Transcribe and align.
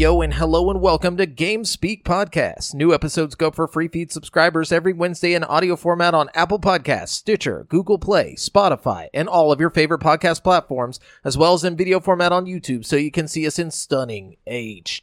Yo, 0.00 0.22
and 0.22 0.32
hello 0.32 0.70
and 0.70 0.80
welcome 0.80 1.18
to 1.18 1.26
Game 1.26 1.62
Speak 1.62 2.06
Podcast. 2.06 2.72
New 2.72 2.94
episodes 2.94 3.34
go 3.34 3.50
for 3.50 3.68
free 3.68 3.86
feed 3.86 4.10
subscribers 4.10 4.72
every 4.72 4.94
Wednesday 4.94 5.34
in 5.34 5.44
audio 5.44 5.76
format 5.76 6.14
on 6.14 6.30
Apple 6.32 6.58
Podcasts, 6.58 7.08
Stitcher, 7.08 7.66
Google 7.68 7.98
Play, 7.98 8.34
Spotify, 8.34 9.08
and 9.12 9.28
all 9.28 9.52
of 9.52 9.60
your 9.60 9.68
favorite 9.68 10.00
podcast 10.00 10.42
platforms, 10.42 11.00
as 11.22 11.36
well 11.36 11.52
as 11.52 11.64
in 11.64 11.76
video 11.76 12.00
format 12.00 12.32
on 12.32 12.46
YouTube 12.46 12.86
so 12.86 12.96
you 12.96 13.10
can 13.10 13.28
see 13.28 13.46
us 13.46 13.58
in 13.58 13.70
stunning 13.70 14.38
HD. 14.48 15.02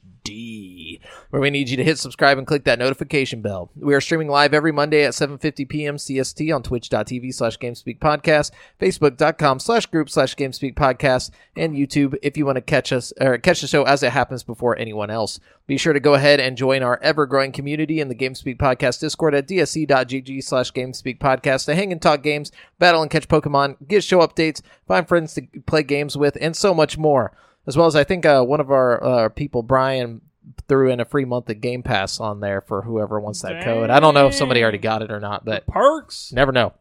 Where 1.29 1.41
we 1.41 1.49
need 1.49 1.69
you 1.69 1.77
to 1.77 1.83
hit 1.83 1.97
subscribe 1.99 2.37
and 2.37 2.47
click 2.47 2.63
that 2.65 2.79
notification 2.79 3.41
bell. 3.41 3.69
We 3.75 3.93
are 3.93 4.01
streaming 4.01 4.29
live 4.29 4.53
every 4.53 4.71
Monday 4.71 5.03
at 5.03 5.13
7.50 5.13 5.67
p.m. 5.67 5.97
CST 5.97 6.53
on 6.55 6.63
twitch.tv 6.63 7.33
slash 7.33 7.57
GameSpeak 7.57 7.99
Podcast, 7.99 8.51
Facebook.com 8.79 9.59
slash 9.59 9.85
group 9.87 10.09
slash 10.09 10.35
GameSpeak 10.35 10.75
Podcast, 10.75 11.31
and 11.55 11.75
YouTube 11.75 12.17
if 12.21 12.37
you 12.37 12.45
want 12.45 12.55
to 12.55 12.61
catch 12.61 12.91
us 12.93 13.11
or 13.19 13.37
catch 13.37 13.61
the 13.61 13.67
show 13.67 13.83
as 13.83 14.03
it 14.03 14.11
happens 14.11 14.43
before 14.43 14.77
anyone 14.77 15.09
else. 15.09 15.39
Be 15.67 15.77
sure 15.77 15.93
to 15.93 15.99
go 15.99 16.13
ahead 16.13 16.39
and 16.39 16.55
join 16.55 16.81
our 16.81 16.97
ever-growing 17.01 17.51
community 17.51 17.99
in 17.99 18.07
the 18.07 18.15
GameSpeak 18.15 18.57
Podcast 18.57 19.01
Discord 19.01 19.35
at 19.35 19.47
dsc.gg 19.47 20.43
slash 20.43 20.71
GameSpeak 20.71 21.19
Podcast 21.19 21.65
to 21.65 21.75
hang 21.75 21.91
and 21.91 22.01
talk 22.01 22.23
games, 22.23 22.51
battle 22.79 23.01
and 23.01 23.11
catch 23.11 23.27
Pokemon, 23.27 23.75
get 23.87 24.03
show 24.03 24.19
updates, 24.19 24.61
find 24.87 25.07
friends 25.07 25.33
to 25.33 25.41
play 25.65 25.83
games 25.83 26.15
with, 26.15 26.37
and 26.39 26.55
so 26.55 26.73
much 26.73 26.97
more. 26.97 27.33
As 27.67 27.75
well 27.75 27.87
as 27.87 27.95
I 27.95 28.03
think 28.03 28.25
uh, 28.25 28.43
one 28.43 28.59
of 28.61 28.71
our 28.71 29.03
uh, 29.03 29.29
people, 29.29 29.61
Brian, 29.61 30.21
threw 30.67 30.89
in 30.89 30.99
a 30.99 31.05
free 31.05 31.25
month 31.25 31.49
of 31.49 31.61
Game 31.61 31.83
Pass 31.83 32.19
on 32.19 32.39
there 32.39 32.61
for 32.61 32.81
whoever 32.81 33.19
wants 33.19 33.41
that 33.41 33.63
code. 33.63 33.89
I 33.89 33.99
don't 33.99 34.13
know 34.13 34.27
if 34.27 34.33
somebody 34.35 34.61
already 34.63 34.77
got 34.77 35.01
it 35.01 35.11
or 35.11 35.19
not, 35.19 35.43
but 35.43 35.67
Perks. 35.67 36.31
Never 36.31 36.51
know. 36.51 36.73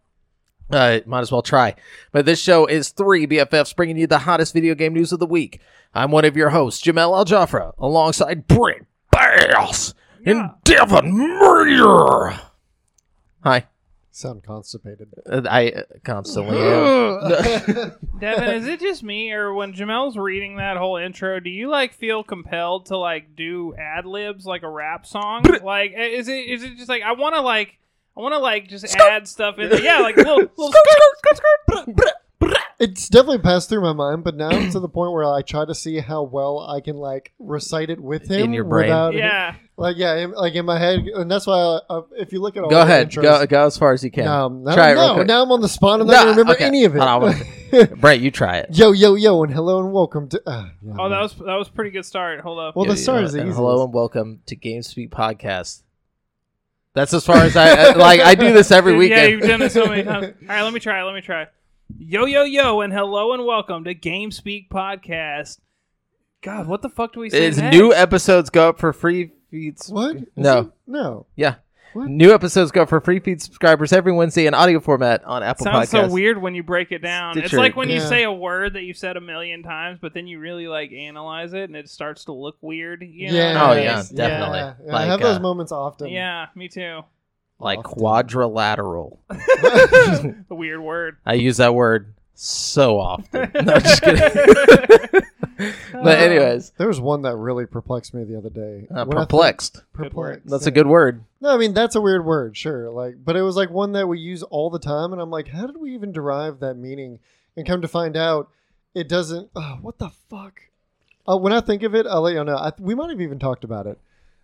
Uh, 0.70 1.00
might 1.06 1.20
as 1.20 1.30
well 1.30 1.42
try. 1.42 1.74
But 2.12 2.26
this 2.26 2.40
show 2.40 2.66
is 2.66 2.88
three 2.88 3.26
BFFs 3.26 3.74
bringing 3.74 3.96
you 3.96 4.06
the 4.06 4.18
hottest 4.18 4.52
video 4.52 4.74
game 4.74 4.94
news 4.94 5.12
of 5.12 5.20
the 5.20 5.26
week. 5.26 5.60
I'm 5.94 6.10
one 6.10 6.24
of 6.24 6.36
your 6.36 6.50
hosts, 6.50 6.82
Jamal 6.82 7.16
Al 7.16 7.24
Jafra, 7.24 7.72
alongside 7.78 8.46
Brent 8.46 8.86
Bass 9.10 9.94
and 10.24 10.50
Devin 10.64 11.12
Murray. 11.12 12.36
Hi. 13.44 13.66
Sound 14.16 14.44
constipated. 14.44 15.12
Uh, 15.30 15.42
I 15.46 15.68
uh, 15.72 15.82
constantly 16.02 16.56
am. 16.56 17.92
Devin, 18.18 18.48
is 18.48 18.66
it 18.66 18.80
just 18.80 19.02
me, 19.02 19.30
or 19.30 19.52
when 19.52 19.74
Jamal's 19.74 20.16
reading 20.16 20.56
that 20.56 20.78
whole 20.78 20.96
intro, 20.96 21.38
do 21.38 21.50
you 21.50 21.68
like 21.68 21.92
feel 21.92 22.24
compelled 22.24 22.86
to 22.86 22.96
like 22.96 23.36
do 23.36 23.74
ad 23.74 24.06
libs 24.06 24.46
like 24.46 24.62
a 24.62 24.70
rap 24.70 25.04
song? 25.04 25.44
like, 25.62 25.92
is 25.94 26.28
it 26.28 26.46
is 26.48 26.62
it 26.62 26.78
just 26.78 26.88
like 26.88 27.02
I 27.02 27.12
want 27.12 27.34
to 27.34 27.42
like 27.42 27.78
I 28.16 28.22
want 28.22 28.32
to 28.32 28.38
like 28.38 28.68
just 28.68 28.86
add 28.96 29.28
stuff 29.28 29.58
in? 29.58 29.68
there. 29.68 29.82
Yeah, 29.82 29.98
like 29.98 30.16
little, 30.16 30.36
little 30.36 30.72
skirt, 30.72 31.36
skirt, 31.36 31.82
skirt. 31.82 32.12
It's 32.78 33.08
definitely 33.08 33.38
passed 33.38 33.70
through 33.70 33.80
my 33.80 33.94
mind, 33.94 34.22
but 34.22 34.36
now 34.36 34.50
it's 34.50 34.74
to 34.74 34.80
the 34.80 34.88
point 34.88 35.12
where 35.12 35.24
I 35.24 35.40
try 35.40 35.64
to 35.64 35.74
see 35.74 35.98
how 35.98 36.24
well 36.24 36.60
I 36.60 36.82
can 36.82 36.96
like 36.96 37.32
recite 37.38 37.88
it 37.88 37.98
with 37.98 38.30
him 38.30 38.40
In 38.44 38.52
your 38.52 38.64
brain. 38.64 38.88
without 38.90 39.14
Yeah, 39.14 39.54
like 39.78 39.96
yeah, 39.96 40.16
in, 40.16 40.32
like 40.32 40.54
in 40.54 40.66
my 40.66 40.78
head, 40.78 41.00
and 41.06 41.30
that's 41.30 41.46
why 41.46 41.54
I, 41.56 41.80
uh, 41.88 42.02
if 42.18 42.34
you 42.34 42.40
look 42.42 42.54
at 42.58 42.64
all 42.64 42.68
Go 42.68 42.82
ahead. 42.82 43.08
intros- 43.10 43.22
Go, 43.22 43.46
go 43.46 43.64
as 43.66 43.78
far 43.78 43.94
as 43.94 44.04
you 44.04 44.10
can. 44.10 44.26
no, 44.26 44.48
no, 44.48 44.74
Try 44.74 44.90
it 44.90 44.92
real 44.92 45.08
no, 45.08 45.14
quick. 45.14 45.26
now 45.26 45.42
I'm 45.42 45.50
on 45.52 45.62
the 45.62 45.70
spot. 45.70 46.02
I'm 46.02 46.06
not 46.06 46.12
Nah, 46.12 46.18
gonna 46.20 46.30
remember 46.32 46.52
okay. 46.52 46.64
any 46.66 46.84
of 46.84 46.94
it. 46.94 46.98
Hold 47.00 47.24
on, 47.24 47.94
Brent, 47.98 48.20
you 48.20 48.30
try 48.30 48.58
it. 48.58 48.68
yo, 48.76 48.92
yo, 48.92 49.14
yo, 49.14 49.42
and 49.42 49.54
hello 49.54 49.80
and 49.82 49.94
welcome 49.94 50.28
to. 50.28 50.42
Uh, 50.46 50.66
yeah, 50.82 50.92
Oh, 50.98 51.08
that 51.08 51.20
was 51.22 51.34
that 51.34 51.54
was 51.56 51.68
a 51.68 51.72
pretty 51.72 51.90
good 51.92 52.04
start. 52.04 52.40
Hold 52.40 52.58
up. 52.58 52.76
Well, 52.76 52.84
Yeah, 52.84 52.92
the 52.92 52.98
start 52.98 53.20
yeah. 53.20 53.24
is 53.24 53.32
the 53.32 53.40
And. 53.40 53.52
Hello 53.54 53.84
and 53.84 53.94
welcome 53.94 54.42
to 54.44 54.54
GameSpeak 54.54 55.08
Podcast. 55.08 55.80
That's 56.92 57.14
as 57.14 57.24
far 57.24 57.36
as 57.38 57.56
I 57.56 57.70
I- 57.70 57.92
like. 57.94 58.20
I 58.20 58.34
do 58.34 58.52
this 58.52 58.70
every 58.70 58.92
Yeah, 58.92 58.98
weekend. 58.98 59.20
Yeah, 59.22 59.28
you've 59.28 59.40
done 59.48 59.62
it 59.62 59.72
so 59.72 59.86
many 59.86 60.02
times. 60.02 60.26
All 60.42 60.46
right, 60.48 60.62
let 60.62 60.74
me 60.74 60.80
try. 60.80 61.02
Let 61.04 61.14
me 61.14 61.22
try. 61.22 61.46
Yo, 61.88 62.24
yo, 62.24 62.42
yo, 62.42 62.80
and 62.80 62.92
hello 62.92 63.32
and 63.32 63.46
welcome 63.46 63.84
to 63.84 63.94
Game 63.94 64.32
Speak 64.32 64.68
Podcast. 64.68 65.60
God, 66.42 66.66
what 66.66 66.82
the 66.82 66.88
fuck 66.88 67.12
do 67.12 67.20
we 67.20 67.30
say? 67.30 67.46
It's 67.46 67.58
next? 67.58 67.76
new 67.76 67.94
episodes 67.94 68.50
go 68.50 68.70
up 68.70 68.80
for 68.80 68.92
free 68.92 69.30
feeds. 69.50 69.88
What? 69.88 70.16
No. 70.34 70.58
it? 70.58 70.72
no. 70.86 71.26
Yeah. 71.36 71.56
What? 71.92 72.08
New 72.08 72.34
episodes 72.34 72.72
go 72.72 72.82
up 72.82 72.88
for 72.88 73.00
free 73.00 73.20
feed 73.20 73.40
subscribers 73.40 73.92
every 73.92 74.12
Wednesday 74.12 74.46
in 74.46 74.52
audio 74.52 74.80
format 74.80 75.24
on 75.24 75.44
Apple 75.44 75.64
Sounds 75.64 75.88
Podcasts. 75.88 76.08
so 76.08 76.08
weird 76.08 76.42
when 76.42 76.56
you 76.56 76.64
break 76.64 76.90
it 76.90 76.98
down. 76.98 77.38
it's 77.38 77.52
like 77.52 77.76
when 77.76 77.88
you 77.88 78.00
say 78.00 78.24
a 78.24 78.32
word 78.32 78.74
that 78.74 78.82
you've 78.82 78.98
said 78.98 79.16
a 79.16 79.20
million 79.20 79.62
times, 79.62 79.98
but 80.02 80.12
then 80.12 80.26
you 80.26 80.40
really 80.40 80.66
like 80.66 80.92
analyze 80.92 81.54
it 81.54 81.62
and 81.64 81.76
it 81.76 81.88
starts 81.88 82.24
to 82.24 82.32
look 82.32 82.56
weird. 82.60 83.02
You 83.02 83.28
know? 83.28 83.38
Yeah. 83.38 83.70
Oh, 83.70 83.72
yeah, 83.74 83.82
yes, 83.82 84.10
definitely. 84.10 84.58
Yeah, 84.58 84.74
yeah, 84.86 84.96
I 84.96 85.04
have 85.06 85.20
those 85.20 85.36
uh, 85.36 85.40
moments 85.40 85.70
often. 85.70 86.08
Yeah, 86.08 86.46
me 86.56 86.68
too. 86.68 87.02
Like 87.58 87.78
Often. 87.80 87.92
quadrilateral. 87.92 89.20
a 89.30 90.34
weird 90.50 90.80
word. 90.80 91.16
I 91.24 91.34
use 91.34 91.56
that 91.56 91.74
word 91.74 92.14
so 92.34 92.98
often. 93.00 93.50
No, 93.64 93.78
just 93.78 94.02
kidding. 94.02 95.22
but 95.92 96.18
anyways, 96.18 96.72
There 96.76 96.86
was 96.88 97.00
one 97.00 97.22
that 97.22 97.34
really 97.36 97.64
perplexed 97.64 98.12
me 98.12 98.24
the 98.24 98.36
other 98.36 98.50
day. 98.50 98.86
uh, 98.90 99.04
When 99.06 99.16
I 99.16 99.20
think- 99.20 99.28
perplexed. 99.30 99.82
Good 99.96 100.12
word. 100.12 100.26
perplexed. 100.42 100.48
That's 100.50 100.66
a 100.66 100.70
good 100.70 100.86
word. 100.86 101.24
No, 101.40 101.54
I 101.54 101.56
mean 101.56 101.72
that's 101.72 101.94
a 101.96 102.00
weird 102.00 102.26
word, 102.26 102.56
sure. 102.56 102.90
Like, 102.90 103.16
but 103.24 103.36
it 103.36 103.42
was 103.42 103.56
like 103.56 103.70
one 103.70 103.92
that 103.92 104.06
we 104.06 104.18
use 104.18 104.42
all 104.42 104.68
the 104.68 104.78
time, 104.78 105.12
and 105.14 105.22
I'm 105.22 105.30
like, 105.30 105.48
how 105.48 105.66
did 105.66 105.78
we 105.78 105.94
even 105.94 106.12
derive 106.12 106.60
that 106.60 106.74
meaning? 106.76 107.20
And 107.56 107.66
come 107.66 107.80
to 107.80 107.88
find 107.88 108.16
out, 108.18 108.50
it 108.94 109.08
doesn't. 109.08 109.48
Oh, 109.56 109.78
what 109.80 109.96
the 109.98 110.10
fuck? 110.10 110.60
Uh, 111.26 111.38
when 111.38 111.52
I 111.54 111.60
think 111.60 111.82
of 111.82 111.94
it, 111.94 112.06
I'll 112.06 112.20
let 112.22 112.34
you 112.34 112.44
know. 112.44 112.56
I, 112.56 112.72
we 112.78 112.94
might 112.94 113.08
have 113.10 113.20
even 113.22 113.38
talked 113.38 113.64
about 113.64 113.86
it. 113.86 113.98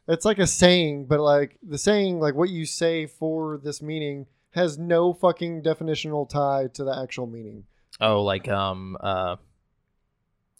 It's 0.08 0.24
like 0.24 0.38
a 0.38 0.46
saying, 0.46 1.06
but 1.06 1.20
like 1.20 1.58
the 1.62 1.78
saying, 1.78 2.20
like 2.20 2.34
what 2.34 2.50
you 2.50 2.66
say 2.66 3.06
for 3.06 3.60
this 3.62 3.80
meaning 3.80 4.26
has 4.50 4.78
no 4.78 5.12
fucking 5.12 5.62
definitional 5.62 6.28
tie 6.28 6.68
to 6.74 6.84
the 6.84 6.96
actual 6.96 7.26
meaning. 7.26 7.64
Oh, 8.00 8.22
like 8.22 8.48
um 8.48 8.96
uh 9.00 9.36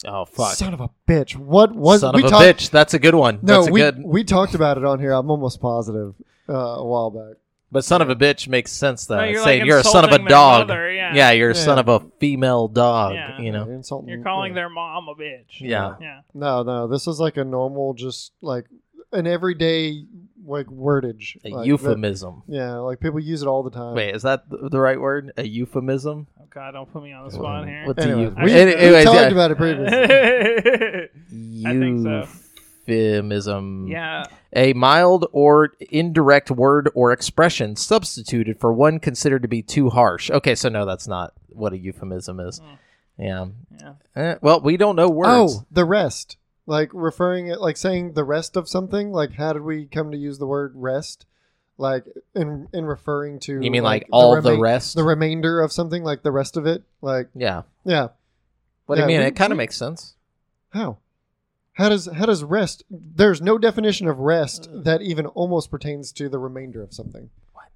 oh 0.07 0.25
fuck. 0.25 0.55
Son 0.55 0.73
of 0.75 0.81
a 0.81 0.91
bitch! 1.09 1.37
What 1.37 1.75
was 1.75 2.01
Son 2.01 2.15
we 2.15 2.23
of 2.23 2.27
a 2.27 2.31
talked- 2.31 2.45
bitch. 2.45 2.71
That's 2.71 2.95
a 2.95 2.99
good 2.99 3.15
one. 3.15 3.41
No, 3.43 3.57
That's 3.57 3.69
a 3.69 3.73
we 3.73 3.81
good. 3.81 4.03
we 4.05 4.25
talked 4.25 4.55
about 4.55 4.79
it 4.79 4.85
on 4.85 5.01
here. 5.01 5.13
I'm 5.13 5.31
almost 5.31 5.61
positive 5.61 6.15
uh, 6.49 6.53
a 6.53 6.85
while 6.85 7.11
back. 7.11 7.37
But 7.73 7.87
son 7.87 8.03
of 8.03 8.11
a 8.11 8.15
bitch 8.15 8.49
makes 8.49 8.71
sense 8.71 9.07
though. 9.07 9.17
No, 9.17 9.25
you're, 9.25 9.43
saying 9.43 9.61
like, 9.61 9.67
you're 9.67 9.79
a 9.79 9.85
son 9.85 10.05
of 10.05 10.13
a 10.13 10.19
dog. 10.29 10.69
mother, 10.69 10.93
yeah. 10.93 11.31
you're 11.31 11.51
a 11.51 11.55
son 11.55 11.79
of 11.79 11.89
a 11.89 12.01
female 12.21 12.69
dog. 12.69 13.15
Yeah. 13.15 13.41
You 13.41 13.51
know. 13.51 13.65
You're 13.65 13.75
insulting- 13.75 14.11
You're 14.11 14.23
calling 14.23 14.53
yeah. 14.53 14.57
their 14.57 14.69
mom 14.69 15.09
a 15.09 15.15
bitch. 15.15 15.59
Yeah. 15.59 15.95
Yeah. 15.99 16.21
No, 16.35 16.63
no, 16.63 16.87
this 16.87 17.07
is 17.07 17.19
like 17.19 17.39
a 17.39 17.45
normal, 17.45 17.95
just 17.95 18.33
like 18.43 18.67
an 19.13 19.27
everyday 19.27 20.05
like 20.45 20.67
wordage. 20.67 21.37
A 21.45 21.51
like 21.51 21.61
that- 21.63 21.67
euphemism. 21.67 22.43
yeah, 22.49 22.75
like 22.79 23.01
people 23.01 23.21
use 23.21 23.43
it 23.43 23.47
all 23.49 23.63
the 23.63 23.71
time. 23.71 23.95
Wait, 23.95 24.15
is 24.15 24.23
that 24.23 24.45
the 24.51 24.81
right 24.81 25.01
word? 25.01 25.33
A 25.37 25.47
euphemism? 25.47 26.27
Oh 26.41 26.45
God, 26.51 26.73
don't 26.73 26.93
put 26.93 27.03
me 27.03 27.13
on 27.13 27.25
the 27.27 27.31
spot 27.31 27.67
here. 27.67 27.85
What's 27.87 28.05
Anyway, 28.05 28.25
a 28.25 28.41
eu- 28.41 28.45
we, 28.45 28.53
Any- 28.53 28.75
we 28.97 29.05
talked 29.05 29.17
yeah. 29.17 29.29
about 29.29 29.51
it 29.53 29.57
previously. 29.57 29.99
I 31.67 31.79
think 31.79 32.03
so. 32.03 32.27
Euphemism. 32.87 33.87
yeah. 33.89 34.25
A 34.55 34.73
mild 34.73 35.27
or 35.33 35.73
indirect 35.91 36.51
word 36.51 36.91
or 36.95 37.13
expression 37.13 37.77
substituted 37.77 38.59
for 38.61 38.73
one 38.73 38.99
considered 38.99 39.43
to 39.43 39.49
be 39.49 39.63
too 39.63 39.89
harsh. 39.91 40.31
Okay, 40.31 40.55
so 40.55 40.69
no, 40.69 40.85
that's 40.85 41.07
not 41.09 41.33
what 41.51 41.73
a 41.73 41.79
euphemism 41.79 42.41
is. 42.41 42.61
Mm. 42.61 42.79
Yeah. 43.19 43.47
Yeah. 43.81 43.93
Eh, 44.17 44.35
well, 44.43 44.61
we 44.61 44.77
don't 44.77 44.97
know 44.97 45.09
words. 45.09 45.55
oh, 45.61 45.67
the 45.71 45.85
rest, 45.85 46.37
like 46.67 46.91
referring 46.93 47.49
it, 47.49 47.61
like 47.61 47.77
saying 47.77 48.13
the 48.15 48.25
rest 48.25 48.57
of 48.57 48.69
something. 48.69 49.13
Like, 49.13 49.33
how 49.35 49.53
did 49.53 49.63
we 49.63 49.87
come 49.87 50.11
to 50.11 50.17
use 50.17 50.39
the 50.39 50.47
word 50.47 50.73
rest? 50.75 51.27
Like 51.79 52.05
in 52.35 52.69
in 52.73 52.85
referring 52.85 53.41
to 53.41 53.61
you 53.63 53.71
mean 53.71 53.83
like, 53.83 54.07
all 54.13 54.41
the 54.41 54.51
remain- 54.51 54.61
rest? 54.61 54.95
the 54.95 55.03
remainder 55.05 55.61
of 55.61 55.73
something, 55.73 56.05
like 56.05 56.23
the 56.23 56.31
rest 56.31 56.57
of 56.57 56.67
it. 56.67 56.83
Like, 57.01 57.29
yeah. 57.35 57.63
yeah, 57.85 58.09
What 58.87 58.97
do 58.97 59.01
Yeah, 59.01 59.07
you 59.07 59.13
mean? 59.15 59.21
we- 59.21 59.27
it 59.27 59.37
kind 59.37 59.53
of 59.53 59.57
makes 59.57 59.77
sense. 59.77 60.15
how? 60.71 60.99
How 61.75 61.89
does 61.89 62.07
how 62.07 62.27
does 62.27 62.45
rest? 62.45 62.85
There's 62.91 63.41
no 63.41 63.57
definition 63.57 64.07
of 64.07 64.19
rest 64.19 64.69
Uh. 64.73 64.81
that 64.83 65.01
even 65.01 65.25
almost 65.27 65.71
pertains 65.71 66.13
to 66.13 66.29
the 66.29 66.39
remainder 66.39 66.83
of 66.83 66.93
something. 66.93 67.31
What? 67.55 67.69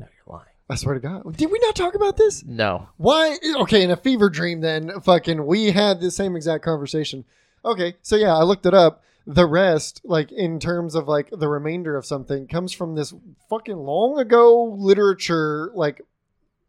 No, 0.00 0.06
you're 0.06 0.34
lying. 0.36 0.48
I 0.68 0.74
swear 0.74 0.94
to 0.94 1.00
God, 1.00 1.36
did 1.36 1.50
we 1.52 1.58
not 1.60 1.76
talk 1.76 1.94
about 1.94 2.16
this? 2.16 2.44
No. 2.44 2.88
Why? 2.96 3.38
Okay, 3.60 3.82
in 3.84 3.90
a 3.92 3.96
fever 3.96 4.28
dream, 4.28 4.60
then 4.62 5.00
fucking 5.00 5.46
we 5.46 5.70
had 5.70 6.00
the 6.00 6.10
same 6.10 6.34
exact 6.34 6.64
conversation. 6.64 7.24
Okay, 7.64 7.94
so 8.02 8.16
yeah, 8.16 8.34
I 8.36 8.42
looked 8.42 8.66
it 8.66 8.74
up. 8.74 9.02
The 9.26 9.46
rest, 9.46 10.02
like 10.04 10.30
in 10.32 10.60
terms 10.60 10.94
of 10.94 11.08
like 11.08 11.30
the 11.30 11.48
remainder 11.48 11.96
of 11.96 12.04
something, 12.04 12.46
comes 12.46 12.72
from 12.72 12.94
this 12.94 13.14
fucking 13.48 13.76
long 13.76 14.18
ago 14.18 14.64
literature, 14.78 15.70
like 15.74 16.02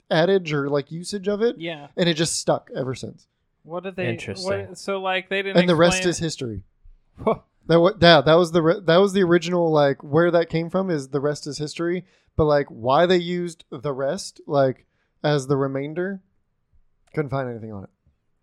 adage 0.09 0.53
or 0.53 0.69
like 0.69 0.91
usage 0.91 1.27
of 1.27 1.41
it, 1.41 1.57
Yeah. 1.57 1.87
and 1.97 2.07
it 2.07 2.13
just 2.13 2.39
stuck 2.39 2.69
ever 2.75 2.95
since. 2.95 3.27
What 3.63 3.83
did 3.83 3.95
they? 3.97 4.07
Interesting. 4.07 4.67
What, 4.69 4.77
so 4.77 5.01
like 5.01 5.27
they 5.27 5.41
didn't. 5.41 5.57
And 5.57 5.67
the 5.67 5.75
rest 5.75 5.97
explain- 5.97 6.09
is 6.11 6.17
history. 6.19 6.63
That 7.67 7.79
what 7.79 7.99
that 8.01 8.25
that 8.25 8.35
was 8.35 8.51
the 8.51 8.61
re- 8.61 8.79
that 8.79 8.97
was 8.97 9.13
the 9.13 9.23
original 9.23 9.71
like 9.71 10.03
where 10.03 10.29
that 10.29 10.49
came 10.49 10.69
from 10.69 10.91
is 10.91 11.07
the 11.09 11.19
rest 11.19 11.47
is 11.47 11.57
history, 11.57 12.05
but 12.37 12.45
like 12.45 12.67
why 12.67 13.05
they 13.07 13.17
used 13.17 13.65
the 13.71 13.91
rest 13.91 14.39
like 14.45 14.85
as 15.23 15.47
the 15.47 15.57
remainder, 15.57 16.21
couldn't 17.15 17.31
find 17.31 17.49
anything 17.49 17.73
on 17.73 17.83
it. 17.85 17.89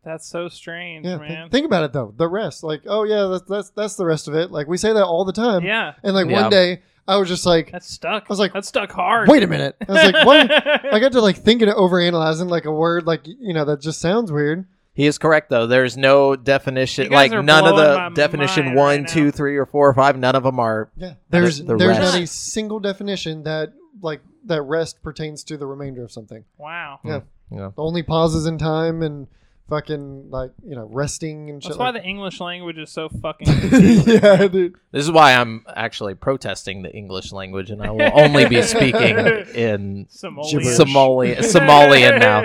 That's 0.05 0.27
so 0.27 0.49
strange, 0.49 1.05
Yeah, 1.07 1.19
th- 1.19 1.29
man. 1.29 1.51
think 1.51 1.65
about 1.67 1.85
it 1.85 1.93
though. 1.93 2.13
The 2.17 2.29
rest, 2.29 2.65
like, 2.65 2.83
oh 2.87 3.05
yeah, 3.05 3.27
that's 3.31 3.45
that's 3.49 3.71
that's 3.71 3.95
the 3.97 4.05
rest 4.05 4.27
of 4.29 4.35
it. 4.35 4.51
Like 4.51 4.67
we 4.67 4.77
say 4.77 4.93
that 4.93 5.05
all 5.05 5.25
the 5.25 5.33
time. 5.33 5.65
yeah. 5.65 5.95
And 6.03 6.15
like 6.15 6.29
Yeah. 6.29 6.43
one 6.43 6.51
day, 6.51 6.83
I 7.07 7.17
was 7.17 7.29
just 7.29 7.47
like, 7.47 7.71
That's 7.73 7.89
stuck. 7.89 8.25
I 8.25 8.27
was 8.29 8.39
like, 8.39 8.53
that's 8.53 8.69
stuck 8.69 8.91
hard. 8.93 9.29
wait 9.29 9.43
a 9.43 9.47
minute. 9.47 9.77
I 9.89 9.93
was 9.93 10.13
like, 10.13 10.27
what? 10.27 10.51
I 10.95 10.99
got 11.01 11.13
to 11.13 11.21
like 11.21 11.37
thinking 11.37 11.69
it 11.69 11.75
over 11.77 12.01
analyzing 12.01 12.49
like 12.49 12.65
a 12.65 12.73
word 12.73 13.07
like 13.07 13.23
you 13.27 13.55
know 13.55 13.65
that 13.65 13.81
just 13.81 14.01
sounds 14.01 14.33
weird. 14.33 14.67
He 14.95 15.07
is 15.07 15.17
correct 15.19 15.49
though. 15.51 15.67
There's 15.67 15.97
no 15.97 16.37
definition. 16.37 17.11
Like 17.11 17.31
none 17.33 17.67
of 17.67 17.77
the 17.77 18.11
definition 18.15 18.67
mind 18.67 18.77
one, 18.77 19.01
right 19.03 19.09
two, 19.09 19.31
three, 19.31 19.57
or 19.57 19.67
four 19.67 19.89
or 19.89 19.95
five. 19.95 20.19
None 20.19 20.35
of 20.35 20.43
them 20.43 20.59
are. 20.61 20.91
Yeah, 20.97 21.15
there's 21.31 21.59
the 21.63 21.77
there's 21.77 21.97
rest. 21.99 22.15
not 22.15 22.23
a 22.23 22.27
single 22.27 22.79
definition 22.81 23.45
that 23.45 23.73
like 24.03 24.21
that 24.47 24.63
rest 24.63 25.01
pertains 25.03 25.45
to 25.45 25.57
the 25.57 25.67
remainder 25.67 26.03
of 26.03 26.11
something. 26.13 26.45
Wow. 26.59 26.99
Yeah. 27.05 27.21
yeah. 27.51 27.57
know. 27.59 27.75
Only 27.79 28.03
pauses 28.03 28.45
in 28.47 28.59
time 28.59 29.03
and 29.03 29.29
fucking 29.73 30.31
like 30.31 30.51
you 30.65 30.77
know 30.77 30.87
resting 30.93 31.49
and 31.49 31.63
shit. 31.63 31.71
That's 31.71 31.79
why 31.79 31.91
like- 31.91 32.03
the 32.03 32.09
English 32.09 32.41
language 32.41 32.77
is 32.79 32.91
so 32.91 33.09
fucking. 33.09 33.49
yeah, 34.07 34.47
dude. 34.49 34.75
This 34.91 35.05
is 35.05 35.11
why 35.11 35.33
I'm 35.35 35.65
actually 35.75 36.15
protesting 36.15 36.83
the 36.83 36.93
English 36.95 37.33
language, 37.33 37.71
and 37.71 37.83
I 37.83 37.91
will 37.91 38.11
only 38.13 38.47
be 38.47 38.61
speaking 38.63 39.17
in 39.55 40.07
Somalian. 40.11 40.65
Somali 40.77 41.35
Somalian 41.55 42.19
now. 42.21 42.39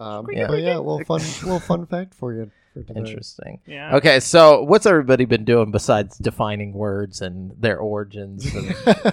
Um, 0.00 0.26
Yeah. 0.30 0.46
But 0.46 0.60
yeah, 0.62 0.76
little 0.76 1.02
fun, 1.04 1.20
little 1.42 1.58
fun 1.60 1.86
fact 1.86 2.14
for 2.14 2.32
you. 2.32 2.50
For. 2.74 2.84
Interesting. 2.94 3.60
Yeah. 3.66 3.96
Okay, 3.96 4.20
so 4.20 4.62
what's 4.62 4.84
everybody 4.84 5.24
been 5.24 5.46
doing 5.46 5.70
besides 5.70 6.18
defining 6.18 6.74
words 6.74 7.22
and 7.22 7.52
their 7.58 7.78
origins? 7.78 8.44
And, 8.54 8.66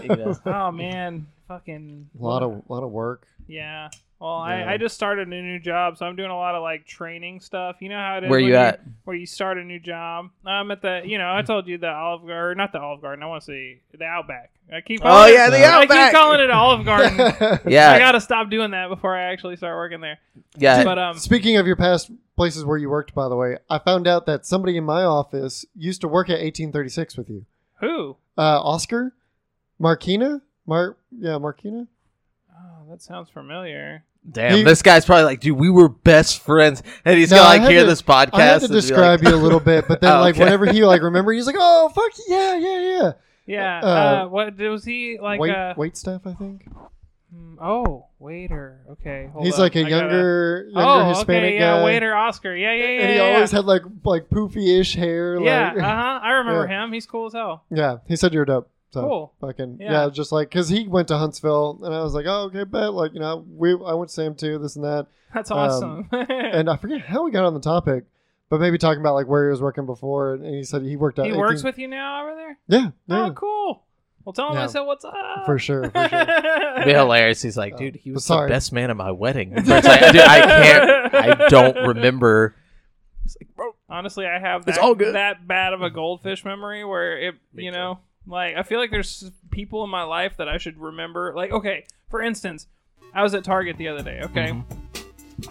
you 0.03 0.09
know? 0.09 0.35
Oh 0.45 0.69
man, 0.71 1.27
fucking. 1.47 2.09
A 2.19 2.21
lot 2.23 2.43
of, 2.43 2.61
lot 2.67 2.83
of 2.83 2.91
work. 2.91 3.25
Yeah. 3.47 3.87
Well, 4.19 4.37
Yeah. 4.47 4.65
I, 4.69 4.73
I 4.73 4.77
just 4.77 4.95
started 4.95 5.27
a 5.27 5.31
new 5.31 5.59
job, 5.59 5.97
so 5.97 6.05
I'm 6.05 6.15
doing 6.15 6.29
a 6.31 6.35
lot 6.37 6.55
of 6.55 6.61
like 6.61 6.85
training 6.85 7.41
stuff. 7.41 7.77
You 7.81 7.89
know 7.89 7.97
how 7.97 8.17
it 8.17 8.23
is. 8.23 8.29
Where 8.29 8.39
when 8.39 8.47
you 8.49 8.55
at? 8.55 8.81
Where 9.03 9.15
you 9.15 9.25
start 9.25 9.57
a 9.57 9.63
new 9.63 9.79
job. 9.79 10.29
I'm 10.45 10.71
at 10.71 10.81
the, 10.81 11.01
you 11.03 11.17
know, 11.17 11.33
I 11.33 11.41
told 11.41 11.67
you 11.67 11.77
the 11.77 11.89
Olive 11.91 12.25
Garden, 12.25 12.57
not 12.57 12.71
the 12.71 12.79
Olive 12.79 13.01
Garden. 13.01 13.21
I 13.23 13.27
want 13.27 13.41
to 13.43 13.45
say 13.47 13.81
the 13.97 14.05
Outback. 14.05 14.51
I 14.73 14.79
keep. 14.81 15.01
Oh 15.01 15.03
calling 15.09 15.33
yeah, 15.33 15.47
it, 15.47 15.51
the 15.51 15.65
I 15.65 15.79
I 15.81 15.85
keep 15.87 16.13
calling 16.15 16.39
it 16.39 16.49
Olive 16.49 16.85
Garden. 16.85 17.17
Yeah, 17.71 17.91
I 17.91 17.99
gotta 17.99 18.21
stop 18.21 18.49
doing 18.49 18.71
that 18.71 18.87
before 18.87 19.13
I 19.15 19.23
actually 19.23 19.57
start 19.57 19.75
working 19.75 19.99
there. 19.99 20.19
yeah. 20.55 20.83
But 20.85 20.97
um, 20.97 21.17
Speaking 21.17 21.57
of 21.57 21.67
your 21.67 21.75
past 21.75 22.09
places 22.37 22.63
where 22.63 22.77
you 22.77 22.89
worked, 22.89 23.13
by 23.13 23.27
the 23.27 23.35
way, 23.35 23.57
I 23.69 23.77
found 23.79 24.07
out 24.07 24.25
that 24.27 24.45
somebody 24.45 24.77
in 24.77 24.85
my 24.85 25.03
office 25.03 25.65
used 25.75 25.99
to 26.01 26.07
work 26.07 26.29
at 26.29 26.39
1836 26.39 27.17
with 27.17 27.29
you. 27.29 27.45
who? 27.81 28.15
Uh, 28.37 28.61
Oscar, 28.63 29.13
Marquina, 29.79 30.41
Mar, 30.65 30.95
yeah, 31.11 31.37
Marquina. 31.37 31.87
That 32.93 33.01
sounds 33.01 33.27
familiar. 33.31 34.03
Damn, 34.31 34.57
He- 34.57 34.63
this 34.63 34.83
guy's 34.83 35.03
probably 35.03 35.23
like, 35.23 35.39
dude, 35.39 35.57
we 35.57 35.71
were 35.71 35.89
best 35.89 36.43
friends, 36.43 36.83
and 37.03 37.17
he's 37.17 37.31
No, 37.31 37.37
gonna 37.37 37.49
I 37.49 37.57
like 37.57 37.69
hear 37.71 37.79
to- 37.81 37.87
this 37.87 38.03
podcast. 38.03 38.33
I 38.35 38.41
had 38.43 38.61
to 38.61 38.67
describe 38.67 39.21
like, 39.23 39.29
you 39.29 39.35
a 39.35 39.41
little 39.41 39.59
bit, 39.59 39.87
but 39.87 39.99
then 39.99 40.11
Oh, 40.15 40.19
like 40.19 40.35
okay. 40.35 40.43
whenever 40.43 40.67
he 40.67 40.85
like 40.85 41.01
remember, 41.01 41.31
he's 41.33 41.47
like, 41.47 41.55
"Oh 41.57 41.89
fuck 41.89 42.11
yeah, 42.27 42.55
yeah, 42.55 42.79
yeah." 42.79 43.11
Yeah. 43.47 43.79
Uh, 43.83 43.87
Uh, 43.87 44.27
what 44.29 44.55
was 44.59 44.85
he 44.85 45.17
like? 45.19 45.39
wait, 45.39 45.55
uh, 45.55 45.73
wait 45.75 45.97
staff, 45.97 46.21
I 46.27 46.33
think. 46.33 46.65
hmm, 47.33 47.55
oh, 47.59 48.05
waiter. 48.19 48.81
Okay. 48.91 49.27
hold 49.33 49.43
he's 49.43 49.55
up. 49.55 49.59
like 49.61 49.75
a 49.75 49.79
I 49.79 49.89
gotta- 49.89 49.95
younger, 50.05 50.67
younger 50.71 50.89
Oh, 51.03 51.09
Hispanic 51.09 51.43
okay, 51.45 51.55
yeah, 51.55 51.79
guy, 51.79 51.83
waiter 51.83 52.15
Oscar. 52.15 52.55
Yeah, 52.55 52.73
yeah, 52.73 52.83
yeah. 52.85 53.01
and 53.01 53.09
he 53.09 53.15
yeah, 53.17 53.21
always 53.23 53.51
yeah. 53.51 53.57
had 53.57 53.65
like 53.65 53.81
like 54.05 54.29
poofy-ish 54.29 54.93
hair. 54.95 55.39
Yeah, 55.41 55.73
like, 55.73 55.77
uh 55.83 55.95
huh. 55.95 56.19
I 56.21 56.31
remember 56.33 56.67
Yeah. 56.69 56.83
him. 56.83 56.93
He's 56.93 57.07
cool 57.07 57.25
as 57.25 57.33
hell. 57.33 57.63
yeah. 57.71 57.97
He 58.07 58.15
said 58.15 58.33
you're 58.35 58.45
dope. 58.45 58.69
So 58.93 59.01
Cool. 59.01 59.33
fucking 59.41 59.77
Yeah. 59.81 59.91
yeah, 60.05 60.09
just 60.09 60.31
like 60.31 60.49
because 60.49 60.69
he 60.69 60.87
went 60.87 61.07
to 61.09 61.17
Huntsville, 61.17 61.79
and 61.83 61.93
I 61.93 62.01
was 62.03 62.13
like, 62.13 62.25
oh 62.27 62.43
okay, 62.43 62.63
bet 62.63 62.93
like 62.93 63.13
you 63.13 63.19
know 63.19 63.43
we 63.49 63.71
I 63.73 63.93
went 63.95 64.09
to 64.09 64.13
Sam 64.13 64.35
too, 64.35 64.59
this 64.59 64.75
and 64.75 64.85
that, 64.85 65.07
That's 65.33 65.49
Um, 65.51 65.57
awesome. 65.57 66.09
and 66.29 66.69
I 66.69 66.77
forget 66.77 67.01
how 67.01 67.23
we 67.23 67.31
got 67.31 67.43
on 67.45 67.53
the 67.55 67.59
topic, 67.59 68.05
but 68.49 68.59
maybe 68.61 68.77
talking 68.77 69.01
about 69.01 69.15
like 69.15 69.27
where 69.27 69.45
he 69.45 69.49
was 69.51 69.61
working 69.61 69.85
before, 69.87 70.35
and 70.35 70.45
he 70.45 70.63
said 70.63 70.83
he 70.83 70.95
worked 70.95 71.17
at 71.19 71.25
he 71.25 71.31
18 71.31 71.39
works 71.39 71.63
with 71.63 71.77
you 71.79 71.87
now 71.87 72.21
over 72.23 72.35
there. 72.35 72.57
yeah 72.67 72.89
yeah 73.07 73.25
Oh, 73.25 73.31
cool. 73.31 73.83
Well, 74.25 74.31
tell 74.33 74.51
him 74.51 74.57
I 74.57 74.67
said 74.67 74.81
what's 74.81 75.03
up. 75.03 75.13
for 75.45 75.57
sure 75.59 75.89
for 75.89 76.07
sure. 76.09 76.19
It'd 76.75 76.85
be 76.85 76.93
hilarious. 76.93 77.41
He's 77.41 77.57
like, 77.57 77.75
dude, 77.75 77.95
he 77.97 78.11
Uh, 78.11 78.13
was 78.13 78.23
sorry. 78.25 78.47
the 78.47 78.53
best 78.53 78.71
man 78.71 78.89
at 78.89 78.95
my 78.95 79.11
wedding. 79.11 79.51
Like, 79.55 79.65
dude, 79.65 80.21
I 80.21 80.39
can't. 80.39 81.15
I 81.15 81.47
don't 81.49 81.87
remember. 81.87 82.55
It's 83.25 83.35
like, 83.41 83.53
bro, 83.55 83.75
Honestly, 83.89 84.25
I 84.25 84.39
have 84.39 84.65
It's 84.67 84.77
that, 84.77 84.83
all 84.83 84.95
good. 84.95 85.15
that 85.15 85.45
bad 85.47 85.73
of 85.73 85.81
a 85.81 85.89
goldfish 85.89 86.45
memory 86.45 86.85
where 86.85 87.17
it, 87.17 87.35
Me 87.53 87.65
you 87.65 87.71
too. 87.71 87.97
Like 88.27 88.55
I 88.55 88.63
feel 88.63 88.79
like 88.79 88.91
there's 88.91 89.31
people 89.51 89.83
in 89.83 89.89
my 89.89 90.03
life 90.03 90.37
that 90.37 90.47
I 90.49 90.57
should 90.57 90.77
remember. 90.79 91.33
Like, 91.35 91.51
okay, 91.51 91.85
for 92.09 92.21
instance, 92.21 92.67
I 93.13 93.23
was 93.23 93.33
at 93.33 93.43
Target 93.43 93.77
the 93.77 93.87
other 93.89 94.03
day. 94.03 94.21
Okay, 94.23 94.47
Mm-hmm. 94.51 94.79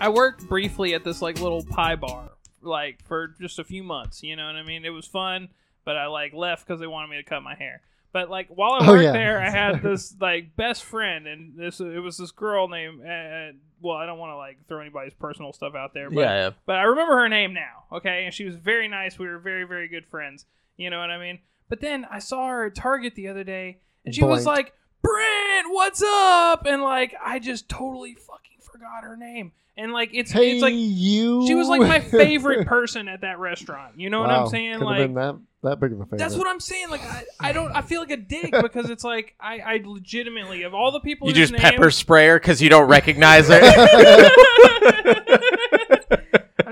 I 0.00 0.08
worked 0.08 0.48
briefly 0.48 0.94
at 0.94 1.04
this 1.04 1.20
like 1.20 1.40
little 1.40 1.64
pie 1.64 1.96
bar, 1.96 2.30
like 2.62 3.02
for 3.06 3.34
just 3.40 3.58
a 3.58 3.64
few 3.64 3.82
months. 3.82 4.22
You 4.22 4.36
know 4.36 4.46
what 4.46 4.56
I 4.56 4.62
mean? 4.62 4.84
It 4.84 4.90
was 4.90 5.06
fun, 5.06 5.48
but 5.84 5.96
I 5.96 6.06
like 6.06 6.32
left 6.32 6.66
because 6.66 6.80
they 6.80 6.86
wanted 6.86 7.08
me 7.10 7.16
to 7.16 7.24
cut 7.24 7.42
my 7.42 7.54
hair. 7.54 7.82
But 8.12 8.30
like 8.30 8.48
while 8.48 8.72
I 8.72 8.86
Oh, 8.86 8.92
worked 8.92 9.04
yeah. 9.04 9.12
there, 9.12 9.40
I 9.40 9.50
had 9.50 9.82
this 9.82 10.14
like 10.20 10.54
best 10.56 10.84
friend, 10.84 11.26
and 11.26 11.58
this 11.58 11.80
it 11.80 11.98
was 12.02 12.16
this 12.16 12.30
girl 12.30 12.68
named. 12.68 13.00
Uh, 13.00 13.52
well, 13.80 13.96
I 13.96 14.06
don't 14.06 14.18
want 14.18 14.30
to 14.32 14.36
like 14.36 14.58
throw 14.68 14.80
anybody's 14.80 15.14
personal 15.14 15.52
stuff 15.52 15.74
out 15.74 15.92
there, 15.94 16.08
but 16.10 16.20
yeah, 16.20 16.34
yeah. 16.44 16.50
but 16.64 16.76
I 16.76 16.82
remember 16.82 17.16
her 17.16 17.28
name 17.28 17.52
now, 17.52 17.84
okay? 17.96 18.24
And 18.24 18.32
she 18.32 18.44
was 18.44 18.54
very 18.54 18.86
nice. 18.86 19.18
We 19.18 19.26
were 19.26 19.38
very, 19.40 19.64
very 19.64 19.88
good 19.88 20.06
friends. 20.06 20.46
You 20.76 20.90
know 20.90 21.00
what 21.00 21.10
I 21.10 21.18
mean? 21.18 21.40
But 21.72 21.80
then 21.80 22.06
I 22.10 22.18
saw 22.18 22.48
her 22.48 22.66
at 22.66 22.74
Target 22.74 23.14
the 23.14 23.28
other 23.28 23.44
day, 23.44 23.78
and 24.04 24.14
she 24.14 24.22
was 24.22 24.44
Blanked. 24.44 24.66
like, 24.66 24.74
Brent, 25.00 25.68
what's 25.70 26.02
up? 26.02 26.66
And 26.66 26.82
like, 26.82 27.14
I 27.24 27.38
just 27.38 27.66
totally 27.66 28.12
fucking 28.12 28.58
forgot 28.60 29.04
her 29.04 29.16
name. 29.16 29.52
And 29.78 29.90
like, 29.90 30.10
it's 30.12 30.30
Hey, 30.30 30.52
it's 30.52 30.60
like 30.62 30.74
you. 30.76 31.46
she 31.46 31.54
was 31.54 31.68
like 31.68 31.80
my 31.80 32.00
favorite 32.00 32.66
person 32.66 33.08
at 33.08 33.22
that 33.22 33.38
restaurant. 33.38 33.98
You 33.98 34.10
know 34.10 34.20
what 34.20 34.28
I'm 34.28 34.48
saying? 34.48 34.80
Could 34.80 34.84
Like, 34.84 34.98
been 34.98 35.14
that 35.14 35.38
that 35.62 35.80
big 35.80 35.92
of 35.92 36.00
a 36.00 36.04
favorite. 36.04 36.18
that's 36.18 36.36
what 36.36 36.46
I'm 36.46 36.60
saying. 36.60 36.90
Like, 36.90 37.02
I, 37.04 37.24
I 37.40 37.52
don't, 37.52 37.72
I 37.72 37.80
feel 37.80 38.00
like 38.02 38.10
a 38.10 38.18
dick 38.18 38.52
because 38.60 38.90
it's 38.90 39.02
like 39.04 39.34
I, 39.40 39.60
I 39.60 39.80
legitimately 39.82 40.64
of 40.64 40.74
all 40.74 40.92
the 40.92 41.00
people 41.00 41.26
You 41.28 41.32
whose 41.34 41.48
just 41.48 41.52
names- 41.52 41.62
pepper 41.62 41.90
spray 41.90 42.26
her 42.28 42.38
because 42.38 42.60
you 42.60 42.68
don't 42.68 42.86
recognize 42.86 43.48
her. 43.48 43.60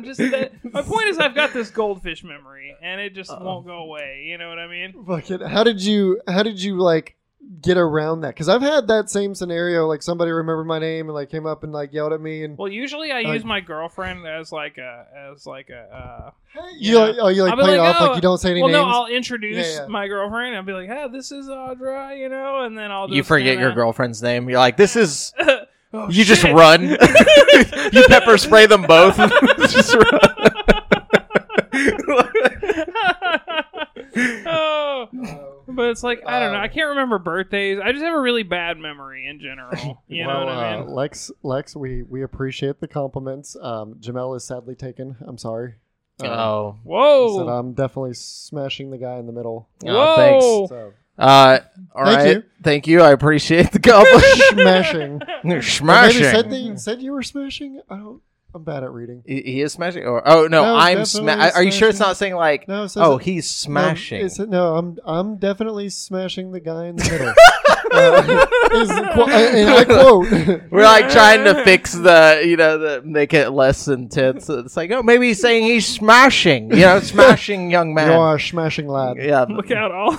I'm 0.00 0.04
just 0.04 0.18
that, 0.30 0.52
my 0.64 0.82
point 0.82 1.08
is 1.08 1.18
I've 1.18 1.34
got 1.34 1.52
this 1.52 1.70
goldfish 1.70 2.24
memory 2.24 2.74
and 2.82 3.00
it 3.00 3.14
just 3.14 3.30
Uh-oh. 3.30 3.44
won't 3.44 3.66
go 3.66 3.76
away. 3.78 4.24
You 4.28 4.38
know 4.38 4.48
what 4.48 4.58
I 4.58 4.66
mean? 4.66 5.04
Fucking, 5.06 5.40
how 5.40 5.62
did 5.64 5.82
you? 5.82 6.20
How 6.26 6.42
did 6.42 6.62
you 6.62 6.76
like 6.78 7.16
get 7.62 7.76
around 7.78 8.20
that? 8.20 8.28
Because 8.34 8.48
I've 8.48 8.62
had 8.62 8.86
that 8.88 9.10
same 9.10 9.34
scenario. 9.34 9.86
Like 9.86 10.02
somebody 10.02 10.30
remembered 10.30 10.66
my 10.66 10.78
name 10.78 11.06
and 11.06 11.14
like 11.14 11.30
came 11.30 11.46
up 11.46 11.64
and 11.64 11.72
like 11.72 11.92
yelled 11.92 12.12
at 12.12 12.20
me 12.20 12.44
and 12.44 12.56
Well, 12.56 12.68
usually 12.68 13.10
I 13.12 13.22
Uh, 13.24 13.32
use 13.32 13.44
my 13.44 13.60
girlfriend 13.60 14.26
as 14.26 14.52
like 14.52 14.78
a 14.78 15.06
as 15.32 15.46
like 15.46 15.68
a. 15.70 16.32
you 16.78 16.98
yeah. 16.98 17.04
like 17.04 17.16
oh 17.20 17.28
you 17.28 17.42
like 17.44 17.54
play 17.58 17.74
it 17.74 17.78
like, 17.78 17.94
off 17.94 18.00
oh, 18.00 18.04
like 18.06 18.14
you 18.16 18.20
don't 18.22 18.38
say 18.38 18.48
Uh, 18.48 18.52
any 18.52 18.62
well, 18.62 18.70
no. 18.72 18.84
I'll 18.84 19.06
introduce 19.06 19.66
Yeah, 19.74 19.82
yeah. 19.82 19.86
my 19.88 20.06
girlfriend. 20.08 20.54
I'll 20.56 20.62
be 20.62 20.72
like, 20.72 20.88
"Hey, 20.88 21.06
this 21.12 21.32
is 21.32 21.46
Audra," 21.48 22.16
you 22.18 22.28
know, 22.28 22.64
and 22.64 22.76
then 22.78 22.90
I'll 22.90 23.06
just 23.08 23.16
you 23.16 23.22
forget 23.22 23.54
kinda- 23.54 23.62
your 23.66 23.74
girlfriend's 23.74 24.22
name. 24.22 24.48
You're 24.48 24.58
like, 24.58 24.76
this 24.76 24.96
is. 24.96 25.32
Oh, 25.92 26.08
You 26.08 26.24
just 26.24 26.44
run. 26.44 26.82
you 27.92 28.04
pepper 28.06 28.38
spray 28.38 28.66
them 28.66 28.82
both. 28.82 29.16
just 29.70 29.94
run. 29.94 30.20
oh, 34.46 35.08
but 35.66 35.90
it's 35.90 36.04
like 36.04 36.22
I 36.26 36.38
don't 36.38 36.52
know. 36.52 36.60
I 36.60 36.68
can't 36.68 36.90
remember 36.90 37.18
birthdays. 37.18 37.80
I 37.82 37.90
just 37.90 38.04
have 38.04 38.14
a 38.14 38.20
really 38.20 38.44
bad 38.44 38.78
memory 38.78 39.26
in 39.26 39.40
general. 39.40 40.04
You 40.06 40.24
know 40.24 40.28
well, 40.28 40.46
what 40.46 40.54
I 40.54 40.74
uh, 40.74 40.80
mean? 40.80 40.90
Lex, 40.90 41.32
Lex, 41.42 41.74
we 41.74 42.02
we 42.02 42.22
appreciate 42.22 42.80
the 42.80 42.88
compliments. 42.88 43.56
Um, 43.60 43.96
Jamal 43.98 44.34
is 44.34 44.44
sadly 44.44 44.76
taken. 44.76 45.16
I'm 45.26 45.38
sorry. 45.38 45.74
Uh, 46.22 46.26
oh. 46.26 46.74
said 46.76 46.84
Whoa! 46.84 47.48
I'm 47.48 47.72
definitely 47.72 48.14
smashing 48.14 48.90
the 48.90 48.98
guy 48.98 49.18
in 49.18 49.26
the 49.26 49.32
middle. 49.32 49.68
Oh, 49.84 49.94
Whoa! 49.94 50.16
thanks. 50.16 50.44
So 50.68 50.92
Uh, 51.20 51.60
all 51.94 52.04
Thank 52.04 52.18
right. 52.18 52.36
you. 52.36 52.42
Thank 52.62 52.86
you. 52.86 53.00
I 53.02 53.10
appreciate 53.12 53.72
the 53.72 53.78
compliment. 53.78 54.24
smashing. 54.50 55.22
Or 55.22 55.28
Maybe 55.44 55.62
smashing. 55.62 56.22
said 56.24 56.50
they 56.50 56.76
said 56.76 57.02
you 57.02 57.12
were 57.12 57.22
smashing. 57.22 57.80
I 57.88 57.96
don't. 57.96 58.22
I'm 58.54 58.64
bad 58.64 58.82
at 58.82 58.90
reading. 58.92 59.22
he, 59.26 59.42
he 59.42 59.60
is 59.60 59.72
smashing. 59.72 60.04
Or 60.04 60.22
oh 60.28 60.48
no, 60.48 60.64
No, 60.64 60.74
I'm. 60.76 60.98
definitely 60.98 61.32
Sma- 61.34 61.50
are 61.54 61.62
you 61.62 61.70
sure 61.70 61.88
it's 61.88 62.00
not 62.00 62.16
saying 62.16 62.34
like? 62.34 62.66
No, 62.66 62.84
it 62.84 62.88
says 62.90 63.02
Oh, 63.04 63.18
it- 63.18 63.24
he's 63.24 63.48
smashing. 63.48 64.18
it's- 64.24 64.38
no, 64.40 64.76
I'm 64.76 64.98
I'm 65.06 65.36
definitely 65.36 65.88
smashing 65.90 66.50
the 66.52 66.60
guy 66.60 66.86
in 66.86 66.96
the 66.96 67.04
middle. 67.10 67.28
uh, 67.92 68.46
is 68.80 68.88
the 68.88 69.02
and 69.28 69.70
I 69.70 69.84
quote. 69.84 70.30
We're 70.70 70.82
like 70.84 71.10
trying 71.10 71.44
to 71.44 71.64
fix 71.64 71.92
the, 71.92 72.42
you 72.44 72.56
know, 72.56 72.78
the 72.78 73.02
make 73.04 73.34
it 73.34 73.50
less 73.50 73.86
intense. 73.88 74.48
It's 74.48 74.76
like, 74.76 74.90
oh, 74.92 75.02
maybe 75.02 75.28
he's 75.28 75.40
saying 75.40 75.64
he's 75.64 75.86
smashing, 75.86 76.70
you 76.70 76.80
know, 76.82 77.00
smashing 77.00 77.70
young 77.70 77.94
man. 77.94 78.06
You 78.06 78.12
man. 78.12 78.20
are 78.20 78.36
a 78.36 78.40
smashing 78.40 78.86
lad. 78.88 79.16
Yeah, 79.18 79.42
Look 79.48 79.70
out, 79.70 79.90
all. 79.92 80.16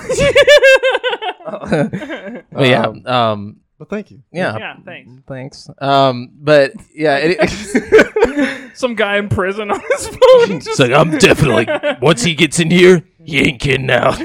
but 2.51 2.67
yeah, 2.67 2.85
Um, 2.88 3.07
um, 3.07 3.55
But 3.81 3.89
thank 3.89 4.11
you. 4.11 4.21
yeah, 4.31 4.59
yeah, 4.59 4.75
thanks. 4.85 5.11
thanks. 5.27 5.69
Um, 5.79 6.29
but 6.35 6.73
yeah, 6.93 7.17
it, 7.19 8.71
Some 8.77 8.93
guy 8.93 9.17
in 9.17 9.27
prison 9.27 9.71
on 9.71 9.79
his 9.79 10.05
phone. 10.05 10.57
it's 10.57 10.77
like 10.77 10.91
I'm 10.91 11.17
definitely 11.17 11.65
once 12.00 12.21
he 12.21 12.35
gets 12.35 12.59
in 12.59 12.69
here, 12.69 13.03
he 13.23 13.39
ain't 13.39 13.59
getting 13.59 13.89
out. 13.89 14.21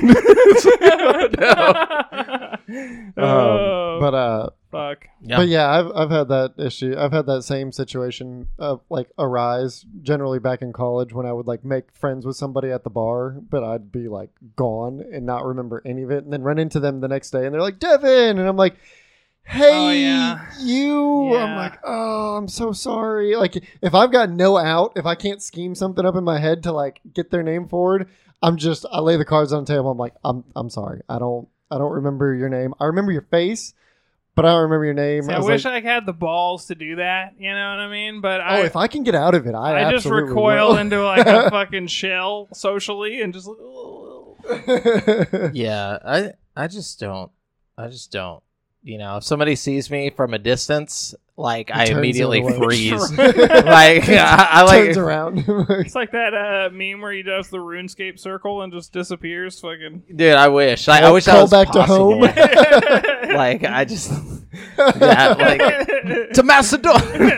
oh, 3.17 3.95
Um, 3.97 4.01
but 4.01 4.15
uh, 4.15 4.51
fuck. 4.71 5.07
Yeah. 5.23 5.39
but 5.39 5.49
yeah, 5.49 5.71
I've 5.71 5.91
I've 5.95 6.11
had 6.11 6.29
that 6.29 6.53
issue. 6.59 6.95
I've 6.99 7.13
had 7.13 7.25
that 7.25 7.43
same 7.43 7.73
situation 7.73 8.49
uh, 8.59 8.77
like 8.91 9.09
arise 9.19 9.87
generally 10.03 10.39
back 10.39 10.61
in 10.61 10.75
college 10.75 11.15
when 11.15 11.25
I 11.25 11.33
would 11.33 11.47
like 11.47 11.65
make 11.65 11.91
friends 11.95 12.27
with 12.27 12.37
somebody 12.37 12.71
at 12.71 12.85
the 12.85 12.91
bar, 12.91 13.37
but 13.49 13.65
I'd 13.65 13.91
be 13.91 14.09
like 14.09 14.29
gone 14.55 15.03
and 15.11 15.25
not 15.25 15.47
remember 15.47 15.81
any 15.87 16.03
of 16.03 16.11
it, 16.11 16.25
and 16.25 16.33
then 16.33 16.43
run 16.43 16.59
into 16.59 16.79
them 16.79 17.01
the 17.01 17.09
next 17.09 17.31
day, 17.31 17.47
and 17.47 17.55
they're 17.55 17.63
like 17.63 17.79
Devin, 17.79 18.39
and 18.39 18.47
I'm 18.47 18.57
like. 18.59 18.77
Hey 19.47 19.71
Oh, 19.73 19.91
yeah. 19.91 20.47
you 20.61 21.37
i'm 21.37 21.57
like 21.57 21.79
oh 21.85 22.37
i'm 22.37 22.49
so 22.49 22.73
sorry 22.73 23.37
like 23.37 23.57
if 23.81 23.95
i've 23.95 24.11
got 24.11 24.29
no 24.31 24.57
out 24.59 24.93
if 24.97 25.07
i 25.07 25.15
can't 25.15 25.41
scheme 25.41 25.75
something 25.75 26.05
up 26.05 26.17
in 26.17 26.25
my 26.25 26.39
head 26.39 26.65
to 26.65 26.73
like 26.73 27.01
get 27.15 27.31
their 27.31 27.43
name 27.45 27.69
forward 27.69 28.09
i'm 28.43 28.57
just 28.57 28.85
i 28.91 28.99
lay 29.01 29.17
the 29.17 29.25
cards 29.25 29.53
on 29.53 29.65
the 29.65 29.73
table 29.73 29.91
i'm 29.91 29.99
like 29.99 30.15
i'm 30.25 30.45
i'm 30.57 30.69
sorry 30.69 31.01
i 31.09 31.19
don't 31.19 31.49
i 31.71 31.79
don't 31.79 31.93
remember 31.93 32.35
your 32.35 32.49
name 32.49 32.75
i 32.81 32.85
remember 32.87 33.13
your 33.13 33.23
face 33.23 33.73
but 34.35 34.45
i 34.45 34.49
don't 34.49 34.63
remember 34.63 34.85
your 34.85 34.95
name 34.95 35.23
See, 35.23 35.33
I, 35.33 35.39
was 35.39 35.47
wish 35.47 35.65
like, 35.65 35.85
I 35.85 35.95
had 35.95 36.07
the 36.07 36.13
balls 36.13 36.67
to 36.67 36.75
do 36.75 36.97
that. 36.97 37.35
You 37.39 37.51
know 37.55 37.71
what 37.71 37.79
I 37.81 37.89
mean? 37.89 38.21
But 38.21 38.41
oh 38.41 38.45
I, 38.45 38.65
if 38.67 38.75
i 38.77 38.87
can 38.89 39.03
get 39.05 39.15
out 39.15 39.35
of 39.35 39.47
it 39.47 39.55
i, 39.55 39.87
I, 39.87 39.91
just 39.93 40.07
recoil 40.07 40.71
will. 40.71 40.77
into 40.79 41.03
like 41.05 41.27
a 41.27 41.51
fucking 41.51 41.87
shell 41.87 42.49
socially 42.53 43.21
and 43.23 43.33
just. 43.33 43.49
Yeah, 45.55 45.99
I 46.05 46.33
I 46.55 46.67
just 46.69 46.99
don't. 47.01 47.31
I 47.79 47.89
just 47.89 48.11
don't. 48.13 48.43
You 48.87 48.99
know, 48.99 49.17
if 49.17 49.25
somebody 49.25 49.57
sees 49.57 49.91
me 49.91 50.11
from 50.11 50.33
a 50.33 50.39
distance, 50.39 51.13
like 51.37 51.71
I 51.73 51.85
immediately 51.87 52.41
freeze. 52.57 53.13
like 53.17 54.09
I, 54.09 54.49
I 54.51 54.63
like 54.63 54.85
turns 54.85 54.97
around 54.97 55.45
It's 55.47 55.95
like 55.95 56.13
that 56.13 56.35
uh, 56.35 56.71
meme 56.73 57.01
where 57.01 57.13
he 57.13 57.23
does 57.23 57.49
the 57.49 57.59
RuneScape 57.59 58.19
circle 58.19 58.63
and 58.63 58.73
just 58.73 58.93
disappears. 58.93 59.61
Fucking. 59.61 60.05
Dude, 60.15 60.35
I 60.35 60.49
wish. 60.49 60.89
I, 60.89 61.01
I 61.01 61.11
wish 61.11 61.27
that 61.27 61.33
call 61.33 61.43
was 61.43 61.51
back 61.51 61.71
to 61.73 61.83
home. 61.83 62.21
like 63.37 63.65
I 63.65 63.85
just 63.85 64.11
yeah, 64.79 65.35
like 65.39 66.33
to 66.33 66.43
Macedonia, 66.43 67.37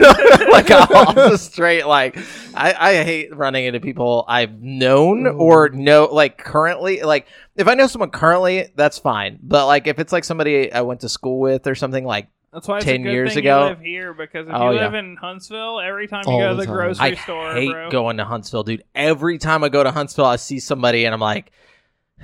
like 0.50 0.71
off 0.71 1.14
the 1.14 1.37
straight. 1.37 1.85
Like 1.85 2.17
I, 2.55 2.75
I 2.75 3.05
hate 3.05 3.35
running 3.35 3.64
into 3.64 3.81
people 3.81 4.25
I've 4.28 4.61
known 4.61 5.26
Ooh. 5.26 5.31
or 5.31 5.71
know, 5.71 6.09
like 6.11 6.38
currently. 6.38 7.02
Like 7.02 7.26
if 7.57 7.67
I 7.67 7.75
know 7.75 7.88
someone 7.88 8.11
currently, 8.11 8.69
that's 8.76 8.99
fine. 8.99 9.40
But 9.43 9.67
like 9.67 9.88
if 9.88 9.99
it's 9.99 10.12
like 10.12 10.23
somebody 10.23 10.73
I 10.73 10.83
went 10.83 11.00
to 11.00 11.09
school 11.09 11.40
with 11.40 11.67
or 11.67 11.75
something, 11.75 12.05
like 12.05 12.28
That's 12.52 12.67
why 12.67 12.76
it's 12.78 12.87
10 12.87 12.95
a 12.95 12.99
good 13.05 13.12
years 13.12 13.35
thing 13.35 13.38
ago- 13.40 13.62
you 13.64 13.69
live 13.71 13.81
here 13.81 14.14
because 14.14 14.49
if 14.49 14.55
Oh, 14.55 14.71
you 14.71 14.76
yeah. 14.78 14.85
live 14.87 14.95
in 14.95 15.17
Huntsville, 15.17 15.81
every 15.81 16.07
time 16.09 16.25
you 16.26 16.33
All 16.33 16.38
go 16.40 16.49
to 16.49 16.55
the 16.55 16.61
the 16.62 16.67
time. 16.67 16.75
grocery 16.75 17.05
I 17.05 17.14
store, 17.14 17.52
hate 17.52 17.71
bro. 17.71 17.90
going 17.90 18.17
to 18.17 18.25
Huntsville, 18.25 18.62
dude. 18.62 18.85
Every 18.95 19.37
time 19.38 19.62
I 19.64 19.69
go 19.69 19.83
to 19.85 19.90
Huntsville, 19.90 20.25
I 20.25 20.37
see 20.37 20.59
somebody 20.61 21.05
and 21.05 21.14
I'm 21.14 21.21
like. 21.21 21.52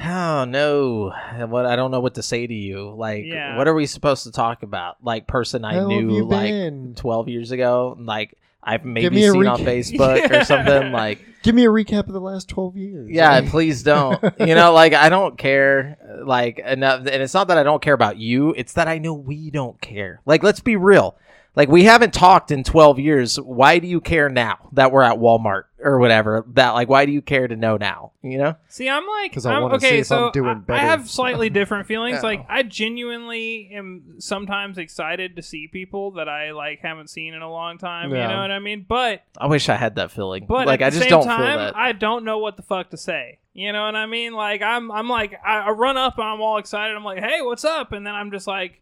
Oh 0.05 0.45
no! 0.45 1.13
What 1.49 1.67
I 1.67 1.77
don't 1.77 1.93
know 1.93 2.01
what 2.01 2.15
to 2.15 2.23
say 2.25 2.45
to 2.49 2.53
you. 2.53 2.93
Like, 2.97 3.27
Yeah. 3.27 3.57
what 3.57 3.69
are 3.69 3.75
we 3.75 3.87
supposed 3.87 4.25
to 4.25 4.33
talk 4.33 4.65
about? 4.65 4.97
Like, 5.05 5.29
person 5.29 5.65
I 5.65 5.75
How 5.75 5.87
knew 5.87 6.25
like 6.25 6.51
been? 6.51 6.95
12 6.97 7.29
years 7.29 7.53
ago 7.53 7.97
like 8.01 8.37
i've 8.65 8.85
maybe 8.85 9.23
seen 9.23 9.47
on 9.47 9.61
facebook 9.61 10.31
or 10.31 10.45
something 10.45 10.93
like 10.93 11.25
Give 11.43 11.55
me 11.55 11.67
a 11.67 11.69
recap 11.69 12.07
of 12.07 12.15
the 12.15 12.21
last 12.23 12.49
12 12.49 12.77
years. 12.79 13.11
yeah 13.11 13.43
please 13.51 13.83
don't. 13.83 14.19
You 14.41 14.55
know 14.55 14.73
like 14.73 14.95
i 14.95 15.11
don't 15.11 15.37
care 15.37 15.99
like 16.25 16.59
enough 16.59 17.01
and 17.01 17.23
it's 17.23 17.35
not 17.35 17.49
that 17.49 17.59
i 17.59 17.63
don't 17.63 17.83
care 17.83 17.93
about 17.93 18.17
you 18.17 18.55
it's 18.57 18.73
that 18.75 18.89
i 18.89 18.97
know 18.99 19.13
we 19.13 19.51
don't 19.51 19.79
care. 19.81 20.21
Like 20.25 20.43
let's 20.43 20.61
be 20.61 20.77
real 20.77 21.17
like 21.57 21.69
we 21.69 21.85
haven't 21.85 22.13
talked 22.13 22.51
in 22.51 22.65
12 22.65 22.99
years 22.99 23.37
why 23.41 23.79
do 23.79 23.87
you 23.87 24.01
care 24.01 24.29
now 24.29 24.69
that 24.73 24.91
we're 24.93 25.03
at 25.03 25.19
walmart 25.19 25.65
or 25.81 25.99
whatever 25.99 26.45
that 26.55 26.71
like 26.71 26.89
why 26.89 27.07
do 27.07 27.13
you 27.13 27.23
care 27.23 27.47
to 27.47 27.57
know 27.57 27.77
now 27.77 28.13
you 28.23 28.39
know 28.39 28.57
See, 28.69 28.89
I'm 28.89 29.07
like, 29.07 29.33
'Cause 29.33 29.47
I 29.47 29.53
I'm, 29.55 29.63
wanna 29.63 29.77
okay, 29.77 29.91
see 29.91 29.99
if 29.99 30.07
so 30.07 30.27
I'm 30.27 30.33
doing 30.33 30.65
I- 30.69 30.73
I, 30.75 30.79
have 30.79 31.09
slightly 31.09 31.49
different 31.51 31.87
feelings. 31.87 32.17
Yeah. 32.23 32.23
Like, 32.23 32.47
I 32.49 32.63
genuinely 32.65 33.71
am 33.73 34.17
sometimes 34.19 34.79
excited 34.79 35.37
to 35.37 35.43
see 35.43 35.69
people 35.69 36.13
that 36.13 36.29
I 36.29 36.51
like 36.53 36.81
haven't 36.81 37.09
seen 37.11 37.35
in 37.35 37.43
a 37.43 37.51
long 37.51 37.79
time. 37.79 38.11
You 38.11 38.17
know 38.17 38.41
what 38.41 38.51
I 38.51 38.59
mean? 38.59 38.85
But, 38.89 39.23
i 39.39 39.47
wish 39.47 39.69
i 39.69 39.77
had 39.77 39.97
that 39.97 40.11
feeling 40.11 40.47
but 40.49 40.67
like 40.67 40.81
at 40.81 40.87
i 40.87 40.91
the 40.91 40.97
just 40.97 41.03
same 41.05 41.11
don't 41.11 41.27
time, 41.27 41.39
feel 41.59 41.59
that 41.67 41.77
I 41.77 41.93
don't 41.93 42.25
know 42.25 42.39
what 42.39 42.57
the 42.57 42.63
fuck 42.63 42.91
to 42.91 42.97
say. 42.97 43.39
You 43.53 43.73
know 43.73 43.85
what 43.85 43.95
I 43.95 44.07
mean? 44.07 44.33
Like, 44.33 44.63
I'm, 44.63 44.91
I'm 44.91 45.09
like, 45.09 45.35
I, 45.47 45.59
I 45.61 45.71
run 45.71 45.97
up, 45.97 46.19
and 46.19 46.27
I'm 46.27 46.41
all 46.41 46.59
excited. 46.59 46.97
I'm 46.97 47.05
like, 47.05 47.21
hey, 47.21 47.41
what's 47.41 47.65
up? 47.65 47.93
And 47.93 48.05
then 48.05 48.13
I'm 48.13 48.33
just 48.33 48.49
like, 48.49 48.81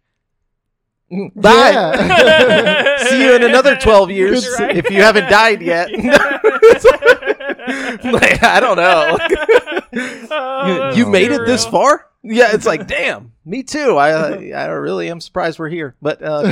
bye 1.36 1.70
Yeah. 1.70 2.96
see 3.08 3.24
you 3.24 3.34
in 3.34 3.42
another 3.42 3.76
12 3.76 4.10
years 4.10 4.48
right. 4.58 4.76
if 4.76 4.90
you 4.90 5.02
haven't 5.02 5.28
died 5.28 5.62
yet 5.62 5.90
like, 8.04 8.42
i 8.42 8.58
don't 8.60 8.76
know 8.76 9.18
Oh, 10.30 10.92
you 10.94 11.06
made 11.06 11.28
too 11.28 11.34
it 11.34 11.46
this 11.46 11.66
far? 11.66 12.06
Yeah, 12.22 12.54
it's 12.54 12.66
like, 12.66 12.86
damn, 12.86 13.32
me 13.44 13.62
too. 13.62 13.96
I 13.96 14.50
I 14.52 14.66
really 14.66 15.10
am 15.10 15.20
surprised 15.20 15.58
we're 15.58 15.68
here, 15.68 15.96
but 16.00 16.22
uh, 16.22 16.42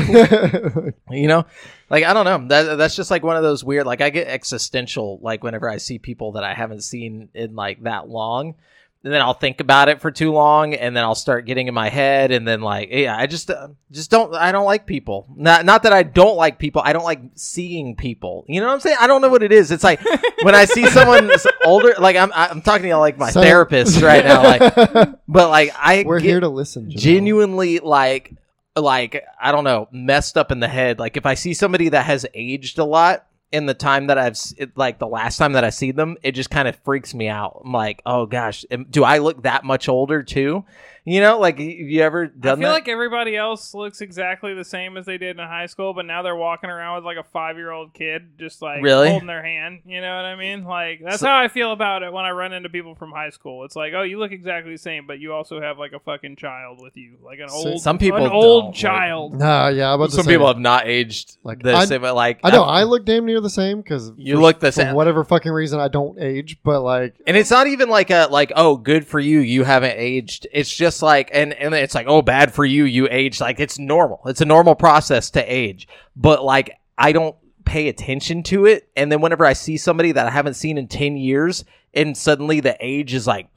you 1.11 1.29
know, 1.29 1.47
like 1.89 2.05
I 2.05 2.13
don't 2.13 2.25
know. 2.25 2.49
That 2.49 2.77
that's 2.77 2.97
just 2.97 3.11
like 3.11 3.23
one 3.23 3.37
of 3.37 3.43
those 3.43 3.65
weird. 3.65 3.87
Like 3.87 4.01
I 4.01 4.11
get 4.11 4.27
existential 4.27 5.19
like 5.23 5.45
whenever 5.45 5.71
I 5.71 5.79
see 5.79 5.99
people 5.99 6.33
that 6.33 6.45
I 6.45 6.55
haven't 6.55 6.83
seen 6.83 7.29
in 7.35 7.55
like 7.55 7.83
that 7.85 8.09
long. 8.09 8.57
And 9.03 9.11
then 9.15 9.23
I'll 9.23 9.33
think 9.33 9.61
about 9.61 9.89
it 9.89 10.03
for 10.03 10.11
too 10.11 10.31
long, 10.31 10.75
and 10.75 10.95
then 10.95 11.03
I'll 11.03 11.15
start 11.15 11.47
getting 11.47 11.69
in 11.69 11.73
my 11.73 11.89
head, 11.89 12.31
and 12.31 12.47
then 12.47 12.61
like, 12.61 12.91
yeah, 12.93 13.17
I 13.17 13.27
just, 13.27 13.49
uh, 13.51 13.69
just 13.91 14.11
don't, 14.11 14.35
I 14.35 14.53
don't 14.53 14.67
like 14.67 14.85
people. 14.85 15.27
Not, 15.35 15.65
not 15.65 15.85
that 15.85 15.95
I 15.95 16.03
don't 16.03 16.37
like 16.37 16.59
people. 16.59 16.83
I 16.85 16.93
don't 16.93 17.05
like 17.05 17.23
seeing 17.35 17.97
people. 17.97 18.45
You 18.47 18.61
know 18.61 18.67
what 18.67 18.75
I'm 18.75 18.81
saying? 18.81 18.99
I 19.01 19.07
don't 19.07 19.23
know 19.23 19.31
what 19.31 19.43
it 19.43 19.53
is. 19.53 19.71
It's 19.71 19.83
like 19.83 20.01
when 20.43 20.55
I 20.55 20.67
see 20.67 20.85
someone 20.87 21.31
older, 21.65 21.95
like 21.99 22.17
I'm, 22.17 22.31
I'm 22.35 22.61
talking 22.61 22.83
to 22.83 22.89
you 22.89 22.97
like 22.97 23.17
my 23.17 23.31
So- 23.31 23.41
therapist 23.41 24.03
right 24.03 24.23
now, 24.23 24.43
like, 24.43 24.61
but 25.29 25.49
like 25.49 25.73
I 25.79 26.05
We're 26.07 26.19
here 26.19 26.41
to 26.41 26.49
listen. 26.51 26.91
Jamal. 26.91 27.01
genuinely 27.03 27.79
like 27.79 28.35
like 28.77 29.25
I 29.41 29.51
don't 29.53 29.65
know 29.65 29.89
messed 29.91 30.37
up 30.37 30.53
in 30.53 30.61
the 30.61 30.69
head. 30.69 30.99
Like 30.99 31.17
if 31.17 31.25
I 31.25 31.35
see 31.35 31.55
somebody 31.55 31.89
that 31.89 32.05
has 32.05 32.27
aged 32.35 32.79
a 32.79 32.85
lot 32.85 33.27
in 33.53 33.67
the 33.67 33.75
time 33.75 34.07
that 34.07 34.19
I've 34.19 34.39
it, 34.57 34.77
like 34.77 34.99
the 34.99 35.09
last 35.09 35.37
time 35.37 35.55
that 35.55 35.65
I 35.65 35.71
see 35.71 35.91
them, 35.91 36.17
it 36.23 36.33
just 36.33 36.51
kind 36.51 36.69
of 36.69 36.77
freaks 36.77 37.15
me 37.15 37.29
out. 37.29 37.63
I'm 37.65 37.73
like, 37.73 38.03
oh 38.07 38.27
gosh, 38.27 38.65
am- 38.71 38.87
do 38.89 39.05
I 39.05 39.19
look 39.19 39.43
that 39.43 39.65
much 39.65 39.89
older 39.89 40.23
too? 40.23 40.65
You 41.05 41.21
know, 41.21 41.39
like 41.39 41.59
have 41.59 41.67
you 41.67 42.03
ever 42.03 42.25
I 42.25 42.29
done 42.39 42.59
feel 42.59 42.69
that? 42.69 42.75
like 42.75 42.89
everybody 42.89 43.37
else 43.37 43.73
looks 43.75 44.01
exactly 44.01 44.55
the 44.55 44.65
same 44.65 44.97
as 44.97 45.07
they 45.07 45.17
did 45.19 45.39
in 45.39 45.47
high 45.47 45.67
school, 45.67 45.95
but 45.95 46.05
now 46.05 46.23
they're 46.23 46.37
walking 46.37 46.69
around 46.71 46.97
with 46.97 47.05
like 47.05 47.17
a 47.17 47.29
five 47.33 47.57
year 47.57 47.71
old 47.71 47.95
kid 47.95 48.39
just 48.39 48.61
like 48.61 48.83
Really? 48.83 49.09
holding 49.09 49.27
their 49.27 49.43
hand. 49.43 49.81
You 49.87 50.01
know 50.03 50.15
what 50.17 50.25
I 50.27 50.37
mean? 50.37 50.65
Like 50.65 51.01
that's 51.03 51.21
So- 51.21 51.27
how 51.29 51.39
I 51.39 51.49
feel 51.49 51.73
about 51.73 52.03
it 52.03 52.13
when 52.13 52.25
I 52.25 52.31
run 52.33 52.53
into 52.53 52.69
people 52.69 52.95
from 52.95 53.13
high 53.13 53.31
school. 53.31 53.65
It's 53.65 53.75
like, 53.77 53.93
oh, 53.95 54.03
you 54.03 54.19
look 54.19 54.33
exactly 54.33 54.73
the 54.73 54.79
same, 54.79 55.07
but 55.07 55.19
you 55.21 55.33
also 55.33 55.61
have 55.61 55.79
like 55.79 55.93
a 55.93 56.01
fucking 56.01 56.37
child 56.37 56.81
with 56.83 56.97
you, 56.97 57.17
like 57.25 57.39
an 57.39 57.49
So- 57.49 57.69
old 57.71 57.81
Some 57.81 57.99
people 57.99 58.25
an 58.27 58.31
old 58.31 58.63
don't, 58.65 58.67
like- 58.69 58.75
child. 58.77 59.35
Nah, 59.39 59.69
yeah. 59.69 59.89
I'm 59.89 59.95
about 60.01 60.11
Some 60.13 60.25
say, 60.25 60.33
people 60.33 60.49
have 60.49 60.59
not 60.59 60.87
aged 60.87 61.39
Like, 61.43 61.63
the 61.63 61.73
I- 61.75 61.85
same. 61.87 62.03
but, 62.03 62.15
Like 62.15 62.41
I 62.45 62.51
know 62.51 62.65
I've- 62.65 62.81
I 62.81 62.83
look 62.85 63.05
damn 63.07 63.25
near 63.25 63.41
the 63.41 63.49
same 63.51 63.81
because 63.81 64.13
You 64.17 64.39
look 64.41 64.61
the 64.61 64.67
for 64.69 64.73
same. 64.83 64.95
whatever 64.95 65.25
fucking 65.25 65.53
reason 65.53 65.81
I 65.81 65.89
don't 65.89 66.21
age, 66.21 66.59
but 66.63 66.83
like 66.83 67.15
And 67.27 67.37
it's 67.37 67.51
not 67.51 67.67
even 67.69 67.89
like 67.89 68.11
a 68.11 68.29
like 68.31 68.53
oh 68.55 68.77
good 68.77 69.07
for 69.07 69.19
you 69.19 69.41
you 69.41 69.65
haven't 69.65 69.95
aged. 69.97 70.47
It's 70.53 70.75
just 70.75 70.90
like 71.03 71.31
and 71.33 71.53
and 71.53 71.75
it's 71.75 71.95
like 71.95 72.07
oh 72.09 72.23
bad 72.23 72.53
for 72.53 72.65
you 72.65 72.85
you 72.85 73.09
age. 73.11 73.41
Like 73.41 73.61
it's 73.61 73.79
normal. 73.79 74.21
It's 74.27 74.41
a 74.41 74.47
normal 74.47 74.75
process 74.75 75.31
to 75.31 75.43
age. 75.43 75.89
But 76.17 76.45
like 76.45 76.73
I 76.99 77.13
don't 77.13 77.37
pay 77.65 77.89
attention 77.89 78.43
to 78.45 78.67
it. 78.67 78.89
And 78.97 79.11
then 79.11 79.21
whenever 79.21 79.47
I 79.47 79.53
see 79.53 79.77
somebody 79.77 80.13
that 80.13 80.27
I 80.27 80.31
haven't 80.31 80.55
seen 80.55 80.79
in 80.79 80.89
ten 80.89 81.17
years, 81.17 81.65
and 81.95 82.17
suddenly 82.17 82.61
the 82.61 82.77
age 82.81 83.15
is 83.15 83.27
like 83.27 83.49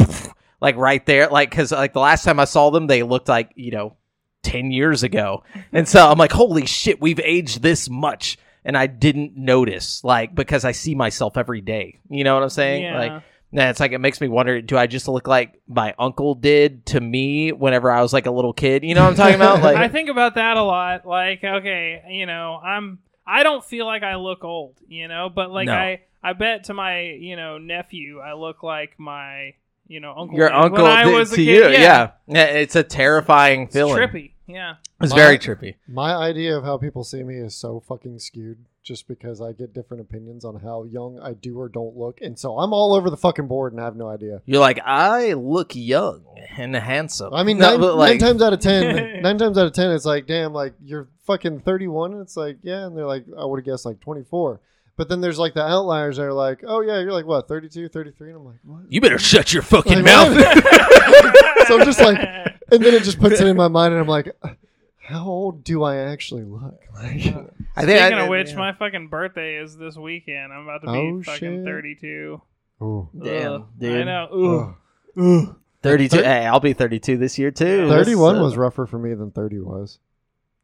like 0.61 0.75
right 0.77 1.05
there, 1.05 1.27
like 1.27 1.49
because 1.49 1.71
like 1.71 1.93
the 1.93 1.99
last 1.99 2.23
time 2.23 2.39
I 2.39 2.45
saw 2.45 2.69
them, 2.69 2.87
they 2.87 3.03
looked 3.03 3.29
like 3.29 3.51
you 3.55 3.71
know 3.71 3.97
ten 4.43 4.71
years 4.71 5.03
ago. 5.03 5.43
And 5.73 5.87
so 5.87 6.07
I'm 6.07 6.17
like 6.17 6.31
holy 6.31 6.65
shit, 6.65 7.01
we've 7.01 7.19
aged 7.19 7.61
this 7.61 7.89
much. 7.89 8.37
And 8.65 8.77
I 8.77 8.87
didn't 8.87 9.35
notice, 9.35 10.05
like, 10.05 10.33
because 10.33 10.63
I 10.63 10.71
see 10.71 10.95
myself 10.95 11.35
every 11.35 11.59
day. 11.59 11.99
You 12.09 12.23
know 12.23 12.35
what 12.35 12.43
I'm 12.43 12.49
saying? 12.49 12.83
Yeah. 12.83 12.97
Like, 12.97 13.23
Nah, 13.53 13.69
it's 13.69 13.79
like 13.79 13.91
it 13.91 13.99
makes 13.99 14.19
me 14.19 14.27
wonder: 14.27 14.61
Do 14.61 14.77
I 14.77 14.87
just 14.87 15.07
look 15.07 15.27
like 15.27 15.61
my 15.67 15.93
uncle 15.99 16.33
did 16.35 16.85
to 16.87 16.99
me 16.99 17.51
whenever 17.51 17.91
I 17.91 18.01
was 18.01 18.11
like 18.11 18.25
a 18.25 18.31
little 18.31 18.51
kid? 18.53 18.83
You 18.83 18.95
know 18.95 19.03
what 19.03 19.11
I'm 19.11 19.15
talking 19.15 19.35
about? 19.35 19.59
Like, 19.63 19.77
I 19.77 19.87
think 19.87 20.09
about 20.09 20.35
that 20.35 20.57
a 20.57 20.63
lot. 20.63 21.05
Like, 21.05 21.43
okay, 21.43 22.01
you 22.09 22.25
know, 22.25 22.55
I'm 22.63 22.99
I 23.25 23.43
don't 23.43 23.63
feel 23.63 23.85
like 23.85 24.03
I 24.03 24.15
look 24.15 24.43
old, 24.43 24.75
you 24.87 25.07
know, 25.07 25.29
but 25.29 25.51
like 25.51 25.67
No. 25.67 25.73
I 25.73 26.01
I 26.23 26.33
bet 26.33 26.65
to 26.65 26.73
my 26.73 27.01
you 27.01 27.35
know 27.35 27.57
nephew 27.59 28.19
I 28.19 28.33
look 28.33 28.63
like 28.63 28.99
my 28.99 29.53
you 29.87 29.99
know 29.99 30.15
uncle. 30.17 30.37
your 30.37 30.51
uncle 30.51 30.83
when 30.83 30.91
I 30.91 31.03
did 31.05 31.13
was 31.13 31.31
a 31.31 31.35
to 31.35 31.45
kid. 31.45 31.47
you, 31.47 31.61
Yeah, 31.69 31.79
yeah. 31.81 32.11
yeah, 32.27 32.43
it's 32.45 32.75
a 32.75 32.83
terrifying 32.83 33.63
It's 33.63 33.73
feeling. 33.75 33.95
trippy. 33.97 34.31
Yeah. 34.47 34.75
It's 34.99 35.11
My- 35.13 35.17
very 35.19 35.37
trippy. 35.37 35.75
my 35.87 36.13
idea 36.15 36.57
of 36.57 36.63
how 36.63 36.77
people 36.77 37.03
see 37.03 37.21
me 37.23 37.35
is 37.35 37.53
so 37.55 37.81
fucking 37.87 38.17
skewed 38.19 38.65
just 38.83 39.07
because 39.07 39.39
I 39.41 39.53
get 39.53 39.73
different 39.73 40.01
opinions 40.01 40.43
on 40.43 40.59
how 40.59 40.83
young 40.83 41.17
I 41.19 41.33
do 41.33 41.57
or 41.59 41.69
don't 41.69 41.95
look. 41.95 42.19
And 42.21 42.37
so 42.37 42.59
I'm 42.59 42.73
all 42.73 42.93
over 42.93 43.09
the 43.09 43.17
fucking 43.17 43.47
board 43.47 43.71
and 43.71 43.81
I 43.81 43.85
have 43.85 43.95
no 43.95 44.09
idea. 44.09 44.41
You're 44.45 44.59
like, 44.59 44.79
I 44.85 45.33
look 45.33 45.71
young 45.73 46.25
and 46.57 46.75
handsome. 46.75 47.33
I 47.33 47.43
mean, 47.43 47.57
No, 47.57 47.77
nine, 47.77 47.97
like, 47.97 48.09
nine 48.11 48.19
times 48.19 48.41
out 48.41 48.51
of 48.53 48.59
ten, 48.59 49.21
nine 49.21 49.37
times 49.37 49.57
out 49.57 49.65
of 49.67 49.73
ten, 49.73 49.91
it's 49.91 50.05
like, 50.05 50.27
damn, 50.27 50.51
like 50.53 50.73
you're 50.83 51.07
fucking 51.25 51.61
31. 51.61 52.11
And 52.13 52.21
it's 52.21 52.35
like, 52.35 52.57
yeah, 52.61 52.85
and 52.85 52.97
they're 52.97 53.07
like, 53.07 53.25
I 53.37 53.45
would 53.45 53.59
have 53.59 53.65
guessed 53.65 53.85
like 53.85 54.01
24. 54.01 54.59
But 54.95 55.09
then 55.09 55.21
there's 55.21 55.39
like 55.39 55.53
the 55.53 55.63
outliers 55.65 56.17
that 56.17 56.23
are 56.23 56.33
like, 56.33 56.59
oh 56.67 56.81
yeah, 56.81 56.99
you're 56.99 57.13
like 57.13 57.25
what, 57.25 57.47
32, 57.47 57.87
33, 57.89 58.29
and 58.29 58.37
I'm 58.37 58.45
like, 58.45 58.59
what? 58.63 58.81
you 58.91 59.01
better 59.01 59.17
shut 59.17 59.51
your 59.53 59.63
fucking 59.63 60.03
Like, 60.03 60.05
mouth. 60.05 60.33
so 61.67 61.79
I'm 61.79 61.85
just 61.85 61.99
like, 61.99 62.19
and 62.71 62.83
then 62.83 62.93
it 62.93 63.03
just 63.03 63.19
puts 63.19 63.39
it 63.39 63.47
in 63.47 63.57
my 63.57 63.69
mind, 63.69 63.93
and 63.93 64.01
I'm 64.01 64.07
like, 64.07 64.35
how 64.99 65.25
old 65.25 65.63
do 65.63 65.81
I 65.83 65.97
actually 65.97 66.43
look? 66.43 66.79
Like, 66.93 67.33
I 67.75 67.85
think. 67.85 67.99
Speaking 67.99 68.17
I, 68.19 68.23
of 68.23 68.29
which, 68.29 68.49
yeah. 68.51 68.55
my 68.57 68.73
fucking 68.73 69.07
birthday 69.07 69.55
is 69.55 69.75
this 69.77 69.95
weekend. 69.97 70.53
I'm 70.53 70.63
about 70.63 70.81
to 70.81 70.91
be 70.91 70.97
Oh, 70.97 71.23
fucking 71.23 71.57
shit. 71.59 71.65
32. 71.65 72.41
ooh, 72.81 73.09
Damn, 73.19 73.51
Ugh, 73.51 73.67
dude. 73.77 74.01
I 74.01 74.03
know. 74.03 74.75
Ooh. 75.17 75.41
Ugh. 75.47 75.55
32. 75.81 76.17
Hey, 76.17 76.45
I'll 76.45 76.59
be 76.59 76.73
32 76.73 77.17
this 77.17 77.37
year 77.37 77.51
too. 77.51 77.89
31 77.89 78.37
uh, 78.37 78.41
was 78.43 78.55
rougher 78.55 78.85
for 78.85 78.97
me 78.97 79.13
than 79.13 79.31
30 79.31 79.59
was. 79.59 79.99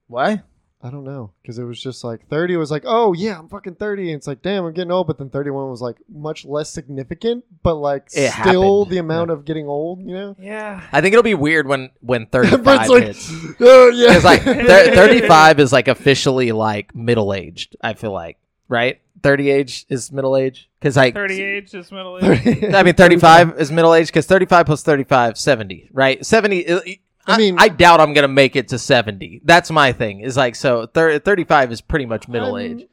Why? 0.08 0.44
I 0.82 0.90
don't 0.90 1.04
know 1.04 1.32
because 1.42 1.60
it 1.60 1.66
was 1.66 1.82
just 1.82 2.06
like 2.06 2.28
30 2.30 2.56
was 2.56 2.72
like, 2.72 2.84
oh 2.86 3.12
yeah, 3.12 3.38
I'm 3.38 3.50
fucking 3.50 3.76
30. 3.76 4.12
And 4.14 4.18
it's 4.18 4.28
like, 4.28 4.42
damn, 4.42 4.64
I'm 4.64 4.72
getting 4.74 4.92
old. 4.92 5.08
But 5.08 5.18
then 5.18 5.30
31 5.30 5.70
was 5.70 5.82
like 5.82 5.98
much 6.08 6.46
less 6.46 6.70
significant, 6.70 7.44
but 7.64 7.76
like 7.76 8.06
It 8.14 8.32
still 8.32 8.86
happened. 8.86 8.92
the 8.94 8.98
amount 9.00 9.32
of 9.32 9.44
getting 9.44 9.68
old, 9.68 10.00
you 10.06 10.14
know? 10.14 10.36
Yeah. 10.40 10.82
I 10.94 11.02
think 11.02 11.12
it'll 11.14 11.24
be 11.24 11.34
weird 11.36 11.68
when 11.68 11.90
when 12.00 12.26
thirty 12.32 12.56
Brent's 12.56 12.64
five 12.64 12.90
like, 12.90 13.04
hits. 13.04 13.30
oh 13.60 13.90
yeah. 13.90 14.08
Because 14.08 14.24
like 14.24 14.42
thir- 14.44 14.56
thirty 14.96 15.28
five 15.28 15.60
is 15.60 15.74
like 15.74 15.90
officially 15.90 16.54
like 16.54 16.96
middle 16.96 17.34
aged. 17.34 17.76
I 17.82 17.94
feel 17.94 18.14
like 18.14 18.38
right. 18.70 19.02
Thirty 19.22 19.50
age 19.50 19.86
is 19.90 20.14
middle 20.14 20.38
age 20.38 20.70
because 20.80 20.96
like 20.96 21.14
38 21.14 21.74
is 21.74 21.92
middle 21.92 22.20
age. 22.24 22.64
I 22.74 22.84
mean, 22.84 22.94
35 22.94 23.60
is 23.60 23.70
middle 23.70 23.94
age 23.94 24.08
because 24.08 24.26
35 24.28 24.66
plus 24.66 24.82
35, 24.82 25.38
70, 25.38 25.90
right? 25.92 26.26
70. 26.26 26.72
I, 26.74 27.00
I 27.30 27.38
mean- 27.38 27.56
I 27.60 27.70
doubt 27.70 28.00
I'm 28.02 28.14
going 28.14 28.24
to 28.24 28.28
make 28.34 28.56
it 28.56 28.68
to 28.70 28.80
70. 28.80 29.42
That's 29.44 29.70
my 29.72 29.92
thing. 29.92 30.22
Is 30.22 30.36
like, 30.38 30.56
so 30.56 30.86
thir- 30.88 31.20
35 31.20 31.72
is 31.72 31.82
pretty 31.82 32.06
much 32.06 32.28
middle 32.28 32.56
I'm- 32.56 32.80
age. 32.80 32.88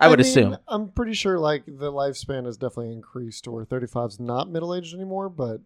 I 0.00 0.06
would 0.06 0.20
mean, 0.20 0.28
assume. 0.28 0.56
I'm 0.68 0.90
pretty 0.92 1.12
sure 1.14 1.40
like 1.40 1.64
the 1.66 1.90
lifespan 1.90 2.46
has 2.46 2.56
definitely 2.56 2.92
increased 2.92 3.42
to 3.44 3.50
where 3.50 3.64
35 3.64 4.10
is 4.10 4.20
not 4.20 4.48
middle 4.48 4.72
aged 4.72 4.94
anymore, 4.94 5.28
but 5.28 5.60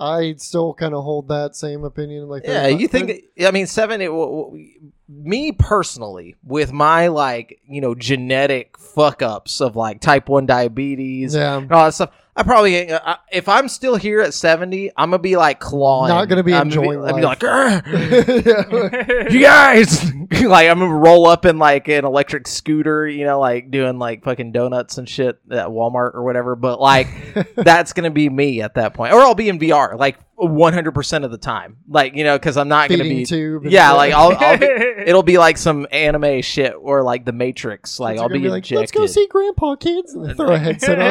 I 0.00 0.36
still 0.38 0.72
kind 0.72 0.94
of 0.94 1.04
hold 1.04 1.28
that 1.28 1.54
same 1.54 1.84
opinion. 1.84 2.28
Like, 2.28 2.44
Yeah, 2.46 2.68
you 2.68 2.88
think, 2.88 3.12
I 3.44 3.50
mean, 3.50 3.66
70, 3.66 4.06
w- 4.06 4.24
w- 4.44 4.74
me 5.08 5.52
personally, 5.52 6.36
with 6.44 6.72
my 6.72 7.06
like, 7.08 7.60
you 7.66 7.80
know, 7.80 7.94
genetic 7.94 8.76
fuck 8.78 9.22
ups 9.22 9.60
of 9.60 9.74
like 9.76 10.00
type 10.00 10.28
1 10.28 10.46
diabetes 10.46 11.34
Yeah, 11.34 11.56
and 11.58 11.72
all 11.72 11.86
that 11.86 11.94
stuff. 11.94 12.10
I 12.36 12.44
probably, 12.44 12.88
uh, 12.92 13.00
I- 13.04 13.16
if 13.32 13.48
I'm 13.48 13.66
still 13.68 13.96
here 13.96 14.20
at 14.20 14.32
70, 14.32 14.92
I'm 14.96 15.10
to 15.10 15.18
be 15.18 15.36
like 15.36 15.58
clawing. 15.58 16.10
Not 16.10 16.28
gonna 16.28 16.44
be 16.44 16.54
I'm 16.54 16.68
enjoying 16.68 17.02
I'd 17.04 17.16
be 17.16 17.22
life. 17.22 17.24
like, 17.24 17.38
"Grr." 17.40 18.46
yeah. 18.46 19.28
you 19.32 19.40
guys 19.40 20.12
like 20.44 20.68
i'm 20.68 20.78
gonna 20.78 20.94
roll 20.94 21.26
up 21.26 21.44
in 21.46 21.58
like 21.58 21.88
an 21.88 22.04
electric 22.04 22.46
scooter 22.46 23.08
you 23.08 23.24
know 23.24 23.40
like 23.40 23.70
doing 23.70 23.98
like 23.98 24.22
fucking 24.22 24.52
donuts 24.52 24.98
and 24.98 25.08
shit 25.08 25.38
at 25.50 25.66
walmart 25.68 26.14
or 26.14 26.22
whatever 26.22 26.54
but 26.54 26.80
like 26.80 27.08
that's 27.56 27.92
gonna 27.94 28.10
be 28.10 28.28
me 28.28 28.60
at 28.60 28.74
that 28.74 28.92
point 28.94 29.12
or 29.12 29.20
i'll 29.20 29.34
be 29.34 29.48
in 29.48 29.58
vr 29.58 29.98
like 29.98 30.18
100% 30.38 31.24
of 31.24 31.30
the 31.30 31.38
time 31.38 31.78
like 31.88 32.14
you 32.14 32.22
know 32.22 32.36
because 32.38 32.56
i'm 32.56 32.68
not 32.68 32.88
gonna 32.88 33.02
be 33.02 33.24
tube. 33.24 33.66
yeah 33.66 33.90
like 33.90 34.12
I'll, 34.12 34.36
I'll 34.38 34.56
be, 34.56 34.66
it'll 35.06 35.24
be 35.24 35.36
like 35.36 35.58
some 35.58 35.86
anime 35.90 36.42
shit 36.42 36.74
or 36.78 37.02
like 37.02 37.24
the 37.24 37.32
matrix 37.32 37.98
like 37.98 38.12
Kids 38.14 38.20
are 38.20 38.22
i'll 38.22 38.28
gonna 38.28 38.40
be, 38.40 38.48
like, 38.48 38.58
injected 38.58 38.78
let's 38.78 38.92
go 38.92 39.06
see 39.06 39.26
grandpa 39.26 39.74
kids 39.74 40.14
and 40.14 40.26
they 40.26 40.34
throw 40.34 40.52
a 40.52 40.58
headset 40.58 40.98
on. 40.98 41.08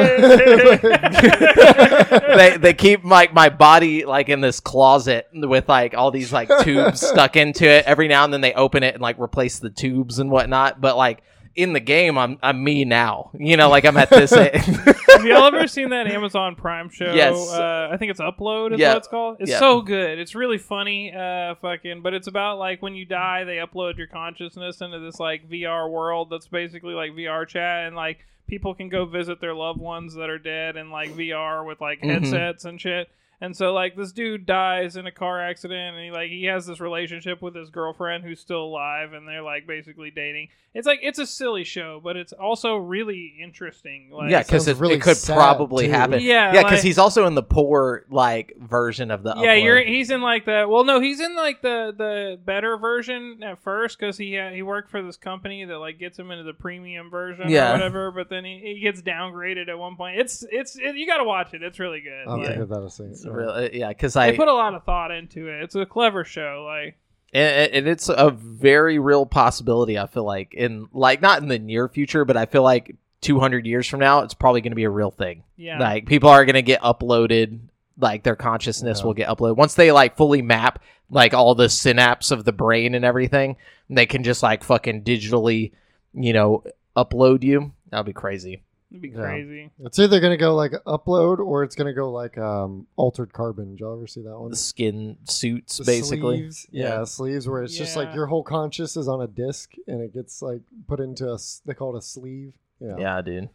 they 2.36 2.56
they 2.56 2.74
keep 2.78 3.04
like 3.04 3.32
my 3.32 3.48
body 3.48 4.04
like 4.04 4.28
in 4.28 4.40
this 4.40 4.60
closet 4.60 5.28
with 5.32 5.68
like 5.68 5.94
all 5.94 6.10
these 6.10 6.32
like 6.32 6.50
tubes 6.62 7.06
stuck 7.06 7.36
into 7.36 7.66
it. 7.66 7.84
Every 7.86 8.08
now 8.08 8.24
and 8.24 8.32
then 8.32 8.40
they 8.40 8.52
open 8.54 8.82
it 8.82 8.94
and 8.94 9.02
like 9.02 9.18
replace 9.18 9.58
the 9.58 9.70
tubes 9.70 10.18
and 10.18 10.30
whatnot. 10.30 10.80
But 10.80 10.96
like 10.96 11.22
in 11.58 11.72
the 11.72 11.80
game, 11.80 12.16
I'm 12.16 12.38
I'm 12.42 12.62
me 12.62 12.84
now. 12.84 13.30
You 13.34 13.56
know, 13.56 13.68
like 13.68 13.84
I'm 13.84 13.96
at 13.96 14.08
this. 14.10 14.32
age. 14.32 14.54
Have 14.64 15.24
y'all 15.24 15.44
ever 15.46 15.66
seen 15.66 15.90
that 15.90 16.06
Amazon 16.06 16.54
Prime 16.54 16.88
show? 16.88 17.12
Yes. 17.12 17.34
Uh, 17.50 17.88
I 17.92 17.96
think 17.96 18.12
it's 18.12 18.20
Upload 18.20 18.72
is 18.74 18.78
Yeah. 18.78 18.90
what 18.90 18.96
it's 18.98 19.08
called. 19.08 19.36
It's 19.40 19.50
Yeah. 19.50 19.58
so 19.58 19.82
good. 19.82 20.20
It's 20.20 20.36
really 20.36 20.58
funny. 20.58 21.12
Uh, 21.12 21.56
fucking, 21.56 22.02
but 22.02 22.14
it's 22.14 22.28
about 22.28 22.58
like 22.58 22.80
when 22.80 22.94
you 22.94 23.04
die, 23.04 23.42
they 23.42 23.56
upload 23.56 23.98
your 23.98 24.06
consciousness 24.06 24.80
into 24.80 25.00
this 25.00 25.18
like 25.18 25.50
VR 25.50 25.90
world 25.90 26.28
that's 26.30 26.46
basically 26.46 26.94
like 26.94 27.12
VR 27.12 27.46
chat, 27.46 27.86
and 27.88 27.96
like 27.96 28.18
people 28.46 28.74
can 28.74 28.88
go 28.88 29.04
visit 29.04 29.40
their 29.40 29.54
loved 29.54 29.80
ones 29.80 30.14
that 30.14 30.30
are 30.30 30.38
dead 30.38 30.76
in 30.76 30.90
like 30.92 31.10
VR 31.10 31.66
with 31.66 31.80
like 31.80 32.00
Mhm. 32.00 32.10
headsets 32.14 32.64
and 32.64 32.80
shit. 32.80 33.08
And 33.40 33.56
so 33.56 33.72
like 33.72 33.94
this 33.94 34.10
dude 34.10 34.46
dies 34.46 34.96
in 34.96 35.06
a 35.06 35.12
car 35.12 35.40
accident 35.40 35.94
and 35.96 36.04
he 36.04 36.10
like 36.10 36.28
he 36.28 36.44
has 36.46 36.66
this 36.66 36.80
relationship 36.80 37.40
with 37.40 37.54
his 37.54 37.70
girlfriend 37.70 38.24
who's 38.24 38.40
still 38.40 38.64
alive 38.64 39.12
and 39.12 39.28
they're 39.28 39.42
like 39.42 39.64
basically 39.66 40.10
dating. 40.10 40.48
It's 40.74 40.86
like 40.86 40.98
it's 41.02 41.18
a 41.20 41.26
silly 41.26 41.64
show, 41.64 42.00
but 42.02 42.16
it's 42.16 42.32
also 42.32 42.76
really 42.76 43.36
interesting. 43.40 44.10
Like 44.12 44.30
yeah, 44.30 44.42
because 44.42 44.66
it, 44.68 44.76
really 44.78 44.94
it 44.94 45.02
could 45.02 45.16
probably 45.24 45.86
too. 45.86 45.92
happen. 45.92 46.20
Yeah, 46.20 46.52
yeah, 46.52 46.62
because 46.62 46.78
like- 46.78 46.82
he's 46.82 46.98
also 46.98 47.26
in 47.26 47.34
the 47.36 47.42
poor 47.42 48.04
like 48.10 48.54
version 48.58 49.10
of 49.12 49.22
the. 49.22 49.34
yeah, 49.36 49.54
upload. 49.54 49.62
you're 49.64 49.84
he's 49.84 50.10
in 50.10 50.20
like 50.20 50.44
the 50.44 50.66
well, 50.68 50.84
no, 50.84 51.00
he's 51.00 51.20
in 51.20 51.36
like 51.36 51.62
the 51.62 51.94
the 51.96 52.38
better 52.44 52.76
version 52.76 53.40
at 53.44 53.62
first 53.62 53.98
because 53.98 54.18
he 54.18 54.36
uh, 54.36 54.50
he 54.50 54.62
worked 54.62 54.90
for 54.90 55.00
this 55.02 55.16
company 55.16 55.64
that 55.64 55.78
like 55.78 55.98
gets 55.98 56.18
him 56.18 56.30
into 56.32 56.44
the 56.44 56.52
premium 56.54 57.08
version 57.08 57.48
Yeah. 57.48 57.70
or 57.70 57.72
whatever. 57.74 58.10
But 58.10 58.28
then 58.30 58.44
he, 58.44 58.74
he 58.74 58.80
gets 58.80 59.00
downgraded 59.00 59.68
at 59.68 59.78
one 59.78 59.96
point. 59.96 60.18
It's 60.18 60.44
it's 60.50 60.76
it, 60.76 60.96
you 60.96 61.06
got 61.06 61.18
to 61.18 61.24
watch 61.24 61.54
it. 61.54 61.62
It's 61.62 61.78
really 61.78 62.00
good. 62.00 62.24
I'll 62.26 62.36
have 62.36 62.44
Like, 62.46 62.54
to 62.54 62.58
give 62.60 62.68
that 62.68 62.82
a 62.82 62.90
sing. 62.90 63.14
It's 63.28 63.36
really, 63.36 63.78
yeah, 63.78 63.88
because 63.88 64.16
I 64.16 64.30
they 64.30 64.36
put 64.36 64.48
a 64.48 64.52
lot 64.54 64.74
of 64.74 64.84
thought 64.84 65.10
into 65.10 65.48
it. 65.48 65.62
It's 65.62 65.74
a 65.74 65.86
clever 65.86 66.24
show. 66.24 66.64
Like 66.66 66.96
and, 67.32 67.72
and 67.72 67.88
it's 67.88 68.08
a 68.08 68.30
very 68.30 68.98
real 68.98 69.26
possibility. 69.26 69.98
I 69.98 70.06
feel 70.06 70.24
like 70.24 70.54
in 70.54 70.88
like 70.92 71.20
not 71.22 71.42
in 71.42 71.48
the 71.48 71.58
near 71.58 71.88
future, 71.88 72.24
but 72.24 72.36
I 72.36 72.46
feel 72.46 72.62
like 72.62 72.96
200 73.20 73.66
years 73.66 73.86
from 73.86 74.00
now, 74.00 74.20
it's 74.20 74.34
probably 74.34 74.60
going 74.60 74.72
to 74.72 74.76
be 74.76 74.84
a 74.84 74.90
real 74.90 75.10
thing. 75.10 75.42
yeah, 75.56 75.78
Like 75.78 76.06
people 76.06 76.28
are 76.30 76.44
going 76.44 76.54
to 76.54 76.62
get 76.62 76.80
uploaded. 76.82 77.58
Like 78.00 78.22
their 78.22 78.36
consciousness 78.36 79.00
Yeah. 79.00 79.06
will 79.06 79.14
get 79.14 79.28
uploaded 79.28 79.56
once 79.56 79.74
they 79.74 79.90
like 79.90 80.16
fully 80.16 80.40
map 80.40 80.80
like 81.10 81.34
all 81.34 81.54
the 81.56 81.68
synapse 81.68 82.30
of 82.30 82.44
the 82.44 82.52
brain 82.52 82.94
and 82.94 83.04
everything. 83.04 83.56
They 83.90 84.06
can 84.06 84.22
just 84.22 84.40
like 84.42 84.62
fucking 84.62 85.02
digitally, 85.02 85.72
you 86.14 86.32
know, 86.32 86.62
upload 86.96 87.42
you. 87.42 87.72
That'd 87.90 88.06
be 88.06 88.12
crazy. 88.12 88.62
It'd 88.90 89.02
be 89.02 89.08
Yeah. 89.10 89.16
crazy. 89.20 89.70
It's 89.80 89.98
either 89.98 90.20
gonna 90.20 90.36
go 90.36 90.54
like 90.54 90.72
upload 90.86 91.38
or 91.38 91.62
it's 91.64 91.74
gonna 91.74 91.92
go 91.92 92.10
like 92.10 92.38
um 92.38 92.86
altered 92.96 93.32
carbon. 93.32 93.70
Did 93.70 93.80
y'all 93.80 93.96
ever 93.96 94.06
see 94.06 94.22
that 94.22 94.38
one? 94.38 94.50
The 94.50 94.56
skin 94.56 95.16
suits, 95.24 95.78
The 95.78 95.84
basically. 95.84 96.38
sleeves. 96.38 96.66
Yeah. 96.70 97.04
sleeves 97.04 97.48
where 97.48 97.62
it's 97.62 97.76
just 97.76 97.96
like 97.96 98.14
your 98.14 98.26
whole 98.26 98.42
conscious 98.42 98.96
is 98.96 99.08
on 99.08 99.20
a 99.22 99.26
disc 99.26 99.72
and 99.86 100.00
it 100.00 100.12
gets 100.14 100.42
like 100.42 100.60
put 100.86 101.00
into 101.00 101.30
a. 101.32 101.38
they 101.66 101.74
call 101.74 101.94
it 101.94 101.98
a 101.98 102.02
sleeve. 102.02 102.52
Yeah, 102.80 102.96
Yeah, 102.98 103.22
dude. 103.22 103.48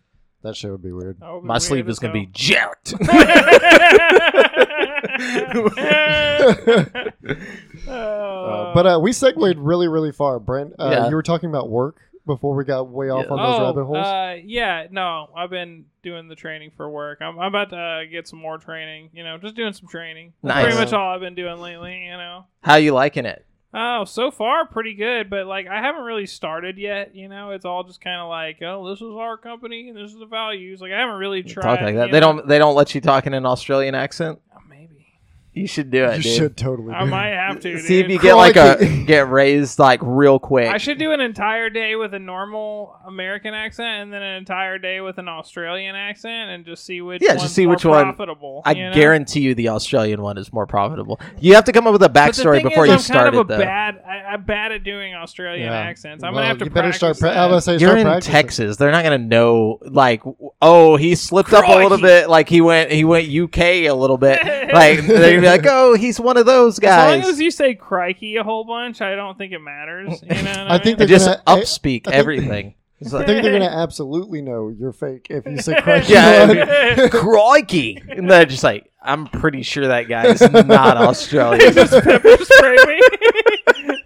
that 0.43 0.56
shit 0.56 0.69
would 0.72 0.84
be 0.84 0.91
weird. 0.91 1.17
Would 1.22 1.41
be 1.41 1.48
My 1.48 1.54
weird 1.56 1.62
sleeve 1.63 1.89
is 1.89 2.00
gonna 2.00 2.13
be 2.13 2.28
jacked. 2.28 2.93
Uh, 2.93 2.98
but 8.74 8.86
uh, 8.88 9.00
we 9.02 9.12
segued 9.13 9.58
really 9.58 9.88
really 9.88 10.12
far, 10.12 10.39
Brent. 10.39 10.74
Uh, 10.80 10.89
Yeah. 10.91 11.10
You 11.10 11.15
were 11.15 11.24
talking 11.24 11.50
about 11.50 11.69
work 11.69 11.98
before 12.25 12.55
we 12.55 12.63
got 12.63 12.89
way 12.89 13.09
off 13.09 13.25
Yeah. 13.25 13.31
on 13.31 13.38
those 13.38 13.59
oh, 13.59 13.65
rabbit 13.65 13.86
holes. 13.86 14.05
Uh, 14.05 14.38
yeah, 14.43 14.88
no, 14.91 15.29
I've 15.36 15.49
been 15.49 15.86
doing 16.01 16.27
the 16.27 16.36
training 16.36 16.71
for 16.75 16.89
work. 16.89 17.19
I'm, 17.21 17.39
I'm 17.39 17.47
about 17.47 17.69
to 17.71 17.77
uh, 17.77 18.03
get 18.05 18.27
some 18.27 18.39
more 18.39 18.57
training. 18.57 19.09
You 19.13 19.23
know, 19.23 19.38
just 19.38 19.55
doing 19.55 19.73
some 19.73 19.88
training. 19.88 20.33
That's 20.43 20.63
pretty 20.63 20.77
much 20.77 20.93
all 20.93 21.13
I've 21.13 21.21
been 21.21 21.36
doing 21.36 21.59
lately. 21.59 22.05
You 22.05 22.17
know. 22.17 22.45
How 22.62 22.75
you 22.75 22.93
liking 22.93 23.25
it? 23.25 23.45
Oh, 23.75 24.05
so 24.05 24.29
far 24.29 24.67
pretty 24.67 24.93
good, 24.93 25.31
but 25.31 25.47
like 25.47 25.67
I 25.67 25.81
haven't 25.81 26.03
really 26.03 26.27
started 26.27 26.77
yet. 26.77 27.15
You 27.15 27.27
know, 27.27 27.51
it's 27.51 27.65
all 27.65 27.83
just 27.83 28.01
kind 28.01 28.21
of 28.21 28.29
like, 28.29 28.62
oh, 28.62 28.88
this 28.89 29.01
is 29.01 29.15
our 29.15 29.36
company 29.36 29.89
and 29.89 29.97
this 29.97 30.12
is 30.12 30.19
the 30.19 30.27
values. 30.27 30.79
Like 30.79 30.91
I 30.91 30.99
haven't 30.99 31.15
really 31.15 31.41
tried. 31.41 31.63
Talk 31.63 31.81
like 31.81 31.95
that. 31.95 32.12
They 32.12 32.19
know? 32.19 32.33
don't. 32.33 32.47
They 32.47 32.59
don't 32.59 32.75
let 32.75 32.93
you 32.93 33.01
talk 33.01 33.25
in 33.25 33.33
an 33.33 33.47
Australian 33.47 33.95
accent. 33.95 34.39
Oh, 34.55 34.59
maybe 34.69 34.92
You 35.56 35.68
should 35.68 35.92
do 35.92 36.06
it, 36.06 36.18
you 36.18 36.24
dude. 36.24 36.34
should 36.34 36.58
totally. 36.58 36.94
I 36.94 37.04
do. 37.04 37.12
might 37.12 37.28
have 37.30 37.60
to. 37.60 37.78
See 37.80 38.00
if 38.00 38.06
dude. 38.06 38.12
you 38.13 38.20
get 38.20 38.34
like 38.34 38.56
a 38.56 39.04
get 39.08 39.30
raised 39.30 39.78
like 39.78 40.00
real 40.02 40.39
quick. 40.39 40.68
I 40.68 40.80
should 40.80 40.98
do 40.98 41.12
an 41.12 41.22
entire 41.22 41.70
day 41.70 41.96
with 41.96 42.13
a 42.16 42.20
normal 42.20 43.00
American 43.06 43.54
accent 43.54 44.02
and 44.02 44.12
then 44.13 44.24
an 44.24 44.38
entire 44.38 44.80
day 44.80 45.00
with 45.02 45.20
an 45.20 45.28
Australian 45.28 45.96
accent 45.96 46.50
and 46.50 46.66
just 46.66 46.84
see 46.86 47.02
which 47.02 47.22
Yeah, 47.22 47.34
one's 47.34 47.44
just 47.44 47.54
see 47.56 47.66
more 47.66 47.76
which 47.76 47.86
one- 47.86 48.04
profitable. 48.04 48.63
I 48.66 48.72
you 48.72 48.89
know? 48.89 48.94
guarantee 48.96 49.42
you 49.42 49.54
the 49.54 49.70
Australian 49.70 50.24
one 50.24 50.39
is 50.39 50.52
more 50.52 50.66
profitable. 50.66 51.20
You 51.39 51.54
have 51.54 51.66
to 51.66 51.72
come 51.72 51.86
up 51.86 51.94
with 51.94 52.02
a 52.04 52.10
backstory 52.10 52.63
before 52.63 52.86
is, 52.86 52.89
you 52.89 52.94
I'm 52.96 53.00
started. 53.00 53.32
kind 53.34 53.36
of 53.42 53.50
a 53.52 53.54
though. 53.54 53.60
bad. 53.63 54.02
I, 54.08 54.34
I'm 54.34 54.44
bad 54.46 54.72
at 54.72 54.84
doing 54.84 55.13
Australian 55.13 55.68
Yeah. 55.68 55.78
accents. 55.78 56.24
I'm 56.24 56.34
Well, 56.34 56.39
gonna 56.42 56.48
have 56.48 56.58
to. 56.60 56.66
you 56.66 56.72
better 56.72 56.92
start. 56.94 57.20
Pra- 57.20 57.30
I 57.30 57.34
that. 57.48 57.52
was 57.52 57.66
say 57.66 57.74
You're 57.74 57.89
start 57.92 57.98
in 58.00 58.06
practicing. 58.08 58.32
Texas. 58.32 58.78
They're 58.78 58.92
not 58.92 59.04
gonna 59.04 59.20
know. 59.20 59.78
Like, 59.84 60.24
oh, 60.63 60.96
he 60.96 61.13
slipped 61.13 61.54
up 61.54 61.68
a 61.68 61.76
little 61.78 62.00
bit. 62.00 62.28
Like 62.28 62.50
he 62.50 62.60
went, 62.62 62.92
he 62.92 63.04
went 63.06 63.30
UK 63.30 63.60
a 63.86 63.92
little 63.92 64.18
bit. 64.18 64.39
like 64.74 65.06
they're 65.06 65.36
gonna 65.36 65.42
be 65.43 65.47
like, 65.49 65.65
oh, 65.65 65.95
he's 65.95 66.19
one 66.19 66.38
of 66.38 66.45
those 66.45 66.79
guys. 66.79 67.19
As 67.19 67.23
long 67.25 67.34
as 67.34 67.39
you 67.39 67.51
say 67.51 67.75
"crikey" 67.75 68.38
a 68.38 68.43
whole 68.43 68.63
bunch, 68.65 69.01
I 69.01 69.15
don't 69.15 69.38
think 69.38 69.51
it 69.53 69.60
matters. 69.60 70.21
You 70.23 70.29
know 70.29 70.36
what 70.43 70.58
I, 70.58 70.75
I 70.75 70.77
think 70.79 70.84
They 70.84 70.89
mean? 70.89 70.97
they're 70.97 71.08
just 71.08 71.25
gonna- 71.45 71.62
upspeak 71.62 72.01
I 72.08 72.12
think- 72.12 72.15
everything. 72.15 72.75
It's 72.99 73.13
I 73.13 73.25
think 73.25 73.43
they're 73.43 73.51
gonna 73.51 73.65
absolutely 73.84 74.41
know 74.41 74.69
you're 74.69 74.93
fake 74.93 75.27
if 75.29 75.45
you 75.45 75.58
say 75.60 75.75
crikey. 75.82 76.13
Yeah, 76.13 77.10
crikey, 77.10 78.01
and 78.10 78.32
they're 78.32 78.45
just 78.45 78.63
like, 78.63 78.89
I'm 79.01 79.27
pretty 79.27 79.62
sure 79.63 79.88
that 79.88 80.08
guy 80.08 80.27
is 80.27 80.39
not 80.41 80.95
Australian. 80.95 81.73
just 81.73 81.91
pepper 82.01 82.38
spray 82.39 82.77
me. 82.88 83.97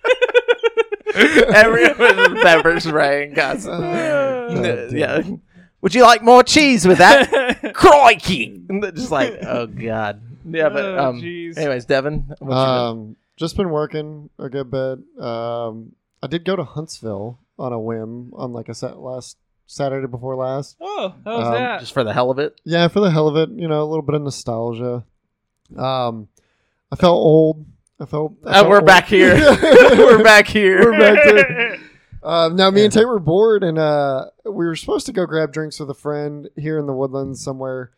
Everyone's 1.15 2.41
pepper 2.41 2.79
spraying, 2.79 3.33
guys. 3.33 3.67
Oh, 3.67 3.79
god 3.81 4.91
yeah. 4.93 5.21
Would 5.81 5.93
you 5.95 6.01
like 6.01 6.23
more 6.23 6.41
cheese 6.43 6.87
with 6.87 6.97
that? 6.97 7.73
crikey! 7.75 8.63
And 8.67 8.83
they're 8.83 8.91
just 8.91 9.11
like, 9.11 9.37
oh 9.43 9.67
god. 9.67 10.21
Yeah, 10.49 10.69
but 10.69 10.85
Oh, 10.85 11.09
um. 11.09 11.21
jeez. 11.21 11.57
anyways, 11.57 11.85
Devin, 11.85 12.25
what 12.39 12.41
you 12.41 12.47
been- 12.47 12.57
Um, 12.57 13.15
just 13.35 13.55
been 13.57 13.69
working 13.69 14.29
a 14.39 14.49
good 14.49 14.71
bit. 14.71 14.99
Um, 15.23 15.91
I 16.23 16.27
did 16.27 16.43
go 16.45 16.55
to 16.55 16.63
Huntsville 16.63 17.39
on 17.59 17.73
a 17.73 17.79
whim 17.79 18.31
on 18.33 18.51
like 18.53 18.69
a 18.69 18.73
set 18.73 18.97
last 18.99 19.37
Saturday 19.67 20.07
before 20.07 20.35
last. 20.35 20.77
oh, 20.81 21.13
how's 21.25 21.45
um, 21.45 21.53
that? 21.53 21.79
just 21.81 21.93
for 21.93 22.03
the 22.03 22.13
hell 22.13 22.31
of 22.31 22.39
it. 22.39 22.59
Yeah, 22.63 22.87
for 22.87 22.99
the 22.99 23.11
hell 23.11 23.27
of 23.27 23.35
it, 23.35 23.49
you 23.49 23.67
know, 23.67 23.83
a 23.83 23.85
little 23.85 24.01
bit 24.01 24.15
of 24.15 24.21
nostalgia. 24.21 25.03
Um, 25.75 26.27
I 26.91 26.95
felt 26.95 27.17
old. 27.17 27.65
I 27.99 28.05
felt. 28.05 28.33
I 28.45 28.49
Uh, 28.49 28.53
felt 28.53 28.69
we're 28.69 28.75
old. 28.77 28.85
back 28.85 29.05
here. 29.07 29.35
we're 29.97 30.23
back 30.23 30.47
here. 30.47 30.79
We're 30.91 30.97
back 30.99 31.23
there. 31.25 31.77
Um, 32.23 32.57
now 32.57 32.69
me 32.71 32.83
and 32.83 32.91
Tate 32.91 33.07
were 33.07 33.19
bored, 33.19 33.63
and 33.63 33.77
uh, 33.77 34.25
we 34.43 34.65
were 34.65 34.75
supposed 34.75 35.05
to 35.05 35.13
go 35.13 35.25
grab 35.25 35.53
drinks 35.53 35.79
with 35.79 35.89
a 35.89 35.93
friend 35.93 36.49
here 36.57 36.77
in 36.77 36.85
the 36.85 36.91
woodlands 36.91 37.41
somewhere, 37.41 37.91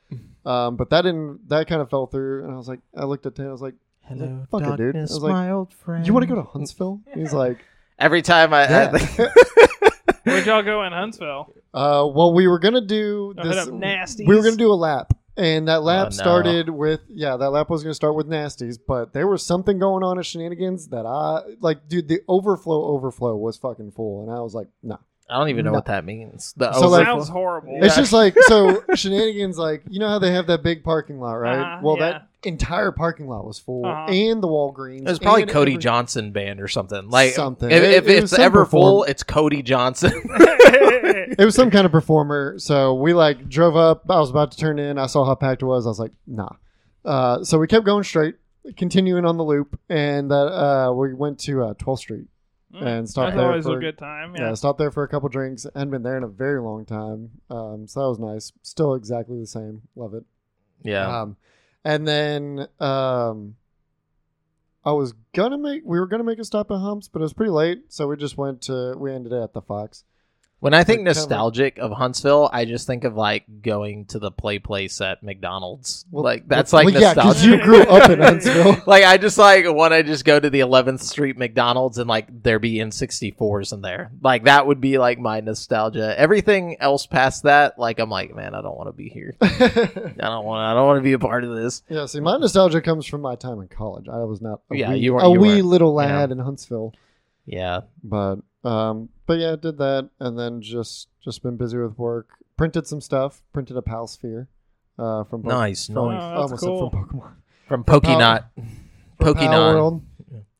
um, 0.45 0.75
but 0.75 0.89
that 0.91 1.01
didn't. 1.03 1.47
That 1.49 1.67
kind 1.67 1.81
of 1.81 1.89
fell 1.89 2.07
through, 2.07 2.43
and 2.45 2.53
I 2.53 2.55
was 2.57 2.67
like, 2.67 2.79
I 2.95 3.05
looked 3.05 3.25
at 3.25 3.37
him, 3.37 3.47
I 3.47 3.51
was 3.51 3.61
like, 3.61 3.75
Hello, 4.07 4.45
Fuck 4.49 4.61
it, 4.63 4.77
dude. 4.77 4.95
I 4.95 5.01
was 5.01 5.21
like, 5.21 5.31
my 5.33 5.51
old 5.51 5.73
friend. 5.73 6.05
"You 6.07 6.13
want 6.13 6.23
to 6.23 6.27
go 6.27 6.35
to 6.35 6.47
Huntsville?" 6.47 7.01
He's 7.13 7.33
like, 7.43 7.63
Every 7.99 8.21
time 8.21 8.53
I, 8.53 8.63
"Yeah." 8.63 8.91
Where'd 10.23 10.45
y'all 10.45 10.63
go 10.63 10.83
in 10.83 10.93
Huntsville? 10.93 11.53
uh, 11.73 12.07
well, 12.13 12.33
we 12.33 12.47
were 12.47 12.59
gonna 12.59 12.81
do 12.85 13.33
Go 13.35 13.43
hit 13.43 13.49
this. 13.55 13.67
up 13.67 13.73
Nasties. 13.73 14.27
We 14.27 14.35
were 14.35 14.43
gonna 14.43 14.55
do 14.55 14.71
a 14.71 14.75
lap, 14.75 15.13
and 15.37 15.67
that 15.67 15.83
lap 15.83 15.99
Oh, 16.07 16.09
no. 16.09 16.09
started 16.11 16.69
with 16.69 17.01
yeah, 17.09 17.37
that 17.37 17.49
lap 17.51 17.69
was 17.69 17.83
gonna 17.83 17.93
start 17.93 18.15
with 18.15 18.27
nasties, 18.27 18.77
but 18.85 19.13
there 19.13 19.27
was 19.27 19.45
something 19.45 19.79
going 19.79 20.03
on 20.03 20.17
at 20.19 20.25
shenanigans 20.25 20.87
that 20.89 21.05
I 21.05 21.41
like, 21.61 21.87
dude. 21.87 22.07
The 22.07 22.21
overflow 22.27 22.83
overflow 22.85 23.35
was 23.37 23.57
fucking 23.57 23.91
full, 23.91 24.23
and 24.23 24.31
I 24.31 24.41
was 24.41 24.53
like, 24.53 24.67
nah. 24.83 24.97
I 25.29 25.37
don't 25.37 25.49
even 25.49 25.63
know 25.65 25.71
No. 25.71 25.75
what 25.75 25.85
that 25.85 26.05
means. 26.05 26.53
The 26.57 26.73
So, 26.73 26.87
like- 26.87 27.05
Sounds 27.05 27.29
horrible. 27.29 27.77
It's 27.83 27.95
just 27.95 28.11
like 28.13 28.35
so 28.47 28.83
shenanigans. 28.95 29.57
Like 29.57 29.83
you 29.89 29.99
know 29.99 30.07
how 30.09 30.19
they 30.19 30.31
have 30.31 30.47
that 30.47 30.63
big 30.63 30.83
parking 30.83 31.19
lot, 31.19 31.33
right? 31.33 31.59
Uh-huh, 31.59 31.79
well, 31.83 31.97
yeah. 31.97 32.09
that 32.11 32.27
entire 32.43 32.91
parking 32.91 33.27
lot 33.27 33.45
was 33.45 33.59
full, 33.59 33.85
Uh-huh. 33.85 34.11
and 34.11 34.41
the 34.41 34.47
Walgreens. 34.47 35.01
It 35.01 35.09
was 35.09 35.19
probably 35.19 35.43
and 35.43 35.51
Cody 35.51 35.73
every- 35.73 35.81
Johnson 35.81 36.31
band 36.31 36.61
or 36.61 36.67
something. 36.67 37.09
Like 37.09 37.33
Something. 37.33 37.69
If, 37.69 37.83
It- 37.83 37.91
if 37.93 38.07
it 38.07 38.23
it's 38.23 38.31
some 38.31 38.41
ever 38.41 38.65
full, 38.65 39.01
perform- 39.01 39.09
it's 39.11 39.23
Cody 39.23 39.61
Johnson. 39.61 40.11
It 41.37 41.45
was 41.45 41.55
some 41.55 41.71
kind 41.71 41.85
of 41.85 41.91
performer. 41.91 42.55
So 42.59 42.95
we 42.95 43.13
like 43.13 43.47
drove 43.49 43.75
up. 43.75 44.03
I 44.09 44.19
was 44.19 44.29
about 44.29 44.51
to 44.51 44.57
turn 44.57 44.77
in. 44.79 44.97
I 44.97 45.05
saw 45.05 45.23
how 45.25 45.35
packed 45.35 45.61
it 45.61 45.65
was. 45.65 45.85
I 45.85 45.89
was 45.89 45.99
like, 45.99 46.11
nah. 46.27 46.49
Uh, 47.05 47.43
so 47.43 47.57
we 47.57 47.67
kept 47.67 47.85
going 47.85 48.03
straight, 48.03 48.35
continuing 48.75 49.25
on 49.25 49.37
the 49.37 49.43
loop, 49.43 49.79
and 49.89 50.29
that 50.31 50.35
uh, 50.35 50.91
we 50.91 51.13
went 51.13 51.39
to 51.41 51.63
uh, 51.63 51.73
12th 51.75 51.99
Street 51.99 52.25
Mm, 52.73 52.85
and 52.85 53.09
stopped 53.09 53.29
That's 53.31 53.37
there 53.37 53.47
always 53.49 53.65
for 53.65 53.77
a 53.77 53.81
good 53.81 53.97
time. 53.97 54.35
yeah. 54.35 54.49
Yeah. 54.49 54.53
stopped 54.53 54.77
there 54.77 54.91
for 54.91 55.03
a 55.03 55.07
couple 55.07 55.27
drinks. 55.29 55.65
Hadn't 55.73 55.89
been 55.89 56.03
there 56.03 56.17
in 56.17 56.23
a 56.23 56.27
very 56.27 56.61
long 56.61 56.85
time, 56.85 57.31
um, 57.49 57.87
so 57.87 58.01
that 58.01 58.09
was 58.09 58.19
nice. 58.19 58.51
Still 58.61 58.93
exactly 58.93 59.39
the 59.39 59.47
same. 59.47 59.81
Love 59.95 60.13
it. 60.13 60.23
yeah. 60.83 61.21
Um, 61.21 61.37
and 61.83 62.07
then 62.07 62.67
um, 62.79 63.55
I 64.85 64.91
was 64.91 65.13
gonna 65.33 65.57
make 65.57 65.81
we 65.83 65.99
were 65.99 66.05
gonna 66.07 66.23
make 66.23 66.37
a 66.39 66.43
stop 66.43 66.69
at 66.69 66.77
Humps, 66.77 67.07
but 67.07 67.19
it 67.19 67.23
was 67.23 67.33
pretty 67.33 67.51
late, 67.51 67.85
so 67.91 68.07
we 68.07 68.17
just 68.17 68.37
went 68.37 68.61
to 68.63 68.93
we 68.97 69.13
ended 69.13 69.33
it 69.33 69.41
at 69.41 69.53
the 69.53 69.61
Fox. 69.61 70.03
When 70.61 70.73
I 70.73 70.83
think 70.83 71.03
nostalgic 71.03 71.77
of 71.79 71.91
Huntsville, 71.93 72.49
I 72.51 72.65
just 72.65 72.85
think 72.85 73.05
of 73.05 73.15
like 73.15 73.45
going 73.61 74.03
to 74.07 74.19
the 74.19 74.29
play 74.29 74.59
place 74.59 74.99
at 74.99 75.23
McDonald's. 75.23 76.05
Well, 76.11 76.23
like 76.23 76.49
that's 76.49 76.73
well, 76.73 76.83
like 76.83 76.93
yeah, 76.95 77.13
'cause 77.13 77.41
nostalgia. 77.45 77.49
you 77.49 77.63
grew 77.63 77.81
up 77.83 78.09
in 78.09 78.19
Huntsville. 78.19 78.81
like 78.85 79.05
I 79.05 79.17
just 79.17 79.37
like 79.37 79.63
want 79.69 79.93
to 79.93 80.03
just 80.03 80.25
go 80.25 80.37
to 80.37 80.49
the 80.49 80.59
11th 80.59 80.99
Street 80.99 81.37
McDonald's 81.37 81.97
and 81.97 82.09
like 82.09 82.43
there 82.43 82.59
be 82.59 82.73
N64s 82.75 83.71
in 83.71 83.81
there. 83.81 84.11
Like 84.21 84.43
that 84.43 84.67
would 84.67 84.81
be 84.81 84.97
like 84.97 85.17
my 85.17 85.39
nostalgia. 85.39 86.13
Everything 86.19 86.75
else 86.81 87.05
past 87.05 87.43
that, 87.43 87.79
like 87.79 87.99
I'm 87.99 88.09
like, 88.09 88.35
man, 88.35 88.53
I 88.53 88.61
don't 88.61 88.75
want 88.77 88.89
to 88.89 88.93
be 88.93 89.07
here. 89.07 89.35
I 89.41 90.11
don't 90.17 90.45
want. 90.45 90.61
I 90.61 90.73
don't 90.73 90.87
want 90.87 90.97
to 90.97 91.03
be 91.03 91.13
a 91.13 91.19
part 91.19 91.45
of 91.45 91.55
this. 91.55 91.83
yeah, 91.89 92.05
see, 92.05 92.19
my 92.19 92.37
nostalgia 92.37 92.81
comes 92.81 93.05
from 93.05 93.21
my 93.21 93.35
time 93.35 93.61
in 93.61 93.69
college. 93.69 94.09
I 94.09 94.17
was 94.25 94.41
not 94.41 94.59
a 94.71 94.75
Yeah, 94.75 94.89
wee, 94.91 94.97
you 94.99 95.13
weren't- 95.13 95.25
a 95.27 95.29
you 95.31 95.39
wee 95.39 95.47
weren't, 95.55 95.65
little 95.67 95.89
you 96.01 96.07
know. 96.09 96.13
lad 96.15 96.31
in 96.31 96.39
Huntsville. 96.39 96.93
Yeah. 97.49 97.81
But 98.03 98.37
um, 98.63 99.09
but 99.25 99.39
yeah, 99.39 99.55
did 99.55 99.77
that, 99.79 100.09
and 100.19 100.37
then 100.37 100.61
just 100.61 101.07
just 101.23 101.41
been 101.43 101.57
busy 101.57 101.77
with 101.77 101.97
work. 101.97 102.29
Printed 102.57 102.87
some 102.87 103.01
stuff. 103.01 103.41
Printed 103.53 103.77
a 103.77 103.81
Pal 103.81 104.07
Sphere. 104.07 104.47
Uh, 104.97 105.23
from 105.23 105.43
Pokemon. 105.43 105.47
Nice, 105.47 105.87
From, 105.87 105.97
Oh, 105.97 106.09
nice. 106.11 106.49
that's 106.51 106.63
almost 106.63 106.63
cool. 106.63 106.89
from 106.89 107.05
Pokemon. 107.07 107.31
From 107.69 107.83
Pokenot. 107.85 108.43
for 109.17 109.33
Palworld. 109.33 110.01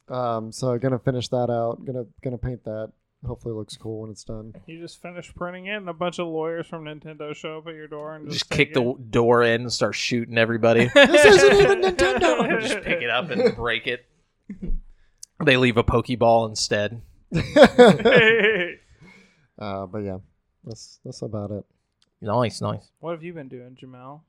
Um, 0.08 0.52
so 0.52 0.78
gonna 0.80 0.98
finish 1.00 1.28
that 1.30 1.50
out. 1.50 1.84
Gonna 1.86 2.06
gonna 2.24 2.38
paint 2.38 2.64
that. 2.64 2.92
Hopefully, 3.26 3.54
it 3.54 3.58
looks 3.58 3.76
cool 3.76 4.02
when 4.02 4.12
it's 4.12 4.24
done. 4.24 4.56
You 4.66 4.80
just 4.80 5.02
finished 5.02 5.36
printing 5.36 5.66
it, 5.66 5.76
and 5.76 5.90
a 5.90 5.94
bunch 5.94 6.20
of 6.20 6.28
lawyers 6.28 6.68
from 6.68 6.86
Nintendo 6.86 7.36
show 7.36 7.58
up 7.58 7.68
at 7.68 7.76
your 7.76 7.88
door 7.90 8.16
and 8.16 8.28
just, 8.30 8.40
Just 8.40 8.50
kick 8.50 8.74
the 8.74 8.96
door 9.10 9.44
in 9.44 9.62
and 9.62 9.74
start 9.74 9.94
shooting 9.96 10.38
everybody. 10.38 10.90
This 10.96 11.26
isn't 11.26 11.54
even 11.62 11.82
Nintendo. 11.96 12.62
just 12.62 12.82
pick 12.82 13.02
it 13.02 13.10
up 13.10 13.30
and 13.30 13.54
break 13.58 13.88
it. 13.88 14.06
They 15.44 15.58
leave 15.58 15.78
a 15.78 15.84
Pokeball 15.84 16.50
instead. 16.50 17.02
uh, 19.60 19.86
but 19.86 20.00
yeah, 20.00 20.18
that's 20.64 21.00
that's 21.06 21.22
about 21.22 21.52
it. 21.52 21.66
Nice, 22.22 22.60
nice. 22.62 22.90
what 23.00 23.12
have 23.12 23.24
you 23.24 23.34
been 23.34 23.48
doing, 23.48 23.76
Jamal? 23.80 24.26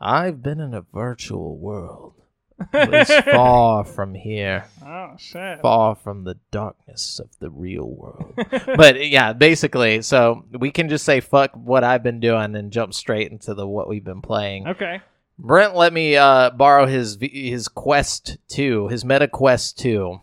I've 0.00 0.42
been 0.42 0.58
in 0.60 0.74
a 0.74 0.80
virtual 0.92 1.56
world. 1.56 2.14
It's 2.72 3.12
far 3.30 3.84
from 3.84 4.14
here, 4.14 4.66
Oh 4.84 5.14
shit! 5.18 5.60
far 5.60 5.96
from 5.96 6.22
the 6.22 6.36
darkness 6.52 7.18
of 7.18 7.28
the 7.40 7.50
real 7.50 7.88
world. 7.88 8.34
But 8.76 9.08
yeah, 9.08 9.32
basically, 9.32 10.02
so 10.02 10.44
we 10.56 10.70
can 10.70 10.88
just 10.88 11.04
say 11.04 11.18
fuck 11.20 11.50
what 11.54 11.82
I've 11.82 12.04
been 12.04 12.20
doing 12.20 12.54
and 12.54 12.70
jump 12.72 12.94
straight 12.94 13.32
into 13.32 13.54
the 13.54 13.66
what 13.66 13.88
we've 13.88 14.04
been 14.04 14.22
playing. 14.22 14.68
okay. 14.68 15.00
Brent 15.38 15.74
let 15.74 15.92
me 15.92 16.16
uh, 16.16 16.50
borrow 16.50 16.86
his 16.86 17.18
his 17.20 17.68
Quest 17.68 18.38
2, 18.48 18.88
his 18.88 19.04
Meta 19.04 19.26
Quest 19.28 19.78
2, 19.78 20.20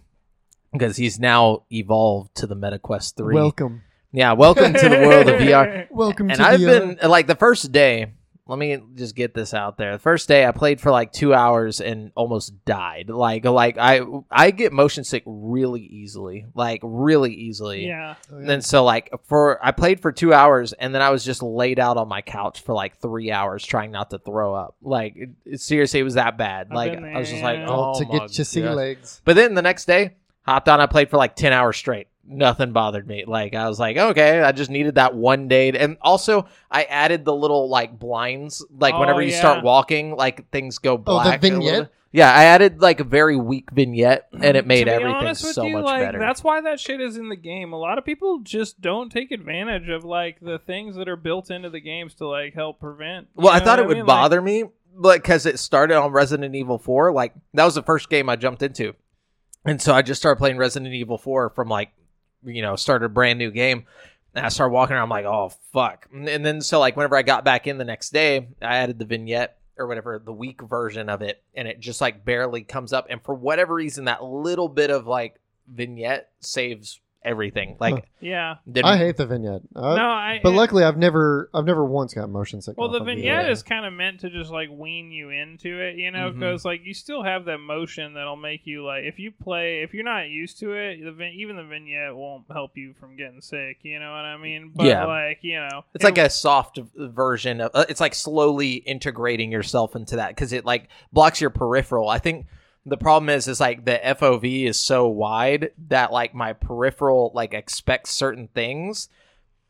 because 0.71 0.97
he's 0.97 1.19
now 1.19 1.63
evolved 1.71 2.35
to 2.35 2.47
the 2.47 2.55
Meta 2.55 2.79
Quest 2.79 3.17
3. 3.17 3.35
Welcome, 3.35 3.81
yeah, 4.13 4.31
welcome 4.33 4.73
to 4.73 4.89
the 4.89 4.99
world 5.05 5.27
of 5.27 5.39
VR. 5.41 5.87
welcome 5.91 6.29
And 6.29 6.37
to 6.39 6.45
I've 6.45 6.61
the. 6.61 6.97
been 7.01 7.09
like 7.09 7.27
the 7.27 7.35
first 7.35 7.71
day. 7.71 8.13
Let 8.47 8.57
me 8.59 8.77
just 8.95 9.15
get 9.15 9.33
this 9.33 9.53
out 9.53 9.77
there. 9.77 9.93
The 9.93 9.99
first 9.99 10.27
day 10.27 10.45
I 10.45 10.51
played 10.51 10.81
for 10.81 10.91
like 10.91 11.13
two 11.13 11.33
hours 11.33 11.79
and 11.79 12.11
almost 12.15 12.65
died. 12.65 13.09
Like 13.09 13.45
like 13.45 13.77
I 13.77 14.01
I 14.29 14.51
get 14.51 14.73
motion 14.73 15.03
sick 15.03 15.23
really 15.25 15.81
easily, 15.83 16.47
like 16.53 16.81
really 16.83 17.33
easily. 17.33 17.85
Yeah. 17.87 18.15
uh, 18.31 18.35
And 18.37 18.49
then 18.49 18.61
so 18.61 18.83
like 18.83 19.09
for 19.23 19.63
I 19.65 19.71
played 19.71 19.99
for 20.01 20.11
two 20.11 20.33
hours 20.33 20.73
and 20.73 20.93
then 20.93 21.01
I 21.01 21.11
was 21.11 21.23
just 21.23 21.41
laid 21.41 21.79
out 21.79 21.97
on 21.97 22.07
my 22.09 22.21
couch 22.21 22.61
for 22.61 22.73
like 22.73 22.97
three 22.97 23.31
hours 23.31 23.65
trying 23.65 23.91
not 23.91 24.09
to 24.09 24.17
throw 24.19 24.53
up. 24.53 24.75
Like 24.81 25.15
it, 25.15 25.29
it- 25.45 25.61
seriously, 25.61 25.99
it 26.01 26.03
was 26.03 26.15
that 26.15 26.37
bad. 26.37 26.67
I've 26.71 26.75
like 26.75 26.91
I 27.15 27.19
was 27.19 27.29
just 27.29 27.43
like, 27.43 27.59
oh 27.67 27.99
to 27.99 28.05
my 28.05 28.11
get 28.11 28.37
your 28.37 28.45
sea 28.45 28.61
legs. 28.75 29.21
But 29.23 29.35
then 29.35 29.53
the 29.53 29.61
next 29.61 29.85
day, 29.85 30.15
hopped 30.41 30.67
on. 30.67 30.81
I 30.81 30.87
played 30.87 31.09
for 31.09 31.17
like 31.17 31.35
ten 31.35 31.53
hours 31.53 31.77
straight. 31.77 32.07
Nothing 32.31 32.71
bothered 32.71 33.05
me. 33.07 33.25
Like 33.27 33.53
I 33.53 33.67
was 33.67 33.79
like, 33.79 33.97
okay, 33.97 34.39
I 34.41 34.51
just 34.53 34.71
needed 34.71 34.95
that 34.95 35.13
one 35.13 35.47
day. 35.47 35.71
to- 35.71 35.81
and 35.81 35.97
also, 36.01 36.47
I 36.69 36.83
added 36.83 37.25
the 37.25 37.33
little 37.35 37.67
like 37.69 37.99
blinds. 37.99 38.65
Like 38.71 38.93
Oh, 38.93 38.99
whenever 39.01 39.21
you 39.21 39.31
yeah. 39.31 39.39
start 39.39 39.63
walking, 39.63 40.15
like 40.15 40.49
things 40.49 40.77
go 40.77 40.93
Oh, 40.93 40.97
the 40.97 41.03
black. 41.03 41.37
a 41.39 41.41
vignette? 41.41 41.91
Yeah, 42.13 42.29
I 42.33 42.43
added 42.45 42.81
like 42.81 42.99
a 42.99 43.05
very 43.05 43.37
weak 43.37 43.71
vignette, 43.71 44.27
and 44.33 44.57
it 44.57 44.67
made 44.67 44.87
everything 44.89 45.33
so 45.33 45.63
you, 45.63 45.75
much 45.77 45.85
like, 45.85 46.01
better. 46.01 46.19
That's 46.19 46.43
why 46.43 46.59
that 46.61 46.77
shit 46.77 46.99
is 46.99 47.15
in 47.15 47.29
the 47.29 47.37
game. 47.37 47.71
A 47.71 47.77
lot 47.77 47.97
of 47.97 48.03
people 48.03 48.39
just 48.39 48.81
don't 48.81 49.09
take 49.09 49.31
advantage 49.31 49.87
of 49.87 50.03
like 50.03 50.39
the 50.41 50.59
things 50.59 50.97
that 50.97 51.07
are 51.07 51.15
built 51.15 51.49
into 51.51 51.69
the 51.69 51.79
games 51.79 52.13
to 52.15 52.27
like 52.27 52.53
help 52.53 52.79
prevent. 52.81 53.27
Well, 53.35 53.53
I 53.53 53.59
thought 53.59 53.79
what 53.79 53.85
it 53.85 53.87
would 53.87 53.97
mean? 53.97 54.05
Like, 54.05 54.07
bother 54.07 54.41
me, 54.41 54.65
but 54.93 55.21
because 55.21 55.45
it 55.45 55.57
started 55.57 55.95
on 55.97 56.11
Resident 56.11 56.53
Evil 56.53 56.77
4, 56.77 57.13
like 57.13 57.33
that 57.53 57.63
was 57.63 57.75
the 57.75 57.83
first 57.83 58.09
game 58.09 58.27
I 58.27 58.35
jumped 58.35 58.61
into, 58.61 58.93
and 59.63 59.81
so 59.81 59.93
I 59.93 60.01
just 60.01 60.21
started 60.21 60.37
playing 60.37 60.57
Resident 60.57 60.93
Evil 60.93 61.17
4 61.17 61.51
from 61.51 61.69
like, 61.69 61.91
you 62.43 62.61
know, 62.61 62.75
started 62.75 63.05
a 63.05 63.09
brand 63.09 63.39
new 63.39 63.51
game, 63.51 63.85
and 64.33 64.45
I 64.45 64.49
started 64.49 64.73
walking 64.73 64.95
around, 64.95 65.03
I'm 65.03 65.09
like, 65.09 65.25
oh 65.25 65.51
fuck, 65.73 66.07
and 66.13 66.45
then 66.45 66.61
so 66.61 66.79
like 66.79 66.95
whenever 66.95 67.17
I 67.17 67.21
got 67.21 67.43
back 67.43 67.67
in 67.67 67.77
the 67.77 67.85
next 67.85 68.11
day, 68.11 68.47
I 68.61 68.77
added 68.77 68.99
the 68.99 69.05
vignette 69.05 69.57
or 69.77 69.87
whatever 69.87 70.21
the 70.23 70.31
weak 70.31 70.61
version 70.61 71.09
of 71.09 71.21
it, 71.21 71.43
and 71.53 71.67
it 71.67 71.79
just 71.79 71.99
like 71.99 72.23
barely 72.23 72.61
comes 72.61 72.93
up, 72.93 73.07
and 73.09 73.21
for 73.21 73.35
whatever 73.35 73.73
reason, 73.73 74.05
that 74.05 74.23
little 74.23 74.69
bit 74.69 74.89
of 74.91 75.07
like 75.07 75.35
vignette 75.67 76.29
saves 76.39 77.00
everything. 77.23 77.77
Like, 77.79 78.05
Yeah. 78.19 78.55
I 78.83 78.97
hate 78.97 79.17
the 79.17 79.25
vignette. 79.27 79.61
Uh, 79.75 79.95
no, 79.95 80.05
I. 80.09 80.39
but 80.41 80.53
it- 80.53 80.55
luckily, 80.55 80.83
I've 80.83 80.97
never, 80.97 81.49
I've 81.53 81.65
never 81.65 81.85
once 81.85 82.13
got 82.13 82.29
motion 82.29 82.61
sick. 82.61 82.77
Well, 82.77 82.89
the 82.89 83.03
vignette 83.03 83.49
is 83.49 83.61
kind 83.63 83.85
of 83.85 83.93
meant 83.93 84.21
to 84.21 84.29
just 84.29 84.49
like 84.51 84.69
wean 84.71 85.11
you 85.11 85.29
into 85.29 85.79
it, 85.79 85.97
you 85.97 86.09
know, 86.11 86.31
because 86.31 86.65
like 86.65 86.81
you 86.83 86.93
still 86.93 87.23
have 87.23 87.45
that 87.45 87.59
motion 87.59 88.13
that'll 88.15 88.35
make 88.35 88.65
you 88.65 88.83
like 88.85 89.03
if 89.03 89.19
you 89.19 89.31
play 89.31 89.83
if 89.83 89.93
you're 89.93 90.03
not 90.03 90.29
used 90.29 90.59
to 90.59 90.73
it, 90.73 91.03
the 91.03 91.11
vin- 91.11 91.33
even 91.33 91.57
the 91.57 91.63
vignette 91.63 92.15
won't 92.15 92.45
help 92.51 92.75
you 92.75 92.93
from 92.99 93.15
getting 93.17 93.41
sick. 93.41 93.77
You 93.83 93.99
know 93.99 94.09
what 94.11 94.25
I 94.25 94.37
mean? 94.37 94.71
But 94.75 94.87
Yeah. 94.87 95.05
like 95.05 95.39
you 95.41 95.57
know, 95.59 95.83
It's 95.93 96.03
like 96.03 96.17
a 96.17 96.29
soft 96.29 96.79
version 96.95 97.61
of. 97.61 97.71
Uh, 97.73 97.85
it's 97.89 98.01
like 98.01 98.15
slowly 98.15 98.73
integrating 98.75 99.51
yourself 99.51 99.95
into 99.95 100.15
that 100.15 100.29
because 100.29 100.53
it 100.53 100.65
like 100.65 100.89
blocks 101.13 101.39
your 101.41 101.49
peripheral. 101.51 102.09
I 102.09 102.17
think 102.19 102.47
the 102.85 102.97
problem 102.97 103.29
is 103.29 103.47
is 103.47 103.59
like 103.59 103.85
the 103.85 103.99
FOV 104.03 104.65
is 104.65 104.79
so 104.79 105.07
wide 105.07 105.71
that 105.89 106.11
like 106.11 106.33
my 106.33 106.53
peripheral 106.53 107.31
like 107.35 107.53
expects 107.53 108.09
certain 108.11 108.47
things 108.47 109.07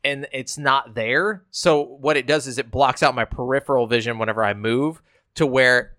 and 0.04 0.28
it's 0.32 0.58
not 0.58 0.96
there. 0.96 1.44
So 1.52 1.82
what 1.84 2.18
it 2.18 2.26
does 2.26 2.48
is 2.48 2.58
it 2.58 2.72
blocks 2.72 3.04
out 3.04 3.14
my 3.14 3.26
peripheral 3.26 3.86
vision 3.88 4.18
whenever 4.18 4.44
I 4.44 4.54
move 4.54 5.02
to 5.36 5.46
where 5.46 5.94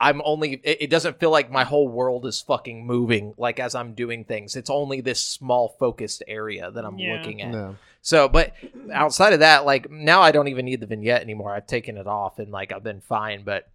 I'm 0.00 0.20
only 0.24 0.54
it, 0.64 0.82
it 0.82 0.90
doesn't 0.90 1.20
feel 1.20 1.30
like 1.30 1.50
my 1.50 1.64
whole 1.64 1.88
world 1.88 2.26
is 2.26 2.40
fucking 2.40 2.86
moving 2.86 3.34
like 3.38 3.60
as 3.60 3.74
I'm 3.74 3.94
doing 3.94 4.24
things. 4.24 4.56
It's 4.56 4.68
only 4.70 5.00
this 5.00 5.20
small 5.22 5.76
focused 5.78 6.22
area 6.26 6.70
that 6.70 6.84
I'm 6.84 6.98
Yeah. 6.98 7.12
looking 7.12 7.40
at. 7.42 7.52
No. 7.52 7.76
So, 8.02 8.28
but 8.28 8.52
outside 8.92 9.32
of 9.32 9.40
that, 9.40 9.64
like 9.64 9.90
now 9.90 10.22
I 10.22 10.32
don't 10.32 10.48
even 10.48 10.64
need 10.64 10.80
the 10.80 10.86
vignette 10.86 11.22
anymore. 11.22 11.54
I've 11.54 11.66
taken 11.66 11.96
it 11.96 12.06
off 12.06 12.38
and 12.38 12.50
like 12.52 12.72
I've 12.72 12.82
been 12.84 13.00
fine. 13.00 13.42
But 13.44 13.68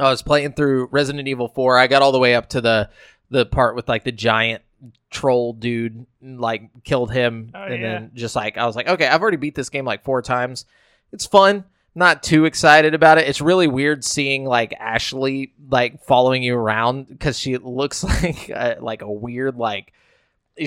I 0.00 0.10
was 0.10 0.22
playing 0.22 0.52
through 0.52 0.88
Resident 0.90 1.28
Evil 1.28 1.48
4. 1.48 1.78
I 1.78 1.86
got 1.86 2.02
all 2.02 2.12
the 2.12 2.18
way 2.18 2.34
up 2.34 2.48
to 2.50 2.60
the 2.60 2.90
the 3.30 3.44
part 3.44 3.76
with 3.76 3.88
like 3.88 4.04
the 4.04 4.12
giant 4.12 4.62
troll 5.10 5.52
dude 5.52 6.06
like 6.22 6.70
killed 6.84 7.12
him. 7.12 7.50
Oh, 7.54 7.62
and 7.62 7.80
yeah. 7.80 7.92
then 7.92 8.10
just 8.14 8.36
like 8.36 8.56
I 8.56 8.66
was 8.66 8.76
like 8.76 8.88
okay 8.88 9.06
I've 9.06 9.22
already 9.22 9.36
beat 9.36 9.54
this 9.54 9.70
game 9.70 9.84
like 9.84 10.04
four 10.04 10.22
times. 10.22 10.64
It's 11.12 11.26
fun. 11.26 11.64
Not 11.94 12.22
too 12.22 12.44
excited 12.44 12.94
about 12.94 13.18
it. 13.18 13.26
It's 13.26 13.40
really 13.40 13.66
weird 13.66 14.04
seeing 14.04 14.44
like 14.44 14.72
Ashley 14.78 15.52
like 15.68 16.04
following 16.04 16.42
you 16.42 16.54
around 16.56 17.08
because 17.08 17.38
she 17.38 17.56
looks 17.56 18.04
like 18.22 18.48
a, 18.50 18.78
like 18.80 19.02
a 19.02 19.10
weird 19.10 19.56
like 19.56 19.92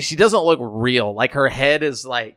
she 0.00 0.16
doesn't 0.16 0.40
look 0.40 0.58
real. 0.62 1.14
Like 1.14 1.32
her 1.32 1.48
head 1.48 1.82
is 1.82 2.04
like 2.04 2.36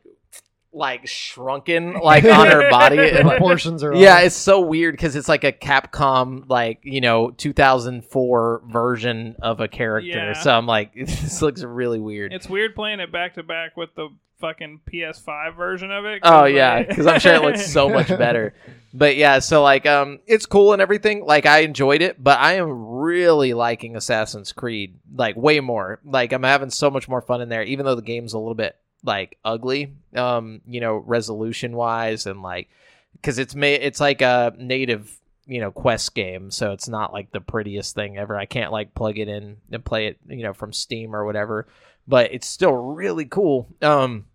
like 0.76 1.08
shrunken 1.08 1.94
like 2.04 2.26
on 2.26 2.48
her 2.48 2.70
body 2.70 2.98
and, 3.00 3.26
like, 3.28 3.38
Proportions 3.38 3.84
are 3.84 3.96
yeah, 3.96 4.16
off. 4.18 4.24
it's 4.26 4.36
so 4.36 4.60
weird 4.62 4.94
because 4.94 5.16
it's 5.16 5.30
like 5.30 5.44
a 5.44 5.52
Capcom, 5.52 6.48
like 6.50 6.80
you 6.84 7.02
know, 7.02 7.32
2004 7.32 8.62
version 8.68 9.36
of 9.42 9.60
a 9.62 9.68
character. 9.68 10.08
Yeah. 10.10 10.34
So 10.34 10.52
I'm 10.52 10.66
like, 10.68 10.94
this 10.96 11.42
looks 11.42 11.64
really 11.64 12.00
weird. 12.00 12.34
It's 12.34 12.50
weird 12.50 12.76
playing 12.76 13.00
it 13.00 13.12
back 13.12 13.36
to 13.36 13.44
back 13.44 13.78
with 13.78 13.96
the 13.96 14.10
fucking 14.40 14.82
PS5 14.92 15.56
version 15.56 15.92
of 15.92 16.06
it. 16.06 16.20
oh 16.24 16.46
yeah, 16.46 16.76
like- 16.76 16.90
because 16.90 17.08
I'm 17.08 17.20
sure 17.20 17.34
it 17.36 17.42
looks 17.42 17.66
so 17.72 17.90
much 17.90 18.08
better. 18.10 18.54
But 18.94 19.18
yeah, 19.18 19.40
so 19.40 19.62
like, 19.62 19.86
um, 19.86 20.20
it's 20.26 20.46
cool 20.46 20.72
and 20.72 20.82
everything. 20.82 21.26
Like 21.26 21.46
I 21.46 21.60
enjoyed 21.60 22.02
it, 22.02 22.22
but 22.24 22.40
I 22.40 22.54
am 22.54 22.70
really 22.70 23.54
liking 23.54 23.96
Assassin's 23.98 24.54
Creed 24.54 25.00
like 25.14 25.36
way 25.36 25.60
more. 25.60 26.00
Like 26.06 26.32
I'm 26.32 26.44
having 26.44 26.70
so 26.70 26.90
much 26.90 27.08
more 27.10 27.22
fun 27.22 27.42
in 27.42 27.50
there, 27.50 27.64
even 27.64 27.86
though 27.86 27.96
the 27.96 28.02
game's 28.02 28.34
a 28.34 28.40
little 28.40 28.56
bit 28.56 28.76
like 29.06 29.38
ugly, 29.46 29.94
um, 30.16 30.62
you 30.68 30.82
know, 30.82 30.96
resolution 30.96 31.76
wise 31.76 32.26
and 32.26 32.42
like 32.42 32.70
because 33.14 33.40
it's 33.40 33.56
made 33.56 33.82
it's 33.82 34.00
like 34.00 34.22
a 34.22 34.54
native 34.58 35.20
you 35.48 35.60
know 35.60 35.72
quest 35.72 36.16
game 36.16 36.50
so 36.50 36.72
it's 36.72 36.88
not 36.88 37.14
like 37.14 37.32
the 37.32 37.42
prettiest 37.42 37.96
thing 37.96 38.18
ever. 38.18 38.36
I 38.36 38.46
can't 38.46 38.72
like 38.72 38.96
plug 38.96 39.18
it 39.18 39.28
in 39.28 39.58
and 39.72 39.86
play 39.86 40.08
it 40.08 40.18
you 40.28 40.44
know 40.44 40.54
from 40.54 40.74
steam 40.74 41.16
or 41.16 41.26
whatever 41.26 41.68
but 42.08 42.34
it's 42.34 42.48
still 42.48 42.74
really 42.74 43.26
cool. 43.26 43.68
Um 43.82 44.26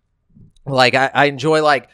like 0.65 0.93
i, 0.93 1.09
I 1.13 1.25
enjoy 1.25 1.63
like 1.63 1.89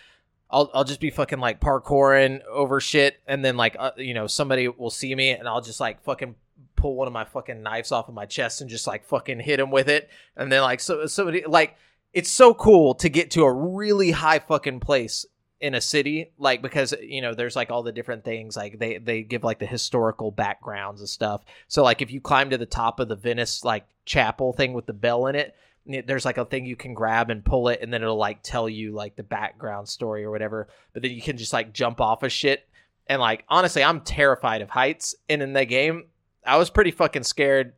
I'll, 0.50 0.70
I'll 0.74 0.84
just 0.84 1.00
be 1.00 1.10
fucking 1.10 1.40
like 1.40 1.60
parkouring 1.60 2.44
over 2.46 2.80
shit 2.80 3.20
and 3.28 3.44
then 3.44 3.58
like 3.58 3.76
uh, 3.80 3.92
you 3.98 4.14
know 4.14 4.28
somebody 4.28 4.68
will 4.68 4.90
see 4.90 5.14
me 5.16 5.30
and 5.30 5.48
i'll 5.48 5.62
just 5.62 5.80
like 5.80 6.04
fucking 6.04 6.36
pull 6.78 6.96
one 6.96 7.08
of 7.08 7.14
my 7.14 7.26
fucking 7.26 7.62
knives 7.62 7.92
off 7.92 8.08
of 8.08 8.14
my 8.14 8.26
chest 8.26 8.62
and 8.62 8.70
just 8.70 8.88
like 8.88 9.04
fucking 9.04 9.42
hit 9.42 9.60
him 9.60 9.72
with 9.72 9.90
it. 9.90 10.10
And 10.38 10.50
then 10.50 10.62
like 10.62 10.80
so 10.80 11.06
somebody 11.08 11.44
like 11.46 11.76
it's 12.18 12.32
so 12.32 12.52
cool 12.52 12.96
to 12.96 13.10
get 13.10 13.30
to 13.30 13.44
a 13.44 13.54
really 13.54 14.10
high 14.10 14.40
fucking 14.40 14.80
place 14.80 15.24
in 15.62 15.76
a 15.76 15.82
city 15.82 16.32
like 16.40 16.64
because 16.64 16.92
you 17.00 17.22
know 17.22 17.36
there's 17.36 17.56
like 17.56 17.70
all 17.70 17.84
the 17.84 17.92
different 17.92 18.24
things 18.24 18.58
like 18.58 18.80
they 18.80 18.98
they 18.98 19.22
give 19.22 19.44
like 19.44 19.60
the 19.60 19.68
historical 19.68 20.32
backgrounds 20.32 21.00
and 21.00 21.08
stuff. 21.08 21.44
So 21.68 21.84
like 21.84 22.02
if 22.02 22.10
you 22.10 22.20
climb 22.20 22.50
to 22.50 22.58
the 22.58 22.66
top 22.66 23.00
of 23.00 23.08
the 23.08 23.16
venice 23.16 23.64
like 23.64 23.86
chapel 24.06 24.52
thing 24.52 24.74
with 24.74 24.88
the 24.88 24.94
bell 24.94 25.28
in 25.28 25.36
it 25.36 25.54
there's 26.08 26.26
like 26.26 26.40
a 26.40 26.46
thing 26.46 26.66
you 26.66 26.76
can 26.76 26.96
grab 26.96 27.30
and 27.30 27.46
pull 27.46 27.70
it 27.70 27.82
and 27.84 27.94
then 27.94 28.02
it'll 28.02 28.18
like 28.18 28.42
tell 28.42 28.68
you 28.68 28.94
like 28.94 29.16
the 29.16 29.22
background 29.22 29.88
story 29.88 30.24
or 30.24 30.32
whatever. 30.32 30.68
But 30.94 31.04
then 31.04 31.12
you 31.12 31.22
can 31.22 31.38
just 31.38 31.54
like 31.54 31.72
jump 31.72 32.02
off 32.02 32.24
of 32.24 32.32
shit. 32.32 32.68
And 33.06 33.22
like 33.22 33.46
honestly 33.48 33.84
i'm 33.84 34.02
terrified 34.02 34.64
of 34.64 34.72
heights. 34.72 35.14
And 35.30 35.44
in 35.44 35.54
the 35.54 35.66
game 35.66 36.06
i 36.44 36.58
was 36.58 36.72
pretty 36.72 36.92
fucking 36.92 37.24
scared 37.24 37.74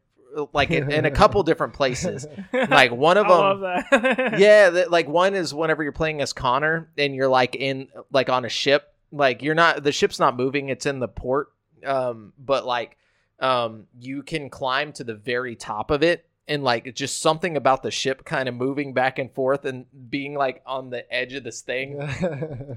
like 0.53 0.71
in, 0.71 0.91
in 0.91 1.05
a 1.05 1.11
couple 1.11 1.41
different 1.43 1.73
places 1.73 2.27
like 2.53 2.91
one 2.91 3.17
of 3.17 3.25
I 3.25 3.29
them 3.29 3.39
love 3.39 3.59
that. 3.61 4.39
yeah, 4.39 4.69
that, 4.71 4.91
like 4.91 5.07
one 5.07 5.33
is 5.33 5.53
whenever 5.53 5.83
you're 5.83 5.91
playing 5.91 6.21
as 6.21 6.33
Connor 6.33 6.91
and 6.97 7.15
you're 7.15 7.27
like 7.27 7.55
in 7.55 7.87
like 8.11 8.29
on 8.29 8.45
a 8.45 8.49
ship, 8.49 8.93
like 9.11 9.41
you're 9.41 9.55
not 9.55 9.83
the 9.83 9.91
ship's 9.91 10.19
not 10.19 10.35
moving, 10.35 10.69
it's 10.69 10.85
in 10.85 10.99
the 10.99 11.07
port. 11.07 11.49
Um, 11.85 12.33
but 12.37 12.65
like 12.65 12.97
um 13.39 13.87
you 13.97 14.21
can 14.21 14.49
climb 14.49 14.91
to 14.93 15.03
the 15.03 15.15
very 15.15 15.55
top 15.55 15.91
of 15.91 16.03
it 16.03 16.28
and 16.49 16.63
like 16.63 16.95
just 16.95 17.21
something 17.21 17.55
about 17.55 17.83
the 17.83 17.91
ship 17.91 18.25
kind 18.25 18.49
of 18.49 18.55
moving 18.55 18.91
back 18.93 19.19
and 19.19 19.31
forth 19.31 19.65
and 19.65 19.85
being 20.09 20.33
like 20.33 20.63
on 20.65 20.89
the 20.89 21.09
edge 21.13 21.33
of 21.33 21.43
this 21.43 21.61
thing 21.61 21.99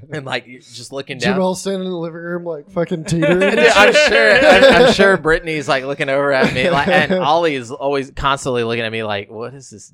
and 0.13 0.27
like 0.27 0.47
just 0.47 0.93
looking 0.93 1.17
down. 1.17 1.35
Jamal 1.35 1.55
standing 1.55 1.87
in 1.87 1.91
the 1.91 1.97
living 1.97 2.21
room 2.21 2.45
like 2.45 2.71
fucking 2.71 3.05
teetering. 3.05 3.43
I'm 3.43 3.93
sure. 3.95 4.33
I'm, 4.47 4.65
I'm 4.65 4.93
sure 4.93 5.17
Brittany's 5.17 5.67
like 5.67 5.85
looking 5.85 6.11
over 6.11 6.33
at 6.33 6.53
me, 6.53 6.69
like, 6.71 6.87
and 6.87 7.15
Ollie 7.15 7.55
is 7.55 7.71
always 7.71 8.11
constantly 8.11 8.63
looking 8.63 8.85
at 8.85 8.93
me, 8.93 9.03
like, 9.03 9.31
"What 9.31 9.55
is 9.55 9.71
this 9.71 9.91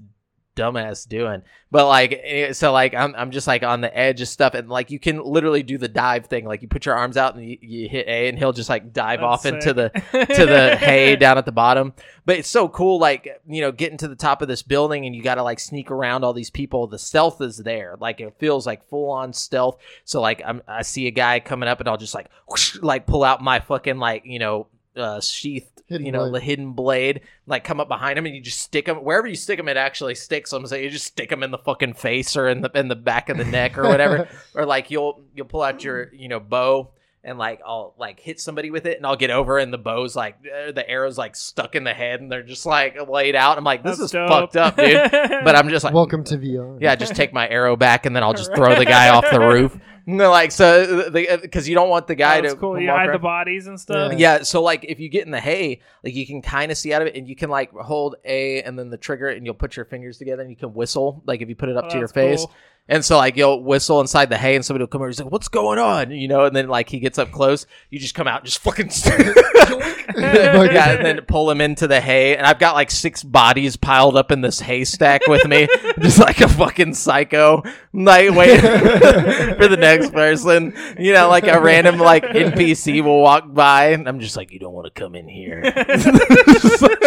dumbass 0.58 1.08
doing?" 1.08 1.42
But 1.70 1.86
like, 1.86 2.20
eh, 2.24 2.52
so 2.52 2.72
like, 2.72 2.94
I'm 2.94 3.14
I'm 3.14 3.30
just 3.30 3.46
like 3.46 3.62
on 3.62 3.82
the 3.82 3.96
edge 3.96 4.20
of 4.20 4.28
stuff, 4.28 4.54
and 4.54 4.68
like, 4.68 4.90
you 4.90 4.98
can 4.98 5.22
literally 5.22 5.62
do 5.62 5.76
the 5.76 5.88
dive 5.88 6.26
thing. 6.26 6.46
Like, 6.46 6.62
you 6.62 6.68
put 6.68 6.86
your 6.86 6.94
arms 6.94 7.16
out 7.16 7.34
and 7.34 7.44
you, 7.48 7.58
you 7.60 7.88
hit 7.88 8.06
A, 8.06 8.28
and 8.28 8.38
he'll 8.38 8.52
just 8.52 8.70
like 8.70 8.92
dive 8.92 9.22
off 9.22 9.42
That's 9.42 9.66
into 9.66 9.74
the 9.74 9.88
to 10.34 10.46
the 10.46 10.76
hay 10.76 11.16
down 11.16 11.36
at 11.36 11.44
the 11.44 11.52
bottom. 11.52 11.92
But 12.24 12.38
it's 12.38 12.48
so 12.48 12.68
cool, 12.68 12.98
like 12.98 13.40
you 13.46 13.60
know, 13.60 13.72
getting 13.72 13.98
to 13.98 14.08
the 14.08 14.16
top 14.16 14.40
of 14.40 14.48
this 14.48 14.62
building 14.62 15.06
and 15.06 15.14
you 15.14 15.22
got 15.22 15.36
to 15.36 15.42
like 15.42 15.60
sneak 15.60 15.90
around 15.90 16.24
all 16.24 16.32
these 16.32 16.50
people. 16.50 16.86
The 16.86 16.98
stealth 16.98 17.40
is 17.40 17.58
there, 17.58 17.96
like 18.00 18.20
it 18.20 18.34
feels 18.38 18.66
like 18.66 18.88
full 18.88 19.10
on 19.10 19.32
stealth. 19.32 19.78
So 20.04 20.20
like 20.20 20.42
I'm, 20.44 20.62
I 20.66 20.82
see 20.82 21.06
a 21.06 21.10
guy 21.10 21.40
coming 21.40 21.68
up 21.68 21.80
and 21.80 21.88
I'll 21.88 21.96
just 21.96 22.14
like 22.14 22.28
whoosh, 22.48 22.78
like 22.80 23.06
pull 23.06 23.24
out 23.24 23.42
my 23.42 23.60
fucking 23.60 23.98
like 23.98 24.22
you 24.24 24.38
know 24.38 24.68
uh, 24.96 25.20
sheathed 25.20 25.82
Hidden 25.86 26.04
you 26.04 26.12
know 26.12 26.28
blade. 26.28 26.34
the 26.34 26.40
hidden 26.44 26.72
blade, 26.72 27.20
like 27.46 27.64
come 27.64 27.80
up 27.80 27.88
behind 27.88 28.18
him 28.18 28.26
and 28.26 28.34
you 28.34 28.42
just 28.42 28.60
stick 28.60 28.86
him 28.86 28.96
wherever 28.98 29.26
you 29.26 29.34
stick 29.36 29.58
him. 29.58 29.68
It 29.68 29.78
actually 29.78 30.14
sticks 30.14 30.50
them. 30.50 30.66
So 30.66 30.76
you 30.76 30.90
just 30.90 31.06
stick 31.06 31.32
him 31.32 31.42
in 31.42 31.50
the 31.50 31.56
fucking 31.58 31.94
face 31.94 32.36
or 32.36 32.46
in 32.48 32.60
the 32.60 32.70
in 32.74 32.88
the 32.88 32.96
back 32.96 33.30
of 33.30 33.38
the 33.38 33.44
neck 33.46 33.78
or 33.78 33.84
whatever 33.84 34.28
or 34.54 34.66
like 34.66 34.90
you'll 34.90 35.22
you'll 35.34 35.46
pull 35.46 35.62
out 35.62 35.82
your 35.82 36.12
you 36.12 36.28
know 36.28 36.40
bow 36.40 36.90
and 37.24 37.38
like 37.38 37.60
I'll 37.66 37.94
like 37.98 38.20
hit 38.20 38.38
somebody 38.38 38.70
with 38.70 38.84
it 38.84 38.98
and 38.98 39.06
I'll 39.06 39.16
get 39.16 39.30
over 39.30 39.56
and 39.56 39.72
the 39.72 39.78
bow's 39.78 40.14
like 40.14 40.36
uh, 40.46 40.72
the 40.72 40.86
arrow's 40.88 41.16
like 41.16 41.36
stuck 41.36 41.74
in 41.74 41.84
the 41.84 41.94
head 41.94 42.20
and 42.20 42.30
they're 42.30 42.42
just 42.42 42.66
like 42.66 43.08
laid 43.08 43.34
out. 43.34 43.56
I'm 43.56 43.64
like 43.64 43.82
this 43.82 43.92
That's 43.98 44.06
is 44.08 44.10
dope. 44.12 44.28
fucked 44.28 44.56
up, 44.56 44.76
dude. 44.76 45.10
But 45.10 45.56
I'm 45.56 45.70
just 45.70 45.84
like 45.84 45.94
Welcome 45.94 46.22
to 46.24 46.36
VR. 46.36 46.78
yeah, 46.82 46.94
just 46.96 47.14
take 47.16 47.32
my 47.32 47.48
arrow 47.48 47.76
back 47.76 48.04
and 48.04 48.14
then 48.14 48.22
I'll 48.22 48.34
just 48.34 48.54
throw 48.54 48.74
the 48.74 48.84
guy 48.84 49.08
off 49.08 49.24
the 49.30 49.40
roof. 49.40 49.78
No, 50.10 50.30
like 50.30 50.52
so 50.52 51.10
uh, 51.14 51.36
because 51.36 51.66
uh, 51.66 51.68
you 51.68 51.74
don't 51.74 51.90
want 51.90 52.06
the 52.06 52.14
guy 52.14 52.40
That's 52.40 52.54
to 52.54 52.58
cool. 52.60 52.80
You 52.80 52.88
hide 52.88 53.08
around- 53.08 53.14
the 53.16 53.18
bodies 53.18 53.66
and 53.66 53.78
stuff. 53.78 54.14
yeah, 54.16 54.42
so 54.42 54.62
like 54.62 54.82
if 54.84 54.98
you 55.00 55.10
get 55.10 55.26
in 55.26 55.30
the 55.32 55.40
hay, 55.40 55.80
like 56.02 56.14
you 56.14 56.26
can 56.26 56.40
kind 56.40 56.72
of 56.72 56.78
see 56.78 56.94
out 56.94 57.02
of 57.02 57.08
it, 57.08 57.14
and 57.14 57.28
you 57.28 57.36
can 57.36 57.50
like 57.50 57.70
hold 57.72 58.16
A 58.24 58.62
and 58.62 58.78
then 58.78 58.88
the 58.88 58.96
trigger, 58.96 59.28
and 59.28 59.44
you'll 59.44 59.54
put 59.54 59.76
your 59.76 59.84
fingers 59.84 60.16
together, 60.16 60.40
and 60.40 60.50
you 60.50 60.56
can 60.56 60.72
whistle, 60.72 61.22
like 61.26 61.42
if 61.42 61.48
you 61.50 61.54
put 61.54 61.68
it 61.68 61.76
up 61.76 61.84
Oh, 61.86 61.90
to 61.90 61.98
your 61.98 62.08
face. 62.08 62.40
cool. 62.46 62.54
And 62.88 63.04
so 63.04 63.18
like 63.18 63.36
you'll 63.36 63.62
whistle 63.62 64.00
inside 64.00 64.30
the 64.30 64.38
hay, 64.38 64.56
and 64.56 64.64
somebody 64.64 64.82
will 64.82 64.88
come 64.88 65.02
over. 65.02 65.08
He's 65.08 65.20
like, 65.20 65.30
"What's 65.30 65.48
going 65.48 65.78
on?" 65.78 66.10
You 66.10 66.26
know, 66.26 66.46
and 66.46 66.56
then 66.56 66.68
like 66.68 66.88
he 66.88 66.98
gets 67.00 67.18
up 67.18 67.30
close, 67.30 67.66
you 67.90 67.98
just 67.98 68.14
come 68.14 68.26
out, 68.26 68.40
and 68.40 68.46
just 68.46 68.60
fucking, 68.60 68.88
yeah, 70.16 70.92
and 70.92 71.04
then 71.04 71.20
pull 71.26 71.50
him 71.50 71.60
into 71.60 71.86
the 71.86 72.00
hay. 72.00 72.34
And 72.34 72.46
I've 72.46 72.58
got 72.58 72.74
like 72.74 72.90
six 72.90 73.22
bodies 73.22 73.76
piled 73.76 74.16
up 74.16 74.32
in 74.32 74.40
this 74.40 74.60
haystack 74.60 75.26
with 75.26 75.46
me, 75.46 75.68
just 75.98 76.18
like 76.18 76.40
a 76.40 76.48
fucking 76.48 76.94
psycho, 76.94 77.62
like 77.92 78.30
waiting 78.30 78.60
for 78.60 79.68
the 79.68 79.76
next 79.78 80.12
person. 80.14 80.74
You 80.98 81.12
know, 81.12 81.28
like 81.28 81.46
a 81.46 81.60
random 81.60 81.98
like 81.98 82.24
NPC 82.24 83.04
will 83.04 83.20
walk 83.20 83.52
by, 83.52 83.90
and 83.90 84.08
I'm 84.08 84.20
just 84.20 84.36
like, 84.36 84.50
"You 84.50 84.60
don't 84.60 84.72
want 84.72 84.86
to 84.86 84.98
come 84.98 85.14
in 85.14 85.28
here." 85.28 85.62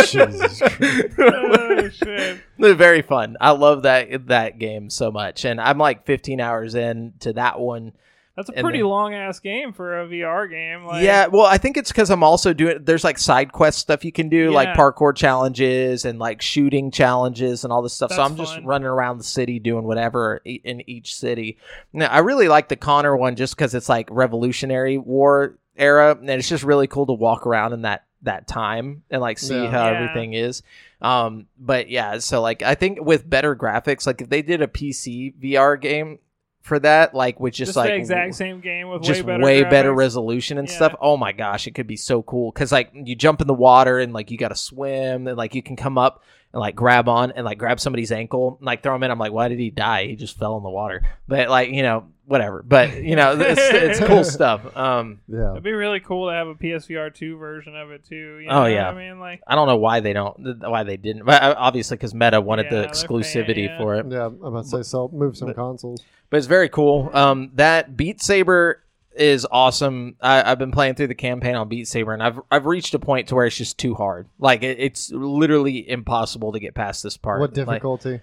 Jesus 0.05 0.59
Christ. 0.59 1.13
oh 1.17 1.89
shit. 1.89 2.41
They're 2.61 2.75
very 2.75 3.01
fun. 3.01 3.37
I 3.41 3.51
love 3.51 3.83
that 3.83 4.27
that 4.27 4.59
game 4.59 4.89
so 4.89 5.11
much, 5.11 5.45
and 5.45 5.59
I'm 5.59 5.77
like 5.77 6.05
15 6.05 6.39
hours 6.39 6.75
in 6.75 7.13
to 7.19 7.33
that 7.33 7.59
one. 7.59 7.93
That's 8.35 8.47
a 8.49 8.53
pretty 8.53 8.79
then- 8.79 8.87
long 8.87 9.13
ass 9.13 9.39
game 9.41 9.73
for 9.73 10.01
a 10.01 10.07
VR 10.07 10.49
game. 10.49 10.85
Like, 10.85 11.03
yeah, 11.03 11.27
well, 11.27 11.45
I 11.45 11.57
think 11.57 11.75
it's 11.75 11.91
because 11.91 12.09
I'm 12.09 12.23
also 12.23 12.53
doing. 12.53 12.77
There's 12.81 13.03
like 13.03 13.17
side 13.17 13.51
quest 13.51 13.79
stuff 13.79 14.05
you 14.05 14.11
can 14.13 14.29
do, 14.29 14.51
like 14.51 14.69
parkour 14.69 15.13
challenges 15.13 16.05
and 16.05 16.17
like 16.17 16.41
shooting 16.41 16.91
challenges 16.91 17.65
and 17.65 17.73
all 17.73 17.81
this 17.81 17.93
stuff. 17.93 18.13
so 18.13 18.21
I'm 18.21 18.37
just 18.37 18.57
running 18.63 18.87
around 18.87 19.17
the 19.17 19.25
city 19.25 19.59
doing 19.59 19.83
whatever 19.83 20.37
in 20.45 20.87
each 20.89 21.13
city. 21.15 21.57
Now, 21.91 22.07
I 22.07 22.19
really 22.19 22.47
like 22.47 22.69
the 22.69 22.77
Connor 22.77 23.17
one 23.17 23.35
just 23.35 23.55
because 23.55 23.75
it's 23.75 23.89
like 23.89 24.07
Revolutionary 24.09 24.97
War 24.97 25.57
era, 25.75 26.15
and 26.17 26.29
it's 26.29 26.47
just 26.49 26.63
really 26.63 26.87
cool 26.87 27.07
to 27.07 27.13
walk 27.13 27.45
around 27.45 27.73
in 27.73 27.81
that 27.81 28.05
that 28.23 28.47
time 28.47 29.03
and 29.09 29.21
like 29.21 29.39
see 29.39 29.53
Yeah. 29.53 29.71
how 29.71 29.85
Yeah. 29.85 29.91
everything 29.91 30.33
is. 30.33 30.61
Um, 31.01 31.47
but 31.57 31.89
yeah, 31.89 32.19
so 32.19 32.41
like 32.41 32.61
I 32.61 32.75
think 32.75 32.99
with 33.01 33.29
better 33.29 33.55
graphics, 33.55 34.05
like 34.05 34.21
if 34.21 34.29
they 34.29 34.41
did 34.41 34.61
a 34.61 34.67
PC 34.67 35.33
VR 35.41 35.79
game 35.79 36.19
for 36.61 36.77
that, 36.79 37.15
like 37.15 37.39
with 37.39 37.55
just, 37.55 37.69
just, 37.69 37.77
like 37.77 37.89
the 37.89 37.95
exact 37.95 38.35
same 38.35 38.59
game 38.61 38.89
with 38.89 39.01
just 39.01 39.23
way 39.23 39.63
better, 39.63 39.69
better 39.69 39.93
resolution 39.93 40.59
and 40.59 40.67
Yeah. 40.69 40.75
stuff. 40.75 40.95
Oh 41.01 41.17
my 41.17 41.31
gosh, 41.31 41.65
it 41.65 41.71
could 41.71 41.87
be 41.87 41.95
so 41.97 42.21
cool 42.21 42.51
because 42.51 42.71
like 42.71 42.91
you 42.93 43.15
jump 43.15 43.41
in 43.41 43.47
the 43.47 43.53
water 43.53 43.97
and 43.99 44.13
like 44.13 44.29
you 44.29 44.37
got 44.37 44.49
to 44.49 44.55
swim 44.55 45.27
and 45.27 45.35
like 45.37 45.55
you 45.55 45.63
can 45.63 45.75
come 45.75 45.97
up 45.97 46.21
and 46.53 46.59
like 46.59 46.75
grab 46.75 47.07
on 47.07 47.31
and 47.31 47.45
like 47.45 47.57
grab 47.57 47.79
somebody's 47.79 48.11
ankle 48.11 48.57
and 48.59 48.65
like 48.65 48.83
throw 48.83 48.95
him 48.95 49.03
in. 49.03 49.11
I'm 49.11 49.19
like, 49.19 49.31
why 49.31 49.47
did 49.47 49.59
he 49.59 49.69
die? 49.69 50.07
He 50.07 50.15
just 50.15 50.37
fell 50.37 50.57
in 50.57 50.63
the 50.63 50.69
water. 50.69 51.03
But 51.27 51.49
like 51.49 51.69
you 51.69 51.81
know 51.83 52.05
whatever. 52.25 52.63
But 52.63 53.03
you 53.03 53.15
know 53.15 53.35
it's, 53.39 53.59
it's 53.61 53.99
cool 54.07 54.23
stuff. 54.23 54.75
Um, 54.77 55.19
Yeah. 55.27 55.51
It'd 55.51 55.63
be 55.63 55.71
really 55.73 55.99
cool 55.99 56.27
to 56.29 56.33
have 56.33 56.47
a 56.47 56.55
PSVR 56.55 57.13
two 57.13 57.37
version 57.37 57.75
of 57.75 57.91
it 57.91 58.05
too. 58.05 58.37
You 58.39 58.49
Oh, 58.49 58.61
know 58.61 58.65
yeah. 58.67 58.85
what 58.91 58.97
I 59.01 59.09
mean, 59.09 59.19
like 59.19 59.41
I 59.47 59.55
don't 59.55 59.67
know 59.67 59.77
why 59.77 59.99
they 59.99 60.13
don't 60.13 60.59
why 60.61 60.83
they 60.83 60.97
didn't. 60.97 61.25
But 61.25 61.41
uh, 61.41 61.55
obviously 61.57 61.97
because 61.97 62.13
Meta 62.13 62.39
wanted 62.41 62.67
Yeah, 62.71 62.81
the 62.81 62.87
exclusivity 62.87 63.55
paying, 63.55 63.69
yeah. 63.69 63.77
for 63.77 63.95
it. 63.95 64.05
Yeah, 64.09 64.25
I'm 64.27 64.43
about 64.43 64.63
to 64.63 64.69
say, 64.69 64.81
so 64.83 65.09
move 65.13 65.35
some 65.37 65.47
But- 65.47 65.55
consoles. 65.55 66.01
But 66.29 66.37
it's 66.37 66.47
very 66.47 66.69
cool. 66.69 67.09
Um, 67.13 67.51
that 67.55 67.97
Beat 67.97 68.21
Saber 68.21 68.81
is 69.15 69.45
awesome. 69.51 70.15
I, 70.21 70.51
I've 70.51 70.59
been 70.59 70.71
playing 70.71 70.95
through 70.95 71.07
the 71.07 71.15
campaign 71.15 71.55
on 71.55 71.67
Beat 71.67 71.87
Saber, 71.87 72.13
and 72.13 72.23
I've 72.23 72.39
I've 72.49 72.65
reached 72.65 72.93
a 72.93 72.99
point 72.99 73.27
to 73.27 73.35
where 73.35 73.45
it's 73.45 73.57
just 73.57 73.77
too 73.77 73.93
hard. 73.93 74.27
Like 74.39 74.63
it, 74.63 74.79
it's 74.79 75.11
literally 75.11 75.89
impossible 75.89 76.51
to 76.53 76.59
get 76.59 76.75
past 76.75 77.03
this 77.03 77.17
part. 77.17 77.41
What 77.41 77.53
difficulty? 77.53 78.21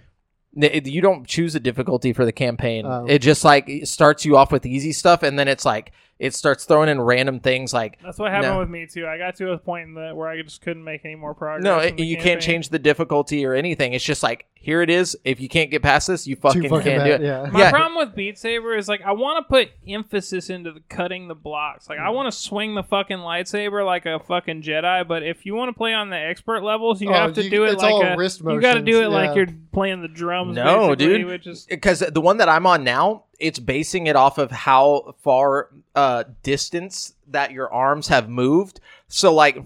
N- 0.59 0.81
you 0.85 1.01
don't 1.01 1.27
choose 1.27 1.53
a 1.55 1.59
difficulty 1.59 2.11
for 2.11 2.25
the 2.25 2.31
campaign. 2.31 2.85
Oh. 2.85 3.05
It 3.07 3.19
just 3.19 3.45
like 3.45 3.69
it 3.69 3.87
starts 3.87 4.25
you 4.25 4.37
off 4.37 4.51
with 4.51 4.65
easy 4.65 4.91
stuff, 4.91 5.23
and 5.23 5.37
then 5.37 5.47
it's 5.47 5.65
like 5.65 5.91
it 6.19 6.35
starts 6.35 6.65
throwing 6.65 6.89
in 6.89 6.99
random 6.99 7.39
things 7.39 7.73
like 7.73 7.97
That's 8.03 8.19
what 8.19 8.29
happened 8.31 8.53
No. 8.53 8.59
with 8.59 8.69
me 8.69 8.85
too. 8.85 9.07
I 9.07 9.17
got 9.17 9.35
to 9.37 9.53
a 9.53 9.57
point 9.57 9.87
in 9.87 9.93
the 9.93 10.13
where 10.13 10.27
I 10.27 10.41
just 10.41 10.61
couldn't 10.61 10.83
make 10.83 11.05
any 11.05 11.15
more 11.15 11.33
progress. 11.33 11.63
no, 11.63 11.79
it, 11.79 11.97
the 11.97 12.03
you 12.05 12.17
can't 12.17 12.41
change 12.41 12.69
the 12.69 12.79
difficulty 12.79 13.45
or 13.45 13.53
anything. 13.53 13.93
It's 13.93 14.03
just 14.03 14.21
like 14.21 14.45
here 14.61 14.81
it 14.81 14.89
is. 14.89 15.17
If 15.23 15.39
you 15.39 15.47
can't 15.47 15.71
get 15.71 15.81
past 15.81 16.07
this, 16.07 16.27
you 16.27 16.35
fucking, 16.35 16.63
fucking 16.63 16.81
can't 16.83 17.05
do 17.05 17.11
it. 17.11 17.21
Yeah. 17.21 17.49
My 17.49 17.59
Yeah. 17.59 17.71
problem 17.71 17.95
with 17.95 18.13
Beat 18.13 18.37
Saber 18.37 18.75
is 18.75 18.89
like 18.89 19.01
I 19.01 19.13
want 19.13 19.45
to 19.45 19.49
put 19.49 19.69
emphasis 19.87 20.49
into 20.49 20.73
the 20.73 20.81
cutting 20.89 21.29
the 21.29 21.35
blocks. 21.35 21.87
Like 21.89 21.99
I 21.99 22.07
mm. 22.07 22.13
want 22.13 22.31
to 22.31 22.37
swing 22.37 22.75
the 22.75 22.83
fucking 22.83 23.19
lightsaber 23.19 23.85
like 23.85 24.05
a 24.05 24.19
fucking 24.19 24.61
Jedi, 24.61 25.07
but 25.07 25.23
if 25.23 25.45
you 25.45 25.55
want 25.55 25.69
to 25.69 25.77
play 25.77 25.93
on 25.93 26.09
the 26.09 26.17
expert 26.17 26.61
levels, 26.61 27.01
you 27.01 27.09
Oh, 27.09 27.13
have 27.13 27.33
to 27.35 27.43
you- 27.43 27.49
do 27.49 27.63
it 27.63 27.73
it's 27.73 27.81
like 27.81 27.93
all 27.93 28.03
a 28.03 28.17
wrist 28.17 28.41
you 28.45 28.59
got 28.59 28.73
to 28.73 28.81
do 28.81 28.99
it 28.99 29.09
motions, 29.09 29.13
like 29.13 29.35
you're 29.37 29.47
playing 29.71 30.01
the 30.01 30.09
drums. 30.09 30.55
No, 30.55 30.93
dude. 30.93 31.25
Which 31.25 31.47
is 31.47 31.65
because 31.69 31.99
the 31.99 32.21
one 32.21 32.37
that 32.37 32.49
I'm 32.49 32.65
on 32.65 32.83
now, 32.83 33.23
it's 33.39 33.59
basing 33.59 34.07
it 34.07 34.15
off 34.15 34.37
of 34.37 34.51
how 34.51 35.15
far 35.21 35.69
uh, 35.95 36.25
distance 36.43 37.13
that 37.27 37.51
your 37.51 37.71
arms 37.71 38.07
have 38.07 38.29
moved. 38.29 38.79
So, 39.07 39.33
like 39.33 39.63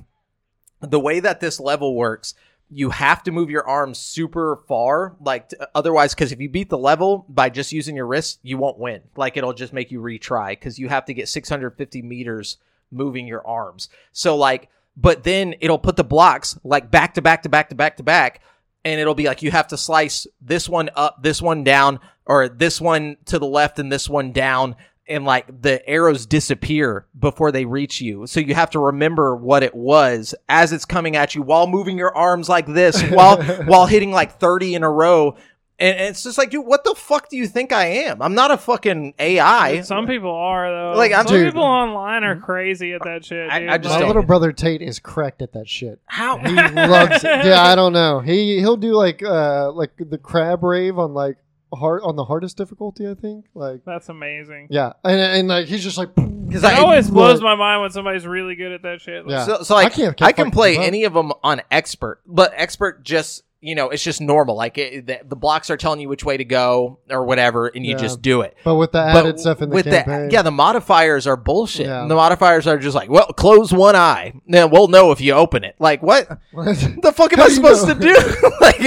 the 0.82 1.00
way 1.00 1.20
that 1.20 1.40
this 1.40 1.60
level 1.60 1.96
works, 1.96 2.36
you 2.70 2.90
have 2.90 3.24
to 3.24 3.32
move 3.32 3.50
your 3.50 3.68
arms 3.68 3.98
super 3.98 4.58
far. 4.68 5.16
Like 5.20 5.50
t- 5.50 5.58
otherwise, 5.74 6.14
because 6.14 6.32
if 6.32 6.40
you 6.40 6.50
beat 6.50 6.70
the 6.70 6.78
level 6.78 7.26
by 7.30 7.50
just 7.50 7.72
using 7.72 7.96
your 7.96 8.08
wrist, 8.08 8.40
you 8.44 8.58
won't 8.58 8.80
win. 8.80 9.02
Like 9.16 9.38
it'll 9.38 9.54
just 9.54 9.74
make 9.74 9.92
you 9.92 10.02
retry 10.02 10.52
because 10.52 10.80
you 10.80 10.90
have 10.90 11.06
to 11.06 11.14
get 11.14 11.30
650 11.30 12.02
meters 12.02 12.58
moving 12.92 13.28
your 13.28 13.46
arms. 13.46 13.90
So 14.12 14.36
like, 14.36 14.70
but 14.96 15.24
then 15.24 15.56
it'll 15.60 15.80
put 15.80 15.96
the 15.96 16.04
blocks 16.04 16.60
like 16.64 16.92
back 16.92 17.16
to 17.16 17.22
back 17.22 17.44
to 17.44 17.50
back 17.50 17.70
to 17.70 17.76
back 17.76 17.98
to 17.98 18.04
back 18.04 18.42
and 18.86 19.00
it'll 19.00 19.16
be 19.16 19.26
like 19.26 19.42
you 19.42 19.52
have 19.52 19.68
to 19.70 19.78
slice 19.78 20.28
this 20.42 20.68
one 20.68 20.90
up, 20.96 21.22
this 21.24 21.42
one 21.42 21.64
down, 21.64 22.00
or 22.26 22.50
this 22.50 22.82
one 22.82 23.18
to 23.26 23.40
the 23.40 23.46
left 23.46 23.80
and 23.80 23.92
this 23.92 24.10
one 24.10 24.32
down, 24.32 24.76
and 25.08 25.26
like 25.26 25.62
the 25.62 25.88
arrows 25.88 26.26
disappear 26.26 27.06
before 27.18 27.52
they 27.52 27.66
reach 27.66 28.02
you. 28.02 28.28
So 28.28 28.40
you 28.40 28.56
have 28.56 28.72
to 28.72 28.80
remember 28.80 29.36
what 29.36 29.64
it 29.64 29.76
was 29.76 30.34
as 30.48 30.72
it's 30.72 30.86
coming 30.86 31.16
at 31.16 31.36
you 31.36 31.42
while 31.42 31.68
moving 31.68 31.98
your 31.98 32.16
arms 32.16 32.50
like 32.50 32.68
this, 32.68 33.02
while 33.04 33.42
while 33.66 33.86
hitting 33.86 34.12
like 34.12 34.40
thirty 34.40 34.76
in 34.76 34.84
a 34.84 34.90
row. 34.90 35.36
And 35.84 35.98
and 36.00 36.10
it's 36.10 36.24
just 36.24 36.38
like, 36.38 36.50
dude, 36.50 36.66
what 36.66 36.84
the 36.84 36.96
fuck 36.96 37.30
do 37.30 37.36
you 37.38 37.46
think 37.48 37.72
I 37.74 37.86
am? 38.06 38.22
I'm 38.22 38.34
not 38.34 38.52
a 38.52 38.58
fucking 38.58 39.16
AI. 39.20 39.82
some 39.82 40.08
people 40.08 40.32
are 40.32 40.70
though. 40.72 40.98
Like, 40.98 41.12
I'm- 41.12 41.28
some 41.28 41.36
Dude. 41.36 41.48
people 41.48 41.64
online 41.64 42.24
are 42.24 42.38
crazy 42.38 42.94
at 42.94 43.02
that 43.04 43.26
shit. 43.26 43.50
I- 43.52 43.60
dude. 43.60 43.70
I 43.70 43.78
just 43.78 43.90
My 43.94 44.00
Like, 44.00 44.08
little 44.08 44.24
brother 44.24 44.52
Tate 44.52 44.82
is 44.82 45.00
correct 45.00 45.42
at 45.42 45.54
that 45.54 45.68
shit. 45.68 46.00
How? 46.06 46.38
He 46.38 46.54
loves 46.56 47.24
it. 47.24 47.46
Yeah, 47.46 47.62
I 47.62 47.76
don't 47.76 47.94
know. 47.94 48.20
He 48.22 48.60
he'll 48.60 48.78
do 48.78 48.94
like 48.94 49.22
uh 49.22 49.72
like 49.74 49.92
the 49.98 50.18
crab 50.18 50.64
rave 50.64 50.98
on 50.98 51.14
like 51.14 51.38
hard 51.74 52.02
on 52.04 52.16
the 52.16 52.24
hardest 52.26 52.56
difficulty, 52.58 53.08
I 53.10 53.16
think. 53.16 53.46
Like 53.54 53.82
That's 53.86 54.08
amazing. 54.10 54.68
yeah, 54.70 54.94
and 55.04 55.20
and 55.20 55.48
like 55.50 55.66
he's 55.68 55.84
just 55.84 55.98
like 55.98 56.14
Because 56.16 56.64
It 56.64 56.68
I 56.68 56.78
always 56.78 57.10
blows 57.10 57.36
Look. 57.42 57.44
my 57.44 57.56
mind 57.56 57.82
when 57.82 57.92
somebody's 57.92 58.26
really 58.28 58.56
good 58.56 58.72
at 58.72 58.84
that 58.84 59.02
shit. 59.02 59.26
Like, 59.26 59.32
Yeah. 59.32 59.46
So, 59.46 59.64
so 59.64 59.74
like, 59.76 59.88
I 59.88 59.90
can't- 59.90 60.22
I, 60.22 60.26
can't 60.26 60.36
can 60.36 60.46
fucking 60.46 60.52
play 60.52 60.72
keep 60.74 60.82
up. 60.82 60.88
any 60.88 61.04
of 61.04 61.14
them 61.14 61.34
on 61.44 61.62
expert, 61.72 62.22
but 62.26 62.54
expert 62.56 63.04
just 63.04 63.44
you 63.64 63.76
know 63.76 63.90
it's 63.90 64.04
just 64.04 64.22
normal. 64.22 64.56
Like 64.56 64.78
it, 64.78 65.08
the, 65.08 65.20
the 65.26 65.36
blocks 65.36 65.70
are 65.70 65.78
telling 65.78 66.00
you 66.02 66.10
which 66.10 66.24
way 66.24 66.38
to 66.38 66.46
go 66.46 67.00
or 67.10 67.24
whatever, 67.26 67.68
and 67.68 67.86
you 67.86 67.94
Yeah. 67.94 67.98
just 68.02 68.22
do 68.22 68.42
it. 68.42 68.56
But 68.64 68.76
with 68.76 68.92
the 68.92 69.00
But 69.00 69.26
added 69.26 69.40
stuff 69.40 69.62
in 69.62 69.70
the 69.70 69.76
with 69.76 69.86
campaign, 69.86 70.30
yeah, 70.32 70.42
the 70.42 70.52
modifiers 70.52 71.26
are 71.28 71.38
bullshit. 71.38 71.86
Yeah. 71.88 72.06
The 72.08 72.16
modifiers 72.16 72.68
are 72.68 72.78
just 72.78 72.96
like, 72.96 73.10
well, 73.10 73.28
close 73.28 73.72
one 73.72 73.96
eye, 73.96 74.34
then 74.48 74.70
we'll 74.70 74.88
know 74.90 75.12
if 75.12 75.22
you 75.22 75.34
open 75.34 75.64
it. 75.64 75.76
Like 75.80 76.04
what? 76.04 76.28
The 76.54 77.14
fuck 77.16 77.34
am 77.34 77.42
I 77.42 77.48
supposed 77.50 77.88
know? 77.88 77.94
to 77.94 78.00
do? 78.00 78.14
like, 78.62 78.80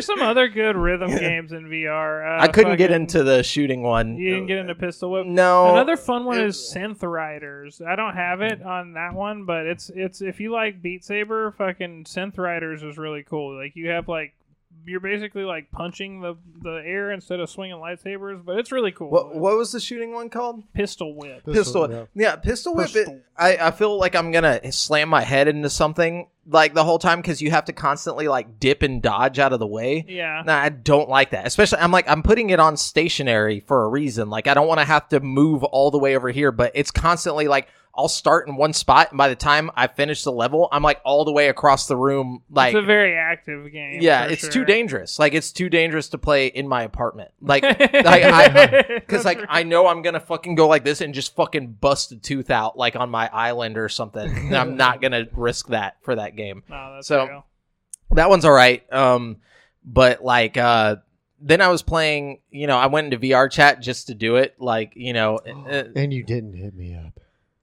There's 0.00 0.18
some 0.18 0.26
other 0.26 0.48
good 0.48 0.76
rhythm 0.76 1.10
games 1.18 1.52
in 1.52 1.64
VR. 1.68 2.38
Uh, 2.38 2.42
I 2.42 2.48
couldn't 2.48 2.76
get 2.76 2.88
fucking- 2.90 3.02
into 3.02 3.22
the 3.22 3.42
shooting 3.42 3.82
one. 3.82 4.16
You 4.16 4.34
didn't 4.34 4.46
get 4.46 4.58
into 4.58 4.74
Pistol 4.74 5.10
Whip. 5.10 5.26
No. 5.26 5.72
Another 5.72 5.96
fun 5.96 6.24
one 6.24 6.40
is 6.40 6.56
Synth 6.56 7.02
Riders. 7.02 7.80
I 7.86 7.96
don't 7.96 8.14
have 8.14 8.40
it 8.40 8.62
on 8.62 8.94
that 8.94 9.12
one, 9.14 9.44
but 9.44 9.66
it's 9.66 9.90
it's 9.94 10.20
if 10.22 10.40
you 10.40 10.52
like 10.52 10.80
Beat 10.82 11.04
Saber, 11.04 11.52
fucking 11.52 12.04
Synth 12.04 12.38
Riders 12.38 12.82
is 12.82 12.96
really 12.98 13.22
cool. 13.22 13.56
Like 13.56 13.76
you 13.76 13.90
have 13.90 14.08
like 14.08 14.34
you're 14.86 15.00
basically 15.00 15.44
like 15.44 15.70
punching 15.70 16.20
the 16.20 16.36
the 16.62 16.82
air 16.84 17.10
instead 17.10 17.40
of 17.40 17.50
swinging 17.50 17.76
lightsabers, 17.76 18.44
but 18.44 18.58
it's 18.58 18.72
really 18.72 18.92
cool. 18.92 19.10
What, 19.10 19.34
what 19.34 19.56
was 19.56 19.72
the 19.72 19.80
shooting 19.80 20.12
one 20.12 20.30
called? 20.30 20.62
Pistol 20.72 21.14
Whip. 21.14 21.44
Pistol, 21.44 21.90
yeah. 21.90 22.04
yeah. 22.14 22.36
pistol 22.36 22.74
whip. 22.74 22.92
Pistol. 22.92 23.14
It, 23.14 23.24
I 23.36 23.56
I 23.68 23.70
feel 23.70 23.98
like 23.98 24.14
I'm 24.14 24.30
gonna 24.32 24.72
slam 24.72 25.08
my 25.08 25.22
head 25.22 25.48
into 25.48 25.70
something 25.70 26.28
like 26.46 26.74
the 26.74 26.84
whole 26.84 26.98
time 26.98 27.20
because 27.20 27.40
you 27.40 27.50
have 27.50 27.66
to 27.66 27.72
constantly 27.72 28.28
like 28.28 28.58
dip 28.58 28.82
and 28.82 29.00
dodge 29.02 29.38
out 29.38 29.52
of 29.52 29.60
the 29.60 29.66
way. 29.66 30.04
Yeah. 30.08 30.42
Nah, 30.44 30.58
I 30.58 30.68
don't 30.68 31.08
like 31.08 31.30
that. 31.30 31.46
Especially, 31.46 31.78
I'm 31.78 31.92
like, 31.92 32.08
I'm 32.08 32.22
putting 32.22 32.50
it 32.50 32.58
on 32.60 32.76
stationary 32.76 33.60
for 33.60 33.84
a 33.84 33.88
reason. 33.88 34.30
Like, 34.30 34.46
I 34.46 34.54
don't 34.54 34.66
want 34.66 34.80
to 34.80 34.86
have 34.86 35.08
to 35.08 35.20
move 35.20 35.62
all 35.64 35.90
the 35.90 35.98
way 35.98 36.16
over 36.16 36.30
here, 36.30 36.50
but 36.50 36.72
it's 36.74 36.90
constantly 36.90 37.46
like, 37.46 37.68
I'll 37.94 38.08
start 38.08 38.46
in 38.46 38.56
one 38.56 38.72
spot, 38.72 39.10
and 39.10 39.18
by 39.18 39.28
the 39.28 39.34
time 39.34 39.70
I 39.74 39.88
finish 39.88 40.22
the 40.22 40.32
level, 40.32 40.68
I'm 40.70 40.82
like 40.82 41.00
all 41.04 41.24
the 41.24 41.32
way 41.32 41.48
across 41.48 41.86
the 41.88 41.96
room. 41.96 42.42
Like, 42.48 42.74
it's 42.74 42.82
a 42.82 42.86
very 42.86 43.16
active 43.16 43.70
game. 43.72 44.00
yeah, 44.00 44.26
it's 44.26 44.42
sure. 44.42 44.50
too 44.50 44.64
dangerous. 44.64 45.18
Like, 45.18 45.34
it's 45.34 45.50
too 45.50 45.68
dangerous 45.68 46.08
to 46.10 46.18
play 46.18 46.46
in 46.46 46.68
my 46.68 46.82
apartment. 46.84 47.32
Like, 47.40 47.64
I, 47.66 48.84
because 48.94 49.24
like 49.24 49.40
I 49.48 49.64
know 49.64 49.86
I'm 49.86 50.02
gonna 50.02 50.20
fucking 50.20 50.54
go 50.54 50.68
like 50.68 50.84
this 50.84 51.00
and 51.00 51.12
just 51.12 51.34
fucking 51.34 51.72
bust 51.80 52.12
a 52.12 52.16
tooth 52.16 52.50
out 52.50 52.78
like 52.78 52.94
on 52.96 53.10
my 53.10 53.28
island 53.32 53.76
or 53.76 53.88
something. 53.88 54.30
And 54.30 54.56
I'm 54.56 54.76
not 54.76 55.02
gonna 55.02 55.26
risk 55.32 55.68
that 55.68 55.96
for 56.02 56.14
that 56.14 56.36
game 56.36 56.62
no, 56.68 56.94
that's 56.94 57.08
So- 57.08 57.26
real. 57.26 57.46
that 58.12 58.28
one's 58.30 58.44
all 58.44 58.52
right. 58.52 58.90
Um, 58.92 59.38
but 59.84 60.22
like, 60.22 60.56
uh, 60.56 60.96
then 61.40 61.60
I 61.60 61.68
was 61.68 61.82
playing. 61.82 62.40
You 62.50 62.66
know, 62.66 62.76
I 62.76 62.86
went 62.86 63.12
into 63.12 63.18
VR 63.28 63.50
chat 63.50 63.80
just 63.80 64.08
to 64.08 64.14
do 64.14 64.36
it. 64.36 64.56
Like, 64.58 64.92
you 64.94 65.12
know, 65.12 65.36
uh, 65.46 65.84
and 65.96 66.12
you 66.12 66.22
didn't 66.22 66.54
hit 66.54 66.74
me 66.74 66.94
up. 66.94 67.18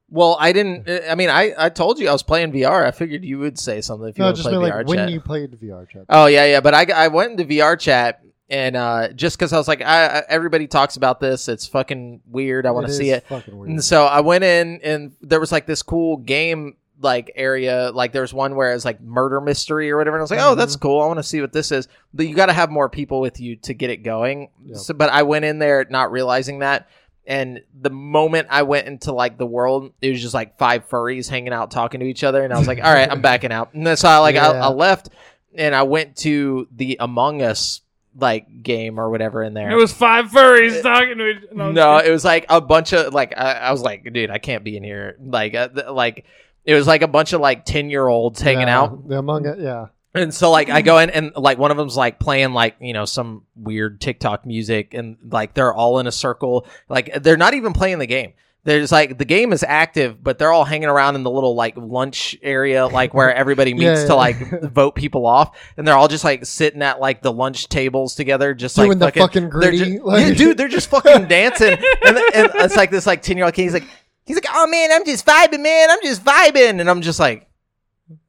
Well, 0.10 0.38
I 0.39 0.54
didn't. 0.54 0.88
uh, 0.88 1.02
I 1.10 1.15
mean, 1.15 1.30
I 1.30 1.54
I 1.58 1.70
told 1.70 2.00
you 2.00 2.08
I 2.10 2.13
was 2.13 2.24
playing 2.24 2.52
VR. 2.52 2.86
I 2.86 2.91
figured 2.91 3.24
you 3.26 3.39
would 3.39 3.60
say 3.60 3.82
something 3.82 4.08
if 4.08 4.17
you 4.17 4.24
No, 4.24 4.32
just 4.34 4.48
VR 4.48 4.62
like 4.62 4.74
chat. 4.74 4.86
when 4.88 5.10
you 5.10 5.20
played 5.22 5.52
VR 5.52 5.88
chat. 5.89 6.06
Oh 6.10 6.28
yeah, 6.28 6.46
yeah. 6.46 6.62
But 6.62 6.74
I 6.74 6.86
I 6.93 7.08
went 7.10 7.32
into 7.39 7.46
VR 7.46 7.78
chat. 7.80 8.22
And 8.50 8.78
uh, 8.78 9.10
just 9.12 9.38
because 9.38 9.52
I 9.52 9.58
was 9.58 9.67
like, 9.67 9.82
I, 9.82 10.06
I, 10.20 10.24
everybody 10.30 10.67
talks 10.67 10.96
about 10.96 11.20
this, 11.20 11.50
it's 11.50 11.67
fucking 11.67 12.22
weird. 12.26 12.65
I 12.65 12.72
want 12.72 12.88
to 12.88 12.93
see 12.93 13.10
it. 13.10 13.26
Fucking 13.28 13.58
weird. 13.58 13.70
And 13.72 13.84
so 13.84 14.06
I 14.06 14.22
went 14.22 14.46
in, 14.46 14.80
and 14.86 15.12
there 15.20 15.41
was 15.41 15.52
like 15.52 15.65
this 15.65 15.84
cool 15.84 16.15
game 16.15 16.78
like 17.02 17.30
area. 17.36 17.91
Like 17.93 18.13
there's 18.13 18.34
one 18.34 18.56
where 18.56 18.74
it's 18.74 18.86
like 18.86 19.02
murder 19.02 19.41
mystery 19.41 19.91
or 19.91 19.98
whatever. 19.98 20.15
And 20.15 20.22
I 20.22 20.24
was 20.24 20.32
like, 20.32 20.39
oh, 20.39 20.56
that's 20.56 20.78
cool. 20.78 21.02
I 21.02 21.08
want 21.08 21.20
to 21.20 21.24
see 21.24 21.41
what 21.41 21.52
this 21.52 21.74
is. 21.74 21.89
But 22.13 22.30
you 22.30 22.36
got 22.36 22.46
to 22.46 22.54
have 22.54 22.70
more 22.72 22.88
people 22.88 23.20
with 23.20 23.38
you 23.41 23.58
to 23.58 23.74
get 23.74 23.89
it 23.89 23.98
going. 23.98 24.50
Yep. 24.63 24.78
So, 24.78 24.93
but 24.93 25.10
I 25.10 25.24
went 25.24 25.43
in 25.43 25.60
there 25.60 25.86
not 25.89 26.13
realizing 26.13 26.60
that. 26.60 26.88
And 27.27 27.61
the 27.79 27.89
moment 27.89 28.47
I 28.49 28.63
went 28.63 28.87
into 28.87 29.11
like 29.11 29.37
the 29.37 29.45
world, 29.45 29.91
it 30.01 30.11
was 30.11 30.21
just 30.21 30.33
like 30.33 30.57
five 30.57 30.87
furries 30.87 31.29
hanging 31.29 31.51
out 31.51 31.71
talking 31.71 31.99
to 31.99 32.05
each 32.05 32.23
other, 32.23 32.41
and 32.43 32.53
I 32.53 32.57
was 32.57 32.67
like, 32.67 32.79
"All 32.81 32.93
right, 32.93 33.11
I'm 33.11 33.21
backing 33.21 33.51
out." 33.51 33.73
And 33.73 33.85
then 33.85 33.97
so 33.97 34.07
I 34.07 34.19
like 34.19 34.37
I, 34.37 34.53
Yeah. 34.53 34.65
I 34.65 34.69
left, 34.69 35.09
and 35.53 35.75
I 35.75 35.83
went 35.83 36.15
to 36.17 36.69
the 36.73 36.95
Among 37.01 37.41
Us 37.41 37.81
like 38.19 38.63
game 38.63 38.97
or 38.97 39.09
whatever 39.09 39.43
in 39.43 39.53
there. 39.53 39.69
It 39.69 39.75
was 39.75 39.91
five 39.91 40.27
furries 40.27 40.81
talking 40.81 41.17
to 41.17 41.27
each. 41.27 41.43
No, 41.51 41.71
No, 41.71 41.97
it 41.97 42.09
was 42.09 42.23
like 42.23 42.45
a 42.47 42.61
bunch 42.61 42.93
of 42.93 43.13
like 43.13 43.37
I, 43.37 43.51
I 43.53 43.71
was 43.71 43.81
like, 43.81 44.11
dude, 44.11 44.31
I 44.31 44.37
can't 44.37 44.63
be 44.63 44.77
in 44.77 44.83
here. 44.83 45.17
Like, 45.21 45.53
uh, 45.53 45.67
th- 45.67 45.87
like 45.89 46.25
it 46.63 46.73
was 46.75 46.87
like 46.87 47.01
a 47.01 47.07
bunch 47.07 47.33
of 47.33 47.41
like 47.41 47.65
ten 47.65 47.89
year 47.89 48.07
olds 48.07 48.41
hanging 48.41 48.67
Yeah, 48.67 48.79
out, 48.83 49.07
The 49.07 49.17
Among 49.19 49.45
Us, 49.47 49.57
yeah. 49.59 49.87
And 50.17 50.34
so 50.34 50.51
like 50.51 50.69
I 50.69 50.80
mm-hmm. 50.80 50.86
go 50.86 50.97
in 50.99 51.10
and 51.10 51.32
like 51.36 51.58
one 51.58 51.71
of 51.71 51.77
them's 51.77 51.97
like 51.97 52.19
playing 52.19 52.53
like 52.53 52.75
you 52.80 52.93
know 52.93 53.06
some 53.06 53.43
weird 53.56 54.01
TikTok 54.01 54.45
music, 54.45 54.93
and 54.93 55.18
like 55.24 55.53
they're 55.53 55.74
all 55.74 55.99
in 55.99 56.07
a 56.07 56.11
circle. 56.11 56.68
Like 56.89 57.24
they're 57.24 57.38
not 57.38 57.53
even 57.53 57.74
playing 57.74 57.99
the 57.99 58.07
game. 58.07 58.34
There's 58.68 58.91
like 58.91 59.18
the 59.18 59.24
game 59.24 59.53
is 59.53 59.63
active, 59.63 60.22
but 60.22 60.38
they're 60.38 60.51
all 60.51 60.65
hanging 60.65 60.89
around 60.89 61.15
in 61.15 61.24
the 61.24 61.32
little 61.32 61.55
like 61.55 61.78
lunch 61.78 62.36
area, 62.41 62.86
like 62.86 63.13
where 63.13 63.34
everybody 63.36 63.74
meets 63.74 64.01
Yeah, 64.01 64.07
to 64.07 64.15
like 64.15 64.61
vote 64.61 64.93
people 64.93 65.26
off, 65.26 65.57
and 65.78 65.88
they're 65.88 65.95
all 65.95 66.09
just 66.09 66.26
like 66.26 66.45
sitting 66.45 66.82
at 66.82 66.99
like 66.99 67.22
the 67.22 67.32
lunch 67.32 67.70
tables 67.70 68.13
together, 68.13 68.53
just 68.53 68.76
Doing 68.76 68.99
like 68.99 69.13
the 69.13 69.22
fucking 69.22 69.43
they're 69.43 69.72
gritty, 69.72 69.78
ju- 69.78 70.01
like- 70.03 70.28
yeah, 70.28 70.34
dude, 70.34 70.57
they're 70.57 70.68
just 70.68 70.89
fucking 70.89 71.28
dancing, 71.30 71.78
and, 72.05 72.18
and 72.18 72.51
it's 72.55 72.76
like 72.76 72.91
this 72.91 73.05
like 73.05 73.22
ten 73.22 73.38
year 73.38 73.45
old 73.45 73.53
kid. 73.53 73.61
He's 73.63 73.74
like, 73.74 73.88
he's 74.26 74.36
like, 74.36 74.47
oh 74.49 74.68
man, 74.68 74.91
I'm 74.91 75.05
just 75.05 75.26
vibing, 75.26 75.63
man, 75.63 75.89
I'm 75.89 76.03
just 76.03 76.26
vibing, 76.26 76.82
and 76.82 76.89
I'm 76.89 77.01
just 77.01 77.22
like. 77.22 77.47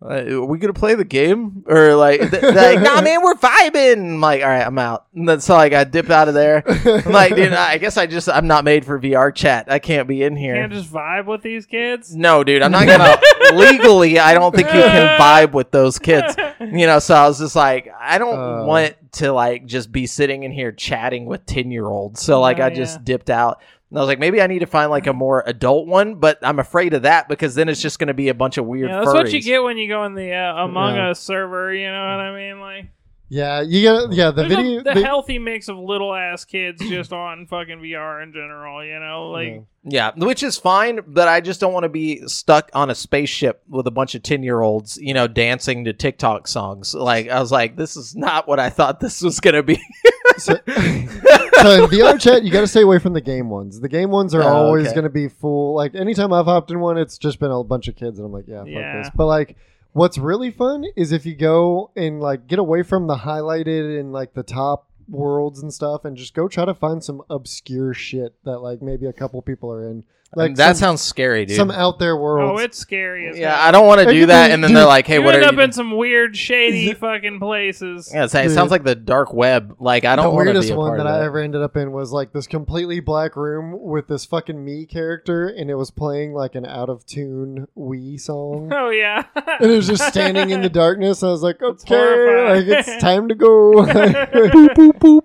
Uh, 0.02 0.08
are 0.08 0.44
we 0.44 0.58
gonna 0.58 0.72
play 0.72 0.94
the 0.96 1.04
game 1.04 1.62
or 1.66 1.94
like, 1.94 2.18
th- 2.30 2.42
like 2.42 2.80
nah 2.80 3.00
man 3.00 3.22
we're 3.22 3.34
vibing 3.34 4.14
I'm 4.14 4.20
like 4.20 4.42
all 4.42 4.48
right 4.48 4.66
I'm 4.66 4.76
out 4.78 5.06
and 5.14 5.28
then 5.28 5.40
so 5.40 5.54
like 5.54 5.72
I 5.72 5.84
dip 5.84 6.10
out 6.10 6.26
of 6.26 6.34
there 6.34 6.64
I'm 6.66 7.12
like 7.12 7.36
dude 7.36 7.52
I 7.52 7.78
guess 7.78 7.96
I 7.96 8.06
just 8.06 8.28
I'm 8.28 8.48
not 8.48 8.64
made 8.64 8.84
for 8.84 8.98
VR 8.98 9.32
chat 9.34 9.70
I 9.70 9.78
can't 9.78 10.08
be 10.08 10.22
in 10.24 10.34
here 10.36 10.54
can't 10.56 10.72
just 10.72 10.92
vibe 10.92 11.26
with 11.26 11.42
these 11.42 11.66
kids. 11.66 12.14
no, 12.14 12.42
dude, 12.42 12.62
I'm 12.62 12.72
not 12.72 12.86
gonna 12.86 13.20
legally. 13.54 14.18
I 14.18 14.34
don't 14.34 14.54
think 14.54 14.68
you 14.68 14.80
can 14.80 15.18
vibe 15.20 15.52
with 15.52 15.70
those 15.70 15.98
kids. 15.98 16.34
You 16.60 16.86
know, 16.86 16.98
so 16.98 17.14
I 17.14 17.28
was 17.28 17.38
just 17.38 17.54
like, 17.56 17.88
I 17.98 18.18
don't 18.18 18.38
Uh. 18.38 18.64
want 18.64 18.94
to 19.12 19.32
like 19.32 19.64
just 19.66 19.90
be 19.92 20.06
sitting 20.06 20.42
in 20.42 20.52
here 20.52 20.72
chatting 20.72 21.26
with 21.26 21.46
ten 21.46 21.70
year 21.70 21.86
olds. 21.86 22.20
So 22.20 22.40
like, 22.40 22.58
Oh, 22.58 22.64
I 22.64 22.70
just 22.70 23.04
dipped 23.04 23.30
out, 23.30 23.60
And 23.90 23.98
I 23.98 24.02
was 24.02 24.08
like, 24.08 24.18
maybe 24.18 24.42
I 24.42 24.46
need 24.46 24.58
to 24.58 24.66
find 24.66 24.90
like 24.90 25.06
a 25.06 25.12
more 25.12 25.42
adult 25.46 25.86
one, 25.86 26.16
but 26.16 26.38
I'm 26.42 26.58
afraid 26.58 26.92
of 26.94 27.02
that 27.02 27.28
because 27.28 27.54
then 27.54 27.68
it's 27.68 27.80
just 27.80 27.98
going 27.98 28.08
to 28.08 28.14
be 28.14 28.28
a 28.28 28.34
bunch 28.34 28.58
of 28.58 28.66
weird. 28.66 28.90
Yeah, 28.90 29.00
that's 29.00 29.12
what 29.14 29.32
you 29.32 29.40
get 29.42 29.62
when 29.62 29.78
you 29.78 29.88
go 29.88 30.04
in 30.04 30.14
the 30.14 30.32
uh, 30.32 30.64
Among 30.64 30.96
Yeah. 30.96 31.10
Us 31.10 31.20
server. 31.20 31.72
You 31.74 31.86
know 31.86 31.92
what 31.92 32.20
I 32.20 32.34
mean? 32.36 32.60
Like 32.60 32.86
Yeah, 33.30 33.62
you 33.62 33.80
get 33.80 34.12
yeah 34.12 34.30
the 34.30 34.42
there's 34.42 34.54
video. 34.56 34.80
a, 34.80 34.82
the 34.82 34.94
the- 34.94 35.02
healthy 35.06 35.38
mix 35.38 35.68
of 35.68 35.78
little 35.78 36.14
ass 36.14 36.44
kids 36.44 36.86
just 36.86 37.12
on 37.14 37.46
fucking 37.46 37.78
VR 37.78 38.22
in 38.22 38.32
general. 38.34 38.84
You 38.84 39.00
know, 39.00 39.30
like 39.30 39.48
Yeah. 39.48 39.60
Yeah, 39.90 40.10
which 40.16 40.42
is 40.42 40.58
fine, 40.58 41.00
but 41.06 41.28
I 41.28 41.40
just 41.40 41.60
don't 41.60 41.72
want 41.72 41.84
to 41.84 41.88
be 41.88 42.26
stuck 42.28 42.70
on 42.74 42.90
a 42.90 42.94
spaceship 42.94 43.62
with 43.70 43.86
a 43.86 43.90
bunch 43.90 44.14
of 44.14 44.22
10 44.22 44.42
year 44.42 44.60
olds, 44.60 44.98
you 45.00 45.14
know, 45.14 45.26
dancing 45.26 45.86
to 45.86 45.94
TikTok 45.94 46.46
songs. 46.46 46.92
Like, 46.92 47.30
I 47.30 47.40
was 47.40 47.50
like, 47.50 47.76
this 47.76 47.96
is 47.96 48.14
not 48.14 48.46
what 48.46 48.60
I 48.60 48.68
thought 48.68 49.00
this 49.00 49.22
was 49.22 49.40
going 49.40 49.54
to 49.54 49.62
be. 49.62 49.80
So, 50.38 50.54
so 50.66 51.84
in 51.84 51.90
VR 51.90 52.20
chat, 52.20 52.42
you 52.44 52.50
got 52.50 52.60
to 52.60 52.66
stay 52.66 52.82
away 52.82 52.98
from 52.98 53.12
the 53.12 53.20
game 53.20 53.50
ones. 53.50 53.80
The 53.80 53.88
game 53.88 54.10
ones 54.10 54.34
are 54.34 54.42
Oh, 54.42 54.46
always 54.48 54.86
okay. 54.86 54.94
going 54.94 55.04
to 55.04 55.10
be 55.10 55.28
full. 55.28 55.74
Like 55.74 55.94
anytime 55.94 56.32
I've 56.32 56.44
hopped 56.46 56.70
in 56.70 56.80
one, 56.80 56.96
it's 56.98 57.18
just 57.18 57.38
been 57.40 57.50
a 57.50 57.62
bunch 57.64 57.88
of 57.88 57.96
kids, 57.96 58.18
and 58.18 58.26
I'm 58.26 58.32
like, 58.32 58.46
yeah, 58.48 58.60
fuck 58.60 58.68
Yeah. 58.68 58.98
this. 59.02 59.10
But 59.14 59.26
like, 59.26 59.56
what's 59.92 60.18
really 60.18 60.50
fun 60.50 60.84
is 60.96 61.12
if 61.12 61.26
you 61.26 61.34
go 61.34 61.90
and 61.96 62.20
like 62.20 62.46
get 62.46 62.58
away 62.58 62.82
from 62.82 63.06
the 63.06 63.16
highlighted 63.16 63.98
and 63.98 64.12
like 64.12 64.34
the 64.34 64.42
top 64.42 64.88
worlds 65.08 65.62
and 65.62 65.72
stuff, 65.72 66.04
and 66.04 66.16
just 66.16 66.34
go 66.34 66.48
try 66.48 66.64
to 66.64 66.74
find 66.74 67.02
some 67.02 67.22
obscure 67.30 67.94
shit 67.94 68.34
that 68.44 68.58
like 68.60 68.82
maybe 68.82 69.06
a 69.06 69.12
couple 69.12 69.40
people 69.42 69.72
are 69.72 69.82
in. 69.88 70.04
Like 70.36 70.56
that 70.56 70.76
some, 70.76 70.88
sounds 70.98 71.00
scary, 71.00 71.46
dude. 71.46 71.56
some 71.56 71.70
out 71.70 71.98
there 71.98 72.14
world. 72.14 72.58
oh, 72.60 72.62
it's 72.62 72.76
scary. 72.76 73.28
As 73.30 73.38
yeah, 73.38 73.56
hell. 73.56 73.66
I 73.66 73.70
don't 73.70 73.86
want 73.86 74.02
to 74.02 74.12
do 74.12 74.26
that. 74.26 74.48
be- 74.48 74.52
And 74.52 74.62
then 74.62 74.68
dude, 74.70 74.76
they're 74.76 74.84
like, 74.86 75.06
hey, 75.06 75.14
you 75.14 75.22
what 75.22 75.34
end 75.34 75.42
are 75.44 75.48
up 75.48 75.54
you? 75.54 75.60
in 75.62 75.72
some 75.72 75.96
weird, 75.96 76.36
shady 76.36 76.92
fucking 76.94 77.40
places. 77.40 78.10
Yeah, 78.12 78.24
it's, 78.24 78.34
it 78.34 78.50
sounds 78.50 78.70
like 78.70 78.84
the 78.84 78.94
dark 78.94 79.32
web. 79.32 79.76
Like, 79.80 80.04
I 80.04 80.16
don't 80.16 80.34
want 80.34 80.48
to 80.48 80.52
weirdest 80.52 80.68
be 80.68 80.74
a 80.74 80.76
one 80.76 80.88
part 80.90 80.98
that, 80.98 81.06
of 81.06 81.14
I 81.14 81.18
that. 81.18 81.24
ever 81.24 81.38
ended 81.38 81.62
up 81.62 81.78
in 81.78 81.92
was 81.92 82.12
like 82.12 82.32
this 82.34 82.46
completely 82.46 83.00
black 83.00 83.36
room 83.36 83.74
with 83.80 84.06
this 84.06 84.26
fucking 84.26 84.56
Mii 84.56 84.86
character, 84.86 85.48
and 85.48 85.70
it 85.70 85.76
was 85.76 85.90
playing 85.90 86.34
like 86.34 86.54
an 86.54 86.66
out 86.66 86.90
of 86.90 87.06
tune 87.06 87.66
Wii 87.76 88.20
song. 88.20 88.70
Oh 88.78 88.90
yeah. 88.90 89.24
and 89.34 89.70
it 89.70 89.74
was 89.76 89.86
just 89.88 90.06
standing 90.08 90.50
in 90.50 90.60
the 90.60 90.68
darkness. 90.68 91.22
I 91.22 91.28
was 91.28 91.42
like, 91.42 91.62
okay, 91.62 91.96
horrifying. 91.96 92.68
like 92.68 92.78
it's 92.86 93.02
time 93.02 93.28
to 93.28 93.34
go. 93.34 93.72
boop, 93.82 94.74
boop, 94.74 94.98
boop. 94.98 95.20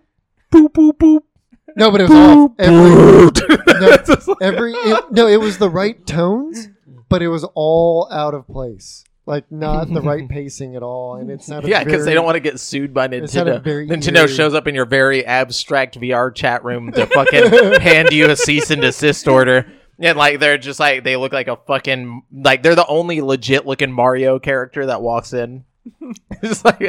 Boop, 0.51 0.68
boop, 0.70 0.91
boop. 0.97 1.20
No, 1.76 1.91
but 1.91 2.01
it 2.01 2.09
was 2.09 2.11
off. 2.11 2.51
Every, 2.59 3.26
like- 4.28 4.41
every 4.41 4.74
it, 4.74 5.11
no, 5.11 5.28
it 5.28 5.39
was 5.39 5.57
the 5.57 5.70
right 5.70 6.05
tones, 6.05 6.70
but 7.09 7.22
it 7.22 7.28
was 7.30 7.43
all 7.55 8.07
out 8.11 8.34
of 8.34 8.47
place. 8.47 9.03
Like 9.26 9.49
not 9.49 9.88
the 9.93 10.01
right 10.01 10.28
pacing 10.30 10.76
at 10.76 10.84
all, 10.84 11.16
and 11.16 11.32
it's 11.32 11.47
not. 11.47 11.66
yeah, 11.66 11.84
because 11.84 12.03
they 12.03 12.14
don't 12.14 12.26
want 12.26 12.36
to 12.36 12.41
get 12.41 12.59
sued 12.59 12.93
by 12.93 13.07
Nintendo. 13.07 13.64
Nintendo 13.64 14.18
eerie. 14.18 14.28
shows 14.28 14.53
up 14.53 14.68
in 14.68 14.76
your 14.76 14.86
very 14.86 15.26
abstract 15.26 15.97
VR 15.97 16.34
chat 16.36 16.66
room 16.66 16.91
to 16.91 17.05
fucking 17.05 17.80
hand 17.82 18.11
you 18.11 18.30
a 18.30 18.36
cease 18.36 18.70
and 18.70 18.82
desist 18.82 19.28
order. 19.30 19.66
And 19.99 20.18
like 20.18 20.39
they're 20.41 20.57
just 20.57 20.78
like 20.80 21.05
they 21.05 21.16
look 21.16 21.32
like 21.32 21.47
a 21.47 21.55
fucking 21.55 22.24
like 22.34 22.64
they're 22.64 22.76
the 22.76 22.86
only 22.88 23.22
legit 23.22 23.66
looking 23.66 23.93
Mario 23.93 24.39
character 24.39 24.88
that 24.88 25.01
walks 25.01 25.32
in. 25.32 25.64
It's 26.41 26.63
like 26.65 26.79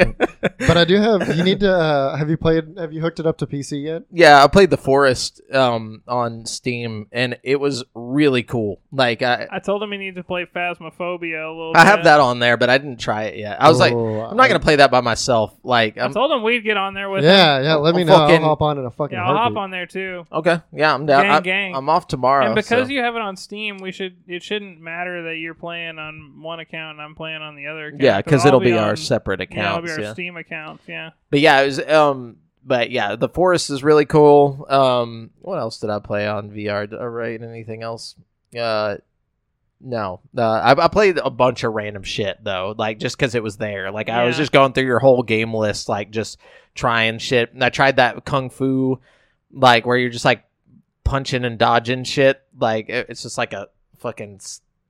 But 0.67 0.77
I 0.77 0.83
do 0.85 0.95
have. 0.97 1.35
You 1.35 1.43
need 1.43 1.59
to. 1.61 1.71
Uh, 1.73 2.15
have 2.17 2.29
you 2.29 2.37
played? 2.37 2.77
Have 2.77 2.91
you 2.93 3.01
hooked 3.01 3.19
it 3.19 3.25
up 3.25 3.37
to 3.39 3.47
PC 3.47 3.83
yet? 3.83 4.03
yeah, 4.11 4.43
I 4.43 4.47
played 4.47 4.69
the 4.69 4.77
Forest 4.77 5.41
um 5.53 6.01
on 6.07 6.45
Steam 6.45 7.07
and 7.11 7.37
it 7.43 7.59
was 7.59 7.83
really 7.93 8.43
cool. 8.43 8.81
Like 8.91 9.21
I 9.21 9.47
I 9.51 9.59
told 9.59 9.81
him 9.83 9.91
he 9.91 9.97
needed 9.97 10.15
to 10.15 10.23
play 10.23 10.45
Phasmophobia 10.45 11.45
a 11.45 11.49
little. 11.49 11.73
I 11.75 11.85
have 11.85 12.03
that 12.03 12.19
on 12.19 12.39
there, 12.39 12.57
but 12.57 12.69
I 12.69 12.77
didn't 12.77 12.99
try 12.99 13.23
it 13.23 13.37
yet. 13.37 13.61
I 13.61 13.69
was 13.69 13.79
like, 13.79 13.93
Oh, 13.93 14.21
I'm 14.21 14.35
not 14.37 14.47
gonna 14.47 14.59
play 14.59 14.77
that 14.77 14.91
by 14.91 15.01
myself. 15.01 15.53
Like, 15.63 15.97
I 15.97 16.03
I'm 16.05 16.13
told 16.13 16.31
him 16.31 16.43
we'd 16.43 16.63
get 16.63 16.77
on 16.77 16.93
there 16.93 17.09
with 17.09 17.23
him. 17.23 17.29
Yeah, 17.31 17.61
yeah. 17.61 17.75
Let 17.75 17.95
me 17.95 18.01
I'll 18.01 18.07
know. 18.07 18.17
fucking- 18.17 18.43
I'll 18.43 18.49
hop 18.49 18.61
on 18.61 18.77
in 18.77 18.85
a 18.85 18.91
fucking. 18.91 19.17
Yeah, 19.17 19.25
I'll 19.25 19.35
hop 19.37 19.55
on 19.57 19.71
there 19.71 19.85
too. 19.85 20.25
okay. 20.31 20.61
Yeah, 20.73 20.93
I'm 20.93 21.05
down. 21.05 21.23
Gang, 21.23 21.31
I, 21.31 21.39
gang. 21.41 21.75
I'm 21.75 21.89
off 21.89 22.07
tomorrow. 22.07 22.45
and 22.47 22.55
because 22.55 22.87
so- 22.87 22.93
you 22.93 23.01
have 23.01 23.15
it 23.15 23.21
on 23.21 23.35
Steam, 23.37 23.77
we 23.77 23.91
should 23.91 24.17
it 24.27 24.43
shouldn't 24.43 24.79
matter 24.81 25.23
that 25.23 25.35
you're 25.37 25.53
playing 25.53 25.97
on 25.99 26.41
one 26.41 26.59
account 26.59 26.97
and 26.97 27.01
I'm 27.01 27.15
playing 27.15 27.41
on 27.41 27.55
the 27.55 27.67
other 27.67 27.87
account. 27.87 28.01
yeah, 28.01 28.17
because 28.21 28.45
it'll 28.45 28.59
be, 28.59 28.73
our 28.85 28.91
on- 28.91 28.97
separate 28.97 29.39
Yeah, 29.39 29.43
accounts. 29.75 29.85
be 29.85 29.91
our 29.91 29.99
Yeah, 30.01 30.13
Steam 30.13 30.37
accounts. 30.37 30.83
Yeah. 30.87 31.09
but 31.29 31.39
yeah, 31.39 31.61
it 31.61 31.65
was 31.65 31.79
um, 31.87 32.37
but 32.63 32.89
yeah, 32.91 33.15
the 33.15 33.29
forest 33.29 33.69
is 33.69 33.83
really 33.83 34.05
cool. 34.05 34.65
Um, 34.69 35.29
what 35.41 35.59
else 35.59 35.79
did 35.79 35.89
I 35.89 35.99
play 35.99 36.27
on 36.27 36.49
VR? 36.51 36.89
Did 36.89 36.99
I 36.99 37.05
write 37.05 37.41
anything 37.43 37.83
else? 37.83 38.15
Uh, 38.57 38.97
no, 39.81 40.21
uh, 40.37 40.41
I, 40.41 40.85
I 40.85 40.87
played 40.87 41.17
a 41.17 41.29
bunch 41.29 41.63
of 41.63 41.73
random 41.73 42.01
shit 42.03 42.43
though, 42.43 42.73
like 42.77 42.97
just 42.97 43.17
because 43.17 43.35
it 43.35 43.43
was 43.43 43.57
there. 43.57 43.91
Like 43.91 44.09
I 44.09 44.25
was 44.25 44.37
just 44.37 44.51
going 44.51 44.73
through 44.73 44.85
your 44.85 44.99
whole 44.99 45.21
game 45.21 45.53
list, 45.53 45.89
like 45.89 46.11
just 46.11 46.39
trying 46.73 47.19
shit. 47.19 47.53
And 47.53 47.63
I 47.63 47.69
tried 47.69 47.97
that 47.97 48.23
kung 48.25 48.49
fu, 48.49 48.99
like 49.51 49.85
where 49.85 49.97
you're 49.97 50.09
just 50.09 50.25
like 50.25 50.43
punching 51.03 51.43
and 51.45 51.59
dodging 51.59 52.03
shit. 52.05 52.41
Like 52.57 52.89
it- 52.89 53.07
it's 53.09 53.21
just 53.23 53.37
like 53.37 53.53
a 53.53 53.67
fucking 53.99 54.39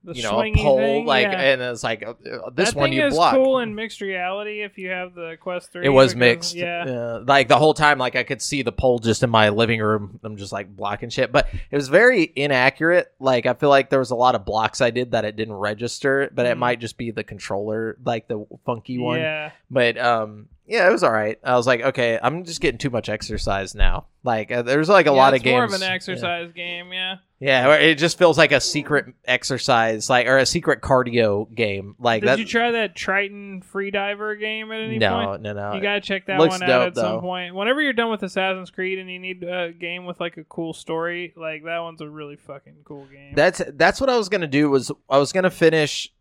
The 0.05 0.13
you 0.15 0.23
know 0.23 0.41
a 0.41 0.53
pole, 0.53 0.77
thing, 0.77 1.05
like 1.05 1.23
yeah. 1.23 1.39
and 1.41 1.61
it's 1.61 1.83
like 1.83 2.03
uh, 2.05 2.11
uh, 2.11 2.49
this 2.51 2.69
that 2.69 2.75
one 2.77 2.89
thing 2.89 2.99
you 2.99 3.05
is 3.07 3.15
block. 3.15 3.33
cool 3.33 3.59
in 3.59 3.73
mixed 3.73 4.01
reality 4.01 4.61
if 4.61 4.77
you 4.77 4.89
have 4.89 5.15
the 5.15 5.35
Quest 5.39 5.71
Three. 5.71 5.85
It 5.85 5.89
was 5.89 6.13
because- 6.13 6.19
mixed. 6.19 6.55
Yeah. 6.55 7.19
Like 7.25 7.47
the 7.47 7.57
whole 7.57 7.73
time, 7.73 7.97
like 7.97 8.15
I 8.15 8.23
could 8.23 8.41
see 8.41 8.61
the 8.61 8.71
pole 8.71 8.99
just 8.99 9.23
in 9.23 9.29
my 9.29 9.49
living 9.49 9.81
room. 9.81 10.19
I'm 10.23 10.37
just 10.37 10.51
like 10.53 10.75
blocking 10.75 11.09
shit, 11.09 11.31
but 11.31 11.47
it 11.71 11.75
was 11.75 11.87
very 11.89 12.31
inaccurate. 12.35 13.11
Like 13.19 13.45
I 13.45 13.53
feel 13.55 13.69
like 13.69 13.89
there 13.89 13.99
was 13.99 14.11
a 14.11 14.15
lot 14.15 14.35
of 14.35 14.45
blocks 14.45 14.79
I 14.81 14.91
did 14.91 15.11
that 15.11 15.25
it 15.25 15.35
didn't 15.35 15.55
register, 15.55 16.29
but 16.33 16.45
it 16.45 16.55
Mm. 16.55 16.59
might 16.59 16.79
just 16.79 16.97
be 16.97 17.11
the 17.11 17.23
controller, 17.23 17.97
like 18.05 18.27
the 18.27 18.45
funky 18.65 18.97
one. 18.99 19.19
Yeah. 19.19 19.51
But 19.71 19.97
um, 19.97 20.47
yeah, 20.68 20.88
it 20.88 20.91
was 20.91 21.03
all 21.03 21.11
right. 21.11 21.38
I 21.43 21.55
was 21.55 21.68
like, 21.68 21.82
okay, 21.82 22.20
I'm 22.22 22.43
just 22.43 22.61
getting 22.61 22.78
too 22.78 22.89
much 22.89 23.09
exercise 23.09 23.76
now. 23.76 24.07
Like 24.24 24.51
uh, 24.51 24.63
there's 24.63 24.89
like 24.89 25.05
a 25.05 25.09
Yeah, 25.09 25.16
lot 25.16 25.34
of 25.36 25.43
games. 25.43 25.53
more 25.53 25.63
of 25.66 25.74
an 25.74 25.82
yeah. 25.82 25.88
exercise 25.93 26.51
game. 26.53 26.91
Yeah. 26.91 27.18
Yeah, 27.38 27.74
it 27.76 27.95
just 27.95 28.18
feels 28.18 28.38
like 28.38 28.53
a 28.53 28.61
secret 28.61 29.07
exercise, 29.26 30.09
like 30.09 30.26
or 30.26 30.38
a 30.38 30.45
secret 30.45 30.82
cardio 30.82 31.53
game. 31.53 31.95
Like 31.99 32.22
Did 32.22 32.30
that. 32.30 32.39
you 32.39 32.45
try 32.45 32.72
that 32.72 32.95
Triton 32.95 33.61
Freediver 33.61 34.39
game 34.39 34.72
at 34.72 34.82
any 34.82 34.97
no, 34.97 35.26
point? 35.26 35.41
No, 35.43 35.53
no, 35.53 35.70
no. 35.72 35.76
You 35.76 35.82
gotta 35.82 36.01
check 36.01 36.26
that 36.28 36.39
looks 36.39 36.53
one 36.59 36.63
out 36.63 36.68
dope, 36.68 36.88
at 36.88 36.95
though. 36.95 37.01
some 37.01 37.22
point. 37.22 37.53
Whenever 37.53 37.82
you're 37.82 37.93
done 37.93 38.09
with 38.09 38.24
Assassin's 38.24 38.72
Creed 38.72 38.99
and 38.99 39.11
you 39.11 39.20
need 39.20 39.43
a 39.43 39.74
game 39.74 40.05
with 40.05 40.20
like 40.20 40.38
a 40.38 40.43
cool 40.45 40.74
story, 40.74 41.34
like 41.36 41.66
that 41.66 41.80
one's 41.80 42.01
a 42.01 42.09
really 42.09 42.38
fucking 42.38 42.78
cool 42.86 43.05
game. 43.05 43.34
That's 43.36 43.61
that's 43.74 43.99
what 43.99 44.09
I 44.09 44.18
was 44.18 44.30
gonna 44.30 44.47
do. 44.47 44.70
Was 44.70 44.91
I 45.09 45.18
was 45.18 45.34
gonna 45.34 45.51
finish 45.51 46.11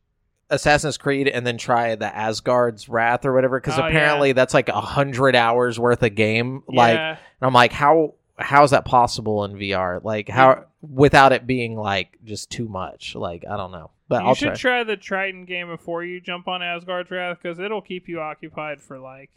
Assassin's 0.54 0.96
Creed 0.96 1.28
and 1.28 1.46
then 1.46 1.58
try 1.58 1.94
the 1.94 2.14
Asgard's 2.14 2.88
Wrath 2.88 3.24
or 3.24 3.32
whatever 3.32 3.60
because 3.60 3.78
Oh, 3.78 3.86
apparently 3.86 4.32
that's 4.32 4.54
like 4.54 4.68
a 4.68 4.80
hundred 4.80 5.36
hours 5.36 5.78
worth 5.78 6.02
of 6.02 6.14
game. 6.14 6.62
Like, 6.68 6.96
yeah. 6.96 7.10
and 7.10 7.18
I'm 7.46 7.52
like, 7.52 7.72
how 7.72 8.14
how 8.38 8.64
is 8.64 8.72
that 8.72 8.84
possible 8.84 9.44
in 9.44 9.54
VR? 9.54 10.02
Like, 10.02 10.28
how 10.28 10.64
without 10.82 11.32
it 11.32 11.46
being 11.46 11.76
like 11.76 12.18
just 12.24 12.50
too 12.50 12.68
much? 12.68 13.14
Like, 13.14 13.44
I 13.48 13.56
don't 13.56 13.70
know, 13.72 13.90
but 14.08 14.22
you 14.22 14.28
I'll 14.28 14.34
should 14.34 14.54
try. 14.56 14.82
try. 14.82 14.84
the 14.84 14.96
Triton 14.96 15.44
game 15.44 15.68
before 15.68 16.02
you 16.04 16.20
jump 16.20 16.48
on 16.48 16.62
Asgard's 16.62 17.10
Wrath 17.10 17.38
because 17.42 17.58
it'll 17.58 17.82
keep 17.82 18.08
you 18.08 18.20
occupied 18.20 18.80
for 18.80 18.98
like 18.98 19.30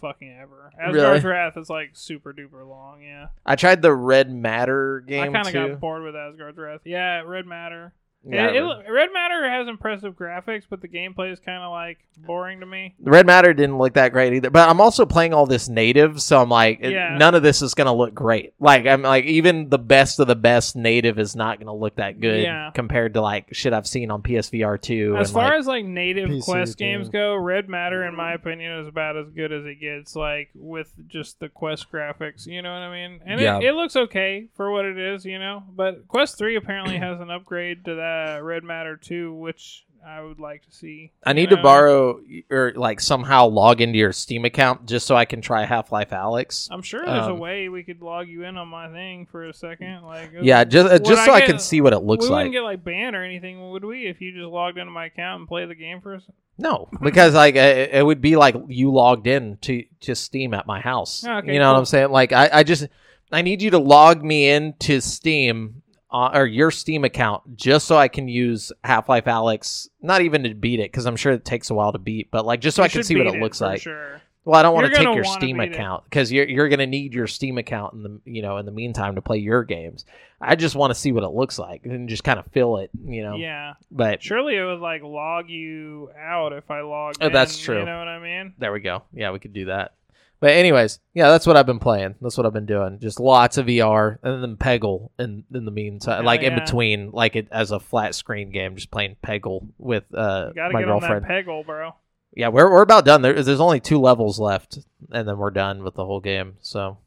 fucking 0.00 0.38
ever. 0.40 0.70
Asgard's 0.80 1.24
Wrath 1.24 1.56
is 1.56 1.68
like 1.68 1.90
super 1.94 2.32
duper 2.32 2.68
long. 2.68 3.02
Yeah, 3.02 3.28
I 3.44 3.56
tried 3.56 3.82
the 3.82 3.92
Red 3.92 4.32
Matter 4.32 5.02
game. 5.06 5.34
I 5.34 5.42
kind 5.42 5.48
of 5.48 5.52
got 5.52 5.80
bored 5.80 6.04
with 6.04 6.14
Asgard's 6.14 6.58
Wrath. 6.58 6.80
Yeah, 6.84 7.22
Red 7.22 7.46
Matter. 7.46 7.92
Yeah, 8.24 8.48
It- 8.48 8.56
it- 8.56 8.90
Red 8.90 9.10
Matter 9.12 9.48
has 9.48 9.68
impressive 9.68 10.14
graphics, 10.14 10.64
but 10.68 10.80
the 10.82 10.88
gameplay 10.88 11.30
is 11.32 11.38
kind 11.38 11.62
of 11.62 11.70
like 11.70 11.98
boring 12.26 12.60
to 12.60 12.66
me. 12.66 12.94
Red 13.00 13.26
Matter 13.26 13.54
didn't 13.54 13.78
look 13.78 13.94
that 13.94 14.12
great 14.12 14.32
either. 14.32 14.50
But 14.50 14.68
I'm 14.68 14.80
also 14.80 15.06
playing 15.06 15.32
all 15.32 15.46
this 15.46 15.68
native, 15.68 16.20
so 16.20 16.42
I'm 16.42 16.48
like, 16.48 16.78
it- 16.82 16.90
Yeah. 16.92 17.16
none 17.16 17.34
of 17.36 17.42
this 17.44 17.62
is 17.62 17.74
gonna 17.74 17.94
look 17.94 18.12
great. 18.14 18.54
Like 18.58 18.86
I'm 18.86 19.02
like, 19.02 19.24
even 19.24 19.68
the 19.68 19.78
best 19.78 20.18
of 20.18 20.26
the 20.26 20.34
best 20.34 20.74
native 20.74 21.18
is 21.18 21.36
not 21.36 21.60
gonna 21.60 21.74
look 21.74 21.94
that 21.96 22.20
good 22.20 22.42
Yeah. 22.42 22.70
compared 22.74 23.14
to 23.14 23.20
like 23.20 23.46
shit 23.54 23.72
I've 23.72 23.86
seen 23.86 24.10
on 24.10 24.20
PSVR 24.22 24.76
two. 24.78 25.16
As 25.16 25.28
and, 25.30 25.34
far 25.34 25.50
like, 25.50 25.58
as 25.60 25.66
like 25.68 25.84
native 25.84 26.28
PC, 26.28 26.44
quest 26.44 26.80
yeah. 26.80 26.86
games 26.88 27.08
go, 27.08 27.36
Red 27.36 27.68
Matter, 27.68 28.04
in 28.04 28.16
my 28.16 28.32
opinion, 28.34 28.72
is 28.80 28.88
about 28.88 29.16
as 29.16 29.30
good 29.30 29.52
as 29.52 29.64
it 29.64 29.76
gets. 29.80 30.16
Like 30.16 30.50
with 30.56 30.92
just 31.06 31.38
the 31.38 31.48
quest 31.48 31.90
graphics, 31.92 32.46
you 32.46 32.62
know 32.62 32.72
what 32.72 32.82
I 32.82 32.90
mean? 32.92 33.20
And 33.24 33.40
Yeah. 33.40 33.58
it, 33.58 33.64
it 33.66 33.74
looks 33.74 33.94
okay 33.94 34.48
for 34.56 34.72
what 34.72 34.84
it 34.84 34.98
is, 34.98 35.24
you 35.24 35.38
know. 35.38 35.62
But 35.74 36.08
Quest 36.08 36.36
Three 36.36 36.56
apparently 36.56 36.98
has 36.98 37.20
an 37.20 37.30
upgrade 37.30 37.84
to 37.84 37.94
that 37.94 38.07
Red 38.42 38.64
Matter 38.64 38.96
Two, 38.96 39.34
which 39.34 39.84
I 40.06 40.20
would 40.20 40.38
like 40.38 40.62
to 40.64 40.70
see. 40.70 41.12
I 41.24 41.32
need 41.32 41.50
to 41.50 41.56
borrow 41.56 42.20
or 42.50 42.72
like 42.76 43.00
somehow 43.00 43.46
log 43.48 43.80
into 43.80 43.98
your 43.98 44.12
Steam 44.12 44.44
account 44.44 44.86
just 44.86 45.06
so 45.06 45.16
I 45.16 45.24
can 45.24 45.40
try 45.40 45.64
Half-Life 45.64 46.10
Alyx. 46.10 46.68
I'm 46.70 46.82
sure 46.82 47.04
there's 47.04 47.26
a 47.26 47.32
um, 47.32 47.38
way 47.40 47.68
we 47.68 47.82
could 47.82 48.00
log 48.00 48.28
you 48.28 48.44
in 48.44 48.56
on 48.56 48.68
my 48.68 48.88
thing 48.92 49.26
for 49.26 49.46
a 49.48 49.52
second. 49.52 50.02
Like 50.04 50.30
Yeah, 50.40 50.62
just 50.64 50.86
uh, 50.88 50.92
Would 50.94 51.04
just 51.04 51.22
I 51.22 51.26
so 51.26 51.32
I 51.32 51.40
get- 51.40 51.48
can 51.48 51.58
see 51.58 51.80
what 51.80 51.92
it 51.92 51.98
looks 51.98 52.26
we 52.26 52.30
like. 52.30 52.38
wouldn't 52.38 52.52
get 52.54 52.62
like 52.62 52.84
banned 52.84 53.16
or 53.16 53.24
anything, 53.24 53.70
would 53.70 53.84
we? 53.84 54.06
If 54.06 54.20
you 54.20 54.32
just 54.32 54.46
logged 54.46 54.78
into 54.78 54.92
my 54.92 55.06
account 55.06 55.40
and 55.40 55.48
play 55.48 55.66
the 55.66 55.74
game 55.74 56.00
for 56.00 56.14
us? 56.14 56.22
No, 56.58 56.88
because 57.02 57.34
like 57.34 57.56
it, 57.56 57.90
it 57.92 58.06
would 58.06 58.20
be 58.20 58.36
like 58.36 58.54
you 58.68 58.92
logged 58.92 59.26
in 59.26 59.56
to 59.62 59.84
to 60.02 60.14
Steam 60.14 60.54
at 60.54 60.66
my 60.66 60.80
house. 60.80 61.24
Oh, 61.26 61.38
okay, 61.38 61.52
you 61.52 61.58
know 61.58 61.66
what 61.66 61.72
cool. 61.74 61.80
I'm 61.80 61.86
saying? 61.86 62.10
Like 62.10 62.32
I, 62.32 62.48
I 62.52 62.62
just 62.62 62.86
I 63.32 63.42
need 63.42 63.62
you 63.62 63.70
to 63.70 63.78
log 63.78 64.22
me 64.22 64.48
into 64.48 65.00
Steam 65.00 65.82
uh, 66.10 66.30
or 66.34 66.46
your 66.46 66.70
Steam 66.70 67.04
account 67.04 67.56
just 67.56 67.86
so 67.86 67.96
I 67.96 68.08
can 68.08 68.28
use 68.28 68.72
Half-Life 68.84 69.24
Alyx. 69.24 69.88
Not 70.00 70.22
even 70.22 70.42
to 70.44 70.54
beat 70.54 70.80
it 70.80 70.90
because 70.90 71.06
I'm 71.06 71.16
sure 71.16 71.32
it 71.32 71.44
takes 71.44 71.70
a 71.70 71.74
while 71.74 71.92
to 71.92 71.98
beat, 71.98 72.30
but 72.30 72.46
like 72.46 72.60
just 72.60 72.76
so 72.76 72.82
You 72.82 72.86
I 72.86 72.88
can 72.88 73.02
see 73.02 73.16
what 73.16 73.24
beat 73.30 73.34
it 73.36 73.42
looks 73.42 73.60
like. 73.60 73.80
Sure. 73.82 74.20
Well, 74.44 74.58
I 74.58 74.62
don't 74.62 74.74
want 74.74 74.86
to 74.86 74.94
take 74.94 75.14
your 75.14 75.24
Steam 75.24 75.60
account 75.60 76.04
because 76.04 76.32
you're 76.32 76.48
you're 76.48 76.70
going 76.70 76.78
to 76.78 76.86
need 76.86 77.12
your 77.12 77.26
Steam 77.26 77.58
account 77.58 77.92
in 77.92 78.02
the 78.02 78.20
you 78.24 78.40
know 78.40 78.56
in 78.56 78.64
the 78.64 78.72
meantime 78.72 79.16
to 79.16 79.20
play 79.20 79.36
your 79.36 79.62
games. 79.62 80.06
I 80.40 80.54
just 80.54 80.74
want 80.74 80.90
to 80.90 80.94
see 80.94 81.12
what 81.12 81.22
it 81.24 81.30
looks 81.30 81.58
like 81.58 81.84
and 81.84 82.08
just 82.08 82.24
kind 82.24 82.38
of 82.38 82.46
fill 82.52 82.78
it, 82.78 82.88
you 83.04 83.22
know. 83.22 83.34
Yeah. 83.36 83.74
But 83.90 84.22
Surely 84.22 84.56
it 84.56 84.64
would 84.64 84.78
like 84.80 85.02
log 85.02 85.50
you 85.50 86.10
out 86.18 86.54
if 86.54 86.70
I 86.70 86.80
logged 86.80 87.18
Oh, 87.20 87.26
in. 87.26 87.32
that's 87.32 87.58
true. 87.58 87.80
You 87.80 87.84
know 87.84 87.98
what 87.98 88.08
I 88.08 88.18
mean? 88.20 88.54
there 88.56 88.72
we 88.72 88.80
go. 88.80 89.02
Yeah, 89.12 89.32
we 89.32 89.38
could 89.40 89.52
do 89.52 89.66
that. 89.66 89.92
But 90.40 90.50
anyways, 90.50 91.00
yeah, 91.14 91.30
that's 91.30 91.46
what 91.46 91.56
I've 91.56 91.66
been 91.66 91.80
playing. 91.80 92.14
That's 92.20 92.36
what 92.36 92.46
I've 92.46 92.52
been 92.52 92.66
doing. 92.66 93.00
Just 93.00 93.18
lots 93.18 93.58
of 93.58 93.66
VR 93.66 94.18
and 94.22 94.42
then 94.42 94.56
Peggle 94.56 95.10
in 95.18 95.44
in 95.52 95.64
the 95.64 95.72
meantime, 95.72 96.18
Hell 96.18 96.24
like 96.24 96.42
in 96.42 96.54
between, 96.54 97.10
like 97.10 97.34
it 97.34 97.48
as 97.50 97.72
a 97.72 97.80
flat 97.80 98.14
screen 98.14 98.50
game, 98.50 98.76
just 98.76 98.90
playing 98.90 99.16
Peggle 99.22 99.66
with 99.78 100.04
uh 100.14 100.50
gotta 100.52 100.72
my 100.72 100.80
get 100.82 100.86
girlfriend. 100.86 101.24
on 101.24 101.28
that 101.28 101.46
peggle, 101.46 101.66
bro. 101.66 101.94
yeah, 102.34 102.48
we're 102.48 102.70
we're 102.70 102.82
about 102.82 103.04
done. 103.04 103.22
There, 103.22 103.42
there's 103.42 103.58
only 103.60 103.80
two 103.80 103.98
levels 103.98 104.38
left, 104.38 104.78
and 105.10 105.26
then 105.28 105.38
we're 105.38 105.50
done 105.50 105.82
with 105.82 105.94
the 105.94 106.04
whole 106.04 106.20
game. 106.20 106.56
So, 106.60 106.98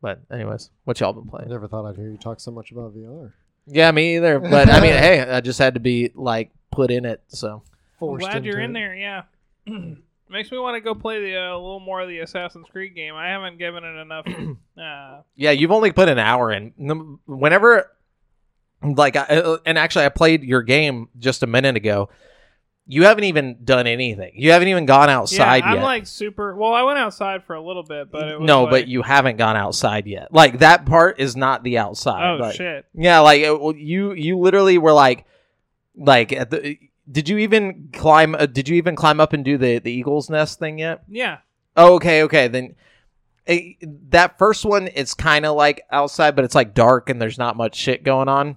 but 0.00 0.20
anyways, 0.30 0.70
what 0.84 1.00
y'all 1.00 1.12
been 1.12 1.24
playing? 1.24 1.46
I 1.46 1.46
playing? 1.48 1.50
never 1.62 1.68
thought 1.68 1.86
I'd 1.86 1.96
hear 1.96 2.10
you 2.10 2.16
talk 2.16 2.38
so 2.38 2.52
much 2.52 2.70
about 2.70 2.94
VR. 2.94 3.32
Yeah, 3.66 3.90
me 3.90 4.16
either. 4.16 4.38
But 4.38 4.70
I 4.70 4.80
mean, 4.80 4.92
hey, 4.96 5.20
I 5.20 5.40
just 5.40 5.58
had 5.58 5.74
to 5.74 5.80
be 5.80 6.12
like 6.14 6.52
put 6.70 6.92
in 6.92 7.04
it. 7.04 7.22
So 7.26 7.54
I'm 7.64 7.98
Forced 7.98 8.20
glad 8.20 8.44
you're 8.44 8.60
into 8.60 8.64
in 8.66 8.72
there. 8.72 8.94
Yeah. 8.94 9.22
Makes 10.28 10.50
me 10.50 10.58
want 10.58 10.74
to 10.74 10.80
go 10.80 10.94
play 10.94 11.20
the 11.20 11.36
uh, 11.36 11.54
a 11.54 11.54
little 11.54 11.78
more 11.78 12.00
of 12.00 12.08
the 12.08 12.18
Assassin's 12.18 12.66
Creed 12.68 12.96
game. 12.96 13.14
I 13.14 13.28
haven't 13.28 13.58
given 13.58 13.84
it 13.84 13.96
enough. 13.96 14.26
uh, 14.80 15.22
yeah, 15.36 15.52
you've 15.52 15.70
only 15.70 15.92
put 15.92 16.08
an 16.08 16.18
hour 16.18 16.50
in. 16.50 17.18
Whenever, 17.26 17.92
like, 18.82 19.14
I, 19.14 19.22
uh, 19.22 19.58
and 19.64 19.78
actually, 19.78 20.04
I 20.04 20.08
played 20.08 20.42
your 20.42 20.62
game 20.62 21.08
just 21.18 21.44
a 21.44 21.46
minute 21.46 21.76
ago. 21.76 22.08
You 22.88 23.04
haven't 23.04 23.24
even 23.24 23.58
done 23.64 23.86
anything. 23.86 24.32
You 24.34 24.50
haven't 24.50 24.68
even 24.68 24.86
gone 24.86 25.10
outside 25.10 25.58
yeah, 25.58 25.70
I'm 25.70 25.76
yet. 25.76 25.84
like 25.84 26.06
super. 26.06 26.56
Well, 26.56 26.72
I 26.72 26.82
went 26.82 26.98
outside 26.98 27.44
for 27.44 27.54
a 27.54 27.60
little 27.60 27.82
bit, 27.82 28.10
but 28.10 28.28
it 28.28 28.40
was 28.40 28.46
no, 28.46 28.62
like, 28.62 28.70
but 28.70 28.88
you 28.88 29.02
haven't 29.02 29.38
gone 29.38 29.56
outside 29.56 30.06
yet. 30.06 30.32
Like 30.32 30.58
that 30.60 30.86
part 30.86 31.20
is 31.20 31.36
not 31.36 31.62
the 31.64 31.78
outside. 31.78 32.34
Oh 32.34 32.36
Like, 32.36 32.54
shit! 32.54 32.86
Yeah, 32.94 33.20
like 33.20 33.42
it, 33.42 33.76
you 33.76 34.12
you 34.12 34.38
literally 34.38 34.78
were 34.78 34.92
like 34.92 35.24
like 35.96 36.32
at 36.32 36.50
the 36.50 36.78
did 37.10 37.28
you 37.28 37.38
even 37.38 37.88
climb 37.92 38.34
uh, 38.34 38.46
did 38.46 38.68
you 38.68 38.76
even 38.76 38.96
climb 38.96 39.20
up 39.20 39.32
and 39.32 39.44
do 39.44 39.56
the 39.58 39.78
the 39.78 39.92
eagle's 39.92 40.28
nest 40.30 40.58
thing 40.58 40.78
yet? 40.78 41.02
Yeah, 41.08 41.38
Oh, 41.76 41.94
okay, 41.96 42.22
okay. 42.22 42.48
Then 42.48 42.74
eh, 43.46 43.72
that 44.10 44.38
first 44.38 44.64
one 44.64 44.88
it's 44.94 45.14
kind 45.14 45.44
of 45.46 45.56
like 45.56 45.82
outside 45.90 46.34
but 46.34 46.44
it's 46.44 46.54
like 46.54 46.74
dark 46.74 47.10
and 47.10 47.20
there's 47.20 47.38
not 47.38 47.56
much 47.56 47.76
shit 47.76 48.02
going 48.02 48.28
on. 48.28 48.56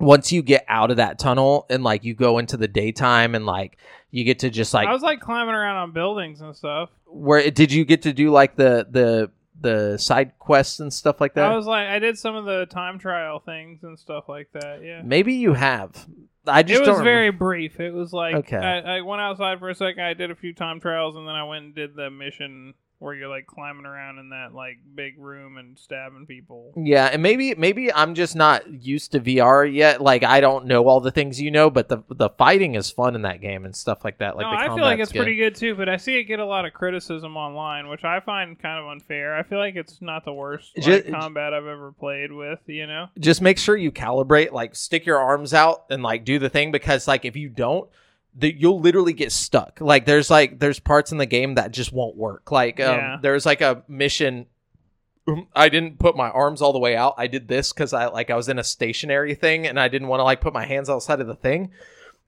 Once 0.00 0.30
you 0.30 0.42
get 0.42 0.64
out 0.68 0.90
of 0.92 0.98
that 0.98 1.18
tunnel 1.18 1.66
and 1.70 1.82
like 1.82 2.04
you 2.04 2.14
go 2.14 2.38
into 2.38 2.56
the 2.56 2.68
daytime 2.68 3.34
and 3.34 3.44
like 3.44 3.78
you 4.10 4.24
get 4.24 4.38
to 4.40 4.48
just 4.50 4.72
like 4.72 4.88
I 4.88 4.92
was 4.92 5.02
like 5.02 5.20
climbing 5.20 5.54
around 5.54 5.76
on 5.76 5.92
buildings 5.92 6.40
and 6.40 6.54
stuff. 6.54 6.90
where 7.06 7.50
did 7.50 7.72
you 7.72 7.84
get 7.84 8.02
to 8.02 8.12
do 8.12 8.30
like 8.30 8.56
the 8.56 8.86
the 8.90 9.30
the 9.60 9.98
side 9.98 10.38
quests 10.38 10.78
and 10.78 10.92
stuff 10.92 11.20
like 11.20 11.34
that? 11.34 11.50
I 11.50 11.56
was 11.56 11.66
like, 11.66 11.88
I 11.88 11.98
did 11.98 12.16
some 12.16 12.36
of 12.36 12.44
the 12.44 12.66
time 12.66 12.98
trial 13.00 13.40
things 13.40 13.82
and 13.82 13.98
stuff 13.98 14.28
like 14.28 14.48
that. 14.52 14.84
Yeah. 14.84 15.02
Maybe 15.02 15.34
you 15.34 15.54
have. 15.54 16.06
I 16.48 16.62
just 16.62 16.82
it 16.82 16.88
was 16.88 17.00
very 17.00 17.30
brief. 17.30 17.80
It 17.80 17.92
was 17.92 18.12
like 18.12 18.34
Okay. 18.36 18.56
I, 18.56 18.98
I 18.98 19.00
went 19.02 19.20
outside 19.20 19.58
for 19.58 19.68
a 19.68 19.74
second. 19.74 20.02
I 20.02 20.14
did 20.14 20.30
a 20.30 20.34
few 20.34 20.52
time 20.54 20.80
trials, 20.80 21.16
and 21.16 21.26
then 21.26 21.34
I 21.34 21.44
went 21.44 21.64
and 21.66 21.74
did 21.74 21.94
the 21.94 22.10
mission 22.10 22.74
where 22.98 23.14
you're 23.14 23.28
like 23.28 23.46
climbing 23.46 23.86
around 23.86 24.18
in 24.18 24.30
that 24.30 24.52
like 24.54 24.78
big 24.94 25.18
room 25.18 25.56
and 25.56 25.78
stabbing 25.78 26.26
people. 26.26 26.72
Yeah, 26.76 27.06
and 27.06 27.22
maybe 27.22 27.54
maybe 27.54 27.92
I'm 27.92 28.14
just 28.14 28.34
not 28.34 28.68
used 28.68 29.12
to 29.12 29.20
VR 29.20 29.72
yet. 29.72 30.00
Like 30.00 30.24
I 30.24 30.40
don't 30.40 30.66
know 30.66 30.88
all 30.88 31.00
the 31.00 31.12
things 31.12 31.40
you 31.40 31.50
know, 31.50 31.70
but 31.70 31.88
the 31.88 32.02
the 32.10 32.30
fighting 32.30 32.74
is 32.74 32.90
fun 32.90 33.14
in 33.14 33.22
that 33.22 33.40
game 33.40 33.64
and 33.64 33.74
stuff 33.74 34.04
like 34.04 34.18
that. 34.18 34.36
Like 34.36 34.46
no, 34.46 34.50
I 34.50 34.74
feel 34.74 34.84
like 34.84 34.98
it's 34.98 35.12
good. 35.12 35.20
pretty 35.20 35.36
good 35.36 35.54
too, 35.54 35.74
but 35.76 35.88
I 35.88 35.96
see 35.96 36.18
it 36.18 36.24
get 36.24 36.40
a 36.40 36.44
lot 36.44 36.64
of 36.64 36.72
criticism 36.72 37.36
online, 37.36 37.88
which 37.88 38.04
I 38.04 38.20
find 38.20 38.58
kind 38.58 38.82
of 38.82 38.90
unfair. 38.90 39.36
I 39.36 39.44
feel 39.44 39.58
like 39.58 39.76
it's 39.76 40.02
not 40.02 40.24
the 40.24 40.32
worst 40.32 40.76
like, 40.76 41.08
combat 41.08 41.54
I've 41.54 41.66
ever 41.66 41.92
played 41.92 42.32
with. 42.32 42.58
You 42.66 42.86
know? 42.86 43.06
Just 43.18 43.40
make 43.40 43.58
sure 43.58 43.76
you 43.76 43.92
calibrate, 43.92 44.50
like 44.50 44.74
stick 44.74 45.06
your 45.06 45.18
arms 45.18 45.54
out 45.54 45.84
and 45.90 46.02
like 46.02 46.24
do 46.24 46.38
the 46.38 46.50
thing 46.50 46.72
because 46.72 47.06
like 47.06 47.24
if 47.24 47.36
you 47.36 47.48
don't, 47.48 47.88
the, 48.34 48.54
you'll 48.56 48.80
literally 48.80 49.12
get 49.12 49.32
stuck. 49.32 49.80
Like 49.80 50.06
there's 50.06 50.30
like 50.30 50.58
there's 50.60 50.78
parts 50.78 51.12
in 51.12 51.18
the 51.18 51.26
game 51.26 51.54
that 51.56 51.72
just 51.72 51.92
won't 51.92 52.16
work. 52.16 52.50
Like 52.52 52.78
um, 52.80 52.96
Yeah. 52.96 53.16
there's 53.20 53.44
like 53.46 53.60
a 53.60 53.82
mission. 53.88 54.46
um, 55.26 55.48
I 55.54 55.68
didn't 55.68 55.98
put 55.98 56.16
my 56.16 56.30
arms 56.30 56.62
all 56.62 56.72
the 56.72 56.78
way 56.78 56.96
out. 56.96 57.14
I 57.18 57.26
did 57.26 57.48
this 57.48 57.72
because 57.72 57.92
I 57.92 58.06
like 58.06 58.30
I 58.30 58.34
was 58.36 58.48
in 58.48 58.58
a 58.58 58.64
stationary 58.64 59.34
thing 59.34 59.66
and 59.66 59.78
I 59.78 59.88
didn't 59.88 60.08
want 60.08 60.20
to 60.20 60.24
like 60.24 60.40
put 60.40 60.52
my 60.54 60.64
hands 60.66 60.88
outside 60.88 61.20
of 61.20 61.26
the 61.26 61.34
thing. 61.34 61.70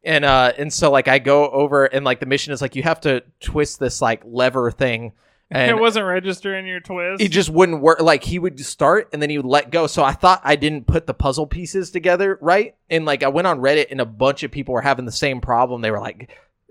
And 0.02 0.24
uh 0.24 0.52
and 0.58 0.72
so 0.72 0.90
like 0.90 1.08
I 1.08 1.18
go 1.18 1.48
over 1.50 1.84
and 1.84 2.04
like 2.04 2.20
the 2.20 2.26
mission 2.26 2.52
is 2.52 2.60
like 2.62 2.74
you 2.74 2.82
have 2.82 3.00
to 3.02 3.22
twist 3.40 3.78
this 3.80 4.00
like 4.02 4.22
lever 4.24 4.70
thing 4.70 5.12
and 5.50 5.70
it 5.70 5.80
wasn't 5.80 6.06
registering 6.06 6.66
your 6.66 6.80
twist. 6.80 7.22
it 7.22 7.28
just 7.28 7.50
wouldn't 7.50 7.80
work. 7.80 8.00
Like 8.00 8.22
he 8.24 8.38
would 8.38 8.58
start 8.64 9.08
and 9.12 9.20
then 9.20 9.30
he 9.30 9.36
would 9.36 9.46
let 9.46 9.70
go. 9.70 9.86
So 9.86 10.02
I 10.04 10.12
thought 10.12 10.40
I 10.44 10.56
didn't 10.56 10.86
put 10.86 11.06
the 11.06 11.14
puzzle 11.14 11.46
pieces 11.46 11.90
together 11.90 12.38
right. 12.40 12.76
And 12.88 13.04
like 13.04 13.22
I 13.22 13.28
went 13.28 13.46
on 13.46 13.60
Reddit 13.60 13.86
and 13.90 14.00
a 14.00 14.06
bunch 14.06 14.42
of 14.42 14.50
people 14.50 14.74
were 14.74 14.80
having 14.80 15.06
the 15.06 15.12
same 15.12 15.40
problem. 15.40 15.80
They 15.80 15.90
were 15.90 16.00
like, 16.00 16.30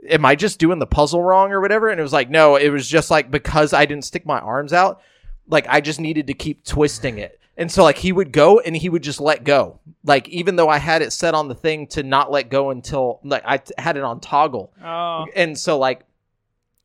"Am 0.09 0.25
I 0.25 0.35
just 0.35 0.59
doing 0.59 0.79
the 0.79 0.87
puzzle 0.87 1.21
wrong 1.21 1.51
or 1.51 1.59
whatever?" 1.61 1.89
And 1.89 1.99
it 1.99 2.03
was 2.03 2.13
like, 2.13 2.29
no, 2.29 2.55
it 2.55 2.69
was 2.69 2.87
just 2.87 3.11
like 3.11 3.29
because 3.29 3.73
I 3.73 3.85
didn't 3.85 4.05
stick 4.05 4.25
my 4.25 4.39
arms 4.39 4.71
out, 4.73 5.01
like 5.47 5.67
I 5.67 5.81
just 5.81 5.99
needed 5.99 6.27
to 6.27 6.33
keep 6.33 6.63
twisting 6.63 7.17
it. 7.17 7.39
And 7.57 7.69
so 7.69 7.83
like 7.83 7.97
he 7.97 8.13
would 8.13 8.31
go 8.31 8.61
and 8.61 8.77
he 8.77 8.87
would 8.87 9.03
just 9.03 9.19
let 9.19 9.43
go. 9.43 9.81
Like 10.05 10.29
even 10.29 10.55
though 10.55 10.69
I 10.69 10.77
had 10.77 11.01
it 11.01 11.11
set 11.11 11.33
on 11.33 11.49
the 11.49 11.55
thing 11.55 11.87
to 11.87 12.03
not 12.03 12.31
let 12.31 12.49
go 12.49 12.69
until 12.69 13.19
like 13.25 13.43
I 13.45 13.57
t- 13.57 13.73
had 13.77 13.97
it 13.97 14.03
on 14.03 14.21
toggle 14.21 14.71
oh, 14.81 15.25
and 15.35 15.57
so 15.59 15.77
like 15.77 16.05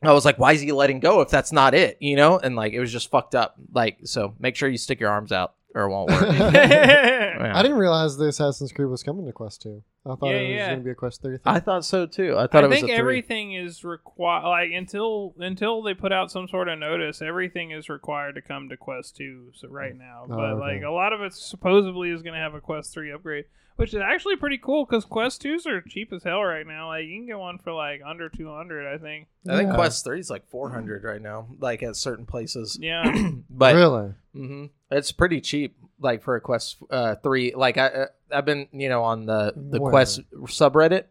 I 0.09 0.13
was 0.13 0.25
like, 0.25 0.39
why 0.39 0.53
is 0.53 0.61
he 0.61 0.73
letting 0.73 1.01
go 1.01 1.21
if 1.21 1.29
that's 1.29 1.53
not 1.53 1.75
it? 1.75 1.97
You 2.01 2.17
know? 2.17 2.39
And 2.39 2.57
like 2.57 2.73
it 2.73 2.81
was 2.81 2.93
just 2.93 3.11
fucked 3.11 3.35
up. 3.35 3.57
Like, 3.73 3.99
so 4.05 4.35
make 4.39 4.57
sure 4.57 4.69
you 4.69 4.79
stick 4.79 5.01
your 5.01 5.11
arms 5.11 5.33
out 5.33 5.55
or 5.75 5.83
it 5.85 5.91
won't 5.91 6.11
work. 6.11 6.23
Yeah. 7.45 7.59
I 7.59 7.63
didn't 7.63 7.79
realize 7.79 8.17
the 8.17 8.27
Assassin's 8.27 8.73
Creed 8.73 8.89
was 8.89 9.03
coming 9.03 9.27
to 9.27 9.33
Quest 9.33 9.61
2. 9.63 9.83
I 10.07 10.15
thought 10.15 10.27
Yeah, 10.29 10.37
it 10.37 10.49
was 10.49 10.57
yeah. 10.57 10.67
going 10.69 10.79
to 10.79 10.85
be 10.85 10.91
a 10.91 10.95
Quest 10.95 11.21
3 11.21 11.33
thing. 11.33 11.41
I 11.45 11.61
thought 11.61 11.85
so 11.85 12.07
too. 12.07 12.37
I 12.39 12.47
thought 12.47 12.63
I 12.63 12.67
it 12.67 12.71
was 12.71 12.79
think 12.79 12.91
everything 12.91 13.53
is 13.53 13.85
required. 13.85 14.49
Like 14.49 14.71
until 14.73 15.35
until 15.39 15.83
they 15.83 15.95
put 15.95 16.13
out 16.13 16.31
some 16.31 16.49
sort 16.49 16.69
of 16.69 16.79
notice, 16.79 17.21
everything 17.21 17.71
is 17.73 17.89
required 17.89 18.37
to 18.37 18.41
come 18.41 18.69
to 18.69 18.77
Quest 18.77 19.17
Two 19.17 19.51
so 19.55 19.69
right 19.69 19.95
mm. 19.95 19.99
now. 19.99 20.23
Oh, 20.25 20.37
But 20.37 20.51
okay. 20.53 20.61
like 20.61 20.83
a 20.85 20.91
lot 20.91 21.13
of 21.13 21.21
it 21.23 21.35
supposedly 21.35 22.11
is 22.11 22.23
going 22.23 22.35
to 22.35 22.41
have 22.41 22.55
a 22.55 22.61
Quest 22.61 22.95
Three 22.95 23.13
upgrade, 23.13 23.47
which 23.77 23.95
is 23.95 24.01
actually 24.01 24.37
pretty 24.37 24.59
cool 24.59 24.85
because 24.85 25.05
Quest 25.05 25.41
Twos 25.43 25.67
are 25.67 25.81
cheap 25.81 26.13
as 26.13 26.23
hell 26.23 26.43
right 26.43 26.67
now. 26.67 26.89
Like 26.89 27.07
you 27.07 27.17
can 27.19 27.27
get 27.27 27.39
one 27.39 27.59
for 27.59 27.73
like 27.73 28.01
under 28.07 28.29
two 28.29 28.49
hundred, 28.49 28.87
I 28.93 28.99
think. 28.99 29.27
I 29.49 29.57
think 29.57 29.71
Yeah. 29.71 29.75
Quest 29.75 30.05
3 30.05 30.21
is 30.21 30.31
like 30.31 30.47
400 30.49 31.05
right 31.05 31.21
now, 31.21 31.49
like 31.59 31.83
at 31.83 31.97
certain 31.97 32.25
places. 32.25 32.79
Yeah, 32.81 33.05
But 33.51 33.75
really? 33.75 34.15
mhm, 34.35 34.71
it's 34.91 35.13
pretty 35.13 35.43
cheap, 35.43 35.77
like 36.01 36.23
for 36.23 36.37
a 36.37 36.41
Quest 36.41 36.79
uh, 36.91 37.17
3. 37.17 37.55
Like, 37.55 37.77
I, 37.77 37.87
uh, 37.89 38.07
I've 38.33 38.47
been, 38.47 38.69
you 38.73 38.89
know, 38.89 39.03
on 39.03 39.27
the, 39.27 39.53
the 39.55 39.81
Where? 39.83 39.91
Quest 39.91 40.21
subreddit. 40.45 41.05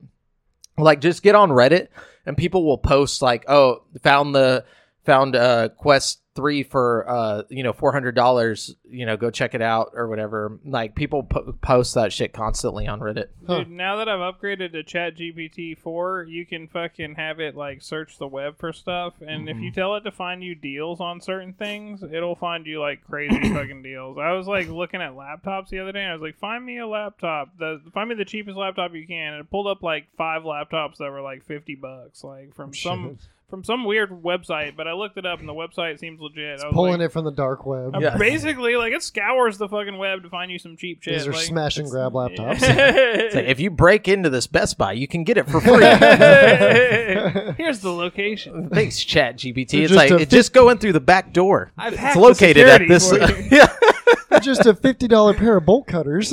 Like, 0.80 1.00
just 1.00 1.22
get 1.22 1.36
on 1.36 1.52
Reddit 1.52 1.90
and 2.26 2.36
people 2.36 2.66
will 2.66 2.80
post, 2.80 3.22
like, 3.22 3.46
oh, 3.48 3.84
found 4.02 4.34
the, 4.34 4.66
found 5.06 5.36
uh, 5.36 5.70
Quest 5.78 6.22
3 6.36 6.64
for, 6.64 7.08
uh, 7.08 7.44
you 7.50 7.62
know, 7.62 7.74
$400, 7.74 8.76
you 8.90 9.06
know, 9.06 9.16
go 9.18 9.30
check 9.30 9.54
it 9.54 9.62
out 9.62 9.92
or 9.94 10.08
whatever. 10.08 10.60
Like, 10.66 10.96
people 10.96 11.24
po- 11.24 11.54
post 11.62 11.94
that 11.96 12.12
shit 12.12 12.34
constantly 12.34 12.88
on 12.88 13.00
Reddit. 13.00 13.28
Huh. 13.46 13.60
dude. 13.60 13.70
Now 13.72 13.98
that 13.98 14.10
I've 14.10 14.34
upgraded 14.34 14.72
to 14.72 14.84
Chat 14.84 15.16
GPT 15.16 15.78
four, 15.78 16.24
you 16.24 16.46
can 16.46 16.68
fucking 16.68 17.16
have 17.16 17.40
it 17.40 17.56
like 17.56 17.82
search 17.82 18.18
the 18.18 18.28
web 18.28 18.58
for 18.58 18.74
stuff, 18.74 19.14
and 19.22 19.48
if 19.48 19.58
you 19.58 19.70
Mm-hmm. 19.70 19.80
tell 19.80 19.96
it 19.96 20.02
to 20.02 20.12
find 20.12 20.44
you 20.44 20.56
deals 20.56 21.00
on 21.00 21.22
certain 21.22 21.54
things, 21.54 22.02
it'll 22.04 22.36
find 22.36 22.66
you 22.66 22.80
like 22.80 23.04
crazy 23.04 23.40
fucking 23.54 23.84
deals. 23.84 24.18
I 24.18 24.32
was 24.32 24.48
like 24.48 24.68
looking 24.70 25.02
at 25.02 25.12
laptops 25.14 25.70
the 25.70 25.80
other 25.80 25.92
day. 25.92 26.02
And 26.02 26.10
I 26.10 26.14
was 26.14 26.22
like, 26.22 26.38
find 26.38 26.66
me 26.66 26.80
a 26.80 26.88
laptop. 26.88 27.50
The 27.60 27.80
find 27.94 28.10
me 28.10 28.16
the 28.16 28.26
cheapest 28.26 28.58
laptop 28.58 28.94
you 28.94 29.06
can. 29.08 29.34
And 29.34 29.42
it 29.42 29.50
pulled 29.52 29.68
up 29.68 29.84
like 29.84 30.08
five 30.18 30.42
laptops 30.44 30.98
that 30.98 31.12
were 31.12 31.22
like 31.22 31.44
fifty 31.46 31.76
bucks, 31.76 32.24
like 32.24 32.54
from 32.56 32.74
some 32.74 33.18
Shit. 33.20 33.28
From 33.54 33.64
some 33.64 33.86
weird 33.86 34.10
website. 34.10 34.76
But 34.76 34.88
I 34.88 34.94
looked 34.94 35.16
it 35.16 35.28
up, 35.28 35.40
and 35.40 35.48
the 35.48 35.54
website 35.54 36.00
seems 36.00 36.20
legit. 36.20 36.60
I 36.60 36.66
was 36.66 36.74
Pulling 36.74 36.94
like, 36.94 37.02
it 37.02 37.10
from 37.12 37.24
the 37.26 37.32
dark 37.32 37.68
web. 37.68 37.96
uh, 37.96 38.00
Yeah. 38.00 38.18
Basically, 38.18 38.76
like 38.76 38.94
it 38.94 39.04
scours 39.04 39.60
the 39.60 39.70
fucking 39.70 39.96
web 39.96 40.24
to 40.24 40.30
find 40.30 40.52
you 40.52 40.58
some 40.58 40.76
cheap 40.76 41.04
shit. 41.04 41.14
These 41.20 41.28
are 41.28 41.34
like, 41.34 41.42
smash 41.46 41.78
and 41.78 41.88
grab 41.88 42.14
laptops. 42.14 42.58
It's 42.64 43.36
like, 43.36 43.46
if 43.46 43.60
you 43.60 43.70
break 43.70 44.08
into 44.08 44.32
this 44.32 44.48
Best 44.48 44.80
Buy, 44.80 44.94
you 44.94 45.08
can 45.08 45.24
get 45.24 45.38
it 45.38 45.48
for 45.48 45.62
free. 45.62 45.86
Here's 47.58 47.80
the 47.82 47.92
location. 47.94 48.70
Thanks, 48.70 49.04
Chat 49.04 49.38
GPT. 49.38 49.84
It's 49.84 49.92
Just 49.92 49.94
like 49.94 50.10
a 50.10 50.16
it's 50.18 50.32
just 50.32 50.52
going 50.52 50.80
through 50.80 50.94
the 50.94 51.00
back 51.00 51.32
door. 51.32 51.72
I've 51.78 51.94
it's 51.94 52.14
the 52.16 52.20
located 52.20 52.68
at 52.68 52.82
security 52.82 52.88
this. 52.88 53.10
for 53.12 53.18
you. 53.20 53.48
yeah. 53.52 54.40
Just 54.40 54.66
a 54.66 54.74
$50 54.74 55.38
pair 55.38 55.58
of 55.58 55.66
bolt 55.68 55.86
cutters. 55.86 56.32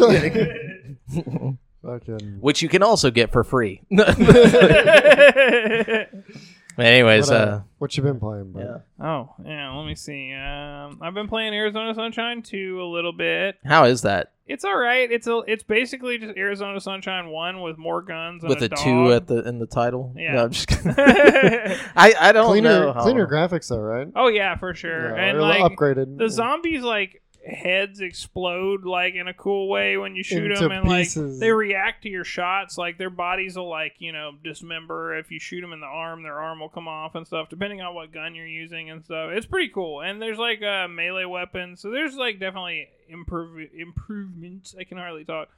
Fucking. 1.83 2.39
which 2.41 2.61
you 2.62 2.68
can 2.68 2.83
also 2.83 3.11
get 3.11 3.31
for 3.33 3.43
free. 3.45 3.81
Anyways, 6.81 7.31
What, 7.31 7.37
uh, 7.41 7.45
uh, 7.45 7.61
what 7.78 7.97
you 7.97 8.03
been 8.03 8.18
playing, 8.20 8.53
bro? 8.53 8.62
yeah. 9.01 9.07
oh 9.07 9.35
yeah, 9.45 9.72
let 9.74 9.87
me 9.87 9.95
see. 9.95 10.33
Um, 10.33 10.99
I've 11.03 11.14
been 11.14 11.28
playing 11.28 11.55
Arizona 11.55 11.95
Sunshine 11.95 12.43
2 12.43 12.81
a 12.83 12.85
little 12.85 13.12
bit. 13.12 13.57
How 13.64 13.85
is 13.85 14.03
that? 14.03 14.33
It's 14.47 14.64
all 14.64 14.76
right. 14.76 15.09
It's 15.12 15.28
a. 15.28 15.43
It's 15.47 15.62
basically 15.62 16.18
just 16.18 16.37
Arizona 16.37 16.81
Sunshine 16.81 17.28
One 17.28 17.61
with 17.62 17.78
more 17.78 18.03
guns 18.03 18.43
and 18.43 18.49
with 18.51 18.61
a 18.62 18.64
a 18.64 18.68
dog. 18.70 18.78
two 18.81 19.12
at 19.12 19.28
the 19.28 19.47
in 19.49 19.61
the 19.61 19.66
title. 19.66 20.12
Yeah. 20.16 20.33
No, 20.33 20.45
I'm 20.45 20.51
just 20.51 20.66
kidding. 20.66 20.93
I 20.97 22.14
I 22.20 22.33
don't 22.33 22.49
cleaner, 22.49 22.87
know. 22.87 22.95
cleaner 23.01 23.28
graphics 23.28 23.68
though, 23.68 23.78
right? 23.78 24.09
oh 24.16 24.26
yeah, 24.26 24.57
for 24.57 24.74
sure. 24.74 25.16
Yeah, 25.16 25.24
and 25.24 25.41
like 25.41 25.61
upgraded. 25.62 26.18
the 26.18 26.24
Yeah. 26.24 26.31
zombies, 26.31 26.83
like 26.83 27.22
heads 27.47 28.01
explode 28.01 28.84
like 28.84 29.14
in 29.14 29.26
a 29.26 29.34
cool 29.34 29.68
way 29.68 29.97
when 29.97 30.14
you 30.14 30.22
shoot 30.22 30.51
Into 30.51 30.68
them, 30.68 30.72
and 30.72 30.88
like 30.88 31.09
they 31.12 31.51
react 31.51 32.03
to 32.03 32.09
your 32.09 32.24
shots. 32.24 32.76
Like 32.76 32.99
their 32.99 33.11
bodies 33.11 33.57
will 33.57 33.68
like 33.68 33.95
you 33.99 34.12
know 34.12 34.32
dismember 34.43 35.16
if 35.16 35.30
you 35.30 35.41
shoot 35.41 35.61
them 35.61 35.72
in 35.72 35.80
the 35.80 35.86
arm. 35.86 36.22
Their 36.22 36.38
arm 36.38 36.61
will 36.61 36.68
come 36.68 36.88
off 36.88 37.14
and 37.14 37.26
stuff, 37.26 37.49
depending 37.49 37.80
on 37.80 37.95
what 37.95 38.12
gun 38.12 38.34
you're 38.34 38.47
using 38.47 38.91
and 38.91 39.05
stuff. 39.05 39.30
It's 39.32 39.47
pretty 39.47 39.68
cool. 39.68 40.03
And 40.03 40.20
there's 40.20 40.38
like 40.38 40.61
a 40.62 40.86
melee 40.88 41.24
weapon, 41.24 41.76
so 41.76 41.91
there's 41.91 42.14
like 42.14 42.38
definitely 42.38 42.88
improve 43.09 43.68
improvements. 43.76 44.74
I 44.78 44.84
can 44.84 44.99
hardly 44.99 45.24
talk. 45.24 45.49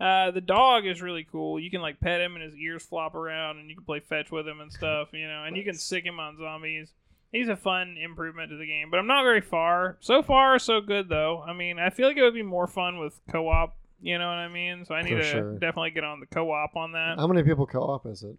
Uh, 0.00 0.30
the 0.30 0.40
dog 0.40 0.86
is 0.86 1.02
really 1.02 1.26
cool. 1.30 1.60
You 1.60 1.70
can 1.70 1.82
like 1.82 2.00
pet 2.00 2.20
him 2.22 2.34
and 2.34 2.42
his 2.42 2.54
ears 2.56 2.82
flop 2.82 3.14
around, 3.14 3.58
and 3.58 3.68
you 3.68 3.76
can 3.76 3.84
play 3.84 4.00
fetch 4.00 4.30
with 4.30 4.48
him 4.48 4.60
and 4.60 4.72
stuff. 4.72 5.08
You 5.12 5.28
know, 5.28 5.44
and 5.44 5.56
you 5.56 5.64
can 5.64 5.74
sick 5.74 6.04
him 6.04 6.18
on 6.18 6.38
zombies. 6.38 6.90
He's 7.32 7.48
a 7.48 7.56
fun 7.56 7.96
improvement 8.02 8.50
to 8.50 8.56
the 8.56 8.66
game, 8.66 8.90
but 8.90 8.98
I'm 8.98 9.06
not 9.06 9.22
very 9.22 9.40
far. 9.40 9.96
So 10.00 10.22
far, 10.22 10.58
so 10.58 10.80
good 10.80 11.08
though. 11.08 11.42
I 11.46 11.52
mean, 11.52 11.78
I 11.78 11.90
feel 11.90 12.08
like 12.08 12.16
it 12.16 12.22
would 12.22 12.34
be 12.34 12.42
more 12.42 12.66
fun 12.66 12.98
with 12.98 13.20
co-op. 13.30 13.76
You 14.02 14.18
know 14.18 14.26
what 14.26 14.38
I 14.38 14.48
mean? 14.48 14.84
So 14.84 14.94
I 14.94 15.02
need 15.02 15.10
For 15.10 15.20
to 15.22 15.30
sure. 15.30 15.52
definitely 15.58 15.90
get 15.90 16.04
on 16.04 16.20
the 16.20 16.26
co-op 16.26 16.74
on 16.74 16.92
that. 16.92 17.18
How 17.18 17.26
many 17.26 17.42
people 17.42 17.66
co-op 17.66 18.06
is 18.06 18.22
it? 18.22 18.36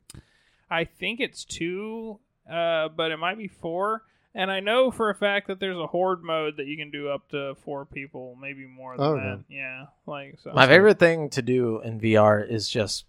I 0.69 0.85
think 0.85 1.19
it's 1.19 1.45
two, 1.45 2.19
uh, 2.51 2.89
but 2.89 3.11
it 3.11 3.17
might 3.17 3.37
be 3.37 3.47
four. 3.47 4.03
And 4.33 4.49
I 4.49 4.61
know 4.61 4.91
for 4.91 5.09
a 5.09 5.15
fact 5.15 5.47
that 5.47 5.59
there's 5.59 5.77
a 5.77 5.87
horde 5.87 6.23
mode 6.23 6.55
that 6.57 6.65
you 6.65 6.77
can 6.77 6.89
do 6.89 7.09
up 7.09 7.29
to 7.29 7.53
four 7.63 7.85
people, 7.85 8.37
maybe 8.41 8.65
more 8.65 8.95
than 8.97 9.05
Okay. 9.05 9.21
that. 9.23 9.43
Yeah, 9.49 9.85
like 10.07 10.39
so. 10.41 10.51
My 10.53 10.67
favorite 10.67 10.99
thing 10.99 11.29
to 11.31 11.41
do 11.41 11.81
in 11.81 11.99
VR 11.99 12.41
is 12.49 12.69
just 12.69 13.05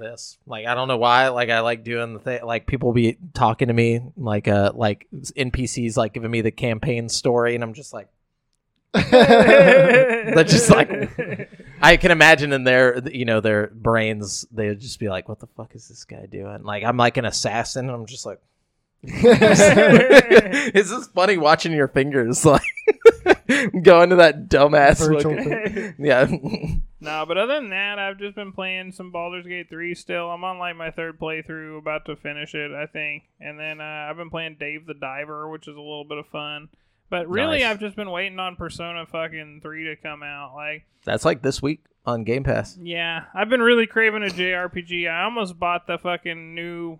this. 0.00 0.38
Like 0.46 0.66
I 0.66 0.74
don't 0.74 0.88
know 0.88 0.96
why. 0.96 1.28
Like 1.28 1.50
I 1.50 1.60
like 1.60 1.84
doing 1.84 2.14
the 2.14 2.18
thing. 2.18 2.44
Like 2.44 2.66
people 2.66 2.92
be 2.92 3.16
talking 3.34 3.68
to 3.68 3.74
me, 3.74 4.00
like 4.16 4.48
uh, 4.48 4.72
like 4.74 5.06
NPCs, 5.12 5.96
like 5.96 6.14
giving 6.14 6.30
me 6.30 6.40
the 6.40 6.50
campaign 6.50 7.08
story, 7.08 7.54
and 7.54 7.62
I'm 7.62 7.74
just 7.74 7.92
like, 7.92 8.08
That's 8.92 10.50
just 10.50 10.70
like- 10.70 11.48
I 11.82 11.96
can 11.96 12.10
imagine 12.10 12.52
in 12.52 12.64
their, 12.64 12.98
you 13.08 13.24
know, 13.24 13.40
their 13.40 13.68
brains, 13.68 14.44
they 14.50 14.68
would 14.68 14.80
just 14.80 14.98
be 14.98 15.08
like, 15.08 15.28
"What 15.28 15.38
the 15.40 15.46
fuck 15.46 15.74
is 15.74 15.88
this 15.88 16.04
guy 16.04 16.26
doing?" 16.26 16.62
Like 16.64 16.82
I'm 16.84 16.96
like 16.96 17.16
an 17.16 17.24
assassin, 17.24 17.86
and 17.86 17.94
I'm 17.94 18.06
just 18.06 18.26
like, 18.26 18.40
it's 19.02 20.90
just 20.90 21.12
funny 21.14 21.38
watching 21.38 21.72
your 21.72 21.88
fingers 21.88 22.44
like 22.46 22.60
go 23.82 24.02
into 24.02 24.16
that 24.16 24.48
dumbass 24.48 25.00
yeah. 25.98 26.26
No, 27.00 27.24
but 27.26 27.38
other 27.38 27.54
than 27.54 27.70
that, 27.70 27.98
I've 27.98 28.18
just 28.18 28.34
been 28.34 28.52
playing 28.52 28.92
some 28.92 29.10
Baldur's 29.10 29.46
Gate 29.46 29.68
3 29.70 29.94
still. 29.94 30.30
I'm 30.30 30.44
on 30.44 30.58
like 30.58 30.76
my 30.76 30.90
third 30.90 31.18
playthrough, 31.18 31.78
about 31.78 32.04
to 32.06 32.16
finish 32.16 32.54
it, 32.54 32.72
I 32.72 32.86
think. 32.86 33.22
And 33.40 33.58
then 33.58 33.80
uh, 33.80 33.84
I've 34.10 34.16
been 34.16 34.28
playing 34.30 34.56
Dave 34.60 34.86
the 34.86 34.94
Diver, 34.94 35.48
which 35.48 35.66
is 35.66 35.76
a 35.76 35.80
little 35.80 36.04
bit 36.04 36.18
of 36.18 36.26
fun. 36.26 36.68
But 37.08 37.28
really, 37.28 37.60
Nice. 37.60 37.70
I've 37.70 37.80
just 37.80 37.96
been 37.96 38.10
waiting 38.10 38.38
on 38.38 38.54
Persona 38.56 39.06
fucking 39.06 39.60
3 39.62 39.84
to 39.84 39.96
come 39.96 40.22
out. 40.22 40.54
Like, 40.54 40.84
That's 41.04 41.24
like 41.24 41.42
this 41.42 41.60
week 41.62 41.80
on 42.06 42.22
Game 42.24 42.44
Pass. 42.44 42.76
yeah, 42.80 43.24
I've 43.34 43.48
been 43.48 43.62
really 43.62 43.86
craving 43.86 44.22
a 44.22 44.26
JRPG. 44.26 45.10
I 45.10 45.24
almost 45.24 45.58
bought 45.58 45.86
the 45.86 45.98
fucking 45.98 46.54
new 46.54 46.98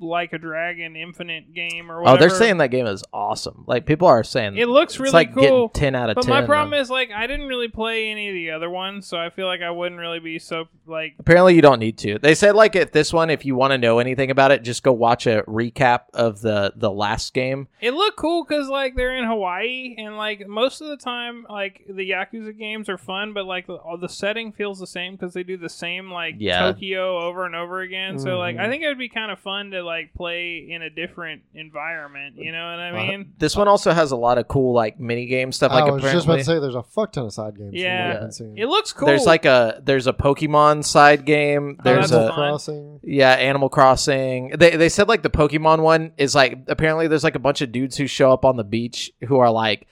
Like 0.00 0.32
a 0.32 0.38
Dragon 0.38 0.96
Infinite 0.96 1.54
game 1.54 1.90
or 1.90 2.02
whatever. 2.02 2.16
Oh, 2.16 2.20
they're 2.20 2.36
saying 2.36 2.58
that 2.58 2.68
game 2.72 2.86
is 2.86 3.04
awesome. 3.12 3.64
Like 3.66 3.86
people 3.86 4.08
are 4.08 4.24
saying 4.24 4.56
it 4.58 4.66
looks 4.68 4.98
really 4.98 5.08
it's 5.08 5.14
like 5.14 5.34
cool. 5.34 5.68
ten 5.68 5.94
out 5.94 6.10
of 6.10 6.16
But 6.16 6.22
ten. 6.24 6.30
my 6.30 6.42
problem 6.44 6.74
on- 6.74 6.80
is 6.80 6.90
like 6.90 7.10
I 7.12 7.26
didn't 7.28 7.46
really 7.46 7.68
play 7.68 8.10
any 8.10 8.28
of 8.28 8.34
the 8.34 8.50
other 8.50 8.68
ones, 8.68 9.06
so 9.06 9.16
I 9.18 9.30
feel 9.30 9.46
like 9.46 9.62
I 9.62 9.70
wouldn't 9.70 10.00
really 10.00 10.18
be 10.18 10.38
so 10.40 10.64
like 10.84 11.14
apparently 11.20 11.54
you 11.54 11.62
don't 11.62 11.78
need 11.78 11.96
to. 11.98 12.18
They 12.18 12.34
said 12.34 12.54
like 12.56 12.74
at 12.74 12.92
this 12.92 13.12
one, 13.12 13.30
if 13.30 13.44
you 13.44 13.54
want 13.54 13.70
to 13.70 13.78
know 13.78 14.00
anything 14.00 14.30
about 14.32 14.50
it, 14.50 14.62
just 14.64 14.82
go 14.82 14.92
watch 14.92 15.26
a 15.28 15.42
recap 15.46 16.00
of 16.12 16.40
the 16.40 16.72
the 16.76 16.90
last 16.90 17.32
game. 17.32 17.68
It 17.80 17.92
looked 17.94 18.16
cool 18.16 18.44
because 18.44 18.68
like 18.68 18.96
they're 18.96 19.16
in 19.16 19.24
Hawaii 19.26 19.94
and 19.96 20.16
like 20.16 20.46
most 20.48 20.80
of 20.80 20.88
the 20.88 20.96
time 20.96 21.46
like 21.48 21.84
the 21.88 22.10
Yakuza 22.10 22.58
games 22.58 22.88
are 22.88 22.98
fun, 22.98 23.32
but 23.32 23.46
like 23.46 23.68
the, 23.68 23.74
all 23.74 23.96
the 23.96 24.08
setting 24.08 24.50
feels 24.52 24.80
the 24.80 24.86
same 24.88 25.12
because 25.14 25.34
they 25.34 25.44
do 25.44 25.56
the 25.56 25.68
same 25.68 26.10
like 26.10 26.34
Yeah. 26.38 26.72
Tokyo 26.72 27.18
over 27.20 27.46
and 27.46 27.54
over 27.54 27.80
again. 27.80 28.18
So 28.18 28.38
like 28.38 28.56
I 28.56 28.66
Mhm. 28.66 28.70
think 28.70 28.82
it 28.82 28.88
would 28.88 28.98
be 28.98 29.08
kind 29.08 29.30
of 29.30 29.38
fun 29.38 29.70
to 29.70 29.83
like 29.84 30.12
play 30.14 30.66
in 30.68 30.82
a 30.82 30.90
different 30.90 31.42
environment. 31.54 32.36
You 32.36 32.52
know 32.52 32.70
what 32.70 32.78
I 32.80 32.90
Uh, 32.90 33.06
mean? 33.06 33.32
this 33.38 33.56
one 33.56 33.68
also 33.68 33.92
has 33.92 34.10
a 34.12 34.16
lot 34.16 34.38
of 34.38 34.48
cool 34.48 34.74
like 34.74 34.98
mini 34.98 35.26
game 35.26 35.52
stuff. 35.52 35.72
Like 35.72 35.84
I 35.84 35.90
was 35.92 36.02
just 36.02 36.24
about 36.26 36.36
to 36.38 36.44
say 36.44 36.58
there's 36.58 36.74
a 36.74 36.82
fuck 36.82 37.12
ton 37.12 37.26
of 37.26 37.32
side 37.32 37.56
games. 37.56 37.70
from 37.70 37.76
what 37.76 37.80
Yeah. 37.80 38.20
I've 38.24 38.38
been. 38.38 38.58
It 38.58 38.66
looks 38.66 38.92
cool. 38.92 39.06
there's 39.06 39.26
like 39.26 39.44
a 39.44 39.80
there's 39.84 40.06
a 40.06 40.12
Pokemon 40.12 40.84
side 40.84 41.24
game. 41.24 41.76
Oh, 41.78 41.82
There's 41.84 42.10
that's 42.10 42.12
a 42.12 42.16
Animal. 42.20 42.34
Crossing. 42.34 43.00
Yeah, 43.02 43.30
Animal 43.32 43.68
Crossing. 43.68 44.48
They 44.58 44.76
they 44.76 44.88
said 44.88 45.08
like 45.08 45.22
the 45.22 45.30
Pokemon 45.30 45.80
one 45.82 46.12
is 46.16 46.34
like 46.34 46.58
apparently 46.68 47.08
there's 47.08 47.24
like 47.24 47.34
a 47.34 47.38
bunch 47.40 47.60
of 47.60 47.72
dudes 47.72 47.96
who 47.96 48.06
show 48.06 48.32
up 48.32 48.44
on 48.44 48.56
the 48.56 48.64
beach 48.64 49.10
who 49.28 49.38
are 49.38 49.50
like 49.50 49.86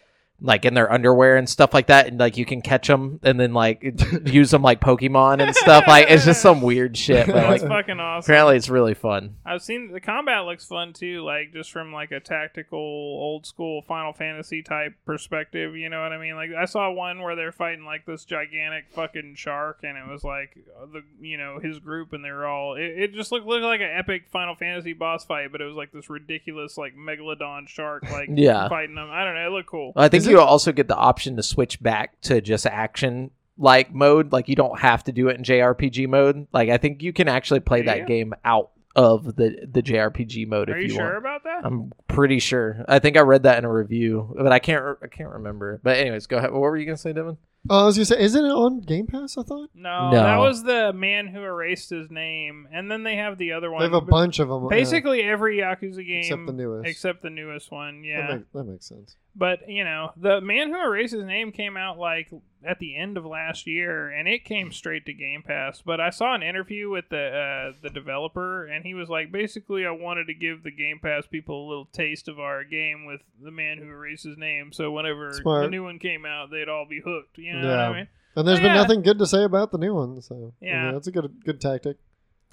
like 0.45 0.65
in 0.65 0.75
their 0.75 0.93
underwear 0.93 1.37
and 1.37 1.49
stuff 1.49 1.73
like 1.73 1.87
that, 1.87 2.09
and 2.09 2.19
like 2.19 2.37
you 2.37 2.45
can 2.45 2.61
catch 2.61 2.89
them 2.89 3.21
and 3.23 3.39
then 3.39 3.53
like 3.55 3.83
use 4.27 4.51
them 4.51 4.63
like 4.63 4.81
Pokemon 4.81 5.41
and 5.41 5.55
stuff. 5.55 5.85
Like 5.87 6.11
it's 6.11 6.25
just 6.25 6.43
some 6.43 6.61
weird 6.63 6.97
shit. 6.97 7.27
But 7.27 7.35
That's 7.35 7.63
fucking 7.63 8.01
awesome. 8.01 8.31
apparently 8.31 8.57
it's 8.57 8.69
really 8.69 8.95
fun. 8.95 9.37
I've 9.47 9.63
seen 9.63 9.93
the 9.93 10.01
combat 10.01 10.45
looks 10.45 10.65
fun 10.67 10.93
too, 10.93 11.23
like 11.25 11.53
just 11.53 11.71
from 11.71 11.93
like 11.93 12.11
a 12.11 12.21
tactical 12.21 12.79
old 12.79 13.47
school 13.47 13.83
Final 13.83 14.13
Fantasy 14.13 14.63
type 14.63 14.95
perspective. 15.07 15.77
You 15.77 15.89
know 15.89 16.03
what 16.03 16.13
I 16.13 16.19
mean? 16.19 16.35
Like 16.35 16.51
I 16.59 16.65
saw 16.65 16.91
one 16.91 17.23
where 17.23 17.37
they're 17.37 17.53
fighting 17.53 17.85
like 17.85 18.05
this 18.07 18.25
gigantic 18.25 18.87
fucking 18.91 19.35
shark, 19.37 19.81
and 19.85 19.97
it 19.97 20.11
was 20.11 20.25
like 20.25 20.57
the 20.93 21.03
you 21.21 21.39
know 21.39 21.59
his 21.63 21.79
group, 21.79 22.13
and 22.13 22.25
they 22.25 22.31
were 22.31 22.47
all. 22.47 22.75
It, 22.75 22.83
it 22.99 23.15
just 23.15 23.31
looked 23.33 23.47
looked 23.47 23.65
like 23.65 23.81
an 23.81 23.91
epic 23.97 24.25
Final 24.33 24.55
Fantasy 24.55 24.93
boss 24.93 25.25
fight, 25.25 25.53
but 25.53 25.61
it 25.61 25.65
was 25.65 25.77
like 25.77 25.93
this 25.93 26.11
ridiculous 26.11 26.77
like 26.77 26.95
megalodon 26.97 27.69
shark 27.69 28.03
like 28.11 28.29
Yeah. 28.43 28.69
fighting 28.69 28.95
them. 28.97 29.09
I 29.11 29.25
don't 29.25 29.35
know. 29.35 29.47
It 29.47 29.53
looked 29.53 29.69
cool. 29.69 29.93
I 29.95 30.09
think 30.09 30.25
Is 30.33 30.39
you 30.39 30.41
also 30.41 30.73
get 30.73 30.89
the 30.89 30.97
option 30.97 31.37
to 31.37 31.43
switch 31.43 31.83
back 31.83 32.21
to 32.23 32.41
just 32.41 32.67
action 32.67 33.31
like 33.59 33.93
mode. 33.95 34.33
Like 34.33 34.49
you 34.49 34.57
don't 34.57 34.79
have 34.81 35.05
to 35.05 35.13
do 35.13 35.29
it 35.29 35.37
in 35.37 35.45
JRPG 35.45 36.09
mode. 36.09 36.47
Like 36.53 36.69
I 36.71 36.77
think 36.79 37.03
you 37.03 37.13
can 37.13 37.29
actually 37.29 37.61
play 37.61 37.81
Do 37.81 37.87
that 37.87 38.07
game 38.07 38.35
out 38.45 38.71
of 38.95 39.25
the 39.37 39.67
the 39.71 39.83
JRPG 39.83 40.47
mode 40.49 40.69
Are 40.69 40.77
if 40.77 40.83
you 40.83 40.89
you, 40.91 40.95
sure 40.97 41.05
want. 41.05 41.17
about 41.19 41.45
that? 41.45 41.65
I'm 41.65 41.93
pretty 42.09 42.39
sure. 42.39 42.85
I 42.89 42.99
think 42.99 43.17
I 43.17 43.21
read 43.21 43.45
that 43.45 43.57
in 43.59 43.65
a 43.65 43.73
review, 43.73 44.35
but 44.37 44.53
I 44.53 44.59
can't. 44.59 44.85
re- 44.85 44.95
I 45.03 45.07
can't 45.07 45.31
remember. 45.31 45.81
But 45.83 45.97
anyways, 45.97 46.27
go 46.27 46.37
ahead. 46.37 46.51
What 46.53 46.61
were 46.61 46.77
you 46.77 46.85
gonna 46.85 46.97
say, 46.99 47.13
Devin? 47.15 47.39
Oh, 47.71 47.83
I 47.83 47.87
was 47.87 47.97
gonna 47.97 48.05
say, 48.07 48.21
isn't 48.21 48.45
it 48.45 48.49
on 48.51 48.81
Game 48.81 49.07
Pass? 49.07 49.39
I 49.39 49.45
thought 49.45 49.71
no, 49.75 50.11
No. 50.11 50.23
that 50.25 50.37
was 50.39 50.65
the 50.65 50.93
man 50.93 51.29
who 51.29 51.41
erased 51.43 51.91
his 51.91 52.11
name, 52.11 52.67
and 52.73 52.91
then 52.91 53.05
they 53.05 53.15
have 53.17 53.39
the 53.39 53.53
other 53.53 53.71
one. 53.71 53.81
they 53.81 53.85
have 53.87 53.95
a 53.95 54.01
bunch 54.01 54.41
of 54.41 54.49
them. 54.49 54.67
Basically, 54.69 55.23
every 55.23 55.59
Yakuza 55.59 56.05
game 56.07 56.19
except 56.19 56.45
the 56.47 56.53
newest. 56.53 56.89
except 56.89 57.23
the 57.23 57.31
newest 57.31 57.71
one. 57.71 58.03
Yeah, 58.05 58.27
that, 58.27 58.33
make- 58.37 58.53
that 58.53 58.65
makes 58.65 58.87
sense. 58.87 59.17
But 59.35 59.69
you 59.69 59.85
know, 59.85 60.13
the 60.17 60.41
man 60.41 60.69
who 60.71 60.81
erased 60.81 61.15
his 61.15 61.25
name 61.25 61.53
came 61.53 61.77
out 61.77 61.99
like 61.99 62.29
at 62.65 62.79
the 62.79 62.97
end 62.97 63.17
of 63.17 63.25
last 63.25 63.67
year, 63.67 64.09
and 64.09 64.29
it 64.29 64.45
came 64.45 64.71
straight 64.71 65.05
to 65.07 65.13
Game 65.13 65.43
Pass. 65.43 65.83
But 65.85 66.01
I 66.01 66.11
saw 66.11 66.35
an 66.35 66.43
interview 66.43 66.91
with 66.91 67.07
the 67.11 67.73
uh, 67.73 67.79
the 67.83 67.91
developer, 67.91 68.65
and 68.67 68.85
he 68.85 68.95
was 68.95 69.09
like, 69.09 69.33
basically, 69.33 69.85
I 69.87 69.91
wanted 69.91 70.27
to 70.29 70.35
give 70.35 70.63
the 70.63 70.71
Game 70.71 71.01
Pass 71.03 71.27
people 71.27 71.67
a 71.67 71.69
little 71.69 71.87
taste 71.93 72.29
of 72.29 72.39
our 72.39 72.63
game 72.65 73.05
with 73.07 73.21
the 73.43 73.51
man 73.51 73.79
who 73.79 73.85
erased 73.89 74.25
his 74.25 74.37
name, 74.39 74.73
so 74.73 74.91
whenever 74.93 75.29
the 75.31 75.35
Smart. 75.43 75.71
new 75.71 75.83
one 75.85 75.99
came 75.99 76.25
out, 76.25 76.51
they'd 76.51 76.69
all 76.69 76.87
be 76.89 77.01
hooked. 77.05 77.39
You 77.39 77.55
know 77.55 77.69
what 77.69 77.75
Yeah. 77.75 77.89
I 77.89 77.97
mean? 77.97 78.09
And 78.37 78.49
there's 78.49 78.61
Oh, 78.61 78.63
been 78.63 78.75
yeah. 78.75 78.81
nothing 78.83 79.03
good 79.03 79.19
to 79.19 79.27
say 79.27 79.45
about 79.45 79.73
the 79.73 79.79
new 79.79 79.95
one, 79.95 80.21
so 80.23 80.55
I 80.63 80.65
Yeah. 80.65 80.93
that's 80.93 81.07
a 81.07 81.13
good 81.13 81.43
good 81.45 81.61
tactic. 81.61 81.97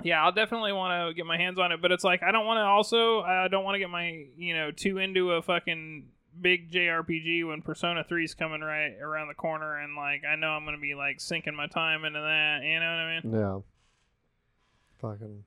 Yeah, 0.04 0.24
I'll 0.24 0.32
definitely 0.32 0.72
want 0.72 1.10
to 1.10 1.14
get 1.14 1.26
my 1.26 1.36
hands 1.38 1.60
on 1.60 1.72
it, 1.74 1.82
but 1.82 1.92
it's 1.92 2.04
like 2.06 2.24
I 2.24 2.32
don't 2.32 2.46
want 2.46 2.58
to 2.58 2.64
also 2.64 3.20
I 3.22 3.48
don't 3.50 3.64
want 3.66 3.76
to 3.76 3.80
get 3.80 3.90
my 3.90 4.26
you 4.38 4.56
know 4.56 4.72
too 4.72 4.98
into 4.98 5.34
a 5.34 5.42
fucking 5.42 6.08
big 6.42 6.72
JRPG 6.72 7.48
when 7.48 7.62
Persona 7.62 8.04
3 8.04 8.24
is 8.24 8.34
coming 8.34 8.62
right 8.62 8.94
around 9.02 9.28
the 9.28 9.34
corner, 9.34 9.78
and 9.78 9.96
like 9.96 10.24
I 10.26 10.36
know 10.36 10.50
I'm 10.50 10.66
gonna 10.66 10.78
be 10.78 10.96
like 10.96 11.20
sinking 11.20 11.56
my 11.56 11.68
time 11.68 12.06
into 12.06 12.20
that. 12.20 12.60
You 12.64 12.80
know 12.80 12.86
what 12.86 13.00
I 13.00 13.20
mean? 13.22 13.34
Yeah. 13.34 13.60
Fucking. 15.02 15.44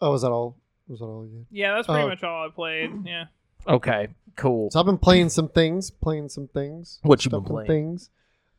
Oh, 0.00 0.12
was 0.12 0.22
that 0.22 0.30
all? 0.30 0.56
Was 0.86 1.00
that 1.00 1.06
all 1.06 1.26
you? 1.26 1.46
Yeah, 1.50 1.74
that's 1.74 1.86
pretty 1.86 2.02
Oh. 2.02 2.08
much 2.08 2.22
all 2.22 2.46
I 2.46 2.50
played. 2.50 2.90
Yeah. 3.06 3.24
Okay, 3.66 4.08
cool. 4.36 4.70
So 4.70 4.78
I've 4.80 4.86
been 4.86 4.98
playing 4.98 5.28
some 5.30 5.48
things, 5.48 5.90
playing 5.90 6.28
some 6.30 6.46
things. 6.48 7.00
What 7.02 7.24
you 7.24 7.30
been 7.30 7.42
playing? 7.44 7.66
Things. 7.66 8.10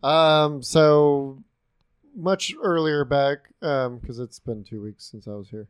Um. 0.03 0.61
So 0.61 1.41
much 2.15 2.53
earlier 2.61 3.05
back, 3.05 3.39
um, 3.61 3.97
because 3.97 4.19
it's 4.19 4.39
been 4.39 4.63
two 4.63 4.81
weeks 4.83 5.05
since 5.05 5.27
I 5.27 5.31
was 5.31 5.49
here. 5.49 5.67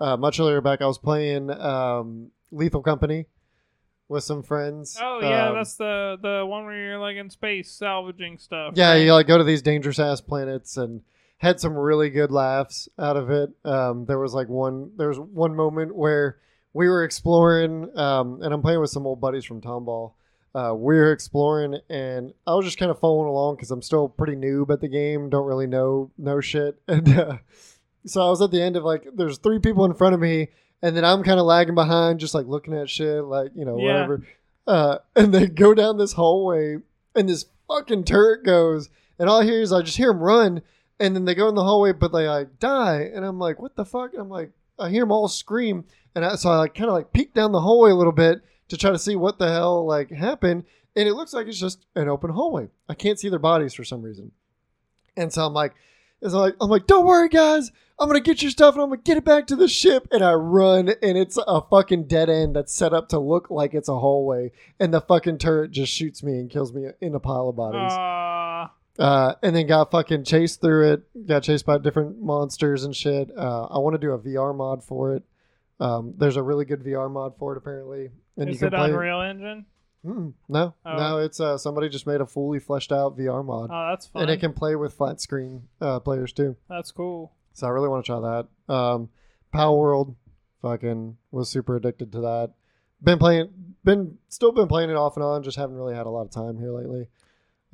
Uh, 0.00 0.16
much 0.16 0.40
earlier 0.40 0.60
back, 0.60 0.82
I 0.82 0.86
was 0.86 0.98
playing 0.98 1.50
um 1.50 2.30
Lethal 2.50 2.82
Company 2.82 3.26
with 4.08 4.24
some 4.24 4.42
friends. 4.42 4.98
Oh 5.00 5.20
yeah, 5.22 5.48
Um, 5.48 5.54
that's 5.56 5.76
the 5.76 6.16
the 6.20 6.44
one 6.46 6.64
where 6.64 6.76
you're 6.76 6.98
like 6.98 7.16
in 7.16 7.30
space 7.30 7.70
salvaging 7.72 8.38
stuff. 8.38 8.74
Yeah, 8.76 8.90
right? 8.92 8.96
you 8.96 9.12
like 9.12 9.26
go 9.26 9.38
to 9.38 9.44
these 9.44 9.62
dangerous 9.62 9.98
ass 9.98 10.20
planets 10.20 10.76
and 10.76 11.02
had 11.38 11.60
some 11.60 11.76
really 11.76 12.10
good 12.10 12.30
laughs 12.30 12.88
out 12.98 13.16
of 13.16 13.30
it. 13.30 13.50
Um, 13.64 14.04
there 14.06 14.18
was 14.18 14.34
like 14.34 14.48
one 14.48 14.90
there 14.96 15.08
was 15.08 15.18
one 15.18 15.54
moment 15.56 15.94
where 15.94 16.38
we 16.72 16.88
were 16.88 17.04
exploring, 17.04 17.88
um, 17.98 18.40
and 18.42 18.52
I'm 18.52 18.62
playing 18.62 18.80
with 18.80 18.90
some 18.90 19.06
old 19.06 19.20
buddies 19.20 19.44
from 19.44 19.60
Tomball. 19.60 20.14
uh, 20.54 20.72
we're 20.74 21.12
exploring, 21.12 21.78
and 21.88 22.32
I 22.46 22.54
was 22.54 22.64
just 22.64 22.78
kind 22.78 22.90
of 22.90 22.98
following 22.98 23.28
along 23.28 23.56
because 23.56 23.70
I'm 23.70 23.82
still 23.82 24.08
pretty 24.08 24.34
noob 24.36 24.70
at 24.70 24.80
the 24.80 24.88
game, 24.88 25.30
don't 25.30 25.46
really 25.46 25.66
know 25.66 26.10
know 26.18 26.40
shit, 26.40 26.80
and 26.88 27.08
uh, 27.16 27.38
so 28.06 28.20
I 28.24 28.28
was 28.30 28.42
at 28.42 28.50
the 28.50 28.60
end 28.62 28.76
of 28.76 28.84
like, 28.84 29.06
there's 29.14 29.38
three 29.38 29.58
people 29.58 29.84
in 29.84 29.94
front 29.94 30.14
of 30.14 30.20
me, 30.20 30.48
and 30.84 30.94
then 30.94 31.02
I'm 31.04 31.22
kind 31.22 31.40
of 31.40 31.46
lagging 31.46 31.74
behind, 31.74 32.20
just 32.20 32.34
like 32.34 32.46
looking 32.46 32.74
at 32.74 32.90
shit, 32.90 33.24
like 33.24 33.52
you 33.54 33.64
know 33.64 33.78
Yeah. 33.78 33.84
whatever, 33.86 34.22
uh, 34.66 34.98
and 35.16 35.32
they 35.32 35.46
go 35.46 35.72
down 35.72 35.96
this 35.96 36.12
hallway, 36.12 36.76
and 37.14 37.26
this 37.28 37.46
fucking 37.68 38.04
turret 38.04 38.44
goes, 38.44 38.90
and 39.18 39.28
all 39.30 39.40
I 39.40 39.44
hear 39.44 39.62
is 39.62 39.72
I 39.72 39.80
just 39.80 39.96
hear 39.96 40.08
them 40.12 40.20
run, 40.22 40.60
and 41.00 41.16
then 41.16 41.24
they 41.24 41.34
go 41.34 41.48
in 41.48 41.54
the 41.54 41.64
hallway, 41.64 41.92
but 41.92 42.12
they 42.12 42.28
like 42.28 42.58
die, 42.58 43.10
and 43.14 43.24
I'm 43.24 43.38
like, 43.38 43.58
what 43.60 43.76
the 43.76 43.86
fuck? 43.86 44.12
And 44.12 44.20
I'm 44.20 44.28
like, 44.28 44.50
I 44.78 44.90
hear 44.90 45.02
them 45.02 45.12
all 45.12 45.26
scream, 45.28 45.84
and 46.14 46.22
I, 46.24 46.34
so 46.36 46.50
I 46.50 46.58
like 46.58 46.74
kind 46.74 46.90
of 46.90 46.94
like 46.94 47.12
peek 47.14 47.32
down 47.32 47.52
the 47.52 47.60
hallway 47.62 47.90
a 47.90 47.94
little 47.96 48.12
bit 48.12 48.42
to 48.68 48.76
try 48.76 48.90
to 48.90 48.98
see 48.98 49.16
what 49.16 49.38
the 49.38 49.50
hell 49.50 49.86
like 49.86 50.10
happened, 50.10 50.64
and 50.94 51.08
it 51.08 51.14
looks 51.14 51.32
like 51.32 51.46
it's 51.46 51.58
just 51.58 51.86
an 51.94 52.08
open 52.08 52.30
hallway. 52.30 52.68
I 52.88 52.94
can't 52.94 53.18
see 53.18 53.30
their 53.30 53.38
bodies 53.38 53.72
for 53.72 53.84
some 53.84 54.02
reason, 54.02 54.32
and 55.16 55.32
so 55.32 55.46
I'm 55.46 55.54
like, 55.54 55.74
it's 56.24 56.34
like 56.34 56.56
I'm 56.60 56.68
like, 56.70 56.86
don't 56.88 57.06
worry, 57.06 57.28
guys. 57.28 57.70
I'm 58.00 58.08
gonna 58.08 58.18
get 58.20 58.42
your 58.42 58.50
stuff 58.50 58.74
and 58.74 58.82
I'm 58.82 58.88
gonna 58.88 59.02
get 59.02 59.18
it 59.18 59.24
back 59.24 59.46
to 59.48 59.56
the 59.56 59.68
ship. 59.68 60.08
And 60.10 60.24
I 60.24 60.32
run, 60.32 60.88
and 61.00 61.16
it's 61.16 61.38
a 61.46 61.60
fucking 61.60 62.08
dead 62.08 62.28
end 62.28 62.56
that's 62.56 62.74
set 62.74 62.92
up 62.92 63.08
to 63.10 63.20
look 63.20 63.50
like 63.50 63.72
it's 63.74 63.88
a 63.88 63.96
hallway. 63.98 64.50
And 64.80 64.92
the 64.92 65.00
fucking 65.00 65.38
turret 65.38 65.70
just 65.70 65.92
shoots 65.92 66.22
me 66.22 66.32
and 66.40 66.50
kills 66.50 66.72
me 66.72 66.88
in 67.00 67.14
a 67.14 67.20
pile 67.20 67.48
of 67.48 67.56
bodies. 67.56 67.92
Uh, 67.92 68.68
Uh, 68.96 69.34
and 69.42 69.54
then 69.56 69.66
got 69.66 69.90
fucking 69.90 70.24
chased 70.24 70.60
through 70.60 70.92
it. 70.92 71.26
Got 71.26 71.42
chased 71.44 71.66
by 71.66 71.78
different 71.78 72.20
monsters 72.22 72.84
and 72.84 72.94
shit. 72.94 73.30
Uh, 73.36 73.64
I 73.66 73.78
want 73.78 73.94
to 73.94 73.98
do 73.98 74.12
a 74.12 74.18
VR 74.18 74.54
mod 74.56 74.82
for 74.84 75.14
it. 75.14 75.22
Um, 75.80 76.14
there's 76.16 76.36
a 76.36 76.42
really 76.42 76.64
good 76.64 76.82
VR 76.84 77.10
mod 77.10 77.36
for 77.36 77.52
it 77.54 77.58
apparently. 77.58 78.10
And 78.36 78.48
is 78.48 78.60
you 78.60 78.68
it 78.68 78.70
play. 78.72 78.90
Unreal 78.90 79.20
Engine? 79.20 79.66
Mm-mm, 80.04 80.34
no, 80.48 80.74
Oh. 80.84 80.96
no, 80.96 81.18
it's 81.18 81.40
uh, 81.40 81.56
somebody 81.56 81.88
just 81.88 82.06
made 82.06 82.20
a 82.20 82.26
fully 82.26 82.58
fleshed 82.58 82.92
out 82.92 83.16
VR 83.16 83.42
mod, 83.44 83.70
Oh, 83.72 83.88
that's 83.90 84.06
fun. 84.06 84.22
and 84.22 84.30
it 84.30 84.38
can 84.38 84.52
play 84.52 84.76
with 84.76 84.92
flat 84.94 85.20
screen 85.20 85.68
uh, 85.80 85.98
players 86.00 86.32
too. 86.32 86.56
That's 86.68 86.90
cool. 86.92 87.32
So 87.54 87.66
I 87.66 87.70
really 87.70 87.88
want 87.88 88.04
to 88.04 88.12
try 88.12 88.20
that. 88.20 88.72
Um, 88.74 89.08
Palworld, 89.54 90.14
fucking 90.62 91.16
was 91.30 91.48
super 91.48 91.76
addicted 91.76 92.12
to 92.12 92.20
that. 92.20 92.52
Been 93.02 93.18
playing, 93.18 93.50
been 93.84 94.18
still 94.28 94.52
been 94.52 94.66
playing 94.68 94.90
it 94.90 94.96
off 94.96 95.16
and 95.16 95.24
on. 95.24 95.42
Just 95.42 95.56
haven't 95.56 95.76
really 95.76 95.94
had 95.94 96.06
a 96.06 96.10
lot 96.10 96.22
of 96.26 96.30
time 96.30 96.58
here 96.58 96.70
lately. 96.72 97.08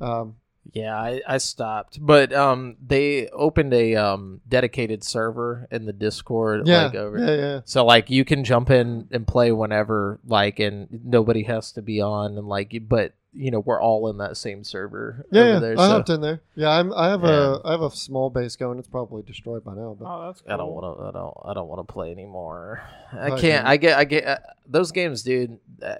Um, 0.00 0.36
Yeah, 0.72 0.94
I, 0.96 1.20
I 1.26 1.38
stopped, 1.38 1.98
but 2.00 2.32
um, 2.32 2.76
they 2.86 3.28
opened 3.28 3.74
a 3.74 3.96
um 3.96 4.40
dedicated 4.48 5.02
server 5.02 5.66
in 5.70 5.84
the 5.86 5.92
Discord. 5.92 6.66
yeah, 6.68 6.84
like, 6.86 6.94
over. 6.94 7.18
yeah, 7.18 7.34
yeah. 7.34 7.60
So 7.64 7.84
like 7.84 8.08
you 8.10 8.24
can 8.24 8.44
jump 8.44 8.70
in 8.70 9.08
and 9.10 9.26
play 9.26 9.50
whenever, 9.52 10.20
like, 10.26 10.60
and 10.60 10.88
nobody 11.04 11.42
has 11.44 11.72
to 11.72 11.82
be 11.82 12.00
on, 12.00 12.38
and 12.38 12.46
like, 12.46 12.72
but 12.88 13.14
you 13.32 13.50
know 13.50 13.60
we're 13.60 13.80
all 13.80 14.08
in 14.10 14.18
that 14.18 14.36
same 14.36 14.62
server 14.64 15.24
Yeah, 15.32 15.40
over 15.42 15.52
yeah, 15.52 15.58
there. 15.60 15.72
I 15.72 15.76
so 15.76 15.82
hopped 15.88 16.10
in 16.10 16.20
there. 16.20 16.40
Yeah, 16.54 16.68
I'm. 16.70 16.92
I 16.92 17.08
have 17.08 17.22
Yeah. 17.22 17.56
a. 17.56 17.60
I 17.64 17.70
have 17.72 17.82
a 17.82 17.90
small 17.90 18.28
base 18.30 18.54
going. 18.54 18.78
It's 18.78 18.86
probably 18.88 19.22
destroyed 19.22 19.64
by 19.64 19.74
now. 19.74 19.96
But 19.98 20.06
Oh, 20.08 20.26
that's 20.26 20.40
cool. 20.42 20.52
I 20.52 20.56
don't 20.56 20.70
want 20.72 20.98
to. 20.98 21.04
I 21.04 21.10
don't. 21.12 21.34
I 21.46 21.54
don't 21.54 21.68
want 21.68 21.86
to 21.88 21.92
play 21.92 22.10
anymore. 22.12 22.82
I 23.12 23.30
Fucking- 23.30 23.38
can't. 23.38 23.66
I 23.66 23.76
get. 23.76 23.98
I 23.98 24.04
get 24.04 24.24
uh, 24.26 24.38
those 24.68 24.92
games, 24.92 25.22
dude. 25.22 25.58
Uh, 25.82 25.94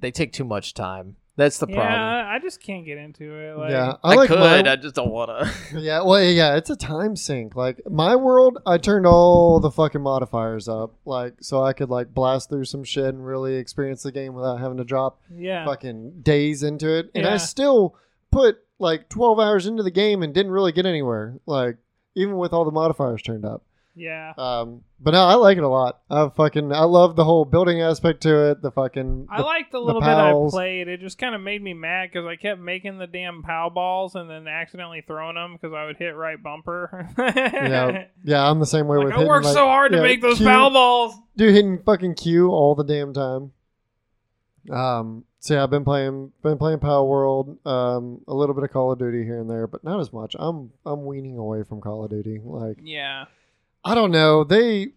they 0.00 0.10
take 0.10 0.32
too 0.32 0.44
much 0.44 0.74
time. 0.74 1.16
That's 1.36 1.58
the 1.58 1.66
problem. 1.66 1.84
Yeah, 1.84 1.96
problem. 1.96 2.34
I 2.34 2.38
just 2.38 2.62
can't 2.62 2.86
get 2.86 2.96
into 2.96 3.34
it. 3.34 3.58
Like, 3.58 3.70
yeah, 3.70 3.96
I, 4.02 4.12
I, 4.12 4.14
like 4.14 4.28
could. 4.28 4.38
my- 4.38 4.72
I 4.72 4.76
just 4.76 4.94
don't 4.94 5.10
want 5.10 5.30
to. 5.30 5.78
yeah, 5.80 6.02
well, 6.02 6.22
yeah, 6.22 6.56
it's 6.56 6.70
a 6.70 6.76
time 6.76 7.14
sink. 7.14 7.54
Like 7.54 7.80
my 7.88 8.16
world, 8.16 8.58
I 8.64 8.78
turned 8.78 9.06
all 9.06 9.60
the 9.60 9.70
fucking 9.70 10.00
modifiers 10.00 10.66
up, 10.66 10.94
like 11.04 11.34
so 11.42 11.62
I 11.62 11.74
could 11.74 11.90
like 11.90 12.14
blast 12.14 12.48
through 12.48 12.64
some 12.64 12.84
shit 12.84 13.04
and 13.04 13.24
really 13.24 13.56
experience 13.56 14.02
the 14.02 14.12
game 14.12 14.32
without 14.34 14.60
having 14.60 14.78
to 14.78 14.84
drop 14.84 15.20
yeah. 15.34 15.66
fucking 15.66 16.22
days 16.22 16.62
into 16.62 16.96
it. 16.96 17.10
And 17.14 17.26
I 17.26 17.36
still 17.36 17.96
put 18.30 18.58
like 18.78 19.08
12 19.10 19.38
hours 19.38 19.66
into 19.66 19.82
the 19.82 19.90
game 19.90 20.22
and 20.22 20.32
didn't 20.32 20.52
really 20.52 20.72
get 20.72 20.86
anywhere. 20.86 21.38
Like 21.44 21.76
even 22.14 22.38
with 22.38 22.52
all 22.52 22.64
the 22.64 22.70
modifiers 22.70 23.22
turned 23.22 23.44
up. 23.44 23.62
Yeah. 23.98 24.34
Um, 24.36 24.82
but 25.00 25.12
no, 25.12 25.24
I 25.24 25.34
like 25.36 25.56
it 25.56 25.64
a 25.64 25.68
lot. 25.68 26.00
I 26.10 26.28
fucking 26.28 26.70
I 26.70 26.84
love 26.84 27.16
the 27.16 27.24
whole 27.24 27.46
building 27.46 27.80
aspect 27.80 28.20
to 28.24 28.50
it. 28.50 28.60
The 28.60 28.70
fucking 28.70 29.26
I 29.30 29.38
the- 29.38 29.42
liked 29.42 29.72
the 29.72 29.80
little 29.80 30.02
bit 30.02 30.10
I 30.10 30.32
played. 30.50 30.86
It 30.88 31.00
just 31.00 31.16
kind 31.16 31.34
of 31.34 31.40
made 31.40 31.62
me 31.62 31.72
mad 31.72 32.10
because 32.12 32.26
I 32.26 32.36
kept 32.36 32.60
making 32.60 32.98
the 32.98 33.06
damn 33.06 33.42
pow 33.42 33.70
balls 33.70 34.14
and 34.14 34.28
then 34.28 34.46
accidentally 34.48 35.02
throwing 35.06 35.36
them 35.36 35.54
because 35.54 35.72
I 35.74 35.86
would 35.86 35.96
hit 35.96 36.14
right 36.14 36.40
bumper. 36.42 37.08
yeah, 37.18 38.04
yeah. 38.24 38.48
I'm 38.50 38.60
the 38.60 38.66
same 38.66 38.86
way 38.86 38.98
like, 38.98 39.06
with 39.06 39.14
I 39.14 39.16
hitting, 39.16 39.28
worked 39.28 39.46
like- 39.46 39.54
so 39.54 39.66
hard 39.66 39.92
to 39.92 40.02
make 40.02 40.20
those 40.20 40.36
Q- 40.36 40.46
pow 40.46 40.68
balls. 40.68 41.14
dude 41.36 41.54
hitting 41.54 41.78
fucking 41.82 42.16
Q 42.16 42.50
all 42.50 42.74
the 42.74 42.84
damn 42.84 43.14
time. 43.14 43.52
Um, 44.70 45.24
so 45.38 45.54
yeah, 45.54 45.62
I've 45.62 45.70
been 45.70 45.84
playing 45.84 46.32
been 46.42 46.58
playing 46.58 46.80
Palworld, 46.80 47.64
um, 47.66 48.20
a 48.26 48.34
little 48.34 48.54
bit 48.54 48.64
of 48.64 48.70
Call 48.72 48.92
of 48.92 48.98
Duty 48.98 49.22
here 49.24 49.38
and 49.40 49.48
there, 49.48 49.66
but 49.66 49.84
not 49.84 50.00
as 50.00 50.12
much. 50.12 50.34
I'm 50.38 50.72
I'm 50.84 51.06
weaning 51.06 51.38
away 51.38 51.62
from 51.62 51.80
Call 51.80 52.04
of 52.04 52.10
Duty. 52.10 52.40
Like 52.44 52.78
Yeah. 52.82 53.26
I 53.86 53.94
don't 53.94 54.10
know, 54.10 54.44
they 54.44 54.88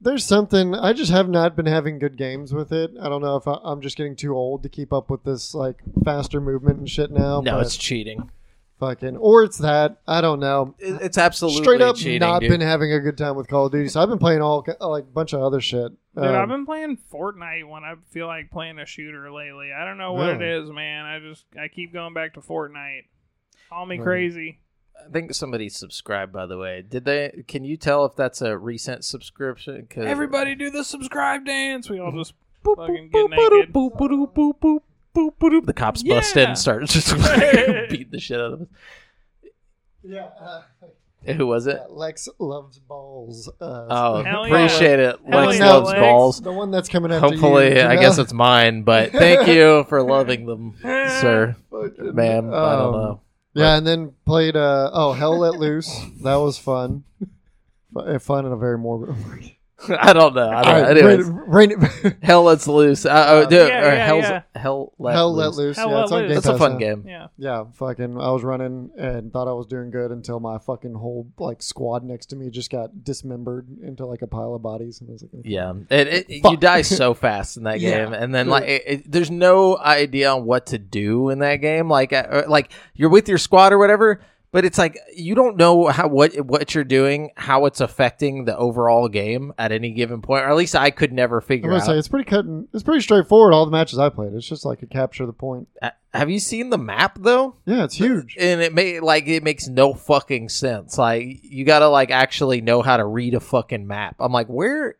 there's 0.00 0.24
something 0.24 0.74
I 0.74 0.92
just 0.94 1.10
have 1.12 1.28
not 1.28 1.54
been 1.56 1.66
having 1.66 1.98
good 1.98 2.16
games 2.16 2.52
with 2.54 2.72
it. 2.72 2.90
I 3.00 3.08
don't 3.08 3.20
know 3.22 3.36
if 3.36 3.46
I, 3.46 3.58
I'm 3.62 3.80
just 3.82 3.96
getting 3.96 4.16
too 4.16 4.34
old 4.34 4.62
to 4.62 4.68
keep 4.68 4.92
up 4.92 5.10
with 5.10 5.24
this 5.24 5.54
like 5.54 5.76
faster 6.04 6.40
movement 6.40 6.78
and 6.78 6.88
shit 6.88 7.10
now. 7.10 7.40
no, 7.42 7.60
it's 7.60 7.76
cheating. 7.76 8.30
fucking 8.78 9.16
or 9.18 9.44
it's 9.44 9.58
that 9.58 9.98
I 10.08 10.22
don't 10.22 10.40
know. 10.40 10.74
It's 10.78 11.18
absolutely 11.18 11.62
Straight 11.62 11.82
up, 11.82 11.96
cheating. 11.96 12.20
not 12.20 12.40
dude. 12.40 12.48
been 12.50 12.60
having 12.62 12.92
a 12.92 12.98
good 13.00 13.18
time 13.18 13.36
with 13.36 13.46
Call 13.48 13.66
of 13.66 13.72
Duty. 13.72 13.88
So 13.88 14.00
I've 14.00 14.08
been 14.08 14.18
playing 14.18 14.40
all 14.40 14.64
like 14.80 15.02
a 15.04 15.06
bunch 15.06 15.34
of 15.34 15.42
other 15.42 15.60
shit. 15.60 15.92
Dude, 16.16 16.24
Um, 16.24 16.34
I've 16.34 16.48
been 16.48 16.64
playing 16.66 16.98
Fortnite 17.12 17.68
when 17.68 17.84
I 17.84 17.94
feel 18.10 18.26
like 18.26 18.50
playing 18.50 18.78
a 18.78 18.86
shooter 18.86 19.30
lately. 19.30 19.70
I 19.72 19.84
don't 19.84 19.98
know 19.98 20.14
what 20.14 20.38
Really? 20.38 20.44
it 20.46 20.62
is, 20.64 20.70
man. 20.70 21.04
I 21.04 21.20
just 21.20 21.44
I 21.60 21.68
keep 21.68 21.92
going 21.92 22.14
back 22.14 22.34
to 22.34 22.40
Fortnite. 22.40 23.04
Call 23.68 23.84
me 23.86 23.98
Right. 23.98 24.04
crazy. 24.04 24.58
I 25.06 25.10
think 25.10 25.34
somebody 25.34 25.68
subscribed. 25.68 26.32
By 26.32 26.46
the 26.46 26.56
way, 26.58 26.82
did 26.88 27.04
they? 27.04 27.44
Can 27.48 27.64
you 27.64 27.76
tell 27.76 28.04
if 28.04 28.16
that's 28.16 28.40
a 28.42 28.56
recent 28.56 29.04
subscription? 29.04 29.86
'Cause- 29.88 30.04
Everybody 30.06 30.54
do 30.54 30.70
the 30.70 30.84
subscribe 30.84 31.44
dance. 31.46 31.88
We 31.90 31.98
all 32.00 32.12
just 32.12 32.34
Boop, 32.64 32.76
fucking 32.76 33.10
boop, 33.10 33.30
get 33.30 33.38
boop, 33.38 33.50
naked. 33.52 33.72
boop, 33.72 33.96
boop, 33.96 34.10
boop, 34.10 34.34
boop, 34.34 34.52
boop, 34.60 34.80
boop, 35.16 35.30
boop. 35.40 35.66
The 35.66 35.72
cops 35.72 36.02
bust 36.02 36.36
in 36.36 36.48
and 36.50 36.58
start 36.58 36.84
just 36.86 37.08
beat 37.90 38.10
the 38.10 38.18
shit 38.20 38.38
out 38.40 38.52
of 38.52 38.60
us. 38.62 38.68
Yeah. 40.02 40.28
Uh, 40.40 40.62
Who 41.34 41.46
was 41.46 41.66
it? 41.66 41.78
Lex 41.90 42.28
loves 42.38 42.78
balls. 42.78 43.48
Uh, 43.60 43.86
Oh, 43.90 44.22
Hell 44.24 44.46
yeah. 44.48 44.54
appreciate 44.54 44.98
it. 44.98 45.16
Hell 45.28 45.46
Lex 45.46 45.58
yeah, 45.58 45.66
loves 45.72 45.88
Lex. 45.90 46.00
balls. 46.00 46.40
the 46.40 46.52
one 46.52 46.70
that's 46.70 46.88
coming 46.88 47.12
after 47.12 47.28
Hopefully, 47.28 47.76
you. 47.76 47.82
I 47.82 47.96
guess 47.96 48.18
it's 48.18 48.32
mine, 48.32 48.82
but 48.82 49.12
thank 49.12 49.46
you 49.46 49.84
for 49.88 50.02
loving 50.02 50.46
them, 50.46 50.76
sir, 50.82 51.56
Fucking- 51.70 52.14
ma'am. 52.14 52.52
I 52.52 52.72
don't 52.76 52.94
um, 52.94 53.00
know. 53.02 53.20
Yeah, 53.54 53.76
and 53.76 53.86
then 53.86 54.14
played. 54.26 54.56
Uh, 54.56 54.90
oh, 54.92 55.12
Hell 55.12 55.38
Let 55.38 55.54
Loose. 55.54 55.90
That 56.22 56.36
was 56.36 56.58
fun. 56.58 57.04
Fun 58.20 58.46
in 58.46 58.52
a 58.52 58.56
very 58.56 58.78
morbid. 58.78 59.16
I 59.98 60.12
don't 60.12 60.34
know. 60.34 60.48
I 60.50 60.62
don't 60.62 60.82
know. 60.82 60.88
Anyways, 61.08 61.26
rain- 61.26 61.78
rain- 61.78 62.16
hell 62.22 62.42
lets 62.44 62.66
loose. 62.66 63.06
Uh, 63.06 63.26
oh, 63.28 63.38
Uh, 63.40 63.44
dude, 63.46 63.68
Yeah, 63.68 63.80
or 63.88 63.94
yeah, 63.94 64.06
hell's, 64.06 64.22
yeah. 64.24 64.42
hell 64.54 64.92
let 64.98 65.14
Hell 65.14 65.34
loose. 65.34 65.56
Let 65.56 65.64
Loose. 65.64 65.76
Hell 65.76 65.88
yeah, 65.90 65.94
Let 65.96 66.02
it's 66.04 66.12
on 66.12 66.18
Loose. 66.20 66.28
Game 66.28 66.34
That's 66.34 66.46
a 66.46 66.58
fun 66.58 66.72
now. 66.72 66.78
game. 66.78 67.04
Yeah. 67.06 67.26
Yeah, 67.38 67.64
fucking. 67.74 68.20
I 68.20 68.30
was 68.30 68.42
running 68.44 68.90
and 68.98 69.32
thought 69.32 69.48
I 69.48 69.52
was 69.52 69.66
doing 69.66 69.90
good 69.90 70.10
until 70.10 70.38
my 70.40 70.58
fucking 70.58 70.94
whole 70.94 71.28
like 71.38 71.62
squad 71.62 72.04
next 72.04 72.26
to 72.26 72.36
me 72.36 72.50
just 72.50 72.70
got 72.70 73.04
dismembered 73.04 73.66
into 73.82 74.04
like 74.06 74.22
a 74.22 74.26
pile 74.26 74.54
of 74.54 74.62
bodies, 74.62 75.00
and 75.00 75.08
I 75.08 75.12
was 75.12 75.22
like, 75.22 75.34
okay. 75.40 75.48
Yeah, 75.48 75.72
it, 75.90 76.08
it, 76.28 76.44
you 76.50 76.56
die 76.56 76.82
so 76.82 77.14
fast 77.14 77.56
in 77.56 77.62
that 77.64 77.80
Yeah. 77.80 78.04
game, 78.04 78.12
and 78.12 78.34
then 78.34 78.48
like 78.48 78.64
it, 78.68 78.82
it, 78.86 79.10
there's 79.10 79.30
no 79.30 79.78
idea 79.78 80.30
on 80.32 80.44
what 80.44 80.66
to 80.66 80.78
do 80.78 81.30
in 81.30 81.38
that 81.40 81.56
game. 81.56 81.88
Like, 81.88 82.12
uh, 82.12 82.42
like 82.48 82.70
you're 82.94 83.10
with 83.10 83.28
your 83.28 83.38
squad 83.38 83.72
or 83.72 83.78
whatever, 83.78 84.20
but 84.52 84.64
it's 84.64 84.78
like 84.78 84.98
you 85.14 85.34
don't 85.34 85.56
know 85.56 85.86
how 85.88 86.08
what 86.08 86.34
what 86.46 86.74
you're 86.74 86.84
doing, 86.84 87.30
how 87.36 87.66
it's 87.66 87.80
affecting 87.80 88.44
the 88.44 88.56
overall 88.56 89.08
game 89.08 89.52
at 89.58 89.72
any 89.72 89.92
given 89.92 90.22
point. 90.22 90.44
Or 90.44 90.48
at 90.48 90.56
least 90.56 90.74
I 90.74 90.90
could 90.90 91.12
never 91.12 91.40
figure 91.40 91.70
gonna 91.70 91.80
out. 91.82 91.86
say 91.86 91.98
it's 91.98 92.08
pretty 92.08 92.28
cut. 92.28 92.44
and- 92.44 92.68
It's 92.74 92.82
pretty 92.82 93.00
straightforward. 93.02 93.54
All 93.54 93.64
the 93.64 93.70
matches 93.72 93.98
I 93.98 94.08
played, 94.08 94.32
it's 94.34 94.48
just 94.48 94.64
like 94.64 94.82
a 94.82 94.86
capture 94.86 95.26
the 95.26 95.32
point. 95.32 95.68
Uh, 95.80 95.90
Have 96.12 96.30
you 96.30 96.40
seen 96.40 96.70
the 96.70 96.78
map 96.78 97.16
though? 97.20 97.56
Yeah, 97.66 97.84
it's 97.84 97.94
huge. 97.94 98.36
And 98.40 98.60
it 98.60 98.74
may 98.74 98.98
like 99.00 99.28
it 99.28 99.42
makes 99.44 99.68
no 99.68 99.94
fucking 99.94 100.48
sense. 100.48 100.98
Like 100.98 101.26
you 101.42 101.64
gotta 101.64 101.88
like 101.88 102.10
actually 102.10 102.60
know 102.60 102.82
how 102.82 102.96
to 102.96 103.04
read 103.04 103.34
a 103.34 103.40
fucking 103.40 103.86
map. 103.86 104.16
I'm 104.18 104.32
like, 104.32 104.48
where, 104.48 104.96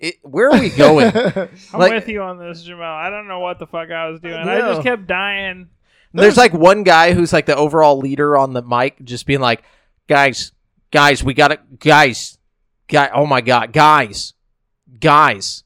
it, 0.00 0.16
where 0.22 0.50
are 0.50 0.58
we 0.58 0.70
going? 0.76 1.12
I'm 1.16 1.48
Like- 1.78 1.92
with 1.92 2.08
you 2.08 2.22
on 2.22 2.38
this, 2.38 2.62
Jamal. 2.64 2.82
I 2.96 3.10
don't 3.10 3.28
know 3.28 3.38
what 3.38 3.60
the 3.60 3.66
fuck 3.68 3.90
I 3.92 4.08
was 4.10 4.20
doing. 4.20 4.34
I 4.34 4.56
I 4.56 4.60
just 4.60 4.82
kept 4.82 5.06
dying. 5.06 5.68
There's 6.12 6.36
like 6.36 6.52
one 6.52 6.82
guy 6.82 7.12
who's 7.14 7.32
like 7.32 7.46
the 7.46 7.56
overall 7.56 7.98
leader 7.98 8.36
on 8.36 8.52
the 8.52 8.62
mic, 8.62 9.02
just 9.04 9.26
being 9.26 9.40
like, 9.40 9.62
"Guys, 10.08 10.52
guys, 10.90 11.24
we 11.24 11.34
gotta, 11.34 11.58
guys, 11.78 12.38
guy, 12.88 13.10
oh 13.14 13.26
my 13.26 13.40
god, 13.40 13.72
guys, 13.72 14.34
guys, 15.00 15.64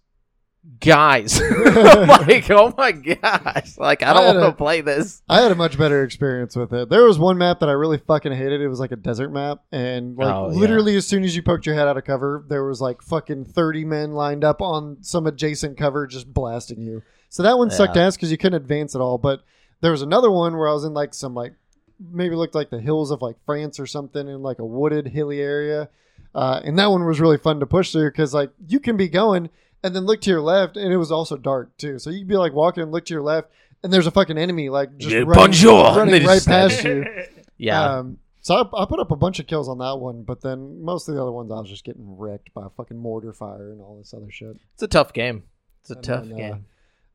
guys. 0.81 1.41
Like, 1.77 2.51
oh 2.51 2.73
my 2.77 2.93
gosh. 2.93 3.77
Like, 3.79 4.03
I 4.03 4.11
I 4.11 4.15
don't 4.15 4.25
want 4.27 4.39
a- 4.39 4.41
to 4.47 4.53
play 4.53 4.81
this. 4.81 5.23
I 5.29 5.41
had 5.43 5.53
a 5.53 5.55
much 5.55 5.77
better 5.79 6.03
experience 6.05 6.57
with 6.57 6.73
it. 6.73 6.89
There 6.89 7.05
was 7.05 7.19
one 7.19 7.37
map 7.39 7.61
that 7.61 7.69
I 7.69 7.73
really 7.73 7.99
fucking 7.99 8.33
hated. 8.33 8.61
It 8.61 8.69
was 8.69 8.81
like 8.81 8.93
a 8.93 8.97
desert 8.97 9.31
map, 9.33 9.59
and 9.73 10.17
like 10.17 10.33
Oh, 10.35 10.51
yeah. 10.51 10.59
literally 10.59 10.97
as 10.97 11.07
soon 11.07 11.23
as 11.25 11.37
you 11.37 11.43
poked 11.43 11.67
your 11.67 11.75
head 11.75 11.87
out 11.89 11.97
of 11.97 12.05
cover, 12.05 12.45
there 12.49 12.65
was 12.65 12.81
like 12.81 13.03
fucking 13.03 13.45
thirty 13.47 13.85
men 13.85 14.13
lined 14.13 14.43
up 14.45 14.61
on 14.63 14.99
some 15.03 15.27
adjacent 15.27 15.77
cover 15.77 16.07
just 16.07 16.33
blasting 16.33 16.81
you. 16.81 17.03
So 17.29 17.43
that 17.43 17.59
one 17.59 17.71
sucked 17.71 17.97
ass 17.97 18.17
because 18.17 18.31
you 18.31 18.39
couldn't 18.39 18.61
advance 18.63 18.95
at 18.95 19.01
all. 19.01 19.19
But 19.19 19.43
there 19.81 19.91
was 19.91 20.03
another 20.03 20.31
one 20.31 20.57
where 20.57 20.69
I 20.69 20.73
was 20.73 20.85
in 20.85 20.95
like 20.95 21.15
some 21.15 21.35
like 21.35 21.55
maybe 21.99 22.35
looked 22.35 22.55
like 22.55 22.71
the 22.71 22.81
hills 22.81 23.11
of 23.11 23.23
like 23.23 23.37
France 23.47 23.81
or 23.81 23.87
something 23.87 24.29
in 24.29 24.43
like 24.43 24.59
a 24.59 24.65
wooded 24.65 25.09
hilly 25.09 25.41
area, 25.41 25.89
uh, 26.35 26.61
and 26.65 26.79
that 26.79 26.91
one 26.91 27.05
was 27.07 27.21
really 27.21 27.39
fun 27.39 27.61
to 27.61 27.67
push 27.67 27.93
through 27.93 28.11
because 28.11 28.35
like 28.35 28.51
you 28.69 28.81
can 28.81 28.97
be 28.97 29.09
going 29.09 29.51
and 29.83 29.95
then 29.95 30.05
look 30.05 30.21
to 30.23 30.31
your 30.31 30.41
left, 30.41 30.77
and 30.77 30.93
it 30.93 30.97
was 30.97 31.13
also 31.13 31.37
dark 31.37 31.77
too. 31.79 31.99
So 31.99 32.11
you 32.11 32.21
could 32.21 32.29
be 32.29 32.37
like 32.37 32.53
walking 32.53 32.83
and 32.83 32.93
look 32.93 33.05
to 33.07 33.15
your 33.15 33.23
left, 33.23 33.49
and 33.83 33.93
there's 33.93 34.07
a 34.07 34.11
fucking 34.11 34.39
enemy 34.39 34.69
like 34.69 34.97
just 34.99 35.13
Yeah, 35.13 35.19
running, 35.21 35.35
bonjour, 35.35 35.85
running 35.97 36.25
right 36.25 36.45
past 36.45 36.85
you. 36.85 37.05
Yeah. 37.59 37.83
Um, 37.99 38.19
so 38.43 38.55
I, 38.55 38.83
I 38.83 38.85
put 38.85 39.01
up 39.01 39.11
a 39.11 39.17
bunch 39.17 39.41
of 39.41 39.47
kills 39.47 39.67
on 39.67 39.79
that 39.79 39.97
one, 39.99 40.25
but 40.25 40.43
then 40.43 40.83
most 40.85 41.09
of 41.09 41.15
the 41.15 41.23
other 41.23 41.33
ones 41.33 41.51
I 41.51 41.55
was 41.59 41.71
just 41.71 41.85
getting 41.85 42.19
wrecked 42.19 42.53
by 42.53 42.67
fucking 42.77 42.99
mortar 42.99 43.33
fire 43.33 43.73
and 43.73 43.81
all 43.81 43.97
this 43.97 44.13
other 44.13 44.31
shit. 44.31 44.59
it's 44.75 44.83
a 44.83 44.89
tough 44.89 45.15
game. 45.15 45.45
It's 45.81 45.91
a 45.91 45.95
And 45.95 46.05
tough 46.05 46.25
then, 46.25 46.33
uh, 46.35 46.37
game. 46.37 46.67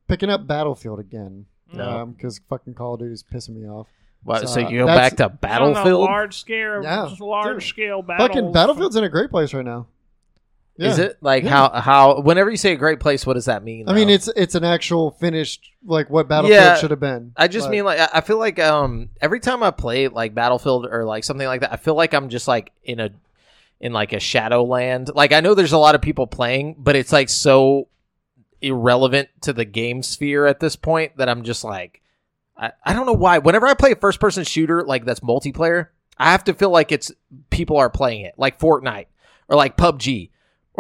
Picking 0.08 0.32
up 0.32 0.48
Battlefield 0.48 1.00
again 1.00 1.46
No. 1.74 2.06
because 2.06 2.40
fucking 2.50 2.74
Call 2.74 2.94
of 2.96 3.00
Duty's 3.00 3.24
pissing 3.24 3.56
me 3.56 3.68
off. 3.68 3.88
What, 4.24 4.42
so, 4.42 4.46
so 4.48 4.60
you 4.70 4.80
go 4.80 4.86
that's- 4.86 5.12
back 5.12 5.18
to 5.18 5.30
Battlefield? 5.30 6.02
large 6.02 6.38
scale, 6.40 6.84
Yeah. 6.84 7.10
large 7.20 7.64
Dude. 7.64 7.70
scale 7.70 8.02
battle. 8.02 8.28
Fucking 8.28 8.52
Battlefield's 8.52 8.96
in 8.96 9.04
a 9.04 9.10
great 9.10 9.30
place 9.32 9.54
right 9.54 9.66
now. 9.66 9.88
Is 10.78 10.98
it 11.00 11.18
like 11.22 11.44
Yeah. 11.44 11.50
how 11.52 11.70
how? 11.82 12.22
Whenever 12.22 12.50
you 12.50 12.58
say 12.58 12.72
a 12.72 12.76
great 12.76 13.00
place, 13.00 13.26
what 13.26 13.34
does 13.34 13.46
that 13.46 13.64
mean? 13.64 13.88
I 13.88 13.94
mean, 13.94 14.08
though? 14.08 14.14
it's 14.16 14.28
it's 14.30 14.56
an 14.56 14.64
actual 14.64 15.12
finished 15.12 15.70
like 15.86 16.10
what 16.10 16.28
Battlefield 16.28 16.60
Yeah, 16.60 16.76
should 16.76 16.90
have 16.92 17.00
been. 17.00 17.34
I 17.38 17.48
just 17.48 17.68
But- 17.68 17.72
mean 17.72 17.84
like 17.86 18.00
I 18.00 18.10
I 18.16 18.22
feel 18.22 18.38
like 18.40 18.58
um 18.58 19.10
every 19.22 19.40
time 19.40 19.62
I 19.62 19.70
play 19.72 20.08
like 20.08 20.34
Battlefield 20.34 20.88
or 20.90 21.04
like 21.06 21.24
something 21.24 21.46
like 21.46 21.62
that, 21.62 21.72
I 21.74 21.76
feel 21.76 21.94
like 21.94 22.14
I'm 22.14 22.30
just 22.30 22.48
like 22.48 22.72
in 22.84 23.00
a 23.00 23.10
in 23.80 23.94
like 23.94 24.14
a 24.14 24.20
Shadowland. 24.20 25.12
Like 25.14 25.34
I 25.34 25.40
know 25.42 25.54
there's 25.54 25.74
a 25.74 25.78
lot 25.78 25.94
of 25.94 26.02
people 26.02 26.26
playing, 26.26 26.78
but 26.80 26.96
it's 26.96 27.12
like 27.12 27.30
so 27.30 27.88
irrelevant 28.62 29.30
to 29.42 29.54
the 29.54 29.66
game 29.66 30.04
sphere 30.04 30.46
at 30.46 30.60
this 30.60 30.76
point 30.76 31.18
that 31.18 31.30
I'm 31.30 31.44
just 31.44 31.64
like 31.64 32.02
I, 32.58 32.72
I 32.86 32.94
don't 32.94 33.06
know 33.06 33.14
why. 33.14 33.40
Whenever 33.40 33.68
I 33.68 33.74
play 33.74 33.92
a 33.92 33.96
first 33.96 34.20
person 34.20 34.44
shooter 34.44 34.84
like 34.84 35.06
that's 35.06 35.20
multiplayer, 35.22 35.88
I 36.18 36.32
have 36.32 36.44
to 36.46 36.54
feel 36.54 36.70
like 36.70 36.92
it's 36.92 37.12
people 37.50 37.78
are 37.78 37.90
playing 37.90 38.22
it, 38.22 38.36
like 38.38 38.60
Fortnite 38.60 39.08
or 39.48 39.56
like 39.56 39.78
PUBG 39.78 40.30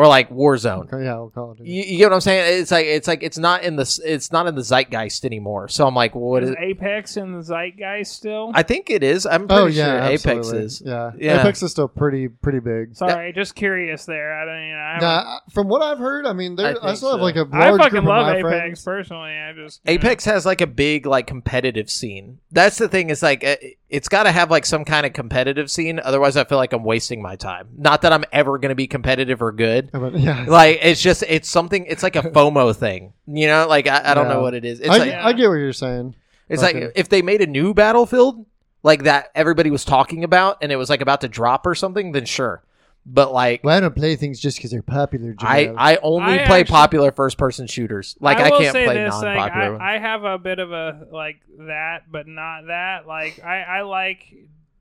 or 0.01 0.07
like 0.07 0.31
Warzone. 0.31 0.91
Yeah, 1.03 1.13
I'll 1.13 1.29
call 1.29 1.51
it. 1.51 1.59
You, 1.63 1.83
you 1.83 1.97
get 1.99 2.05
what 2.09 2.15
I'm 2.15 2.21
saying? 2.21 2.59
It's 2.61 2.71
like 2.71 2.87
it's 2.87 3.07
like 3.07 3.21
it's 3.21 3.37
not 3.37 3.63
in 3.63 3.75
the 3.75 4.01
it's 4.03 4.31
not 4.31 4.47
in 4.47 4.55
the 4.55 4.63
zeitgeist 4.63 5.25
anymore. 5.25 5.67
So 5.67 5.85
I'm 5.85 5.93
like, 5.93 6.15
what 6.15 6.41
is? 6.41 6.49
Is 6.49 6.55
Apex 6.59 7.17
in 7.17 7.33
the 7.33 7.43
zeitgeist 7.43 8.11
still? 8.11 8.51
I 8.55 8.63
think 8.63 8.89
it 8.89 9.03
is. 9.03 9.27
I'm 9.27 9.47
pretty 9.47 9.61
Oh 9.61 9.65
yeah, 9.67 10.07
sure 10.07 10.33
Apex 10.33 10.47
is. 10.53 10.81
Yeah. 10.83 11.11
Yeah. 11.19 11.41
Apex 11.41 11.61
is 11.61 11.69
still 11.69 11.87
pretty 11.87 12.29
pretty 12.29 12.57
big. 12.59 12.95
Sorry, 12.95 13.31
just 13.31 13.53
curious 13.53 14.05
there. 14.05 14.33
I 14.41 14.45
don't. 14.45 14.63
You 14.65 14.73
know, 14.73 14.79
I, 14.79 14.97
Nah, 14.99 15.39
from 15.53 15.67
what 15.67 15.83
I've 15.83 15.99
heard, 15.99 16.25
I 16.25 16.33
mean, 16.33 16.55
there, 16.55 16.65
I 16.65 16.69
I, 16.71 16.85
think 16.87 16.97
still 16.97 17.11
have 17.11 17.21
like 17.21 17.35
a 17.35 17.47
I 17.51 17.69
large 17.69 17.81
fucking 17.81 17.91
group 17.91 18.05
love 18.05 18.27
of 18.27 18.33
my 18.33 18.39
Apex 18.39 18.49
friends. 18.49 18.83
personally. 18.83 19.31
I 19.37 19.53
just 19.53 19.81
you 19.85 19.93
know. 19.93 19.95
Apex 19.99 20.25
has 20.25 20.47
like 20.47 20.61
a 20.61 20.67
big 20.67 21.05
like 21.05 21.27
competitive 21.27 21.91
scene. 21.91 22.39
That's 22.51 22.79
the 22.79 22.87
thing. 22.87 23.11
Is 23.11 23.21
like 23.21 23.43
uh, 23.43 23.57
it's 23.91 24.07
got 24.07 24.23
to 24.23 24.31
have 24.31 24.49
like 24.49 24.65
some 24.65 24.85
kind 24.85 25.05
of 25.05 25.13
competitive 25.13 25.69
scene. 25.69 25.99
Otherwise, 26.03 26.37
I 26.37 26.45
feel 26.45 26.57
like 26.57 26.73
I'm 26.73 26.83
wasting 26.83 27.21
my 27.21 27.35
time. 27.35 27.67
Not 27.77 28.01
that 28.03 28.13
I'm 28.13 28.23
ever 28.31 28.57
going 28.57 28.69
to 28.69 28.75
be 28.75 28.87
competitive 28.87 29.41
or 29.41 29.51
good. 29.51 29.89
Yeah, 29.93 29.99
but, 29.99 30.13
yeah. 30.19 30.45
Like 30.47 30.79
it's 30.81 31.01
just 31.01 31.23
it's 31.27 31.49
something. 31.49 31.85
It's 31.85 32.01
like 32.01 32.15
a 32.15 32.21
FOMO 32.37 32.75
thing. 32.75 33.13
You 33.27 33.47
know, 33.47 33.67
like 33.67 33.87
I, 33.87 34.11
I 34.11 34.13
don't 34.13 34.27
Yeah. 34.27 34.33
know 34.33 34.41
what 34.41 34.53
it 34.53 34.65
is. 34.65 34.79
It's 34.79 34.89
I, 34.89 34.97
like 34.97 35.13
I 35.13 35.33
get 35.33 35.47
what 35.49 35.55
you're 35.55 35.73
saying. 35.73 36.15
It's 36.49 36.63
Okay. 36.63 36.85
like 36.85 36.93
if 36.95 37.09
they 37.09 37.21
made 37.21 37.41
a 37.41 37.47
new 37.47 37.73
Battlefield 37.73 38.45
like 38.83 39.03
that 39.03 39.29
everybody 39.35 39.69
was 39.69 39.85
talking 39.85 40.23
about 40.23 40.57
and 40.61 40.71
it 40.71 40.75
was 40.75 40.89
like 40.89 41.01
about 41.01 41.21
to 41.21 41.27
drop 41.27 41.67
or 41.67 41.75
something, 41.75 42.13
then 42.13 42.25
sure. 42.25 42.63
But 43.05 43.33
like 43.33 43.63
Well, 43.63 43.75
I 43.75 43.79
don't 43.79 43.95
play 43.95 44.15
things 44.15 44.39
just 44.39 44.57
because 44.57 44.69
they're 44.71 44.83
popular. 44.83 45.33
I, 45.39 45.63
Jamal. 45.65 45.75
I 45.79 45.97
only 46.03 46.33
I 46.39 46.45
play 46.45 46.59
actually- 46.61 46.71
popular 46.71 47.11
first 47.11 47.37
person 47.37 47.65
shooters. 47.67 48.15
Like 48.19 48.37
I, 48.37 48.49
will 48.49 48.59
can't 48.59 48.73
play 48.73 48.85
this, 49.03 49.11
non 49.13 49.23
like, 49.23 49.37
popular. 49.51 49.81
I, 49.81 49.95
I 49.95 49.99
have 49.99 50.23
a 50.23 50.37
bit 50.37 50.59
of 50.59 50.71
a 50.71 51.07
like 51.11 51.41
that, 51.57 52.11
but 52.11 52.27
not 52.27 52.67
that. 52.67 53.07
Like 53.07 53.43
I, 53.43 53.61
I 53.63 53.81
like 53.81 54.23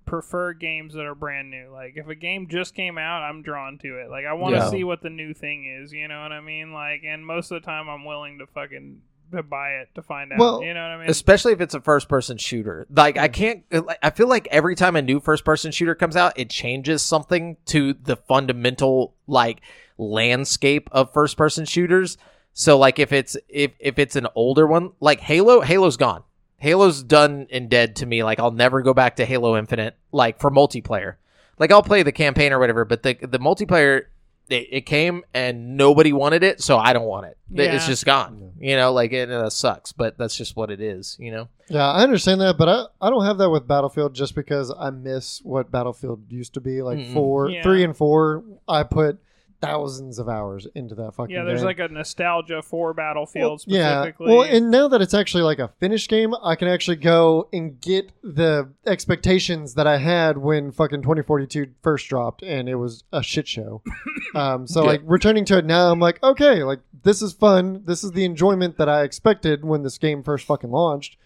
prefer 0.04 0.52
games 0.52 0.92
that 0.94 1.04
are 1.06 1.14
brand 1.14 1.50
new. 1.50 1.70
Like 1.72 1.94
if 1.96 2.08
a 2.08 2.14
game 2.14 2.48
just 2.48 2.74
came 2.74 2.98
out, 2.98 3.22
I'm 3.22 3.42
drawn 3.42 3.78
to 3.78 3.98
it. 4.00 4.10
Like 4.10 4.26
I 4.26 4.34
want 4.34 4.54
to 4.54 4.58
Yeah. 4.60 4.70
see 4.70 4.84
what 4.84 5.02
the 5.02 5.08
new 5.10 5.32
thing 5.32 5.64
is. 5.82 5.92
You 5.92 6.06
know 6.08 6.20
what 6.20 6.32
I 6.32 6.40
mean? 6.40 6.72
Like, 6.72 7.02
and 7.06 7.24
most 7.24 7.50
of 7.52 7.62
the 7.62 7.64
time, 7.66 7.88
I'm 7.88 8.04
willing 8.04 8.38
to 8.40 8.46
fucking 8.48 9.00
to 9.32 9.42
buy 9.42 9.70
it 9.74 9.88
to 9.94 10.02
find 10.02 10.32
out. 10.32 10.38
Well, 10.38 10.62
you 10.62 10.74
know 10.74 10.82
what 10.82 10.90
I 10.90 10.98
mean? 10.98 11.10
Especially 11.10 11.52
if 11.52 11.60
it's 11.60 11.74
a 11.74 11.80
first 11.80 12.08
person 12.08 12.38
shooter. 12.38 12.86
Like 12.90 13.16
I 13.16 13.26
hmm. 13.26 13.32
can't 13.32 13.64
I 14.02 14.10
feel 14.10 14.28
like 14.28 14.48
every 14.50 14.74
time 14.74 14.96
a 14.96 15.02
new 15.02 15.20
first 15.20 15.44
person 15.44 15.72
shooter 15.72 15.94
comes 15.94 16.16
out, 16.16 16.38
it 16.38 16.50
changes 16.50 17.02
something 17.02 17.56
to 17.66 17.94
the 17.94 18.16
fundamental 18.16 19.14
like 19.26 19.60
landscape 19.98 20.88
of 20.92 21.12
first 21.12 21.36
person 21.36 21.64
shooters. 21.64 22.18
So 22.52 22.78
like 22.78 22.98
if 22.98 23.12
it's 23.12 23.36
if 23.48 23.72
if 23.78 23.98
it's 23.98 24.16
an 24.16 24.28
older 24.34 24.66
one, 24.66 24.92
like 25.00 25.20
Halo, 25.20 25.60
Halo's 25.60 25.96
gone. 25.96 26.24
Halo's 26.58 27.02
done 27.02 27.46
and 27.50 27.70
dead 27.70 27.96
to 27.96 28.06
me. 28.06 28.22
Like 28.22 28.38
I'll 28.38 28.50
never 28.50 28.82
go 28.82 28.92
back 28.92 29.16
to 29.16 29.24
Halo 29.24 29.56
Infinite 29.56 29.96
like 30.12 30.40
for 30.40 30.50
multiplayer. 30.50 31.16
Like 31.58 31.72
I'll 31.72 31.82
play 31.82 32.02
the 32.02 32.12
campaign 32.12 32.52
or 32.52 32.58
whatever, 32.58 32.84
but 32.84 33.02
the 33.02 33.14
the 33.14 33.38
multiplayer 33.38 34.06
it, 34.50 34.68
it 34.70 34.80
came 34.86 35.22
and 35.32 35.76
nobody 35.76 36.12
wanted 36.12 36.42
it, 36.42 36.60
so 36.60 36.76
I 36.78 36.92
don't 36.92 37.06
want 37.06 37.26
it. 37.26 37.36
It's 37.52 37.86
just 37.86 38.04
gone. 38.04 38.52
You 38.58 38.76
know, 38.76 38.92
like 38.92 39.12
it, 39.12 39.30
it 39.30 39.32
uh, 39.32 39.48
sucks, 39.50 39.92
but 39.92 40.18
that's 40.18 40.36
just 40.36 40.56
what 40.56 40.70
it 40.70 40.80
is. 40.80 41.16
You 41.18 41.30
know. 41.32 41.48
yeah, 41.68 41.88
I 41.90 42.02
understand 42.02 42.40
that, 42.42 42.58
but 42.58 42.68
I, 42.68 42.84
I 43.00 43.10
don't 43.10 43.24
have 43.24 43.38
that 43.38 43.50
with 43.50 43.66
Battlefield 43.66 44.14
just 44.14 44.34
because 44.34 44.72
I 44.78 44.90
miss 44.90 45.40
what 45.42 45.70
Battlefield 45.70 46.24
used 46.30 46.54
to 46.54 46.60
be. 46.60 46.82
Like 46.82 46.98
Mm-mm. 46.98 47.12
four, 47.14 47.50
Yeah. 47.50 47.62
three, 47.62 47.82
and 47.84 47.96
four, 47.96 48.44
I 48.68 48.82
put 48.82 49.18
thousands 49.60 50.18
of 50.18 50.28
hours 50.28 50.66
into 50.74 50.94
that 50.94 51.14
fucking 51.14 51.34
yeah, 51.34 51.44
there's 51.44 51.60
game. 51.60 51.66
like 51.66 51.78
a 51.78 51.88
nostalgia 51.88 52.62
for 52.62 52.94
Battlefield 52.94 53.62
Well, 53.66 53.76
yeah. 53.76 54.10
Well, 54.18 54.42
and 54.42 54.70
now 54.70 54.88
that 54.88 55.02
it's 55.02 55.12
actually 55.14 55.42
like 55.42 55.58
a 55.58 55.68
finished 55.80 56.08
game, 56.08 56.34
I 56.42 56.54
can 56.56 56.66
actually 56.68 56.96
go 56.96 57.48
and 57.52 57.80
get 57.80 58.10
the 58.22 58.70
expectations 58.86 59.74
that 59.74 59.86
I 59.86 59.98
had 59.98 60.38
when 60.38 60.72
fucking 60.72 61.02
2042 61.02 61.68
first 61.82 62.08
dropped, 62.08 62.42
and 62.42 62.68
it 62.68 62.76
was 62.76 63.04
a 63.12 63.22
shit 63.22 63.46
show. 63.46 63.82
um, 64.34 64.66
so 64.66 64.82
Yeah. 64.82 64.88
like 64.90 65.02
returning 65.04 65.44
to 65.46 65.58
it 65.58 65.64
now, 65.66 65.90
I'm 65.92 66.00
like, 66.00 66.22
okay, 66.22 66.62
like 66.64 66.80
this 67.02 67.20
is 67.20 67.32
fun. 67.32 67.82
This 67.84 68.02
is 68.02 68.12
the 68.12 68.24
enjoyment 68.24 68.78
that 68.78 68.88
I 68.88 69.02
expected 69.02 69.64
when 69.64 69.82
this 69.82 69.98
game 69.98 70.22
first 70.22 70.46
fucking 70.46 70.70
launched. 70.70 71.16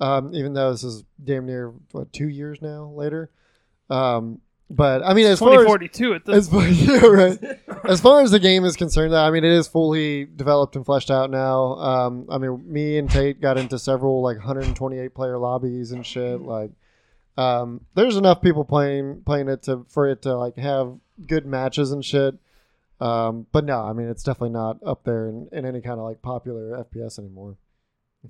Um, 0.00 0.34
even 0.34 0.54
though 0.54 0.70
this 0.70 0.82
is 0.82 1.04
damn 1.22 1.44
near 1.44 1.74
what 1.92 2.12
two 2.12 2.28
years 2.28 2.62
now 2.62 2.84
later. 2.96 3.30
Um, 3.90 4.40
but 4.70 5.04
I 5.04 5.14
mean, 5.14 5.26
as 5.26 5.40
far 5.40 5.50
as 5.50 5.66
2042 5.66 6.14
at 6.14 6.24
this 6.24 6.36
as 6.36 6.48
far, 6.48 6.66
yeah, 6.68 7.06
right. 7.06 7.38
As 7.84 8.00
far 8.00 8.22
as 8.22 8.30
the 8.30 8.38
game 8.38 8.64
is 8.64 8.76
concerned, 8.76 9.14
I 9.16 9.30
mean, 9.30 9.42
it 9.42 9.50
is 9.50 9.66
fully 9.66 10.24
developed 10.24 10.76
and 10.76 10.86
fleshed 10.86 11.10
out 11.10 11.28
now. 11.28 11.74
Um, 11.74 12.26
I 12.30 12.38
mean, 12.38 12.72
me 12.72 12.96
and 12.96 13.10
Tate 13.10 13.40
got 13.40 13.58
into 13.58 13.80
several 13.80 14.22
like 14.22 14.36
128 14.36 15.12
player 15.12 15.38
lobbies 15.38 15.90
and 15.90 16.06
shit. 16.06 16.40
Like, 16.40 16.70
um, 17.36 17.84
there's 17.94 18.16
enough 18.16 18.42
people 18.42 18.64
playing 18.64 19.22
playing 19.26 19.48
it 19.48 19.64
to 19.64 19.84
for 19.88 20.08
it 20.08 20.22
to 20.22 20.36
like 20.36 20.56
have 20.56 20.96
good 21.26 21.46
matches 21.46 21.90
and 21.90 22.04
shit. 22.04 22.36
Um, 23.00 23.46
but 23.50 23.64
no, 23.64 23.80
I 23.80 23.92
mean, 23.92 24.08
it's 24.08 24.22
definitely 24.22 24.50
not 24.50 24.78
up 24.86 25.02
there 25.02 25.28
in, 25.28 25.48
in 25.50 25.66
any 25.66 25.80
kind 25.80 25.98
of 25.98 26.06
like 26.06 26.22
popular 26.22 26.84
FPS 26.84 27.18
anymore. 27.18 27.56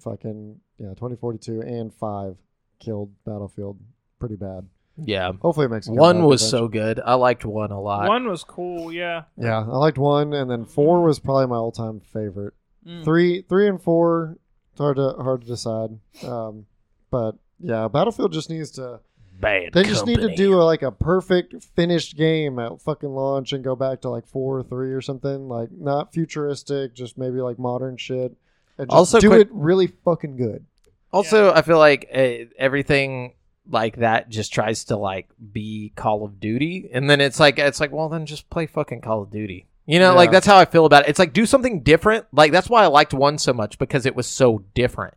Fucking 0.01 0.61
yeah, 0.79 0.91
2042 0.91 1.61
and 1.61 1.93
five 1.93 2.37
killed 2.79 3.13
Battlefield 3.27 3.79
pretty 4.19 4.37
bad. 4.37 4.69
Yeah. 5.05 5.33
Hopefully, 5.41 5.67
it 5.67 5.71
makes 5.71 5.89
it 5.89 5.93
One 5.93 6.25
was 6.25 6.43
eventually. 6.43 6.61
so 6.61 6.69
good. 6.69 7.01
I 7.05 7.15
liked 7.15 7.45
one 7.45 7.71
a 7.71 7.81
lot. 7.81 8.09
one 8.09 8.29
was 8.29 8.45
cool. 8.45 8.93
Yeah. 8.93 9.23
Yeah, 9.37 9.59
I 9.61 9.77
liked 9.77 9.99
one, 9.99 10.33
and 10.33 10.51
then 10.51 10.65
four 10.65 11.03
was 11.03 11.19
probably 11.19 11.47
my 11.47 11.57
all-time 11.57 12.01
favorite. 12.01 12.55
Mm. 12.87 13.05
Three, 13.05 13.43
three, 13.43 13.69
and 13.69 13.81
four, 13.83 14.37
it's 14.73 14.81
hard 14.81 14.97
to 14.97 15.11
hard 15.19 15.43
to 15.43 15.47
decide. 15.47 15.91
Um, 16.25 16.67
but 17.11 17.33
yeah, 17.59 17.89
Battlefield 17.89 18.33
just 18.33 18.49
needs 18.51 18.71
to. 18.73 19.01
Bad. 19.39 19.73
They 19.73 19.85
just 19.85 20.05
need 20.05 20.21
to 20.21 20.35
do 20.37 20.61
a, 20.61 20.65
like 20.65 20.83
a 20.83 20.93
perfect 20.93 21.63
finished 21.75 22.15
game 22.15 22.59
at 22.59 22.79
fucking 22.83 23.09
launch 23.09 23.55
and 23.55 23.65
go 23.65 23.75
back 23.75 24.03
to 24.03 24.11
like 24.11 24.27
four 24.27 24.59
or 24.59 24.63
three 24.63 24.93
or 24.93 25.01
something. 25.01 25.49
Like 25.49 25.71
not 25.73 26.13
futuristic, 26.13 26.95
just 26.95 27.17
maybe 27.17 27.41
like 27.41 27.59
modern 27.59 27.97
shit. 27.97 28.37
And 28.77 28.89
just 28.89 28.95
Also 28.95 29.19
do 29.19 29.29
quick- 29.29 29.41
it 29.47 29.49
really 29.51 29.87
fucking 29.87 30.37
good. 30.37 30.67
Also, 31.13 31.53
I 31.55 31.63
feel 31.63 31.79
like 31.79 32.09
uh, 32.15 32.53
everything 32.59 33.33
like 33.69 33.97
that 33.97 34.29
just 34.29 34.53
tries 34.53 34.85
to 34.85 34.97
like 34.97 35.29
be 35.53 35.93
Call 35.97 36.25
of 36.25 36.41
Duty, 36.41 36.91
and 36.93 37.09
then 37.09 37.21
it's 37.21 37.41
like 37.41 37.59
it's 37.59 37.81
like 37.81 37.93
well, 37.93 38.09
then 38.09 38.27
just 38.27 38.51
play 38.51 38.67
fucking 38.67 39.01
Call 39.01 39.23
of 39.23 39.31
Duty. 39.31 39.67
You 39.87 39.99
know, 39.99 40.15
like 40.15 40.31
that's 40.31 40.47
how 40.47 40.57
I 40.57 40.67
feel 40.67 40.87
about 40.87 41.05
it. 41.05 41.11
It's 41.11 41.19
like 41.19 41.33
do 41.33 41.47
something 41.47 41.83
different. 41.83 42.27
Like 42.33 42.53
that's 42.53 42.69
why 42.69 42.85
I 42.85 42.87
liked 42.87 43.13
one 43.13 43.39
so 43.39 43.53
much 43.53 43.79
because 43.79 44.07
it 44.07 44.15
was 44.15 44.27
so 44.27 44.63
different. 44.75 45.15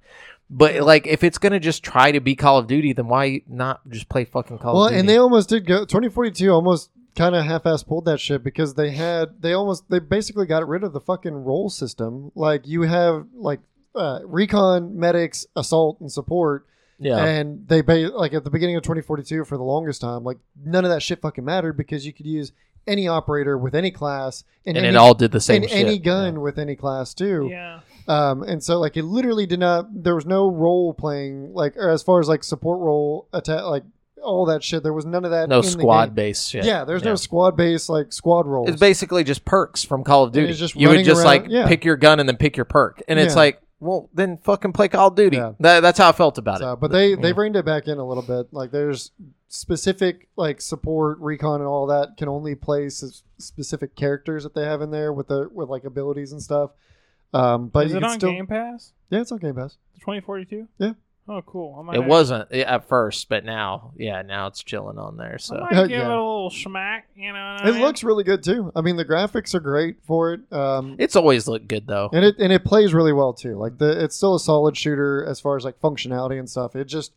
But 0.49 0.81
like 0.81 1.05
if 1.07 1.23
it's 1.23 1.37
gonna 1.37 1.59
just 1.59 1.83
try 1.83 2.11
to 2.11 2.19
be 2.19 2.35
Call 2.35 2.57
of 2.57 2.67
Duty, 2.67 2.93
then 2.93 3.07
why 3.07 3.41
not 3.47 3.87
just 3.89 4.09
play 4.09 4.25
fucking 4.25 4.57
Call 4.57 4.73
well, 4.73 4.85
of 4.85 4.89
Duty? 4.89 4.95
Well, 4.95 4.99
and 4.99 5.09
they 5.09 5.17
almost 5.17 5.49
did 5.49 5.67
go. 5.67 5.85
Twenty 5.85 6.09
forty 6.09 6.31
two 6.31 6.51
almost 6.51 6.89
kind 7.15 7.35
of 7.35 7.45
half-ass 7.45 7.83
pulled 7.83 8.05
that 8.05 8.19
shit 8.19 8.43
because 8.43 8.73
they 8.73 8.91
had 8.91 9.41
they 9.41 9.53
almost 9.53 9.89
they 9.89 9.99
basically 9.99 10.47
got 10.47 10.67
rid 10.67 10.83
of 10.83 10.93
the 10.93 10.99
fucking 10.99 11.35
role 11.35 11.69
system. 11.69 12.31
Like 12.35 12.67
you 12.67 12.83
have 12.83 13.27
like 13.33 13.59
uh, 13.95 14.19
recon, 14.25 14.97
medics, 14.97 15.45
assault, 15.55 15.99
and 15.99 16.11
support, 16.11 16.65
Yeah. 16.99 17.23
and 17.23 17.67
they 17.67 17.81
ba- 17.81 18.11
like 18.13 18.33
at 18.33 18.43
the 18.43 18.49
beginning 18.49 18.75
of 18.75 18.83
2042 18.83 19.45
for 19.45 19.57
the 19.57 19.63
longest 19.63 20.01
time, 20.01 20.23
like 20.23 20.37
none 20.63 20.85
of 20.85 20.91
that 20.91 21.01
shit 21.01 21.21
fucking 21.21 21.43
mattered 21.43 21.73
because 21.77 22.05
you 22.05 22.13
could 22.13 22.25
use 22.25 22.51
any 22.85 23.07
operator 23.07 23.57
with 23.57 23.75
any 23.75 23.91
class 23.91 24.43
and, 24.65 24.77
and 24.77 24.85
any, 24.85 24.95
it 24.95 24.97
all 24.97 25.13
did 25.13 25.31
the 25.31 25.39
same 25.41 25.63
and 25.63 25.71
shit. 25.71 25.85
any 25.85 25.97
gun 25.97 26.41
with 26.41 26.57
any 26.59 26.75
class 26.75 27.13
too. 27.13 27.47
Yeah. 27.49 27.79
Um, 28.07 28.43
and 28.43 28.61
so 28.61 28.79
like 28.79 28.97
it 28.97 29.03
literally 29.03 29.45
did 29.45 29.59
not. 29.59 30.03
There 30.03 30.15
was 30.15 30.25
no 30.25 30.49
role 30.49 30.93
playing 30.93 31.53
like 31.53 31.77
or 31.77 31.89
as 31.89 32.03
far 32.03 32.19
as 32.19 32.27
like 32.27 32.43
support 32.43 32.79
role 32.79 33.27
attack 33.31 33.63
like 33.63 33.83
all 34.21 34.45
that 34.47 34.63
shit. 34.63 34.83
There 34.83 34.91
was 34.93 35.05
none 35.05 35.23
of 35.25 35.31
that. 35.31 35.47
No 35.49 35.57
in 35.59 35.63
squad 35.63 36.07
game. 36.07 36.15
based 36.15 36.49
shit. 36.49 36.65
Yeah, 36.65 36.83
there's 36.83 37.03
no 37.03 37.15
squad 37.15 37.55
based 37.55 37.89
like 37.89 38.11
squad 38.11 38.45
roles. 38.45 38.69
It's 38.69 38.79
basically 38.79 39.23
just 39.23 39.45
perks 39.45 39.83
from 39.83 40.03
Call 40.03 40.25
of 40.25 40.33
Duty. 40.33 40.49
it's 40.49 40.59
just 40.59 40.75
you 40.75 40.89
would 40.89 41.05
just 41.05 41.19
around- 41.19 41.43
like 41.43 41.45
yeah. 41.49 41.67
pick 41.67 41.85
your 41.85 41.95
gun 41.95 42.19
and 42.19 42.27
then 42.27 42.37
pick 42.37 42.57
your 42.57 42.65
perk, 42.65 43.01
and 43.07 43.19
it's 43.19 43.35
like, 43.35 43.61
well, 43.83 44.09
then 44.13 44.37
fucking 44.43 44.73
play 44.73 44.87
Call 44.87 45.09
of 45.09 45.15
Duty. 45.15 45.37
Yeah. 45.37 45.53
That, 45.59 45.81
that's 45.81 45.97
how 45.99 46.09
I 46.09 46.11
felt 46.13 46.37
about 46.37 46.59
So, 46.59 46.73
it. 46.73 46.79
but 46.79 46.91
they 46.91 47.11
Yeah. 47.11 47.15
they 47.21 47.33
reined 47.33 47.55
it 47.55 47.65
back 47.65 47.87
in 47.87 47.97
a 47.97 48.05
little 48.07 48.23
bit. 48.23 48.53
Like 48.53 48.71
there's 48.71 49.11
specific 49.47 50.27
like 50.35 50.61
support, 50.61 51.19
recon, 51.19 51.59
and 51.61 51.67
all 51.67 51.85
that 51.87 52.17
can 52.17 52.27
only 52.27 52.55
play 52.55 52.89
specific 52.89 53.95
characters 53.95 54.43
that 54.43 54.55
they 54.55 54.63
have 54.65 54.81
in 54.81 54.91
there 54.91 55.13
with 55.13 55.27
the 55.27 55.49
with 55.53 55.69
like 55.69 55.83
abilities 55.83 56.31
and 56.31 56.41
stuff. 56.41 56.71
Um, 57.33 57.67
but 57.67 57.87
Is 57.87 57.93
it 57.93 58.03
on 58.03 58.17
still 58.19 58.31
Game 58.31 58.47
Pass? 58.47 58.93
yeah, 59.09 59.21
it's 59.21 59.31
on 59.31 59.39
Game 59.39 59.55
Pass. 59.55 59.77
2042? 60.01 60.67
Yeah. 60.77 60.93
Oh, 61.27 61.41
cool. 61.41 61.77
I 61.79 61.83
might 61.83 61.95
It 61.95 62.03
wasn't 62.03 62.51
at 62.51 62.85
first, 62.89 63.29
but 63.29 63.45
now, 63.45 63.93
yeah, 63.95 64.21
now 64.23 64.47
it's 64.47 64.61
chilling 64.61 64.97
on 64.97 65.15
there. 65.15 65.35
I 65.35 65.37
So 65.37 65.55
might 65.55 65.71
Yeah. 65.71 65.87
give 65.87 65.99
it 66.01 66.05
a 66.05 66.09
little 66.09 66.49
smack. 66.49 67.07
You 67.15 67.31
know. 67.31 67.53
What 67.53 67.65
I 67.65 67.69
It 67.69 67.71
mean? 67.75 67.81
looks 67.81 68.03
really 68.03 68.25
good 68.25 68.43
too. 68.43 68.71
I 68.75 68.81
mean, 68.81 68.97
the 68.97 69.05
graphics 69.05 69.55
are 69.55 69.61
great 69.61 70.03
for 70.03 70.33
it. 70.33 70.41
Um, 70.51 70.95
it's 70.99 71.15
always 71.15 71.47
looked 71.47 71.69
good 71.69 71.87
though. 71.87 72.09
and 72.11 72.25
it 72.25 72.35
and 72.39 72.51
it 72.51 72.65
plays 72.65 72.93
really 72.93 73.13
well 73.13 73.31
too. 73.33 73.55
Like 73.55 73.77
the 73.77 74.03
it's 74.03 74.17
still 74.17 74.35
a 74.35 74.39
solid 74.39 74.75
shooter 74.75 75.23
as 75.25 75.39
far 75.39 75.55
as 75.55 75.63
like 75.63 75.79
functionality 75.79 76.37
and 76.37 76.49
stuff. 76.49 76.75
It 76.75 76.85
just 76.85 77.13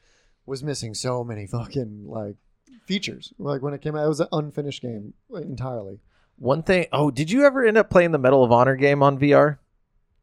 was 0.46 0.62
missing 0.62 0.94
so 0.94 1.24
many 1.24 1.46
fucking 1.48 2.04
like 2.06 2.36
features. 2.84 3.32
Like 3.38 3.60
when 3.62 3.74
it 3.74 3.80
came 3.82 3.96
out, 3.96 4.04
it 4.04 4.08
was 4.08 4.20
an 4.20 4.28
unfinished 4.30 4.82
game 4.82 5.14
entirely. 5.34 5.98
One 6.38 6.62
thing. 6.62 6.86
Oh, 6.92 7.10
did 7.10 7.32
you 7.32 7.44
ever 7.44 7.64
end 7.64 7.76
up 7.76 7.90
playing 7.90 8.12
the 8.12 8.18
Medal 8.18 8.44
of 8.44 8.52
Honor 8.52 8.76
game 8.76 9.02
on 9.02 9.18
VR? 9.18 9.58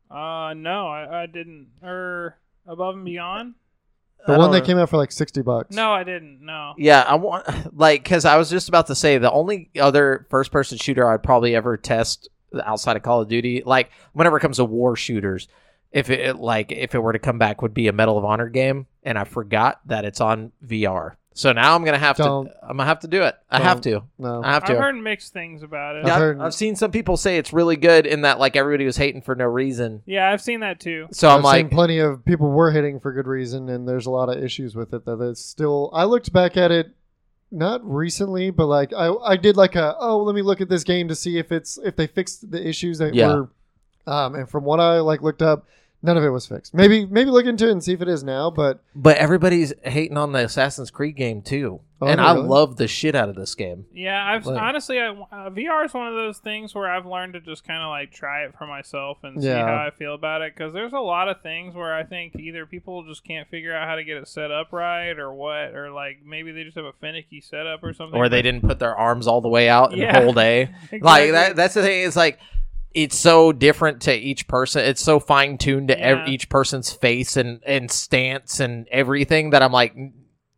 Uh, 0.09 0.53
no, 0.55 0.87
I, 0.87 1.23
I 1.23 1.25
didn't. 1.25 1.67
Or 1.83 2.37
Above 2.65 2.95
and 2.95 3.03
Beyond? 3.03 3.55
The 4.25 4.37
one 4.37 4.51
that 4.51 4.59
know. 4.59 4.65
came 4.65 4.77
out 4.77 4.89
for 4.89 4.97
like 4.97 5.11
sixty 5.11 5.41
bucks. 5.41 5.75
No, 5.75 5.91
I 5.91 6.03
didn't. 6.03 6.39
No. 6.41 6.73
Yeah, 6.77 7.01
I 7.01 7.15
want 7.15 7.75
like 7.77 8.03
because 8.03 8.25
I 8.25 8.37
was 8.37 8.49
just 8.49 8.69
about 8.69 8.87
to 8.87 8.95
say 8.95 9.17
the 9.17 9.31
only 9.31 9.69
other 9.79 10.27
first-person 10.29 10.77
shooter 10.77 11.09
I'd 11.09 11.23
probably 11.23 11.55
ever 11.55 11.77
test 11.77 12.29
outside 12.63 12.95
of 12.95 13.03
Call 13.03 13.21
of 13.21 13.27
Duty, 13.27 13.63
like 13.65 13.91
whenever 14.13 14.37
it 14.37 14.41
comes 14.41 14.57
to 14.57 14.65
war 14.65 14.95
shooters, 14.95 15.47
if 15.91 16.09
it 16.09 16.37
like 16.37 16.71
if 16.71 16.95
it 16.95 16.99
were 16.99 17.13
to 17.13 17.19
come 17.19 17.37
back, 17.37 17.61
would 17.61 17.73
be 17.73 17.87
a 17.87 17.93
Medal 17.93 18.17
of 18.17 18.25
Honor 18.25 18.49
game, 18.49 18.87
and 19.03 19.17
I 19.17 19.23
forgot 19.23 19.79
that 19.85 20.05
it's 20.05 20.21
on 20.21 20.51
VR. 20.65 21.15
So 21.35 21.51
now 21.51 21.75
I'm 21.75 21.83
gonna 21.83 21.97
have 21.97 22.15
Don't. 22.17 22.45
to. 22.45 22.53
I'm 22.61 22.77
gonna 22.77 22.85
have 22.85 22.99
to 22.99 23.07
do 23.07 23.23
it. 23.23 23.35
I 23.49 23.59
have 23.59 23.81
to. 23.81 24.03
no. 24.19 24.41
I 24.43 24.51
have 24.53 24.65
to. 24.65 24.73
I've 24.73 24.77
heard 24.79 24.95
mixed 24.95 25.33
things 25.33 25.63
about 25.63 25.95
it. 25.95 25.99
I've 26.01 26.07
Yeah, 26.07 26.13
I've, 26.13 26.19
heard- 26.21 26.39
I've 26.41 26.53
seen 26.53 26.75
some 26.75 26.91
people 26.91 27.17
say 27.17 27.37
it's 27.37 27.51
really 27.51 27.75
good 27.75 28.05
in 28.05 28.21
that 28.21 28.39
like 28.39 28.55
everybody 28.55 28.85
was 28.85 28.97
hating 28.97 29.21
for 29.23 29.33
no 29.35 29.45
reason. 29.45 30.03
Yeah, 30.05 30.29
I've 30.31 30.41
seen 30.41 30.59
that 30.59 30.79
too. 30.79 31.07
So 31.11 31.29
I'm 31.29 31.39
I've 31.39 31.43
like, 31.43 31.59
seen 31.61 31.69
plenty 31.69 31.99
of 31.99 32.23
people 32.23 32.49
were 32.51 32.71
hitting 32.71 32.99
for 32.99 33.11
good 33.11 33.27
reason, 33.27 33.67
and 33.69 33.87
there's 33.87 34.05
a 34.05 34.11
lot 34.11 34.29
of 34.29 34.43
issues 34.43 34.75
with 34.75 34.93
it. 34.93 35.05
That 35.05 35.19
it's 35.21 35.43
still. 35.43 35.89
I 35.93 36.03
looked 36.03 36.31
back 36.31 36.55
at 36.55 36.71
it, 36.71 36.91
not 37.51 37.81
recently, 37.83 38.51
but 38.51 38.67
like 38.67 38.93
I, 38.93 39.11
I 39.11 39.35
did 39.37 39.57
like 39.57 39.75
a 39.75 39.95
oh 39.99 40.19
let 40.23 40.35
me 40.35 40.41
look 40.43 40.61
at 40.61 40.69
this 40.69 40.83
game 40.83 41.07
to 41.07 41.15
see 41.15 41.37
if 41.39 41.51
it's 41.51 41.79
if 41.83 41.95
they 41.95 42.07
fixed 42.07 42.51
the 42.51 42.65
issues 42.67 42.99
that 42.99 43.15
Yeah. 43.15 43.27
were, 43.33 43.49
um, 44.05 44.35
and 44.35 44.47
from 44.49 44.63
what 44.65 44.79
I 44.79 44.99
like 44.99 45.21
looked 45.23 45.41
up, 45.41 45.65
none 46.03 46.17
of 46.17 46.23
it 46.23 46.29
was 46.29 46.45
fixed. 46.45 46.73
Maybe 46.73 47.05
maybe 47.05 47.31
look 47.31 47.45
into 47.45 47.67
it 47.67 47.71
and 47.71 47.83
see 47.83 47.93
if 47.93 48.01
it 48.01 48.07
is 48.07 48.23
now, 48.23 48.51
but 48.51 48.79
but 48.93 49.17
everybody's 49.17 49.73
hating 49.83 50.17
on 50.17 50.33
the 50.33 50.43
Assassin's 50.45 50.91
Creed 50.91 51.15
game 51.15 51.41
too, 51.41 51.79
Oh, 52.01 52.07
and 52.07 52.19
are 52.19 52.27
I 52.27 52.33
really? 52.33 52.47
love 52.47 52.75
the 52.75 52.87
shit 52.87 53.15
out 53.15 53.29
of 53.29 53.35
this 53.35 53.55
game. 53.55 53.85
Yeah, 53.93 54.21
I've 54.23 54.45
Like- 54.45 54.61
honestly, 54.61 54.99
I, 54.99 55.07
uh, 55.09 55.49
VR 55.49 55.85
is 55.85 55.93
one 55.93 56.07
of 56.07 56.13
those 56.15 56.37
things 56.39 56.75
where 56.75 56.91
I've 56.91 57.05
learned 57.05 57.33
to 57.33 57.39
just 57.39 57.65
kind 57.65 57.81
of 57.81 57.87
like 57.89 58.11
try 58.11 58.43
it 58.43 58.53
for 58.57 58.67
myself 58.67 59.19
and 59.23 59.41
see 59.41 59.47
Yeah. 59.47 59.65
how 59.65 59.87
I 59.87 59.89
feel 59.91 60.13
about 60.13 60.41
it. 60.41 60.53
Because 60.55 60.73
there's 60.73 60.91
a 60.93 60.99
lot 60.99 61.29
of 61.29 61.41
things 61.41 61.73
where 61.73 61.93
I 61.95 62.03
think 62.03 62.35
either 62.35 62.65
people 62.65 63.03
just 63.03 63.23
can't 63.23 63.47
figure 63.49 63.73
out 63.73 63.87
how 63.87 63.95
to 63.95 64.03
get 64.03 64.17
it 64.17 64.27
set 64.27 64.51
up 64.51 64.73
right, 64.73 65.17
or 65.17 65.33
what, 65.33 65.73
or 65.73 65.91
like 65.91 66.17
maybe 66.25 66.51
they 66.51 66.63
just 66.65 66.75
have 66.75 66.85
a 66.85 66.93
finicky 66.99 67.39
setup 67.41 67.81
or 67.83 67.93
something. 67.93 68.19
or 68.19 68.27
they 68.27 68.41
didn't 68.41 68.61
put 68.67 68.79
their 68.79 68.95
arms 68.95 69.25
all 69.25 69.39
the 69.39 69.47
way 69.49 69.69
out 69.69 69.91
and 69.93 70.01
Yeah. 70.01 70.21
hold 70.21 70.37
A. 70.37 70.63
Exactly. 70.91 70.99
Like 71.01 71.31
that. 71.31 71.55
That's 71.55 71.73
the 71.75 71.81
thing. 71.83 72.05
it's 72.05 72.15
like 72.17 72.37
it's 72.93 73.17
so 73.17 73.51
different 73.51 74.03
to 74.03 74.13
each 74.13 74.47
person. 74.47 74.83
It's 74.85 75.01
so 75.01 75.19
fine 75.19 75.57
tuned 75.57 75.87
to 75.89 75.99
ev- 75.99 76.27
each 76.27 76.49
person's 76.49 76.91
face 76.91 77.37
and 77.37 77.61
and 77.65 77.89
stance 77.89 78.59
and 78.59 78.87
everything 78.89 79.51
that 79.51 79.61
I'm 79.61 79.71
like. 79.71 79.95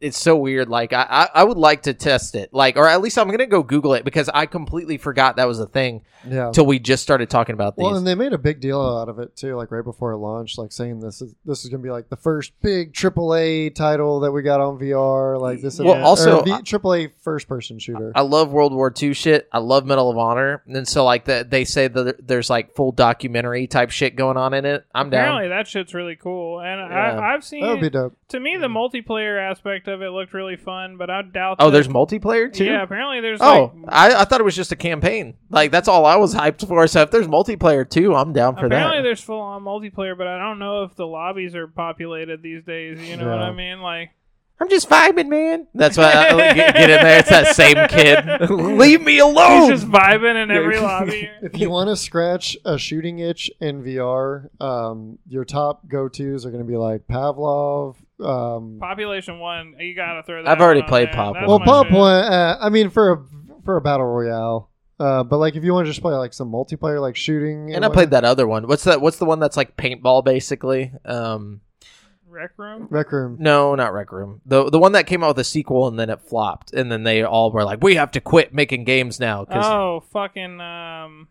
It's 0.05 0.19
so 0.19 0.35
weird. 0.35 0.69
Like 0.69 0.93
I, 0.93 1.05
I, 1.09 1.41
I 1.41 1.43
would 1.43 1.57
like 1.57 1.83
to 1.83 1.93
test 1.93 2.35
it. 2.35 2.53
Like, 2.53 2.77
or 2.77 2.87
at 2.87 3.01
least 3.01 3.17
I'm 3.17 3.29
gonna 3.29 3.45
go 3.45 3.63
Google 3.63 3.93
it 3.95 4.05
because 4.05 4.29
I 4.29 4.45
completely 4.45 4.97
forgot 4.97 5.37
that 5.37 5.47
was 5.47 5.59
a 5.59 5.65
thing 5.65 6.03
yeah. 6.27 6.51
till 6.51 6.65
we 6.65 6.79
just 6.79 7.01
started 7.03 7.29
talking 7.29 7.53
about 7.53 7.75
these. 7.75 7.83
Well, 7.83 7.95
and 7.95 8.05
they 8.05 8.15
made 8.15 8.33
a 8.33 8.37
big 8.37 8.59
deal 8.59 8.79
out 8.79 9.09
of 9.09 9.19
it 9.19 9.35
too, 9.35 9.55
like 9.55 9.71
right 9.71 9.83
before 9.83 10.11
it 10.11 10.17
launched, 10.17 10.57
like 10.57 10.71
saying 10.71 10.99
this 10.99 11.21
is 11.21 11.33
this 11.45 11.63
is 11.63 11.69
gonna 11.69 11.83
be 11.83 11.89
like 11.89 12.09
the 12.09 12.15
first 12.15 12.53
big 12.61 12.93
AAA 12.93 13.73
title 13.73 14.19
that 14.21 14.31
we 14.31 14.41
got 14.41 14.61
on 14.61 14.77
VR, 14.77 15.39
like 15.39 15.61
this. 15.61 15.79
Well, 15.79 15.95
or 15.95 16.01
also, 16.01 16.43
V- 16.43 16.51
I- 16.51 16.61
AAA 16.61 17.11
first 17.21 17.47
person 17.47 17.79
shooter. 17.79 18.11
I 18.15 18.21
love 18.21 18.51
World 18.51 18.73
War 18.73 18.93
II 19.01 19.13
shit. 19.13 19.47
I 19.51 19.59
love 19.59 19.85
Medal 19.85 20.11
of 20.11 20.17
Honor. 20.17 20.63
And 20.67 20.87
so 20.87 21.03
like 21.03 21.25
that 21.25 21.49
they 21.49 21.65
say 21.65 21.87
that 21.87 22.27
there's 22.27 22.49
like 22.49 22.75
full 22.75 22.91
documentary 22.91 23.67
type 23.67 23.91
shit 23.91 24.15
going 24.15 24.37
on 24.37 24.53
in 24.53 24.65
it. 24.65 24.85
I'm 24.93 25.09
down. 25.09 25.21
Apparently, 25.21 25.49
that 25.49 25.67
shit's 25.67 25.93
really 25.93 26.15
cool, 26.15 26.59
and 26.61 26.79
Yeah. 26.91 27.19
I, 27.19 27.33
I've 27.33 27.43
seen. 27.43 27.61
that 27.61 27.71
would 27.71 27.81
be 27.81 27.89
dope. 27.89 28.15
to 28.29 28.39
me, 28.39 28.57
the 28.57 28.67
mm. 28.67 28.75
multiplayer 28.75 29.39
aspect 29.39 29.87
of 29.87 29.94
it 30.01 30.09
looked 30.09 30.33
really 30.33 30.55
fun, 30.55 30.97
but 30.97 31.09
I 31.09 31.21
doubt. 31.21 31.57
Oh, 31.59 31.65
that- 31.65 31.71
there's 31.73 31.87
multiplayer 31.87 32.51
too. 32.51 32.65
Yeah, 32.65 32.83
apparently 32.83 33.21
there's. 33.21 33.39
Oh, 33.41 33.71
like, 33.83 33.93
I, 33.93 34.21
I 34.21 34.25
thought 34.25 34.39
it 34.41 34.43
was 34.45 34.55
just 34.55 34.71
a 34.71 34.75
campaign. 34.75 35.35
Like 35.49 35.71
that's 35.71 35.87
all 35.87 36.05
I 36.05 36.15
was 36.15 36.33
hyped 36.35 36.67
for. 36.67 36.87
So 36.87 37.01
if 37.01 37.11
there's 37.11 37.27
multiplayer 37.27 37.89
too, 37.89 38.15
I'm 38.15 38.33
down 38.33 38.53
for 38.55 38.65
Apparently, 38.65 38.69
that. 38.69 38.75
Apparently 38.75 39.03
there's 39.09 39.21
full 39.21 39.41
on 39.41 39.63
multiplayer, 39.63 40.17
but 40.17 40.27
I 40.27 40.37
don't 40.39 40.59
know 40.59 40.83
if 40.83 40.95
the 40.95 41.07
lobbies 41.07 41.55
are 41.55 41.67
populated 41.67 42.41
these 42.41 42.63
days. 42.63 43.01
You 43.07 43.17
know 43.17 43.29
what 43.29 43.39
I 43.39 43.51
mean? 43.51 43.81
Like, 43.81 44.11
I'm 44.57 44.69
just 44.69 44.89
vibing, 44.89 45.27
man. 45.27 45.67
That's 45.73 45.97
why 45.97 46.13
I 46.13 46.53
get, 46.53 46.55
get 46.75 46.89
in 46.89 47.03
there. 47.03 47.19
It's 47.19 47.29
that 47.29 47.55
same 47.57 47.75
kid. 47.89 48.49
Leave 48.49 49.01
me 49.01 49.15
he's 49.15 49.21
alone. 49.21 49.69
just 49.69 49.85
vibing 49.85 50.41
in 50.41 50.49
every 50.49 50.79
lobby. 50.79 51.29
If 51.41 51.59
you 51.59 51.69
want 51.71 51.89
to 51.89 51.97
scratch 51.97 52.55
a 52.63 52.77
shooting 52.77 53.19
itch 53.19 53.51
in 53.59 53.83
VR, 53.83 54.47
um, 54.61 55.19
your 55.27 55.43
top 55.43 55.87
go 55.89 56.07
tos 56.07 56.45
are 56.45 56.51
going 56.51 56.63
to 56.63 56.67
be 56.69 56.77
like 56.77 57.05
Pavlov. 57.05 57.95
Um, 58.19 58.77
Population 58.79 59.39
one, 59.39 59.75
you 59.79 59.95
gotta 59.95 60.23
throw 60.23 60.43
that. 60.43 60.49
I've 60.49 60.61
already 60.61 60.81
one 60.81 60.89
played. 60.89 61.11
Pop 61.11 61.33
That's 61.33 61.47
well, 61.47 61.59
Pop. 61.59 61.91
One. 61.91 62.23
Uh, 62.23 62.57
I 62.61 62.69
mean, 62.69 62.89
for 62.89 63.11
a 63.11 63.25
for 63.65 63.77
a 63.77 63.81
battle 63.81 64.05
royale. 64.05 64.69
Uh, 64.97 65.23
but 65.23 65.37
like, 65.37 65.55
if 65.55 65.63
you 65.65 65.73
want 65.73 65.85
to 65.85 65.91
just 65.91 66.01
play 66.01 66.13
like 66.13 66.33
some 66.33 66.49
multiplayer, 66.49 67.01
like 67.01 67.17
shooting, 67.17 67.73
and 67.75 67.83
I 67.83 67.89
played 67.89 68.11
that 68.11 68.23
other 68.23 68.47
one. 68.47 68.67
What's 68.67 68.85
that? 68.85 69.01
What's 69.01 69.17
the 69.17 69.25
one 69.25 69.39
that's 69.39 69.57
like 69.57 69.75
paintball, 69.75 70.23
basically? 70.23 70.93
Um, 71.03 71.59
Rec 72.29 72.51
room. 72.57 72.87
Rec 72.89 73.11
Room. 73.11 73.37
no, 73.39 73.75
not 73.75 73.93
Rec 73.93 74.11
Room. 74.11 74.41
The 74.45 74.69
the 74.69 74.79
one 74.79 74.93
that 74.93 75.07
came 75.07 75.23
out 75.23 75.29
with 75.29 75.39
a 75.39 75.43
sequel 75.43 75.87
and 75.87 75.99
then 75.99 76.09
it 76.09 76.21
flopped, 76.21 76.73
and 76.73 76.89
then 76.89 77.03
they 77.03 77.23
all 77.23 77.51
were 77.51 77.65
like, 77.65 77.83
"We 77.83 77.95
have 77.95 78.11
to 78.11 78.21
quit 78.21 78.53
making 78.53 78.85
games 78.85 79.19
now." 79.19 79.43
Cause, 79.43 79.65
Oh, 79.65 80.03
fucking. 80.11 80.61
Um. 80.61 81.27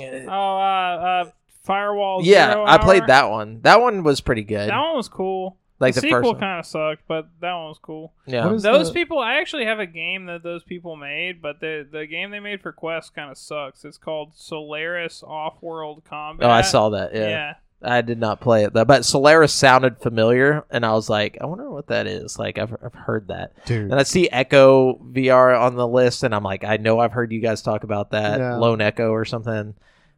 Oh, 0.00 0.28
uh, 0.28 1.24
uh, 1.26 1.30
Firewall. 1.64 2.20
yeah, 2.22 2.52
Zero 2.52 2.64
I 2.66 2.78
played 2.78 3.06
that 3.08 3.28
one. 3.30 3.60
That 3.62 3.80
one 3.80 4.02
was 4.02 4.20
pretty 4.20 4.44
good. 4.44 4.70
That 4.70 4.78
one 4.78 4.96
was 4.96 5.08
cool. 5.08 5.56
Like 5.80 5.94
the, 5.94 6.02
the, 6.02 6.10
first 6.10 6.18
sequel 6.24 6.32
one. 6.32 6.40
kind 6.40 6.60
of 6.60 6.66
sucked, 6.66 7.02
but 7.08 7.28
that 7.40 7.52
one 7.54 7.68
was 7.68 7.78
cool. 7.80 8.12
Yeah. 8.26 8.48
Those 8.56 8.88
the- 8.88 8.94
people, 8.94 9.18
I 9.18 9.36
actually 9.36 9.64
have 9.64 9.80
a 9.80 9.86
game 9.86 10.26
that 10.26 10.42
those 10.42 10.62
people 10.62 10.94
made, 10.96 11.40
but 11.42 11.60
the 11.60 11.86
the 11.90 12.06
game 12.06 12.30
they 12.30 12.40
made 12.40 12.60
for 12.62 12.72
Quest 12.72 13.14
kind 13.14 13.30
of 13.30 13.38
sucks. 13.38 13.84
It's 13.84 13.98
called 13.98 14.32
Solaris 14.34 15.22
Off-World 15.26 16.02
Combat. 16.04 16.46
Oh, 16.46 16.50
I 16.50 16.62
saw 16.62 16.90
that. 16.90 17.14
Yeah. 17.14 17.28
Yeah. 17.28 17.54
I 17.82 18.02
did 18.02 18.18
not 18.20 18.42
play 18.42 18.64
it 18.64 18.74
though, 18.74 18.84
but 18.84 19.06
Solaris 19.06 19.54
sounded 19.54 19.96
familiar, 20.02 20.64
and 20.70 20.84
I 20.84 20.92
was 20.92 21.08
like, 21.08 21.38
I 21.40 21.46
wonder 21.46 21.70
what 21.70 21.86
that 21.86 22.06
is. 22.06 22.38
Like, 22.38 22.58
I've, 22.58 22.76
I've 22.84 22.92
heard 22.92 23.28
that, 23.28 23.52
Dude. 23.64 23.90
and 23.90 23.94
I 23.98 24.02
see 24.02 24.28
Echo 24.28 24.96
VR 24.96 25.58
on 25.58 25.76
the 25.76 25.88
list, 25.88 26.22
and 26.22 26.34
I'm 26.34 26.42
like, 26.42 26.62
I 26.62 26.76
know 26.76 26.98
I've 26.98 27.12
heard 27.12 27.32
you 27.32 27.40
guys 27.40 27.62
talk 27.62 27.82
about 27.82 28.10
that 28.10 28.38
Yeah. 28.38 28.56
Lone 28.56 28.82
Echo 28.82 29.10
or 29.12 29.24
something. 29.24 29.74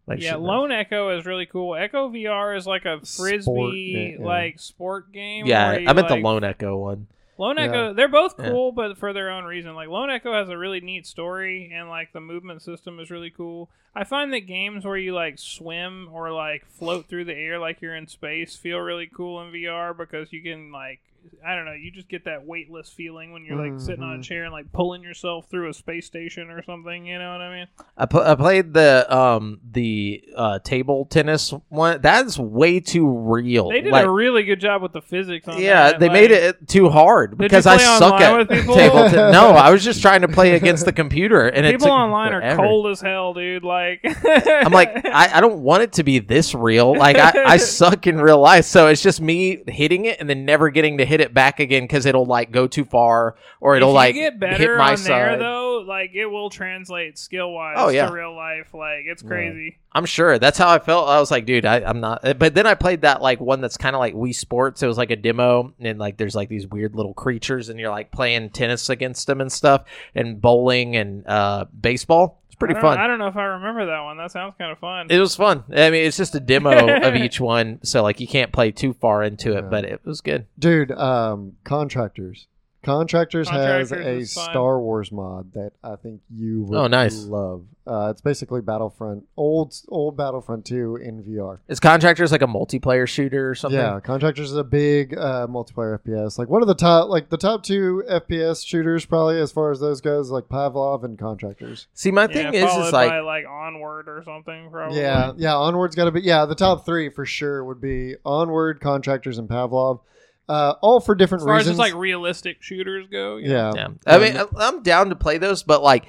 Like, 0.07 0.21
yeah, 0.21 0.33
shit, 0.33 0.41
Lone 0.41 0.73
Echo 0.73 1.17
is 1.17 1.27
really 1.27 1.47
cool. 1.47 1.77
Echo 1.77 2.09
VR 2.09 2.57
is 2.57 2.67
like 2.67 2.85
a 2.85 2.99
frisbee 2.99 3.41
Sport, 3.43 3.75
yeah, 3.75 4.09
yeah. 4.19 4.25
like 4.25 4.59
sport 4.59 5.13
game. 5.13 5.47
Yeah, 5.47 5.71
I 5.71 5.93
meant 5.93 5.99
like, 5.99 6.09
the 6.09 6.17
Lone 6.17 6.43
Echo 6.45 6.77
one. 6.77 7.07
Lone 7.39 7.57
Yeah. 7.57 7.65
Echo, 7.65 7.93
they're 7.95 8.09
both 8.09 8.35
Yeah. 8.39 8.51
cool, 8.51 8.73
but 8.73 8.99
for 8.99 9.13
their 9.13 9.31
own 9.31 9.45
reason. 9.45 9.75
Like 9.75 9.89
Lone 9.89 10.11
Echo 10.11 10.33
has 10.33 10.49
a 10.49 10.59
really 10.59 10.81
neat 10.81 11.07
story, 11.07 11.71
and 11.73 11.89
like 11.89 12.13
the 12.13 12.21
movement 12.21 12.63
system 12.63 12.99
is 12.99 13.11
really 13.11 13.31
cool. 13.31 13.71
I 13.95 14.05
find 14.05 14.33
that 14.33 14.41
games 14.41 14.85
where 14.85 14.97
you 14.97 15.13
like 15.15 15.39
swim 15.39 16.09
or 16.13 16.33
like 16.33 16.67
float 16.67 17.07
through 17.07 17.27
the 17.27 17.35
air 17.35 17.59
like 17.59 17.81
you're 17.83 17.95
in 17.95 18.07
space 18.07 18.57
feel 18.57 18.79
really 18.79 19.07
cool 19.07 19.41
in 19.43 19.53
VR 19.53 19.97
because 19.97 20.33
you 20.33 20.43
can 20.43 20.73
like 20.73 21.01
I 21.47 21.55
don't 21.55 21.65
know. 21.65 21.73
You 21.73 21.91
just 21.91 22.09
get 22.09 22.25
that 22.27 22.47
weightless 22.47 22.89
feeling 22.89 23.33
when 23.33 23.45
you're 23.45 23.57
like 23.57 23.81
sitting 23.81 24.03
on 24.03 24.15
a 24.15 24.19
Mhm. 24.19 24.23
chair 24.23 24.45
and 24.45 24.53
like 24.53 24.71
pulling 24.73 25.03
yourself 25.03 25.47
through 25.51 25.69
a 25.69 25.75
space 25.75 26.07
station 26.07 26.51
or 26.51 26.63
something. 26.63 27.07
You 27.07 27.19
know 27.19 27.33
what 27.33 27.41
I 27.41 27.55
mean? 27.59 27.67
I, 27.97 28.07
pl- 28.07 28.21
I 28.23 28.35
played 28.35 28.73
the 28.75 29.07
um 29.15 29.61
the 29.71 30.23
uh 30.37 30.59
table 30.61 31.05
tennis 31.07 31.53
one. 31.69 32.01
That's 32.01 32.39
way 32.39 32.81
too 32.81 33.09
real. 33.09 33.71
They 33.71 33.81
did 33.81 33.93
Like, 33.93 34.07
a 34.07 34.11
really 34.11 34.45
good 34.45 34.61
job 34.61 34.83
with 34.83 34.93
the 34.93 35.03
physics 35.03 35.49
on 35.49 35.61
yeah, 35.61 35.91
that. 35.93 36.01
they 36.01 36.07
like- 36.09 36.13
made 36.15 36.31
it 36.31 36.69
too 36.69 36.89
hard 36.89 37.37
because 37.39 37.67
I 37.67 37.77
play 37.77 37.85
suck 37.99 38.21
at 38.21 38.37
with 38.39 38.49
table 38.49 38.67
tennis. 39.11 39.33
No, 39.33 39.51
I 39.51 39.71
was 39.71 39.83
just 39.85 40.01
trying 40.03 40.21
to 40.23 40.29
play 40.29 40.55
against 40.55 40.85
the 40.85 40.93
computer, 40.93 41.49
and 41.49 41.67
it 41.67 41.73
People 41.73 41.87
took 41.89 41.93
online 41.95 42.33
forever. 42.33 42.63
are 42.63 42.67
cold 42.67 42.87
as 42.89 43.01
hell, 43.01 43.35
dude. 43.35 43.65
Like, 43.65 44.01
I'm 44.25 44.73
like, 44.73 45.05
I, 45.07 45.39
I 45.39 45.41
don't 45.41 45.61
want 45.61 45.83
it 45.83 45.93
to 45.95 46.03
be 46.05 46.19
this 46.19 46.55
real. 46.55 46.97
Like, 46.97 47.17
I, 47.17 47.33
I 47.53 47.57
suck 47.59 48.07
in 48.07 48.21
real 48.21 48.39
life. 48.41 48.65
So 48.65 48.87
it's 48.89 49.03
just 49.03 49.21
me 49.21 49.63
hitting 49.69 50.05
it 50.05 50.21
and 50.21 50.29
then 50.29 50.45
never 50.45 50.71
getting 50.71 50.99
to 50.99 51.05
hit 51.13 51.21
it 51.21 51.35
back 51.35 51.61
again 51.61 51.85
because 51.85 52.07
it'll 52.07 52.25
like 52.25 52.51
go 52.51 52.67
too 52.67 52.87
far 52.87 53.37
or 53.61 53.77
it'll 53.77 53.91
if 53.91 53.95
like 53.95 54.15
get 54.15 54.33
hit 54.57 54.77
my 54.79 54.93
on 54.93 54.97
side. 54.97 55.11
there 55.11 55.39
though, 55.39 55.85
like 55.87 56.13
it 56.15 56.25
will 56.27 56.49
translate 56.49 57.19
skill 57.19 57.53
wise 57.53 57.75
Oh, 57.79 57.91
yeah. 57.91 58.07
to 58.07 58.13
real 58.15 58.35
life. 58.35 58.73
Like 58.73 59.05
it's 59.07 59.23
Yeah. 59.23 59.29
crazy. 59.29 59.79
I'm 59.95 60.07
sure 60.07 60.39
that's 60.39 60.57
how 60.57 60.71
I 60.71 60.79
felt. 60.79 61.07
I 61.09 61.21
was 61.21 61.31
like, 61.31 61.45
dude, 61.45 61.67
I, 61.67 61.81
I'm 61.81 62.01
not. 62.01 62.23
But 62.39 62.55
then 62.55 62.67
I 62.67 62.75
played 62.75 63.03
that 63.03 63.21
like 63.21 63.41
one 63.41 63.61
that's 63.61 63.77
kind 63.77 63.95
of 63.95 64.01
like 64.01 64.15
Wii 64.15 64.35
Sports. 64.35 64.83
It 64.83 64.87
was 64.87 64.97
like 64.97 65.11
a 65.11 65.17
demo, 65.17 65.75
and 65.81 65.99
like 65.99 66.17
there's 66.17 66.35
like 66.35 66.49
these 66.49 66.67
weird 66.67 66.95
little 66.97 67.13
creatures, 67.13 67.69
and 67.69 67.79
you're 67.79 67.91
like 67.91 68.11
playing 68.11 68.49
tennis 68.51 68.89
against 68.89 69.27
them 69.27 69.43
and 69.43 69.53
stuff, 69.53 69.85
and 70.15 70.41
bowling 70.41 70.97
and 70.97 71.27
uh, 71.27 71.67
baseball. 71.79 72.42
It's 72.53 72.59
pretty 72.59 72.75
I 72.75 72.83
fun. 72.83 72.99
I 72.99 73.07
don't 73.07 73.19
know 73.19 73.29
if 73.29 73.37
I 73.37 73.45
remember 73.45 73.87
that 73.87 74.01
one. 74.01 74.19
That 74.19 74.31
sounds 74.31 74.53
kind 74.59 74.71
of 74.71 74.79
fun. 74.79 75.07
It 75.09 75.19
was 75.19 75.35
fun. 75.35 75.65
I 75.75 75.89
mean, 75.89 76.05
it's 76.05 76.19
just 76.19 76.35
a 76.35 76.41
demo 76.41 76.87
of 77.03 77.15
each 77.17 77.41
one, 77.41 77.79
so 77.83 78.03
like 78.03 78.21
you 78.21 78.29
can't 78.29 78.53
play 78.53 78.71
too 78.73 78.93
far 78.93 79.23
into 79.23 79.53
it, 79.57 79.63
Yeah. 79.63 79.69
but 79.71 79.85
it 79.87 80.03
was 80.05 80.21
good. 80.21 80.45
Dude, 80.59 80.93
um, 80.93 81.57
contractors. 81.65 82.49
Contractors, 82.83 83.49
has 83.49 83.93
a. 83.93 84.25
Star 84.25 84.81
Wars 84.81 85.13
mod 85.13 85.53
that 85.55 85.73
I 85.85 85.97
think 85.97 86.21
you 86.31 86.63
would 86.65 86.77
Oh, 86.79 86.87
nice. 86.87 87.25
love. 87.25 87.65
Uh, 87.85 88.09
it's 88.11 88.21
basically 88.21 88.61
Battlefront, 88.61 89.25
old 89.37 89.75
old 89.89 90.17
Battlefront 90.17 90.65
2 90.65 90.97
in 90.97 91.23
VR. 91.25 91.59
Is 91.67 91.81
Contractors 91.81 92.31
like 92.31 92.43
a 92.43 92.47
multiplayer 92.47 93.09
shooter 93.09 93.51
or 93.51 93.55
something? 93.57 93.79
Yeah, 93.79 93.99
Contractors 93.99 94.53
is 94.53 94.57
a 94.57 94.63
big 94.63 95.17
uh, 95.19 95.49
multiplayer 95.49 95.99
FPS. 95.99 96.39
Like 96.39 96.49
one 96.49 96.63
of 96.63 96.69
the 96.69 96.77
top, 96.77 97.09
like 97.09 97.29
the 97.29 97.37
top 97.37 97.65
two 97.65 98.05
FPS 98.09 98.65
shooters, 98.65 99.05
probably 99.05 99.41
as 99.41 99.51
far 99.51 99.73
as 99.73 99.81
those 99.81 100.01
goes, 100.01 100.31
like 100.31 100.45
Pavlov 100.45 101.03
and 101.03 101.19
Contractors. 101.19 101.89
See, 101.93 102.13
my 102.13 102.23
yeah, 102.23 102.51
thing 102.51 102.55
is, 102.55 102.71
is 102.73 102.93
like 102.93 103.11
by 103.11 103.19
like 103.21 103.47
onward 103.49 104.09
or 104.09 104.23
something. 104.25 104.69
Probably. 104.71 105.01
Yeah, 105.01 105.33
yeah. 105.37 105.57
Onward's 105.57 105.97
got 105.97 106.05
to 106.05 106.13
be. 106.13 106.21
Yeah, 106.21 106.45
the 106.47 106.55
top 106.55 106.85
three 106.87 107.09
for 107.09 107.27
sure 107.27 107.65
would 107.65 107.81
be 107.81 108.15
Onward, 108.25 108.81
Contractors, 108.81 109.39
and 109.39 109.49
Pavlov. 109.49 110.01
Uh, 110.49 110.75
all 110.83 111.01
for 111.01 111.15
different 111.15 111.43
As 111.43 111.47
far 111.47 111.55
as 111.57 111.59
reasons. 111.61 111.79
just 111.79 111.93
like 111.93 111.95
realistic 112.01 112.63
shooters 112.63 113.07
go. 113.11 113.37
yeah, 113.37 113.73
Yeah. 113.75 113.89
I 114.07 114.19
mean, 114.19 114.37
I'm 114.57 114.83
down 114.83 115.09
to 115.11 115.17
play 115.17 115.39
those, 115.39 115.63
but 115.63 115.83
like, 115.83 116.07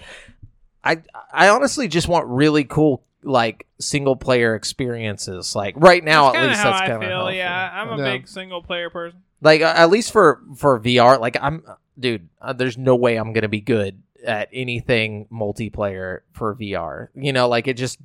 I 0.83 1.01
I 1.31 1.49
honestly 1.49 1.87
just 1.87 2.07
want 2.07 2.25
really 2.27 2.63
cool 2.63 3.03
like 3.23 3.67
single 3.79 4.15
player 4.17 4.53
experiences. 4.55 5.55
Like 5.55 5.75
right 5.77 6.03
now, 6.03 6.31
that's 6.33 6.43
at 6.43 6.47
least 6.49 6.61
how 6.61 6.71
that's 6.71 6.81
kind 6.89 7.03
of. 7.03 7.33
Yeah, 7.33 7.69
I'm 7.73 7.89
a 7.89 7.97
Yeah. 8.03 8.11
big 8.11 8.27
single 8.27 8.61
player 8.61 8.89
person. 8.89 9.19
Like 9.41 9.61
uh, 9.61 9.73
at 9.75 9.89
least 9.89 10.11
for 10.11 10.41
for 10.57 10.79
VR, 10.79 11.19
like 11.19 11.37
I'm, 11.41 11.63
dude. 11.97 12.27
Uh, 12.41 12.53
there's 12.53 12.77
no 12.77 12.95
way 12.95 13.15
I'm 13.15 13.31
gonna 13.33 13.47
be 13.47 13.61
good 13.61 14.01
at 14.25 14.49
anything 14.51 15.27
multiplayer 15.31 16.19
for 16.33 16.55
VR. 16.55 17.09
You 17.15 17.31
know, 17.33 17.47
like 17.47 17.67
it 17.67 17.75
just. 17.77 17.99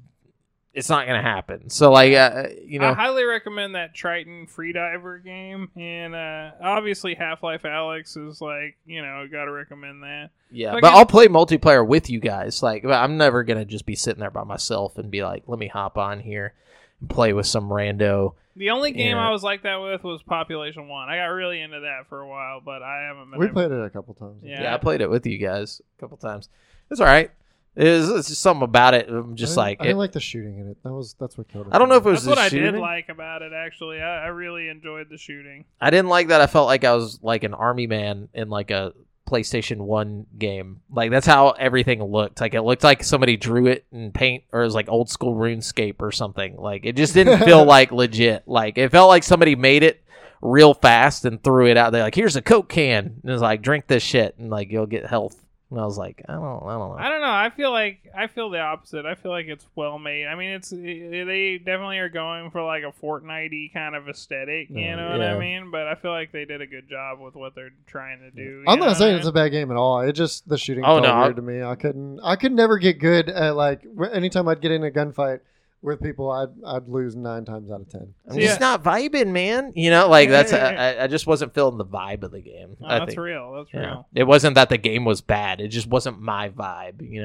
It's 0.78 0.88
not 0.88 1.06
gonna 1.06 1.22
happen. 1.22 1.68
So, 1.70 1.90
like, 1.90 2.12
uh, 2.14 2.48
you 2.64 2.78
know, 2.78 2.88
I 2.90 2.94
highly 2.94 3.24
recommend 3.24 3.74
that 3.74 3.94
Triton 3.94 4.46
Freediver 4.46 5.22
game, 5.22 5.70
and 5.76 6.14
uh, 6.14 6.50
obviously 6.62 7.14
Half-Life 7.14 7.62
Alyx 7.62 8.16
is 8.28 8.40
like 8.40 8.76
you 8.86 9.02
know 9.02 9.26
got 9.30 9.44
to 9.46 9.52
recommend 9.52 10.02
that. 10.02 10.30
Yeah, 10.50 10.70
So 10.72 10.76
I 10.78 10.80
but 10.80 10.88
guess- 10.88 10.96
I'll 10.98 11.06
play 11.06 11.28
multiplayer 11.28 11.86
with 11.86 12.08
you 12.08 12.20
guys. 12.20 12.62
Like, 12.62 12.84
I'm 12.84 13.16
never 13.16 13.42
gonna 13.42 13.64
just 13.64 13.84
be 13.86 13.94
sitting 13.96 14.20
there 14.20 14.30
by 14.30 14.44
myself 14.44 14.96
and 14.98 15.10
be 15.10 15.22
like, 15.22 15.42
"Let 15.46 15.58
me 15.58 15.66
hop 15.68 15.98
on 15.98 16.20
here 16.20 16.54
and 17.00 17.10
play 17.10 17.32
with 17.32 17.46
some 17.46 17.68
rando." 17.68 18.34
The 18.56 18.70
only 18.70 18.90
game 18.90 19.16
Yeah. 19.16 19.28
I 19.28 19.30
was 19.30 19.44
like 19.44 19.62
that 19.62 19.76
with 19.76 20.02
was 20.02 20.20
Population 20.22 20.88
One. 20.88 21.08
I 21.08 21.18
got 21.18 21.26
really 21.26 21.60
into 21.60 21.78
that 21.80 22.08
for 22.08 22.20
a 22.20 22.26
while, 22.28 22.60
but 22.64 22.82
I 22.82 23.02
haven't 23.08 23.30
been. 23.30 23.38
we 23.38 23.46
able- 23.46 23.54
played 23.54 23.70
it 23.70 23.84
a 23.84 23.90
couple 23.90 24.14
times. 24.14 24.42
Yeah. 24.42 24.62
Yeah, 24.62 24.74
I 24.74 24.78
played 24.78 25.00
it 25.00 25.08
with 25.10 25.26
you 25.26 25.38
guys 25.38 25.80
a 25.96 26.00
couple 26.00 26.16
times. 26.16 26.48
It's 26.90 27.00
all 27.00 27.06
right. 27.06 27.30
It 27.78 27.88
was, 27.90 28.10
it's 28.10 28.28
just 28.28 28.40
something 28.42 28.64
about 28.64 28.94
it. 28.94 29.08
I'm 29.08 29.36
just 29.36 29.52
didn't- 29.52 29.56
like, 29.58 29.80
I 29.80 29.84
it, 29.84 29.86
didn't 29.86 29.98
like 29.98 30.12
the 30.12 30.20
shooting 30.20 30.58
in 30.58 30.68
it. 30.68 30.82
That 30.82 30.92
was 30.92 31.14
that's 31.20 31.38
what 31.38 31.48
killed 31.48 31.68
it. 31.68 31.72
I 31.72 31.78
don't 31.78 31.88
know 31.88 31.94
if 31.96 32.04
it 32.04 32.10
was 32.10 32.24
That's 32.24 32.28
what 32.28 32.34
the 32.36 32.42
I 32.42 32.48
shooting. 32.48 32.72
did 32.72 32.80
like 32.80 33.08
about 33.08 33.42
it. 33.42 33.52
Actually, 33.52 34.00
I, 34.00 34.24
I 34.24 34.26
really 34.28 34.68
enjoyed 34.68 35.08
the 35.08 35.16
shooting. 35.16 35.64
I 35.80 35.90
didn't 35.90 36.08
like 36.08 36.28
that. 36.28 36.40
I 36.40 36.48
felt 36.48 36.66
like 36.66 36.82
I 36.84 36.94
was 36.94 37.20
like 37.22 37.44
an 37.44 37.54
army 37.54 37.86
man 37.86 38.28
in 38.34 38.48
like 38.50 38.70
a 38.72 38.92
PlayStation 39.28 39.76
One 39.78 40.26
game. 40.38 40.80
Like 40.90 41.10
that's 41.10 41.26
how 41.26 41.50
everything 41.50 42.02
looked. 42.02 42.40
Like 42.40 42.54
it 42.54 42.62
looked 42.62 42.82
like 42.82 43.04
somebody 43.04 43.36
drew 43.36 43.66
it 43.66 43.84
in 43.92 44.10
paint, 44.10 44.44
or 44.52 44.62
it 44.62 44.64
was 44.64 44.74
like 44.74 44.88
old 44.88 45.08
school 45.10 45.34
RuneScape 45.36 45.96
or 46.00 46.10
something. 46.10 46.56
Like 46.56 46.84
it 46.84 46.96
just 46.96 47.14
didn't 47.14 47.40
feel 47.44 47.64
like 47.66 47.92
legit. 47.92 48.42
Like 48.48 48.76
it 48.78 48.90
felt 48.90 49.08
like 49.08 49.22
somebody 49.22 49.54
made 49.54 49.82
it 49.84 50.02
real 50.40 50.72
fast 50.74 51.24
and 51.24 51.42
threw 51.42 51.66
it 51.68 51.76
out 51.76 51.92
there. 51.92 52.02
Like 52.02 52.14
here's 52.14 52.36
a 52.36 52.42
Coke 52.42 52.68
can, 52.70 53.20
and 53.22 53.32
it's 53.32 53.42
like 53.42 53.62
drink 53.62 53.86
this 53.86 54.02
shit, 54.02 54.34
and 54.38 54.50
like 54.50 54.70
you'll 54.72 54.86
get 54.86 55.06
health. 55.06 55.36
And 55.70 55.78
I 55.78 55.84
was 55.84 55.98
like, 55.98 56.22
I 56.26 56.32
don't, 56.32 56.42
I 56.44 56.48
don't 56.48 56.64
know. 56.64 56.96
I 56.98 57.08
don't 57.10 57.20
know. 57.20 57.30
I 57.30 57.50
feel 57.50 57.70
like 57.70 58.08
I 58.16 58.26
feel 58.26 58.48
the 58.48 58.58
opposite. 58.60 59.04
I 59.04 59.14
feel 59.14 59.30
like 59.30 59.46
it's 59.48 59.66
well 59.74 59.98
made. 59.98 60.26
I 60.26 60.34
mean, 60.34 60.50
it's 60.52 60.70
they 60.70 61.58
definitely 61.62 61.98
are 61.98 62.08
going 62.08 62.50
for 62.50 62.62
like 62.62 62.84
a 62.84 62.92
Fortnite 63.04 63.74
kind 63.74 63.94
of 63.94 64.08
aesthetic. 64.08 64.70
You 64.70 64.78
Yeah. 64.80 64.96
know 64.96 65.10
what 65.10 65.20
Yeah. 65.20 65.34
I 65.34 65.38
mean? 65.38 65.70
But 65.70 65.86
I 65.86 65.94
feel 65.94 66.10
like 66.10 66.32
they 66.32 66.46
did 66.46 66.62
a 66.62 66.66
good 66.66 66.88
job 66.88 67.20
with 67.20 67.34
what 67.34 67.54
they're 67.54 67.72
trying 67.86 68.20
to 68.20 68.30
do. 68.30 68.64
I'm 68.66 68.78
not 68.78 68.96
saying 68.96 69.12
what 69.12 69.16
I 69.16 69.18
it's 69.18 69.28
a 69.28 69.32
bad 69.32 69.50
game 69.50 69.70
at 69.70 69.76
all. 69.76 70.00
It 70.00 70.12
just 70.14 70.48
the 70.48 70.56
shooting 70.56 70.84
Oh, 70.84 70.94
felt 70.94 71.02
no, 71.02 71.10
I- 71.10 71.22
weird 71.24 71.36
to 71.36 71.42
me. 71.42 71.62
I 71.62 71.74
couldn't. 71.74 72.20
I 72.22 72.36
could 72.36 72.52
never 72.52 72.78
get 72.78 72.98
good 72.98 73.28
at 73.28 73.54
like 73.54 73.82
anytime 74.12 74.48
I'd 74.48 74.62
get 74.62 74.70
in 74.70 74.84
a 74.84 74.90
gunfight 74.90 75.40
with 75.80 76.02
people, 76.02 76.30
I'd 76.30 76.48
I'd 76.66 76.88
lose 76.88 77.14
nine 77.14 77.44
times 77.44 77.70
out 77.70 77.80
of 77.80 77.88
ten. 77.88 78.12
I'm 78.28 78.34
See, 78.34 78.40
just 78.42 78.60
yeah. 78.60 78.66
not 78.66 78.82
vibing, 78.82 79.28
man. 79.28 79.72
You 79.76 79.90
know, 79.90 80.08
like 80.08 80.28
that's 80.28 80.52
I, 80.52 80.96
I 81.04 81.06
just 81.06 81.26
wasn't 81.26 81.54
feeling 81.54 81.78
the 81.78 81.84
vibe 81.84 82.22
of 82.24 82.32
the 82.32 82.40
game. 82.40 82.76
Oh, 82.82 82.86
I 82.86 82.98
that's 82.98 83.10
think. 83.10 83.20
real. 83.20 83.52
That's 83.54 83.72
Yeah. 83.72 83.80
real. 83.80 84.06
It 84.14 84.24
wasn't 84.24 84.56
that 84.56 84.70
the 84.70 84.78
game 84.78 85.04
was 85.04 85.20
bad. 85.20 85.60
It 85.60 85.68
just 85.68 85.86
wasn't 85.86 86.20
my 86.20 86.48
vibe, 86.48 87.08
you 87.08 87.22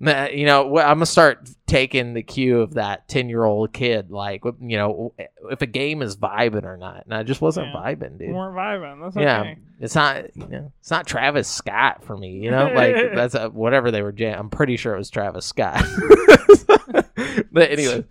know. 0.00 0.28
You 0.30 0.46
know, 0.46 0.78
I'm 0.78 0.96
gonna 0.96 1.06
start 1.06 1.50
taking 1.66 2.14
the 2.14 2.22
cue 2.22 2.60
of 2.60 2.74
that 2.74 3.08
ten 3.08 3.28
year 3.28 3.44
old 3.44 3.72
kid. 3.72 4.10
Like, 4.10 4.44
you 4.44 4.76
know, 4.76 5.12
if 5.50 5.60
a 5.62 5.66
game 5.66 6.00
is 6.02 6.16
vibing 6.16 6.64
or 6.64 6.76
not, 6.76 7.04
and 7.04 7.12
I 7.14 7.24
just 7.24 7.40
wasn't 7.40 7.68
Yeah. 7.68 7.80
vibing, 7.80 8.18
dude. 8.18 8.28
We 8.28 8.34
weren't 8.34 8.54
vibing. 8.56 9.02
That's 9.02 9.16
Yeah, 9.16 9.54
it's 9.80 9.94
not. 9.96 10.36
You 10.36 10.46
know, 10.46 10.72
it's 10.80 10.90
not 10.90 11.06
Travis 11.06 11.48
Scott 11.48 12.04
for 12.04 12.16
me. 12.16 12.38
You 12.38 12.52
know, 12.52 12.70
like 12.72 12.94
that's 13.14 13.34
a, 13.34 13.48
whatever 13.50 13.90
they 13.90 14.02
were. 14.02 14.12
Jam- 14.12 14.38
I'm 14.38 14.50
pretty 14.50 14.76
sure 14.76 14.94
it 14.94 14.98
was 14.98 15.10
Travis 15.10 15.44
Scott. 15.46 15.84
but 17.52 17.70
anyway, 17.70 18.04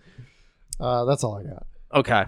Uh, 0.80 1.04
that's 1.04 1.24
all 1.24 1.36
I 1.38 1.42
got. 1.44 1.66
Okay. 1.94 2.24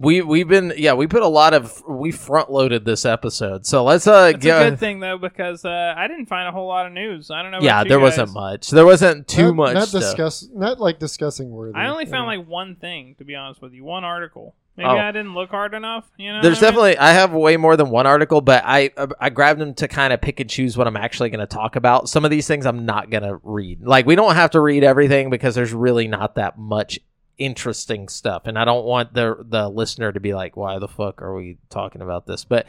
We 0.00 0.20
we've 0.22 0.46
been 0.46 0.74
yeah 0.76 0.92
we 0.94 1.06
put 1.08 1.22
a 1.22 1.26
lot 1.28 1.54
of 1.54 1.82
we 1.88 2.12
front 2.12 2.52
loaded 2.52 2.84
this 2.84 3.04
episode 3.04 3.66
so 3.66 3.82
let's 3.82 4.06
uh 4.06 4.30
It's 4.34 4.44
go 4.44 4.60
a 4.60 4.70
good 4.70 4.78
thing 4.78 5.00
though 5.00 5.18
because 5.18 5.64
uh, 5.64 5.94
I 5.96 6.06
didn't 6.06 6.26
find 6.26 6.46
a 6.46 6.52
whole 6.52 6.68
lot 6.68 6.86
of 6.86 6.92
news. 6.92 7.32
I 7.32 7.42
don't 7.42 7.50
know. 7.50 7.58
About 7.58 7.64
yeah 7.64 7.82
you 7.82 7.88
there 7.88 7.98
guys. 7.98 8.18
wasn't 8.18 8.32
much 8.32 8.70
there 8.70 8.86
wasn't 8.86 9.26
too 9.26 9.46
not, 9.46 9.56
much 9.56 9.74
Not 9.74 9.88
stuff. 9.88 10.00
discuss. 10.02 10.46
Not 10.54 10.78
like 10.78 11.00
discussing 11.00 11.50
worthy. 11.50 11.74
I 11.76 11.88
only 11.88 12.04
found 12.06 12.30
Yeah. 12.30 12.38
like 12.38 12.46
one 12.48 12.76
thing 12.76 13.16
to 13.18 13.24
be 13.24 13.34
honest 13.34 13.60
with 13.60 13.72
you. 13.72 13.82
One 13.82 14.04
article. 14.04 14.54
Maybe 14.78 14.88
Oh. 14.88 14.96
I 14.96 15.10
didn't 15.10 15.34
look 15.34 15.50
hard 15.50 15.74
enough. 15.74 16.08
You 16.16 16.32
know. 16.32 16.40
There's 16.40 16.62
what 16.62 16.62
I 16.62 16.66
mean? 16.66 16.70
definitely 16.70 16.98
I 16.98 17.12
have 17.12 17.32
way 17.32 17.56
more 17.56 17.76
than 17.76 17.90
one 17.90 18.06
article, 18.06 18.40
but 18.40 18.62
I 18.64 18.92
uh, 18.96 19.08
I 19.18 19.28
grabbed 19.28 19.60
them 19.60 19.74
to 19.74 19.88
kind 19.88 20.12
of 20.12 20.20
pick 20.20 20.38
and 20.38 20.48
choose 20.48 20.76
what 20.76 20.86
I'm 20.86 20.96
actually 20.96 21.30
going 21.30 21.40
to 21.40 21.48
talk 21.48 21.74
about. 21.74 22.08
Some 22.08 22.24
of 22.24 22.30
these 22.30 22.46
things 22.46 22.64
I'm 22.64 22.86
not 22.86 23.10
going 23.10 23.24
to 23.24 23.40
read. 23.42 23.82
Like 23.82 24.06
we 24.06 24.14
don't 24.14 24.36
have 24.36 24.52
to 24.52 24.60
read 24.60 24.84
everything 24.84 25.30
because 25.30 25.56
there's 25.56 25.72
really 25.74 26.06
not 26.06 26.36
that 26.36 26.58
much 26.58 27.00
interesting 27.38 28.08
stuff, 28.08 28.42
and 28.46 28.56
I 28.56 28.64
don't 28.64 28.84
want 28.84 29.14
the 29.14 29.36
the 29.40 29.68
listener 29.68 30.12
to 30.12 30.20
be 30.20 30.32
like, 30.32 30.56
"Why 30.56 30.78
the 30.78 30.86
fuck 30.88 31.22
are 31.22 31.34
we 31.34 31.58
talking 31.70 32.00
about 32.00 32.26
this?" 32.26 32.44
But 32.44 32.66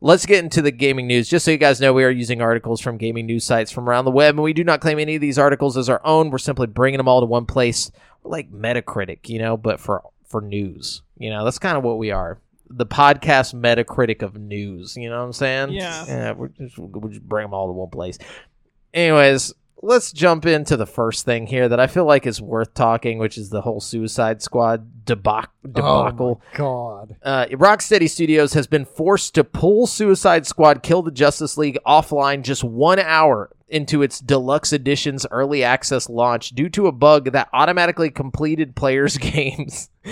Let's 0.00 0.26
get 0.26 0.44
into 0.44 0.62
the 0.62 0.70
gaming 0.70 1.08
news. 1.08 1.28
Just 1.28 1.44
so 1.44 1.50
you 1.50 1.56
guys 1.56 1.80
know, 1.80 1.92
we 1.92 2.04
are 2.04 2.10
using 2.10 2.40
articles 2.40 2.80
from 2.80 2.98
gaming 2.98 3.26
news 3.26 3.42
sites 3.44 3.72
from 3.72 3.88
around 3.88 4.04
the 4.04 4.12
web, 4.12 4.36
and 4.36 4.44
we 4.44 4.52
do 4.52 4.62
not 4.62 4.80
claim 4.80 5.00
any 5.00 5.16
of 5.16 5.20
these 5.20 5.40
articles 5.40 5.76
as 5.76 5.88
our 5.88 6.00
own. 6.04 6.30
We're 6.30 6.38
simply 6.38 6.68
bringing 6.68 6.98
them 6.98 7.08
all 7.08 7.18
to 7.18 7.26
one 7.26 7.46
place. 7.46 7.90
We're 8.22 8.30
like 8.30 8.52
Metacritic, 8.52 9.28
you 9.28 9.40
know, 9.40 9.56
but 9.56 9.80
for 9.80 10.04
for 10.28 10.40
news. 10.40 11.02
You 11.16 11.30
know, 11.30 11.44
that's 11.44 11.58
kind 11.58 11.76
of 11.76 11.84
what 11.84 11.98
we 11.98 12.10
are. 12.10 12.40
The 12.70 12.86
podcast 12.86 13.54
Metacritic 13.54 14.22
of 14.22 14.36
news. 14.36 14.96
You 14.96 15.08
know 15.08 15.18
what 15.18 15.24
I'm 15.24 15.32
saying? 15.32 15.72
Yeah. 15.72 16.04
Yeah. 16.06 16.32
We're 16.32 16.48
just, 16.48 16.78
we 16.78 17.10
just 17.10 17.22
bring 17.22 17.44
them 17.44 17.54
all 17.54 17.66
to 17.66 17.72
one 17.72 17.90
place. 17.90 18.18
Anyways, 18.92 19.54
let's 19.82 20.12
jump 20.12 20.44
into 20.46 20.76
the 20.76 20.86
first 20.86 21.24
thing 21.24 21.46
here 21.46 21.68
that 21.68 21.80
I 21.80 21.86
feel 21.86 22.04
like 22.04 22.26
is 22.26 22.40
worth 22.40 22.74
talking, 22.74 23.18
which 23.18 23.38
is 23.38 23.50
the 23.50 23.60
whole 23.60 23.80
Suicide 23.80 24.42
Squad 24.42 25.04
debac- 25.04 25.48
debacle. 25.64 26.42
Oh 26.42 26.56
god. 26.56 27.16
Uh, 27.22 27.46
Rocksteady 27.52 28.08
Studios 28.08 28.52
has 28.54 28.66
been 28.66 28.84
forced 28.84 29.34
to 29.36 29.44
pull 29.44 29.86
Suicide 29.86 30.46
Squad 30.46 30.82
Kill 30.82 31.02
the 31.02 31.10
Justice 31.10 31.56
League 31.56 31.78
offline 31.86 32.42
just 32.42 32.64
one 32.64 32.98
hour 32.98 33.50
into 33.68 34.02
its 34.02 34.18
deluxe 34.20 34.72
edition's 34.72 35.26
early 35.30 35.62
access 35.62 36.08
launch 36.08 36.50
due 36.50 36.68
to 36.70 36.86
a 36.86 36.92
bug 36.92 37.32
that 37.32 37.48
automatically 37.52 38.10
completed 38.10 38.74
players' 38.74 39.16
games. 39.18 39.90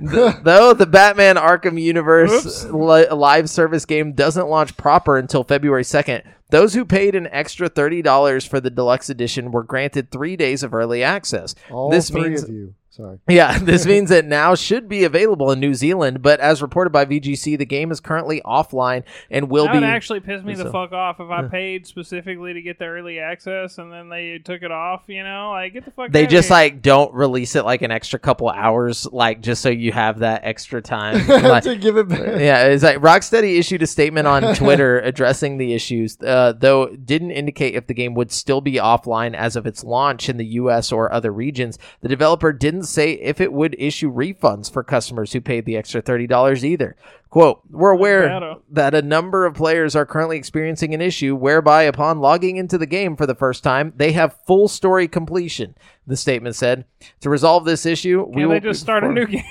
Though 0.00 0.74
the 0.74 0.88
Batman 0.90 1.36
Arkham 1.36 1.80
Universe 1.80 2.64
li- 2.66 3.08
live 3.08 3.50
service 3.50 3.84
game 3.84 4.12
doesn't 4.12 4.48
launch 4.48 4.76
proper 4.76 5.16
until 5.18 5.44
February 5.44 5.82
2nd, 5.82 6.22
those 6.50 6.74
who 6.74 6.84
paid 6.84 7.14
an 7.14 7.26
extra 7.32 7.68
$30 7.68 8.46
for 8.48 8.60
the 8.60 8.70
deluxe 8.70 9.08
edition 9.10 9.50
were 9.50 9.62
granted 9.64 10.10
three 10.10 10.36
days 10.36 10.62
of 10.62 10.72
early 10.74 11.02
access. 11.02 11.54
All 11.70 11.90
This 11.90 12.10
three 12.10 12.28
means- 12.28 12.42
of 12.44 12.50
you. 12.50 12.74
Sorry. 12.96 13.18
Yeah, 13.28 13.58
this 13.58 13.84
means 13.92 14.10
it 14.10 14.24
now 14.24 14.54
should 14.54 14.88
be 14.88 15.02
available 15.04 15.50
in 15.50 15.58
New 15.58 15.74
Zealand, 15.74 16.22
but 16.22 16.38
as 16.40 16.62
reported 16.62 16.90
by 16.90 17.04
VGC, 17.04 17.58
the 17.58 17.64
game 17.66 17.90
is 17.90 17.98
currently 18.00 18.40
offline 18.44 19.02
and 19.30 19.50
will 19.50 19.64
that 19.64 19.72
be. 19.72 19.78
would 19.78 19.84
actually 19.84 20.20
piss 20.20 20.42
me 20.44 20.54
the 20.54 20.70
fuck 20.70 20.92
off 20.92 21.18
if 21.18 21.28
I 21.28 21.48
paid 21.48 21.86
specifically 21.86 22.52
to 22.54 22.62
get 22.62 22.78
the 22.78 22.84
early 22.84 23.18
access 23.18 23.78
and 23.78 23.90
then 23.92 24.08
they 24.08 24.38
took 24.38 24.62
it 24.62 24.70
off. 24.70 25.02
You 25.08 25.24
know, 25.24 25.50
like 25.50 25.72
get 25.72 25.84
the 25.84 25.90
fuck. 25.90 26.12
they 26.12 26.22
outta 26.24 26.30
just 26.30 26.48
here. 26.48 26.54
like 26.56 26.82
don't 26.82 27.12
release 27.12 27.56
it 27.56 27.64
like 27.64 27.82
an 27.82 27.90
extra 27.90 28.18
couple 28.18 28.48
hours, 28.48 29.06
like 29.06 29.40
just 29.40 29.60
so 29.62 29.70
you 29.70 29.90
have 29.92 30.20
that 30.20 30.42
extra 30.44 30.80
time. 30.80 31.26
Like- 31.44 31.64
to 31.64 31.76
give 31.76 31.96
it 31.96 32.08
back. 32.08 32.20
yeah, 32.40 32.64
it's 32.66 32.82
like 32.84 32.98
Rocksteady 32.98 33.58
issued 33.58 33.82
a 33.82 33.86
statement 33.86 34.26
on 34.26 34.54
Twitter 34.54 35.00
addressing 35.00 35.58
the 35.58 35.72
issues, 35.74 36.16
uh, 36.20 36.52
though 36.56 36.94
didn't 36.94 37.32
indicate 37.32 37.74
if 37.74 37.86
the 37.86 37.94
game 37.94 38.14
would 38.14 38.30
still 38.32 38.60
be 38.60 38.74
offline 38.74 39.34
as 39.34 39.56
of 39.56 39.66
its 39.66 39.82
launch 39.84 40.28
in 40.28 40.36
the 40.36 40.44
U.S. 40.46 40.92
or 40.92 41.12
other 41.12 41.32
regions. 41.32 41.78
The 42.00 42.08
developer 42.08 42.52
didn't 42.52 42.83
say 42.86 43.12
if 43.12 43.40
it 43.40 43.52
would 43.52 43.76
issue 43.78 44.12
refunds 44.12 44.70
for 44.70 44.82
customers 44.82 45.32
who 45.32 45.40
paid 45.40 45.64
the 45.64 45.76
extra 45.76 46.00
thirty 46.00 46.26
dollars 46.26 46.64
either. 46.64 46.96
"Quote: 47.30 47.60
We're 47.70 47.90
aware 47.90 48.56
that 48.70 48.94
a 48.94 49.02
number 49.02 49.44
of 49.46 49.54
players 49.54 49.96
are 49.96 50.06
currently 50.06 50.36
experiencing 50.36 50.94
an 50.94 51.00
issue 51.00 51.34
whereby, 51.34 51.82
upon 51.82 52.20
logging 52.20 52.56
into 52.56 52.78
the 52.78 52.86
game 52.86 53.16
for 53.16 53.26
the 53.26 53.34
first 53.34 53.64
time, 53.64 53.92
they 53.96 54.12
have 54.12 54.36
full 54.46 54.68
story 54.68 55.08
completion." 55.08 55.74
The 56.06 56.16
statement 56.16 56.54
said, 56.54 56.84
"To 57.20 57.30
resolve 57.30 57.64
this 57.64 57.86
issue, 57.86 58.24
we 58.28 58.44
will 58.44 58.52
they 58.52 58.60
just 58.60 58.80
start 58.80 59.04
a 59.04 59.08
new 59.08 59.26
game? 59.26 59.42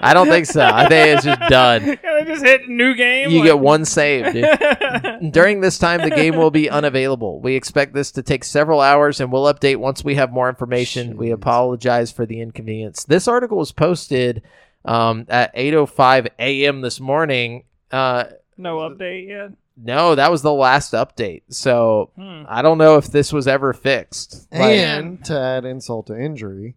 I 0.00 0.14
don't 0.14 0.28
think 0.28 0.46
so. 0.46 0.62
I 0.62 0.88
think 0.88 1.16
it's 1.16 1.24
just 1.24 1.40
done." 1.50 1.82
Can 1.96 1.98
they 2.02 2.24
just 2.24 2.44
hit 2.44 2.68
new 2.68 2.94
game? 2.94 3.30
You 3.30 3.38
Like- 3.40 3.46
get 3.48 3.58
one 3.58 3.84
save, 3.84 4.32
dude. 4.32 5.32
During 5.32 5.60
this 5.60 5.78
time, 5.78 6.02
the 6.02 6.10
game 6.10 6.36
will 6.36 6.50
be 6.50 6.70
unavailable. 6.70 7.40
We 7.40 7.54
expect 7.54 7.94
this 7.94 8.10
to 8.12 8.22
take 8.22 8.44
several 8.44 8.80
hours, 8.80 9.20
and 9.20 9.32
we'll 9.32 9.52
update 9.52 9.76
once 9.76 10.04
we 10.04 10.14
have 10.16 10.32
more 10.32 10.48
information. 10.48 11.16
We 11.16 11.30
apologize 11.30 12.10
for 12.12 12.26
the 12.26 12.40
inconvenience. 12.40 13.04
This 13.04 13.26
article 13.28 13.58
was 13.58 13.72
posted 13.72 14.42
um, 14.84 15.26
at 15.28 15.54
8:05 15.56 16.28
a.m. 16.38 16.80
this 16.80 17.00
morning. 17.00 17.64
Uh, 17.90 18.24
no 18.56 18.78
update 18.78 19.28
yet. 19.28 19.50
no, 19.80 20.14
that 20.14 20.30
was 20.30 20.42
the 20.42 20.52
last 20.52 20.92
update. 20.92 21.42
So 21.50 22.10
Hmm. 22.16 22.42
I 22.48 22.62
don't 22.62 22.78
know 22.78 22.96
if 22.96 23.06
this 23.06 23.32
was 23.32 23.46
ever 23.46 23.72
fixed. 23.72 24.48
Like, 24.52 24.62
and 24.62 25.24
to 25.26 25.38
add 25.38 25.64
insult 25.64 26.06
to 26.08 26.18
injury, 26.20 26.74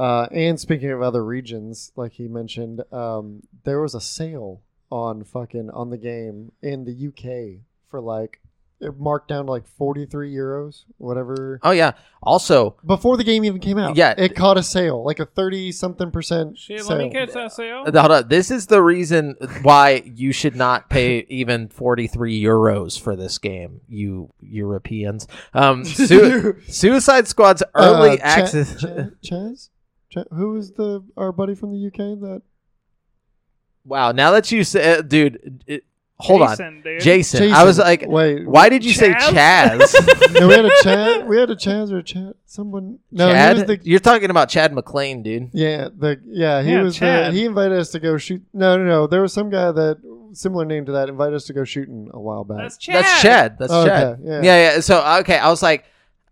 uh, 0.00 0.26
and 0.32 0.58
speaking 0.58 0.90
of 0.90 1.02
other 1.02 1.24
regions, 1.24 1.92
like 1.96 2.12
he 2.12 2.26
mentioned, 2.28 2.82
um, 2.92 3.42
there 3.64 3.80
was 3.80 3.94
a 3.94 4.00
sale 4.00 4.62
on 4.90 5.22
fucking 5.24 5.70
on 5.70 5.90
the 5.90 5.98
game 5.98 6.52
in 6.62 6.84
the 6.84 7.08
UK 7.08 7.60
for 7.88 8.00
like 8.00 8.40
it 8.82 8.98
marked 8.98 9.28
down 9.28 9.44
to 9.44 9.50
like 9.52 9.66
forty 9.68 10.06
three 10.06 10.32
euros, 10.34 10.84
whatever. 10.96 11.60
oh 11.62 11.70
yeah. 11.70 11.92
Also, 12.22 12.76
Before 12.86 13.18
the 13.18 13.24
game 13.24 13.44
even 13.44 13.60
came 13.60 13.76
out, 13.76 13.94
Yeah. 13.94 14.14
it 14.16 14.34
caught 14.34 14.56
a 14.56 14.62
sale, 14.62 15.04
like 15.04 15.20
a 15.20 15.26
thirty 15.26 15.70
something 15.70 16.10
percent 16.10 16.56
Shit, 16.56 16.80
sale. 16.80 16.96
let 16.96 16.98
me 16.98 17.10
catch 17.10 17.32
that 17.34 17.52
sale. 17.52 17.84
hold 17.84 17.94
on. 18.10 18.28
This 18.28 18.50
is 18.50 18.68
the 18.68 18.80
reason 18.80 19.36
why 19.62 20.02
you 20.06 20.32
should 20.32 20.56
not 20.56 20.88
pay 20.88 21.26
even 21.28 21.68
43 21.68 22.42
euros 22.42 22.98
for 22.98 23.16
this 23.16 23.36
game, 23.36 23.82
you 23.86 24.32
Europeans. 24.40 25.28
Um, 25.52 25.84
Su- 26.10 26.56
Suicide 26.66 27.28
Squad's 27.28 27.62
early 27.74 28.12
Uh, 28.12 28.16
Cha- 28.16 28.22
access. 28.24 28.80
Cha- 28.80 28.86
Chaz, 29.22 29.68
Cha- 29.68 29.70
who 30.32 30.50
was 30.52 30.72
the 30.72 31.02
our 31.16 31.32
buddy 31.32 31.54
from 31.54 31.72
the 31.72 31.86
UK 31.86 32.18
that 32.20 32.42
wow. 33.84 34.12
Now 34.12 34.32
that 34.32 34.50
you 34.52 34.64
say, 34.64 34.98
uh, 34.98 35.02
dude, 35.02 35.62
it, 35.66 35.84
hold 36.18 36.42
on, 36.42 36.48
Jason, 36.50 36.82
dude. 36.82 37.00
Jason. 37.00 37.52
I 37.52 37.64
was 37.64 37.78
like, 37.78 38.04
wait, 38.06 38.46
why 38.46 38.68
did 38.68 38.84
you 38.84 38.92
say 38.92 39.12
Chaz? 39.12 39.78
Chaz? 39.80 40.32
no, 40.40 40.48
we 40.48 40.54
had 40.54 40.64
a 40.64 40.70
Chad. 40.82 41.28
We 41.28 41.38
had 41.38 41.50
a 41.50 41.56
Chaz 41.56 41.90
or 41.92 41.98
a 41.98 42.02
Chad. 42.02 42.34
Someone. 42.46 42.98
No, 43.10 43.28
he 43.28 43.32
Chad? 43.32 43.56
was 43.56 43.64
the. 43.66 43.80
You're 43.82 44.00
talking 44.00 44.30
about 44.30 44.48
Chad 44.48 44.72
McLean, 44.72 45.22
dude. 45.22 45.50
Yeah, 45.52 45.88
the 45.96 46.20
yeah 46.26 46.62
he 46.62 46.72
Yeah, 46.72 46.82
was. 46.82 46.98
The, 46.98 47.30
he 47.32 47.44
invited 47.44 47.78
us 47.78 47.90
to 47.90 48.00
go 48.00 48.16
shoot. 48.18 48.42
No, 48.52 48.76
no, 48.76 48.84
no. 48.84 49.06
There 49.06 49.22
was 49.22 49.32
some 49.32 49.50
guy 49.50 49.72
that 49.72 49.98
similar 50.32 50.64
name 50.64 50.86
to 50.86 50.92
that 50.92 51.08
invited 51.08 51.34
us 51.34 51.44
to 51.46 51.52
go 51.52 51.64
shooting 51.64 52.08
a 52.12 52.20
while 52.20 52.44
back. 52.44 52.58
That's 52.58 52.76
Chad. 52.78 52.94
That's 52.96 53.22
Chad. 53.22 53.58
That's 53.58 53.72
Oh, 53.72 53.84
Chad. 53.86 54.06
okay, 54.06 54.22
yeah. 54.24 54.40
yeah, 54.42 54.74
yeah. 54.74 54.80
So 54.80 55.02
okay, 55.20 55.38
I 55.38 55.48
was 55.48 55.62
like, 55.62 55.84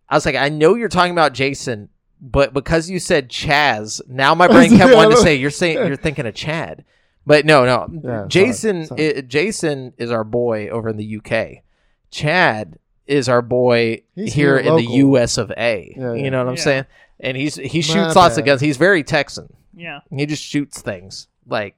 I 0.09 0.15
was 0.17 0.25
like, 0.27 0.37
I 0.37 0.49
know 0.51 0.75
you're 0.75 0.89
talking 0.89 1.13
about 1.13 1.33
Jason, 1.33 1.89
but 2.21 2.53
because 2.53 2.89
you 2.91 2.99
said 2.99 3.29
Chaz, 3.29 4.01
now 4.09 4.35
my 4.35 4.47
brain 4.49 4.77
kept 4.77 4.95
wanting 4.95 5.13
to 5.17 5.23
say 5.23 5.35
you're 5.37 5.51
saying 5.51 5.77
you're 5.87 5.97
thinking 5.97 6.27
of 6.27 6.35
Chad, 6.35 6.85
but 7.27 7.45
no, 7.47 7.65
no. 7.65 7.89
Yeah, 8.05 8.25
Jason, 8.29 8.87
sorry. 8.87 9.17
i- 9.17 9.21
Jason 9.23 9.93
is 9.99 10.11
our 10.11 10.25
boy 10.25 10.69
over 10.69 10.89
in 10.89 10.97
the 10.97 11.17
UK. 11.19 11.63
Chad 12.11 12.79
is 13.07 13.29
our 13.29 13.43
boy 13.43 14.03
He's 14.15 14.33
here, 14.35 14.59
here 14.59 14.69
in 14.71 14.77
the. 14.77 14.93
U.S. 14.97 15.39
of 15.39 15.51
A. 15.57 15.95
Yeah, 15.97 16.13
yeah. 16.15 16.23
You 16.25 16.31
know 16.31 16.45
what 16.45 16.51
I'm 16.51 16.57
saying? 16.57 16.85
And 17.21 17.37
he's 17.37 17.55
he 17.57 17.79
My 17.79 17.83
shoots 17.83 18.17
lots 18.17 18.39
of 18.39 18.45
guns. 18.45 18.61
He's 18.61 18.77
very 18.77 19.03
Texan. 19.03 19.53
Yeah. 19.75 20.01
He 20.11 20.27
just 20.27 20.43
shoots 20.43 20.81
things 20.83 21.29
like 21.47 21.75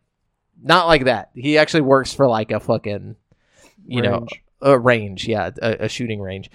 not 0.62 0.86
like 0.86 1.04
that. 1.04 1.30
He 1.34 1.56
actually 1.58 1.82
works 1.82 2.12
for 2.12 2.26
like 2.26 2.50
a 2.50 2.60
fucking 2.60 3.16
you 3.86 4.02
know 4.02 4.26
a 4.60 4.78
range, 4.78 5.26
yeah, 5.26 5.50
a, 5.62 5.84
a 5.84 5.88
shooting 5.88 6.20
range. 6.20 6.50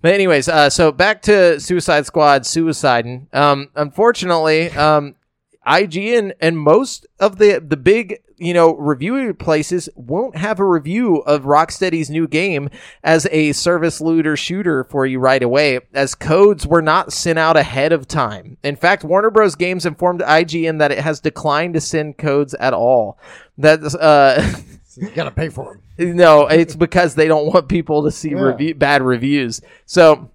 But 0.00 0.14
anyways, 0.14 0.48
uh, 0.48 0.70
so 0.70 0.92
back 0.92 1.22
to 1.22 1.58
Suicide 1.58 2.06
Squad 2.06 2.42
suiciding. 2.42 3.32
Um, 3.34 3.70
unfortunately, 3.74 4.70
um, 4.70 5.16
IGN 5.66 6.32
and 6.40 6.58
most 6.58 7.06
of 7.18 7.38
the 7.38 7.62
the 7.66 7.76
big 7.76 8.20
you 8.36 8.54
know 8.54 8.74
review 8.76 9.34
places 9.34 9.88
won't 9.96 10.36
have 10.36 10.60
a 10.60 10.64
review 10.64 11.16
of 11.18 11.42
Rocksteady's 11.42 12.08
new 12.08 12.28
game 12.28 12.70
as 13.02 13.26
a 13.32 13.52
service 13.52 14.00
looter 14.00 14.36
shooter 14.36 14.84
for 14.84 15.04
you 15.04 15.18
right 15.18 15.42
away, 15.42 15.80
as 15.92 16.14
codes 16.14 16.66
were 16.66 16.80
not 16.80 17.12
sent 17.12 17.38
out 17.38 17.56
ahead 17.56 17.92
of 17.92 18.06
time. 18.06 18.56
In 18.62 18.76
fact, 18.76 19.02
Warner 19.02 19.30
Bros. 19.30 19.56
Games 19.56 19.84
informed 19.84 20.20
IGN 20.20 20.78
that 20.78 20.92
it 20.92 21.00
has 21.00 21.20
declined 21.20 21.74
to 21.74 21.80
send 21.80 22.18
codes 22.18 22.54
at 22.54 22.72
all. 22.72 23.18
That's 23.56 23.94
uh. 23.94 24.54
you 25.00 25.10
gotta 25.10 25.30
pay 25.30 25.48
for 25.48 25.80
them. 25.98 26.16
No, 26.16 26.46
it's 26.46 26.76
because 26.76 27.14
they 27.14 27.28
don't 27.28 27.46
want 27.46 27.68
people 27.68 28.04
to 28.04 28.10
see 28.10 28.30
Yeah. 28.30 28.40
review 28.40 28.74
bad 28.74 29.02
reviews. 29.02 29.60
So, 29.86 30.30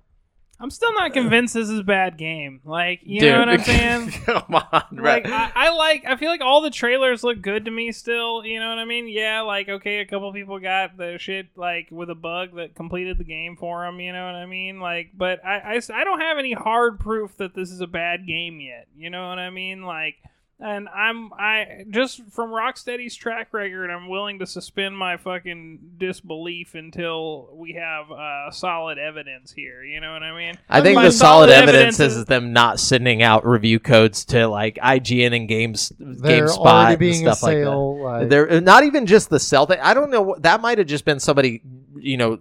I'm 0.59 0.69
still 0.69 0.93
not 0.93 1.11
convinced 1.11 1.53
this 1.55 1.69
is 1.69 1.79
a 1.79 1.83
bad 1.83 2.17
game. 2.17 2.61
Like, 2.63 3.01
you 3.03 3.19
dude, 3.19 3.33
know 3.33 3.39
what 3.39 3.49
I'm 3.49 3.59
saying? 3.63 4.11
come 4.25 4.55
on, 4.55 4.83
like 4.93 5.25
bro. 5.25 5.33
I, 5.33 5.51
I 5.53 5.75
like 5.75 6.05
I 6.07 6.15
feel 6.15 6.29
like 6.29 6.39
all 6.39 6.61
the 6.61 6.69
trailers 6.69 7.21
look 7.21 7.41
good 7.41 7.65
to 7.65 7.71
me 7.71 7.91
still, 7.91 8.45
you 8.45 8.61
know 8.61 8.69
what 8.69 8.77
I 8.77 8.85
mean? 8.85 9.09
Yeah, 9.09 9.41
like 9.41 9.67
okay, 9.67 9.99
a 9.99 10.05
couple 10.05 10.31
people 10.31 10.59
got 10.59 10.95
the 10.95 11.17
shit 11.19 11.47
like 11.57 11.89
with 11.91 12.09
a 12.09 12.15
bug 12.15 12.55
that 12.55 12.75
completed 12.75 13.17
the 13.17 13.25
game 13.25 13.57
for 13.57 13.83
them, 13.83 13.99
you 13.99 14.13
know 14.13 14.25
what 14.25 14.35
I 14.35 14.45
mean? 14.45 14.79
Like 14.79 15.09
but 15.17 15.43
I 15.45 15.81
I 15.93 16.03
don't 16.05 16.21
have 16.21 16.37
any 16.37 16.53
hard 16.53 16.97
proof 16.99 17.35
that 17.37 17.55
this 17.55 17.69
is 17.69 17.81
a 17.81 17.87
bad 17.87 18.25
game 18.25 18.61
yet. 18.61 18.87
You 18.95 19.09
know 19.09 19.27
what 19.27 19.39
I 19.39 19.49
mean? 19.49 19.83
Like 19.83 20.15
and 20.63 20.87
I'm 20.89 21.33
I 21.33 21.83
just 21.89 22.23
from 22.31 22.51
Rocksteady's 22.51 23.15
track 23.15 23.49
record, 23.53 23.89
I'm 23.89 24.07
willing 24.07 24.39
to 24.39 24.45
suspend 24.45 24.97
my 24.97 25.17
fucking 25.17 25.79
disbelief 25.97 26.73
until 26.75 27.49
we 27.53 27.73
have 27.73 28.09
uh, 28.11 28.49
solid 28.51 28.97
evidence 28.97 29.51
here. 29.51 29.83
You 29.83 29.99
know 29.99 30.13
what 30.13 30.23
I 30.23 30.35
mean? 30.35 30.57
I 30.69 30.81
think 30.81 30.95
My 30.95 31.05
the 31.05 31.11
solid 31.11 31.49
evidence 31.49 31.99
is- 31.99 32.15
is 32.17 32.25
them 32.25 32.53
not 32.53 32.79
sending 32.79 33.21
out 33.21 33.45
review 33.45 33.79
codes 33.79 34.25
to 34.25 34.47
like 34.47 34.75
IGN 34.81 35.35
and 35.35 35.47
Games 35.47 35.91
GameSpot 35.99 36.89
and 36.91 36.99
being 36.99 37.27
a 37.27 37.35
stuff 37.35 37.43
like 37.43 37.57
that. 37.57 37.63
sale. 37.63 38.01
Like, 38.01 38.29
They're 38.29 38.61
not 38.61 38.83
even 38.83 39.05
just 39.05 39.29
the 39.29 39.39
sell 39.39 39.65
thing. 39.65 39.79
I 39.81 39.93
don't 39.93 40.09
know. 40.11 40.35
That 40.39 40.61
might 40.61 40.77
have 40.77 40.87
just 40.87 41.05
been 41.05 41.19
somebody, 41.19 41.61
you 41.97 42.17
know, 42.17 42.39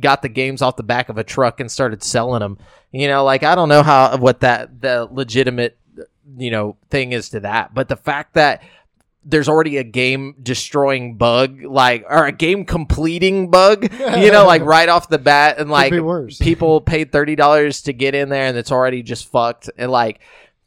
got 0.00 0.22
the 0.22 0.28
games 0.28 0.62
off 0.62 0.76
the 0.76 0.82
back 0.82 1.08
of 1.08 1.18
a 1.18 1.24
truck 1.24 1.60
and 1.60 1.70
started 1.70 2.02
selling 2.02 2.40
them. 2.40 2.58
You 2.92 3.08
know, 3.08 3.24
like 3.24 3.42
I 3.42 3.54
don't 3.54 3.68
know 3.68 3.82
how 3.82 4.16
what 4.18 4.40
that 4.40 4.80
the 4.80 5.08
legitimate, 5.10 5.76
you 6.36 6.50
know, 6.50 6.76
thing 6.90 7.12
is 7.12 7.30
to 7.30 7.40
that. 7.40 7.74
But 7.74 7.88
the 7.88 7.96
fact 7.96 8.34
that 8.34 8.62
there's 9.24 9.48
already 9.48 9.78
a 9.78 9.84
game 9.84 10.36
destroying 10.42 11.16
bug, 11.16 11.62
like 11.62 12.04
or 12.08 12.26
a 12.26 12.32
game 12.32 12.64
completing 12.64 13.50
bug, 13.50 13.90
you 14.00 14.30
know, 14.30 14.46
like 14.46 14.62
right 14.62 14.88
off 14.88 15.08
the 15.08 15.18
bat, 15.18 15.58
and 15.58 15.70
like 15.70 15.92
people 16.38 16.80
paid 16.80 17.10
thirty 17.12 17.34
dollars 17.34 17.82
to 17.82 17.92
get 17.92 18.14
in 18.14 18.28
there, 18.28 18.46
and 18.46 18.56
it's 18.56 18.72
already 18.72 19.02
just 19.02 19.30
fucked, 19.30 19.70
and 19.76 19.90
like 19.90 20.20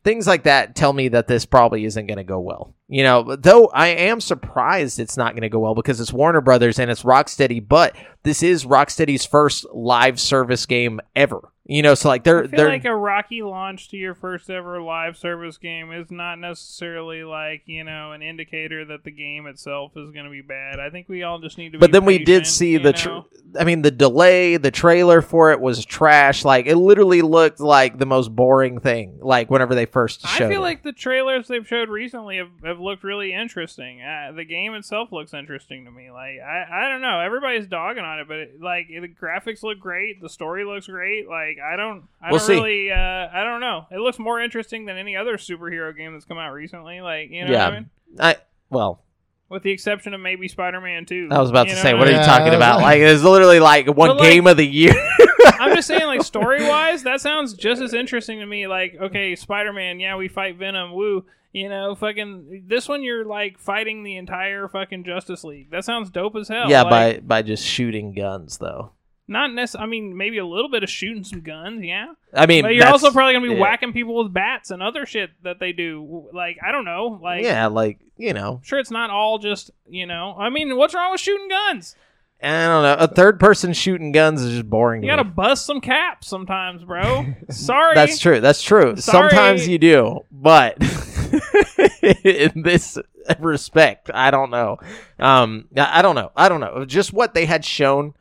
things 0.04 0.26
like 0.28 0.44
that 0.44 0.76
tell 0.76 0.94
me 0.94 1.10
that 1.10 1.28
this 1.28 1.46
probably 1.46 1.86
isn't 1.86 2.08
going 2.08 2.18
to 2.18 2.24
go 2.24 2.40
well. 2.40 2.74
You 2.90 3.04
know, 3.04 3.36
though 3.36 3.68
I 3.68 3.88
am 3.88 4.22
surprised 4.22 4.98
it's 5.00 5.18
not 5.18 5.34
going 5.34 5.42
to 5.42 5.50
go 5.50 5.60
well 5.60 5.76
because 5.76 6.00
it's 6.00 6.14
Warner 6.14 6.40
Brothers 6.40 6.80
and 6.80 6.90
it's 6.90 7.04
Rocksteady, 7.04 7.66
but 7.66 7.96
this 8.24 8.42
is 8.42 8.66
Rocksteady's 8.66 9.26
first 9.26 9.66
live 9.74 10.20
service 10.22 10.66
game 10.66 11.02
ever. 11.16 11.42
You 11.70 11.82
know, 11.82 11.96
so 11.96 12.08
like 12.08 12.24
they're 12.24 12.46
I 12.46 12.48
feel 12.48 12.58
they're 12.58 12.70
like 12.70 12.86
a 12.86 12.96
rocky 12.96 13.42
launch 13.44 13.90
to 13.90 13.98
your 13.98 14.16
first 14.16 14.50
ever 14.50 14.82
live 14.82 15.18
service 15.18 15.58
game 15.58 15.92
is 15.92 16.10
not 16.10 16.40
necessarily 16.40 17.26
like 17.26 17.64
you 17.66 17.84
know 17.84 18.14
an 18.14 18.22
indicator 18.22 18.86
that 18.86 19.04
the 19.04 19.12
game 19.12 19.48
itself 19.48 19.92
is 19.98 20.12
going 20.12 20.24
to 20.24 20.32
be 20.32 20.42
bad. 20.42 20.80
I 20.80 20.90
think 20.90 21.10
we 21.10 21.24
all 21.24 21.40
just 21.40 21.58
need 21.58 21.74
to. 21.74 21.78
but 21.80 21.92
then 21.92 22.06
we 22.06 22.24
did 22.24 22.48
see 22.48 22.78
the 22.78 22.94
tr- 22.94 23.10
know? 23.10 23.26
I 23.60 23.66
mean 23.66 23.82
the 23.82 23.92
delay, 23.92 24.56
the 24.56 24.72
trailer 24.72 25.22
for 25.22 25.52
it 25.52 25.60
was 25.60 25.84
trash. 25.84 26.46
Like 26.46 26.68
it 26.68 26.78
literally 26.78 27.22
looked 27.22 27.60
like 27.60 27.98
the 27.98 28.06
most 28.06 28.34
boring 28.34 28.80
thing 28.80 29.20
like 29.22 29.50
whenever 29.52 29.76
they 29.76 29.86
first 29.86 30.26
showed 30.26 30.46
I 30.46 30.50
feel 30.50 30.62
it. 30.62 30.64
like 30.64 30.84
the 30.84 30.94
trailers 30.94 31.50
they've 31.50 31.68
showed 31.68 31.90
recently 31.90 32.38
have, 32.38 32.52
have 32.64 32.77
looked 32.80 33.04
really 33.04 33.34
interesting. 33.34 34.02
Uh, 34.02 34.32
the 34.36 34.44
game 34.46 34.74
itself 34.74 35.12
looks 35.12 35.34
interesting 35.34 35.86
to 35.86 35.92
me. 35.92 36.12
Like 36.12 36.40
I, 36.40 36.86
I 36.86 36.90
don't 36.90 37.02
know, 37.02 37.20
everybody's 37.20 37.68
dogging 37.68 38.04
on 38.04 38.20
it, 38.20 38.28
but 38.28 38.38
it, 38.38 38.62
like 38.62 38.88
the 38.88 39.08
graphics 39.08 39.64
look 39.64 39.80
great, 39.80 40.22
the 40.22 40.30
story 40.30 40.64
looks 40.66 40.88
great. 40.88 41.28
Like 41.28 41.58
I 41.60 41.76
don't, 41.76 42.04
I 42.22 42.32
We'll 42.32 42.40
don't 42.40 42.48
see. 42.48 42.54
really, 42.56 42.92
uh, 42.92 42.96
I 43.34 43.44
don't 43.44 43.62
know. 43.62 43.86
It 43.92 44.00
looks 44.00 44.20
more 44.20 44.42
interesting 44.42 44.86
than 44.86 44.98
any 44.98 45.16
other 45.16 45.38
superhero 45.38 45.96
game 45.96 46.14
that's 46.14 46.26
come 46.26 46.38
out 46.38 46.54
recently. 46.54 47.02
Like 47.02 47.30
you 47.32 47.46
know 47.46 47.52
Yeah. 47.52 47.64
what 47.66 47.74
I 47.74 47.80
mean? 47.80 47.90
I 48.20 48.36
well, 48.70 49.02
With 49.50 49.64
the 49.64 49.72
exception 49.72 50.14
of 50.14 50.22
maybe 50.22 50.48
Spider-Man 50.48 51.06
Two. 51.06 51.30
I 51.32 51.40
was 51.40 51.50
about 51.50 51.68
to 51.70 51.76
say, 51.76 51.94
what 51.94 52.00
what 52.00 52.08
are 52.10 52.12
you? 52.12 52.18
Yeah, 52.18 52.26
talking 52.26 52.54
about? 52.54 52.78
like- 52.82 53.00
Like 53.00 53.02
it's 53.02 53.24
literally 53.24 53.60
like 53.60 53.88
one 53.88 54.18
like- 54.18 54.22
game 54.30 54.48
of 54.48 54.58
the 54.58 54.66
year. 54.68 54.94
I'm 55.60 55.76
just 55.76 55.88
saying, 55.88 56.06
like 56.06 56.24
story 56.24 56.64
wise, 56.68 57.04
that 57.04 57.22
sounds 57.22 57.54
just 57.54 57.82
as 57.82 57.94
interesting 57.94 58.40
to 58.40 58.46
me. 58.46 58.68
Like, 58.68 58.96
okay, 59.02 59.36
Spider 59.36 59.74
Man, 59.74 60.00
yeah, 60.00 60.16
we 60.16 60.28
fight 60.28 60.58
Venom, 60.58 60.94
woo. 60.94 61.26
You 61.54 61.70
know, 61.70 61.96
fucking 61.96 62.66
this 62.68 62.88
one, 62.88 63.02
you're 63.04 63.26
like 63.26 63.58
fighting 63.58 64.04
the 64.04 64.18
entire 64.18 64.68
fucking 64.68 65.06
Justice 65.06 65.44
League. 65.44 65.72
That 65.72 65.86
sounds 65.86 66.10
dope 66.10 66.36
as 66.36 66.50
hell. 66.50 66.70
yeah, 66.70 66.84
like, 66.84 66.90
by 66.90 67.20
by 67.22 67.42
just 67.42 67.66
shooting 67.66 68.14
guns 68.14 68.58
though. 68.60 68.92
not 69.28 69.54
necessarily. 69.54 69.88
I 69.88 69.90
mean, 69.90 70.18
maybe 70.18 70.38
a 70.38 70.46
little 70.46 70.70
bit 70.70 70.84
of 70.84 70.90
shooting 70.90 71.24
some 71.24 71.42
guns, 71.42 71.84
yeah. 71.84 72.14
I 72.34 72.46
mean, 72.46 72.64
But 72.64 72.76
you're 72.76 72.88
also 72.88 73.12
probably 73.12 73.34
gonna 73.34 73.48
be 73.48 73.54
yeah. 73.56 73.62
whacking 73.62 73.94
people 73.94 74.22
with 74.24 74.34
bats 74.34 74.70
and 74.72 74.84
other 74.84 75.06
shit 75.06 75.32
that 75.44 75.60
they 75.60 75.72
do. 75.72 76.30
Like, 76.34 76.58
I 76.66 76.72
don't 76.72 76.86
know. 76.86 77.20
Like, 77.24 77.44
yeah, 77.44 77.68
like 77.68 78.00
you 78.18 78.34
know, 78.34 78.62
sure, 78.64 78.78
it's 78.80 78.92
not 78.92 79.10
all 79.10 79.40
just 79.40 79.72
you 79.88 80.06
know. 80.06 80.36
I 80.38 80.50
mean, 80.50 80.76
what's 80.78 80.94
wrong 80.94 81.12
with 81.12 81.22
shooting 81.22 81.50
guns? 81.50 81.96
I 82.42 82.68
don't 82.68 82.84
know. 82.84 82.96
A 83.00 83.08
third 83.08 83.40
person 83.40 83.74
shooting 83.74 84.12
guns 84.12 84.42
is 84.44 84.52
just 84.58 84.70
boring. 84.70 85.02
You 85.04 85.10
to 85.10 85.16
gotta 85.18 85.24
me. 85.28 85.34
bust 85.36 85.66
some 85.66 85.82
caps 85.82 86.28
sometimes, 86.28 86.84
bro. 86.84 87.26
Sorry. 87.50 87.96
That's 87.96 88.20
true. 88.20 88.40
That's 88.42 88.62
true. 88.62 88.96
Sorry. 88.96 89.30
Sometimes 89.30 89.68
you 89.68 89.78
do, 89.80 90.20
but 90.32 90.78
in 92.24 92.62
this 92.62 92.98
respect, 93.40 94.10
I 94.14 94.32
don't 94.32 94.52
know. 94.52 94.78
Um, 95.20 95.68
I 95.76 96.00
I 96.00 96.02
don't 96.02 96.16
know. 96.16 96.32
I 96.36 96.50
don't 96.50 96.60
know. 96.62 96.86
Just 96.86 97.12
what 97.14 97.34
they 97.34 97.46
had 97.46 97.66
shown 97.66 98.14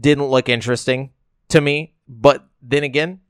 didn't 0.00 0.26
look 0.26 0.48
interesting 0.48 1.10
to 1.48 1.60
me. 1.60 1.94
But 2.08 2.46
then 2.62 2.84
again, 2.84 3.20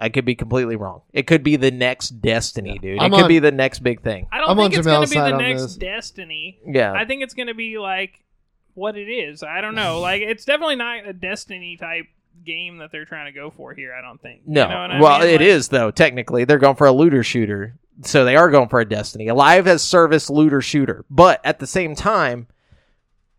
I 0.00 0.08
could 0.10 0.24
be 0.24 0.34
completely 0.34 0.76
wrong. 0.76 1.02
It 1.12 1.26
could 1.26 1.42
be 1.42 1.56
the 1.56 1.70
next 1.70 2.20
Destiny, 2.20 2.78
dude. 2.78 2.98
I'm 3.00 3.12
it 3.12 3.16
could 3.16 3.22
on- 3.24 3.28
be 3.28 3.38
the 3.38 3.52
next 3.52 3.80
big 3.80 4.02
thing. 4.02 4.28
I 4.32 4.38
don't 4.38 4.50
I'm 4.50 4.56
think 4.56 4.72
on 4.74 4.78
it's 4.78 4.86
going 4.86 5.06
to 5.06 5.10
be 5.14 5.18
the 5.20 5.36
next 5.36 5.62
this. 5.62 5.76
Destiny. 5.76 6.58
Yeah. 6.66 6.92
I 6.92 7.04
think 7.04 7.22
it's 7.22 7.34
going 7.34 7.48
to 7.48 7.54
be 7.54 7.78
like 7.78 8.22
what 8.80 8.96
it 8.96 9.08
is. 9.08 9.42
I 9.42 9.60
don't 9.60 9.74
know. 9.82 10.00
Like 10.00 10.22
it's 10.22 10.44
definitely 10.44 10.76
not 10.76 11.06
a 11.06 11.12
Destiny 11.12 11.76
type 11.76 12.06
game 12.44 12.78
that 12.78 12.90
they're 12.90 13.04
trying 13.04 13.26
to 13.26 13.38
go 13.38 13.50
for 13.50 13.74
here. 13.74 13.94
I 13.94 14.00
don't 14.00 14.20
think. 14.20 14.42
No. 14.46 14.62
You 14.62 14.88
know 14.88 15.02
well, 15.02 15.20
mean? 15.20 15.28
it 15.28 15.32
Like, 15.32 15.40
is 15.42 15.68
though. 15.68 15.90
Technically, 15.90 16.44
they're 16.44 16.58
going 16.58 16.76
for 16.76 16.86
a 16.86 16.92
looter 16.92 17.22
shooter, 17.22 17.74
so 18.02 18.24
they 18.24 18.36
are 18.36 18.50
going 18.50 18.68
for 18.68 18.80
a 18.80 18.88
Destiny, 18.88 19.28
a 19.28 19.34
live 19.34 19.66
as 19.66 19.82
service 19.82 20.30
looter 20.30 20.60
shooter. 20.60 21.04
But 21.10 21.40
at 21.44 21.58
the 21.58 21.66
same 21.66 21.94
time, 21.94 22.46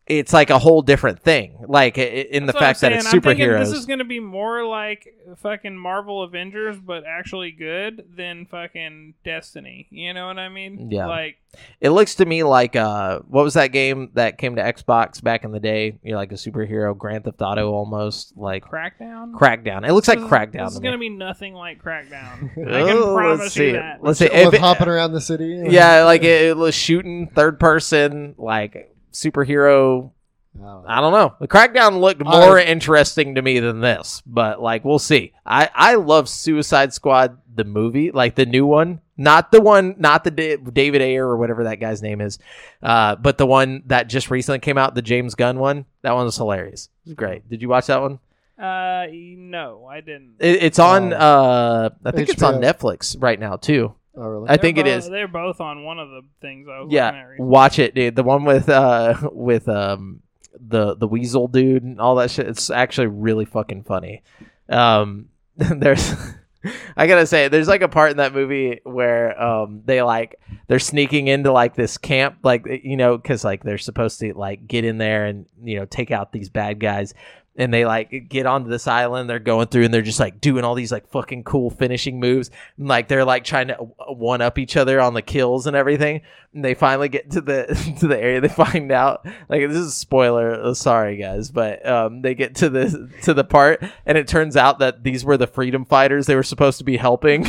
it's 0.07 0.34
like 0.34 0.49
a 0.49 0.60
whole 0.60 0.82
different 0.82 1.22
thing. 1.22 1.64
Like 1.68 1.98
in 1.98 2.45
the 2.45 2.52
that's 2.52 2.56
what 2.56 2.60
fact 2.60 2.82
that 2.82 2.91
it's 2.91 3.10
saying. 3.10 3.15
I'm 3.15 3.22
superheroes. 3.38 3.60
This 3.69 3.73
is 3.80 3.86
going 3.86 3.99
to 3.99 4.06
be 4.06 4.19
more 4.19 4.65
like 4.65 5.07
fucking 5.38 5.78
Marvel 5.78 6.23
Avengers, 6.23 6.78
but 6.78 7.03
actually 7.07 7.52
good 7.52 8.06
than 8.18 8.45
fucking 8.48 9.14
Destiny. 9.23 9.88
You 9.90 10.14
know 10.14 10.28
what 10.28 10.38
I 10.40 10.49
mean? 10.49 10.90
Yeah. 10.91 11.06
Like 11.06 11.38
It 11.80 11.91
looks 11.91 12.15
to 12.15 12.26
me 12.26 12.44
like 12.44 12.76
uh, 12.76 13.19
what 13.28 13.44
was 13.44 13.53
that 13.53 13.68
game 13.68 14.10
that 14.15 14.38
came 14.38 14.56
to 14.57 14.61
Xbox 14.61 15.23
back 15.23 15.45
in 15.45 15.52
the 15.52 15.60
day? 15.61 15.98
You're 16.03 16.18
like 16.18 16.32
a 16.32 16.36
superhero, 16.36 16.98
Grand 16.98 17.23
Theft 17.23 17.41
Auto, 17.41 17.72
almost 17.72 18.36
like 18.36 18.65
Crackdown. 18.65 19.32
Crackdown. 19.34 19.88
It 19.88 19.94
looks 19.94 20.07
like 20.10 20.18
This 20.18 20.26
is- 20.26 20.32
Crackdown. 20.32 20.65
This 20.65 20.73
is 20.73 20.80
going 20.80 20.94
to 20.94 20.98
be 20.98 21.10
nothing 21.10 21.53
like 21.53 21.82
Crackdown. 21.82 22.52
I 22.68 22.88
can 22.88 22.98
Oh, 22.98 23.15
promise 23.15 23.40
let's 23.40 23.56
you 23.57 23.73
that. 23.73 24.03
Let's 24.03 24.19
see. 24.19 24.26
With 24.26 24.34
If 24.34 24.53
it- 24.56 24.60
hopping 24.61 24.90
around 24.90 25.14
the 25.14 25.22
city. 25.22 25.64
yeah, 25.69 26.03
like 26.03 26.23
it, 26.23 26.48
it 26.49 26.57
was 26.57 26.76
shooting 26.76 27.28
third 27.34 27.60
person, 27.61 28.36
like 28.38 28.90
superhero 29.12 30.12
Oh. 30.60 30.84
I 30.86 31.00
don't 31.00 31.14
know. 31.14 31.34
The 31.40 31.48
Crackdown 31.48 32.02
looked 32.02 32.24
more 32.24 32.60
interesting 32.60 33.36
to 33.36 33.42
me 33.42 33.60
than 33.60 33.80
this, 33.80 34.22
but 34.26 34.62
like 34.62 34.84
we'll 34.84 35.00
see. 35.00 35.32
I 35.46 35.70
I 35.74 35.96
love 35.96 36.28
Suicide 36.28 36.94
Squad 36.94 37.38
the 37.54 37.64
movie, 37.64 38.12
like 38.12 38.36
the 38.36 38.46
new 38.46 38.66
one, 38.66 39.00
not 39.16 39.52
the 39.52 39.62
one, 39.62 39.96
not 39.98 40.24
the 40.26 40.32
Da- 40.32 40.58
David 40.58 41.02
Ayer 41.02 41.26
or 41.26 41.38
whatever 41.38 41.64
that 41.66 41.80
guy's 41.80 42.02
name 42.02 42.20
is, 42.20 42.38
uh, 42.84 43.16
but 43.16 43.38
the 43.38 43.46
one 43.46 43.84
that 43.86 44.08
just 44.10 44.30
recently 44.30 44.60
came 44.60 44.78
out, 44.78 44.94
the 44.94 45.02
James 45.02 45.36
Gunn 45.36 45.58
one. 45.58 45.86
That 46.02 46.16
one 46.16 46.26
was 46.26 46.36
hilarious. 46.36 46.90
It 47.06 47.10
was 47.12 47.16
great. 47.16 47.50
Did 47.50 47.62
you 47.62 47.70
watch 47.70 47.88
that 47.88 48.02
one? 48.02 48.20
Uh, 48.60 49.08
no, 49.12 49.88
I 49.90 50.02
didn't. 50.02 50.36
It, 50.40 50.64
it's 50.64 50.80
on. 50.80 51.14
Oh. 51.14 51.18
Uh, 51.18 51.90
I 52.04 52.12
think 52.12 52.28
it's 52.30 52.44
on 52.44 52.56
Netflix 52.56 53.16
right 53.20 53.40
now 53.40 53.56
too. 53.56 53.96
Oh, 54.16 54.24
really? 54.24 54.50
I 54.50 54.58
think 54.58 54.76
They're 54.78 54.86
it 54.88 54.92
bo- 54.92 54.98
is. 54.98 55.10
They're 55.10 55.28
both 55.28 55.62
on 55.62 55.84
one 55.84 56.00
of 56.00 56.10
the 56.10 56.22
things 56.42 56.68
I 56.68 56.80
was 56.80 56.86
looking 56.86 56.98
at 56.98 57.14
Yeah, 57.14 57.36
watch 57.44 57.80
it, 57.80 57.96
dude. 57.96 58.16
The 58.16 58.24
one 58.24 58.44
with 58.44 58.68
uh 58.70 59.16
with 59.32 59.70
um 59.70 60.22
the 60.60 60.96
the 60.96 61.08
weasel 61.08 61.48
dude 61.48 61.84
and 61.84 62.00
all 62.00 62.16
that 62.16 62.32
shit. 62.32 62.48
It's 62.48 62.70
actually 62.70 63.08
really 63.08 63.46
fucking 63.46 63.84
funny. 63.84 64.24
Um, 64.70 65.30
there's. 65.56 66.14
I 66.96 67.08
gotta 67.08 67.26
say, 67.26 67.48
there's 67.48 67.68
like 67.68 67.82
a 67.82 67.88
part 67.88 68.12
in 68.12 68.18
that 68.18 68.36
movie 68.36 68.82
where 68.84 69.42
um 69.42 69.82
they 69.86 70.04
like 70.04 70.36
they're 70.68 70.78
sneaking 70.78 71.28
into 71.28 71.52
like 71.52 71.74
this 71.76 71.98
camp, 71.98 72.38
like 72.44 72.68
you 72.84 72.98
know, 72.98 73.18
because 73.18 73.44
like 73.44 73.64
they're 73.64 73.80
supposed 73.80 74.20
to 74.20 74.34
like 74.36 74.68
get 74.68 74.86
in 74.86 75.00
there 75.00 75.26
and 75.26 75.48
you 75.64 75.80
know 75.80 75.86
take 75.86 76.12
out 76.12 76.32
these 76.32 76.50
bad 76.50 76.80
guys, 76.80 77.16
and 77.56 77.73
they 77.73 77.86
like 77.86 78.28
get 78.30 78.45
onto 78.45 78.69
this 78.69 78.88
island. 78.88 79.30
They're 79.30 79.40
going 79.40 79.68
through 79.68 79.84
and 79.86 79.94
they're 79.94 80.02
just 80.02 80.19
like 80.19 80.40
doing 80.41 80.64
all 80.64 80.73
these 80.76 80.91
like 80.91 81.07
fucking 81.10 81.44
cool 81.44 81.69
finishing 81.69 82.19
moves, 82.19 82.49
and, 82.78 82.88
like 82.88 83.07
they're 83.07 83.26
like 83.26 83.44
trying 83.44 83.68
to 83.68 83.76
one 83.76 84.41
up 84.41 84.57
each 84.57 84.78
other 84.78 84.99
on 85.02 85.14
the 85.14 85.22
kills 85.22 85.68
and 85.68 85.76
everything. 85.76 86.22
And 86.53 86.65
they 86.65 86.73
finally 86.73 87.07
get 87.10 87.32
to 87.32 87.41
the 87.41 87.95
to 87.99 88.07
the 88.07 88.18
area. 88.19 88.41
They 88.41 88.48
find 88.49 88.91
out 88.91 89.26
like 89.49 89.61
this 89.68 89.78
is 89.78 89.88
a 89.88 89.91
spoiler. 89.91 90.53
uh, 90.53 90.73
Sorry 90.73 91.18
guys, 91.18 91.49
but 91.52 91.86
um, 91.88 92.22
they 92.22 92.36
get 92.36 92.56
to 92.56 92.69
the 92.69 93.10
to 93.23 93.34
the 93.34 93.44
part, 93.44 93.84
and 94.06 94.18
it 94.18 94.28
turns 94.28 94.56
out 94.57 94.80
that 94.80 95.03
these 95.03 95.23
were 95.23 95.38
the 95.38 95.48
freedom 95.48 95.86
fighters 95.86 96.26
they 96.26 96.36
were 96.36 96.44
supposed 96.44 96.78
to 96.80 96.84
be 96.84 96.98
helping. 96.98 97.44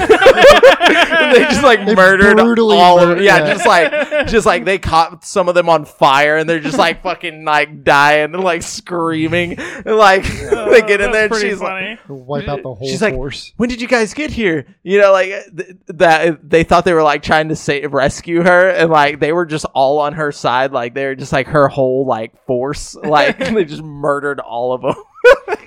they 0.82 1.38
just 1.44 1.62
like 1.62 1.80
They 1.86 1.94
murdered 1.94 2.36
brutally 2.36 2.76
all 2.76 3.00
of 3.00 3.08
murdered- 3.08 3.24
yeah, 3.24 3.38
yeah. 3.38 3.52
just 3.54 3.66
like 3.66 4.26
just 4.28 4.46
like 4.46 4.64
they 4.64 4.78
caught 4.78 5.24
some 5.24 5.48
of 5.48 5.54
them 5.54 5.68
on 5.68 5.84
fire, 5.84 6.36
and 6.36 6.48
they're 6.48 6.60
just 6.60 6.78
like 6.78 7.02
fucking 7.02 7.44
like 7.44 7.82
dying 7.84 8.34
and 8.34 8.44
like 8.44 8.62
screaming, 8.62 9.56
like 9.96 10.22
they 10.70 10.82
get 10.82 11.00
in 11.00 11.10
Uh, 11.10 11.12
there, 11.12 11.22
and 11.24 11.32
that's 11.32 11.40
she's 11.40 11.58
pretty 11.58 11.90
like. 11.90 11.98
Wipe 12.08 12.48
out 12.48 12.62
the 12.62 12.74
whole 12.74 12.86
She's 12.88 13.02
like, 13.02 13.14
force. 13.14 13.52
when 13.56 13.68
did 13.68 13.80
you 13.80 13.88
guys 13.88 14.14
get 14.14 14.30
here? 14.30 14.66
You 14.82 15.00
know, 15.00 15.12
like 15.12 15.28
th- 15.56 15.76
that 15.88 16.48
they 16.48 16.64
thought 16.64 16.84
they 16.84 16.92
were 16.92 17.02
like 17.02 17.22
trying 17.22 17.48
to 17.48 17.56
save 17.56 17.92
rescue 17.92 18.42
her, 18.42 18.68
and 18.70 18.90
like 18.90 19.20
they 19.20 19.32
were 19.32 19.46
just 19.46 19.64
all 19.74 19.98
on 20.00 20.12
her 20.14 20.32
side. 20.32 20.72
Like 20.72 20.94
they 20.94 21.06
were 21.06 21.14
just 21.14 21.32
like 21.32 21.46
her 21.48 21.68
whole 21.68 22.06
like 22.06 22.44
force. 22.46 22.96
Like 23.04 23.38
they 23.38 23.64
just 23.64 23.82
murdered 23.82 24.40
all 24.40 24.72
of 24.72 24.82
them. 24.82 24.94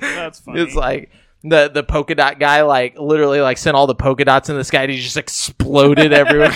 That's 0.01 0.39
funny. 0.39 0.61
It's 0.61 0.73
like 0.75 1.11
the 1.43 1.69
the 1.71 1.83
polka 1.83 2.15
dot 2.15 2.39
guy 2.39 2.63
like 2.63 2.97
literally 2.97 3.39
like 3.39 3.57
sent 3.59 3.75
all 3.75 3.85
the 3.87 3.93
polka 3.95 4.25
dots 4.25 4.49
in 4.49 4.55
the 4.57 4.63
sky. 4.63 4.83
And 4.83 4.91
he 4.91 4.99
just 4.99 5.17
exploded 5.17 6.11
everywhere. 6.11 6.51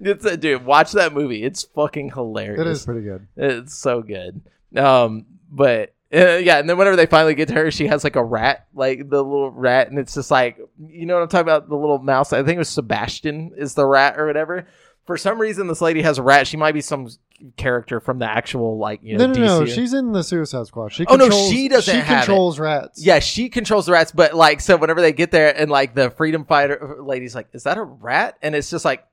it's 0.00 0.24
a, 0.24 0.36
dude. 0.36 0.64
Watch 0.64 0.92
that 0.92 1.12
movie. 1.12 1.42
It's 1.42 1.64
fucking 1.64 2.10
hilarious. 2.10 2.60
It 2.60 2.66
is 2.66 2.84
pretty 2.84 3.02
good. 3.02 3.26
It's 3.36 3.74
so 3.76 4.02
good. 4.02 4.40
Um, 4.76 5.26
but 5.50 5.94
uh, 6.14 6.36
yeah, 6.38 6.58
and 6.58 6.68
then 6.68 6.76
whenever 6.78 6.96
they 6.96 7.06
finally 7.06 7.34
get 7.34 7.48
to 7.48 7.54
her, 7.54 7.70
she 7.70 7.86
has 7.86 8.02
like 8.04 8.16
a 8.16 8.24
rat, 8.24 8.66
like 8.74 9.08
the 9.10 9.22
little 9.22 9.50
rat, 9.50 9.88
and 9.88 9.98
it's 9.98 10.14
just 10.14 10.30
like 10.30 10.58
you 10.88 11.06
know 11.06 11.14
what 11.14 11.22
I'm 11.22 11.28
talking 11.28 11.42
about, 11.42 11.68
the 11.68 11.76
little 11.76 11.98
mouse. 11.98 12.32
I 12.32 12.42
think 12.42 12.56
it 12.56 12.58
was 12.58 12.68
Sebastian 12.68 13.52
is 13.56 13.74
the 13.74 13.86
rat 13.86 14.18
or 14.18 14.26
whatever. 14.26 14.66
For 15.06 15.16
some 15.16 15.40
reason, 15.40 15.66
this 15.66 15.80
lady 15.80 16.02
has 16.02 16.18
a 16.18 16.22
rat. 16.22 16.46
She 16.46 16.56
might 16.56 16.72
be 16.72 16.80
some 16.80 17.08
character 17.56 18.00
from 18.00 18.18
the 18.18 18.26
actual 18.30 18.76
like 18.78 19.00
you 19.02 19.16
know 19.16 19.26
No, 19.28 19.32
no, 19.32 19.60
no. 19.60 19.66
She's 19.66 19.94
in 19.94 20.12
the 20.12 20.22
Suicide 20.22 20.66
Squad. 20.66 20.88
She 20.92 21.06
Oh, 21.06 21.14
no, 21.16 21.24
controls, 21.24 21.50
she 21.50 21.68
doesn't 21.68 21.94
She 21.94 22.00
have 22.00 22.22
it. 22.22 22.26
controls 22.26 22.58
rats. 22.58 23.02
yeah, 23.04 23.18
she 23.18 23.48
controls 23.48 23.86
the 23.86 23.92
rats, 23.92 24.12
but 24.12 24.34
like 24.34 24.60
so 24.60 24.76
whenever 24.76 25.00
they 25.00 25.12
get 25.12 25.30
there 25.30 25.56
and 25.58 25.70
like 25.70 25.94
the 25.94 26.10
freedom 26.10 26.44
fighter 26.44 26.98
lady's 27.00 27.34
like, 27.34 27.48
"Is 27.54 27.62
that 27.64 27.78
a 27.78 27.82
rat?" 27.82 28.36
and 28.42 28.54
it's 28.54 28.68
just 28.68 28.84
like 28.84 29.04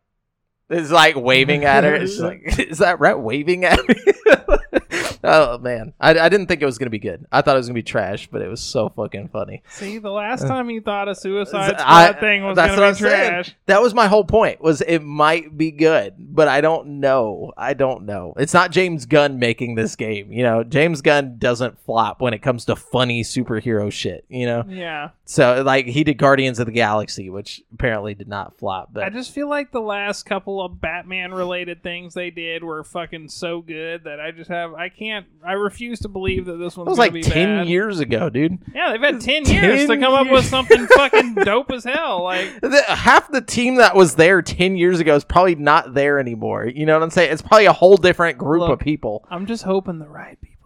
It's 0.69 0.91
like 0.91 1.15
waving 1.15 1.63
at 1.65 1.83
her. 1.83 1.95
It's 1.95 2.17
like, 2.19 2.59
is 2.59 2.79
that 2.79 2.99
rat 2.99 3.19
waving 3.19 3.63
at 3.65 3.79
me? 3.87 3.95
oh 5.23 5.57
man, 5.59 5.93
I, 5.99 6.17
I 6.19 6.29
didn't 6.29 6.47
think 6.47 6.61
it 6.61 6.65
was 6.65 6.77
gonna 6.77 6.89
be 6.89 6.99
good. 6.99 7.25
I 7.31 7.41
thought 7.41 7.55
it 7.55 7.59
was 7.59 7.67
gonna 7.67 7.75
be 7.75 7.83
trash, 7.83 8.27
but 8.31 8.41
it 8.41 8.47
was 8.49 8.61
so 8.61 8.89
fucking 8.89 9.29
funny. 9.29 9.63
See, 9.69 9.97
the 9.97 10.11
last 10.11 10.43
uh, 10.43 10.47
time 10.47 10.69
you 10.69 10.81
thought 10.81 11.07
a 11.07 11.15
Suicide 11.15 11.79
Squad 11.79 11.85
I- 11.85 12.13
thing 12.13 12.43
was 12.43 12.55
gonna 12.57 12.75
be 12.75 12.81
I'm 12.83 12.93
saying. 12.95 13.29
trash. 13.29 13.55
That 13.65 13.81
was 13.81 13.93
my 13.93 14.07
whole 14.07 14.23
point. 14.23 14.61
Was 14.61 14.81
it 14.81 14.99
might 14.99 15.57
be 15.57 15.71
good, 15.71 16.15
but 16.19 16.47
I 16.47 16.61
don't 16.61 16.99
know. 16.99 17.53
I 17.57 17.73
don't 17.73 18.05
know. 18.05 18.33
It's 18.37 18.53
not 18.53 18.71
James 18.71 19.05
Gunn 19.05 19.39
making 19.39 19.75
this 19.75 19.95
game. 19.95 20.31
You 20.31 20.43
know, 20.43 20.63
James 20.63 21.01
Gunn 21.01 21.37
doesn't 21.37 21.79
flop 21.79 22.21
when 22.21 22.33
it 22.33 22.39
comes 22.41 22.65
to 22.65 22.75
funny 22.75 23.23
superhero 23.23 23.91
shit. 23.91 24.25
You 24.29 24.45
know, 24.45 24.63
Yeah, 24.67 25.09
so 25.25 25.63
like 25.65 25.85
he 25.85 26.03
did 26.03 26.15
Guardians 26.17 26.59
of 26.59 26.65
the 26.65 26.71
Galaxy, 26.71 27.29
which 27.29 27.61
apparently 27.73 28.13
did 28.13 28.27
not 28.27 28.57
flop. 28.57 28.89
But 28.91 29.03
I 29.03 29.09
just 29.09 29.31
feel 29.33 29.49
like 29.49 29.71
the 29.71 29.81
last 29.81 30.23
couple 30.23 30.56
of 30.63 30.79
Batman 30.81 31.33
related 31.33 31.83
things 31.83 32.13
they 32.13 32.29
did 32.29 32.63
were 32.63 32.83
fucking 32.83 33.29
so 33.29 33.61
good 33.61 34.03
that 34.05 34.19
I 34.19 34.31
just 34.31 34.49
have 34.49 34.73
I 34.73 34.89
can't 34.89 35.25
I 35.45 35.53
refuse 35.53 35.99
to 36.01 36.07
believe 36.07 36.45
that 36.45 36.57
this 36.57 36.75
That 36.75 36.81
one's 36.81 36.89
was 36.89 36.97
like 36.97 37.13
be 37.13 37.21
ten 37.21 37.59
bad. 37.59 37.67
years 37.67 37.99
ago, 37.99 38.29
dude. 38.29 38.57
Yeah, 38.73 38.91
they've 38.91 39.01
had 39.01 39.21
ten 39.21 39.43
10 39.45 39.63
years 39.63 39.87
to 39.87 39.97
come 39.97 40.13
up 40.13 40.29
with 40.31 40.45
something 40.45 40.87
fucking 40.95 41.35
dope 41.35 41.71
as 41.71 41.83
hell. 41.83 42.23
Like 42.23 42.59
The, 42.61 42.83
half 42.87 43.31
the 43.31 43.41
team 43.41 43.75
that 43.75 43.95
was 43.95 44.15
there 44.15 44.41
ten 44.41 44.75
years 44.75 44.99
ago 44.99 45.15
is 45.15 45.23
probably 45.23 45.55
not 45.55 45.93
there 45.93 46.19
anymore. 46.19 46.65
You 46.67 46.85
know 46.85 46.93
what 46.95 47.03
I'm 47.03 47.09
saying? 47.09 47.31
It's 47.31 47.41
probably 47.41 47.65
a 47.65 47.73
whole 47.73 47.97
different 47.97 48.37
group 48.37 48.61
Look. 48.61 48.71
of 48.71 48.79
people. 48.79 49.25
I'm 49.29 49.45
just 49.45 49.63
hoping 49.63 49.99
the 49.99 50.07
right 50.07 50.39
people 50.41 50.56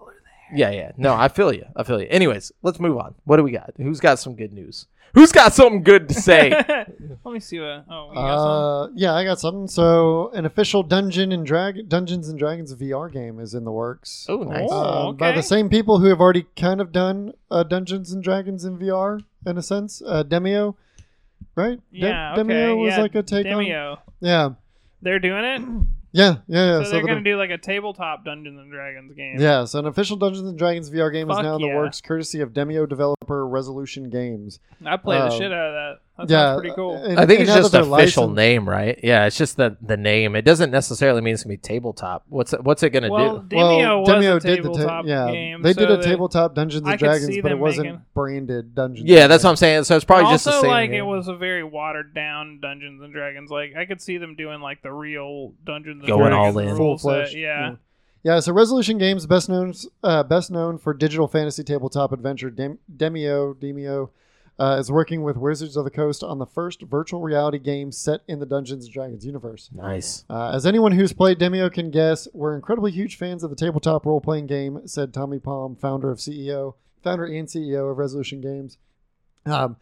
Yeah, 0.53 0.71
yeah. 0.71 0.91
No, 0.97 1.13
I 1.13 1.27
feel 1.27 1.53
you. 1.53 1.65
I 1.75 1.83
feel 1.83 2.01
you. 2.01 2.07
Anyways, 2.09 2.51
let's 2.61 2.79
move 2.79 2.97
on. 2.97 3.15
What 3.25 3.37
do 3.37 3.43
we 3.43 3.51
got? 3.51 3.73
Who's 3.77 3.99
got 3.99 4.19
some 4.19 4.35
good 4.35 4.53
news? 4.53 4.87
Who's 5.13 5.33
got 5.33 5.53
something 5.53 5.83
good 5.83 6.07
to 6.07 6.13
say? 6.13 6.51
Let 7.25 7.33
me 7.33 7.41
see 7.41 7.59
what. 7.59 7.83
Oh, 7.89 8.09
you 8.11 8.15
got 8.15 8.37
some? 8.37 8.47
Uh, 8.47 8.87
yeah, 8.95 9.13
I 9.13 9.25
got 9.25 9.39
something. 9.41 9.67
So, 9.67 10.29
an 10.33 10.45
official 10.45 10.83
Dungeon 10.83 11.33
and 11.33 11.45
Drag 11.45 11.89
Dungeons 11.89 12.29
and 12.29 12.39
Dragons 12.39 12.73
VR 12.73 13.11
game 13.11 13.37
is 13.41 13.53
in 13.53 13.65
the 13.65 13.71
works. 13.73 14.25
oh, 14.29 14.43
nice. 14.43 14.69
Oh. 14.71 15.09
Um, 15.09 15.17
By 15.17 15.33
the 15.33 15.43
same 15.43 15.67
people 15.67 15.99
who 15.99 16.05
have 16.07 16.21
already 16.21 16.45
kind 16.55 16.79
of 16.79 16.93
done 16.93 17.33
uh, 17.49 17.63
Dungeons 17.63 18.13
and 18.13 18.23
Dragons 18.23 18.63
in 18.63 18.77
VR, 18.79 19.21
in 19.45 19.57
a 19.57 19.61
sense. 19.61 20.01
Uh, 20.05 20.23
Demeo, 20.23 20.75
right? 21.55 21.77
De- 21.91 21.97
Yeah, 21.99 22.33
Demeo 22.37 22.69
okay. 22.69 22.73
was 22.75 22.93
yeah, 22.93 23.01
like 23.01 23.15
a 23.15 23.23
take 23.23 23.45
on. 23.47 23.51
Demeo. 23.65 23.97
Yeah, 24.21 24.49
They're 25.01 25.19
doing 25.19 25.43
it. 25.43 25.61
yeah, 26.11 26.37
yeah. 26.47 26.79
yeah. 26.79 26.83
So, 26.83 26.91
they're 26.91 27.01
the- 27.01 27.07
gonna 27.07 27.21
do 27.23 27.37
like 27.37 27.49
a 27.49 27.57
tabletop 27.57 28.25
Dungeons 28.25 28.59
and 28.59 28.71
Dragons 28.71 29.13
game. 29.13 29.37
Yeah, 29.39 29.65
so 29.65 29.79
an 29.79 29.85
official 29.85 30.17
Dungeons 30.17 30.47
and 30.47 30.57
Dragons 30.57 30.89
VR 30.89 31.11
game 31.11 31.27
Fuck 31.27 31.39
is 31.39 31.43
now 31.43 31.55
in 31.55 31.61
the 31.61 31.67
works, 31.75 32.01
courtesy 32.01 32.41
of 32.41 32.51
Demeo 32.53 32.87
developer 32.87 33.47
Resolution 33.47 34.09
Games. 34.09 34.59
I 34.85 34.97
play 34.97 35.17
the 35.17 35.25
Uh, 35.25 35.29
shit 35.31 35.51
out 35.51 35.67
of 35.67 35.73
that. 35.73 35.95
That 36.27 36.29
yeah, 36.29 36.53
pretty 36.55 36.75
cool. 36.75 36.95
and- 36.95 37.19
I 37.19 37.25
think 37.25 37.41
it's 37.41 37.53
just 37.53 37.71
they're 37.71 37.81
official 37.81 38.23
licensed- 38.23 38.35
name, 38.35 38.67
right? 38.69 38.99
Yeah, 39.03 39.25
it's 39.25 39.37
just 39.37 39.57
the 39.57 39.77
the 39.81 39.97
name. 39.97 40.35
It 40.35 40.43
doesn't 40.43 40.71
necessarily 40.71 41.21
mean 41.21 41.33
it's 41.33 41.43
gonna 41.43 41.53
be 41.53 41.57
tabletop. 41.57 42.23
What's 42.29 42.53
it, 42.53 42.63
what's 42.63 42.83
it 42.83 42.89
gonna 42.91 43.09
well, 43.09 43.39
do? 43.39 43.55
Demeo 43.55 43.57
well, 43.57 43.99
was 44.01 44.09
Demeo 44.09 44.35
a 44.35 44.39
did 44.39 44.49
the 44.63 44.69
tabletop 44.69 45.03
ta- 45.05 45.09
yeah, 45.09 45.31
game. 45.31 45.61
they 45.61 45.73
did 45.73 45.91
a 45.91 46.01
tabletop 46.01 46.55
Dungeons 46.55 46.87
and 46.87 46.99
Dragons, 46.99 47.37
but 47.41 47.51
it 47.51 47.59
wasn't 47.59 47.85
making- 47.87 48.01
branded 48.13 48.75
Dungeons. 48.75 49.09
Yeah, 49.09 49.27
that's 49.27 49.43
what 49.43 49.49
I'm 49.51 49.55
saying. 49.55 49.83
So 49.85 49.95
it's 49.95 50.05
probably 50.05 50.25
also, 50.25 50.33
just 50.35 50.45
the 50.45 50.61
same. 50.61 50.69
like 50.71 50.89
name. 50.91 50.99
it 50.99 51.05
was 51.05 51.27
a 51.27 51.35
very 51.35 51.63
watered 51.63 52.13
down 52.13 52.59
Dungeons 52.61 53.01
and 53.01 53.13
Dragons. 53.13 53.49
Like 53.51 53.75
I 53.75 53.85
could 53.85 54.01
see 54.01 54.17
them 54.17 54.35
doing 54.35 54.61
like 54.61 54.81
the 54.83 54.91
real 54.91 55.53
Dungeons 55.65 55.99
and 56.01 56.07
Going 56.07 56.31
Dragons 56.31 56.55
all 56.55 56.59
in. 56.59 56.77
full 56.77 56.97
set. 56.97 57.01
fledged. 57.03 57.35
Yeah. 57.35 57.75
Yeah, 58.23 58.39
so 58.39 58.53
Resolution 58.53 58.99
Games, 58.99 59.25
best 59.25 59.49
known 59.49 59.73
uh, 60.03 60.21
best 60.21 60.51
known 60.51 60.77
for 60.77 60.93
digital 60.93 61.27
fantasy 61.27 61.63
tabletop 61.63 62.11
adventure 62.11 62.51
Dem- 62.51 62.77
Demeo, 62.95 63.55
Demeo 63.55 64.09
uh, 64.59 64.77
is 64.79 64.91
working 64.91 65.23
with 65.23 65.37
Wizards 65.37 65.75
of 65.75 65.83
the 65.83 65.91
Coast 65.91 66.23
on 66.23 66.39
the 66.39 66.45
first 66.45 66.81
virtual 66.83 67.21
reality 67.21 67.57
game 67.57 67.91
set 67.91 68.21
in 68.27 68.39
the 68.39 68.45
Dungeons 68.45 68.85
and 68.85 68.93
Dragons 68.93 69.25
universe. 69.25 69.69
nice. 69.73 70.23
Uh, 70.29 70.51
as 70.53 70.65
anyone 70.65 70.91
who's 70.91 71.13
played 71.13 71.39
Demeo 71.39 71.71
can 71.71 71.89
guess, 71.89 72.27
we're 72.33 72.55
incredibly 72.55 72.91
huge 72.91 73.15
fans 73.15 73.43
of 73.43 73.49
the 73.49 73.55
tabletop 73.55 74.05
role 74.05 74.21
playing 74.21 74.47
game," 74.47 74.81
said 74.85 75.13
Tommy 75.13 75.39
Palm, 75.39 75.75
founder 75.75 76.11
of 76.11 76.19
CEO, 76.19 76.75
founder 77.03 77.25
and 77.25 77.47
CEO 77.47 77.89
of 77.91 77.97
Resolution 77.97 78.41
Games. 78.41 78.77
Um, 79.45 79.77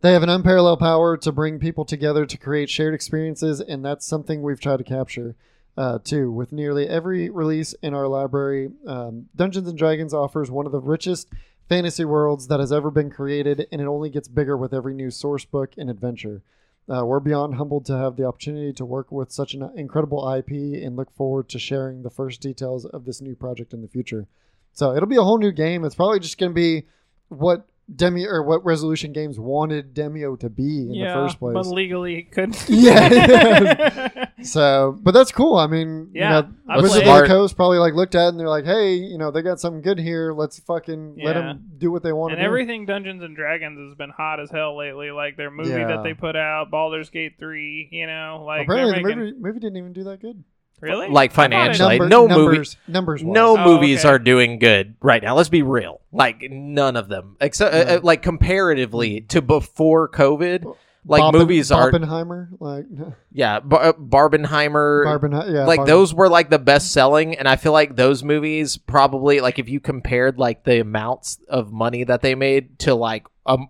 they 0.00 0.12
have 0.12 0.22
an 0.22 0.28
unparalleled 0.28 0.80
power 0.80 1.16
to 1.16 1.32
bring 1.32 1.58
people 1.58 1.84
together 1.84 2.26
to 2.26 2.36
create 2.36 2.68
shared 2.68 2.92
experiences, 2.94 3.60
and 3.60 3.84
that's 3.84 4.06
something 4.06 4.42
we've 4.42 4.60
tried 4.60 4.78
to 4.78 4.84
capture 4.84 5.34
uh, 5.76 5.98
too. 6.02 6.30
With 6.30 6.52
nearly 6.52 6.86
every 6.88 7.30
release 7.30 7.72
in 7.82 7.94
our 7.94 8.06
library, 8.06 8.70
um, 8.86 9.28
Dungeons 9.34 9.68
and 9.68 9.78
Dragons 9.78 10.12
offers 10.12 10.50
one 10.50 10.66
of 10.66 10.72
the 10.72 10.80
richest 10.80 11.30
fantasy 11.68 12.04
worlds 12.04 12.48
that 12.48 12.60
has 12.60 12.72
ever 12.72 12.90
been 12.90 13.10
created, 13.10 13.66
and 13.72 13.80
it 13.80 13.86
only 13.86 14.10
gets 14.10 14.28
bigger 14.28 14.56
with 14.56 14.74
every 14.74 14.94
new 14.94 15.10
source 15.10 15.44
book 15.44 15.74
and 15.76 15.88
adventure. 15.90 16.42
Uh, 16.88 17.04
we're 17.04 17.20
beyond 17.20 17.54
humbled 17.54 17.86
to 17.86 17.96
have 17.96 18.16
the 18.16 18.24
opportunity 18.24 18.72
to 18.72 18.84
work 18.84 19.10
with 19.10 19.32
such 19.32 19.54
an 19.54 19.70
incredible 19.74 20.30
IP 20.30 20.50
and 20.50 20.96
look 20.96 21.10
forward 21.10 21.48
to 21.48 21.58
sharing 21.58 22.02
the 22.02 22.10
first 22.10 22.40
details 22.42 22.84
of 22.84 23.06
this 23.06 23.22
new 23.22 23.34
project 23.34 23.72
in 23.72 23.80
the 23.80 23.88
future. 23.88 24.26
So 24.72 24.94
it'll 24.94 25.08
be 25.08 25.16
a 25.16 25.22
whole 25.22 25.38
new 25.38 25.52
game. 25.52 25.84
It's 25.84 25.94
probably 25.94 26.20
just 26.20 26.36
going 26.36 26.50
to 26.50 26.54
be 26.54 26.86
what 27.28 27.66
Demi 27.94 28.26
or 28.26 28.42
what 28.42 28.64
Resolution 28.64 29.12
Games 29.12 29.38
wanted 29.38 29.94
Demeo 29.94 30.38
to 30.40 30.48
be 30.48 30.82
in 30.82 30.94
yeah, 30.94 31.08
the 31.08 31.26
first 31.26 31.38
place. 31.38 31.54
but 31.54 31.66
legally 31.66 32.16
it 32.18 32.30
couldn't. 32.32 32.64
Yeah. 32.68 34.24
So, 34.44 34.98
but 35.00 35.12
that's 35.14 35.32
cool. 35.32 35.56
I 35.56 35.66
mean, 35.66 36.10
Yeah, 36.12 36.40
you 36.42 36.54
I 36.68 36.76
know, 36.76 36.82
Wizards 36.82 36.98
of 36.98 37.02
played- 37.04 37.24
the 37.24 37.28
Coast 37.28 37.56
probably 37.56 37.78
like 37.78 37.94
looked 37.94 38.14
at 38.14 38.26
it 38.26 38.28
and 38.28 38.38
they're 38.40 38.48
like, 38.48 38.66
hey, 38.66 38.92
you 38.94 39.16
know, 39.16 39.30
they 39.30 39.40
got 39.40 39.58
something 39.58 39.80
good 39.80 39.98
here. 39.98 40.34
Let's 40.34 40.58
fucking 40.58 41.16
let 41.22 41.32
them 41.32 41.64
do 41.78 41.90
what 41.90 42.02
they 42.02 42.12
want 42.12 42.32
and 42.32 42.38
to 42.40 42.42
do. 42.42 42.46
everything 42.46 42.84
Dungeons 42.84 43.22
and 43.22 43.34
Dragons 43.34 43.78
has 43.78 43.96
been 43.96 44.10
hot 44.10 44.40
as 44.40 44.50
hell 44.50 44.76
lately. 44.76 45.10
Like 45.12 45.38
their 45.38 45.50
movie 45.50 45.70
Yeah. 45.70 45.86
that 45.86 46.02
they 46.02 46.12
put 46.12 46.36
out, 46.36 46.70
Baldur's 46.70 47.08
Gate 47.08 47.36
three. 47.38 47.88
You 47.90 48.06
know, 48.06 48.42
like 48.46 48.64
Apparently, 48.66 48.92
they're 48.92 49.02
the 49.02 49.08
making- 49.08 49.18
movie, 49.20 49.38
movie 49.40 49.60
didn't 49.60 49.76
even 49.78 49.92
do 49.94 50.04
that 50.04 50.20
good. 50.20 50.44
Really 50.80 51.08
Like 51.08 51.30
I 51.32 51.34
thought 51.34 51.42
it- 51.46 51.50
financially. 51.50 51.98
Number- 51.98 52.08
no 52.08 52.28
movie- 52.28 52.40
numbers, 52.46 52.76
numbers. 52.88 53.22
No 53.24 53.56
Oh, 53.58 53.64
movies 53.64 54.00
okay. 54.04 54.08
are 54.14 54.18
doing 54.18 54.58
good 54.58 54.94
right 55.00 55.22
now. 55.22 55.34
Let's 55.34 55.48
be 55.48 55.62
real. 55.62 56.00
Like 56.12 56.42
none 56.50 56.96
of 56.96 57.08
them, 57.08 57.36
except 57.40 57.74
uh, 57.74 57.84
No. 57.84 57.94
uh, 57.96 58.00
like 58.02 58.22
comparatively 58.22 59.22
to 59.22 59.40
before 59.42 60.08
COVID. 60.08 60.74
Like 61.06 61.22
Boppen- 61.22 61.32
movies 61.34 61.70
are, 61.70 61.88
Oppenheimer, 61.88 62.48
like 62.60 62.86
yeah, 63.32 63.60
Bar- 63.60 63.82
uh, 63.88 63.92
Barbenheimer, 63.92 65.04
yeah, 65.52 65.66
like 65.66 65.80
Barben- 65.80 65.86
those 65.86 66.14
were 66.14 66.28
like 66.28 66.48
the 66.50 66.58
best 66.58 66.92
selling 66.92 67.36
and 67.36 67.46
i 67.48 67.56
feel 67.56 67.72
like 67.72 67.94
those 67.96 68.22
movies 68.24 68.76
probably 68.78 69.40
like 69.40 69.58
if 69.58 69.68
you 69.68 69.80
compared 69.80 70.38
like 70.38 70.64
the 70.64 70.80
amounts 70.80 71.38
of 71.48 71.72
money 71.72 72.04
that 72.04 72.22
they 72.22 72.34
made 72.34 72.78
to 72.80 72.94
like 72.94 73.26
um 73.46 73.68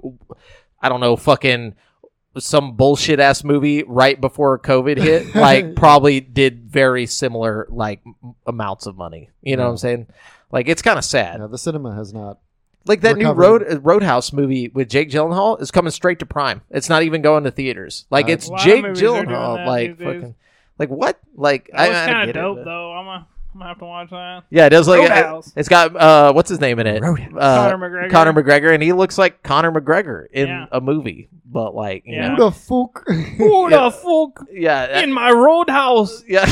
i 0.81 0.89
don't 0.89 1.01
know 1.01 1.17
fucking 1.17 1.75
some 2.39 2.77
bullshit 2.77 3.21
ass 3.21 3.45
movie 3.45 3.83
right 3.85 4.21
before 4.21 4.59
covid 4.59 4.97
hit 4.99 5.35
like 5.37 5.77
probably 5.77 6.21
did 6.21 6.65
very 6.65 7.07
similar 7.07 7.67
like 7.71 8.01
m- 8.07 8.35
amounts 8.47 8.87
of 8.87 8.97
money. 8.97 9.31
You 9.43 9.57
know 9.57 9.65
what 9.65 9.71
i'm 9.71 9.77
saying? 9.79 10.07
Like 10.51 10.69
it's 10.69 10.83
kind 10.83 10.99
of 10.99 11.05
sad. 11.05 11.41
Yeah, 11.41 11.47
the 11.47 11.59
cinema 11.59 11.95
has 11.95 12.13
not. 12.13 12.39
like 12.87 13.01
that 13.03 13.17
new 13.17 13.33
road 13.33 13.65
uh, 13.69 13.81
roadhouse 13.81 14.33
movie 14.33 14.69
with 14.69 14.89
jake 14.89 15.11
gyllenhaal 15.11 15.61
is 15.61 15.71
coming 15.71 15.91
straight 15.91 16.19
to 16.21 16.27
prime. 16.27 16.61
It's 16.71 16.89
not 16.89 17.03
even 17.03 17.23
going 17.23 17.45
to 17.45 17.51
theaters. 17.51 18.07
Like 18.11 18.27
Uh, 18.29 18.33
it's 18.33 18.49
A 18.49 18.53
lot 18.53 18.61
of 18.61 18.65
jake 18.65 18.83
movies 18.83 18.99
are 19.03 19.07
doing 19.07 19.27
gyllenhaal 19.27 19.67
like 19.67 19.99
fucking 19.99 20.35
like 20.79 20.89
what? 20.91 21.19
Like 21.37 21.69
That 21.73 21.81
I- 21.81 21.85
I 21.87 22.07
kind 22.13 22.21
of 22.31 22.35
get 22.35 22.37
it, 22.37 22.41
dope 22.41 22.65
though. 22.65 22.93
I'm 22.93 23.05
gonna, 23.05 23.27
I'm 23.55 23.61
gonna 23.61 23.69
have 23.69 23.79
to 23.79 23.85
watch 23.85 24.11
that. 24.11 24.43
yeah, 24.51 24.67
it 24.67 24.71
does 24.71 24.89
like 24.89 24.99
Roadhouse. 24.99 25.53
it's 25.55 25.69
got 25.69 25.95
uh 25.95 26.33
what's 26.33 26.49
his 26.51 26.59
name 26.61 26.81
in 26.81 26.89
it? 26.89 27.03
Roadhouse. 27.03 27.31
Uh, 27.39 27.71
Conor 27.71 27.89
McGregor. 27.89 28.11
Conor 28.11 28.33
McGregor, 28.33 28.75
and 28.75 28.83
he 28.83 28.93
looks 28.93 29.17
like 29.17 29.45
Conor 29.45 29.71
McGregor 29.71 30.27
in 30.33 30.49
Yeah. 30.49 30.67
a 30.73 30.81
movie, 30.81 31.29
but 31.45 31.73
like 31.73 32.03
you 32.05 32.17
Yeah. 32.17 32.31
Who 32.31 32.37
know, 32.37 32.51
the 32.51 32.57
fuck? 32.57 33.07
Who 33.39 33.71
Yeah. 33.71 33.85
the 33.85 33.91
fuck 33.93 34.47
yeah, 34.53 35.01
in 35.03 35.13
my 35.13 35.31
roadhouse? 35.31 36.25
yeah, 36.27 36.45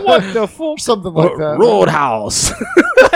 What 0.00 0.32
the 0.32 0.48
fuck? 0.50 0.78
Something 0.78 1.12
like 1.12 1.36
that. 1.36 1.58
Roadhouse. 1.58 2.52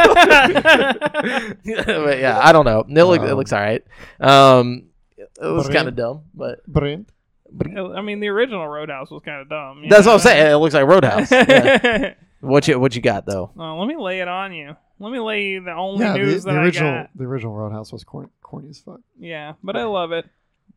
but 1.64 2.18
yeah, 2.18 2.38
I 2.42 2.52
don't 2.52 2.64
know. 2.64 2.80
It, 2.80 2.88
look, 3.04 3.22
it 3.22 3.30
Um, 3.30 3.36
looks 3.36 3.52
all 3.52 3.60
right. 3.60 3.82
Um, 4.20 4.84
it 5.18 5.28
was 5.40 5.64
Brent. 5.66 5.76
kind 5.76 5.88
of 5.88 5.96
dumb, 5.96 6.22
but 6.34 6.64
Brent. 6.66 7.08
I 7.96 8.00
mean, 8.00 8.20
the 8.20 8.28
original 8.28 8.66
Roadhouse 8.66 9.10
was 9.10 9.22
kind 9.24 9.40
of 9.42 9.48
dumb. 9.48 9.82
you 9.84 9.90
that's 9.90 10.06
what 10.06 10.12
know? 10.12 10.14
I'm 10.14 10.20
saying. 10.20 10.52
It 10.52 10.56
looks 10.56 10.74
like 10.74 10.86
Roadhouse. 10.86 11.30
Yeah. 11.30 12.14
What 12.42 12.66
you 12.68 12.78
what 12.78 12.94
you 12.96 13.00
got 13.02 13.24
though? 13.24 13.52
Oh, 13.56 13.78
let 13.78 13.86
me 13.86 13.96
lay 13.96 14.20
it 14.20 14.28
on 14.28 14.52
you. 14.52 14.76
Let 14.98 15.12
me 15.12 15.18
lay 15.20 15.44
you 15.46 15.62
the 15.64 15.72
only 15.72 16.04
Yeah, 16.04 16.14
news 16.14 16.44
the 16.44 16.52
that 16.52 16.58
original, 16.62 16.90
I 16.90 16.96
got. 17.02 17.10
the 17.16 17.24
original 17.24 17.54
Roadhouse 17.54 17.92
was 17.92 18.04
corny, 18.04 18.28
corny 18.42 18.68
as 18.68 18.78
fuck. 18.80 19.00
Yeah, 19.18 19.54
but 19.62 19.76
I 19.76 19.84
love 19.84 20.12
it. 20.12 20.26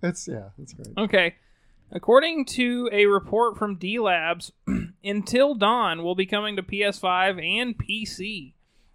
It's 0.03 0.27
yeah, 0.27 0.49
it's 0.61 0.73
great. 0.73 0.89
Okay. 0.97 1.35
According 1.91 2.45
to 2.45 2.89
a 2.91 3.05
report 3.05 3.57
from 3.57 3.77
Dealabs, 3.77 4.51
Until 5.03 5.53
Dawn 5.55 6.03
will 6.03 6.15
be 6.15 6.25
coming 6.25 6.55
to 6.55 6.63
PS5 6.63 7.43
and 7.43 7.77
PC. 7.77 8.53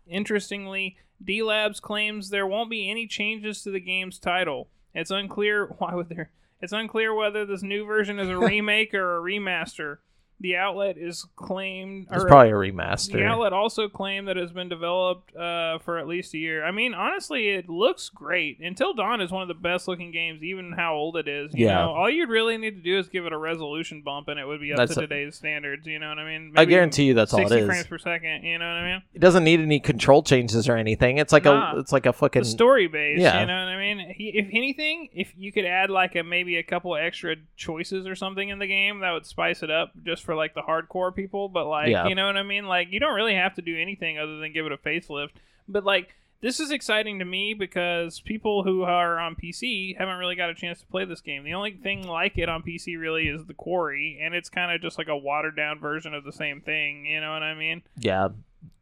Interestingly, 0.09 0.97
Dealabs 1.25 1.81
claims 1.81 2.31
there 2.31 2.47
won't 2.47 2.71
be 2.71 2.91
any 2.91 3.07
changes 3.07 3.63
to 3.63 3.71
the 3.71 3.81
game's 3.81 4.19
title. 4.19 4.69
It's 4.95 5.11
unclear 5.11 5.67
why 5.79 5.95
would 5.95 6.09
there. 6.09 6.31
It's 6.61 6.73
unclear 6.73 7.15
whether 7.15 7.47
this 7.47 7.63
new 7.63 7.85
version 7.87 8.19
is 8.19 8.29
a 8.29 8.39
remake 8.39 8.93
or 8.93 9.17
a 9.19 9.21
remaster. 9.23 9.99
The 10.41 10.57
outlet 10.57 10.97
is 10.99 11.27
claimed. 11.37 12.07
It's 12.11 12.25
or 12.25 12.27
probably 12.29 12.51
a 12.51 12.73
remaster. 12.73 13.13
the 13.13 13.25
outlet 13.25 13.53
also 13.53 13.89
claimed 13.89 14.29
that 14.29 14.37
it's 14.37 14.53
been 14.53 14.69
developed 14.69 15.35
uh, 15.37 15.79
for 15.81 15.99
at 15.99 16.07
least 16.09 16.33
a 16.35 16.39
year. 16.39 16.65
I 16.65 16.71
mean, 16.71 16.95
honestly, 16.95 17.49
it 17.49 17.69
looks 17.69 18.09
great. 18.09 18.59
Until 18.61 18.95
Dawn 18.95 19.21
is 19.21 19.31
one 19.31 19.43
of 19.43 19.49
the 19.49 19.55
best 19.55 19.87
looking 19.87 20.13
games, 20.13 20.43
even 20.43 20.73
how 20.73 20.95
old 20.95 21.17
it 21.17 21.29
is. 21.29 21.53
You 21.55 21.67
Yeah. 21.67 21.75
know, 21.83 21.91
all 21.91 22.09
you'd 22.11 22.29
really 22.31 22.57
need 22.57 22.77
to 22.77 22.83
do 22.83 22.99
is 22.99 23.09
give 23.09 23.27
it 23.27 23.33
a 23.33 23.39
resolution 23.39 24.03
bump, 24.03 24.29
and 24.29 24.41
it 24.41 24.47
would 24.47 24.61
be 24.61 24.73
up 24.73 24.79
That's 24.79 24.95
to 24.95 25.01
a- 25.01 25.03
today's 25.03 25.37
standards. 25.37 25.87
You 25.87 25.99
know 25.99 26.09
what 26.09 26.19
I 26.19 26.25
mean? 26.25 26.53
I 26.57 26.65
guarantee 26.65 27.05
you 27.05 27.15
that's 27.15 27.33
all 27.35 27.41
it 27.41 27.45
is. 27.45 27.51
60 27.51 27.67
frames 27.67 27.87
per 27.87 27.99
second. 27.99 28.43
You 28.45 28.59
know 28.59 28.65
what 28.67 28.77
I 28.83 28.93
mean? 28.93 29.03
It 29.15 29.21
doesn't 29.21 29.45
need 29.45 29.61
any 29.61 29.81
control 29.81 30.23
changes 30.23 30.69
or 30.69 30.77
anything. 30.77 31.19
It's 31.19 31.33
like 31.33 31.45
Nah. 31.45 31.75
a 31.77 31.79
it's 31.81 31.93
like 31.93 32.07
a 32.07 32.13
fucking 32.13 32.45
story 32.45 32.87
base. 32.87 33.21
yeah. 33.21 33.41
You 33.41 33.47
know 33.47 33.65
what 33.65 33.69
I 33.73 33.79
mean? 33.79 34.15
He, 34.17 34.29
if 34.39 34.47
anything, 34.53 35.09
if 35.13 35.33
you 35.37 35.53
could 35.53 35.65
add 35.67 35.91
like 35.91 36.17
a 36.17 36.23
maybe 36.23 36.57
a 36.57 36.63
couple 36.63 36.97
extra 36.97 37.37
choices 37.57 38.07
or 38.07 38.15
something 38.15 38.49
in 38.49 38.59
the 38.59 38.67
game, 38.67 39.01
that 39.01 39.13
would 39.13 39.27
spice 39.27 39.63
it 39.63 39.71
up 39.71 39.93
just 40.05 40.23
for 40.23 40.30
like 40.35 40.55
the 40.55 40.63
hardcore 40.63 41.15
people. 41.15 41.49
But 41.49 41.67
like, 41.67 41.89
Yeah. 41.91 42.07
you 42.09 42.15
know 42.15 42.27
what 42.27 42.37
I 42.37 42.43
mean? 42.43 42.67
Like, 42.67 42.89
you 42.91 43.01
don't 43.01 43.15
really 43.15 43.35
have 43.35 43.55
to 43.55 43.63
do 43.63 43.79
anything 43.79 44.19
other 44.19 44.39
than 44.39 44.53
give 44.53 44.67
it 44.67 44.73
a 44.73 44.77
facelift. 44.79 45.31
But 45.69 45.85
like. 45.85 46.15
This 46.43 46.59
is 46.59 46.71
exciting 46.71 47.19
to 47.19 47.27
me 47.27 47.53
because 47.53 48.21
people 48.21 48.63
who 48.63 48.83
are 48.83 49.19
on 49.19 49.37
PC 49.37 49.99
haven't 49.99 50.17
really 50.17 50.37
got 50.37 50.49
a 50.49 50.55
chance 50.55 50.81
to 50.81 50.87
play 50.87 51.05
this 51.05 51.21
game. 51.21 51.45
The 51.45 51.53
only 51.53 51.73
thing 51.73 52.09
like 52.09 52.39
it 52.39 52.49
on 52.49 52.63
PC 52.63 52.99
really 52.99 53.29
is 53.29 53.45
the 53.45 53.53
Quarry, 53.53 54.19
and 54.23 54.35
it's 54.35 54.49
kind 54.49 54.73
of 54.73 54.81
just 54.81 54.97
like 54.97 55.09
a 55.09 55.17
watered 55.19 55.55
down 55.55 55.79
version 55.81 56.15
of 56.15 56.25
the 56.25 56.33
same 56.33 56.63
thing. 56.63 57.05
You 57.05 57.21
know 57.21 57.31
what 57.35 57.43
I 57.43 57.55
mean? 57.55 57.83
yeah. 57.99 58.29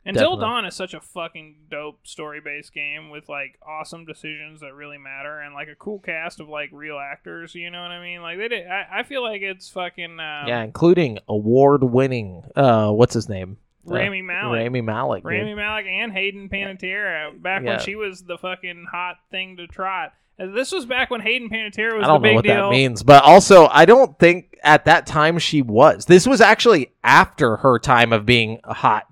Until 0.09 0.37
Definitely. 0.37 0.41
Dawn 0.41 0.65
is 0.67 0.75
such 0.75 0.95
a 0.95 1.01
fucking 1.01 1.57
dope 1.71 2.07
story 2.07 2.41
based 2.41 2.73
game 2.73 3.11
with 3.11 3.29
like 3.29 3.59
awesome 3.67 4.07
decisions 4.07 4.61
that 4.61 4.73
really 4.75 4.97
matter 4.99 5.39
and 5.41 5.55
like 5.55 5.69
a 5.69 5.75
cool 5.75 5.99
cast 5.99 6.41
of 6.41 6.49
like 6.49 6.71
real 6.73 6.99
actors. 6.99 7.55
You 7.55 7.71
know 7.71 7.83
what 7.83 7.91
I 7.91 8.03
mean? 8.03 8.23
Like 8.23 8.39
they 8.39 8.49
did. 8.49 8.67
I, 8.67 8.87
I 9.01 9.03
feel 9.03 9.23
like 9.23 9.43
it's 9.43 9.69
fucking 9.69 10.13
um, 10.13 10.49
yeah, 10.49 10.63
including 10.63 11.19
award 11.29 11.85
winning 11.85 12.43
uh 12.57 12.91
what's 12.91 13.13
his 13.15 13.29
name? 13.29 13.59
Rami 13.85 14.21
Uh. 14.21 14.51
Rami 14.53 14.81
Malek. 14.81 15.23
dude. 15.23 15.31
Rami 15.33 15.55
Malek 15.55 15.87
and 15.87 16.13
Hayden 16.13 16.49
Panettiere 16.49 17.41
back 17.43 17.63
Yeah. 17.63 17.71
when 17.77 17.81
she 17.81 17.95
was 17.95 18.23
the 18.23 18.39
fucking 18.39 18.87
hot 18.91 19.17
thing 19.31 19.57
to 19.59 19.67
trot. 19.67 20.13
This 20.39 20.71
was 20.73 20.87
back 20.87 21.11
when 21.11 21.21
Hayden 21.21 21.49
Panettiere 21.51 21.97
was 21.99 22.05
I 22.05 22.07
don't 22.09 22.23
the 22.23 22.29
know 22.29 22.31
big 22.31 22.35
what 22.37 22.45
deal. 22.45 22.71
that 22.71 22.71
means, 22.71 23.03
but 23.03 23.25
also 23.25 23.67
I 23.73 23.85
don't 23.87 24.17
think 24.19 24.57
at 24.63 24.85
that 24.85 25.07
time 25.07 25.39
she 25.39 25.63
was. 25.63 26.05
This 26.07 26.27
was 26.27 26.41
actually 26.41 26.93
after 27.03 27.57
her 27.57 27.79
time 27.79 28.13
of 28.13 28.25
being 28.25 28.61
hot, 28.65 29.07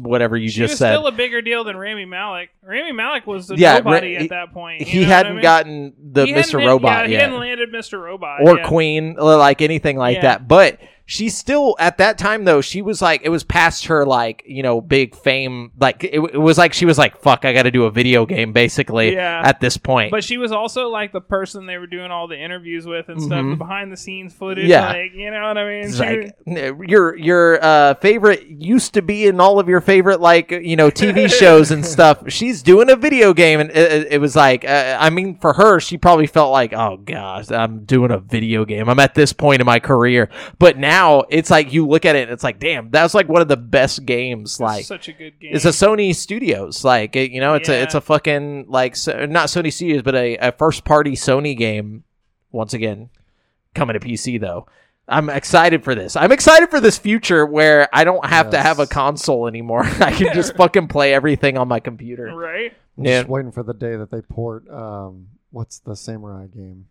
whatever 0.00 0.36
you 0.36 0.48
She 0.48 0.58
just 0.60 0.72
was 0.72 0.78
said. 0.78 0.92
still 0.94 1.06
a 1.06 1.12
bigger 1.12 1.42
deal 1.42 1.64
than 1.64 1.76
Rami 1.76 2.04
Malek. 2.06 2.48
Rami 2.62 2.92
Malek 2.92 3.26
was 3.26 3.50
a 3.50 3.56
Yeah, 3.56 3.74
nobody 3.78 4.16
Ra- 4.16 4.22
at 4.22 4.28
that 4.30 4.52
point. 4.52 4.82
he 4.82 5.00
what 5.00 5.08
I 5.08 5.10
hadn't 5.14 5.32
mean? 5.34 5.42
gotten 5.42 5.92
the 6.12 6.24
He 6.26 6.32
hadn't 6.32 6.44
Mr. 6.50 6.58
been- 6.58 6.66
Robot 6.68 7.02
yeah, 7.02 7.06
He 7.08 7.14
hadn't 7.14 7.38
landed 7.38 7.72
Mr. 7.72 8.02
Robot 8.02 8.40
or 8.42 8.56
yet. 8.56 8.66
Queen, 8.66 9.16
or 9.18 9.36
like 9.36 9.60
anything 9.60 9.96
like 9.98 10.16
Yeah. 10.16 10.22
that. 10.22 10.48
But 10.48 10.78
she's 11.04 11.36
still 11.36 11.76
at 11.78 11.98
that 11.98 12.18
time 12.18 12.44
though. 12.44 12.60
She 12.60 12.82
was 12.82 13.02
like, 13.02 13.22
it 13.24 13.28
was 13.28 13.44
past 13.44 13.86
her 13.86 14.06
like 14.06 14.42
you 14.46 14.62
know 14.62 14.80
big 14.80 15.14
fame. 15.14 15.72
Like 15.78 16.04
it, 16.04 16.14
it 16.14 16.38
was 16.38 16.58
like 16.58 16.72
she 16.72 16.86
was 16.86 16.98
like, 16.98 17.18
fuck, 17.20 17.44
I 17.44 17.52
got 17.52 17.64
to 17.64 17.70
do 17.70 17.84
a 17.84 17.90
video 17.90 18.24
game 18.26 18.52
basically. 18.52 19.14
Yeah. 19.14 19.42
At 19.44 19.60
this 19.60 19.76
point, 19.76 20.10
But 20.10 20.24
she 20.24 20.38
was 20.38 20.52
also 20.52 20.88
like 20.88 21.12
the 21.12 21.20
person 21.20 21.66
they 21.66 21.78
were 21.78 21.86
doing 21.86 22.10
all 22.10 22.28
the 22.28 22.38
interviews 22.38 22.86
with 22.86 23.08
and 23.08 23.20
stuff, 23.20 23.40
Mhm. 23.44 23.50
the 23.50 23.56
behind 23.56 23.92
the 23.92 23.96
scenes 23.96 24.32
footage. 24.32 24.66
Yeah. 24.68 24.88
Like, 24.92 25.12
you 25.14 25.30
know 25.30 25.46
what 25.48 25.58
I 25.58 25.68
mean? 25.68 25.92
She- 25.92 25.98
like 25.98 26.88
your 26.88 27.16
your 27.16 27.64
uh, 27.64 27.94
favorite 27.94 28.46
used 28.46 28.94
to 28.94 29.02
be 29.02 29.26
in 29.26 29.40
all 29.40 29.58
of 29.58 29.68
your 29.68 29.80
favorite 29.80 30.20
like 30.20 30.50
you 30.50 30.76
know 30.76 30.90
TV 30.90 31.28
shows 31.38 31.70
and 31.70 31.84
stuff. 31.84 32.22
She's 32.28 32.62
doing 32.62 32.88
a 32.90 32.96
video 32.96 33.32
game, 33.34 33.60
and 33.60 33.70
it, 33.70 34.08
it 34.12 34.20
was 34.20 34.36
like 34.36 34.64
uh, 34.64 34.96
I 35.00 35.10
mean, 35.10 35.36
for 35.38 35.52
her, 35.54 35.80
she 35.80 35.98
probably 35.98 36.26
felt 36.26 36.52
like, 36.52 36.72
oh 36.72 36.96
gosh, 36.98 37.50
I'm 37.50 37.84
doing 37.84 38.10
a 38.10 38.18
video 38.18 38.64
game. 38.64 38.88
I'm 38.88 38.98
at 39.00 39.14
this 39.14 39.32
point 39.32 39.60
in 39.60 39.66
my 39.66 39.80
career, 39.80 40.28
but 40.58 40.78
now 40.78 40.91
it's 41.30 41.50
like 41.50 41.72
you 41.72 41.86
look 41.86 42.04
at 42.04 42.16
it, 42.16 42.22
and 42.24 42.30
it's 42.32 42.44
like, 42.44 42.58
damn, 42.58 42.90
that's 42.90 43.14
like 43.14 43.28
one 43.28 43.40
of 43.42 43.48
the 43.48 43.56
best 43.56 44.04
games. 44.04 44.52
it's 44.52 44.60
Like 44.60 44.84
such 44.84 45.08
a 45.08 45.12
good 45.12 45.38
game. 45.40 45.54
it's 45.54 45.64
a 45.64 45.68
Sony 45.68 46.14
Studios, 46.14 46.84
like 46.84 47.14
it, 47.16 47.30
you 47.30 47.40
know, 47.40 47.54
it's 47.54 47.68
a 47.68 47.72
Yeah. 47.72 47.82
it's 47.84 47.94
a 47.94 48.00
fucking 48.00 48.66
like 48.68 48.96
so, 48.96 49.26
not 49.26 49.48
Sony 49.48 49.72
Studios, 49.72 50.02
but 50.02 50.14
a, 50.14 50.36
a 50.36 50.52
first 50.52 50.84
party 50.84 51.12
Sony 51.12 51.56
game. 51.56 52.04
Once 52.50 52.74
again, 52.74 53.08
coming 53.74 53.94
to 53.94 54.00
PC 54.00 54.38
though. 54.40 54.66
I'm 55.08 55.28
excited 55.30 55.82
for 55.82 55.94
this. 55.94 56.14
I'm 56.16 56.30
excited 56.32 56.70
for 56.70 56.80
this 56.80 56.96
future 56.98 57.44
where 57.44 57.88
I 57.92 58.04
don't 58.04 58.24
have 58.26 58.50
to 58.50 58.58
have 58.60 58.78
a 58.78 58.82
Yes. 58.82 58.88
console 58.90 59.46
anymore. 59.48 59.82
I 60.00 60.12
can 60.12 60.32
just 60.34 60.54
fucking 60.56 60.88
play 60.88 61.12
everything 61.14 61.56
on 61.58 61.66
my 61.68 61.80
computer. 61.80 62.26
right? 62.36 62.72
I'm 62.98 63.04
Yeah. 63.04 63.20
just 63.20 63.28
waiting 63.30 63.50
for 63.52 63.62
the 63.62 63.72
day 63.74 63.96
that 63.96 64.10
they 64.10 64.20
port. 64.20 64.68
Um, 64.70 65.28
what's 65.50 65.78
the 65.80 65.96
samurai 65.96 66.46
game? 66.46 66.86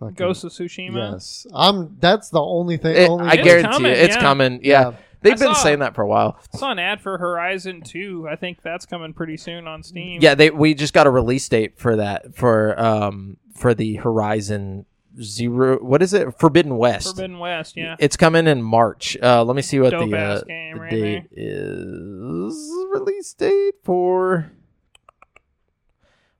Fucking- 0.00 0.14
Ghost 0.14 0.44
of 0.44 0.50
Tsushima. 0.52 1.12
Yes, 1.12 1.46
I'm. 1.54 1.96
That's 2.00 2.30
the 2.30 2.40
only 2.40 2.76
thing. 2.78 2.96
It- 2.96 3.08
only 3.08 3.28
I 3.28 3.34
It's 3.34 3.44
guarantee 3.44 3.68
coming, 3.70 3.92
you, 3.92 3.98
it's 3.98 4.14
yeah. 4.16 4.20
coming. 4.20 4.60
Yeah, 4.64 4.92
they've 5.20 5.34
I 5.34 5.36
been 5.36 5.54
saw- 5.54 5.62
saying 5.62 5.78
that 5.80 5.94
for 5.94 6.02
a 6.02 6.08
while. 6.08 6.38
I 6.54 6.56
saw 6.58 6.72
an 6.72 6.78
ad 6.78 7.00
for 7.02 7.18
Horizon 7.18 7.82
2. 7.82 8.26
I 8.28 8.34
think 8.36 8.62
that's 8.62 8.86
coming 8.86 9.12
pretty 9.12 9.36
soon 9.36 9.68
on 9.68 9.82
Steam. 9.82 10.20
Yeah, 10.22 10.34
they 10.34 10.50
we 10.50 10.72
just 10.74 10.94
got 10.94 11.06
a 11.06 11.10
release 11.10 11.46
date 11.48 11.78
for 11.78 11.96
that 11.96 12.34
for 12.34 12.80
um 12.80 13.36
for 13.54 13.74
the 13.74 13.96
Horizon 13.96 14.86
Zero. 15.20 15.76
What 15.84 16.02
is 16.02 16.14
it? 16.14 16.38
Forbidden 16.38 16.78
West. 16.78 17.08
Forbidden 17.16 17.38
West, 17.38 17.76
yeah. 17.76 17.96
It's 17.98 18.16
coming 18.16 18.46
in 18.46 18.62
March. 18.62 19.16
Uh, 19.22 19.42
let 19.44 19.54
me 19.56 19.60
see 19.60 19.80
what 19.80 19.90
the, 19.90 19.98
Dope-ass 19.98 20.42
uh, 20.42 20.44
game 20.44 20.74
the 20.76 20.80
right 20.80 20.90
date 20.90 21.26
is. 21.32 22.70
Release 22.92 23.34
date 23.34 23.74
for. 23.84 24.50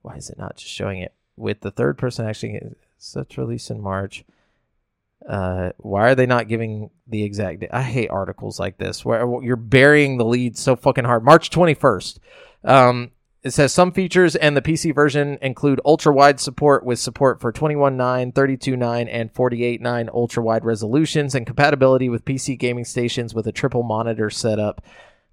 Why 0.03 0.15
is 0.15 0.31
it 0.31 0.39
not 0.39 0.57
just 0.57 0.71
showing 0.73 1.01
it 1.03 1.13
with 1.37 1.61
the 1.61 1.71
third 1.71 1.99
person 1.99 2.27
actually 2.27 2.61
such 3.01 3.39
release 3.39 3.71
in 3.71 3.81
March? 3.81 4.25
Uh, 5.29 5.71
why 5.79 6.09
are 6.09 6.15
they 6.15 6.27
not 6.27 6.49
giving 6.49 6.91
the 7.07 7.23
exact 7.23 7.61
date? 7.61 7.71
I 7.73 7.83
hate 7.83 8.11
articles 8.11 8.59
like 8.59 8.79
this 8.79 9.05
where 9.05 9.27
you're 9.43 9.57
burying 9.57 10.17
the 10.17 10.25
lead 10.25 10.57
so 10.57 10.77
fucking 10.77 11.05
hard. 11.05 11.25
March 11.25 11.51
21st. 11.51 12.19
Um, 12.65 13.11
it 13.43 13.53
says 13.53 13.73
some 13.73 13.93
features 13.93 14.37
and 14.37 14.55
the 14.55 14.63
PC 14.63 14.95
version 14.95 15.39
include 15.41 15.81
ultra 15.85 16.13
wide 16.13 16.41
support 16.41 16.85
with 16.85 16.99
support 16.99 17.41
for 17.41 17.53
21.9, 17.53 18.35
32.9, 18.35 19.09
and 19.11 19.33
48.9 19.33 20.09
ultra 20.13 20.43
wide 20.43 20.65
resolutions 20.65 21.35
and 21.35 21.47
compatibility 21.47 22.11
with 22.11 22.27
PC 22.27 22.59
gaming 22.59 22.85
stations 22.85 23.35
with 23.35 23.47
a 23.47 23.53
triple 23.53 23.83
monitor 23.83 24.29
setup. 24.29 24.83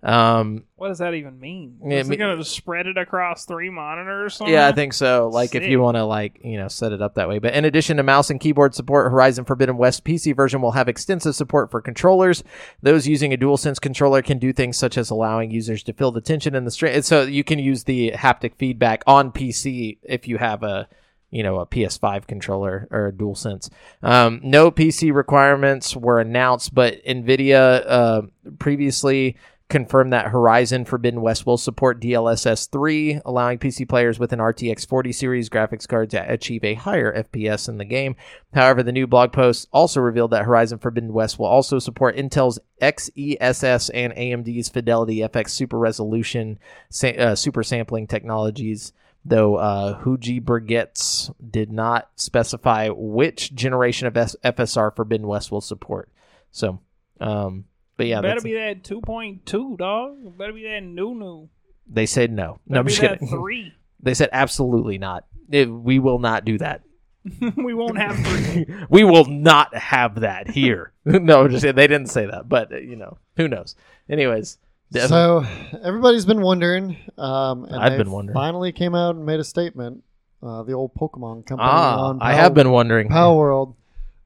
Um, 0.07 0.63
What 0.77 0.87
does 0.87 0.99
that 0.99 1.15
even 1.15 1.37
mean? 1.37 1.79
Is 1.91 2.07
me- 2.07 2.15
it 2.15 2.17
going 2.17 2.37
to 2.37 2.45
spread 2.45 2.87
it 2.87 2.97
across 2.97 3.43
three 3.43 3.69
monitors? 3.69 4.35
Somewhere? 4.35 4.55
yeah, 4.55 4.67
I 4.67 4.71
think 4.71 4.93
so. 4.93 5.29
Like 5.31 5.53
if 5.53 5.63
you 5.63 5.81
want 5.81 5.97
to 5.97 6.05
like, 6.05 6.39
you 6.45 6.57
know, 6.57 6.69
set 6.69 6.93
it 6.93 7.01
up 7.01 7.15
that 7.15 7.27
way. 7.27 7.39
But 7.39 7.53
in 7.53 7.65
addition 7.65 7.97
to 7.97 8.03
mouse 8.03 8.29
and 8.29 8.39
keyboard 8.39 8.73
support, 8.73 9.11
Horizon 9.11 9.43
Forbidden 9.43 9.75
West 9.75 10.05
PC 10.05 10.33
version 10.33 10.61
will 10.61 10.71
have 10.71 10.87
extensive 10.87 11.35
support 11.35 11.69
for 11.71 11.81
controllers. 11.81 12.41
Those 12.81 13.05
using 13.05 13.33
a 13.33 13.37
DualSense 13.37 13.81
controller 13.81 14.21
can 14.21 14.39
do 14.39 14.53
things 14.53 14.77
such 14.77 14.97
as 14.97 15.09
allowing 15.09 15.51
users 15.51 15.83
to 15.83 15.93
feel 15.93 16.11
the 16.11 16.21
tension 16.21 16.55
in 16.55 16.63
the 16.63 16.71
string. 16.71 17.01
So 17.01 17.23
you 17.23 17.43
can 17.43 17.59
use 17.59 17.83
the 17.83 18.11
haptic 18.11 18.55
feedback 18.55 19.03
on 19.07 19.33
PC 19.33 19.97
if 20.03 20.25
you 20.25 20.37
have 20.37 20.63
a 20.63 20.87
you 21.29 21.43
know, 21.43 21.59
a 21.59 21.65
PS5 21.65 22.25
controller 22.25 22.87
or 22.89 23.07
a 23.07 23.11
DualSense. 23.11 23.69
Um, 24.01 24.39
no 24.43 24.71
PC 24.71 25.13
requirements 25.13 25.93
were 25.93 26.21
announced, 26.21 26.73
but 26.73 27.03
NVIDIA 27.05 27.83
uh, 27.85 28.21
previously 28.59 29.35
confirmed 29.69 30.13
that 30.13 30.27
Horizon 30.27 30.85
Forbidden 30.85 31.21
West 31.21 31.45
will 31.45 31.57
support 31.57 31.99
DLSS 31.99 32.69
3, 32.69 33.21
allowing 33.25 33.59
PC 33.59 33.87
players 33.87 34.17
with 34.17 34.31
an 34.31 34.39
RTX 34.39 34.87
40 34.87 35.11
series 35.11 35.49
graphics 35.49 35.87
card 35.87 36.09
to 36.11 36.31
achieve 36.31 36.63
a 36.63 36.75
higher 36.75 37.23
FPS 37.23 37.67
in 37.67 37.77
the 37.77 37.85
game. 37.85 38.15
However, 38.53 38.81
the 38.81 38.93
new 38.93 39.07
blog 39.07 39.33
post 39.33 39.67
also 39.73 39.99
revealed 39.99 40.31
that 40.31 40.45
Horizon 40.45 40.79
Forbidden 40.79 41.11
West 41.11 41.37
will 41.37 41.47
also 41.47 41.79
support 41.79 42.15
Intel's 42.15 42.59
XESS 42.81 43.91
and 43.93 44.13
AMD's 44.13 44.69
Fidelity 44.69 45.17
FX 45.17 45.49
Super 45.49 45.77
Resolution 45.77 46.59
sa- 46.89 47.07
uh, 47.09 47.35
super 47.35 47.63
sampling 47.63 48.07
technologies 48.07 48.93
though 49.29 49.55
uh, 49.55 50.01
Huji 50.03 50.41
Brigettes 50.41 51.33
did 51.51 51.69
not 51.69 52.09
specify 52.15 52.87
which 52.89 53.53
generation 53.53 54.07
of 54.07 54.13
FSR 54.13 54.95
Forbidden 54.95 55.27
West 55.27 55.51
will 55.51 55.59
support. 55.59 56.09
So, 56.51 56.79
um, 57.19 57.65
but 57.97 58.05
yeah, 58.07 58.21
better 58.21 58.41
be 58.41 58.53
that 58.53 58.83
2.2, 58.83 59.77
dog. 59.77 60.37
Better 60.37 60.53
be 60.53 60.63
that 60.63 60.81
new 60.81 61.13
new. 61.15 61.49
they 61.87 62.05
said 62.05 62.31
no. 62.31 62.59
No, 62.67 62.73
Better 62.75 62.79
I'm 62.79 62.85
be 62.85 62.89
just 62.91 63.01
that 63.01 63.19
kidding. 63.19 63.27
three. 63.37 63.73
They 64.01 64.13
said 64.13 64.29
absolutely 64.31 64.97
not. 64.97 65.25
It- 65.51 65.69
we 65.69 65.99
will 65.99 66.19
not 66.19 66.45
do 66.45 66.57
that. 66.59 66.81
we 67.57 67.73
won't 67.73 67.97
have 67.97 68.15
three. 68.25 68.65
we 68.89 69.03
will 69.03 69.25
not 69.25 69.75
have 69.75 70.21
that 70.21 70.49
here. 70.49 70.93
no, 71.03 71.47
just 71.49 71.63
they 71.63 71.71
didn't 71.73 72.07
say 72.07 72.25
that, 72.25 72.47
but 72.47 72.71
uh, 72.71 72.77
you 72.77 72.95
know, 72.95 73.17
who 73.35 73.47
knows? 73.49 73.75
Anyways, 74.09 74.57
Dev- 74.91 75.09
So 75.09 75.45
everybody's 75.83 76.25
been 76.25 76.41
wondering. 76.41 76.97
Um, 77.17 77.65
and 77.65 77.75
I've 77.75 77.97
been 77.97 78.11
wondering. 78.11 78.33
Finally 78.33 78.71
came 78.71 78.95
out 78.95 79.15
and 79.15 79.25
made 79.25 79.39
a 79.39 79.43
statement. 79.43 80.03
Uh, 80.41 80.63
the 80.63 80.73
old 80.73 80.93
Pokemon 80.93 81.45
company 81.45 81.67
ah, 81.69 82.09
on 82.09 82.21
I 82.21 82.33
have 82.33 82.53
been 82.53 82.71
wondering. 82.71 83.09
Palworld. 83.09 83.75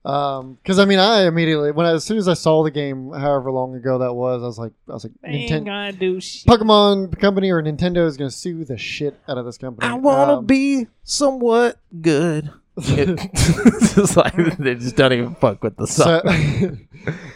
Because 0.04 0.80
I 0.80 0.86
mean, 0.86 0.98
I 1.00 1.28
immediately 1.28 1.72
when 1.72 1.86
I, 1.86 1.92
as 1.94 2.04
soon 2.04 2.18
as 2.18 2.28
I 2.28 2.34
saw 2.34 2.64
the 2.64 2.72
game, 2.72 3.12
however 3.12 3.52
long 3.52 3.76
ago 3.76 4.00
that 4.00 4.14
was, 4.14 4.42
I 4.42 4.46
was 4.48 4.58
like, 4.58 4.72
I 4.90 4.94
was 4.94 5.04
like, 5.04 5.14
They 5.22 5.46
Nintendo, 5.48 5.66
gonna 5.66 5.92
do 5.92 6.20
shit. 6.20 6.48
Pokemon 6.48 7.20
company 7.20 7.52
or 7.52 7.62
Nintendo 7.62 8.08
is 8.08 8.18
going 8.18 8.30
to 8.32 8.36
sue 8.36 8.66
the 8.66 8.78
shit 8.78 9.20
out 9.28 9.38
of 9.38 9.46
this 9.46 9.58
company. 9.60 9.88
I 9.88 9.94
want 9.94 10.30
to 10.30 10.34
Um, 10.38 10.46
be 10.46 10.88
somewhat 11.04 11.78
good. 12.02 12.50
It's 12.84 13.96
just 13.96 14.16
like 14.18 14.34
they 14.58 14.76
just 14.76 14.96
don't 14.96 15.12
even 15.14 15.36
fuck 15.36 15.62
with 15.64 15.76
the 15.78 15.86
song. 15.86 16.22
So, 16.24 16.78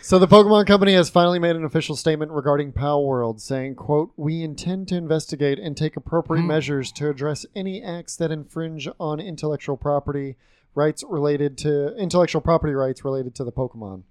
so 0.01 0.19
the 0.19 0.27
Pokemon 0.27 0.65
Company 0.65 0.93
has 0.93 1.09
finally 1.09 1.39
made 1.39 1.55
an 1.55 1.65
official 1.65 1.95
statement 1.95 2.31
regarding 2.31 2.71
Palworld, 2.71 3.39
saying, 3.41 3.75
"quote 3.75 4.11
We 4.15 4.41
intend 4.43 4.87
to 4.87 4.95
investigate 4.95 5.59
and 5.59 5.75
take 5.75 5.97
appropriate 5.97 6.41
Hmm. 6.41 6.47
measures 6.47 6.91
to 6.93 7.09
address 7.09 7.45
any 7.55 7.83
acts 7.83 8.15
that 8.15 8.31
infringe 8.31 8.87
on 8.99 9.19
intellectual 9.19 9.75
property 9.77 10.35
rights 10.75 11.03
related 11.07 11.57
to 11.59 11.95
intellectual 11.97 12.41
property 12.41 12.73
rights 12.73 13.03
related 13.05 13.33
to 13.35 13.43
the 13.43 13.51
Pokemon." 13.51 14.03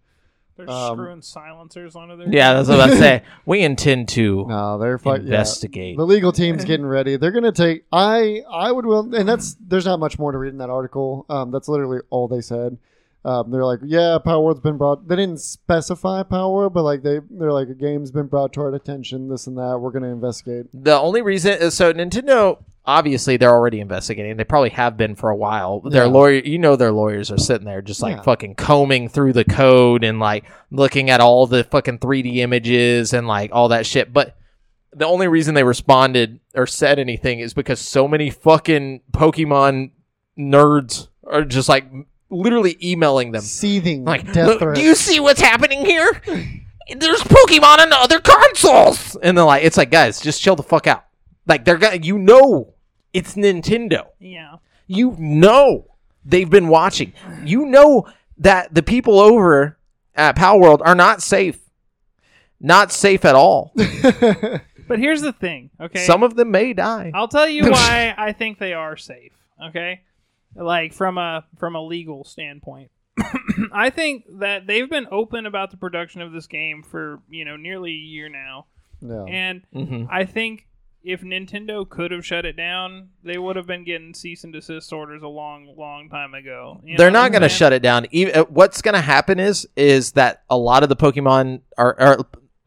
They're 0.57 0.71
Um, 0.71 0.97
screwing 0.97 1.23
silencers 1.23 1.97
onto 1.97 2.17
their. 2.17 2.29
yeah, 2.29 2.53
that's 2.55 2.69
what 2.69 2.79
I 2.81 2.87
was 2.87 2.95
about 2.95 2.95
to 2.95 3.01
say. 3.01 3.23
We 3.45 3.63
intend 3.63 4.09
to 4.11 4.47
No, 4.49 4.79
they're 4.79 4.99
fu- 4.99 5.09
yeah. 5.11 5.17
investigate. 5.17 5.97
The 5.97 6.07
legal 6.07 6.31
team's 6.31 6.65
getting 6.71 6.87
ready. 6.87 7.17
They're 7.17 7.33
gonna 7.33 7.51
take. 7.51 7.85
I 7.91 8.43
I 8.49 8.71
would 8.71 8.87
will, 8.87 9.13
and 9.15 9.29
that's 9.29 9.57
there's 9.67 9.85
not 9.87 9.99
much 9.99 10.17
more 10.19 10.31
to 10.31 10.39
read 10.39 10.53
in 10.53 10.59
that 10.59 10.71
article. 10.71 11.27
Um, 11.29 11.51
that's 11.51 11.69
literally 11.69 12.01
all 12.11 12.29
they 12.29 12.41
said. 12.41 12.79
Um, 13.25 13.51
they're 13.51 13.65
like, 13.65 13.81
yeah, 13.83 14.19
Palworld's 14.25 14.61
been 14.61 14.77
brought. 14.77 15.09
They 15.09 15.17
didn't 15.17 15.41
specify 15.41 16.23
Palworld, 16.25 16.73
but 16.75 16.83
like 16.85 17.03
they 17.03 17.19
they're 17.31 17.53
like 17.53 17.69
a 17.71 17.75
game's 17.75 18.13
been 18.13 18.27
brought 18.27 18.53
to 18.53 18.61
our 18.61 18.73
attention. 18.75 19.29
This 19.31 19.49
and 19.49 19.57
that. 19.59 19.79
We're 19.81 19.91
gonna 19.91 20.13
investigate. 20.13 20.67
The 20.73 20.93
only 20.97 21.21
reason 21.23 21.55
is 21.55 21.75
so 21.75 21.93
Nintendo 21.93 22.59
obviously 22.87 23.37
they're 23.37 23.51
already 23.51 23.81
investigating. 23.81 24.37
They 24.37 24.45
probably 24.45 24.71
have 24.71 24.97
been 24.97 25.15
for 25.15 25.31
a 25.31 25.37
while. 25.37 25.81
Their 25.81 26.05
Yeah. 26.05 26.11
lawyer, 26.11 26.41
you 26.45 26.59
know, 26.59 26.77
their 26.77 26.93
lawyers 26.93 27.31
are 27.31 27.39
sitting 27.39 27.65
there 27.67 27.81
just 27.83 28.03
like 28.03 28.17
Yeah. 28.17 28.23
fucking 28.23 28.57
combing 28.57 29.09
through 29.09 29.33
the 29.33 29.45
code 29.45 30.05
and 30.05 30.21
like 30.21 30.45
looking 30.71 31.09
at 31.11 31.21
all 31.21 31.47
the 31.47 31.65
fucking 31.65 31.99
3D 31.99 32.41
images 32.43 33.13
and 33.13 33.27
like 33.27 33.51
all 33.53 33.69
that 33.69 33.87
shit. 33.87 34.13
But 34.13 34.37
the 34.93 35.07
only 35.07 35.29
reason 35.29 35.55
they 35.55 35.65
responded 35.65 36.41
or 36.55 36.67
said 36.67 36.99
anything 36.99 37.41
is 37.41 37.55
because 37.55 37.81
so 37.81 38.07
many 38.07 38.29
fucking 38.31 39.01
Pokemon 39.13 39.91
nerds 40.39 41.09
are 41.27 41.45
just 41.45 41.69
like 41.69 41.85
literally 42.31 42.77
emailing 42.83 43.33
them. 43.33 43.41
Seething 43.43 44.05
Like, 44.05 44.31
death 44.33 44.61
"Look, 44.61 44.75
do 44.75 44.83
you 44.83 44.95
see 44.95 45.21
what's 45.21 45.41
happening 45.41 45.85
here? 45.85 46.21
There's 46.97 47.21
Pokemon 47.23 47.79
on 47.79 47.93
other 47.95 48.21
consoles, 48.21 49.17
and 49.23 49.39
they're 49.39 49.45
like, 49.47 49.65
it's 49.65 49.79
like, 49.79 49.91
guys, 49.91 50.21
just 50.21 50.43
chill 50.43 50.55
the 50.55 50.63
fuck 50.63 50.87
out. 50.87 51.05
Like 51.47 51.65
they're 51.65 51.79
gonna, 51.79 51.97
you 52.03 52.19
know, 52.19 52.74
it's 53.15 53.35
Nintendo. 53.35 54.09
Yeah. 54.19 54.57
You 54.87 55.17
know, 55.19 55.87
they've 56.25 56.51
been 56.51 56.69
watching. 56.69 57.15
You 57.45 57.65
know 57.65 58.07
that 58.37 58.75
the 58.75 58.83
people 58.83 59.19
over 59.19 59.79
at 60.15 60.37
Palworld 60.37 60.83
are 60.85 60.95
not 60.95 61.23
safe, 61.23 61.59
not 62.61 62.93
safe 62.93 63.25
at 63.25 63.35
all. 63.35 63.73
But 64.87 64.99
here's 64.99 65.23
the 65.23 65.33
thing, 65.33 65.71
okay? 65.81 66.05
Some 66.05 66.23
of 66.23 66.37
them 66.37 66.51
may 66.51 66.73
die. 66.73 67.11
I'll 67.15 67.29
tell 67.29 67.49
you 67.49 67.65
why 67.71 68.15
I 68.17 68.33
think 68.33 68.59
they 68.59 68.75
are 68.75 68.97
safe. 68.97 69.33
Okay, 69.69 70.03
like 70.55 70.93
from 70.93 71.17
a 71.17 71.45
from 71.59 71.75
a 71.75 71.83
legal 71.83 72.25
standpoint, 72.25 72.91
I 73.73 73.91
think 73.91 74.25
that 74.41 74.67
they've 74.67 74.89
been 74.89 75.07
open 75.11 75.47
about 75.47 75.71
the 75.71 75.77
production 75.77 76.21
of 76.21 76.33
this 76.33 76.47
game 76.47 76.83
for 76.83 77.21
you 77.31 77.45
know 77.45 77.57
nearly 77.57 77.93
a 77.93 77.95
year 77.95 78.29
now, 78.29 78.67
no. 79.01 79.27
and 79.27 79.63
hmm 79.73 80.05
I 80.11 80.25
think 80.25 80.67
if 81.05 81.21
Nintendo 81.21 81.89
could 81.89 82.11
have 82.11 82.25
shut 82.25 82.47
it 82.47 82.57
down, 82.57 83.11
they 83.23 83.37
would 83.37 83.57
have 83.57 83.67
been 83.67 83.85
getting 83.85 84.15
cease 84.15 84.43
and 84.43 84.53
desist 84.53 84.91
orders 84.93 85.23
a 85.23 85.29
long, 85.29 85.75
long 85.77 86.09
time 86.09 86.33
ago. 86.33 86.81
You 86.83 86.97
They're 86.97 87.11
not 87.11 87.31
going 87.31 87.43
to 87.43 87.49
shut 87.49 87.75
it 87.75 87.83
down. 87.83 88.07
Even, 88.11 88.35
uh, 88.35 88.45
what's 88.45 88.81
going 88.81 88.95
to 88.95 89.03
happen 89.03 89.39
is 89.39 89.69
is 89.77 90.13
that 90.13 90.43
a 90.49 90.57
lot 90.57 90.83
of 90.83 90.89
the 90.89 90.97
Pokemon 90.97 91.61
are, 91.77 92.01
are 92.01 92.19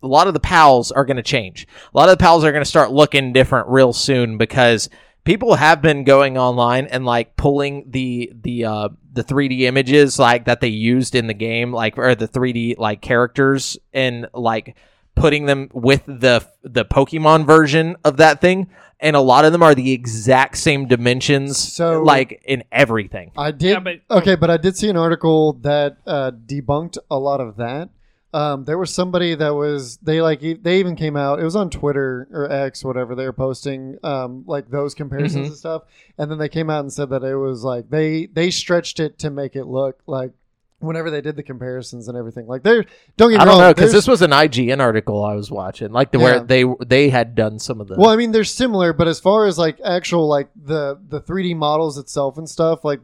a 0.04 0.08
lot 0.08 0.28
of 0.28 0.36
the 0.36 0.40
pals 0.40 0.92
are 0.92 1.04
going 1.04 1.18
to 1.18 1.24
change. 1.24 1.68
A 1.94 1.98
lot 1.98 2.10
of 2.10 2.18
the 2.18 2.22
pals 2.22 2.44
are 2.44 2.52
going 2.52 2.64
to 2.64 2.70
start 2.70 2.92
looking 2.92 3.34
different 3.34 3.68
real 3.70 3.92
soon 3.92 4.38
because 4.38 4.88
people 5.24 5.56
have 5.56 5.82
been 5.82 6.04
going 6.04 6.38
online 6.38 6.86
and 6.86 7.06
like 7.06 7.36
pulling 7.36 7.90
the 7.90 8.32
the 8.44 8.66
uh 8.66 8.90
the 9.12 9.24
3D 9.24 9.62
images 9.62 10.20
like 10.20 10.46
that 10.46 10.62
they 10.62 10.68
used 10.68 11.16
in 11.16 11.26
the 11.26 11.34
game 11.34 11.74
like 11.74 11.98
or 11.98 12.14
the 12.14 12.28
3D 12.28 12.78
like 12.78 13.02
characters 13.02 13.78
and 13.94 14.28
like 14.34 14.78
putting 15.18 15.46
them 15.46 15.70
with 15.74 16.06
the 16.06 16.46
the 16.64 16.86
Pokemon 16.86 17.46
version 17.46 17.96
of 18.06 18.18
that 18.18 18.40
thing 18.42 18.70
and 19.00 19.16
a 19.16 19.22
lot 19.22 19.46
of 19.46 19.52
them 19.52 19.62
are 19.62 19.76
the 19.76 19.92
exact 19.92 20.58
same 20.58 20.88
dimensions 20.88 21.58
So- 21.58 22.02
like 22.02 22.42
in 22.46 22.64
everything. 22.72 23.32
I 23.38 23.52
did. 23.52 23.70
Yeah, 23.74 23.80
but- 23.80 24.02
okay, 24.20 24.36
but 24.36 24.50
I 24.50 24.58
did 24.58 24.76
see 24.76 24.90
an 24.90 24.98
article 24.98 25.54
that 25.62 25.98
uh, 26.08 26.32
debunked 26.32 26.98
a 27.12 27.20
lot 27.20 27.40
of 27.42 27.58
that. 27.58 27.90
Um, 28.34 28.66
there 28.66 28.78
was 28.78 28.94
somebody 28.94 29.36
that 29.36 29.52
was 29.56 29.98
they 29.98 30.22
like 30.22 30.44
e- 30.44 30.54
they 30.62 30.80
even 30.80 30.96
came 30.96 31.16
out. 31.16 31.40
It 31.40 31.44
was 31.46 31.56
on 31.56 31.70
Twitter 31.70 32.28
or 32.32 32.52
X, 32.52 32.84
whatever. 32.84 33.16
They 33.16 33.24
were 33.26 33.34
posting 33.34 33.98
um, 34.04 34.44
like 34.46 34.70
those 34.70 34.94
comparisons 34.94 35.46
Mhm. 35.46 35.50
and 35.50 35.56
stuff, 35.58 35.84
and 36.18 36.30
then 36.30 36.38
they 36.38 36.50
came 36.50 36.70
out 36.70 36.82
and 36.82 36.92
said 36.92 37.10
that 37.12 37.24
it 37.24 37.36
was 37.38 37.64
like 37.64 37.90
they 37.90 38.26
they 38.26 38.52
stretched 38.52 39.00
it 39.00 39.18
to 39.20 39.30
make 39.30 39.56
it 39.56 39.66
look 39.66 40.02
like 40.08 40.32
whenever 40.80 41.10
they 41.10 41.22
did 41.22 41.36
the 41.36 41.44
comparisons 41.44 42.08
and 42.08 42.18
everything. 42.18 42.48
Like 42.48 42.64
they're 42.64 42.86
don't 43.18 43.32
get 43.32 43.38
me 43.38 43.42
I 43.42 43.46
don't 43.46 43.54
wrong. 43.56 43.62
know 43.62 43.74
because 43.74 43.92
this 43.92 44.08
was 44.08 44.22
an 44.22 44.32
IGN 44.32 44.80
article 44.80 45.24
I 45.24 45.34
was 45.36 45.50
watching, 45.50 45.92
like 45.92 46.12
the 46.12 46.20
Yeah. 46.20 46.24
where 46.24 46.40
they 46.42 46.64
they 46.86 47.10
had 47.10 47.36
done 47.36 47.60
some 47.60 47.82
of 47.82 47.88
the. 47.88 47.96
Well, 47.98 48.10
I 48.10 48.16
mean, 48.16 48.32
they're 48.32 48.44
similar, 48.44 48.94
but 48.94 49.08
as 49.08 49.20
far 49.20 49.46
as 49.46 49.58
like 49.58 49.80
actual 49.84 50.28
like 50.28 50.50
the 50.56 51.00
the 51.10 51.20
3D 51.22 51.56
models 51.56 51.98
itself 51.98 52.38
and 52.38 52.48
stuff, 52.50 52.84
like 52.86 53.00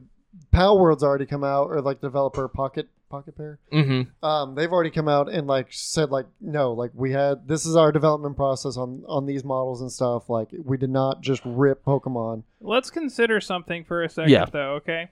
Palworld's 0.54 1.04
already 1.04 1.26
come 1.26 1.44
out, 1.44 1.70
or 1.70 1.82
like 1.82 2.00
developer 2.02 2.48
Pocket 2.48 2.88
Pocket 3.10 3.36
Pair. 3.38 3.60
Mhm. 3.72 4.08
Um, 4.24 4.56
they've 4.56 4.72
already 4.72 4.90
come 4.90 5.08
out 5.08 5.30
and 5.32 5.46
like 5.48 5.68
said 5.72 6.10
like 6.12 6.26
no, 6.42 6.74
like 6.74 6.92
we 6.96 7.12
had 7.12 7.48
this 7.48 7.66
is 7.66 7.76
our 7.76 7.92
development 7.92 8.36
process 8.36 8.76
on 8.78 9.04
on 9.08 9.26
these 9.26 9.44
models 9.44 9.82
and 9.82 9.92
stuff. 9.92 10.30
Like 10.30 10.50
we 10.64 10.78
did 10.78 10.90
not 10.90 11.22
just 11.22 11.42
rip 11.46 11.84
Pokemon. 11.86 12.44
Let's 12.62 12.90
consider 12.90 13.40
something 13.42 13.84
for 13.84 14.04
a 14.04 14.10
second, 14.10 14.32
Yeah. 14.32 14.46
though. 14.46 14.76
Okay. 14.76 15.10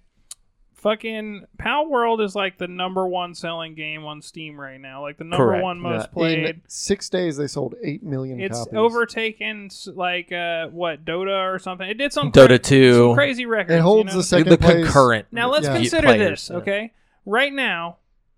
Fucking 0.82 1.46
Palworld 1.60 2.24
is 2.26 2.36
like 2.36 2.58
the 2.58 2.68
number 2.68 3.08
one 3.08 3.36
selling 3.36 3.76
game 3.76 4.04
on 4.04 4.22
Steam 4.22 4.60
right 4.60 4.82
now. 4.82 5.04
Like 5.04 5.18
the 5.18 5.24
number 5.24 5.46
Correct. 5.46 5.64
one 5.64 5.80
most 5.80 6.02
Yeah, 6.02 6.06
played. 6.08 6.46
In 6.46 6.62
six 6.68 7.08
days, 7.08 7.38
they 7.38 7.46
sold 7.46 7.76
eight 7.84 8.02
million. 8.02 8.40
It's 8.42 8.58
copies. 8.58 8.74
overtaken 8.74 9.70
like 9.94 10.32
uh 10.32 10.68
what 10.70 11.06
Dota 11.06 11.54
or 11.54 11.60
something. 11.60 11.88
It 11.88 12.00
did 12.00 12.12
some 12.12 12.32
Dota 12.32 12.48
cra- 12.48 12.58
2. 12.60 12.94
some 12.96 13.14
crazy 13.14 13.46
records. 13.46 13.76
It 13.76 13.82
holds 13.82 14.00
you 14.00 14.04
know? 14.06 14.18
the 14.18 14.24
second 14.24 14.50
the 14.50 14.58
place. 14.58 14.84
concurrent. 14.86 15.28
Now 15.32 15.52
let's 15.52 15.68
Yeah. 15.68 15.76
consider 15.78 16.08
players, 16.08 16.30
this, 16.42 16.50
yeah. 16.50 16.58
okay? 16.58 16.94
Right 17.28 17.54
now, 17.54 17.98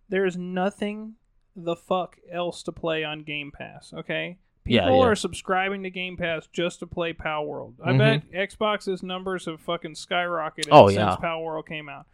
there 0.09 0.25
is 0.25 0.35
nothing 0.35 1.13
the 1.55 1.77
fuck 1.77 2.17
else 2.29 2.61
to 2.63 2.73
play 2.73 3.05
on 3.05 3.23
Game 3.23 3.51
Pass, 3.51 3.93
okay? 3.93 4.37
People 4.65 4.99
yeah. 4.99 5.05
are 5.05 5.15
subscribing 5.15 5.83
to 5.83 5.89
Game 5.89 6.17
Pass 6.17 6.47
just 6.51 6.79
to 6.79 6.87
play 6.87 7.13
Palworld. 7.13 7.75
I 7.83 7.91
Mhm. 7.91 7.97
bet 7.97 8.49
Xbox's 8.49 9.01
numbers 9.01 9.45
have 9.45 9.61
fucking 9.61 9.93
skyrocketed 9.93 10.69
Oh, 10.71 10.87
since 10.89 10.97
yeah. 10.99 11.15
Palworld 11.21 11.67
came 11.67 11.87
out. 11.87 12.05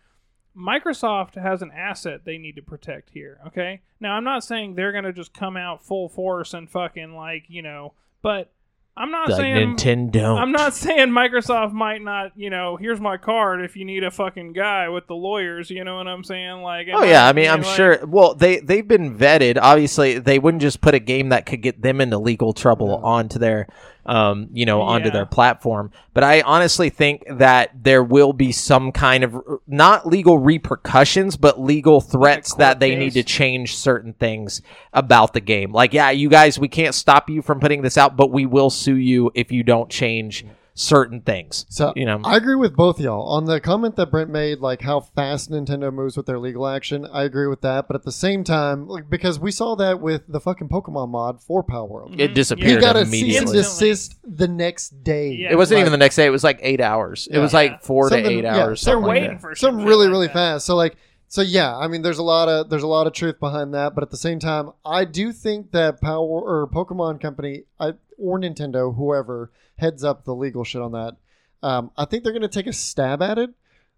Microsoft 0.58 1.36
has 1.36 1.62
an 1.62 1.72
asset 1.72 2.22
they 2.26 2.38
need 2.38 2.56
to 2.56 2.62
protect 2.62 3.12
here, 3.12 3.40
okay? 3.48 3.82
Now, 4.00 4.14
I'm 4.14 4.24
not 4.24 4.44
saying 4.44 4.76
they're 4.76 4.92
going 4.92 5.04
to 5.04 5.14
just 5.14 5.34
come 5.34 5.56
out 5.56 5.84
full 5.84 6.10
force 6.10 6.54
and 6.54 6.70
fucking 6.70 7.14
like, 7.16 7.46
you 7.48 7.62
know, 7.62 7.94
but 8.22 8.52
I'm 8.98 9.12
not 9.12 9.30
like 9.30 9.40
saying 9.40 9.78
Nintendo. 9.78 10.38
I'm 10.38 10.52
not 10.52 10.74
saying 10.76 11.10
Microsoft 11.10 11.72
might 11.72 12.02
not, 12.02 12.34
you 12.36 12.50
know, 12.50 12.76
here's 12.76 13.00
my 13.00 13.16
card 13.16 13.62
if 13.62 13.78
you 13.78 13.86
need 13.86 14.04
a 14.04 14.12
fucking 14.12 14.52
guy 14.52 14.90
with 14.90 15.08
the 15.08 15.16
lawyers, 15.16 15.70
you 15.70 15.86
know 15.86 15.96
what 15.96 16.08
I'm 16.08 16.24
saying? 16.26 16.62
Like 16.62 16.88
Oh 16.92 17.04
yeah, 17.04 17.26
I 17.26 17.32
mean, 17.32 17.50
I'm 17.50 17.64
sure. 17.64 18.06
Well, 18.06 18.34
they 18.36 18.60
they've 18.60 18.86
been 18.88 19.18
vetted. 19.18 19.58
Obviously, 19.62 20.20
they 20.20 20.38
wouldn't 20.38 20.62
just 20.62 20.82
put 20.82 20.96
a 20.96 21.00
game 21.00 21.30
that 21.30 21.46
could 21.46 21.62
get 21.62 21.82
them 21.82 22.02
into 22.02 22.18
legal 22.18 22.52
trouble 22.52 22.88
No. 22.88 22.96
onto 23.06 23.40
their, 23.40 23.68
um, 24.10 24.48
you 24.52 24.66
know, 24.66 24.82
onto 24.82 25.08
Yeah. 25.08 25.14
their 25.14 25.26
platform. 25.28 25.92
But 26.16 26.24
I 26.24 26.42
honestly 26.42 26.90
think 26.90 27.24
that 27.30 27.70
there 27.84 28.04
will 28.04 28.34
be 28.34 28.52
some 28.52 28.92
kind 28.92 29.24
of 29.24 29.36
not 29.68 30.08
legal 30.08 30.40
repercussions, 30.40 31.38
but 31.38 31.62
legal 31.62 32.02
threats 32.02 32.56
that 32.56 32.80
they 32.80 32.92
case. 32.92 33.00
need 33.00 33.14
to 33.14 33.24
change 33.24 33.76
certain 33.78 34.14
things 34.14 34.62
about 34.94 35.34
the 35.34 35.40
game. 35.42 35.72
Like, 35.72 35.94
yeah, 35.94 36.10
you 36.10 36.28
guys, 36.28 36.58
we 36.60 36.68
can't 36.68 36.96
stop 36.96 37.30
you 37.30 37.42
from 37.44 37.60
putting 37.60 37.84
this 37.84 37.98
out, 37.98 38.18
but 38.18 38.32
we 38.32 38.46
will 38.48 38.70
sue 38.72 38.96
you 38.98 39.32
if 39.36 39.52
you 39.52 39.64
don't 39.64 39.90
change 39.90 40.44
certain 40.82 41.20
things. 41.20 41.66
So 41.70 41.92
You 41.94 42.06
know, 42.06 42.22
I 42.24 42.38
agree 42.38 42.56
with 42.56 42.74
both 42.74 43.02
y'all 43.02 43.28
on 43.28 43.44
the 43.44 43.60
comment 43.60 43.98
that 43.98 44.10
Brent 44.12 44.30
made, 44.30 44.60
like 44.60 44.82
how 44.82 45.02
fast 45.02 45.52
Nintendo 45.52 45.94
moves 45.94 46.16
with 46.16 46.26
their 46.26 46.40
legal 46.40 46.66
action. 46.66 47.06
I 47.12 47.24
agree 47.24 47.48
with 47.48 47.60
that, 47.62 47.88
but 47.88 47.96
at 47.98 48.04
the 48.04 48.14
same 48.14 48.46
time, 48.46 48.88
like, 48.88 49.10
because 49.10 49.40
we 49.42 49.52
saw 49.52 49.76
that 49.76 50.00
with 50.00 50.22
the 50.30 50.40
fucking 50.40 50.70
Pokemon 50.70 51.10
mod 51.10 51.42
for 51.42 51.66
Palworld, 51.66 52.18
it 52.18 52.32
Mhm. 52.32 52.34
disappeared 52.34 52.70
he 52.70 52.78
got 52.78 52.96
a 52.96 53.00
cease 53.06 53.08
and 53.08 53.14
immediately. 53.14 53.58
Instantly. 53.58 53.90
desist 53.90 54.16
the 54.24 54.48
next 54.48 55.04
day. 55.04 55.32
Yeah. 55.34 55.52
It 55.52 55.58
wasn't 55.58 55.80
Like, 55.80 55.82
even 55.82 55.92
the 55.92 55.98
next 55.98 56.16
day. 56.16 56.26
It 56.26 56.30
was 56.32 56.46
like 56.46 56.60
eight 56.62 56.80
hours. 56.80 57.28
It 57.30 57.36
Yeah. 57.36 57.42
was 57.42 57.54
like 57.54 57.84
four 57.84 58.10
to 58.10 58.16
eight 58.16 58.44
yeah, 58.44 58.56
hours. 58.56 58.82
they're 58.82 58.94
something 58.94 59.08
like 59.08 59.22
waiting 59.22 59.38
for 59.40 59.56
some 59.56 59.80
shit 59.80 59.86
really 59.88 60.06
like 60.06 60.12
really 60.12 60.28
that. 60.28 60.34
fast. 60.34 60.66
So 60.66 60.78
like 60.78 60.96
so 61.28 61.42
yeah, 61.42 61.76
I 61.78 61.88
mean 61.90 62.02
there's 62.04 62.18
a 62.20 62.24
lot 62.24 62.48
of 62.48 62.70
there's 62.70 62.84
a 62.84 62.88
lot 62.88 63.06
of 63.06 63.12
truth 63.14 63.38
behind 63.40 63.74
that, 63.74 63.94
but 63.96 64.02
at 64.04 64.12
the 64.12 64.18
same 64.18 64.40
time, 64.40 64.72
I 64.86 65.04
do 65.06 65.32
think 65.34 65.72
that 65.74 66.00
Power 66.02 66.24
or 66.26 66.68
Pokemon 66.74 67.20
Company 67.22 67.64
I, 67.80 67.94
or 68.20 68.40
Nintendo, 68.40 68.96
whoever 68.96 69.52
heads 69.78 70.04
up 70.04 70.26
the 70.26 70.36
legal 70.36 70.64
shit 70.64 70.82
on 70.82 70.92
that, 70.94 71.16
um, 71.64 71.92
I 71.98 72.06
think 72.06 72.24
they're 72.24 72.34
going 72.34 72.42
to 72.42 72.48
take 72.48 72.68
a 72.68 72.74
stab 72.74 73.22
at 73.22 73.38
it. 73.38 73.50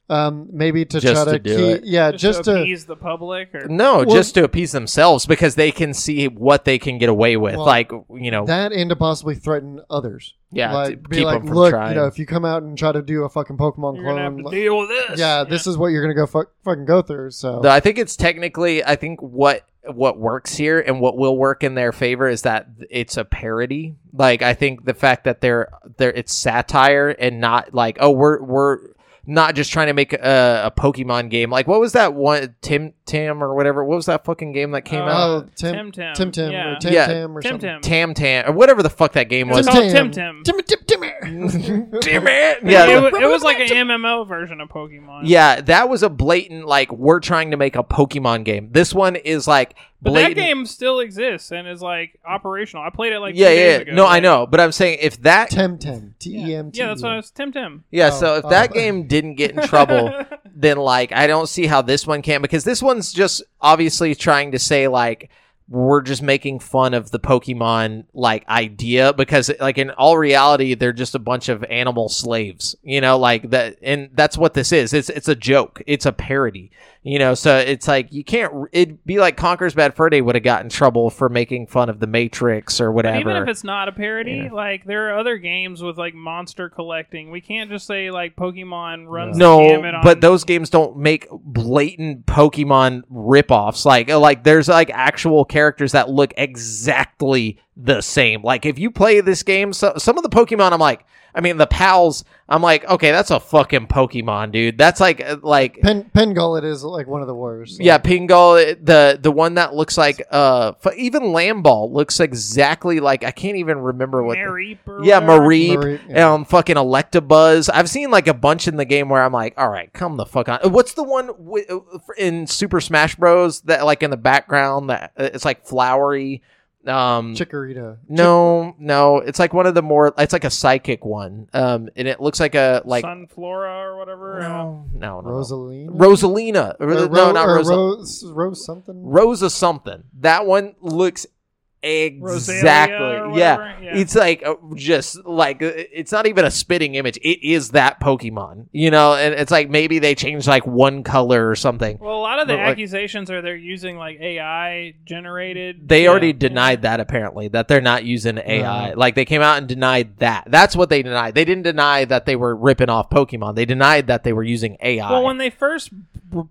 Um, 0.10 0.50
maybe 0.52 0.84
to 0.84 1.00
Just 1.00 1.24
try 1.24 1.24
to 1.24 1.40
to, 1.40 1.40
do 1.40 1.56
keep, 1.56 1.78
it. 1.78 1.86
yeah, 1.86 2.12
just, 2.12 2.22
just 2.22 2.44
to 2.44 2.54
to 2.56 2.62
appease 2.64 2.86
the 2.86 2.98
public, 2.98 3.56
or 3.56 3.68
No, 3.70 3.98
Well- 4.00 4.14
just 4.14 4.34
to 4.34 4.44
appease 4.44 4.74
themselves 4.74 5.26
because 5.26 5.56
they 5.56 5.72
can 5.72 5.94
see 5.94 6.28
what 6.28 6.66
they 6.66 6.78
can 6.80 6.98
get 6.98 7.08
away 7.08 7.38
with. 7.38 7.56
Well, 7.56 7.66
like 7.66 7.92
you 8.14 8.30
know, 8.30 8.46
that 8.46 8.74
and 8.74 8.90
to 8.90 8.98
possibly 8.98 9.36
threaten 9.36 9.80
others. 9.90 10.34
yeah, 10.52 10.74
like 10.74 11.04
to 11.04 11.08
be 11.10 11.16
keep 11.18 11.26
like, 11.28 11.40
them 11.40 11.48
from 11.48 11.56
look, 11.56 11.70
trying. 11.70 11.92
you 11.92 11.96
know, 11.96 12.08
if 12.08 12.20
you 12.20 12.26
come 12.26 12.44
out 12.44 12.62
and 12.62 12.78
try 12.78 12.92
to 12.92 13.02
do 13.02 13.24
a 13.24 13.30
fucking 13.30 13.56
Pokemon 13.56 13.96
you're 13.96 14.04
gonna 14.04 14.22
have 14.24 14.34
clone, 14.34 14.38
to 14.40 14.44
like- 14.50 14.52
deal 14.54 14.78
with 14.80 14.90
this. 14.90 15.18
yeah, 15.20 15.46
this 15.46 15.66
is 15.66 15.78
what 15.78 15.88
you're 15.90 16.02
gonna 16.02 16.14
go 16.16 16.26
fuck, 16.28 16.50
fucking 16.66 16.84
go 16.86 17.02
through. 17.02 17.32
So 17.32 17.62
Though 17.62 17.70
I 17.72 17.80
think 17.80 17.98
it's 17.98 18.18
technically, 18.18 18.84
I 18.84 18.98
think 18.98 19.22
what 19.22 19.66
what 19.86 20.18
works 20.18 20.56
here 20.56 20.80
and 20.80 21.00
what 21.00 21.18
will 21.18 21.36
work 21.36 21.64
in 21.64 21.76
their 21.76 21.92
favor 21.92 22.28
is 22.28 22.44
that 22.44 22.68
it's 22.90 23.18
a 23.18 23.26
parody. 23.26 23.96
Like 24.14 24.42
I 24.42 24.54
think 24.54 24.86
the 24.86 24.94
fact 24.94 25.24
that 25.24 25.42
they're 25.42 25.70
they're 25.98 26.12
it's 26.12 26.34
satire 26.34 27.10
and 27.10 27.40
not 27.40 27.74
like 27.74 27.98
oh 28.00 28.12
we're 28.12 28.42
we're 28.44 28.80
not 29.28 29.54
just 29.56 29.72
trying 29.72 29.88
to 29.88 29.94
make 29.94 30.14
a, 30.14 30.64
a 30.66 30.72
Pokemon 30.72 31.30
game. 31.30 31.50
Like 31.50 31.68
what 31.68 31.80
was 31.80 31.94
that 31.94 32.14
one 32.16 32.56
Tim 32.62 32.94
Tam 33.06 33.44
or 33.44 33.54
whatever? 33.54 33.84
What 33.86 33.96
was 33.96 34.08
that 34.08 34.26
fucking 34.26 34.52
game 34.52 34.72
that 34.72 34.82
came 34.84 35.02
Uh, 35.02 35.06
out? 35.06 35.30
Oh, 35.30 35.50
Tim- 35.56 35.92
Tim 35.92 36.14
Tim 36.16 36.32
Tim 36.32 36.52
yeah. 36.52 36.72
or 36.72 36.76
Tim 36.80 36.94
Yeah. 36.94 37.08
Tam 37.08 37.38
or 37.38 37.42
Tim 37.42 37.52
something. 37.54 37.82
Tam 37.82 38.14
Tam 38.14 38.50
or 38.50 38.54
whatever 38.54 38.82
the 38.82 38.90
fuck 38.90 39.14
that 39.14 39.30
game 39.30 39.50
It 39.50 39.56
was 39.56 39.68
was. 39.68 39.76
called 39.76 39.92
Tim 39.92 40.12
Tim. 40.12 40.44
Tim 40.44 40.62
Tim 40.66 40.80
Tim. 40.88 41.02
Damn 41.02 42.28
it! 42.28 42.60
Yeah, 42.64 42.86
Yeah, 42.86 42.86
it, 43.08 43.14
wa- 43.14 43.20
it 43.20 43.28
was 43.30 43.44
like 43.44 43.60
an 43.60 43.68
MMO 43.88 44.28
version 44.28 44.60
of 44.62 44.70
Pokemon. 44.70 45.22
yeah, 45.26 45.62
that 45.62 45.88
was 45.90 46.04
a 46.04 46.10
blatant 46.10 46.66
like 46.66 46.92
we're 46.92 47.20
trying 47.20 47.52
to 47.52 47.58
make 47.58 47.76
a 47.76 47.84
Pokemon 47.84 48.44
game. 48.44 48.70
This 48.72 48.94
one 48.94 49.16
is 49.16 49.48
like 49.48 49.76
but 50.02 50.12
blatant. 50.12 50.36
that 50.36 50.42
game 50.42 50.66
still 50.66 51.00
exists 51.00 51.52
and 51.52 51.68
is 51.68 51.82
like 51.82 52.20
operational. 52.26 52.84
I 52.84 52.90
played 52.90 53.14
it 53.14 53.20
like 53.20 53.36
yeah, 53.36 53.50
two 53.50 53.56
yeah, 53.56 53.78
days 53.78 53.82
ago. 53.82 53.92
No, 53.94 54.08
I 54.08 54.20
know, 54.20 54.48
but 54.48 54.60
I'm 54.60 54.72
saying 54.72 54.98
if 55.02 55.22
that 55.22 55.52
Tem 55.52 55.78
Tem. 55.78 56.16
T 56.18 56.38
E 56.38 56.56
M 56.56 56.72
T. 56.72 56.80
Yeah, 56.80 56.88
that's 56.88 57.04
what 57.04 57.12
I 57.12 57.16
was. 57.18 57.30
Tim 57.30 57.52
Tim. 57.52 57.84
Yeah, 57.92 58.10
Oh, 58.12 58.20
so 58.20 58.36
if 58.38 58.46
oh. 58.46 58.50
that 58.50 58.74
game 58.74 59.08
didn't 59.08 59.36
get 59.36 59.52
in 59.52 59.62
trouble, 59.68 60.12
then 60.56 60.78
like 60.78 61.12
I 61.12 61.28
don't 61.28 61.48
see 61.48 61.68
how 61.68 61.84
this 61.84 62.08
one 62.08 62.24
can 62.24 62.42
because 62.42 62.64
this 62.64 62.82
one's 62.82 63.14
just 63.14 63.44
obviously 63.62 64.16
trying 64.16 64.52
to 64.54 64.60
say 64.60 64.88
like 64.88 65.30
we're 65.68 66.02
just 66.02 66.22
making 66.22 66.60
fun 66.60 66.94
of 66.94 67.12
the 67.12 67.20
Pokemon 67.20 68.04
like 68.14 68.48
idea 68.50 69.14
because 69.14 69.52
like 69.60 69.78
in 69.78 69.92
all 69.92 70.18
reality 70.18 70.74
they're 70.74 70.92
just 70.92 71.16
a 71.16 71.20
bunch 71.20 71.48
of 71.48 71.64
animal 71.66 72.10
slaves, 72.10 72.76
you 72.84 73.00
know, 73.00 73.18
like 73.18 73.52
that 73.52 73.78
and 73.82 74.10
that's 74.14 74.38
what 74.38 74.54
this 74.54 74.72
is. 74.72 74.94
It's 74.94 75.10
it's 75.10 75.28
a 75.28 75.36
joke. 75.36 75.82
It's 75.86 76.06
a 76.06 76.12
parody. 76.12 76.72
You 77.04 77.18
know, 77.18 77.34
so 77.34 77.58
it's 77.58 77.88
like 77.88 78.14
you 78.14 78.24
can't 78.24 78.54
it'd 78.72 79.04
be 79.06 79.18
like 79.18 79.36
Conker's 79.36 79.74
Bad 79.74 79.96
Fur 79.96 80.12
Day 80.12 80.22
would 80.22 80.36
have 80.36 80.44
got 80.44 80.62
in 80.62 80.70
trouble 80.70 81.10
for 81.10 81.30
making 81.30 81.66
fun 81.66 81.90
of 81.90 82.00
the 82.00 82.06
Matrix 82.06 82.80
or 82.80 82.90
But 82.92 82.96
whatever. 82.96 83.20
even 83.20 83.36
if 83.38 83.48
it's 83.48 83.64
not 83.64 83.88
a 83.88 83.92
parody, 83.92 84.34
Yeah. 84.46 84.50
like 84.54 84.86
there 84.86 85.10
are 85.10 85.18
other 85.18 85.38
games 85.38 85.82
with 85.82 85.98
like 85.98 86.14
monster 86.14 86.70
collecting. 86.70 87.32
We 87.32 87.42
can't 87.42 87.72
just 87.72 87.88
say 87.88 88.12
like 88.12 88.36
Pokemon 88.36 89.06
runs 89.08 89.36
the 89.36 89.40
No, 89.40 89.62
on. 89.84 90.04
but 90.04 90.22
those 90.22 90.44
games 90.44 90.70
don't 90.70 90.96
make 90.98 91.28
blatant 91.32 92.28
Pokemon 92.28 93.02
ripoffs. 93.12 93.84
Like, 93.84 94.08
like 94.08 94.44
there's 94.44 94.68
like 94.68 94.92
actual 94.94 95.44
characters 95.44 95.94
that 95.94 96.08
look 96.12 96.36
exactly 96.38 97.58
the 97.76 98.02
same. 98.02 98.44
Like, 98.44 98.66
if 98.66 98.78
you 98.78 98.92
play 98.92 99.22
this 99.22 99.42
game, 99.42 99.74
so, 99.74 99.94
some 99.98 100.18
of 100.18 100.24
the 100.24 100.30
Pokemon, 100.30 100.72
I'm 100.72 100.80
like, 100.80 101.06
I 101.34 101.42
mean, 101.42 101.58
the 101.58 101.68
pals, 101.68 102.24
I'm 102.50 102.62
like, 102.62 102.84
okay, 102.90 103.12
that's 103.12 103.32
a 103.32 103.40
fucking 103.40 103.88
Pokemon, 103.88 104.52
dude. 104.52 104.78
That's 104.78 105.00
like, 105.00 105.22
uh, 105.22 105.38
like, 105.42 105.80
Pen 105.82 106.10
Pengullet 106.16 106.64
is 106.66 106.84
like 106.84 107.08
one 107.08 107.22
of 107.22 107.28
the 107.28 107.36
worst. 107.36 107.80
Yeah, 107.80 107.98
Pingal, 108.00 108.78
the 108.84 109.18
the 109.22 109.32
one 109.32 109.54
that 109.56 109.74
looks 109.74 109.98
like, 109.98 110.22
uh, 110.32 110.74
f- 110.86 110.94
even 110.98 111.24
Lamball 111.24 111.92
looks 111.92 112.20
exactly 112.20 113.00
like 113.00 113.24
I 113.24 113.32
can't 113.32 113.58
even 113.58 113.80
remember 113.80 114.24
what. 114.24 114.34
the- 114.36 114.42
Mareep 114.42 114.80
or 114.88 115.04
yeah, 115.04 115.20
whatever. 115.20 115.42
Mareep, 115.44 115.76
Mareep, 115.78 116.00
yeah. 116.10 116.34
um, 116.34 116.46
fucking 116.46 116.76
Electabuzz. 116.76 117.70
I've 117.74 117.90
seen 117.90 118.12
like 118.12 118.28
a 118.28 118.34
bunch 118.34 118.68
in 118.68 118.76
the 118.78 118.86
game 118.86 119.10
where 119.10 119.24
I'm 119.24 119.34
like, 119.34 119.54
all 119.58 119.70
right, 119.70 119.92
come 119.94 120.18
the 120.18 120.26
fuck 120.26 120.50
on. 120.50 120.60
Uh, 120.64 120.70
What's 120.70 120.94
the 120.94 121.04
one 121.04 121.28
wi- 121.28 121.66
uh, 121.70 121.80
in 122.18 122.48
Super 122.48 122.82
Smash 122.82 123.16
Bros. 123.16 123.62
that 123.62 123.86
like 123.86 124.04
in 124.04 124.12
the 124.12 124.18
background 124.18 124.90
that 124.90 125.12
uh, 125.18 125.30
it's 125.34 125.46
like 125.46 125.66
flowery? 125.66 126.42
Um, 126.88 127.36
Chikorita. 127.36 127.98
no, 128.10 128.76
no, 128.80 129.18
it's 129.18 129.38
like 129.40 129.54
one 129.54 129.68
of 129.68 129.76
the 129.76 129.82
more. 129.84 130.14
It's 130.18 130.34
like 130.34 130.44
a 130.44 130.50
psychic 130.50 131.06
one. 131.06 131.48
Um, 131.54 131.90
and 131.96 132.08
it 132.08 132.20
looks 132.20 132.40
like 132.40 132.56
a 132.56 132.82
like 132.86 133.06
Sunflora 133.06 133.84
or 133.86 133.98
whatever. 133.98 134.40
uh, 134.42 134.48
no, 134.48 134.86
no, 134.94 135.22
no. 135.22 135.30
Rosaline. 135.30 135.90
Rosalina. 135.90 136.76
Or 136.80 136.88
no, 136.88 137.06
Ro- 137.08 137.32
not 137.32 137.48
or 137.48 137.56
Rosa. 137.58 137.70
Rose. 137.76 138.24
Rose 138.34 138.66
something. 138.66 139.04
Rosa 139.06 139.50
something. 139.50 140.04
That 140.20 140.46
one 140.48 140.76
looks 140.82 141.26
Rosalia 141.26 141.41
exactly. 141.84 143.40
Yeah. 143.40 143.80
yeah. 143.82 143.96
It's 143.98 144.16
like 144.16 144.44
uh, 144.46 144.56
just 144.76 145.24
like 145.26 145.62
uh, 145.62 145.72
it's 145.76 146.12
not 146.12 146.28
even 146.28 146.46
a 146.46 146.52
spitting 146.52 146.96
image. 146.96 147.18
It 147.18 147.44
is 147.46 147.70
that 147.70 148.00
Pokemon, 148.00 148.68
you 148.72 148.92
know. 148.92 149.14
And 149.16 149.34
it's 149.34 149.52
like 149.52 149.70
maybe 149.70 150.00
they 150.00 150.16
changed 150.16 150.48
like 150.48 150.66
one 150.66 151.04
color 151.04 151.50
or 151.50 151.56
something. 151.56 151.98
Well, 152.00 152.16
a 152.16 152.22
lot 152.22 152.40
of 152.40 152.48
the 152.48 152.54
But, 152.54 152.60
like- 152.60 152.68
accusations 152.72 153.30
are 153.32 153.42
they're 153.42 153.56
using 153.56 153.98
like 153.98 154.20
AI 154.20 154.94
generated. 155.06 155.88
They 155.88 156.08
already 156.08 156.28
Yeah. 156.28 156.34
denied 156.34 156.82
that 156.84 157.00
apparently 157.00 157.48
that 157.50 157.68
they're 157.68 157.82
not 157.82 158.04
using 158.04 158.38
AI. 158.38 158.94
Like 158.94 159.16
they 159.16 159.26
came 159.26 159.42
out 159.42 159.58
and 159.58 159.68
denied 159.68 160.18
that. 160.18 160.46
That's 160.48 160.76
what 160.76 160.90
they 160.90 161.02
denied. 161.04 161.36
They 161.36 161.46
didn't 161.46 161.64
deny 161.64 162.06
that 162.06 162.26
they 162.26 162.36
were 162.36 162.56
ripping 162.56 162.90
off 162.90 163.10
Pokemon. 163.10 163.56
They 163.56 163.66
denied 163.66 164.08
that 164.08 164.24
they 164.24 164.34
were 164.34 164.44
using 164.44 164.78
AI. 164.82 165.10
Well, 165.12 165.24
when 165.24 165.38
they 165.38 165.50
first 165.50 165.90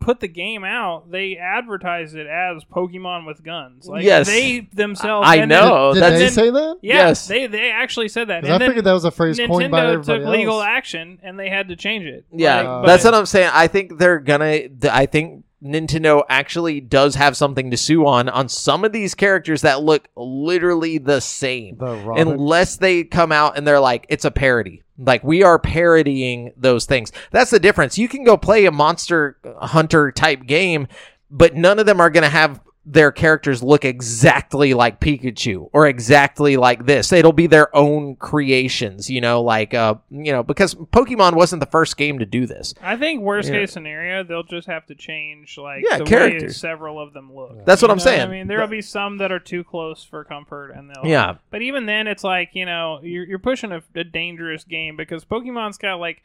put 0.01 0.21
the 0.21 0.29
game 0.29 0.63
out, 0.65 1.11
they 1.11 1.37
advertised 1.37 2.15
it 2.15 2.27
as 2.27 2.65
Pokemon 2.65 3.27
with 3.27 3.43
guns. 3.43 3.87
Like 3.87 4.05
Yes. 4.05 4.27
they 4.27 4.61
themselves. 4.73 5.20
I 5.23 5.37
and 5.37 5.51
then- 5.51 5.65
know. 5.65 5.95
Did 5.95 6.03
that's 6.03 6.13
they 6.15 6.19
then- 6.25 6.31
say 6.33 6.51
that? 6.51 6.77
yeah, 6.83 6.95
Yes. 6.95 7.27
they 7.29 7.47
they 7.47 7.71
actually 7.71 8.09
said 8.09 8.29
that. 8.29 8.45
And 8.45 8.53
I 8.53 8.59
figured 8.67 8.85
that 8.85 8.93
was 8.93 9.05
a 9.05 9.11
phrase 9.11 9.39
coined 9.39 9.71
by 9.71 9.81
Nintendo 9.85 9.93
everybody 9.95 10.19
took 10.21 10.29
legal 10.29 10.55
else. 10.61 10.67
action 10.69 11.19
and 11.23 11.39
they 11.39 11.49
had 11.49 11.69
to 11.69 11.77
change 11.77 12.05
it. 12.05 12.25
Yeah, 12.33 12.57
Like, 12.59 12.67
uh, 12.67 12.87
that's 12.87 13.05
what 13.05 13.15
I'm 13.15 13.27
saying. 13.27 13.51
I 13.53 13.67
think 13.67 13.99
they're 13.99 14.19
gonna. 14.19 14.61
I 14.91 15.07
think 15.07 15.45
Nintendo 15.63 16.23
actually 16.31 16.81
does 16.81 17.17
have 17.17 17.37
something 17.37 17.71
to 17.71 17.77
sue 17.77 18.07
on 18.07 18.29
on 18.31 18.49
some 18.49 18.83
of 18.85 18.93
these 18.93 19.15
characters 19.15 19.61
that 19.63 19.83
look 19.83 20.09
literally 20.17 20.97
the 20.97 21.21
same, 21.21 21.77
The 21.77 22.15
unless 22.17 22.77
they 22.77 23.05
come 23.05 23.31
out 23.31 23.59
and 23.59 23.67
they're 23.67 23.79
like, 23.81 24.07
it's 24.09 24.25
a 24.25 24.31
parody. 24.31 24.83
Like 24.99 25.23
we 25.23 25.43
are 25.43 25.59
parodying 25.59 26.53
those 26.57 26.87
things. 26.87 27.13
That's 27.31 27.51
the 27.51 27.61
difference. 27.61 27.99
You 27.99 28.09
can 28.09 28.25
go 28.25 28.37
play 28.37 28.65
a 28.67 28.71
Monster 28.71 29.37
Hunter 29.61 30.11
type 30.13 30.47
game, 30.47 30.89
but 31.31 31.55
none 31.55 31.79
of 31.79 31.85
them 31.87 32.01
are 32.01 32.11
gonna 32.11 32.29
have 32.31 32.61
their 32.87 33.13
characters 33.13 33.63
look 33.63 33.85
exactly 33.85 34.73
like 34.73 35.01
Pikachu 35.01 35.69
or 35.73 35.87
exactly 35.87 36.57
like 36.57 36.87
this. 36.87 37.13
It'll 37.13 37.31
be 37.33 37.47
their 37.47 37.75
own 37.77 38.17
creations, 38.17 39.11
you 39.11 39.21
know, 39.21 39.43
like 39.43 39.75
uh, 39.75 39.97
you 40.11 40.33
know, 40.33 40.43
because 40.43 40.75
Pokemon 40.75 41.35
wasn't 41.35 41.61
the 41.61 41.67
first 41.71 41.97
game 41.99 42.19
to 42.21 42.27
do 42.27 42.47
this. 42.47 42.75
I 42.83 42.97
think 42.97 43.21
worst 43.23 43.49
Yeah. 43.51 43.57
case 43.61 43.73
scenario, 43.73 44.25
they'll 44.25 44.43
just 44.43 44.67
have 44.67 44.87
to 44.87 44.95
change 44.95 45.59
like 45.59 45.85
Yeah, 45.89 45.99
the 45.99 46.05
way 46.05 46.09
characters. 46.11 46.57
several 46.57 46.99
of 46.99 47.13
them 47.13 47.33
look. 47.35 47.65
That's 47.67 47.83
what 47.83 47.89
You 47.89 47.93
I'm 47.93 47.99
know 47.99 48.05
saying. 48.05 48.21
I 48.23 48.27
mean, 48.27 48.47
there'll 48.47 48.67
be 48.67 48.81
some 48.83 49.19
that 49.19 49.31
are 49.31 49.39
too 49.39 49.63
close 49.63 50.03
for 50.03 50.25
comfort, 50.25 50.71
and 50.71 50.91
they'll 50.91 51.07
Yeah. 51.07 51.35
But 51.51 51.61
even 51.63 51.85
then, 51.87 52.07
it's 52.07 52.25
like 52.25 52.55
you 52.55 52.65
know 52.65 53.01
you're 53.03 53.25
you're 53.27 53.39
pushing 53.39 53.73
a, 53.73 53.83
a 53.95 54.05
dangerous 54.05 54.65
game 54.65 54.97
because 54.97 55.25
Pokemon's 55.25 55.77
got 55.79 55.97
like 56.01 56.23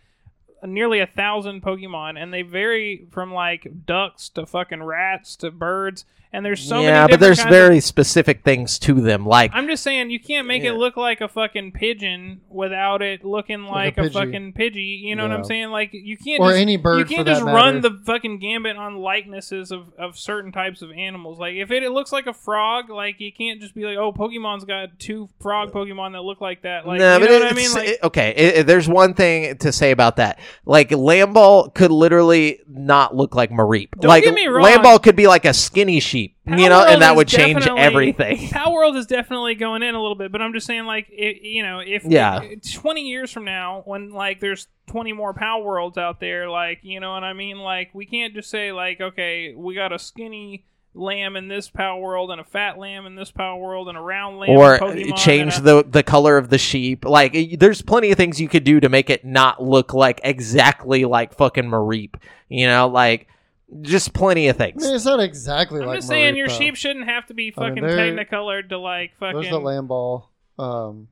nearly 0.64 1.00
a 1.00 1.06
thousand 1.06 1.62
Pokemon, 1.62 2.18
and 2.18 2.34
they 2.34 2.42
vary 2.42 3.06
from 3.12 3.34
like 3.34 3.86
ducks 3.86 4.30
to 4.30 4.46
fucking 4.46 4.82
rats 4.84 5.36
to 5.36 5.52
birds, 5.52 6.06
and 6.36 6.46
there's 6.46 6.62
so 6.62 6.76
many. 6.76 6.88
yeah, 6.88 7.08
but 7.08 7.20
there's 7.20 7.38
kinds 7.40 7.46
of- 7.48 7.52
very 7.52 7.80
specific 7.80 8.44
things 8.44 8.78
to 8.80 8.96
them. 9.02 9.26
Like 9.26 9.52
I'm 9.54 9.68
just 9.68 9.84
saying 9.84 10.10
you 10.12 10.20
can't 10.20 10.48
make 10.48 10.64
Yeah. 10.64 10.72
it 10.72 10.76
look 10.76 10.98
like 10.98 11.22
a 11.22 11.28
fucking 11.28 11.72
pigeon 11.72 12.42
without 12.50 13.02
it 13.02 13.24
looking 13.24 13.64
like, 13.64 13.98
Like 13.98 14.06
a 14.06 14.10
a, 14.10 14.10
fucking 14.12 14.54
pidgey. 14.54 15.00
You 15.02 15.16
know 15.16 15.24
what 15.28 15.32
I'm 15.32 15.44
saying? 15.44 15.70
Like 15.70 15.90
you 15.94 16.18
can't 16.18 16.40
or 16.42 16.50
just, 16.50 16.62
any 16.62 16.78
bird 16.78 17.00
you 17.00 17.06
can't 17.16 17.26
that 17.26 17.34
just 17.34 17.46
matter. 17.46 17.56
run 17.56 17.82
the 17.82 18.00
fucking 18.06 18.40
gambit 18.40 18.78
on 18.78 18.98
likenesses 18.98 19.72
of, 19.72 19.94
of 19.98 20.18
certain 20.18 20.52
types 20.52 20.82
of 20.82 20.92
animals. 20.92 21.40
Like 21.40 21.56
if 21.56 21.72
it, 21.72 21.84
it 21.84 21.92
looks 21.92 22.12
like 22.12 22.28
a 22.28 22.34
frog, 22.34 22.90
like 22.90 23.20
you 23.20 23.32
can't 23.32 23.62
just 23.62 23.74
be 23.76 23.84
like, 23.86 23.98
oh, 23.98 24.12
Pokemon's 24.14 24.66
got 24.66 24.98
two 25.00 25.30
frog 25.40 25.72
Pokemon 25.72 26.14
that 26.14 26.22
look 26.22 26.42
like 26.42 26.64
that. 26.64 26.86
Like 26.88 27.00
no, 27.00 27.14
you 27.16 27.20
but 27.20 27.30
know 27.30 27.40
what 27.40 27.52
I 27.52 27.56
mean? 27.56 27.72
Like 27.74 27.88
it- 27.90 28.00
okay, 28.04 28.34
it- 28.36 28.56
it- 28.60 28.68
there's 28.68 28.88
one 28.88 29.14
thing 29.14 29.58
to 29.58 29.72
say 29.72 29.92
about 29.92 30.16
that. 30.18 30.40
Like 30.66 30.90
Lamball 30.90 31.74
could 31.74 31.92
literally 31.92 32.60
not 32.68 33.16
look 33.16 33.36
like 33.36 33.52
Mareep. 33.52 33.90
Don't 34.00 34.10
like 34.10 34.24
get 34.24 34.34
me 34.34 34.48
wrong. 34.48 34.66
Lamball 34.66 35.02
could 35.02 35.16
be 35.16 35.28
like 35.28 35.46
a 35.46 35.54
skinny 35.54 36.00
sheep, 36.00 36.25
you 36.46 36.70
know, 36.70 36.80
Palworld 36.82 36.88
and 36.88 37.02
that 37.02 37.16
would 37.16 37.28
change 37.28 37.68
everything. 37.68 38.38
Palworld 38.50 38.96
is 38.98 39.06
definitely 39.06 39.56
going 39.56 39.84
in 39.84 39.96
a 39.96 40.02
little 40.02 40.16
bit, 40.16 40.32
but 40.32 40.42
I'm 40.42 40.54
just 40.54 40.66
saying, 40.68 40.86
like, 40.86 41.08
it, 41.10 41.42
you 41.42 41.64
know, 41.64 41.80
if 41.80 42.04
Yeah. 42.06 42.42
if- 42.44 42.74
20 42.74 43.02
years 43.02 43.32
from 43.32 43.46
now, 43.46 43.82
when 43.86 44.12
like 44.12 44.40
there's 44.40 44.68
20 44.88 45.14
more 45.14 45.34
Palworlds 45.34 45.98
out 45.98 46.20
there, 46.20 46.50
like, 46.50 46.80
you 46.84 47.00
know 47.00 47.12
what 47.14 47.24
I 47.24 47.34
mean? 47.34 47.60
Like, 47.60 47.90
we 47.94 48.06
can't 48.06 48.34
just 48.34 48.50
say 48.50 48.72
like, 48.72 49.02
okay, 49.02 49.54
we 49.56 49.76
got 49.76 49.92
a 49.92 50.00
skinny 50.00 50.66
lamb 50.98 51.36
in 51.36 51.50
this 51.50 51.70
Palworld 51.70 52.32
and 52.32 52.40
a 52.40 52.44
fat 52.46 52.78
lamb 52.78 53.06
in 53.06 53.16
this 53.16 53.30
Palworld 53.30 53.90
and 53.90 53.98
a 53.98 54.02
round 54.02 54.38
lamb. 54.40 54.52
or 54.52 54.78
change 55.18 55.58
a- 55.58 55.62
the 55.62 55.84
the 55.86 56.04
color 56.04 56.38
of 56.38 56.50
the 56.50 56.58
sheep. 56.58 57.04
Like 57.04 57.36
there's 57.60 57.82
plenty 57.82 58.12
of 58.12 58.18
things 58.18 58.40
you 58.40 58.48
could 58.48 58.64
do 58.64 58.80
to 58.80 58.88
make 58.88 59.10
it 59.10 59.26
not 59.26 59.62
look 59.62 59.94
like 59.94 60.22
exactly 60.24 61.04
like 61.04 61.34
fucking 61.34 61.66
Mareep. 61.66 62.16
You 62.48 62.68
know, 62.68 62.88
like 62.88 63.28
just 63.82 64.14
plenty 64.14 64.48
of 64.48 64.56
I 64.56 64.66
things. 64.66 64.84
mean, 64.84 64.96
it's 64.96 65.06
not 65.06 65.20
exactly 65.20 65.80
like 65.80 65.84
I'm 65.86 65.90
like. 65.90 65.98
just 66.00 66.08
saying, 66.08 66.34
Mareep, 66.34 66.38
your 66.38 66.48
though. 66.48 66.54
sheep 66.54 66.76
shouldn't 66.76 67.06
have 67.06 67.26
to 67.28 67.34
be 67.34 67.54
I 67.56 67.60
mean, 67.62 67.70
fucking 67.70 67.84
they're- 67.88 67.96
technicolored 67.98 68.70
to 68.70 68.78
like 68.80 69.12
fucking. 69.20 69.42
There's 69.42 69.52
the 69.52 69.60
Lamball. 69.60 70.28
Um, 70.60 71.08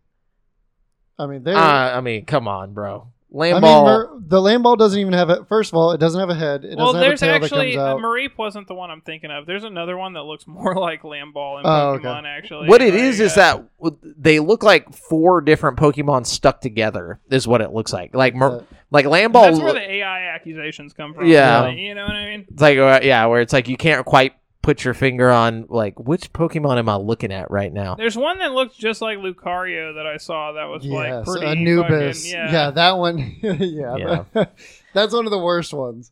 I 1.20 1.28
mean, 1.28 1.44
they. 1.44 1.54
Uh, 1.54 1.58
I 1.60 2.02
mean, 2.02 2.26
come 2.26 2.48
on, 2.48 2.74
bro. 2.74 3.13
Land 3.36 3.58
I 3.58 3.60
ball. 3.62 3.86
mean, 3.86 3.94
Mer- 3.94 4.20
the 4.28 4.38
Lamball 4.38 4.78
doesn't 4.78 5.00
even 5.00 5.14
have 5.14 5.32
a. 5.32 5.44
First 5.46 5.74
of 5.74 5.78
all, 5.78 5.92
it 5.92 5.98
doesn't 6.00 6.20
have 6.20 6.30
a 6.30 6.36
head. 6.36 6.64
It 6.64 6.78
well, 6.78 6.94
doesn't 6.94 7.02
have 7.02 7.06
a 7.06 7.10
there's 7.10 7.20
tail 7.20 7.34
actually 7.34 7.72
that 7.72 7.78
comes 7.78 8.04
out. 8.04 8.08
Mareep 8.08 8.38
wasn't 8.38 8.68
the 8.68 8.76
one 8.76 8.92
I'm 8.92 9.02
thinking 9.02 9.32
of. 9.32 9.48
There's 9.48 9.64
another 9.64 9.98
one 9.98 10.14
that 10.14 10.22
looks 10.22 10.46
more 10.48 10.76
like 10.76 11.02
Lamball 11.02 11.60
in 11.60 11.66
Oh, 11.66 11.94
okay. 11.94 12.06
Pokemon. 12.06 12.26
Actually, 12.26 12.70
what 12.70 12.84
it 12.84 12.94
Like, 12.94 13.02
is 13.04 13.20
is 13.20 13.36
uh, 13.36 13.64
that 13.82 13.96
they 14.18 14.40
look 14.40 14.62
like 14.62 14.94
four 14.94 15.42
different 15.42 15.78
Pokemon 15.80 16.28
stuck 16.28 16.62
together. 16.62 17.20
Is 17.32 17.48
what 17.48 17.62
it 17.62 17.74
looks 17.74 17.92
like. 17.92 18.14
Like 18.14 18.36
Mer- 18.36 18.60
Uh, 18.60 18.64
like 18.92 19.08
Lamball. 19.08 19.46
That's 19.46 19.60
where 19.60 19.74
the 19.74 19.92
AI 19.94 20.28
accusations 20.36 20.94
come 20.94 21.16
from. 21.16 21.26
Yeah. 21.26 21.62
Like, 21.62 21.78
you 21.80 21.96
know 21.96 22.04
what 22.06 22.16
I 22.16 22.26
mean. 22.30 22.46
It's 22.52 22.62
like 22.62 22.78
uh, 22.78 23.00
yeah, 23.02 23.26
where 23.26 23.42
it's 23.42 23.52
like 23.54 23.68
you 23.68 23.78
can't 23.78 24.06
quite 24.06 24.34
put 24.64 24.84
your 24.84 24.96
finger 24.96 25.30
on 25.30 25.66
like 25.70 26.00
which 26.00 26.34
Pokemon 26.34 26.80
am 26.80 26.90
I 26.90 26.96
looking 26.96 27.32
at 27.32 27.52
right 27.52 27.72
now? 27.72 27.94
There's 27.94 28.18
one 28.18 28.40
that 28.40 28.54
looks 28.54 28.76
just 28.76 29.02
like 29.02 29.20
Lucario 29.20 29.94
that 29.96 30.08
I 30.08 30.18
saw 30.18 30.54
that 30.54 30.66
was 30.66 30.84
like 30.86 31.10
yes, 31.10 31.26
pretty 31.30 31.46
Anubis. 31.46 32.26
fucking- 32.32 32.54
yeah. 32.54 32.72
that 32.72 32.98
one. 32.98 33.36
yeah, 33.44 33.96
Yeah. 34.34 34.46
that's 34.94 35.14
one 35.14 35.26
of 35.26 35.32
the 35.32 35.38
worst 35.40 35.74
ones. 35.74 36.12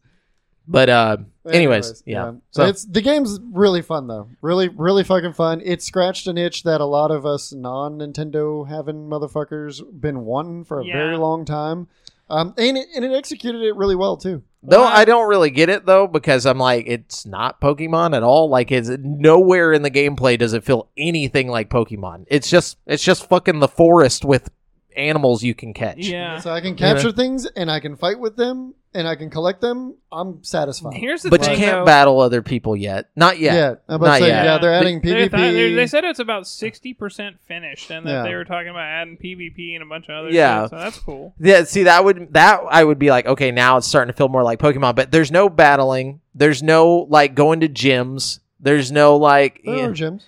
But 0.67 0.89
uh, 0.89 1.17
anyways, 1.49 2.03
yeah. 2.05 2.33
So 2.51 2.65
it's 2.65 2.85
the 2.85 3.01
game's 3.01 3.39
really 3.51 3.81
fun 3.81 4.07
though. 4.07 4.29
Really, 4.41 4.69
really 4.69 5.03
fucking 5.03 5.33
fun. 5.33 5.59
It 5.65 5.81
scratched 5.81 6.27
an 6.27 6.37
itch 6.37 6.63
that 6.63 6.79
a 6.81 6.85
lot 6.85 7.09
of 7.09 7.25
us 7.25 7.51
non 7.51 7.97
Nintendo 7.97 8.67
having 8.69 9.07
motherfuckers 9.09 9.81
been 9.99 10.23
wanting 10.23 10.63
for 10.63 10.79
a 10.79 10.85
Yeah. 10.85 10.93
very 10.93 11.17
long 11.17 11.45
time. 11.45 11.87
Um, 12.29 12.53
and 12.57 12.77
it, 12.77 12.87
and 12.95 13.03
it 13.03 13.11
executed 13.11 13.63
it 13.63 13.75
really 13.75 13.95
well 13.95 14.15
too. 14.17 14.43
Though 14.63 14.83
I 14.83 15.05
don't 15.05 15.27
really 15.27 15.49
get 15.49 15.69
it 15.69 15.85
though 15.85 16.07
because 16.07 16.45
I'm 16.45 16.59
like 16.59 16.85
it's 16.87 17.25
not 17.25 17.59
Pokemon 17.59 18.15
at 18.15 18.23
all. 18.23 18.49
Like 18.49 18.71
it's 18.71 18.89
nowhere 18.89 19.73
in 19.73 19.81
the 19.81 19.89
gameplay 19.89 20.37
does 20.37 20.53
it 20.53 20.63
feel 20.63 20.89
anything 20.97 21.47
like 21.47 21.69
Pokemon. 21.69 22.25
It's 22.27 22.49
just 22.49 22.77
it's 22.85 23.03
just 23.03 23.27
fucking 23.27 23.59
the 23.59 23.67
forest 23.67 24.23
with 24.23 24.49
animals 24.95 25.43
you 25.43 25.55
can 25.55 25.73
catch. 25.73 25.97
Yeah. 25.97 26.39
So 26.39 26.51
I 26.51 26.61
can 26.61 26.75
capture 26.75 27.11
things 27.11 27.45
and 27.45 27.71
I 27.71 27.79
can 27.79 27.95
fight 27.95 28.19
with 28.19 28.35
them 28.35 28.75
and 28.93 29.07
I 29.07 29.15
can 29.15 29.29
collect 29.29 29.61
them. 29.61 29.95
I'm 30.11 30.43
satisfied. 30.43 30.93
Here's 30.95 31.21
the 31.23 31.29
But 31.29 31.41
you 31.49 31.55
can't 31.55 31.77
though. 31.77 31.85
battle 31.85 32.19
other 32.19 32.41
people 32.41 32.75
yet. 32.75 33.09
Not 33.15 33.39
yet. 33.39 33.53
Yeah, 33.55 33.69
I'm 33.87 33.95
about 33.95 34.05
Not 34.07 34.17
to 34.17 34.21
say, 34.23 34.27
yet. 34.29 34.45
yeah, 34.45 34.57
they're 34.57 34.71
They- 34.71 34.77
adding 34.77 35.01
They, 35.01 35.09
PvP. 35.27 35.31
thought- 35.31 35.37
they- 35.39 35.73
they 35.73 35.87
said 35.87 36.03
it's 36.03 36.19
about 36.19 36.47
sixty 36.47 36.93
percent 36.93 37.37
finished, 37.47 37.89
and 37.89 38.05
that 38.05 38.11
Yeah. 38.11 38.23
they 38.23 38.35
were 38.35 38.45
talking 38.45 38.69
about 38.69 38.83
adding 38.83 39.17
PvP 39.17 39.75
and 39.75 39.83
a 39.83 39.85
bunch 39.87 40.09
of 40.09 40.15
other 40.15 40.29
Yeah. 40.31 40.63
shit. 40.63 40.69
So 40.71 40.75
that's 40.77 40.99
cool. 40.99 41.33
Yeah, 41.39 41.63
see 41.63 41.83
that 41.83 42.03
would 42.03 42.33
that 42.33 42.61
I 42.69 42.83
would 42.83 42.99
be 42.99 43.09
like, 43.09 43.25
okay, 43.25 43.51
now 43.51 43.77
it's 43.77 43.87
starting 43.87 44.11
to 44.11 44.17
feel 44.17 44.29
more 44.29 44.43
like 44.43 44.59
Pokemon, 44.59 44.95
but 44.95 45.11
there's 45.11 45.31
no 45.31 45.47
battling. 45.49 46.19
There's 46.35 46.61
no 46.61 47.07
like 47.09 47.33
going 47.35 47.61
to 47.61 47.69
gyms. 47.69 48.39
There's 48.59 48.91
no 48.91 49.15
like 49.17 49.61
there 49.65 49.73
are 49.75 49.87
know, 49.87 49.93
gyms. 49.93 50.23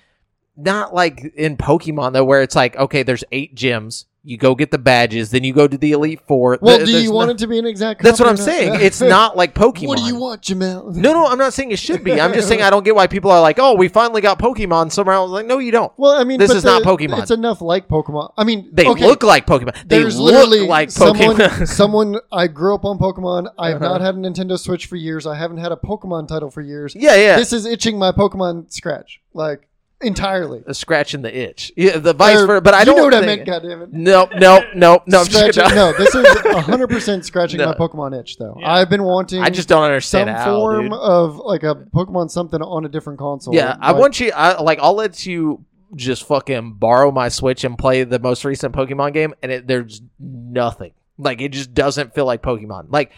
not 0.55 0.93
like 0.93 1.33
in 1.35 1.57
Pokemon 1.57 2.13
though, 2.13 2.23
where 2.25 2.41
it's 2.41 2.55
like, 2.55 2.75
okay, 2.77 3.03
there's 3.03 3.23
eight 3.31 3.55
gyms. 3.55 4.05
You 4.25 4.37
go 4.37 4.55
get 4.55 4.71
the 4.71 4.77
badges, 4.77 5.31
then 5.31 5.43
you 5.43 5.51
go 5.53 5.67
to 5.67 5.77
the 5.77 5.91
Elite 5.91 6.21
Four. 6.25 6.57
Well, 6.61 6.77
Th- 6.77 6.87
do 6.87 6.97
you 6.97 7.09
no- 7.09 7.15
want 7.15 7.31
it 7.31 7.37
to 7.39 7.47
be 7.47 7.59
an 7.59 7.65
exact? 7.65 8.01
That's 8.01 8.21
what 8.21 8.29
I'm 8.29 8.37
saying. 8.37 8.75
It's 8.81 9.01
not 9.01 9.35
like 9.35 9.53
Pokemon. 9.53 9.87
What 9.87 9.97
do 9.97 10.05
you 10.05 10.15
want, 10.15 10.41
Jamal? 10.41 10.91
No, 10.95 11.11
no, 11.11 11.27
I'm 11.27 11.37
not 11.37 11.51
saying 11.53 11.71
it 11.71 11.79
should 11.79 12.05
be. 12.05 12.21
I'm 12.21 12.31
just 12.33 12.47
saying 12.47 12.61
I 12.61 12.69
don't 12.69 12.83
get 12.85 12.95
why 12.95 13.07
people 13.07 13.31
are 13.31 13.41
like, 13.41 13.59
oh, 13.59 13.75
we 13.75 13.89
finally 13.89 14.21
got 14.21 14.39
Pokemon 14.39 14.93
somewhere 14.93 15.15
else. 15.15 15.29
Like, 15.29 15.45
no, 15.45 15.57
you 15.59 15.71
don't. 15.71 15.91
Well, 15.97 16.13
I 16.13 16.23
mean, 16.23 16.39
This 16.39 16.51
but 16.51 16.57
is 16.57 16.63
not 16.63 16.83
Pokemon. 16.83 17.21
It's 17.21 17.31
enough 17.31 17.59
like 17.61 17.89
Pokemon. 17.89 18.31
I 18.37 18.45
mean, 18.45 18.69
They 18.71 18.87
okay, 18.87 19.05
look 19.05 19.23
like 19.23 19.45
Pokemon. 19.45 19.73
They 19.89 19.99
There's 19.99 20.17
look 20.17 20.33
literally 20.33 20.61
like 20.67 20.89
someone. 20.89 21.35
Pokemon. 21.35 21.67
someone 21.81 22.15
I 22.31 22.47
grew 22.47 22.75
up 22.75 22.85
on 22.85 22.97
Pokemon. 22.99 23.51
I 23.59 23.69
have 23.71 23.81
Uh-huh. 23.81 23.91
not 23.97 24.01
had 24.01 24.15
a 24.15 24.19
Nintendo 24.19 24.57
Switch 24.57 24.85
for 24.85 24.95
years. 24.95 25.27
I 25.27 25.35
haven't 25.35 25.57
had 25.57 25.73
a 25.73 25.75
Pokemon 25.75 26.29
title 26.29 26.49
for 26.49 26.61
years. 26.61 26.95
yeah, 26.95 27.15
yeah. 27.15 27.35
This 27.35 27.51
is 27.51 27.65
itching 27.65 27.99
my 27.99 28.13
Pokemon 28.13 28.71
scratch 28.71 29.19
like 29.33 29.67
entirely. 30.03 30.63
A 30.67 30.73
scratching 30.73 31.21
the 31.21 31.35
itch. 31.35 31.71
Yeah, 31.75 31.97
the 31.97 32.13
vice 32.13 32.41
versa. 32.41 32.61
But 32.61 32.73
I 32.73 32.79
you 32.79 32.85
don't 32.85 32.97
know 32.97 33.03
what 33.05 33.13
I 33.13 33.21
meant. 33.21 33.47
Goddammit. 33.47 33.91
No, 33.91 34.27
no, 34.35 34.63
no, 34.75 35.01
no. 35.05 35.19
I'm 35.19 35.25
Scratching, 35.25 35.75
no, 35.75 35.93
this 35.93 36.13
is 36.13 36.25
100 36.43 36.87
percent 36.89 37.25
scratching 37.25 37.59
No. 37.59 37.67
my 37.67 37.73
Pokemon 37.73 38.19
itch 38.19 38.37
though. 38.37 38.57
Yeah. 38.59 38.71
I've 38.73 38.89
been 38.89 39.03
wanting. 39.03 39.41
I 39.41 39.49
just 39.49 39.67
don't 39.67 39.79
some 39.79 39.85
understand 39.85 40.29
how, 40.29 40.55
form 40.59 40.89
dude. 40.89 40.93
of 40.93 41.37
like 41.37 41.63
a 41.63 41.75
Pokemon 41.75 42.29
something 42.31 42.61
on 42.61 42.85
a 42.85 42.89
different 42.89 43.19
console. 43.19 43.53
Yeah, 43.55 43.77
I 43.79 43.93
want 43.93 44.19
you. 44.19 44.31
I 44.35 44.61
like. 44.61 44.79
I'll 44.81 44.95
let 44.95 45.25
you 45.25 45.65
just 45.95 46.25
fucking 46.27 46.73
borrow 46.73 47.11
my 47.11 47.29
Switch 47.29 47.63
and 47.63 47.77
play 47.77 48.03
the 48.03 48.19
most 48.19 48.43
recent 48.45 48.73
Pokemon 48.75 49.13
game, 49.13 49.33
and 49.43 49.51
it, 49.51 49.67
there's 49.67 50.01
nothing. 50.19 50.91
Like 51.17 51.41
it 51.41 51.51
just 51.51 51.73
doesn't 51.73 52.15
feel 52.15 52.25
like 52.25 52.41
Pokemon. 52.41 52.87
Like 52.89 53.11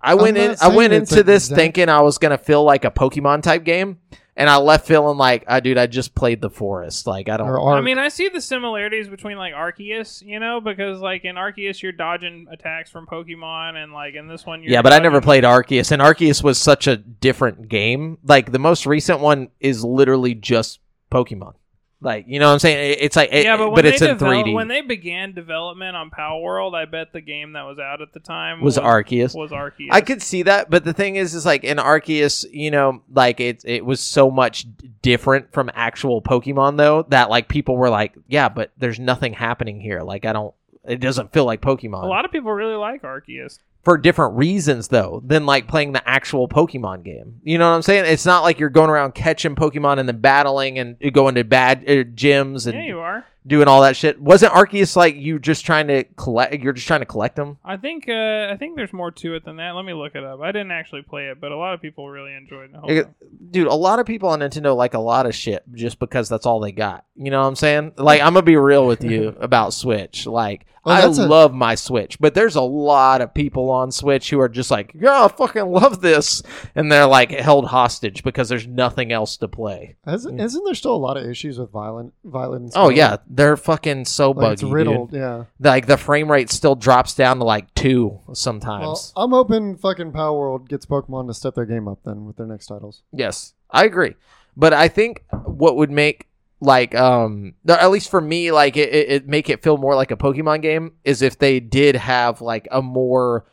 I 0.00 0.14
went 0.14 0.36
in. 0.38 0.56
I 0.62 0.68
went 0.68 0.92
into 0.92 1.22
this 1.22 1.44
exact- 1.46 1.58
thinking 1.58 1.88
I 1.88 2.00
was 2.00 2.18
gonna 2.18 2.38
feel 2.38 2.64
like 2.64 2.84
a 2.84 2.90
Pokemon 2.90 3.42
type 3.42 3.64
game, 3.64 3.98
and 4.36 4.50
I 4.50 4.56
left 4.58 4.86
feeling 4.86 5.16
like, 5.16 5.44
I 5.48 5.60
dude, 5.60 5.78
I 5.78 5.86
just 5.86 6.14
played 6.14 6.42
the 6.42 6.50
forest. 6.50 7.06
Like 7.06 7.28
I 7.28 7.38
don't. 7.38 7.48
Or 7.48 7.72
I 7.72 7.80
mean, 7.80 7.98
I 7.98 8.08
see 8.08 8.28
the 8.28 8.40
similarities 8.40 9.08
between 9.08 9.38
like 9.38 9.54
Arceus, 9.54 10.22
you 10.22 10.38
know, 10.38 10.60
because 10.60 11.00
like 11.00 11.24
in 11.24 11.36
Arceus 11.36 11.82
you're 11.82 11.92
dodging 11.92 12.46
attacks 12.50 12.90
from 12.90 13.06
Pokemon, 13.06 13.76
and 13.76 13.92
like 13.92 14.14
in 14.14 14.28
this 14.28 14.44
one 14.44 14.62
you're 14.62 14.72
yeah, 14.72 14.82
but 14.82 14.92
I 14.92 14.98
never 14.98 15.20
played 15.20 15.44
Arceus, 15.44 15.90
and 15.90 16.02
Arceus 16.02 16.42
was 16.42 16.58
such 16.58 16.86
a 16.86 16.96
different 16.96 17.68
game. 17.68 18.18
Like 18.22 18.52
the 18.52 18.58
most 18.58 18.86
recent 18.86 19.20
one 19.20 19.48
is 19.58 19.82
literally 19.82 20.34
just 20.34 20.80
Pokemon. 21.10 21.54
Like 22.00 22.26
you 22.28 22.38
know 22.38 22.46
what 22.48 22.52
I'm 22.52 22.58
saying? 22.58 22.98
It's 23.00 23.16
like, 23.16 23.30
it- 23.32 23.44
yeah, 23.44 23.56
but, 23.56 23.70
when 23.70 23.86
it's 23.86 24.00
they 24.00 24.10
in 24.10 24.18
develop- 24.18 24.46
3D. 24.46 24.54
When 24.54 24.68
they 24.68 24.82
began 24.82 25.32
development 25.32 25.96
on 25.96 26.10
Palworld, 26.10 26.74
I 26.74 26.84
bet 26.84 27.12
the 27.14 27.22
game 27.22 27.54
that 27.54 27.62
was 27.62 27.78
out 27.78 28.02
at 28.02 28.12
the 28.12 28.20
time 28.20 28.60
was 28.60 28.76
Arceus. 28.76 29.34
Was 29.34 29.50
Arceus? 29.50 29.88
I 29.90 30.02
could 30.02 30.20
see 30.20 30.42
that, 30.42 30.68
but 30.68 30.84
the 30.84 30.92
thing 30.92 31.16
is, 31.16 31.34
is 31.34 31.46
like 31.46 31.64
in 31.64 31.78
Arceus, 31.78 32.44
you 32.52 32.70
know, 32.70 33.02
like 33.10 33.40
it 33.40 33.62
it 33.64 33.84
was 33.84 34.00
so 34.00 34.30
much 34.30 34.66
different 35.00 35.52
from 35.52 35.70
actual 35.74 36.20
Pokemon 36.20 36.76
though 36.76 37.04
that 37.08 37.30
like 37.30 37.48
people 37.48 37.76
were 37.76 37.88
like, 37.90 38.14
yeah, 38.28 38.50
but 38.50 38.72
there's 38.76 38.98
nothing 39.00 39.32
happening 39.32 39.80
here. 39.80 40.02
Like 40.02 40.26
I 40.26 40.34
don't, 40.34 40.54
it 40.84 41.00
doesn't 41.00 41.32
feel 41.32 41.46
like 41.46 41.62
Pokemon 41.62 42.04
A 42.04 42.06
lot 42.06 42.24
of 42.26 42.30
people 42.30 42.52
really 42.52 42.76
like 42.76 43.02
Arceus. 43.02 43.58
For 43.86 43.96
different 43.96 44.36
reasons 44.36 44.88
though 44.88 45.22
than 45.24 45.46
like 45.46 45.68
playing 45.68 45.92
the 45.92 46.08
actual 46.08 46.48
Pokemon 46.48 47.04
game. 47.04 47.40
You 47.44 47.56
know 47.56 47.70
what 47.70 47.76
I'm 47.76 47.82
saying? 47.82 48.06
It's 48.06 48.26
not 48.26 48.42
like 48.42 48.58
you're 48.58 48.68
going 48.68 48.90
around 48.90 49.14
catching 49.14 49.54
Pokemon 49.54 50.00
and 50.00 50.08
then 50.08 50.20
battling 50.20 50.80
and 50.80 50.96
going 51.12 51.36
to 51.36 51.44
bad 51.44 51.84
uh, 51.84 52.02
gyms 52.02 52.66
and 52.66 52.74
Yeah, 52.74 52.84
you 52.84 52.98
are. 52.98 53.24
Doing 53.46 53.68
all 53.68 53.82
that 53.82 53.96
shit. 53.96 54.20
Wasn't 54.20 54.52
Arceus 54.52 54.96
like 54.96 55.14
you 55.16 55.38
just 55.38 55.64
trying 55.64 55.86
to 55.88 56.04
collect? 56.16 56.54
You're 56.62 56.72
just 56.72 56.86
trying 56.86 57.00
to 57.00 57.06
collect 57.06 57.36
them. 57.36 57.58
I 57.64 57.76
think 57.76 58.08
uh, 58.08 58.48
I 58.50 58.56
think 58.58 58.76
there's 58.76 58.92
more 58.92 59.10
to 59.12 59.34
it 59.34 59.44
than 59.44 59.56
that. 59.56 59.70
Let 59.72 59.84
me 59.84 59.92
look 59.94 60.14
it 60.14 60.24
up. 60.24 60.40
I 60.40 60.52
didn't 60.52 60.72
actually 60.72 61.02
play 61.02 61.26
it, 61.26 61.40
but 61.40 61.52
a 61.52 61.56
lot 61.56 61.74
of 61.74 61.80
people 61.82 62.08
really 62.08 62.34
enjoyed 62.34 62.70
it. 62.70 62.76
Hold 62.76 62.90
It- 62.90 63.52
dude, 63.52 63.66
a 63.68 63.74
lot 63.74 63.98
of 63.98 64.06
people 64.06 64.28
on 64.28 64.40
Nintendo 64.40 64.74
like 64.76 64.94
a 64.94 64.98
lot 64.98 65.26
of 65.26 65.34
shit 65.34 65.62
just 65.72 65.98
because 65.98 66.28
that's 66.28 66.46
all 66.46 66.60
they 66.60 66.72
got. 66.72 67.04
You 67.14 67.30
know 67.30 67.40
what 67.40 67.46
I'm 67.48 67.56
saying? 67.56 67.92
Like, 67.96 68.20
I'm 68.20 68.34
gonna 68.34 68.42
be 68.42 68.56
real 68.56 68.86
with 68.86 69.02
you 69.04 69.28
about 69.40 69.72
Switch. 69.72 70.26
Like, 70.26 70.66
Well, 70.84 70.96
I 70.96 71.00
that's 71.00 71.18
a- 71.18 71.26
love 71.26 71.54
my 71.54 71.74
Switch, 71.76 72.18
but 72.20 72.34
there's 72.34 72.56
a 72.56 72.60
lot 72.62 73.20
of 73.22 73.32
people 73.32 73.70
on 73.70 73.90
Switch 73.90 74.28
who 74.28 74.38
are 74.40 74.48
just 74.50 74.70
like, 74.70 74.92
yeah, 74.98 75.24
I 75.24 75.28
fucking 75.28 75.66
love 75.70 76.02
this, 76.02 76.42
and 76.74 76.92
they're 76.92 77.06
like 77.06 77.30
held 77.30 77.66
hostage 77.66 78.22
because 78.22 78.48
there's 78.50 78.66
nothing 78.66 79.12
else 79.12 79.36
to 79.38 79.48
play. 79.48 79.96
Isn't, 80.06 80.38
isn't 80.40 80.64
there 80.64 80.74
still 80.74 80.94
a 80.94 80.98
lot 80.98 81.16
of 81.16 81.24
issues 81.24 81.58
with 81.58 81.70
violent 81.70 82.12
violence? 82.24 82.74
Oh 82.76 82.90
yeah, 82.90 83.16
they're 83.36 83.56
fucking 83.56 84.04
so 84.06 84.30
like 84.30 84.36
buggy, 84.40 84.52
it's 84.54 84.62
riddled. 84.62 85.10
dude. 85.10 85.20
Yeah. 85.20 85.44
Like 85.60 85.86
the 85.86 85.96
frame 85.96 86.30
rate 86.30 86.50
still 86.50 86.74
drops 86.74 87.14
down 87.14 87.38
to 87.38 87.44
like 87.44 87.72
two 87.74 88.20
Well, 88.26 88.34
sometimes. 88.34 89.12
I'm 89.16 89.30
hoping 89.30 89.76
fucking 89.76 90.12
Palworld 90.12 90.68
gets 90.68 90.86
Pokemon 90.86 91.28
to 91.28 91.34
step 91.34 91.54
their 91.54 91.66
game 91.66 91.86
up 91.86 92.00
then 92.04 92.24
with 92.24 92.36
their 92.36 92.46
next 92.46 92.66
titles. 92.66 93.02
Yes, 93.12 93.54
I 93.70 93.84
agree. 93.84 94.14
But 94.56 94.72
I 94.72 94.88
think 94.88 95.24
what 95.44 95.76
would 95.76 95.90
make 95.90 96.28
like 96.58 96.94
um 96.94 97.52
at 97.68 97.90
least 97.90 98.10
for 98.10 98.20
me 98.20 98.50
like 98.50 98.78
it, 98.78 98.88
it, 98.88 99.08
it 99.10 99.28
make 99.28 99.50
it 99.50 99.62
feel 99.62 99.76
more 99.76 99.94
like 99.94 100.10
a 100.10 100.16
Pokemon 100.16 100.62
game 100.62 100.92
is 101.04 101.20
if 101.20 101.38
they 101.38 101.60
did 101.60 101.96
have 101.96 102.40
like 102.40 102.66
a 102.70 102.80
more 102.80 103.44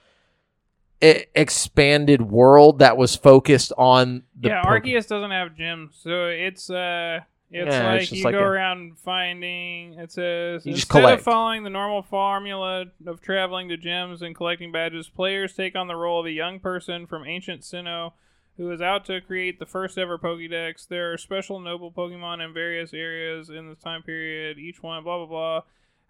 expanded 1.02 2.22
world 2.22 2.80
that 2.80 2.96
was 2.96 3.16
focused 3.16 3.74
on 3.78 4.24
the 4.40 4.50
yeah, 4.50 4.64
Poke- 4.64 4.84
Arceus 4.86 5.08
doesn't 5.08 5.32
have 5.32 5.50
gyms, 5.50 6.02
so 6.02 6.28
it's 6.28 6.70
uh, 6.70 7.20
it's 7.54 7.72
Yeah, 7.74 7.88
like 7.88 8.02
it's 8.04 8.12
you 8.12 8.24
like 8.24 8.34
go 8.34 8.40
a- 8.40 8.48
around 8.50 8.98
finding. 9.00 9.94
It 9.94 10.12
says 10.12 10.66
You 10.66 10.74
just 10.74 10.86
instead 10.86 11.00
collect. 11.02 11.20
of 11.20 11.26
following 11.26 11.64
the 11.64 11.70
normal 11.70 12.02
formula 12.02 12.86
of 13.06 13.22
traveling 13.22 13.70
to 13.70 13.78
gyms 13.78 14.22
and 14.22 14.36
collecting 14.36 14.72
badges, 14.72 15.08
players 15.10 15.54
take 15.56 15.76
on 15.76 15.88
the 15.88 15.96
role 15.96 16.20
of 16.20 16.26
a 16.26 16.32
young 16.32 16.60
person 16.60 17.06
from 17.08 17.26
ancient 17.26 17.62
Sinnoh 17.62 18.14
who 18.58 18.70
is 18.72 18.82
out 18.82 19.04
to 19.06 19.20
create 19.22 19.58
the 19.60 19.66
first 19.66 19.98
ever 19.98 20.18
Pokédex. 20.18 20.88
There 20.88 21.12
are 21.14 21.18
special 21.18 21.60
noble 21.60 21.92
Pokemon 21.92 22.44
in 22.46 22.54
various 22.54 22.94
areas 22.94 23.50
in 23.50 23.68
this 23.70 23.80
time 23.80 24.04
period. 24.04 24.58
Each 24.60 24.82
one, 24.84 25.04
blah 25.04 25.18
blah 25.18 25.26
blah. 25.28 25.62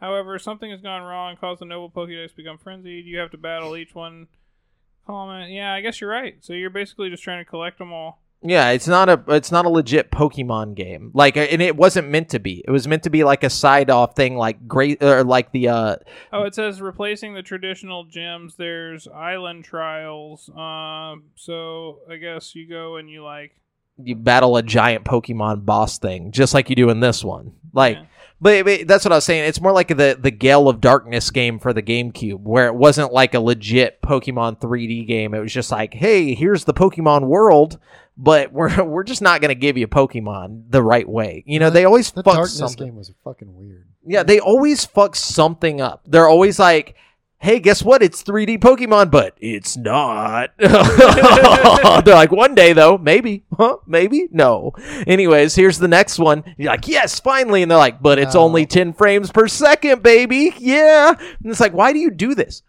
However, 0.02 0.38
something 0.40 0.70
has 0.72 0.82
gone 0.82 1.04
wrong, 1.04 1.38
caused 1.38 1.62
the 1.62 1.66
noble 1.66 1.90
Pokédex 1.90 2.32
to 2.32 2.36
become 2.36 2.58
frenzied. 2.58 3.06
You 3.06 3.20
have 3.20 3.32
to 3.32 3.38
battle 3.38 3.78
each 3.78 3.96
one. 3.96 4.28
Comment. 5.06 5.52
Yeah, 5.52 5.74
I 5.74 5.82
guess 5.82 6.00
you're 6.02 6.10
right. 6.10 6.36
So 6.42 6.54
you're 6.54 6.70
basically 6.70 7.10
just 7.10 7.24
trying 7.24 7.44
to 7.44 7.50
collect 7.50 7.78
them 7.78 7.92
all. 7.94 8.22
Yeah, 8.44 8.72
it's 8.72 8.88
not 8.88 9.10
a 9.10 9.24
it's 9.30 9.52
not 9.52 9.66
a 9.66 9.70
legit 9.70 10.12
Pokemon 10.12 10.76
game. 10.76 11.12
Like 11.14 11.38
and 11.38 11.62
it 11.62 11.76
wasn't 11.76 12.10
meant 12.10 12.30
to 12.30 12.40
be. 12.40 12.64
It 12.68 12.72
was 12.72 12.88
meant 12.88 13.04
to 13.04 13.10
be 13.10 13.24
like 13.24 13.44
a 13.44 13.50
side 13.50 13.90
off 13.90 14.16
thing 14.16 14.36
like 14.36 14.68
great 14.68 15.02
or 15.02 15.24
like 15.24 15.52
the 15.52 15.70
uh 15.70 15.96
Oh, 16.32 16.44
it 16.44 16.54
says 16.54 16.82
replacing 16.82 17.34
the 17.34 17.42
traditional 17.42 18.06
gyms. 18.06 18.58
There's 18.58 19.08
island 19.08 19.64
trials. 19.66 20.50
Um, 20.50 21.30
so 21.36 22.00
I 22.10 22.18
guess 22.18 22.54
you 22.56 22.68
go 22.68 22.98
and 22.98 23.10
you 23.10 23.24
like. 23.24 23.56
you 23.98 24.16
battle 24.16 24.58
a 24.58 24.64
giant 24.64 25.06
Pokemon 25.06 25.66
boss 25.66 25.98
thing 25.98 26.32
just 26.32 26.54
like 26.54 26.70
you 26.70 26.76
do 26.76 26.90
in 26.90 27.00
this 27.00 27.24
one. 27.24 27.54
Like 27.74 27.98
Yeah. 27.98 28.06
But, 28.42 28.66
but 28.66 28.88
that's 28.90 29.06
what 29.06 29.14
I 29.14 29.16
was 29.16 29.24
saying. 29.24 29.46
It's 29.46 29.62
more 29.62 29.72
like 29.72 29.88
the 29.88 30.18
the 30.20 30.32
Gale 30.32 30.68
of 30.68 30.82
Darkness 30.82 31.32
game 31.32 31.60
for 31.60 31.72
the 31.72 31.82
GameCube, 31.82 32.42
where 32.42 32.68
it 32.68 32.76
wasn't 32.76 33.14
like 33.14 33.34
a 33.36 33.40
legit 33.40 34.02
Pokemon 34.02 34.60
3D 34.60 35.08
game. 35.08 35.34
It 35.34 35.40
was 35.40 35.54
just 35.54 35.72
like, 35.72 35.94
hey, 35.94 36.34
here's 36.34 36.66
the 36.66 36.74
Pokemon 36.74 37.28
world, 37.28 37.80
but 38.18 38.52
we're 38.54 38.84
we're 38.86 39.04
just 39.04 39.22
not 39.22 39.42
going 39.42 39.50
to 39.50 39.56
give 39.56 39.78
you 39.78 39.88
Pokemon 39.88 40.66
the 40.70 40.82
right 40.84 41.08
way. 41.08 41.44
You 41.48 41.60
know, 41.60 41.70
they 41.70 41.86
always 41.86 42.12
The 42.12 42.24
fuck 42.24 42.34
darkness 42.36 42.58
something. 42.58 42.88
game 42.88 42.96
was 42.96 43.12
fucking 43.24 43.56
weird. 43.56 43.88
Yeah, 44.06 44.24
they 44.24 44.40
always 44.40 44.86
fuck 44.86 45.16
something 45.16 45.80
up. 45.82 46.02
They're 46.06 46.28
always 46.28 46.60
like, 46.60 46.96
hey, 47.38 47.60
guess 47.60 47.84
what? 47.84 48.02
It's 48.04 48.24
3D 48.24 48.60
Pokemon, 48.60 49.12
but 49.12 49.36
it's 49.40 49.76
not. 49.78 50.52
They're 50.58 52.14
like, 52.16 52.32
one 52.32 52.56
day 52.56 52.74
though, 52.74 52.98
maybe, 52.98 53.44
huh? 53.58 53.78
Maybe, 53.86 54.28
no. 54.32 54.72
Anyways, 55.08 55.56
here's 55.56 55.78
the 55.80 55.88
next 55.88 56.20
one. 56.20 56.44
You're 56.58 56.72
like, 56.72 56.88
yes, 56.88 57.20
finally. 57.20 57.62
And 57.62 57.72
they're 57.72 57.78
like, 57.78 58.02
but 58.02 58.20
it's 58.20 58.36
No. 58.36 58.42
only 58.42 58.66
10 58.66 58.94
frames 58.94 59.32
per 59.32 59.48
second, 59.48 60.04
baby. 60.04 60.54
Yeah. 60.58 61.10
And 61.18 61.52
it's 61.52 61.60
like, 61.60 61.74
why 61.74 61.92
do 61.94 62.00
you 62.00 62.12
do 62.12 62.34
this? 62.36 62.64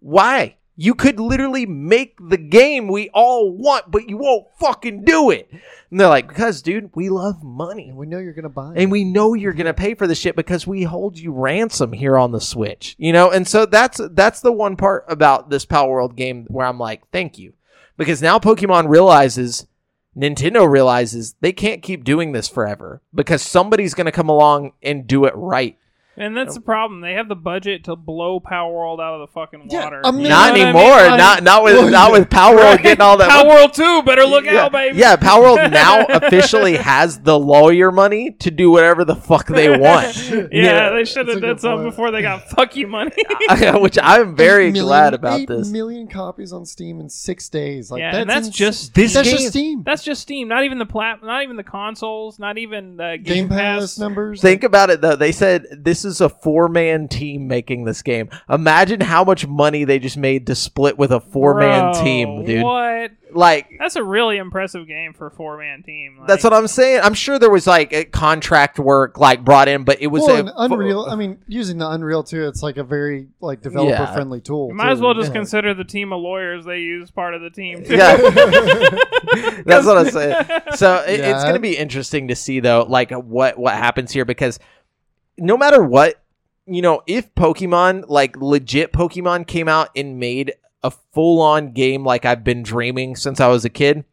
Why? 0.00 0.56
You 0.80 0.94
could 0.94 1.18
literally 1.18 1.66
make 1.66 2.16
the 2.20 2.36
game 2.36 2.86
we 2.86 3.10
all 3.12 3.50
want, 3.50 3.90
but 3.90 4.08
you 4.08 4.16
won't 4.16 4.46
fucking 4.60 5.02
do 5.02 5.28
it. 5.28 5.48
And 5.90 5.98
they're 5.98 6.06
like, 6.06 6.28
because, 6.28 6.62
dude, 6.62 6.90
we 6.94 7.08
love 7.08 7.42
money. 7.42 7.88
And 7.88 7.98
we 7.98 8.06
know 8.06 8.18
you're 8.20 8.32
gonna 8.32 8.48
buy 8.48 8.74
it. 8.74 8.80
And 8.80 8.92
we 8.92 9.02
know 9.02 9.34
you're 9.34 9.54
gonna 9.54 9.74
pay 9.74 9.94
for 9.94 10.06
the 10.06 10.14
shit 10.14 10.36
because 10.36 10.68
we 10.68 10.84
hold 10.84 11.18
you 11.18 11.32
ransom 11.32 11.92
here 11.92 12.16
on 12.16 12.30
the 12.30 12.40
Switch, 12.40 12.94
you 12.96 13.12
know. 13.12 13.28
And 13.28 13.48
so 13.48 13.66
that's 13.66 14.00
that's 14.12 14.40
the 14.40 14.52
one 14.52 14.76
part 14.76 15.04
about 15.08 15.50
this 15.50 15.66
Palworld 15.66 16.14
game 16.14 16.46
where 16.46 16.64
I'm 16.64 16.78
like, 16.78 17.02
thank 17.10 17.38
you, 17.38 17.54
because 17.96 18.22
now 18.22 18.38
Pokemon 18.38 18.88
realizes, 18.88 19.66
Nintendo 20.16 20.70
realizes 20.70 21.34
they 21.40 21.52
can't 21.52 21.82
keep 21.82 22.04
doing 22.04 22.30
this 22.30 22.48
forever 22.48 23.02
because 23.12 23.42
somebody's 23.42 23.94
gonna 23.94 24.12
come 24.12 24.28
along 24.28 24.74
and 24.80 25.08
do 25.08 25.24
it 25.24 25.34
right. 25.34 25.76
And 26.18 26.36
that's 26.36 26.54
the 26.54 26.60
problem. 26.60 27.00
They 27.00 27.14
have 27.14 27.28
the 27.28 27.36
budget 27.36 27.84
to 27.84 27.96
blow 27.96 28.40
Palworld 28.40 29.00
out 29.00 29.14
of 29.14 29.20
the 29.20 29.32
fucking 29.32 29.68
Yeah, 29.70 29.84
water. 29.84 30.00
a 30.04 30.06
You 30.08 30.12
million- 30.12 30.30
know 30.30 30.36
not 30.36 30.40
what 30.40 30.50
I 30.50 30.54
mean? 30.54 30.66
anymore. 30.66 30.90
Like- 30.90 31.18
not 31.18 31.42
not 31.42 31.62
with 31.64 31.90
not 31.92 32.12
with 32.12 32.28
Palworld 32.28 32.82
getting 32.82 33.00
all 33.00 33.16
that. 33.18 33.28
Power 33.30 33.46
World 33.48 33.74
2, 33.74 34.02
better 34.02 34.24
look 34.24 34.44
yeah, 34.44 34.64
out, 34.64 34.72
baby. 34.72 34.98
Yeah, 34.98 35.16
Palworld 35.16 35.70
now 35.72 36.04
officially 36.08 36.76
has 36.76 37.20
the 37.20 37.38
lawyer 37.38 37.92
money 37.92 38.32
to 38.40 38.50
do 38.50 38.70
whatever 38.70 39.04
the 39.04 39.14
fuck 39.16 39.46
they 39.46 39.70
want. 39.78 40.16
Yeah, 40.52 40.90
they 40.90 41.04
should 41.04 41.26
That's 41.26 41.28
have 41.28 41.28
a 41.28 41.32
done 41.32 41.40
good 41.40 41.60
something 41.60 41.84
point. 41.84 41.90
before 41.92 42.10
they 42.10 42.22
got 42.22 42.48
fuck 42.50 42.74
you 42.76 42.86
money. 42.88 43.12
which 43.74 43.98
I'm 44.02 44.34
very 44.36 44.66
Eight 44.66 44.72
million- 44.72 44.86
glad 44.86 45.14
about 45.14 45.40
eight 45.40 45.48
this. 45.48 45.70
million 45.70 46.08
copies 46.08 46.52
on 46.52 46.66
Steam 46.66 47.00
in 47.00 47.08
six 47.08 47.48
days. 47.48 47.90
Like 47.90 48.00
yeah, 48.00 48.10
that's 48.12 48.20
and 48.22 48.30
that's 48.30 48.46
ins- 48.48 48.56
just 48.56 48.94
This 48.94 49.14
that's 49.14 49.28
game- 49.28 49.36
just 49.38 49.48
Steam. 49.50 49.82
that's 49.84 50.02
just 50.02 50.22
Steam. 50.22 50.48
Not 50.48 50.64
even 50.64 50.78
the 50.78 50.86
plat, 50.86 51.22
not 51.22 51.42
even 51.42 51.56
the 51.56 51.62
consoles, 51.62 52.38
not 52.38 52.58
even 52.58 52.96
the 52.96 53.18
Game 53.22 53.46
Game, 53.46 53.48
Pass 53.48 53.80
Pass. 53.80 53.98
numbers. 53.98 54.40
Think 54.40 54.64
about 54.64 54.90
it 54.90 55.00
though. 55.00 55.16
They 55.16 55.32
said 55.32 55.66
this 55.70 56.04
is 56.08 56.20
a 56.20 56.28
four 56.28 56.68
man 56.68 57.08
team 57.08 57.48
making 57.48 57.84
this 57.84 58.02
game. 58.02 58.30
Imagine 58.48 59.00
how 59.00 59.24
much 59.24 59.46
money 59.46 59.84
they 59.84 59.98
just 59.98 60.16
made 60.16 60.46
to 60.46 60.54
split 60.54 60.98
with 60.98 61.12
a 61.12 61.20
four 61.20 61.54
man 61.54 61.94
team, 61.94 62.44
dude. 62.44 62.62
What? 62.62 63.12
Like 63.30 63.68
That's 63.78 63.96
a 63.96 64.02
really 64.02 64.38
impressive 64.38 64.86
game 64.86 65.12
for 65.12 65.26
a 65.26 65.30
four 65.30 65.58
man 65.58 65.82
team. 65.82 66.16
Like, 66.18 66.28
that's 66.28 66.44
what 66.44 66.54
I'm 66.54 66.66
saying. 66.66 67.00
I'm 67.02 67.14
sure 67.14 67.38
there 67.38 67.50
was 67.50 67.66
like 67.66 67.92
a 67.92 68.04
contract 68.04 68.78
work 68.78 69.18
like 69.18 69.44
brought 69.44 69.68
in, 69.68 69.84
but 69.84 70.00
it 70.00 70.06
was 70.06 70.22
well, 70.22 70.36
a 70.36 70.38
and 70.40 70.50
Unreal. 70.56 71.06
I 71.08 71.14
mean, 71.14 71.38
using 71.46 71.78
the 71.78 71.88
Unreal 71.90 72.22
too, 72.22 72.48
it's 72.48 72.62
like 72.62 72.78
a 72.78 72.84
very 72.84 73.28
like 73.40 73.60
developer 73.60 74.06
friendly 74.12 74.40
tool. 74.40 74.68
You 74.68 74.74
might 74.74 74.90
as 74.90 75.00
well 75.00 75.14
just 75.14 75.28
Yeah. 75.28 75.34
consider 75.34 75.74
the 75.74 75.84
team 75.84 76.12
of 76.12 76.20
lawyers 76.20 76.64
they 76.64 76.78
use 76.78 77.10
part 77.10 77.34
of 77.34 77.42
the 77.42 77.50
team. 77.50 77.84
Too. 77.84 77.96
Yeah. 77.96 78.16
That's 79.66 79.86
what 79.86 79.98
I'm 79.98 80.10
saying. 80.10 80.46
So 80.76 80.96
it, 81.06 81.20
it's 81.20 81.42
going 81.42 81.54
to 81.54 81.60
be 81.60 81.76
interesting 81.76 82.28
to 82.28 82.36
see 82.36 82.60
though, 82.60 82.86
like 82.88 83.10
what 83.10 83.58
what 83.58 83.74
happens 83.74 84.10
here 84.10 84.24
because 84.24 84.58
no 85.38 85.56
matter 85.56 85.82
what, 85.82 86.20
you 86.66 86.82
know, 86.82 87.02
if 87.06 87.34
Pokemon 87.34 88.04
like 88.08 88.36
legit 88.36 88.92
Pokemon 88.92 89.46
came 89.46 89.68
out 89.68 89.88
and 89.96 90.18
made 90.18 90.52
a 90.82 90.90
full 90.90 91.40
on 91.40 91.72
game 91.72 92.04
like 92.04 92.24
I've 92.24 92.44
been 92.44 92.62
dreaming 92.62 93.16
since 93.16 93.40
I 93.40 93.48
was 93.48 93.64
a 93.64 93.68
kid, 93.70 94.04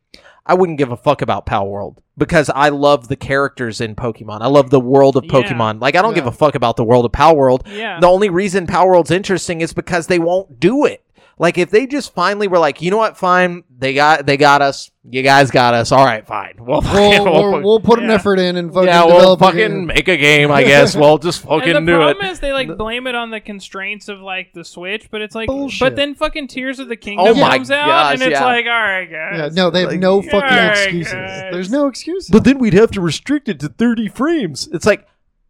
I 0.45 0.53
wouldn't 0.53 0.77
give 0.77 0.91
a 0.91 0.97
fuck 0.97 1.21
about 1.21 1.45
Palworld 1.45 1.97
because 2.17 2.49
I 2.49 2.69
love 2.69 3.07
the 3.07 3.15
characters 3.15 3.81
in 3.81 3.95
Pokemon. 3.95 4.41
I 4.41 4.47
love 4.47 4.69
the 4.69 4.79
world 4.79 5.17
of 5.17 5.25
Yeah. 5.25 5.31
Pokemon. 5.31 5.81
Like 5.81 5.95
I 5.95 6.01
don't 6.01 6.13
give 6.13 6.27
a 6.27 6.31
fuck 6.31 6.55
about 6.55 6.77
the 6.77 6.83
world 6.83 7.05
of 7.05 7.11
Palworld. 7.11 7.67
yeah. 7.67 7.99
The 7.99 8.07
only 8.07 8.29
reason 8.29 8.67
Palworld's 8.67 9.11
interesting 9.11 9.61
is 9.61 9.73
because 9.73 10.07
they 10.07 10.19
won't 10.19 10.59
do 10.59 10.85
it. 10.85 11.03
Like 11.37 11.57
if 11.57 11.69
they 11.69 11.85
just 11.85 12.13
finally 12.13 12.47
were 12.47 12.59
like, 12.59 12.81
you 12.81 12.91
know 12.91 12.97
what, 12.97 13.17
fine, 13.17 13.63
they 13.77 13.93
got 13.93 14.25
they 14.25 14.37
got 14.37 14.61
us. 14.61 14.89
You 15.07 15.21
guys 15.21 15.51
got 15.51 15.73
us. 15.73 15.91
All 15.91 16.03
right, 16.03 16.25
fine. 16.25 16.55
We'll 16.57 16.81
fucking, 16.81 17.23
We'll, 17.23 17.51
we'll, 17.51 17.61
we'll 17.61 17.79
put 17.79 17.99
an 17.99 18.09
effort 18.09 18.39
in 18.39 18.55
and 18.55 18.73
fucking 18.73 18.87
yeah, 18.87 19.03
we'll 19.05 19.35
develop 19.35 19.53
a 19.55 19.69
make 19.69 20.07
a 20.07 20.17
game. 20.17 20.49
I 20.49 20.63
guess 20.71 20.95
we'll 20.95 21.17
just 21.17 21.41
fucking 21.41 21.75
and 21.75 21.87
the 21.87 21.91
do 21.91 21.97
it. 21.97 22.03
problem 22.13 22.25
is 22.31 22.39
they 22.39 22.53
like 22.53 22.75
blame 22.77 23.05
it 23.05 23.13
on 23.15 23.29
the 23.31 23.39
constraints 23.41 24.07
of 24.07 24.19
like 24.21 24.53
the 24.53 24.63
Switch, 24.63 25.11
but 25.11 25.21
it's 25.21 25.35
like, 25.35 25.47
Bullshit. 25.47 25.79
but 25.81 25.95
then 25.95 26.15
fucking 26.15 26.47
Tears 26.47 26.79
of 26.79 26.87
the 26.87 26.95
oh 26.95 26.97
Kingdom 26.97 27.25
Oh 27.27 27.33
my 27.35 27.57
comes 27.57 27.69
out, 27.69 27.85
gosh, 27.85 28.13
and 28.13 28.21
it's 28.23 28.31
yeah. 28.31 28.45
like, 28.45 28.65
all 28.65 28.71
right, 28.71 29.05
guys. 29.11 29.37
Yeah, 29.37 29.49
no, 29.63 29.69
they 29.69 29.81
have 29.81 29.91
Like, 29.91 29.99
no 29.99 30.21
fucking 30.21 30.57
excuses. 30.69 31.13
guys. 31.13 31.51
There's 31.51 31.69
no 31.69 31.87
excuses. 31.87 32.29
But 32.31 32.45
then 32.45 32.57
we'd 32.57 32.73
have 32.73 32.91
to 32.91 33.01
restrict 33.01 33.47
it 33.49 33.59
to 33.59 33.67
thirty 33.69 34.07
frames. 34.07 34.67
It's 34.71 34.85
like, 34.87 35.05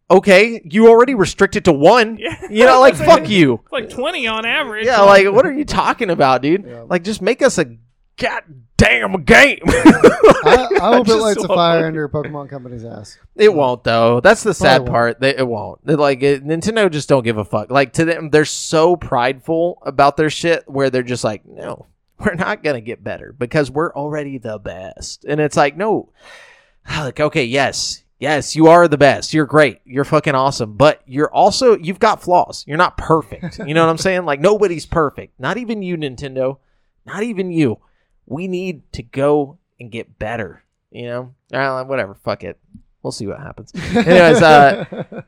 okay, 0.10 0.61
you 0.65 0.88
already 0.90 1.15
restricted 1.15 1.65
to 1.65 1.72
one. 1.73 2.18
Yeah. 2.18 2.38
You 2.49 2.65
know, 2.65 2.80
like 2.80 2.94
It's 2.95 3.03
fuck 3.03 3.27
you. 3.30 3.61
Like 3.72 3.90
twenty 3.90 4.27
on 4.27 4.45
average. 4.45 4.86
Yeah, 4.86 5.02
like 5.02 5.32
what 5.32 5.45
are 5.45 5.53
you 5.53 5.65
talking 5.65 6.10
about, 6.10 6.41
dude? 6.41 6.65
Yeah. 6.65 6.86
Like 6.90 7.03
just 7.03 7.22
make 7.22 7.41
us 7.41 7.57
a 7.57 7.77
goddamn 8.18 9.23
game. 9.23 9.60
I, 9.65 10.68
I 10.76 10.80
hope 10.95 11.07
it 11.07 11.07
Just 11.07 11.19
lights 11.22 11.44
a 11.44 11.48
fire 11.48 11.80
fucking- 11.80 11.86
under 11.88 12.10
Pokemon 12.10 12.49
Company's 12.49 12.86
ass. 12.86 13.18
It 13.36 13.53
won't 13.53 13.84
though. 13.84 14.19
That's 14.22 14.44
the 14.44 14.53
sad 14.53 14.77
Probably 14.77 14.91
part. 14.91 15.19
They, 15.19 15.36
it 15.38 15.48
won't. 15.48 15.86
They're 15.86 15.98
like 15.98 16.22
it, 16.23 16.45
Nintendo 16.45 16.90
just 16.90 17.10
don't 17.10 17.23
give 17.23 17.38
a 17.38 17.45
fuck. 17.45 17.69
Like 17.72 17.94
to 17.94 18.06
them, 18.06 18.30
they're 18.30 18.45
so 18.45 18.95
prideful 18.95 19.80
about 19.86 20.18
their 20.18 20.30
shit 20.30 20.64
where 20.69 20.90
they're 20.90 21.03
just 21.03 21.23
like, 21.23 21.45
no, 21.45 21.88
we're 22.19 22.36
not 22.36 22.64
gonna 22.64 22.82
get 22.82 23.03
better 23.03 23.34
because 23.38 23.69
we're 23.69 23.94
already 23.94 24.38
the 24.38 24.57
best. 24.60 25.26
And 25.26 25.41
it's 25.41 25.57
like, 25.57 25.76
no, 25.76 26.10
like 26.90 27.19
okay, 27.19 27.44
yes, 27.45 28.03
yes, 28.26 28.56
you 28.56 28.68
are 28.68 28.88
the 28.88 28.97
best. 28.97 29.35
You're 29.35 29.45
great. 29.45 29.81
You're 29.85 30.03
fucking 30.03 30.34
awesome. 30.34 30.73
But 30.73 31.03
you're 31.06 31.31
also 31.31 31.77
you've 31.77 31.99
got 31.99 32.23
flaws. 32.23 32.64
You're 32.68 32.77
not 32.77 32.97
perfect. 32.97 33.60
You 33.60 33.76
know 33.76 33.85
what 33.85 33.91
I'm 33.91 33.99
saying? 33.99 34.26
Like 34.26 34.39
nobody's 34.39 34.88
perfect. 34.88 35.39
Not 35.39 35.57
even 35.57 35.84
you, 35.84 35.95
Nintendo. 35.95 36.57
Not 37.06 37.22
even 37.22 37.52
you. 37.52 37.77
We 38.26 38.47
need 38.47 38.91
to 38.93 39.03
go 39.03 39.60
and 39.80 39.91
get 39.91 40.18
better. 40.18 40.64
You 40.89 41.06
know, 41.06 41.35
uh, 41.53 41.84
whatever. 41.84 42.15
Fuck 42.15 42.43
it. 42.43 42.57
We'll 43.03 43.11
see 43.11 43.27
what 43.27 43.39
happens. 43.39 43.72
Anyways, 43.76 44.41
uh, 44.41 44.85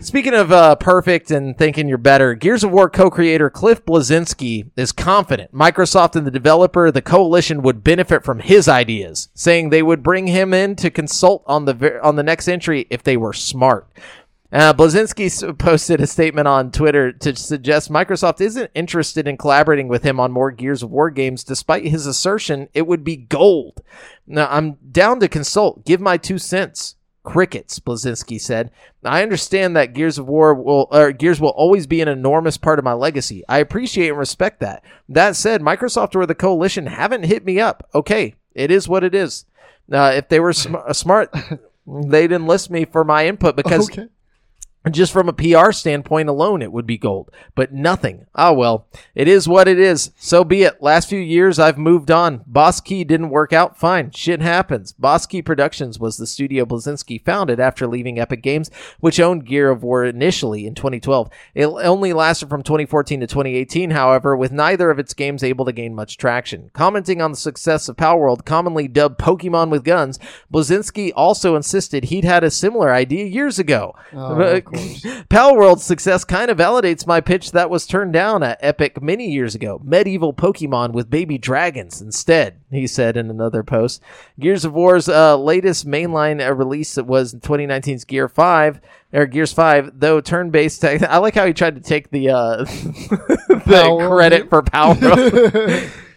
speaking 0.00 0.34
of 0.34 0.52
uh, 0.52 0.76
perfect 0.76 1.30
and 1.30 1.56
thinking 1.56 1.88
you're 1.88 1.98
better, 1.98 2.34
Gears 2.34 2.64
of 2.64 2.70
War 2.70 2.88
co-creator 2.90 3.50
Cliff 3.50 3.84
Bleszinski 3.84 4.70
is 4.76 4.92
confident 4.92 5.52
Microsoft 5.52 6.16
and 6.16 6.26
the 6.26 6.30
developer, 6.30 6.90
the 6.90 7.02
coalition, 7.02 7.62
would 7.62 7.84
benefit 7.84 8.24
from 8.24 8.40
his 8.40 8.68
ideas, 8.68 9.28
saying 9.34 9.70
they 9.70 9.82
would 9.82 10.02
bring 10.02 10.26
him 10.26 10.52
in 10.52 10.76
to 10.76 10.90
consult 10.90 11.42
on 11.46 11.64
the 11.64 12.00
on 12.02 12.16
the 12.16 12.22
next 12.22 12.48
entry 12.48 12.86
if 12.90 13.02
they 13.02 13.16
were 13.16 13.32
smart. 13.32 13.88
Uh, 14.52 14.72
Bleszinski 14.72 15.58
posted 15.58 16.00
a 16.00 16.06
statement 16.06 16.46
on 16.46 16.70
Twitter 16.70 17.12
to 17.12 17.34
suggest 17.34 17.90
Microsoft 17.90 18.40
isn't 18.40 18.70
interested 18.74 19.26
in 19.26 19.36
collaborating 19.36 19.88
with 19.88 20.02
him 20.02 20.20
on 20.20 20.30
more 20.30 20.52
Gears 20.52 20.82
of 20.82 20.90
War 20.90 21.10
games, 21.10 21.42
despite 21.42 21.84
his 21.84 22.06
assertion 22.06 22.68
it 22.72 22.86
would 22.86 23.02
be 23.02 23.16
gold. 23.16 23.82
Now, 24.26 24.48
I'm 24.50 24.74
down 24.90 25.20
to 25.20 25.28
consult. 25.28 25.84
Give 25.84 26.00
my 26.00 26.16
two 26.16 26.38
cents. 26.38 26.95
Crickets, 27.26 27.80
Bleszinski 27.80 28.40
said. 28.40 28.70
I 29.04 29.22
understand 29.22 29.76
that 29.76 29.92
Gears 29.94 30.16
of 30.16 30.28
War 30.28 30.54
will, 30.54 30.86
or 30.92 31.10
Gears 31.10 31.40
will 31.40 31.50
always 31.50 31.86
be 31.88 32.00
an 32.00 32.06
enormous 32.06 32.56
part 32.56 32.78
of 32.78 32.84
my 32.84 32.92
legacy. 32.92 33.42
I 33.48 33.58
appreciate 33.58 34.10
and 34.10 34.18
respect 34.18 34.60
that. 34.60 34.84
That 35.08 35.34
said, 35.34 35.60
Microsoft 35.60 36.14
or 36.14 36.24
the 36.24 36.36
coalition 36.36 36.86
haven't 36.86 37.24
hit 37.24 37.44
me 37.44 37.58
up. 37.58 37.88
Okay, 37.94 38.36
it 38.54 38.70
is 38.70 38.88
what 38.88 39.02
it 39.02 39.12
is. 39.12 39.44
Uh, 39.90 40.12
if 40.14 40.28
they 40.28 40.38
were 40.38 40.52
sm- 40.52 40.76
smart, 40.92 41.34
they'd 41.86 42.30
enlist 42.30 42.70
me 42.70 42.84
for 42.84 43.02
my 43.02 43.26
input 43.26 43.56
because 43.56 43.90
okay. 43.90 44.08
Just 44.90 45.12
from 45.12 45.28
a 45.28 45.32
PR 45.32 45.72
standpoint 45.72 46.28
alone, 46.28 46.62
it 46.62 46.70
would 46.70 46.86
be 46.86 46.96
gold, 46.96 47.30
but 47.56 47.72
nothing. 47.72 48.26
Ah, 48.36 48.52
well, 48.52 48.86
it 49.16 49.26
is 49.26 49.48
what 49.48 49.66
it 49.66 49.80
is. 49.80 50.12
So 50.16 50.44
be 50.44 50.62
it. 50.62 50.80
Last 50.80 51.08
few 51.08 51.18
years, 51.18 51.58
I've 51.58 51.76
moved 51.76 52.10
on. 52.10 52.44
Boss 52.46 52.80
Key 52.80 53.02
didn't 53.02 53.30
work 53.30 53.52
out. 53.52 53.76
Fine. 53.76 54.12
Shit 54.12 54.40
happens. 54.40 54.92
Boss 54.92 55.26
Key 55.26 55.42
Productions 55.42 55.98
was 55.98 56.16
the 56.16 56.26
studio 56.26 56.64
Bleszinski 56.64 57.24
founded 57.24 57.58
after 57.58 57.88
leaving 57.88 58.20
Epic 58.20 58.42
Games, 58.42 58.70
which 59.00 59.18
owned 59.18 59.44
Gear 59.44 59.70
of 59.70 59.82
War 59.82 60.04
initially 60.04 60.66
in 60.66 60.76
2012. 60.76 61.30
It 61.54 61.66
only 61.66 62.12
lasted 62.12 62.48
from 62.48 62.62
2014 62.62 63.20
to 63.20 63.26
2018, 63.26 63.90
however, 63.90 64.36
with 64.36 64.52
neither 64.52 64.90
of 64.90 65.00
its 65.00 65.14
games 65.14 65.42
able 65.42 65.64
to 65.64 65.72
gain 65.72 65.96
much 65.96 66.16
traction. 66.16 66.70
Commenting 66.74 67.20
on 67.20 67.32
the 67.32 67.36
success 67.36 67.88
of 67.88 67.96
Palworld, 67.96 68.44
commonly 68.44 68.86
dubbed 68.86 69.18
Pokemon 69.18 69.70
with 69.70 69.84
Guns, 69.84 70.20
Bleszinski 70.52 71.12
also 71.16 71.56
insisted 71.56 72.04
he'd 72.04 72.24
had 72.24 72.44
a 72.44 72.50
similar 72.50 72.92
idea 72.92 73.24
years 73.24 73.58
ago. 73.58 73.94
Oh, 74.12 74.60
course. 74.76 75.02
course. 75.02 75.24
Palworld's 75.30 75.84
success 75.84 76.24
kind 76.24 76.50
of 76.50 76.58
validates 76.58 77.06
my 77.06 77.20
pitch 77.20 77.52
that 77.52 77.70
was 77.70 77.86
turned 77.86 78.12
down 78.12 78.42
at 78.42 78.58
Epic 78.60 79.02
many 79.02 79.30
years 79.30 79.54
ago. 79.54 79.80
Medieval 79.82 80.32
Pokemon 80.32 80.92
with 80.92 81.10
baby 81.10 81.38
dragons 81.38 82.00
instead, 82.00 82.60
he 82.70 82.86
said 82.86 83.16
in 83.16 83.30
another 83.30 83.62
post. 83.62 84.02
Gears 84.38 84.64
of 84.64 84.72
War's 84.72 85.08
uh, 85.08 85.36
latest 85.36 85.86
mainline 85.86 86.46
uh, 86.46 86.54
release 86.54 86.96
was 86.96 87.34
2019's 87.34 88.04
Gear 88.04 88.28
5 88.28 88.80
or 89.12 89.26
Gears 89.26 89.52
5, 89.52 89.98
though 90.00 90.20
turn-based. 90.20 90.80
Tech- 90.80 91.02
I 91.08 91.18
like 91.18 91.34
how 91.34 91.46
he 91.46 91.52
tried 91.52 91.76
to 91.76 91.80
take 91.80 92.10
the 92.10 92.30
uh, 92.30 92.56
the 92.64 94.08
credit 94.08 94.48
for 94.48 94.62
Power. 94.62 94.94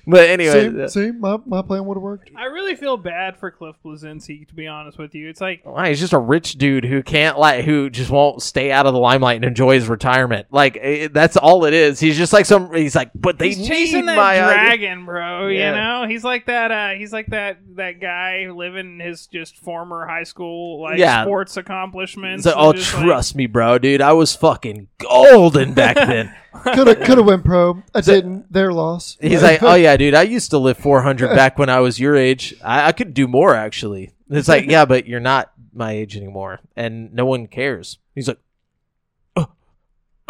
But 0.10 0.30
anyway, 0.30 0.88
see, 0.88 1.06
see, 1.06 1.12
my, 1.12 1.38
my 1.46 1.62
plan 1.62 1.86
would 1.86 1.96
have 1.96 2.02
worked. 2.02 2.32
I 2.36 2.46
really 2.46 2.76
feel 2.76 2.98
bad 2.98 3.38
for 3.38 3.52
Cliff 3.52 3.76
Bleszinski, 3.86 4.48
to 4.48 4.54
be 4.56 4.68
honest 4.68 4.98
with 4.98 5.14
you. 5.14 5.30
It's 5.30 5.42
like 5.42 5.62
Why, 5.64 5.90
he's 5.90 6.00
just 6.00 6.14
a 6.14 6.18
rich 6.20 6.54
dude 6.54 6.84
who 6.86 7.04
can't 7.04 7.38
like 7.38 7.66
who 7.66 7.90
just 7.90 8.10
won't 8.10 8.42
stay 8.42 8.72
out 8.72 8.86
of 8.86 8.94
the 8.94 9.00
limelight 9.00 9.36
and 9.38 9.46
enjoy 9.46 9.76
his 9.76 9.88
retirement. 9.88 10.48
Like 10.52 10.78
eh, 10.82 11.10
that's 11.12 11.38
all 11.38 11.66
it 11.66 11.74
is. 11.74 12.00
He's 12.00 12.18
just 12.18 12.34
like 12.34 12.46
some. 12.46 12.74
He's 12.74 12.96
like, 12.96 13.12
but 13.14 13.38
they 13.38 13.50
he's 13.50 13.68
chasing 13.68 14.02
need 14.02 14.10
that 14.10 14.18
my 14.18 14.42
idea." 14.42 14.54
dragon, 14.54 15.06
bro. 15.06 15.48
Yeah. 15.48 15.70
You 15.70 15.76
know, 15.76 16.08
he's 16.10 16.24
like 16.24 16.46
that. 16.48 16.72
Uh, 16.72 16.90
he's 16.98 17.14
like 17.14 17.28
that 17.28 17.60
that 17.76 18.00
guy 18.02 18.50
living 18.50 19.00
his 19.00 19.28
just 19.28 19.58
former 19.58 20.06
high 20.08 20.24
school 20.24 20.82
like 20.82 20.98
Yeah. 20.98 21.24
sports 21.24 21.56
accomplishments. 21.58 22.44
So, 22.46 22.52
and 22.52 22.60
oh, 22.60 22.74
just, 22.74 22.94
like- 22.94 23.04
trust 23.06 23.36
me, 23.36 23.46
bro, 23.48 23.78
dude. 23.80 24.02
I 24.02 24.14
was 24.14 24.36
fucking 24.36 24.88
golden 24.98 25.74
back 25.74 25.96
then. 25.96 26.34
Could 26.64 26.88
have 26.88 27.00
could 27.06 27.18
have 27.18 27.26
went 27.26 27.44
pro. 27.44 27.84
I 27.94 28.02
didn't. 28.02 28.52
Their 28.52 28.74
loss. 28.74 29.18
He's 29.22 29.44
like, 29.44 29.62
oh 29.64 29.74
yeah, 29.76 29.98
dude. 29.98 30.16
I 30.16 30.24
used 30.24 30.52
to 30.52 30.58
live 30.58 30.78
400 30.78 31.36
back 31.36 31.58
when 31.58 31.70
I 31.70 31.80
was 31.80 32.00
your 32.00 32.16
age. 32.16 32.56
I, 32.64 32.88
I 32.88 32.92
could 32.92 33.14
do 33.14 33.28
more 33.28 33.56
actually. 33.56 34.14
It's 34.30 34.48
like, 34.48 34.66
yeah, 34.66 34.86
but 34.86 35.08
you're 35.08 35.20
not 35.20 35.52
my 35.74 35.94
age 35.94 36.16
anymore, 36.16 36.60
and 36.76 37.14
no 37.14 37.26
one 37.26 37.48
cares. 37.48 37.98
He's 38.14 38.28
like, 38.28 38.38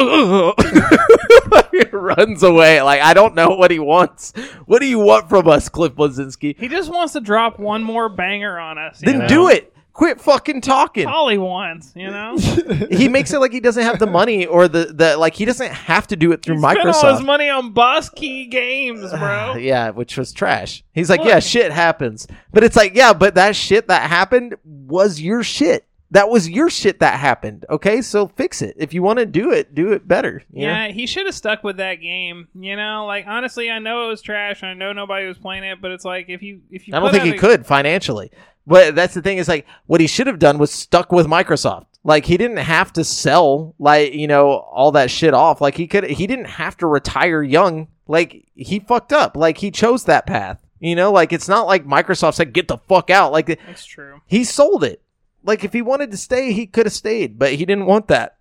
he 0.00 1.82
runs 1.92 2.42
away. 2.42 2.80
Like 2.80 3.02
I 3.02 3.12
don't 3.12 3.34
know 3.34 3.50
what 3.50 3.70
he 3.70 3.78
wants. 3.78 4.32
What 4.64 4.80
do 4.80 4.86
you 4.86 4.98
want 4.98 5.28
from 5.28 5.46
us, 5.46 5.68
Cliff 5.68 5.94
Bleszinski? 5.94 6.58
He 6.58 6.68
just 6.68 6.90
wants 6.90 7.12
to 7.12 7.20
drop 7.20 7.58
one 7.58 7.82
more 7.82 8.08
banger 8.08 8.58
on 8.58 8.78
us. 8.78 9.00
Then 9.00 9.18
know? 9.18 9.28
do 9.28 9.48
it. 9.48 9.74
Quit 10.00 10.18
fucking 10.18 10.62
talking. 10.62 11.06
All 11.06 11.28
he 11.28 11.36
wants, 11.36 11.92
you 11.94 12.10
know. 12.10 12.38
he 12.90 13.06
makes 13.06 13.34
it 13.34 13.38
like 13.38 13.52
he 13.52 13.60
doesn't 13.60 13.82
have 13.82 13.98
the 13.98 14.06
money 14.06 14.46
or 14.46 14.66
the, 14.66 14.86
the 14.86 15.14
like 15.18 15.34
he 15.34 15.44
doesn't 15.44 15.70
have 15.70 16.06
to 16.06 16.16
do 16.16 16.32
it 16.32 16.42
through 16.42 16.56
Microsoft. 16.56 16.86
He 16.86 16.92
spent 16.94 17.04
all 17.04 17.16
his 17.18 17.22
money 17.22 17.50
on 17.50 17.72
Boss 17.74 18.08
Key 18.08 18.46
Games, 18.46 19.10
bro. 19.18 19.56
yeah, 19.56 19.90
which 19.90 20.16
was 20.16 20.32
trash. 20.32 20.82
He's 20.94 21.10
like, 21.10 21.20
Look. 21.20 21.28
yeah, 21.28 21.38
shit 21.38 21.70
happens. 21.70 22.26
But 22.50 22.64
it's 22.64 22.76
like, 22.76 22.94
yeah, 22.94 23.12
but 23.12 23.34
that 23.34 23.54
shit 23.54 23.88
that 23.88 24.08
happened 24.08 24.54
was 24.64 25.20
your 25.20 25.42
shit. 25.42 25.86
That 26.12 26.30
was 26.30 26.48
your 26.48 26.70
shit 26.70 27.00
that 27.00 27.20
happened. 27.20 27.66
Okay, 27.68 28.00
so 28.00 28.26
fix 28.26 28.62
it. 28.62 28.76
If 28.78 28.94
you 28.94 29.02
want 29.02 29.18
to 29.18 29.26
do 29.26 29.52
it, 29.52 29.74
do 29.74 29.92
it 29.92 30.08
better. 30.08 30.42
you 30.50 30.66
know? 30.66 30.72
Yeah, 30.72 30.88
he 30.88 31.06
should 31.06 31.26
have 31.26 31.34
stuck 31.34 31.62
with 31.62 31.76
that 31.76 31.96
game. 31.96 32.48
You 32.54 32.74
know, 32.74 33.04
like 33.04 33.26
honestly, 33.28 33.70
I 33.70 33.80
know 33.80 34.06
it 34.06 34.08
was 34.08 34.22
trash. 34.22 34.62
I 34.62 34.72
know 34.72 34.94
nobody 34.94 35.26
was 35.26 35.36
playing 35.36 35.64
it, 35.64 35.82
but 35.82 35.90
it's 35.90 36.06
like 36.06 36.30
if 36.30 36.42
you 36.42 36.62
if 36.70 36.88
you 36.88 36.96
I 36.96 37.00
don't 37.00 37.10
think 37.12 37.24
he 37.24 37.32
a- 37.32 37.38
could 37.38 37.66
financially. 37.66 38.30
But 38.70 38.94
that's 38.94 39.14
the 39.14 39.20
thing 39.20 39.38
is 39.38 39.48
like 39.48 39.66
what 39.86 40.00
he 40.00 40.06
should 40.06 40.28
have 40.28 40.38
done 40.38 40.56
was 40.56 40.70
stuck 40.70 41.10
with 41.10 41.26
Microsoft. 41.26 41.86
Like 42.04 42.24
he 42.24 42.36
didn't 42.36 42.58
have 42.58 42.92
to 42.92 43.02
sell 43.02 43.74
like 43.80 44.14
you 44.14 44.28
know 44.28 44.52
all 44.52 44.92
that 44.92 45.10
shit 45.10 45.34
off. 45.34 45.60
Like 45.60 45.74
he 45.76 45.88
could 45.88 46.04
he 46.04 46.28
didn't 46.28 46.44
have 46.44 46.76
to 46.76 46.86
retire 46.86 47.42
young. 47.42 47.88
Like 48.06 48.46
he 48.54 48.78
fucked 48.78 49.12
up. 49.12 49.36
Like 49.36 49.58
he 49.58 49.72
chose 49.72 50.04
that 50.04 50.24
path. 50.24 50.64
You 50.78 50.94
know, 50.94 51.10
like 51.10 51.32
it's 51.32 51.48
not 51.48 51.66
like 51.66 51.84
Microsoft 51.84 52.34
said 52.34 52.52
get 52.52 52.68
the 52.68 52.78
fuck 52.78 53.10
out. 53.10 53.32
Like 53.32 53.58
That's 53.66 53.84
true. 53.84 54.20
he 54.28 54.44
sold 54.44 54.84
it. 54.84 55.02
Like 55.42 55.64
if 55.64 55.72
he 55.72 55.82
wanted 55.82 56.12
to 56.12 56.16
stay, 56.16 56.52
he 56.52 56.68
could 56.68 56.86
have 56.86 56.92
stayed, 56.92 57.40
but 57.40 57.52
he 57.54 57.66
didn't 57.66 57.86
want 57.86 58.06
that. 58.06 58.36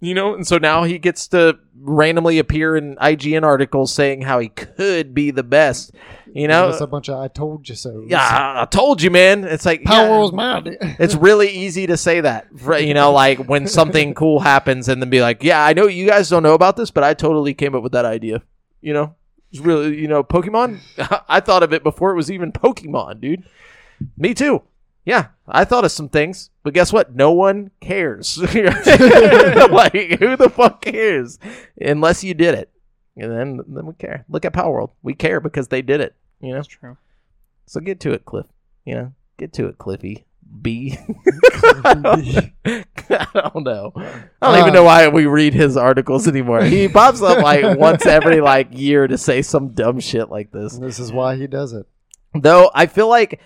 You 0.00 0.14
know, 0.14 0.34
and 0.34 0.46
so 0.46 0.58
now 0.58 0.82
he 0.82 0.98
gets 0.98 1.28
to 1.28 1.58
randomly 1.78 2.38
appear 2.38 2.76
in 2.76 2.96
IGN 2.96 3.44
articles 3.44 3.92
saying 3.92 4.22
how 4.22 4.40
he 4.40 4.48
could 4.48 5.14
be 5.14 5.30
the 5.30 5.42
best. 5.44 5.92
You 6.32 6.48
know, 6.48 6.68
it's 6.68 6.80
a 6.80 6.86
bunch 6.86 7.08
of 7.08 7.18
I 7.18 7.28
told 7.28 7.68
you 7.68 7.74
so. 7.74 8.04
yeah, 8.06 8.62
I 8.62 8.64
told 8.66 9.02
you, 9.02 9.10
man. 9.10 9.44
It's 9.44 9.66
like 9.66 9.82
Power 9.82 10.08
yeah, 10.08 10.18
was 10.18 10.32
mine. 10.32 10.76
It's 10.98 11.14
really 11.14 11.48
easy 11.48 11.86
to 11.88 11.96
say 11.96 12.20
that, 12.20 12.46
you 12.80 12.94
know, 12.94 13.12
like 13.12 13.38
when 13.48 13.66
something 13.66 14.14
cool 14.22 14.40
happens, 14.40 14.88
and 14.88 15.02
then 15.02 15.10
be 15.10 15.20
like, 15.20 15.42
"Yeah, 15.42 15.64
I 15.64 15.72
know 15.72 15.86
you 15.86 16.06
guys 16.06 16.28
don't 16.28 16.42
know 16.42 16.54
about 16.54 16.76
this, 16.76 16.90
but 16.90 17.02
I 17.02 17.14
totally 17.14 17.54
came 17.54 17.74
up 17.74 17.82
with 17.82 17.92
that 17.92 18.04
idea." 18.04 18.42
You 18.80 18.92
know, 18.92 19.14
it's 19.50 19.60
really, 19.60 20.00
you 20.00 20.08
know, 20.08 20.22
Pokemon. 20.22 20.80
I 21.28 21.40
thought 21.40 21.62
of 21.62 21.72
it 21.72 21.82
before 21.82 22.12
it 22.12 22.16
was 22.16 22.30
even 22.30 22.52
Pokemon, 22.52 23.20
dude. 23.20 23.44
Me 24.16 24.34
too. 24.34 24.62
Yeah, 25.04 25.28
I 25.48 25.64
thought 25.64 25.84
of 25.84 25.92
some 25.92 26.08
things, 26.08 26.50
but 26.62 26.74
guess 26.74 26.92
what? 26.92 27.14
No 27.14 27.32
one 27.32 27.70
cares. 27.80 28.38
like, 28.38 28.52
who 28.52 30.36
the 30.36 30.52
fuck 30.54 30.82
cares? 30.82 31.38
Unless 31.80 32.22
you 32.22 32.34
did 32.34 32.54
it, 32.54 32.70
and 33.22 33.32
then 33.32 33.60
then 33.66 33.86
we 33.86 33.94
care. 33.94 34.24
Look 34.28 34.44
at 34.44 34.52
Palworld. 34.52 34.90
We 35.02 35.14
care 35.14 35.40
because 35.40 35.68
they 35.68 35.82
did 35.82 36.00
it. 36.00 36.14
You 36.40 36.50
know. 36.50 36.54
That's 36.56 36.68
true. 36.68 36.96
So 37.66 37.80
get 37.80 38.00
to 38.00 38.12
it, 38.12 38.24
Cliff. 38.24 38.46
You 38.84 38.94
know, 38.94 39.12
get 39.38 39.52
to 39.54 39.66
it, 39.68 39.78
Cliffy. 39.78 40.26
B. 40.62 40.98
I 41.84 42.44
don't 43.52 43.64
know. 43.64 43.92
I 43.96 44.22
don't 44.42 44.58
even 44.58 44.70
Uh, 44.70 44.74
know 44.74 44.84
why 44.84 45.08
we 45.08 45.26
read 45.26 45.54
his 45.54 45.76
articles 45.76 46.26
anymore. 46.26 46.62
He 46.64 46.88
pops 46.88 47.22
up 47.22 47.38
like 47.42 47.78
once 47.78 48.06
every 48.06 48.40
like 48.40 48.68
year 48.72 49.06
to 49.06 49.16
say 49.18 49.42
some 49.42 49.70
dumb 49.70 50.00
shit 50.00 50.28
like 50.30 50.50
this. 50.50 50.76
this 50.78 50.98
is 50.98 51.12
why 51.12 51.36
he 51.36 51.46
does 51.46 51.72
it. 51.72 51.86
Though 52.34 52.70
I 52.74 52.86
feel 52.86 53.08
like 53.08 53.40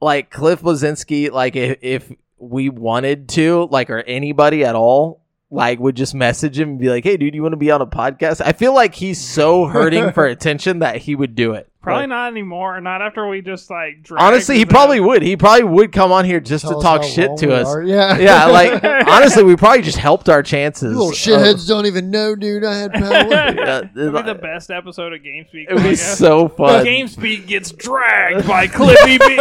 like 0.00 0.30
Cliff 0.30 0.60
Bleszinski, 0.62 1.30
like 1.30 1.56
if, 1.56 1.78
if 1.82 2.12
we 2.38 2.68
wanted 2.68 3.28
to, 3.30 3.66
like 3.70 3.90
or 3.90 4.00
anybody 4.02 4.64
at 4.64 4.74
all, 4.74 5.22
like 5.50 5.78
would 5.78 5.94
just 5.96 6.14
message 6.14 6.58
him 6.58 6.70
and 6.70 6.78
be 6.78 6.88
like, 6.88 7.04
"Hey, 7.04 7.16
dude, 7.16 7.34
you 7.34 7.42
want 7.42 7.52
to 7.52 7.56
be 7.58 7.70
on 7.70 7.80
a 7.80 7.86
podcast?" 7.86 8.40
I 8.44 8.52
feel 8.52 8.74
like 8.74 8.94
he's 8.94 9.20
so 9.20 9.66
hurting 9.66 10.12
for 10.12 10.24
attention 10.26 10.80
that 10.80 10.96
he 10.96 11.14
would 11.14 11.34
do 11.34 11.52
it. 11.52 11.70
Probably 11.80 12.02
Like, 12.02 12.08
not 12.08 12.32
anymore. 12.32 12.80
Not 12.80 13.00
after 13.00 13.28
we 13.28 13.42
just 13.42 13.70
like. 13.70 14.08
Honestly, 14.18 14.56
he 14.56 14.62
his 14.64 14.68
probably 14.70 14.98
would. 14.98 15.22
He 15.22 15.36
probably 15.36 15.62
would 15.62 15.92
come 15.92 16.10
on 16.10 16.24
here 16.24 16.40
just 16.40 16.64
Tell 16.66 16.80
to 16.80 16.82
talk 16.82 17.04
shit 17.04 17.36
to 17.36 17.54
us. 17.54 17.68
are. 17.68 17.80
Yeah. 17.84 18.18
Yeah, 18.18 18.46
like 18.46 18.82
honestly, 19.08 19.44
we 19.44 19.54
probably 19.54 19.82
just 19.82 19.98
helped 19.98 20.28
our 20.28 20.42
chances. 20.42 20.90
You 20.94 20.98
little 20.98 21.10
of- 21.10 21.14
shitheads 21.14 21.68
don't 21.68 21.86
even 21.86 22.10
know, 22.10 22.34
dude. 22.34 22.64
I 22.64 22.74
had 22.74 22.92
power. 22.92 23.02
Yeah, 23.56 23.82
That'd 23.94 23.94
be 23.94 24.22
the 24.22 24.34
best 24.34 24.70
episode 24.72 25.12
of 25.12 25.20
GameSpeak. 25.20 25.66
It 25.70 25.74
was 25.74 25.84
I 25.84 25.94
so 25.94 26.48
fun. 26.48 26.84
GameSpeak 26.84 27.46
gets 27.46 27.70
dragged 27.70 28.48
by 28.48 28.66
Cliffy 28.66 29.18
B. 29.18 29.36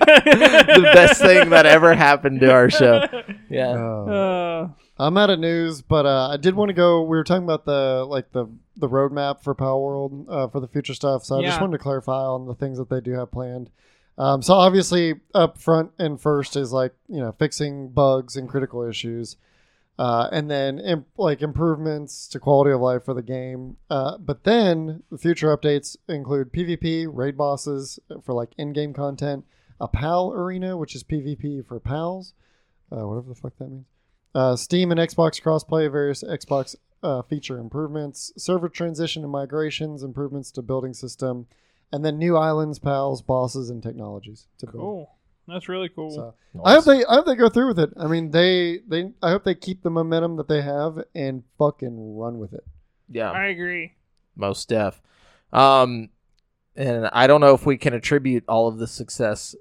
the 0.00 0.90
best 0.92 1.20
thing 1.20 1.50
that 1.50 1.66
ever 1.66 1.94
happened 1.94 2.40
to 2.40 2.50
our 2.52 2.68
show. 2.68 3.04
Yeah. 3.48 3.74
Oh. 3.76 4.06
Uh, 4.66 4.68
I'm 5.00 5.16
out 5.16 5.30
of 5.30 5.38
news, 5.38 5.80
but 5.80 6.04
uh, 6.04 6.28
I 6.28 6.36
did 6.36 6.54
want 6.54 6.68
to 6.68 6.74
go. 6.74 7.02
We 7.02 7.16
were 7.16 7.24
talking 7.24 7.44
about 7.44 7.64
the 7.64 8.04
like 8.06 8.32
the 8.32 8.46
the 8.76 8.88
roadmap 8.88 9.42
for 9.42 9.54
Palworld 9.54 10.26
uh, 10.28 10.48
for 10.48 10.60
the 10.60 10.68
future 10.68 10.94
stuff. 10.94 11.24
So 11.24 11.38
I 11.38 11.42
just 11.42 11.60
wanted 11.60 11.78
to 11.78 11.82
clarify 11.82 12.22
on 12.22 12.46
the 12.46 12.54
things 12.54 12.78
that 12.78 12.90
they 12.90 13.00
do 13.00 13.12
have 13.12 13.30
planned. 13.30 13.70
Um, 14.18 14.42
so 14.42 14.54
obviously, 14.54 15.14
up 15.34 15.56
front 15.56 15.92
and 15.98 16.20
first 16.20 16.54
is 16.54 16.72
like 16.72 16.92
you 17.08 17.20
know 17.20 17.32
fixing 17.32 17.88
bugs 17.88 18.36
and 18.36 18.48
critical 18.48 18.82
issues, 18.82 19.36
uh, 19.98 20.28
and 20.30 20.50
then 20.50 20.78
imp- 20.78 21.08
like 21.16 21.40
improvements 21.40 22.28
to 22.28 22.38
quality 22.38 22.72
of 22.72 22.82
life 22.82 23.02
for 23.02 23.14
the 23.14 23.22
game. 23.22 23.78
Uh, 23.88 24.18
but 24.18 24.44
then 24.44 25.02
the 25.10 25.16
future 25.16 25.56
updates 25.56 25.96
include 26.08 26.52
PvP, 26.52 27.08
raid 27.10 27.38
bosses 27.38 27.98
for 28.22 28.34
like 28.34 28.50
in-game 28.58 28.92
content, 28.92 29.46
a 29.80 29.88
PAL 29.88 30.34
arena, 30.34 30.76
which 30.76 30.94
is 30.94 31.02
PvP 31.02 31.66
for 31.66 31.80
pals, 31.80 32.34
uh, 32.92 33.06
whatever 33.06 33.30
the 33.30 33.34
fuck 33.34 33.56
that 33.58 33.70
means. 33.70 33.86
Uh, 34.34 34.56
Steam 34.56 34.90
and 34.90 35.00
Xbox 35.00 35.42
crossplay, 35.42 35.90
various 35.90 36.22
Xbox 36.22 36.76
uh, 37.02 37.22
feature 37.22 37.58
improvements, 37.58 38.32
server 38.36 38.68
transition 38.68 39.22
and 39.22 39.32
migrations, 39.32 40.02
improvements 40.02 40.50
to 40.52 40.62
building 40.62 40.94
system, 40.94 41.46
and 41.92 42.04
then 42.04 42.18
new 42.18 42.36
islands, 42.36 42.78
pals, 42.78 43.22
bosses, 43.22 43.70
and 43.70 43.82
technologies 43.82 44.46
to 44.58 44.66
build. 44.66 44.80
cool. 44.80 45.10
That's 45.48 45.68
really 45.68 45.88
cool. 45.88 46.10
So 46.12 46.34
I 46.64 46.74
hope 46.74 46.84
they 46.84 47.04
I 47.04 47.14
hope 47.14 47.26
they 47.26 47.34
go 47.34 47.48
through 47.48 47.68
with 47.68 47.78
it. 47.80 47.90
I 47.96 48.06
mean 48.06 48.30
they 48.30 48.80
they 48.86 49.10
I 49.20 49.30
hope 49.30 49.42
they 49.42 49.56
keep 49.56 49.82
the 49.82 49.90
momentum 49.90 50.36
that 50.36 50.46
they 50.46 50.62
have 50.62 51.02
and 51.12 51.42
fucking 51.58 52.16
run 52.16 52.38
with 52.38 52.52
it. 52.52 52.62
Yeah. 53.08 53.32
I 53.32 53.46
agree. 53.46 53.94
most 54.36 54.68
def. 54.68 55.02
Um, 55.52 56.10
and 56.76 57.10
I 57.12 57.26
don't 57.26 57.40
know 57.40 57.54
if 57.54 57.66
we 57.66 57.76
can 57.78 57.94
attribute 57.94 58.44
all 58.46 58.68
of 58.68 58.78
the 58.78 58.86
success 58.86 59.56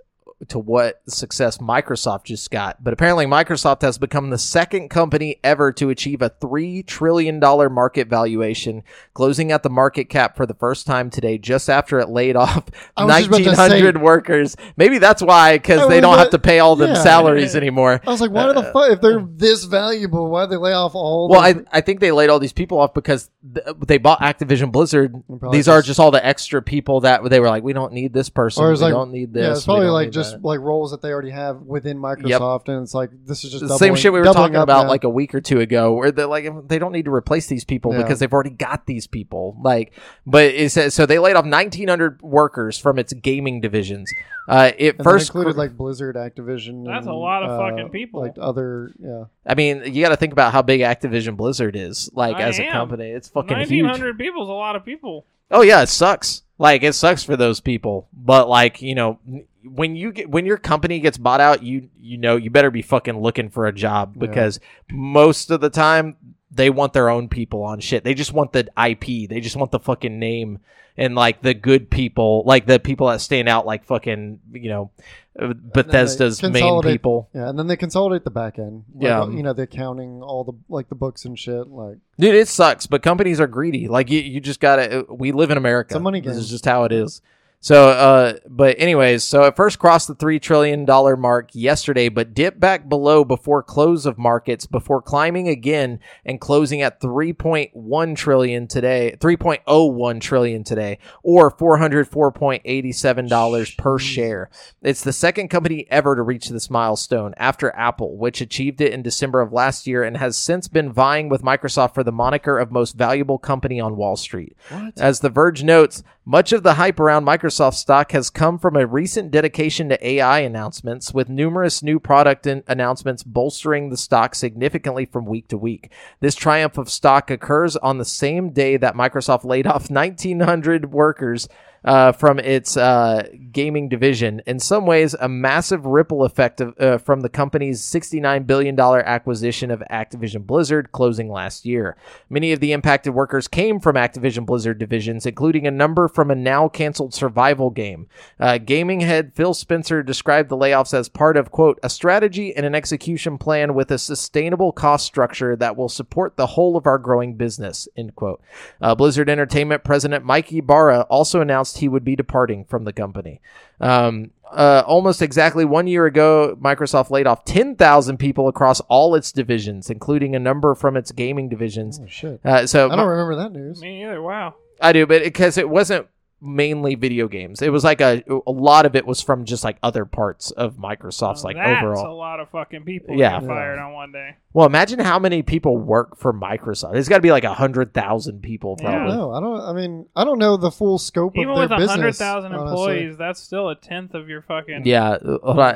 to 0.47 0.57
what 0.57 1.01
success 1.07 1.57
Microsoft 1.57 2.23
just 2.23 2.49
got, 2.49 2.81
but 2.83 2.93
apparently 2.93 3.25
Microsoft 3.25 3.81
has 3.81 3.97
become 3.97 4.29
the 4.29 4.37
second 4.37 4.89
company 4.89 5.37
ever 5.43 5.71
to 5.73 5.89
achieve 5.89 6.21
a 6.21 6.29
three 6.29 6.81
trillion 6.83 7.39
dollar 7.39 7.69
market 7.69 8.07
valuation, 8.07 8.83
closing 9.13 9.51
out 9.51 9.63
the 9.63 9.69
market 9.69 10.05
cap 10.05 10.37
for 10.37 10.45
the 10.45 10.53
first 10.53 10.87
time 10.87 11.09
today, 11.09 11.37
just 11.37 11.69
after 11.69 11.99
it 11.99 12.09
laid 12.09 12.35
off 12.35 12.69
I 12.97 13.05
was 13.05 13.15
just 13.15 13.27
about 13.27 13.37
to 13.37 13.43
nineteen 13.43 13.55
hundred 13.55 13.95
say- 13.95 14.01
workers. 14.01 14.55
Maybe 14.77 14.97
that's 14.97 15.21
why, 15.21 15.57
because 15.57 15.89
they 15.89 15.99
don't 15.99 16.17
have 16.17 16.29
to 16.29 16.39
pay 16.39 16.59
all 16.59 16.75
them 16.75 16.89
yeah. 16.95 17.03
salaries 17.03 17.55
anymore. 17.55 17.99
I 18.05 18.09
was 18.09 18.21
like, 18.21 18.31
why 18.31 18.53
the 18.53 18.59
uh, 18.59 18.71
fuck 18.71 18.91
if 18.91 19.01
they're 19.01 19.21
this 19.21 19.65
valuable, 19.65 20.29
why 20.29 20.45
do 20.45 20.51
they 20.51 20.57
lay 20.57 20.73
off 20.73 20.95
all 20.95 21.27
Well, 21.29 21.41
I, 21.41 21.55
I 21.71 21.81
think 21.81 21.99
they 21.99 22.11
laid 22.11 22.29
all 22.29 22.39
these 22.39 22.53
people 22.53 22.79
off 22.79 22.93
because 22.93 23.29
th- 23.53 23.75
they 23.85 23.97
bought 23.97 24.21
Activision 24.21 24.71
Blizzard. 24.71 25.13
These 25.51 25.67
are 25.67 25.79
just- 25.79 25.89
just 25.89 25.99
all 25.99 26.11
the 26.11 26.23
extra 26.23 26.61
people 26.61 27.01
that 27.01 27.27
they 27.31 27.39
were 27.39 27.47
like, 27.47 27.63
we 27.63 27.73
don't 27.73 27.91
need 27.93 28.13
this 28.13 28.29
person. 28.29 28.63
Or 28.63 28.69
We 28.69 28.77
like- 28.77 28.93
don't 28.93 29.11
need 29.11 29.33
this. 29.33 29.43
Yeah, 29.43 29.51
it's 29.53 29.65
probably 29.65 29.87
like 29.87 30.11
just 30.11 30.28
just 30.31 30.43
like 30.43 30.59
roles 30.59 30.91
that 30.91 31.01
they 31.01 31.09
already 31.11 31.29
have 31.31 31.61
within 31.61 31.97
Microsoft, 31.97 32.67
and 32.67 32.81
it's 32.83 32.93
like 32.93 33.09
this 33.25 33.43
is 33.43 33.51
just 33.51 33.61
the 33.61 33.67
doubling, 33.67 33.79
same 33.79 33.95
shit 33.95 34.13
we 34.13 34.19
were 34.19 34.25
doubling 34.25 34.43
talking 34.43 34.55
up 34.57 34.63
about 34.63 34.83
now. 34.83 34.89
like 34.89 35.03
a 35.03 35.09
week 35.09 35.33
or 35.35 35.41
two 35.41 35.59
ago 35.59 35.93
where 35.93 36.11
they're 36.11 36.25
like 36.27 36.67
they 36.67 36.79
don't 36.79 36.91
need 36.91 37.05
to 37.05 37.13
replace 37.13 37.47
these 37.47 37.63
people 37.65 37.91
Yeah. 37.93 38.03
because 38.03 38.19
they've 38.19 38.31
already 38.33 38.49
got 38.51 38.85
these 38.85 39.07
people 39.07 39.57
like 39.61 39.93
but 40.25 40.45
it 40.45 40.71
says 40.71 40.93
so 40.93 41.05
they 41.05 41.19
laid 41.19 41.35
off 41.35 41.45
1900 41.45 42.21
workers 42.21 42.77
from 42.77 42.99
its 42.99 43.13
gaming 43.13 43.61
divisions 43.61 44.11
uh 44.47 44.71
it 44.77 44.89
And 44.91 44.99
that 44.99 45.03
first 45.03 45.29
included 45.29 45.55
like 45.57 45.77
Blizzard, 45.77 46.15
Activision. 46.15 46.85
That's 46.85 47.05
a 47.05 47.09
and, 47.09 47.19
lot 47.19 47.43
of 47.43 47.51
uh, 47.51 47.57
fucking 47.69 47.89
people. 47.89 48.21
Like 48.21 48.35
other, 48.39 48.91
yeah. 48.99 49.25
i 49.45 49.55
mean 49.55 49.83
you 49.93 50.01
got 50.03 50.09
to 50.09 50.17
think 50.17 50.33
about 50.33 50.51
how 50.53 50.61
big 50.61 50.81
activision 50.81 51.37
blizzard 51.37 51.75
is 51.75 52.09
like 52.13 52.35
I 52.37 52.43
as 52.43 52.59
a 52.59 52.63
am. 52.65 52.71
company 52.71 53.09
it's 53.09 53.29
fucking 53.29 53.57
Nineteen 53.57 53.85
huge 53.85 53.91
hundred 53.91 54.17
people 54.17 54.43
is 54.43 54.49
a 54.49 54.53
lot 54.53 54.75
of 54.75 54.83
people. 54.85 55.25
oh 55.51 55.61
yeah 55.61 55.81
it 55.81 55.87
sucks 55.89 56.43
like 56.57 56.83
it 56.83 56.93
sucks 56.93 57.23
for 57.23 57.35
those 57.37 57.59
people 57.59 58.07
but 58.13 58.49
like 58.49 58.81
you 58.81 58.95
know 58.95 59.19
when 59.63 59.95
you 59.95 60.11
get 60.11 60.29
when 60.29 60.45
your 60.45 60.57
company 60.57 60.99
gets 60.99 61.17
bought 61.17 61.41
out 61.41 61.63
you 61.63 61.89
you 61.99 62.17
know 62.17 62.35
you 62.37 62.49
better 62.49 62.71
be 62.71 62.81
fucking 62.81 63.19
looking 63.19 63.49
for 63.49 63.67
a 63.67 63.73
job 63.73 64.13
Yeah. 64.15 64.27
because 64.27 64.59
most 64.91 65.51
of 65.51 65.59
the 65.61 65.69
time 65.69 66.15
they 66.51 66.69
want 66.69 66.93
their 66.93 67.09
own 67.09 67.27
people 67.29 67.63
on 67.63 67.79
shit 67.79 68.03
they 68.03 68.13
just 68.13 68.31
want 68.33 68.53
the 68.53 68.67
ip 68.89 69.05
they 69.29 69.39
just 69.41 69.55
want 69.57 69.71
the 69.71 69.79
fucking 69.79 70.17
name 70.17 70.59
and 70.97 71.13
like 71.15 71.41
the 71.41 71.53
good 71.53 71.89
people 71.89 72.43
like 72.45 72.65
the 72.67 72.79
people 72.79 73.07
that 73.07 73.21
stand 73.21 73.49
out 73.49 73.65
like 73.65 73.83
fucking 73.85 74.39
you 74.53 74.69
know 74.69 74.91
uh, 75.39 75.53
bethesda's 75.53 76.41
main 76.43 76.81
people 76.81 77.29
Yeah, 77.33 77.49
and 77.49 77.57
then 77.57 77.67
they 77.67 77.77
consolidate 77.77 78.25
the 78.25 78.31
back 78.31 78.59
end. 78.59 78.83
Like, 78.93 79.03
Yeah. 79.03 79.21
uh, 79.21 79.27
you 79.29 79.41
know 79.43 79.53
the 79.53 79.61
accounting, 79.63 80.21
all 80.21 80.43
the 80.43 80.51
like 80.67 80.89
the 80.89 80.95
books 80.95 81.23
and 81.23 81.39
shit. 81.39 81.67
Like, 81.67 81.97
Dude, 82.17 82.35
it 82.35 82.49
sucks, 82.49 82.87
but 82.87 83.03
companies 83.03 83.39
are 83.39 83.47
greedy. 83.47 83.87
Like 83.87 84.09
you, 84.09 84.19
you 84.19 84.41
just 84.41 84.59
gotta. 84.59 85.05
We 85.07 85.31
live 85.31 85.49
in 85.49 85.57
America. 85.57 85.89
It's 85.93 85.95
a 85.95 85.99
money 86.01 86.19
This 86.19 86.35
is 86.35 86.49
just 86.49 86.65
how 86.65 86.83
it 86.83 86.91
is. 86.91 87.21
So, 87.61 87.89
uh, 87.89 88.33
but 88.47 88.77
anyways, 88.79 89.25
so 89.25 89.43
it 89.43 89.57
first 89.57 89.79
crossed 89.79 90.07
the 90.07 90.15
three 90.15 90.39
trillion 90.39 90.85
dollar 90.85 91.17
mark 91.17 91.49
yesterday, 91.53 92.07
but 92.07 92.33
dipped 92.33 92.57
back 92.57 92.87
below 92.87 93.25
before 93.25 93.61
close 93.61 94.05
of 94.05 94.17
markets, 94.17 94.65
before 94.65 95.01
climbing 95.01 95.49
again 95.49 95.99
and 96.23 96.39
closing 96.39 96.81
at 96.81 97.01
three 97.01 97.33
point 97.33 97.71
one 97.73 98.15
trillion 98.15 98.65
today, 98.65 99.17
three 99.19 99.35
point 99.35 99.61
oh 99.67 99.85
one 99.85 100.21
trillion 100.21 100.63
today, 100.63 100.99
or 101.21 101.49
four 101.49 101.77
hundred 101.77 102.07
four 102.07 102.31
point 102.31 102.61
eighty 102.63 102.93
seven 102.93 103.27
dollars 103.27 103.71
per 103.75 103.99
share. 103.99 104.49
It's 104.81 105.03
the 105.03 105.11
second 105.11 105.49
company 105.49 105.85
ever 105.89 106.15
to 106.15 106.21
reach 106.21 106.47
this 106.47 106.69
milestone 106.69 107.33
after 107.35 107.75
Apple, 107.75 108.15
which 108.15 108.39
achieved 108.39 108.79
it 108.79 108.93
in 108.93 109.01
December 109.01 109.41
of 109.41 109.51
last 109.51 109.85
year 109.85 110.03
and 110.03 110.15
has 110.15 110.37
since 110.37 110.69
been 110.69 110.93
vying 110.93 111.27
with 111.27 111.41
Microsoft 111.41 111.93
for 111.93 112.05
the 112.05 112.11
moniker 112.13 112.57
of 112.57 112.71
most 112.71 112.95
valuable 112.95 113.37
company 113.37 113.81
on 113.81 113.97
Wall 113.97 114.15
Street. 114.15 114.55
As 114.97 115.19
The 115.19 115.29
Verge 115.29 115.61
notes, 115.61 116.03
much 116.29 116.53
of 116.53 116.61
the 116.61 116.75
hype 116.75 116.99
around 116.99 117.25
Microsoft 117.25 117.73
stock 117.73 118.11
has 118.11 118.29
come 118.29 118.59
from 118.59 118.75
a 118.75 118.85
recent 118.85 119.31
dedication 119.31 119.89
to 119.89 120.07
AI 120.07 120.41
announcements, 120.41 121.11
with 121.11 121.27
numerous 121.27 121.81
new 121.81 121.99
product 121.99 122.45
in- 122.45 122.61
announcements 122.67 123.23
bolstering 123.23 123.89
the 123.89 123.97
stock 123.97 124.35
significantly 124.35 125.05
from 125.05 125.25
week 125.25 125.47
to 125.47 125.57
week. 125.57 125.91
This 126.19 126.35
triumph 126.35 126.77
of 126.77 126.87
stock 126.87 127.31
occurs 127.31 127.75
on 127.77 127.97
the 127.97 128.05
same 128.05 128.51
day 128.51 128.77
that 128.77 128.93
Microsoft 128.93 129.43
laid 129.43 129.65
off 129.65 129.89
1,900 129.89 130.91
workers 130.93 131.49
uh, 131.83 132.11
from 132.11 132.39
its 132.39 132.77
uh, 132.77 133.27
gaming 133.51 133.89
division. 133.89 134.41
In 134.45 134.59
some 134.59 134.85
ways, 134.85 135.13
a 135.19 135.29
massive 135.29 135.85
ripple 135.85 136.23
effect 136.23 136.61
of, 136.61 136.79
uh, 136.79 136.97
from 136.97 137.21
the 137.21 137.29
company's 137.29 137.81
$69 137.81 138.45
billion 138.45 138.79
acquisition 138.79 139.71
of 139.71 139.83
Activision 139.91 140.45
Blizzard 140.45 140.91
closing 140.91 141.31
last 141.31 141.65
year. 141.65 141.97
Many 142.29 142.51
of 142.51 142.59
the 142.59 142.71
impacted 142.71 143.13
workers 143.13 143.47
came 143.47 143.79
from 143.79 143.95
Activision 143.95 144.45
Blizzard 144.45 144.77
divisions, 144.77 145.25
including 145.25 145.67
a 145.67 145.71
number 145.71 146.07
from 146.07 146.31
a 146.31 146.35
now 146.35 146.67
canceled 146.67 147.13
survival 147.13 147.69
game. 147.69 148.07
Uh, 148.39 148.57
gaming 148.57 149.01
head 149.01 149.33
Phil 149.33 149.53
Spencer 149.53 150.03
described 150.03 150.49
the 150.49 150.57
layoffs 150.57 150.93
as 150.93 151.09
part 151.09 151.37
of, 151.37 151.51
quote, 151.51 151.79
a 151.83 151.89
strategy 151.89 152.55
and 152.55 152.65
an 152.65 152.75
execution 152.75 153.37
plan 153.37 153.73
with 153.73 153.91
a 153.91 153.97
sustainable 153.97 154.71
cost 154.71 155.05
structure 155.05 155.55
that 155.55 155.75
will 155.75 155.89
support 155.89 156.37
the 156.37 156.47
whole 156.47 156.77
of 156.77 156.85
our 156.85 156.97
growing 156.97 157.35
business, 157.35 157.87
end 157.95 158.15
quote. 158.15 158.41
Uh, 158.81 158.95
Blizzard 158.95 159.29
Entertainment 159.29 159.83
president 159.83 160.25
Mike 160.25 160.51
Ybarra 160.51 161.01
also 161.09 161.41
announced 161.41 161.68
he 161.77 161.87
would 161.87 162.03
be 162.03 162.15
departing 162.15 162.65
from 162.65 162.83
the 162.83 162.91
company. 162.93 163.39
Um, 163.79 164.31
uh, 164.51 164.83
almost 164.85 165.21
exactly 165.21 165.63
one 165.63 165.85
year 165.87 166.05
ago, 166.07 166.57
Microsoft 166.59 167.11
laid 167.11 167.27
off 167.27 167.45
10,000 167.45 168.17
people 168.17 168.47
across 168.47 168.79
all 168.81 169.13
its 169.15 169.31
divisions, 169.31 169.89
including 169.89 170.35
a 170.35 170.39
number 170.39 170.73
from 170.75 170.97
its 170.97 171.11
gaming 171.11 171.49
divisions. 171.49 171.99
oh 172.03 172.07
shit, 172.07 172.41
Uh, 172.43 172.65
so 172.65 172.89
I 172.89 172.95
don't 172.95 173.07
remember 173.07 173.35
that 173.35 173.51
news. 173.51 173.79
Me 173.81 174.03
either. 174.03 174.21
Wow. 174.21 174.55
I 174.81 174.91
do, 174.93 175.05
but 175.05 175.21
because 175.23 175.57
it 175.57 175.69
wasn't 175.69 176.07
mainly 176.41 176.95
video 176.95 177.27
games, 177.27 177.61
it 177.61 177.71
was 177.71 177.83
like 177.83 177.99
a 178.01 178.23
a 178.47 178.51
lot 178.51 178.85
of 178.85 178.95
it 178.95 179.05
was 179.05 179.21
from 179.21 179.45
just 179.45 179.63
like 179.63 179.77
other 179.83 180.05
parts 180.05 180.51
of 180.51 180.77
Microsoft's 180.77 181.43
Well, 181.43 181.53
like 181.53 181.55
that's 181.57 181.83
overall. 181.83 182.13
a 182.13 182.15
lot 182.15 182.39
of 182.39 182.49
fucking 182.49 182.83
people 182.83 183.17
Yeah. 183.17 183.41
yeah. 183.41 183.47
fired 183.47 183.77
on 183.79 183.93
one 183.93 184.11
day. 184.11 184.35
Well, 184.53 184.65
imagine 184.65 184.99
how 184.99 185.19
many 185.19 185.41
people 185.43 185.77
work 185.77 186.17
for 186.17 186.33
Microsoft. 186.33 186.95
It's 186.95 187.09
got 187.09 187.17
to 187.17 187.21
be 187.21 187.31
like 187.31 187.43
a 187.43 187.53
hundred 187.53 187.93
thousand 187.93 188.41
people, 188.41 188.77
Yeah. 188.79 188.87
I 188.87 188.91
probably. 188.91 189.09
don't 189.11 189.17
know. 189.19 189.31
I 189.31 189.39
don't. 189.39 189.61
I 189.61 189.73
mean, 189.73 190.05
I 190.15 190.23
don't 190.23 190.39
know 190.39 190.57
the 190.57 190.71
full 190.71 190.97
scope 190.97 191.37
Even 191.37 191.49
of 191.49 191.57
their 191.57 191.77
business. 191.77 191.77
Even 191.77 191.81
with 191.81 191.89
a 191.89 191.91
hundred 191.91 192.15
thousand 192.15 192.53
employees, 192.53 193.17
that's 193.17 193.39
still 193.39 193.69
a 193.69 193.75
tenth 193.75 194.13
of 194.13 194.29
your 194.29 194.41
fucking. 194.41 194.83
Yeah. 194.85 195.17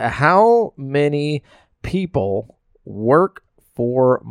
How 0.10 0.74
many 0.78 1.44
people 1.82 2.58
work 2.86 3.44
for 3.76 4.22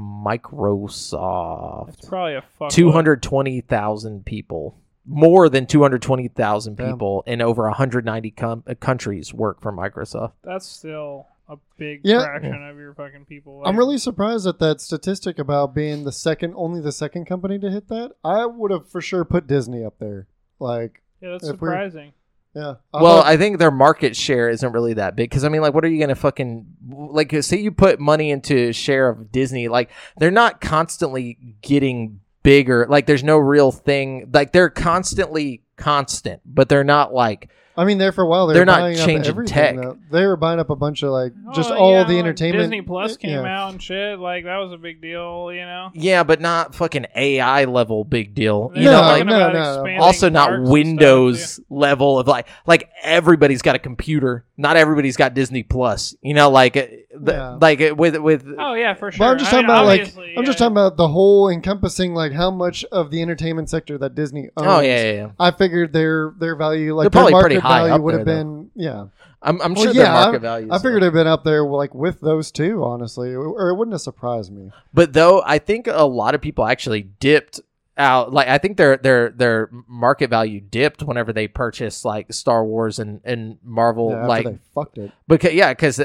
Microsoft? 0.83 1.89
It's 1.99 2.09
probably 2.09 2.35
a 2.37 2.43
fuck. 2.59 2.71
Two 2.71 2.91
hundred 2.91 3.23
twenty 3.23 3.61
thousand 3.61 4.25
people. 4.25 4.79
More 5.05 5.49
than 5.49 5.66
two 5.66 5.83
hundred 5.83 6.03
twenty 6.03 6.29
thousand 6.29 6.77
Damn. 6.77 6.93
people 6.93 7.24
in 7.27 7.43
over 7.43 7.69
hundred 7.70 8.05
ninety 8.05 8.31
com- 8.31 8.62
uh, 8.66 8.74
countries 8.74 9.35
work 9.35 9.61
for 9.61 9.73
Microsoft. 9.73 10.33
That's 10.45 10.66
still 10.66 11.27
a 11.49 11.57
big 11.77 12.01
Yeah. 12.05 12.23
fraction 12.23 12.62
of 12.62 12.77
your 12.79 12.95
fucking 12.95 13.24
people. 13.24 13.62
I'm 13.65 13.77
really 13.77 13.99
surprised 13.99 14.47
at 14.47 14.61
that 14.61 14.81
statistic 14.81 15.39
about 15.41 15.74
being 15.74 16.05
the 16.05 16.12
second, 16.12 16.55
only 16.57 16.81
the 16.81 16.93
second 16.93 17.24
company 17.27 17.59
to 17.59 17.69
hit 17.70 17.89
that. 17.89 18.12
I 18.24 18.47
would 18.47 18.70
have 18.70 18.89
for 18.89 19.01
sure 19.01 19.24
put 19.24 19.47
Disney 19.49 19.85
up 19.85 19.99
there. 19.99 20.29
Like, 20.61 21.03
Yeah, 21.20 21.33
that's 21.33 21.49
if 21.49 21.61
we're- 21.61 21.73
surprising. 21.73 22.12
yeah. 22.55 22.74
well, 22.95 23.16
thought- 23.23 23.27
I 23.27 23.37
think 23.37 23.59
their 23.59 23.70
market 23.73 24.15
share 24.16 24.49
isn't 24.49 24.73
really 24.73 24.95
that 24.95 25.16
big 25.16 25.29
because 25.31 25.43
I 25.45 25.49
mean, 25.49 25.61
like, 25.62 25.74
what 25.74 25.85
are 25.85 25.89
you 25.89 25.99
gonna 26.01 26.15
fucking 26.15 26.65
like? 26.89 27.35
Say 27.43 27.59
you 27.59 27.73
put 27.73 27.99
money 27.99 28.31
into 28.31 28.73
share 28.73 29.09
of 29.09 29.33
Disney, 29.33 29.66
like 29.69 29.91
they're 30.19 30.31
not 30.31 30.61
constantly 30.61 31.57
getting 31.61 32.20
bigger. 32.43 32.86
Like, 32.89 33.06
there's 33.06 33.24
no 33.24 33.39
real 33.39 33.73
thing. 33.73 34.31
Like, 34.32 34.52
they're 34.52 34.70
constantly 34.70 35.62
constant, 35.77 36.43
but 36.44 36.69
they're 36.69 36.85
not 36.85 37.12
like 37.12 37.51
I 37.77 37.85
mean, 37.85 37.99
there 37.99 38.12
for 38.12 38.23
a 38.23 38.27
while 38.27 38.47
they 38.47 38.55
They're 38.55 38.62
were 38.62 38.66
not 38.66 38.81
buying 38.81 38.97
changing 38.97 39.39
up 39.39 39.47
tech. 39.47 39.77
though. 39.77 39.97
They 40.11 40.27
were 40.27 40.36
buying 40.36 40.59
up 40.61 40.70
a 40.70 40.77
bunch 40.77 41.03
of 41.03 41.11
like 41.11 41.32
just 41.55 41.70
Oh, 41.70 41.74
all 41.74 41.93
yeah, 41.93 42.05
the 42.05 42.15
like 42.15 42.19
entertainment. 42.19 42.62
Disney 42.65 42.82
Plus 42.82 43.16
came 43.16 43.31
yeah. 43.31 43.62
out 43.62 43.73
and 43.73 43.82
shit. 43.82 44.19
Like 44.19 44.44
that 44.44 44.59
was 44.59 44.73
a 44.73 44.77
big 44.77 45.01
deal, 45.01 45.51
you 45.53 45.61
know. 45.62 45.90
yeah, 45.94 46.23
but 46.23 46.40
not 46.40 46.74
fucking 46.74 47.07
AI 47.16 47.65
level 47.65 48.05
big 48.05 48.35
deal. 48.35 48.70
You 48.74 48.82
They're 48.85 48.93
know, 48.93 49.01
No, 49.01 49.07
like 49.09 49.27
no, 49.27 49.53
no, 49.53 49.82
no. 49.85 50.03
also 50.03 50.28
not 50.28 50.49
parks 50.49 50.57
and 50.59 50.66
stuff, 50.66 50.73
Windows 50.73 51.61
level 51.70 52.19
of 52.19 52.27
like 52.27 52.47
like 52.66 52.90
everybody's 53.03 53.62
got 53.62 53.74
a 53.74 53.78
computer. 53.78 54.44
Not 54.57 54.77
everybody's 54.77 55.16
got 55.16 55.35
Disney 55.35 55.62
Plus. 55.62 56.15
You 56.23 56.35
know, 56.35 56.51
like 56.51 56.77
uh, 56.77 56.86
the, 57.19 57.32
Yeah. 57.32 57.59
like 57.61 57.81
uh, 57.81 57.94
with 57.97 58.16
with. 58.19 58.47
Oh 58.59 58.74
yeah, 58.74 58.94
for 58.94 59.11
sure. 59.11 59.19
But 59.27 59.31
I'm 59.32 59.39
just 59.39 59.49
I 59.49 59.62
talking 59.62 59.66
mean, 59.66 59.77
about 59.77 59.86
like 59.86 60.01
obviously, 60.03 60.35
I'm 60.36 60.44
just 60.44 60.59
talking 60.59 60.73
about 60.73 60.97
the 60.97 61.09
whole 61.09 61.49
encompassing 61.49 62.15
like 62.15 62.32
how 62.32 62.51
much 62.51 62.85
of 62.93 63.11
the 63.11 63.23
entertainment 63.23 63.70
sector 63.70 63.99
that 63.99 64.15
Disney 64.15 64.51
owns. 64.57 64.66
oh 64.69 64.81
yeah, 64.81 65.03
yeah, 65.05 65.12
yeah. 65.12 65.31
I 65.39 65.51
figured 65.51 65.93
their 65.93 66.32
their 66.39 66.55
value 66.55 66.94
like 66.94 67.05
They're 67.11 67.23
their 67.23 67.31
probably 67.31 67.32
market 67.62 67.68
high 67.82 67.89
value 67.89 68.02
would 68.02 68.14
have 68.14 68.24
been 68.26 68.70
yeah. 68.74 69.06
I'm 69.44 69.60
I'm 69.60 69.74
Well, 69.74 69.84
sure 69.84 69.93
yeah, 69.93 70.12
market 70.12 70.36
I- 70.36 70.39
value. 70.39 70.68
I 70.70 70.78
figured 70.78 71.02
it'd 71.02 71.14
been 71.14 71.26
up 71.26 71.44
there 71.44 71.64
like 71.64 71.94
with 71.94 72.20
those 72.20 72.51
two, 72.52 72.84
honestly, 72.84 73.34
or 73.34 73.70
it 73.70 73.76
wouldn't 73.76 73.93
have 73.94 74.01
surprised 74.02 74.52
me. 74.52 74.70
but 74.94 75.12
though 75.12 75.43
I 75.44 75.59
think 75.59 75.86
a 75.89 76.05
lot 76.05 76.34
of 76.34 76.40
people 76.40 76.64
actually 76.66 77.02
dipped 77.02 77.60
out. 77.98 78.32
Like 78.32 78.48
I 78.48 78.59
think 78.59 78.76
their 78.78 78.97
their 78.97 79.30
their 79.30 79.68
market 79.86 80.30
value 80.30 80.60
dipped 80.60 81.02
whenever 81.02 81.32
they 81.32 81.47
purchased 81.48 82.05
like 82.05 82.32
Star 82.32 82.64
Wars 82.64 82.98
and 82.98 83.20
and 83.24 83.59
Marvel. 83.62 84.10
Yeah, 84.10 84.26
like 84.26 84.44
they 84.47 84.59
fucked 84.74 84.98
it. 84.98 85.12
because 85.28 85.52
yeah, 85.52 85.72
because 85.72 86.01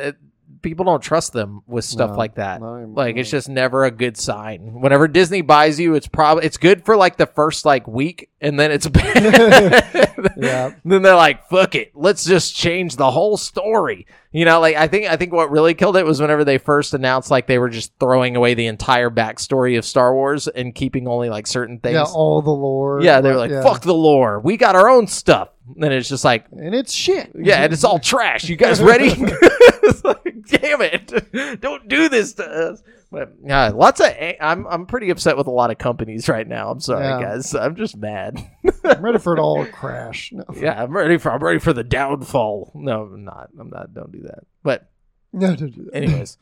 people 0.62 0.86
don't 0.86 1.02
trust 1.02 1.34
them 1.34 1.62
with 1.68 1.86
stuff 1.86 2.12
No, 2.12 2.18
like 2.18 2.36
that. 2.36 2.62
not 2.62 2.90
Like 2.90 3.18
it's 3.18 3.30
just 3.30 3.50
never 3.50 3.86
a 3.86 3.92
good 3.92 4.18
sign. 4.18 4.82
Whenever 4.82 5.08
Disney 5.08 5.42
buys 5.42 5.80
you, 5.80 5.96
it's 5.96 6.08
probably 6.08 6.46
it's 6.46 6.58
good 6.58 6.86
for 6.86 6.96
like 6.98 7.18
the 7.18 7.26
first 7.28 7.66
like 7.66 7.88
week, 7.88 8.30
and 8.42 8.60
then 8.60 8.72
it's 8.72 8.88
bad. 8.90 10.04
Yeah. 10.38 10.74
Then 10.84 11.02
they're 11.04 11.16
like, 11.16 11.48
"Fuck 11.50 11.76
it, 11.76 11.92
let's 11.96 12.26
just 12.26 12.56
change 12.56 12.96
the 12.96 13.10
whole 13.12 13.38
story." 13.38 14.08
You 14.38 14.46
know, 14.46 14.60
like 14.60 14.76
I 14.76 14.88
think 14.88 15.08
I 15.08 15.16
think 15.16 15.34
what 15.34 15.50
really 15.50 15.74
killed 15.74 15.98
it 15.98 16.06
was 16.06 16.22
whenever 16.22 16.46
they 16.46 16.60
first 16.60 16.94
announced 16.94 17.32
like 17.32 17.48
they 17.48 17.58
were 17.58 17.70
just 17.70 17.92
throwing 18.00 18.36
away 18.36 18.54
the 18.54 18.68
entire 18.68 19.10
backstory 19.10 19.80
of 19.80 19.84
Star 19.84 20.14
Wars 20.14 20.48
and 20.48 20.76
keeping 20.76 21.08
only 21.08 21.28
like 21.28 21.48
certain 21.48 21.80
things. 21.80 21.96
Yeah, 21.96 22.04
all 22.04 22.44
the 22.44 22.52
lore. 22.52 23.02
Yeah, 23.02 23.20
they 23.20 23.32
were 23.32 23.36
like, 23.36 23.50
yeah. 23.50 23.64
"Fuck 23.64 23.82
the 23.82 23.96
lore, 23.96 24.40
we 24.40 24.56
got 24.56 24.76
our 24.76 24.90
own 24.90 25.08
stuff." 25.08 25.50
And 25.82 25.92
it's 25.92 26.08
just 26.08 26.24
like, 26.24 26.46
and 26.52 26.76
it's 26.76 26.94
shit. 26.94 27.32
yeah, 27.34 27.64
and 27.64 27.74
it's 27.74 27.84
all 27.84 27.98
trash. 27.98 28.48
You 28.48 28.58
guys 28.58 28.80
ready? 28.80 29.10
like, 30.04 30.36
damn 30.46 30.82
it. 30.84 31.60
Don't 31.60 31.88
do 31.88 32.08
this 32.08 32.34
to 32.34 32.44
us. 32.46 32.84
But 33.12 33.36
yeah, 33.44 33.70
lots 33.70 34.02
of. 34.02 34.08
a- 34.08 34.38
I'm 34.44 34.68
I'm 34.68 34.86
pretty 34.86 35.10
upset 35.12 35.38
with 35.38 35.48
a 35.48 35.52
lot 35.52 35.72
of 35.72 35.78
companies 35.78 36.28
right 36.30 36.48
now. 36.48 36.70
I'm 36.70 36.80
sorry, 36.82 37.06
Yeah. 37.06 37.22
guys. 37.22 37.56
I'm 37.56 37.76
just 37.76 37.96
mad. 37.96 38.38
I'm 38.84 39.02
ready 39.02 39.18
for 39.20 39.34
it 39.34 39.40
all 39.40 39.64
to 39.66 39.72
crash. 39.72 40.32
No, 40.34 40.44
yeah, 40.56 40.84
I'm 40.84 40.92
ready 40.96 41.18
for. 41.18 41.32
I'm 41.32 41.42
ready 41.44 41.60
for 41.60 41.72
the 41.74 41.84
downfall. 41.86 42.72
No, 42.76 43.04
I'm 43.04 43.24
not. 43.24 43.50
I'm 43.58 43.70
not. 43.70 43.94
Don't 43.94 44.12
do 44.12 44.22
that. 44.24 44.40
But 44.64 44.90
no, 45.34 45.56
don't 45.56 45.74
do 45.74 45.86
that. 45.86 45.96
anyways, 45.96 46.38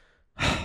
I'm 0.38 0.56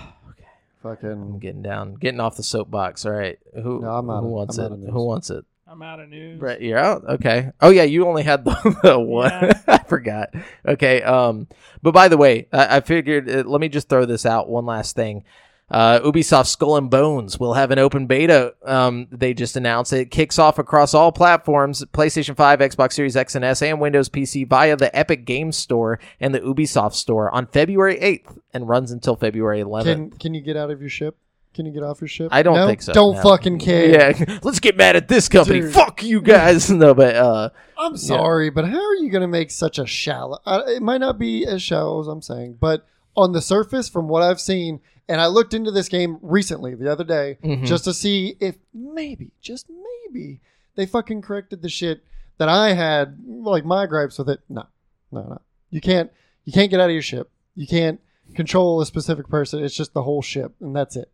Fucking 0.81 1.39
getting 1.39 1.61
down, 1.61 1.93
getting 1.95 2.19
off 2.19 2.35
the 2.35 2.43
soapbox. 2.43 3.05
All 3.05 3.13
right, 3.13 3.39
who 3.53 3.79
No, 3.81 3.91
I'm 3.91 4.07
who 4.07 4.27
wants 4.29 4.57
I'm 4.57 4.83
it? 4.83 4.89
Who 4.89 5.05
wants 5.05 5.29
it? 5.29 5.45
I'm 5.73 5.81
out 5.81 5.99
of 5.99 6.07
news. 6.07 6.39
Brett, 6.39 6.61
you're 6.61 6.77
out. 6.77 7.03
Okay. 7.03 7.49
Oh 7.59 7.71
yeah, 7.71 7.81
you 7.81 8.05
only 8.07 8.21
had 8.21 8.45
the, 8.45 8.79
the 8.83 8.99
one. 8.99 9.31
Yeah. 9.31 9.59
I 9.67 9.77
forgot. 9.79 10.29
Okay. 10.67 11.01
Um. 11.01 11.47
But 11.81 11.95
by 11.95 12.09
the 12.09 12.17
way, 12.17 12.47
I, 12.53 12.77
I 12.77 12.79
figured. 12.81 13.27
Uh, 13.27 13.43
let 13.47 13.59
me 13.59 13.69
just 13.69 13.89
throw 13.89 14.05
this 14.05 14.23
out. 14.23 14.47
One 14.47 14.67
last 14.67 14.95
thing. 14.95 15.23
Uh, 15.71 15.99
Ubisoft 16.01 16.45
Skull 16.45 16.77
and 16.77 16.91
Bones 16.91 17.39
will 17.39 17.55
have 17.55 17.71
an 17.71 17.79
open 17.79 18.05
beta. 18.05 18.53
Um, 18.63 19.07
they 19.09 19.33
just 19.33 19.55
announced 19.55 19.91
it 19.93 20.11
kicks 20.11 20.37
off 20.37 20.59
across 20.59 20.93
all 20.93 21.11
platforms: 21.11 21.83
PlayStation 21.91 22.35
5, 22.35 22.59
Xbox 22.59 22.93
Series 22.93 23.15
X 23.17 23.33
and 23.33 23.43
S, 23.43 23.63
and 23.63 23.81
Windows 23.81 24.09
PC 24.09 24.47
via 24.47 24.75
the 24.75 24.95
Epic 24.95 25.25
Games 25.25 25.57
Store 25.57 25.99
and 26.19 26.35
the 26.35 26.41
Ubisoft 26.41 26.93
Store 26.93 27.31
on 27.33 27.47
February 27.47 27.97
8th, 27.97 28.37
and 28.53 28.69
runs 28.69 28.91
until 28.91 29.15
February 29.15 29.63
11th. 29.63 29.83
Can 29.85 30.11
can 30.11 30.33
you 30.35 30.41
get 30.41 30.55
out 30.55 30.69
of 30.69 30.81
your 30.81 30.91
ship? 30.91 31.17
Can 31.53 31.65
you 31.65 31.71
get 31.71 31.83
off 31.83 32.01
your 32.01 32.07
ship? 32.07 32.29
I 32.31 32.41
don't 32.43 32.55
No? 32.55 32.67
think 32.67 32.81
so, 32.81 32.93
Don't 32.93 33.15
no. 33.15 33.21
fucking 33.21 33.59
care. 33.59 33.89
yeah, 34.17 34.39
let's 34.43 34.59
get 34.59 34.75
mad 34.75 34.95
at 34.95 35.07
this 35.07 35.29
company. 35.29 35.61
Dude. 35.61 35.73
Fuck 35.73 36.03
you 36.03 36.21
guys. 36.21 36.69
no, 36.71 36.93
but 36.93 37.15
uh, 37.15 37.49
I'm 37.77 37.95
sorry, 37.97 38.49
but 38.49 38.65
how 38.65 38.77
are 38.83 38.95
you 38.95 39.09
going 39.09 39.21
to 39.21 39.27
make 39.27 39.51
such 39.51 39.77
a 39.79 39.85
shallow? 39.85 40.39
Uh, 40.45 40.63
it 40.67 40.81
might 40.81 40.99
not 40.99 41.19
be 41.19 41.45
as 41.45 41.61
shallow 41.61 41.99
as 42.01 42.07
I'm 42.07 42.21
saying, 42.21 42.57
but 42.59 42.85
on 43.15 43.31
the 43.33 43.41
surface, 43.41 43.87
from 43.89 44.07
what 44.07 44.23
I've 44.23 44.41
seen, 44.41 44.79
and 45.07 45.21
I 45.21 45.27
looked 45.27 45.53
into 45.53 45.69
this 45.69 45.89
game 45.89 46.17
recently 46.21 46.73
the 46.75 46.91
other 46.91 47.03
day 47.03 47.37
Mhm. 47.43 47.65
just 47.65 47.83
to 47.83 47.93
see 47.93 48.35
if 48.39 48.55
maybe, 48.73 49.31
just 49.41 49.67
maybe, 49.69 50.39
they 50.75 50.85
fucking 50.87 51.21
corrected 51.21 51.61
the 51.61 51.69
shit 51.69 52.03
that 52.39 52.49
I 52.49 52.73
had, 52.73 53.19
like 53.27 53.63
my 53.65 53.85
gripes 53.85 54.17
with 54.17 54.29
it. 54.29 54.39
No, 54.49 54.65
no, 55.11 55.21
no. 55.21 55.41
You 55.69 55.81
can't, 55.81 56.09
you 56.45 56.51
can't 56.53 56.71
get 56.71 56.79
out 56.79 56.89
of 56.89 56.93
your 56.93 57.01
ship. 57.03 57.29
You 57.53 57.67
can't 57.67 57.99
control 58.33 58.81
a 58.81 58.85
specific 58.87 59.27
person. 59.27 59.63
It's 59.63 59.75
just 59.75 59.93
the 59.93 60.01
whole 60.01 60.23
ship, 60.23 60.53
and 60.59 60.75
that's 60.75 60.95
it. 60.95 61.11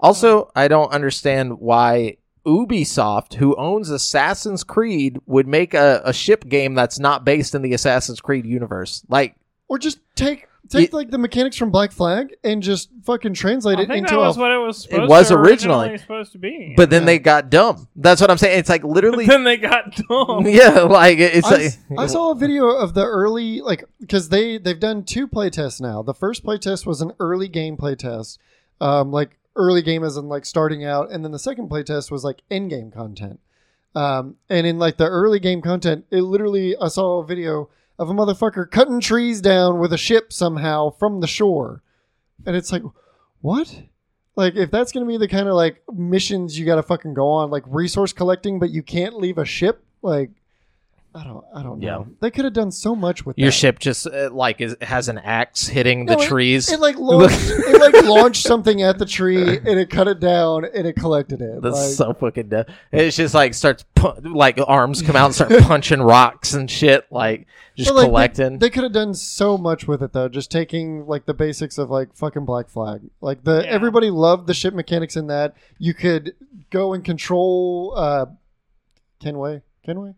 Also, 0.00 0.50
I 0.56 0.68
don't 0.68 0.92
understand 0.92 1.58
why 1.60 2.16
Ubisoft, 2.46 3.34
who 3.34 3.54
owns 3.56 3.90
Assassin's 3.90 4.64
Creed, 4.64 5.18
would 5.26 5.46
make 5.46 5.74
a, 5.74 6.00
a 6.04 6.12
ship 6.12 6.48
game 6.48 6.74
that's 6.74 6.98
not 6.98 7.24
based 7.24 7.54
in 7.54 7.62
the 7.62 7.74
Assassin's 7.74 8.20
Creed 8.20 8.46
universe. 8.46 9.04
Like, 9.08 9.36
Or 9.68 9.78
just 9.78 9.98
take. 10.16 10.46
Take 10.68 10.88
It- 10.90 10.92
like 10.92 11.10
the 11.10 11.18
mechanics 11.18 11.56
from 11.56 11.70
Black 11.72 11.90
Flag 11.90 12.32
and 12.44 12.62
just 12.62 12.90
fucking 13.04 13.34
translate 13.34 13.78
I 13.78 13.82
it 13.82 13.88
think 13.88 14.06
into 14.06 14.14
that 14.14 14.20
was 14.20 14.36
a 14.36 14.40
what 14.40 14.52
it 14.52 14.58
was. 14.58 14.82
Supposed 14.82 15.08
was 15.10 15.28
to 15.28 15.34
originally. 15.34 15.98
supposed 15.98 16.30
to 16.32 16.38
be. 16.38 16.74
but 16.76 16.90
then 16.90 17.02
Yeah. 17.02 17.06
they 17.06 17.18
got 17.18 17.50
dumb. 17.50 17.88
That's 17.96 18.20
what 18.20 18.30
I'm 18.30 18.38
saying. 18.38 18.56
It's 18.60 18.68
like 18.68 18.84
literally, 18.84 19.26
then 19.26 19.42
they 19.42 19.56
got 19.56 19.96
dumb. 20.08 20.46
yeah, 20.46 20.82
like 20.82 21.18
it's 21.18 21.46
I, 21.48 21.50
like, 21.50 21.60
s- 21.62 21.78
I 21.98 22.06
saw 22.06 22.30
a 22.30 22.34
video 22.36 22.68
of 22.68 22.94
the 22.94 23.04
early 23.04 23.62
like 23.62 23.82
because 24.00 24.28
they 24.28 24.58
they've 24.58 24.78
done 24.78 25.02
two 25.02 25.26
playtests 25.26 25.80
now. 25.80 26.02
The 26.02 26.14
first 26.14 26.44
playtest 26.44 26.86
was 26.86 27.00
an 27.00 27.14
early 27.18 27.48
game 27.48 27.76
playtest, 27.76 28.38
um, 28.80 29.10
like 29.10 29.38
early 29.56 29.82
game 29.82 30.04
as 30.04 30.16
in 30.16 30.28
like 30.28 30.44
starting 30.44 30.84
out, 30.84 31.10
and 31.10 31.24
then 31.24 31.32
the 31.32 31.38
second 31.38 31.68
playtest 31.68 32.10
was 32.10 32.24
like 32.24 32.42
end 32.50 32.70
game 32.70 32.90
content. 32.90 33.40
Um, 33.94 34.36
and 34.48 34.66
in 34.66 34.78
like 34.78 34.96
the 34.96 35.08
early 35.08 35.40
game 35.40 35.62
content, 35.62 36.06
it 36.10 36.22
literally 36.22 36.76
I 36.76 36.88
saw 36.88 37.18
a 37.18 37.26
video 37.26 37.68
of 37.98 38.08
a 38.08 38.14
motherfucker 38.14 38.70
cutting 38.70 39.00
trees 39.00 39.40
down 39.40 39.78
with 39.78 39.92
a 39.92 39.98
ship 39.98 40.32
somehow 40.32 40.90
from 40.90 41.20
the 41.20 41.26
shore, 41.26 41.82
and 42.46 42.56
it's 42.56 42.72
like, 42.72 42.82
what? 43.40 43.82
Like 44.36 44.54
if 44.56 44.70
that's 44.70 44.92
gonna 44.92 45.06
be 45.06 45.16
the 45.16 45.28
kind 45.28 45.48
of 45.48 45.54
like 45.54 45.82
missions 45.92 46.58
you 46.58 46.64
gotta 46.66 46.82
fucking 46.82 47.14
go 47.14 47.28
on, 47.28 47.50
like 47.50 47.64
resource 47.66 48.12
collecting, 48.12 48.58
but 48.58 48.70
you 48.70 48.82
can't 48.82 49.16
leave 49.16 49.38
a 49.38 49.44
ship, 49.44 49.84
like. 50.02 50.30
I 51.12 51.24
don't. 51.24 51.44
I 51.52 51.62
don't 51.64 51.80
know. 51.80 51.86
Yeah. 51.86 52.04
They 52.20 52.30
could 52.30 52.44
have 52.44 52.54
done 52.54 52.70
so 52.70 52.94
much 52.94 53.26
with 53.26 53.36
your 53.36 53.48
that. 53.48 53.52
ship 53.52 53.78
just 53.80 54.06
uh, 54.06 54.30
like 54.32 54.60
is, 54.60 54.76
has 54.80 55.08
an 55.08 55.18
axe 55.18 55.66
hitting 55.66 56.06
the 56.06 56.12
it- 56.12 56.20
trees. 56.28 56.70
It 56.70 56.78
like 56.78 56.96
launched. 56.98 57.36
it 57.50 57.80
like 57.80 58.04
launched 58.04 58.44
something 58.44 58.80
at 58.82 58.98
the 58.98 59.06
tree, 59.06 59.56
and 59.58 59.66
it 59.80 59.90
cut 59.90 60.06
it 60.06 60.20
down, 60.20 60.64
and 60.64 60.86
it 60.86 60.94
collected 60.94 61.42
it. 61.42 61.62
That's 61.62 61.76
Like, 61.76 61.90
so 61.90 62.14
fucking 62.14 62.48
dumb. 62.50 62.66
It's 62.92 63.16
just 63.16 63.34
like 63.34 63.54
starts 63.54 63.84
pu- 63.96 64.20
like 64.22 64.58
arms 64.64 65.02
come 65.02 65.16
out 65.16 65.26
and 65.26 65.34
start 65.34 65.50
punching 65.62 66.00
rocks 66.00 66.54
and 66.54 66.70
shit, 66.70 67.06
like 67.10 67.48
just 67.76 67.90
but, 67.90 67.94
like, 67.96 68.02
they- 68.02 68.08
collecting. 68.44 68.58
They, 68.60 68.70
could 68.70 68.84
have 68.84 68.92
done 68.92 69.14
so 69.14 69.58
much 69.58 69.88
with 69.88 70.02
it 70.04 70.12
though, 70.12 70.28
just 70.28 70.52
taking 70.52 71.06
like 71.08 71.26
the 71.26 71.34
basics 71.34 71.76
of 71.76 71.90
like 71.90 72.14
fucking 72.14 72.44
Black 72.44 72.68
Flag. 72.68 73.00
Like 73.20 73.42
the 73.42 73.62
Yeah. 73.64 73.70
everybody 73.70 74.10
loved 74.10 74.46
the 74.46 74.54
ship 74.54 74.74
mechanics 74.74 75.16
in 75.16 75.26
that. 75.26 75.54
You 75.78 75.92
could 75.92 76.34
go 76.70 76.92
and 76.92 77.04
control 77.04 77.94
uh 77.96 78.26
Kenway. 79.18 79.62
Kenway? 79.84 80.14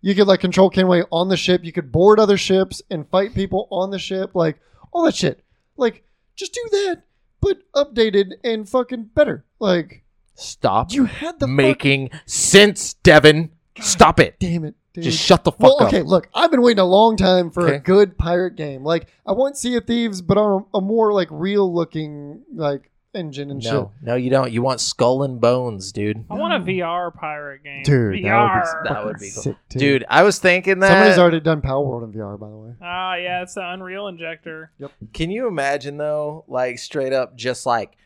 You 0.00 0.14
could 0.14 0.28
like 0.28 0.40
control 0.40 0.70
Kenway 0.70 1.02
on 1.10 1.28
the 1.28 1.36
ship. 1.36 1.64
You 1.64 1.72
could 1.72 1.90
board 1.90 2.20
other 2.20 2.36
ships 2.36 2.80
and 2.90 3.08
fight 3.08 3.34
people 3.34 3.66
on 3.70 3.90
the 3.90 3.98
ship. 3.98 4.30
Like 4.34 4.58
all 4.92 5.04
that 5.04 5.14
shit. 5.16 5.42
Like 5.76 6.04
just 6.36 6.52
do 6.54 6.62
that, 6.70 7.02
but 7.40 7.58
updated 7.74 8.32
and 8.44 8.68
fucking 8.68 9.10
better. 9.14 9.44
Like 9.58 10.04
Stop 10.34 10.92
you 10.92 11.06
had 11.06 11.40
the 11.40 11.46
fuck- 11.46 11.54
making 11.54 12.10
sense, 12.26 12.94
Devin. 12.94 13.50
Stop 13.80 14.20
it. 14.20 14.36
Damn 14.38 14.64
it, 14.64 14.74
dude. 14.92 15.04
Just 15.04 15.20
shut 15.20 15.42
the 15.44 15.52
fuck 15.52 15.60
well, 15.60 15.82
up. 15.82 15.88
okay, 15.88 16.02
look, 16.02 16.28
I've 16.34 16.50
been 16.50 16.62
waiting 16.62 16.80
a 16.80 16.84
long 16.84 17.16
time 17.16 17.50
for 17.50 17.64
Okay. 17.66 17.76
a 17.76 17.80
good 17.80 18.16
pirate 18.18 18.56
game. 18.56 18.82
Like, 18.84 19.08
I 19.26 19.32
want 19.32 19.56
Sea 19.56 19.76
of 19.76 19.86
Thieves, 19.86 20.20
but 20.22 20.36
on 20.38 20.64
a, 20.74 20.78
a 20.78 20.80
more 20.80 21.12
like 21.12 21.28
real 21.30 21.72
looking 21.72 22.42
like 22.54 22.90
engine 23.14 23.50
and 23.50 23.62
No, 23.62 23.92
no, 24.02 24.14
you 24.14 24.30
don't. 24.30 24.52
You 24.52 24.62
want 24.62 24.80
Skull 24.80 25.22
and 25.22 25.40
Bones, 25.40 25.92
dude. 25.92 26.24
I 26.30 26.34
want 26.34 26.54
a 26.62 26.66
VR 26.66 27.14
pirate 27.14 27.62
game. 27.64 27.78
shit. 27.78 27.84
Dude, 27.84 28.24
VR. 28.24 28.62
That 28.84 28.92
that 28.92 29.04
would 29.04 29.14
would 29.14 29.20
be 29.20 29.26
be 29.26 29.32
cool. 29.32 29.42
sick, 29.42 29.56
dude. 29.68 29.80
Dude, 29.80 30.04
I 30.08 30.22
was 30.22 30.38
thinking 30.38 30.78
that. 30.80 30.88
Somebody's 30.88 31.18
already 31.18 31.40
done 31.40 31.60
Palworld 31.62 32.04
in 32.04 32.12
VR, 32.12 32.38
by 32.38 32.48
the 32.48 32.56
way. 32.56 32.72
Ah, 32.82 33.14
yeah, 33.16 33.42
it's 33.42 33.54
the 33.54 33.68
Unreal 33.68 34.08
Injector. 34.08 34.72
Yep. 34.78 34.92
Can 35.12 35.30
you 35.30 35.46
imagine 35.48 35.96
though, 35.96 36.44
like 36.48 36.78
straight 36.78 37.12
up, 37.12 37.36
just 37.36 37.66
like 37.66 37.96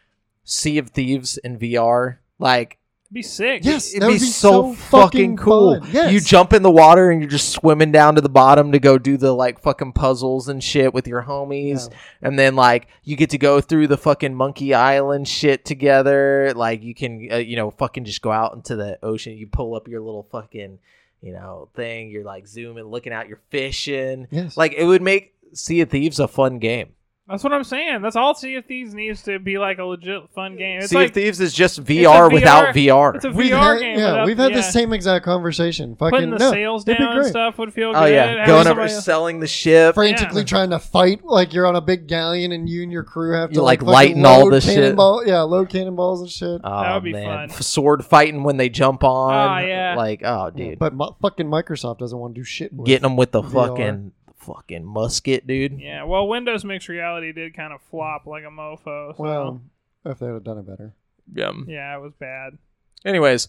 Sea 0.44 0.78
of 0.78 0.90
Thieves 0.90 1.38
in 1.38 1.58
VR? 1.58 2.18
Like 2.38 2.72
It'd 2.72 2.81
be 3.12 3.22
sick. 3.22 3.64
Yes, 3.64 3.90
it'd 3.90 4.02
that 4.02 4.06
be, 4.06 4.12
would 4.14 4.20
be 4.20 4.26
so, 4.26 4.50
so 4.50 4.74
fucking 4.74 5.00
fucking 5.00 5.36
cool. 5.36 5.78
Yes. 5.88 6.12
You 6.12 6.20
jump 6.20 6.52
in 6.52 6.62
the 6.62 6.70
water 6.70 7.10
and 7.10 7.20
you're 7.20 7.30
just 7.30 7.50
swimming 7.50 7.92
down 7.92 8.14
to 8.14 8.20
the 8.20 8.28
bottom 8.28 8.72
to 8.72 8.78
go 8.78 8.98
do 8.98 9.16
the 9.16 9.32
like 9.32 9.60
fucking 9.60 9.92
puzzles 9.92 10.48
and 10.48 10.62
shit 10.62 10.94
with 10.94 11.06
your 11.06 11.22
homies, 11.22 11.90
Yeah. 11.90 11.96
and 12.22 12.38
then 12.38 12.56
like 12.56 12.88
you 13.04 13.16
get 13.16 13.30
to 13.30 13.38
go 13.38 13.60
through 13.60 13.88
the 13.88 13.96
fucking 13.98 14.34
Monkey 14.34 14.74
Island 14.74 15.28
shit 15.28 15.64
together. 15.64 16.52
Like 16.54 16.82
you 16.82 16.94
can, 16.94 17.28
uh, 17.30 17.36
you 17.36 17.56
know, 17.56 17.70
fucking 17.70 18.04
just 18.04 18.22
go 18.22 18.32
out 18.32 18.54
into 18.54 18.76
the 18.76 18.98
ocean. 19.02 19.36
You 19.36 19.46
pull 19.46 19.74
up 19.74 19.88
your 19.88 20.00
little 20.00 20.26
fucking, 20.30 20.78
you 21.20 21.32
know, 21.32 21.68
thing. 21.74 22.10
You're 22.10 22.24
like 22.24 22.46
zooming, 22.46 22.84
looking 22.84 23.12
out. 23.12 23.28
You're 23.28 23.40
fishing. 23.50 24.28
Yes. 24.30 24.56
Like 24.56 24.72
it 24.72 24.84
would 24.84 25.02
make 25.02 25.34
Sea 25.54 25.82
of 25.82 25.90
Thieves 25.90 26.18
a 26.18 26.28
fun 26.28 26.58
game. 26.58 26.94
That's 27.28 27.44
what 27.44 27.52
I'm 27.52 27.62
saying. 27.62 28.02
That's 28.02 28.16
all 28.16 28.34
Sea 28.34 28.56
of 28.56 28.66
Thieves 28.66 28.94
needs 28.94 29.22
to 29.22 29.38
be 29.38 29.56
like 29.56 29.78
a 29.78 29.84
legit 29.84 30.22
fun 30.34 30.56
game. 30.56 30.78
It's 30.80 30.90
sea 30.90 30.96
like 30.96 31.08
of 31.10 31.14
Thieves 31.14 31.40
is 31.40 31.54
just 31.54 31.82
VR, 31.84 32.28
VR 32.28 32.32
without 32.32 32.74
VR. 32.74 33.14
it's 33.14 33.24
a 33.24 33.30
We've 33.30 33.52
VR 33.52 33.74
had, 33.74 33.80
game. 33.80 33.98
yeah, 33.98 34.06
without- 34.10 34.26
we've 34.26 34.38
had 34.38 34.50
yeah. 34.50 34.56
the 34.56 34.62
same 34.64 34.92
exact 34.92 35.24
conversation. 35.24 35.94
Fucking 35.94 36.10
Putting 36.10 36.30
the 36.30 36.38
no, 36.38 36.50
sails 36.50 36.84
down 36.84 37.00
and 37.00 37.26
stuff 37.26 37.58
would 37.58 37.72
feel 37.72 37.92
good. 37.92 37.98
oh 37.98 38.04
good. 38.06 38.12
yeah, 38.12 38.26
Having 38.26 38.46
going 38.46 38.66
over 38.66 38.88
somebody- 38.88 38.92
selling 38.92 39.40
the 39.40 39.46
ship. 39.46 39.94
frantically 39.94 40.40
Yeah. 40.40 40.46
trying 40.46 40.70
to 40.70 40.80
fight 40.80 41.24
like 41.24 41.54
you're 41.54 41.66
on 41.66 41.76
a 41.76 41.80
big 41.80 42.08
galleon 42.08 42.50
and 42.50 42.68
you 42.68 42.82
and 42.82 42.90
your 42.90 43.04
crew 43.04 43.34
have 43.36 43.50
to 43.50 43.54
You're, 43.54 43.64
like, 43.64 43.78
fucking 43.80 43.92
lighting 43.92 44.26
all 44.26 44.40
load 44.44 44.54
this 44.54 44.64
shit. 44.64 44.96
Yeah, 45.24 45.42
load 45.42 45.68
cannonballs 45.70 46.22
and 46.22 46.30
shit. 46.30 46.60
Oh, 46.64 46.82
That 46.82 46.94
would 46.94 47.04
be 47.04 47.12
man. 47.12 47.48
fun. 47.50 47.62
Sword 47.62 48.04
fighting 48.04 48.42
when 48.42 48.56
they 48.56 48.68
jump 48.68 49.04
on. 49.04 49.32
Ah, 49.32 49.58
yeah. 49.60 49.94
Like, 49.96 50.22
oh, 50.24 50.50
dude. 50.50 50.80
But 50.80 50.92
mu- 50.92 51.12
fucking 51.22 51.46
Microsoft 51.46 51.98
doesn't 51.98 52.18
want 52.18 52.34
to 52.34 52.40
do 52.40 52.44
shit. 52.44 52.72
With 52.72 52.86
Getting 52.86 53.02
them 53.04 53.16
with 53.16 53.30
the 53.30 53.42
VR. 53.42 53.68
fucking 53.68 54.12
fucking 54.42 54.84
musket, 54.84 55.46
dude. 55.46 55.80
Yeah, 55.80 56.04
well, 56.04 56.28
Windows 56.28 56.64
Mixed 56.64 56.88
Reality 56.88 57.32
did 57.32 57.54
kind 57.54 57.72
of 57.72 57.80
flop 57.90 58.26
like 58.26 58.44
a 58.44 58.48
mofo. 58.48 59.16
So 59.16 59.22
Well, 59.22 59.62
if 60.04 60.18
they 60.18 60.26
would 60.26 60.34
have 60.34 60.44
done 60.44 60.58
it 60.58 60.66
better. 60.66 60.94
Yeah. 61.32 61.52
yeah, 61.66 61.96
it 61.96 62.00
was 62.00 62.12
bad. 62.18 62.58
Anyways, 63.04 63.48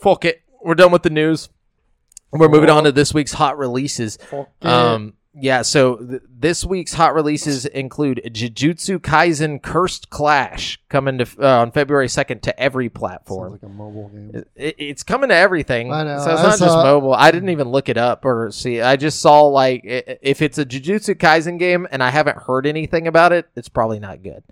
fuck 0.00 0.24
it. 0.24 0.42
We're 0.62 0.74
done 0.74 0.92
with 0.92 1.02
the 1.02 1.10
news. 1.10 1.48
We're 2.32 2.48
moving 2.48 2.70
on 2.70 2.84
to 2.84 2.92
this 2.92 3.14
week's 3.14 3.32
hot 3.32 3.58
releases. 3.58 4.16
Fuck 4.16 4.50
it. 4.60 4.66
Um, 4.66 5.14
yeah, 5.36 5.62
so 5.62 5.96
th- 5.96 6.22
this 6.28 6.64
week's 6.64 6.94
hot 6.94 7.14
releases 7.14 7.66
include 7.66 8.20
Jujutsu 8.26 8.98
Kaisen 8.98 9.60
Cursed 9.60 10.10
Clash 10.10 10.78
coming 10.88 11.18
to 11.18 11.26
uh, 11.40 11.60
on 11.60 11.72
February 11.72 12.06
2nd 12.06 12.42
to 12.42 12.60
every 12.60 12.86
Sounds 12.86 12.98
platform. 12.98 13.52
like 13.52 13.62
a 13.62 13.68
mobile 13.68 14.08
game. 14.08 14.44
It, 14.54 14.74
it's 14.78 15.02
coming 15.02 15.30
to 15.30 15.34
everything. 15.34 15.92
I 15.92 16.04
know. 16.04 16.18
So 16.18 16.30
it's 16.32 16.40
I 16.40 16.44
not 16.44 16.58
just 16.58 16.76
mobile. 16.76 17.14
I 17.14 17.30
didn't 17.30 17.48
even 17.50 17.68
look 17.68 17.88
it 17.88 17.96
up 17.96 18.24
or 18.24 18.50
see. 18.52 18.80
I 18.80 18.96
just 18.96 19.20
saw 19.20 19.42
like 19.42 19.82
if 19.84 20.40
it's 20.40 20.58
a 20.58 20.64
Jujutsu 20.64 21.16
Kaisen 21.16 21.58
game 21.58 21.86
and 21.90 22.02
I 22.02 22.10
haven't 22.10 22.38
heard 22.38 22.66
anything 22.66 23.06
about 23.06 23.32
it, 23.32 23.48
it's 23.56 23.68
probably 23.68 23.98
not 23.98 24.22
good. 24.22 24.44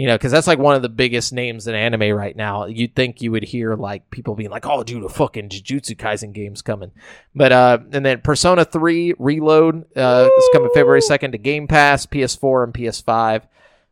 You 0.00 0.06
know, 0.06 0.14
because 0.14 0.32
that's 0.32 0.46
like 0.46 0.58
one 0.58 0.74
of 0.76 0.80
the 0.80 0.88
biggest 0.88 1.30
names 1.32 1.66
in 1.66 1.74
anime 1.74 2.16
right 2.16 2.34
now. 2.34 2.64
You'd 2.64 2.94
think 2.96 3.20
you 3.20 3.32
would 3.32 3.42
hear 3.42 3.74
like 3.74 4.10
people 4.10 4.34
being 4.34 4.48
like, 4.48 4.64
"Oh, 4.66 4.82
dude, 4.82 5.04
a 5.04 5.10
fucking 5.10 5.50
Jujutsu 5.50 5.94
Kaisen 5.94 6.32
game's 6.32 6.62
coming," 6.62 6.92
but 7.34 7.52
uh, 7.52 7.78
and 7.92 8.06
then 8.06 8.22
Persona 8.22 8.64
Three 8.64 9.12
Reload 9.18 9.84
uh, 9.94 10.28
is 10.34 10.48
coming 10.54 10.70
February 10.72 11.02
second 11.02 11.32
to 11.32 11.38
Game 11.38 11.68
Pass, 11.68 12.06
PS4, 12.06 12.64
and 12.64 12.72
PS5. 12.72 13.42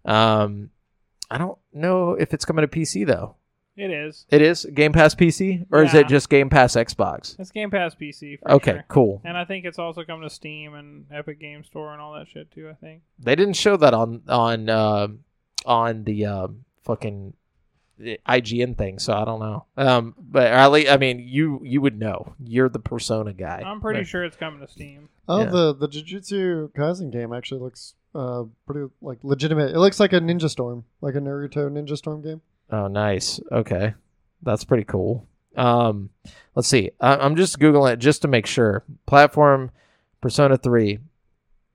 Um, 0.06 0.70
I 1.30 1.36
don't 1.36 1.59
know 1.74 2.12
if 2.14 2.32
it's 2.32 2.47
coming 2.47 2.62
to 2.62 2.68
PC 2.68 3.06
though. 3.06 3.35
It 3.76 3.90
is. 3.90 4.24
It 4.30 4.43
is 4.43 4.64
Game 4.74 4.93
Pass 4.93 5.14
PC, 5.14 5.66
or 5.70 5.85
is 5.85 5.94
it 5.94 6.09
just 6.09 6.30
Game 6.30 6.51
Pass 6.51 6.72
Xbox? 6.74 7.39
It's 7.39 7.52
Game 7.52 7.70
Pass 7.70 7.94
PC. 7.94 8.40
For 8.40 8.52
Okay, 8.52 8.72
sure. 8.72 8.85
cool. 8.89 9.20
And 9.24 9.36
I 9.36 9.44
think 9.44 9.64
it's 9.66 9.78
also 9.78 10.02
coming 10.05 10.28
to 10.28 10.35
Steam 10.35 10.74
and 10.74 11.05
Epic 11.12 11.39
Game 11.39 11.62
Store 11.62 11.93
and 11.93 12.01
all 12.01 12.14
that 12.14 12.26
shit 12.28 12.51
too. 12.51 12.68
I 12.70 12.74
think. 12.74 13.02
They 13.20 13.36
didn't 13.36 13.55
show 13.55 13.76
that 13.76 13.94
on 13.94 14.22
on 14.26 14.68
uh, 14.68 15.09
on 15.68 16.02
the 16.04 16.26
uh, 16.26 16.48
fucking 16.84 17.34
IGN 18.00 18.76
thing, 18.78 18.98
so 18.98 19.12
I 19.12 19.24
don't 19.24 19.40
know. 19.40 19.64
Um, 19.76 20.14
but 20.18 20.46
at 20.46 20.70
least, 20.70 20.90
I 20.90 20.96
mean, 20.96 21.18
you 21.18 21.60
you 21.64 21.80
would 21.80 21.98
know. 21.98 22.34
You're 22.44 22.68
the 22.68 22.78
Persona 22.78 23.32
guy. 23.32 23.62
I'm 23.64 23.80
pretty 23.80 24.00
But- 24.00 24.06
sure 24.06 24.24
it's 24.24 24.36
coming 24.36 24.60
to 24.60 24.68
Steam. 24.68 25.08
Oh, 25.28 25.40
Yeah. 25.40 25.50
the 25.50 25.74
the 25.74 25.88
Jujutsu 25.88 26.70
Kaisen 26.72 27.10
game 27.12 27.32
actually 27.32 27.60
looks 27.60 27.94
uh 28.14 28.44
pretty 28.66 28.88
like 29.02 29.18
legitimate. 29.22 29.74
It 29.74 29.78
looks 29.78 30.00
like 30.00 30.12
a 30.12 30.20
Ninja 30.20 30.48
Storm, 30.48 30.84
like 31.00 31.14
a 31.16 31.20
Naruto 31.20 31.68
Ninja 31.70 31.96
Storm 31.96 32.22
game. 32.22 32.40
Oh, 32.70 32.86
nice. 32.86 33.40
Okay, 33.50 33.94
that's 34.42 34.64
pretty 34.64 34.84
cool. 34.84 35.26
Um, 35.56 36.10
let's 36.54 36.68
see. 36.68 36.90
I, 37.00 37.16
I'm 37.16 37.34
just 37.34 37.58
googling 37.58 37.92
it 37.94 37.98
just 37.98 38.22
to 38.22 38.28
make 38.28 38.46
sure. 38.46 38.84
Platform 39.06 39.70
Persona 40.20 40.56
Three. 40.56 40.98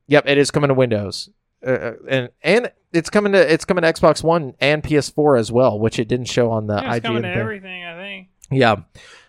Yep, 0.07 0.23
it 0.27 0.37
is 0.37 0.51
coming 0.51 0.69
to 0.69 0.73
Windows, 0.73 1.29
uh, 1.65 1.69
uh, 1.69 1.93
and 2.07 2.29
and 2.43 2.71
it's 2.93 3.09
coming 3.09 3.33
to 3.33 3.53
it's 3.53 3.65
coming 3.65 3.81
to 3.81 3.91
Xbox 3.91 4.23
One 4.23 4.53
and 4.59 4.83
PS4 4.83 5.39
as 5.39 5.51
well, 5.51 5.79
which 5.79 5.99
it 5.99 6.07
didn't 6.07 6.27
show 6.27 6.51
on 6.51 6.67
the 6.67 6.75
Yeah, 6.75 6.95
it's 6.95 7.03
IGN 7.05 7.07
coming 7.07 7.21
to 7.23 7.27
thing. 7.29 7.37
everything. 7.39 7.83
I 7.83 7.95
think. 7.95 8.27
Yeah. 8.51 8.75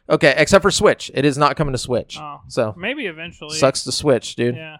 Okay, 0.09 0.35
except 0.37 0.61
for 0.63 0.71
Switch, 0.71 1.11
it 1.15 1.25
is 1.25 1.39
not 1.39 1.57
coming 1.57 1.73
to 1.73 1.79
Switch. 1.79 2.19
Oh, 2.21 2.41
So 2.49 2.75
maybe 2.77 3.07
eventually. 3.07 3.57
sucks 3.57 3.85
to 3.85 3.93
Switch, 3.93 4.37
dude. 4.37 4.55
Yeah. 4.57 4.77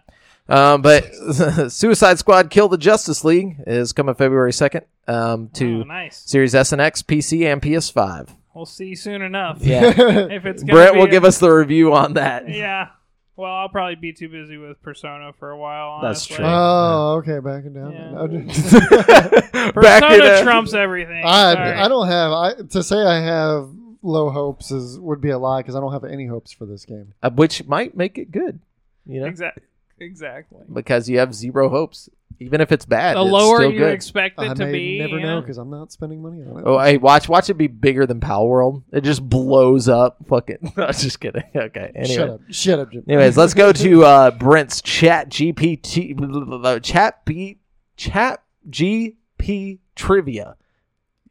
Um, 0.47 0.83
but 0.83 1.03
Suicide 1.71 2.19
Squad: 2.19 2.51
Kill 2.51 2.67
the 2.67 2.77
Justice 2.77 3.23
League 3.23 3.55
is 3.65 3.91
coming 3.93 4.13
February 4.15 4.53
second. 4.53 4.85
Um, 5.07 5.49
to 5.53 5.81
Oh, 5.81 5.83
nice. 5.83 6.21
Series 6.25 6.53
S 6.55 6.71
and 6.71 6.81
X, 6.81 7.01
PC, 7.01 7.51
and 7.51 7.61
PS5. 7.61 8.29
We'll 8.53 8.65
see 8.65 8.95
soon 8.95 9.21
enough. 9.21 9.57
Yeah. 9.61 9.89
If 10.31 10.45
it's 10.45 10.63
Brett 10.63 10.95
will 10.95 11.03
a- 11.05 11.09
give 11.09 11.25
us 11.25 11.39
the 11.39 11.49
review 11.49 11.93
on 11.93 12.13
that. 12.13 12.47
Yeah. 12.47 12.89
Well, 13.37 13.51
I'll 13.51 13.69
probably 13.69 13.95
be 13.95 14.13
too 14.13 14.29
busy 14.29 14.57
with 14.57 14.81
Persona 14.81 15.31
for 15.37 15.51
a 15.51 15.57
while. 15.57 16.01
That's 16.01 16.25
Honestly. 16.29 16.35
true. 16.37 16.45
Oh, 16.47 17.15
okay, 17.19 17.39
backing 17.39 17.73
down. 17.73 17.91
Yeah. 17.91 18.21
I 18.21 18.27
didn't- 18.27 19.73
Back 19.75 20.03
in, 20.03 20.19
Persona 20.19 20.23
uh, 20.23 20.43
trumps 20.43 20.73
everything. 20.73 21.21
I, 21.25 21.53
Sorry. 21.53 21.71
I 21.73 21.87
don't 21.87 22.07
have 22.07 22.31
I 22.31 22.53
to 22.71 22.83
say 22.83 22.95
I 22.97 23.19
have 23.19 23.69
low 24.01 24.29
hopes 24.29 24.71
is 24.71 24.99
would 24.99 25.19
be 25.19 25.31
a 25.31 25.37
lie 25.37 25.61
because 25.61 25.75
I 25.75 25.79
don't 25.81 25.91
have 25.91 26.03
any 26.05 26.27
hopes 26.27 26.51
for 26.53 26.65
this 26.65 26.85
game. 26.85 27.13
uh, 27.23 27.29
which 27.31 27.65
might 27.65 27.97
make 27.97 28.17
it 28.17 28.31
good, 28.31 28.59
you 29.05 29.19
know, 29.19 29.25
Exactly. 29.27 29.63
Exactly. 29.99 30.59
because 30.71 31.07
you 31.09 31.19
have 31.19 31.33
zero 31.33 31.69
hopes, 31.69 32.09
even 32.39 32.59
if 32.61 32.71
it's 32.71 32.85
bad. 32.85 33.15
The 33.15 33.21
it's 33.21 33.31
lower 33.31 33.57
still 33.59 33.71
you 33.71 33.79
good. 33.79 33.93
expect 33.93 34.39
it 34.41 34.49
I 34.51 34.53
to 34.53 34.65
may 34.65 34.71
be, 34.71 34.99
never 34.99 35.17
you 35.17 35.19
know 35.21 35.35
know? 35.35 35.41
because 35.41 35.57
I'm 35.57 35.69
not 35.69 35.91
spending 35.91 36.21
money 36.21 36.41
on 36.41 36.59
it. 36.59 36.63
Oh, 36.65 36.79
hey, 36.79 36.97
watch 36.97 37.29
watch 37.29 37.49
it 37.49 37.53
be 37.55 37.67
bigger 37.67 38.05
than 38.05 38.19
Palworld. 38.19 38.83
It 38.91 39.01
just 39.01 39.27
blows 39.27 39.87
up. 39.87 40.17
Fucking. 40.27 40.73
I 40.77 40.87
was 40.87 41.01
just 41.01 41.19
kidding. 41.19 41.43
Okay. 41.55 41.91
Anyway. 41.95 42.15
Shut 42.15 42.29
up, 42.29 42.41
shut 42.49 42.79
up, 42.79 42.91
Jim. 42.91 43.03
Anyways, 43.07 43.37
let's 43.37 43.53
go 43.53 43.71
to 43.71 44.03
uh, 44.05 44.31
Brent's 44.31 44.81
Chat 44.81 45.29
GPT 45.29 46.83
Chat 46.83 47.25
B 47.25 47.57
Chat 47.95 48.43
GP 48.69 49.79
trivia. 49.95 50.55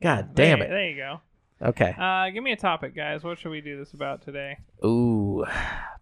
God 0.03 0.35
damn 0.35 0.59
There- 0.61 0.69
it. 0.69 0.71
There 0.71 0.89
you 0.91 0.97
go. 0.97 1.21
Okay. 1.63 1.95
Uh, 1.99 2.29
give 2.31 2.43
me 2.43 2.53
a 2.53 2.57
topic, 2.57 2.95
guys. 2.95 3.23
What 3.25 3.39
should 3.39 3.51
we 3.51 3.61
do 3.61 3.79
this 3.79 3.93
about 3.95 4.23
today? 4.23 4.59
Ooh, 4.85 5.45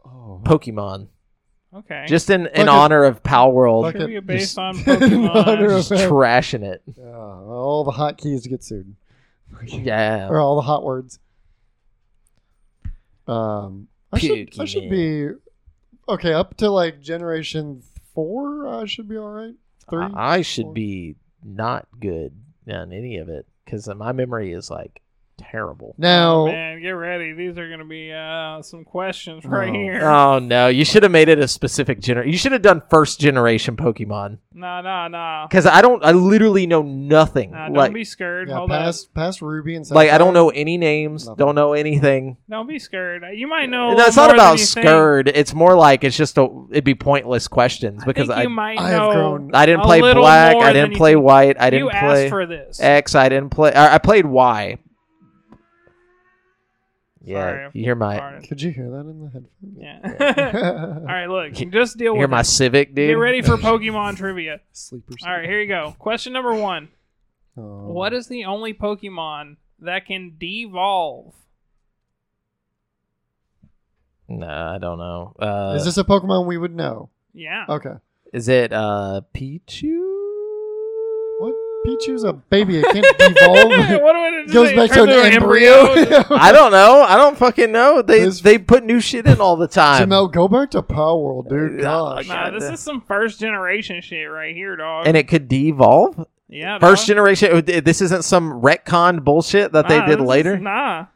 Oh, 0.05 0.41
Pokemon. 0.45 1.07
Okay. 1.75 2.05
Just 2.07 2.29
in, 2.31 2.43
in 2.49 2.53
Fuck 2.53 2.59
it. 2.61 2.69
honor 2.69 3.05
of 3.05 3.23
Palworld, 3.23 3.85
Fuck 3.87 3.95
it. 3.95 3.99
trivia 3.99 4.23
based 4.23 4.57
Just- 4.57 4.59
on 4.59 4.77
honor 4.87 4.99
Pokemon. 4.99 5.65
of- 5.65 5.89
just 5.89 5.91
trashing 5.93 6.63
it. 6.65 6.83
yeah, 6.97 7.05
all 7.15 7.85
the 7.85 7.91
hot 7.93 8.19
keys 8.19 8.43
to 8.43 8.49
get 8.51 8.63
sued, 8.63 8.95
Yeah. 9.65 10.29
or 10.29 10.39
all 10.41 10.57
the 10.57 10.63
hot 10.63 10.85
words. 10.85 11.19
Um, 13.27 13.89
I 14.13 14.19
should, 14.19 14.51
I 14.61 14.65
should 14.65 14.91
be 14.91 15.29
okay 16.09 16.33
up 16.33 16.57
to 16.59 16.71
like 16.71 17.01
generation 17.01 17.83
four. 18.15 18.69
I 18.69 18.85
should 18.87 19.09
be 19.09 19.17
all 19.17 19.31
right. 19.31 19.55
Three. 19.89 20.05
I, 20.05 20.37
I 20.39 20.43
should 20.43 20.65
four. 20.67 20.75
be 20.75 21.17
not 21.45 21.87
good 22.01 22.33
on 22.69 22.93
any 22.93 23.17
of 23.19 23.29
it 23.29 23.47
because 23.65 23.89
my 23.89 24.13
memory 24.13 24.53
is 24.53 24.71
like 24.71 25.01
terrible. 25.39 25.95
now, 25.99 26.43
Oh, 26.43 26.47
man, 26.47 26.81
get 26.81 26.91
ready. 26.91 27.33
These 27.33 27.59
are 27.59 27.67
going 27.69 27.79
to 27.81 27.85
be 27.85 28.13
uh, 28.13 28.63
some 28.63 28.85
questions 28.85 29.45
right 29.45 29.71
Oh. 29.71 29.73
here. 29.73 30.01
Oh 30.09 30.39
no! 30.39 30.69
You 30.69 30.85
should 30.85 31.03
have 31.03 31.13
made 31.13 31.29
it 31.29 31.39
a 31.39 31.49
specific 31.49 32.01
gener. 32.01 32.27
You 32.27 32.37
should 32.37 32.53
have 32.53 32.63
done 32.63 32.83
first 32.91 33.21
generation 33.21 33.77
Pokemon 33.77 34.39
Nah, 34.55 34.81
nah, 34.83 35.09
nah. 35.09 35.47
because 35.47 35.67
I 35.67 35.81
don't. 35.83 36.05
I 36.05 36.13
literally 36.13 36.67
know 36.67 36.83
nothing. 36.83 37.53
Nah, 37.53 37.69
don't 37.69 37.93
be 37.93 38.05
scared. 38.05 38.49
yeah, 38.49 38.57
Hold 38.57 38.71
past 38.71 39.13
past 39.15 39.43
Ruby 39.43 39.75
and 39.77 39.89
like 39.91 40.11
I 40.11 40.19
don't 40.19 40.35
know 40.35 40.51
any 40.51 40.77
names. 40.79 41.27
Nothing. 41.27 41.37
Don't 41.39 41.55
know 41.55 41.73
anything. 41.73 42.37
Don't 42.51 42.67
be 42.69 42.79
scared. 42.79 43.23
You 43.35 43.47
might 43.49 43.67
know. 43.71 43.95
no, 43.95 44.05
it's 44.05 44.17
more 44.17 44.27
not 44.29 44.35
about 44.35 44.51
than 44.51 44.59
you 44.59 44.65
think. 44.67 44.85
scared. 44.87 45.29
It's 45.29 45.55
more 45.55 45.75
like 45.77 46.05
it's 46.05 46.17
just 46.17 46.39
a. 46.39 46.49
It'd 46.71 46.85
be 46.85 46.95
pointless 46.95 47.49
questions 47.49 48.03
I 48.03 48.07
because 48.07 48.29
think 48.29 48.39
I 48.39 48.47
might 48.47 48.79
I 48.79 48.91
have 48.91 49.01
know. 49.03 49.13
grown- 49.13 49.51
I 49.55 49.67
didn't 49.67 49.83
play 49.83 50.01
black. 50.01 50.57
I 50.57 50.73
didn't 50.73 50.95
play 50.97 51.17
white. 51.17 51.57
I 51.61 51.71
didn't 51.71 51.91
asked 51.91 52.05
play 52.07 52.29
for 52.29 52.47
this. 52.47 52.81
X. 52.81 53.15
I 53.15 53.29
didn't 53.29 53.51
play. 53.51 53.73
I, 53.73 53.95
I 53.95 53.99
played 53.99 54.27
Y. 54.27 54.79
Yeah, 57.25 57.39
Sorry, 57.39 57.69
you 57.75 57.85
hear 57.85 57.95
my 57.95 58.19
Pardon. 58.19 58.43
Could 58.43 58.63
you 58.63 58.71
hear 58.73 58.91
that 58.91 59.01
in 59.01 59.21
the 59.21 59.31
headphones? 59.31 59.77
Yeah. 59.79 60.99
All 61.01 61.05
right, 61.07 61.27
look. 61.27 61.53
Just 61.73 61.97
deal 61.97 62.07
you 62.07 62.13
with 62.15 62.19
hear 62.21 62.29
my. 62.29 62.43
Civic, 62.43 62.95
dude. 62.95 63.09
Get 63.11 63.15
ready 63.15 63.43
for 63.43 63.57
Pokemon 63.59 64.17
trivia. 64.17 64.61
Sleepers. 64.73 65.17
All 65.25 65.31
right, 65.33 65.45
here 65.49 65.61
you 65.61 65.69
go. 65.69 65.95
Question 65.99 66.33
number 66.33 66.55
one. 66.55 66.89
Oh. 67.57 67.93
What 67.93 68.13
is 68.13 68.27
the 68.29 68.45
only 68.47 68.75
Pokemon 68.75 69.57
that 69.81 70.07
can 70.07 70.37
devolve? 70.39 71.35
Nah, 74.29 74.75
I 74.75 74.79
don't 74.79 74.99
know. 74.99 75.35
Uh, 75.39 75.75
Is 75.77 75.85
this 75.85 75.99
a 75.99 76.05
Pokemon 76.05 76.47
we 76.47 76.57
would 76.57 76.75
know? 76.75 77.11
Yeah. 77.35 77.65
Okay. 77.69 77.95
is 78.33 78.49
it 78.49 78.73
uh 78.73 79.21
Pichu? 79.35 80.12
What? 81.85 81.99
Pichu's 82.01 82.25
a 82.25 82.33
baby. 82.33 82.79
It 82.85 82.85
can't 82.87 83.19
devolve. 83.19 83.71
what 84.03 84.13
do 84.13 84.25
it 84.25 84.53
Goes 84.53 84.69
say? 84.69 84.77
back 84.77 84.91
to 84.91 84.95
Turns 84.97 85.11
an 85.11 85.25
into 85.27 85.37
embryo. 85.37 85.73
I 86.31 86.53
don't 86.53 86.71
know. 86.73 87.03
I 87.03 87.17
don't 87.17 87.37
fucking 87.37 87.71
know. 87.73 88.03
They 88.03 88.21
This- 88.21 88.41
they 88.41 88.59
put 88.59 88.85
new 88.85 89.01
shit 89.01 89.27
in 89.27 89.41
all 89.41 89.57
the 89.57 89.69
time. 89.69 90.03
Jamal, 90.03 90.29
go 90.29 90.49
back 90.49 90.71
to 90.73 90.83
Palworld, 90.83 91.49
dude. 91.49 91.81
Uh, 91.81 91.83
Gosh. 91.83 92.29
Nah, 92.29 92.51
this 92.51 92.65
is 92.65 92.81
some 92.81 93.01
first 93.01 93.41
generation 93.41 94.01
shit 94.01 94.31
right 94.31 94.55
here, 94.55 94.77
dog. 94.77 95.07
and 95.07 95.17
it 95.17 95.29
could 95.29 95.49
devolve. 95.49 96.27
yeah, 96.49 96.79
First 96.79 97.03
dog. 97.03 97.09
generation. 97.09 97.65
This 97.65 98.01
isn't 98.01 98.25
some 98.25 98.61
retcon 98.63 99.25
bullshit 99.25 99.73
that 99.73 99.89
they 99.89 99.99
Nah, 99.99 100.07
did 100.07 100.19
this 100.19 100.25
is- 100.25 100.29
later. 100.29 100.59
Nah, 100.59 101.07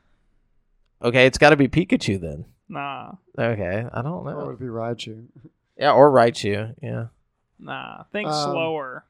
Okay, 1.02 1.26
it's 1.26 1.38
got 1.38 1.50
to 1.50 1.56
be 1.56 1.68
Pikachu 1.68 2.18
then. 2.20 2.46
nah, 2.68 3.12
Okay, 3.38 3.86
I 3.92 4.02
don't 4.02 4.26
Or 4.26 4.30
know. 4.32 4.44
would 4.46 4.52
it 4.54 4.58
be 4.60 4.64
Raichu? 4.66 5.26
Yeah, 5.78 5.92
or 5.92 6.10
Raichu. 6.10 6.74
Yeah, 6.82 7.06
nah. 7.60 8.04
Think 8.12 8.28
Um, 8.28 8.34
slower. 8.50 9.04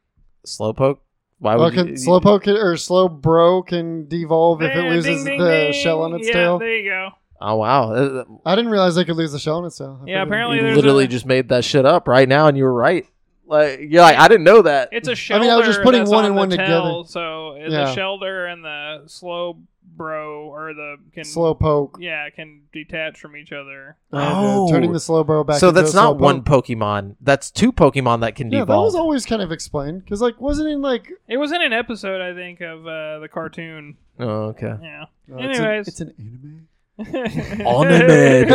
Slowpoke. 0.44 0.98
Why 1.38 1.56
would 1.56 1.74
can, 1.74 1.88
you? 1.88 1.92
Slowpoke 1.94 2.42
can- 2.42 2.56
or 2.56 2.74
Slowbro 2.74 3.66
can 3.66 4.08
devolve 4.08 4.62
if 4.62 4.70
it 4.74 4.78
Eh, 4.84 4.88
loses 4.90 5.04
ding, 5.04 5.24
ding, 5.24 5.38
the 5.40 5.48
ding. 5.48 5.72
shell 5.74 6.02
on 6.02 6.14
its 6.14 6.26
yeah, 6.28 6.32
tail. 6.32 6.58
There 6.58 6.76
you 6.76 6.88
go. 6.90 7.08
Oh 7.40 7.56
wow! 7.56 7.92
Uh, 7.92 8.24
I 8.46 8.56
didn't 8.56 8.70
realize 8.70 8.94
they 8.94 9.04
could 9.04 9.16
lose 9.16 9.32
the 9.32 9.38
shell 9.38 9.58
on 9.58 9.66
its 9.66 9.76
tail. 9.76 10.00
I 10.02 10.08
Yeah, 10.10 10.22
apparently 10.22 10.56
You 10.56 10.74
literally 10.74 11.04
a- 11.04 11.08
just 11.08 11.26
made 11.26 11.50
that 11.50 11.64
shit 11.66 11.84
up 11.84 12.08
right 12.08 12.26
now, 12.26 12.46
and 12.46 12.56
you 12.56 12.64
were 12.64 12.72
right. 12.72 13.04
Like 13.46 13.80
you're 13.80 14.02
like, 14.02 14.16
I 14.18 14.28
didn't 14.28 14.44
know 14.44 14.62
that. 14.62 14.88
It's 14.92 15.08
a 15.08 15.12
I 15.12 15.14
Shellder. 15.14 15.34
I 15.36 15.40
mean, 15.40 15.50
I 15.50 15.56
was 15.56 15.66
just 15.66 15.82
putting 15.82 16.04
one 16.08 16.24
on 16.24 16.24
and 16.26 16.36
one 16.36 16.50
tail, 16.50 16.58
together. 16.58 17.02
So 17.08 17.50
uh, 17.50 17.64
the 17.64 17.70
Yeah. 17.70 17.94
Shellder 17.94 18.52
and 18.52 18.64
the 18.64 19.02
slow 19.08 19.58
bro 19.96 20.48
or 20.48 20.74
the 20.74 20.96
can 21.14 21.22
Slowpoke. 21.22 21.94
yeah 22.00 22.28
can 22.28 22.62
detach 22.72 23.18
from 23.18 23.34
each 23.36 23.50
other. 23.52 23.96
And, 24.12 24.20
uh, 24.20 24.32
Oh. 24.34 24.68
turning 24.70 24.92
the 24.92 24.98
Slowbro 24.98 25.46
back. 25.46 25.58
so 25.58 25.68
into 25.68 25.80
that's 25.80 25.94
not 25.94 26.16
Slowpoke. 26.16 26.20
one 26.20 26.42
Pokemon. 26.42 27.16
That's 27.22 27.50
two 27.50 27.72
Pokemon 27.72 28.20
that 28.20 28.34
can 28.34 28.50
Yeah, 28.50 28.64
that 28.64 28.76
was 28.76 28.94
always 28.94 29.24
kind 29.24 29.40
of 29.40 29.52
explained 29.52 30.04
because, 30.04 30.20
like, 30.20 30.38
wasn't 30.40 30.68
it 30.68 30.78
like? 30.78 31.10
It 31.28 31.38
was 31.38 31.50
in 31.52 31.62
an 31.62 31.72
episode, 31.72 32.20
I 32.20 32.34
think, 32.34 32.60
of 32.60 32.86
uh, 32.86 33.20
the 33.20 33.28
cartoon. 33.32 33.96
oh, 34.18 34.26
okay. 34.52 34.74
Yeah. 34.82 35.04
uh, 35.32 35.36
Anyways. 35.38 35.88
it's 35.88 36.00
an, 36.00 36.08
it's 36.08 36.18
an 36.18 36.26
Anime. 36.42 36.68
Anime. 36.98 38.46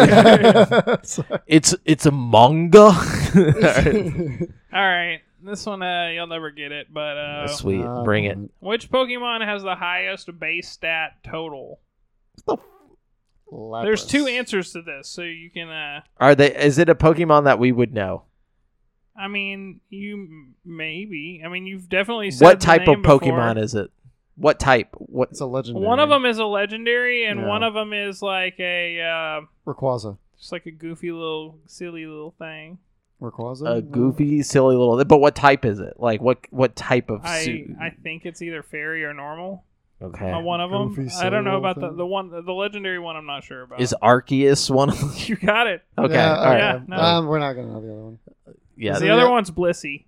It's 1.47 1.75
it's 1.85 2.05
a 2.05 2.11
manga. 2.11 2.79
All 4.73 4.81
right, 4.81 5.19
this 5.43 5.65
one 5.65 5.81
uh, 5.83 6.07
you'll 6.13 6.27
never 6.27 6.51
get 6.51 6.71
it, 6.71 6.87
but 6.93 7.17
uh, 7.17 7.47
Sweet, 7.47 7.83
Uh, 7.83 8.03
bring 8.03 8.25
it. 8.25 8.37
which 8.59 8.89
Pokemon 8.89 9.45
has 9.45 9.63
the 9.63 9.75
highest 9.75 10.29
base 10.39 10.69
stat 10.69 11.17
total? 11.23 11.79
Lapras. 13.51 13.83
There's 13.83 14.05
two 14.05 14.27
answers 14.27 14.71
to 14.71 14.81
this, 14.81 15.09
so 15.09 15.23
you 15.23 15.49
can. 15.51 15.69
uh 15.69 16.01
Are 16.17 16.35
they? 16.35 16.55
Is 16.55 16.77
it 16.77 16.87
a 16.89 16.95
Pokemon 16.95 17.43
that 17.43 17.59
we 17.59 17.71
would 17.73 17.93
know? 17.93 18.23
I 19.19 19.27
mean, 19.27 19.81
you 19.89 20.53
maybe. 20.63 21.41
I 21.45 21.49
mean, 21.49 21.67
you've 21.67 21.89
definitely 21.89 22.31
said 22.31 22.45
What 22.45 22.59
the 22.61 22.65
type 22.65 22.81
of 22.83 22.87
name 22.87 23.01
before. 23.01 23.19
Pokemon 23.19 23.61
is 23.61 23.75
it? 23.75 23.91
What 24.41 24.59
type? 24.59 24.87
What? 24.97 25.29
It's 25.29 25.39
a 25.39 25.45
legendary. 25.45 25.85
One 25.85 25.99
of 25.99 26.09
them 26.09 26.25
is 26.25 26.39
a 26.39 26.45
legendary, 26.45 27.25
and 27.25 27.41
Yeah. 27.41 27.47
one 27.47 27.61
of 27.61 27.75
them 27.75 27.93
is 27.93 28.23
like 28.23 28.59
a 28.59 28.99
uh, 28.99 29.41
Rayquaza. 29.71 30.17
just 30.39 30.51
like 30.51 30.65
a 30.65 30.71
goofy 30.71 31.11
little, 31.11 31.59
silly 31.67 32.07
little 32.07 32.33
thing. 32.39 32.79
Rayquaza. 33.21 33.77
a 33.77 33.81
goofy, 33.83 34.41
silly 34.41 34.75
little. 34.75 35.05
But 35.05 35.19
what 35.19 35.35
type 35.35 35.63
is 35.63 35.79
it? 35.79 35.93
Like 35.97 36.21
what 36.21 36.39
what 36.49 36.75
type 36.75 37.11
of 37.11 37.21
I 37.23 37.43
suit? 37.43 37.75
I 37.79 37.91
think 37.91 38.25
it's 38.25 38.41
either 38.41 38.63
fairy 38.63 39.03
or 39.05 39.13
normal. 39.13 39.63
okay. 40.01 40.31
On 40.31 40.43
one 40.43 40.59
of 40.59 40.71
them. 40.71 40.95
Goofy, 40.95 41.13
I 41.17 41.29
don't 41.29 41.43
know 41.43 41.51
silly 41.51 41.59
about 41.59 41.75
the, 41.75 41.81
little 41.81 41.97
the 41.97 42.05
one 42.07 42.29
the 42.45 42.51
legendary 42.51 42.97
one. 42.97 43.15
I'm 43.15 43.27
not 43.27 43.43
sure 43.43 43.61
about. 43.61 43.79
Is 43.79 43.93
Arceus 44.01 44.71
one? 44.73 44.89
of 44.89 45.19
you 45.29 45.35
got 45.35 45.67
it? 45.67 45.83
Okay. 45.99 46.15
Yeah, 46.15 46.35
all 46.35 46.45
right. 46.45 46.57
yeah, 46.57 46.79
no. 46.87 46.95
Um, 46.97 47.27
we're 47.27 47.37
not 47.37 47.53
gonna 47.53 47.67
know 47.67 47.81
the 47.81 47.91
other 47.91 48.03
one. 48.03 48.19
Yeah. 48.75 48.97
the 48.97 49.11
other 49.11 49.29
one's 49.29 49.51
Blissey. 49.51 50.05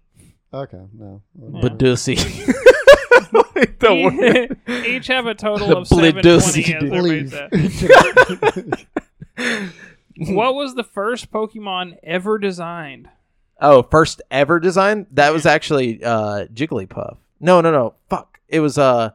Okay, 0.52 0.82
no. 0.98 1.22
Badusi. 1.40 2.18
Each, 3.90 4.52
each 4.86 5.08
have 5.08 5.26
a 5.28 5.36
total 5.36 5.78
of 5.78 5.88
Blidussi, 5.88 6.66
720, 6.66 7.20
as 7.20 7.34
everybody 7.34 8.72
said. 9.38 9.74
What 10.18 10.54
was 10.54 10.76
the 10.76 10.84
first 10.84 11.32
Pokemon 11.32 11.98
ever 12.04 12.38
designed? 12.38 13.10
oh, 13.60 13.82
first 13.84 14.22
ever 14.30 14.60
design? 14.60 15.08
That 15.12 15.34
was 15.34 15.46
actually 15.46 16.04
uh 16.04 16.46
Jigglypuff. 16.54 17.18
No, 17.40 17.62
no, 17.62 17.72
no. 17.72 17.96
Fuck. 18.10 18.40
It 18.48 18.60
was 18.60 18.78
uh 18.78 19.12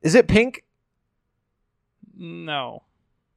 Is 0.00 0.14
it 0.14 0.28
pink? 0.28 0.64
No. 2.16 2.82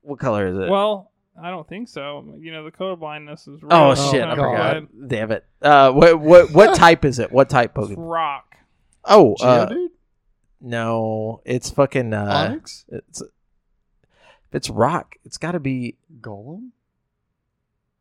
What 0.02 0.19
color 0.19 0.48
is 0.48 0.57
it? 0.57 0.69
Well, 0.69 1.11
I 1.41 1.49
don't 1.49 1.68
think 1.68 1.90
so. 1.90 2.36
You 2.40 2.52
know, 2.53 2.64
the 2.64 2.72
colorblindness 2.72 3.48
is. 3.53 3.60
oh 3.69 3.88
real. 3.94 4.11
shit, 4.11 4.23
Oh, 4.23 4.30
I 4.30 4.36
forgot. 4.36 5.07
Damn 5.10 5.31
it. 5.31 5.45
Uh 5.61 5.91
what 5.91 6.19
what 6.22 6.52
what 6.52 6.76
type 6.76 7.03
is 7.03 7.19
it? 7.19 7.31
What 7.34 7.49
type 7.49 7.77
It's 7.77 7.90
Pokemon? 7.90 7.95
rock. 7.98 8.48
Oh, 9.10 9.36
uh, 9.41 9.73
no. 10.61 11.41
It's 11.45 11.69
fucking 11.69 12.14
uh 12.14 12.26
Onix? 12.52 12.86
it's 12.90 13.22
it's 14.53 14.69
rock, 14.69 15.15
it's 15.26 15.38
got 15.38 15.52
to 15.53 15.60
be 15.60 15.95
Golem? 16.22 16.69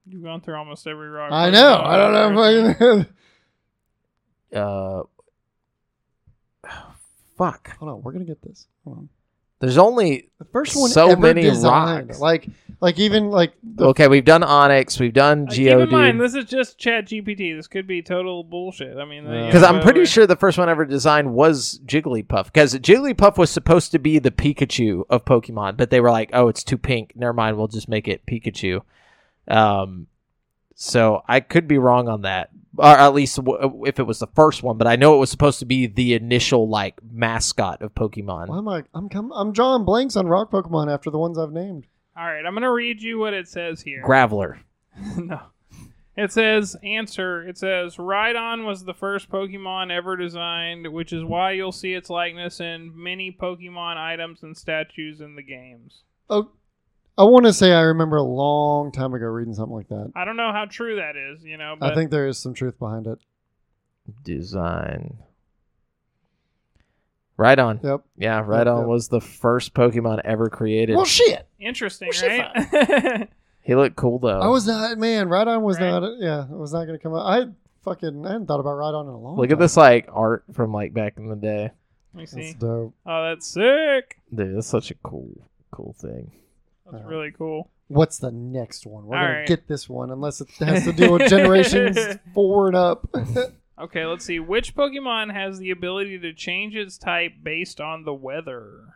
You've 0.06 0.22
gone 0.22 0.40
through 0.40 0.54
almost 0.56 0.86
every 0.86 1.08
rock. 1.08 1.32
I 1.32 1.50
know. 1.50 1.80
I 1.84 1.96
don't 1.96 2.12
know. 2.34 2.42
if 2.42 2.74
I 2.74 2.74
can- 2.74 3.06
uh 4.58 5.02
fuck. 7.36 7.76
Hold 7.78 7.90
on, 7.90 8.02
we're 8.02 8.12
gonna 8.12 8.24
get 8.24 8.42
this. 8.42 8.66
Hold 8.84 8.98
on. 8.98 9.08
There's 9.60 9.78
only 9.78 10.30
The 10.38 10.44
first 10.46 10.76
one 10.76 10.90
So 10.90 11.10
ever 11.10 11.20
many 11.20 11.42
designed, 11.42 12.08
rocks. 12.10 12.20
like 12.20 12.48
like 12.80 12.98
even 13.00 13.30
like 13.30 13.54
the 13.62 13.86
Okay, 13.86 14.06
we've 14.06 14.24
done 14.24 14.42
Onix, 14.42 15.00
we've 15.00 15.12
done 15.12 15.48
Uh, 15.48 15.52
keep 15.52 15.66
in 15.72 15.88
mind, 15.90 16.20
this 16.20 16.34
is 16.36 16.44
just 16.44 16.78
Chat 16.78 17.06
GPT. 17.08 17.56
This 17.56 17.66
could 17.66 17.88
be 17.88 18.02
total 18.02 18.44
bullshit. 18.44 18.96
I 18.96 19.04
mean, 19.04 19.24
Yeah. 19.24 19.46
Because 19.46 19.64
I'm 19.64 19.80
pretty 19.80 20.04
sure 20.04 20.28
the 20.28 20.36
first 20.36 20.58
one 20.58 20.68
ever 20.68 20.84
designed 20.84 21.32
was 21.34 21.80
Jigglypuff. 21.86 22.44
Because 22.44 22.74
Jigglypuff 22.74 23.36
was 23.36 23.50
supposed 23.50 23.90
to 23.92 23.98
be 23.98 24.20
the 24.20 24.30
Pikachu 24.30 25.02
of 25.10 25.24
Pokemon, 25.24 25.76
but 25.76 25.90
they 25.90 26.00
were 26.00 26.12
like, 26.12 26.30
"Oh, 26.32 26.46
it's 26.46 26.62
too 26.62 26.78
pink. 26.78 27.14
Never 27.16 27.32
mind. 27.32 27.56
We'll 27.56 27.66
just 27.66 27.88
make 27.88 28.06
it 28.06 28.24
Pikachu." 28.26 28.82
Um, 29.48 30.06
so 30.80 31.22
I 31.26 31.40
could 31.40 31.66
be 31.66 31.76
wrong 31.76 32.08
on 32.08 32.22
that, 32.22 32.50
or 32.76 32.86
at 32.86 33.12
least 33.12 33.34
w- 33.36 33.84
if 33.84 33.98
it 33.98 34.04
was 34.04 34.20
the 34.20 34.28
first 34.28 34.62
one. 34.62 34.78
But 34.78 34.86
I 34.86 34.94
know 34.94 35.16
it 35.16 35.18
was 35.18 35.28
supposed 35.30 35.58
to 35.58 35.66
be 35.66 35.86
the 35.88 36.14
initial 36.14 36.68
like 36.68 37.00
mascot 37.02 37.82
of 37.82 37.94
Pokemon. 37.96 38.46
why 38.46 38.58
am 38.58 38.68
I 38.68 38.84
I'm 38.94 39.08
com- 39.08 39.32
I'm 39.34 39.50
drawing 39.52 39.84
blanks 39.84 40.14
on 40.16 40.28
rock 40.28 40.52
Pokemon 40.52 40.92
after 40.92 41.10
the 41.10 41.18
ones 41.18 41.36
I've 41.36 41.50
named. 41.52 41.86
All 42.16 42.24
right, 42.24 42.46
I'm 42.46 42.54
gonna 42.54 42.72
read 42.72 43.02
you 43.02 43.18
what 43.18 43.34
it 43.34 43.48
says 43.48 43.82
here. 43.82 44.04
Graveler. 44.06 44.58
no. 45.16 45.40
It 46.16 46.32
says 46.32 46.76
answer. 46.82 47.46
It 47.46 47.58
says 47.58 47.96
Rhydon 47.96 48.64
was 48.66 48.84
the 48.84 48.94
first 48.94 49.30
Pokemon 49.30 49.92
ever 49.92 50.16
designed, 50.16 50.92
which 50.92 51.12
is 51.12 51.24
why 51.24 51.52
you'll 51.52 51.70
see 51.72 51.92
its 51.94 52.10
likeness 52.10 52.60
in 52.60 52.92
many 52.94 53.30
Pokemon 53.30 53.96
items 53.96 54.42
and 54.42 54.56
statues 54.56 55.20
in 55.20 55.36
the 55.36 55.42
games. 55.44 56.02
Oh 56.30 56.50
I 57.18 57.24
want 57.24 57.46
to 57.46 57.52
say 57.52 57.72
I 57.72 57.80
remember 57.80 58.16
a 58.16 58.22
long 58.22 58.92
time 58.92 59.12
ago 59.12 59.26
reading 59.26 59.52
something 59.52 59.74
like 59.74 59.88
that. 59.88 60.12
I 60.14 60.24
don't 60.24 60.36
know 60.36 60.52
how 60.52 60.66
true 60.66 60.96
that 60.96 61.16
is, 61.16 61.44
you 61.44 61.56
know, 61.56 61.74
but 61.78 61.90
I 61.92 61.94
think 61.96 62.12
there 62.12 62.28
is 62.28 62.38
some 62.38 62.54
truth 62.54 62.78
behind 62.78 63.08
it. 63.08 63.18
Design. 64.24 65.18
Right 67.36 67.58
on. 67.58 67.80
Yep. 67.82 68.02
Yeah, 68.16 68.42
right 68.44 68.66
on 68.66 68.80
yep. 68.80 68.88
was 68.88 69.08
the 69.08 69.20
first 69.20 69.74
Pokemon 69.74 70.20
ever 70.24 70.48
created. 70.48 70.96
Well, 70.96 71.04
shit. 71.04 71.46
interesting, 71.58 72.08
Where's 72.08 72.18
she 72.18 72.26
right? 72.26 73.28
he 73.62 73.74
looked 73.74 73.96
cool 73.96 74.20
though. 74.20 74.40
I 74.40 74.48
was 74.48 74.66
not 74.66 74.96
man. 74.98 75.28
Right 75.28 75.46
on 75.46 75.62
was 75.62 75.78
Right. 75.80 75.90
not. 75.90 76.18
Yeah, 76.18 76.44
it 76.44 76.50
was 76.56 76.72
not 76.72 76.84
going 76.86 76.98
to 76.98 77.02
come 77.02 77.14
up. 77.14 77.26
I 77.26 77.46
fucking 77.84 78.24
I 78.26 78.32
hadn't 78.32 78.46
thought 78.46 78.60
about 78.60 78.76
Rhydon 78.76 79.08
in 79.08 79.14
a 79.14 79.18
long. 79.18 79.36
Look 79.36 79.50
at 79.50 79.58
this 79.58 79.76
like 79.76 80.08
art 80.12 80.44
from 80.52 80.72
like 80.72 80.94
back 80.94 81.14
in 81.16 81.28
the 81.28 81.36
day. 81.36 81.70
Let 82.14 82.20
me 82.20 82.20
That's 82.22 82.32
see. 82.32 82.54
dope. 82.54 82.94
Oh, 83.06 83.24
that's 83.28 83.46
sick. 83.46 84.20
Dude, 84.34 84.56
that's 84.56 84.66
such 84.66 84.90
a 84.90 84.94
cool, 84.94 85.48
cool 85.70 85.94
thing. 86.00 86.32
That's 86.90 87.04
Uh, 87.04 87.08
really 87.08 87.30
cool. 87.32 87.70
What's 87.88 88.18
the 88.18 88.30
next 88.30 88.86
one? 88.86 89.06
We're 89.06 89.16
All 89.16 89.22
gonna 89.24 89.38
right. 89.40 89.48
get 89.48 89.66
this 89.68 89.88
one 89.88 90.10
unless 90.10 90.40
it 90.40 90.48
has 90.58 90.84
to 90.84 90.92
do 90.92 91.12
with 91.12 91.28
generations 91.28 91.98
four 92.34 92.66
and 92.68 92.76
up. 92.76 93.08
Okay, 93.80 94.04
let's 94.04 94.24
see. 94.24 94.40
Which 94.40 94.74
Pokemon 94.74 95.32
has 95.32 95.60
the 95.60 95.70
ability 95.70 96.18
to 96.18 96.32
change 96.32 96.74
its 96.74 96.98
type 96.98 97.34
based 97.44 97.80
on 97.80 98.02
the 98.02 98.12
weather? 98.12 98.94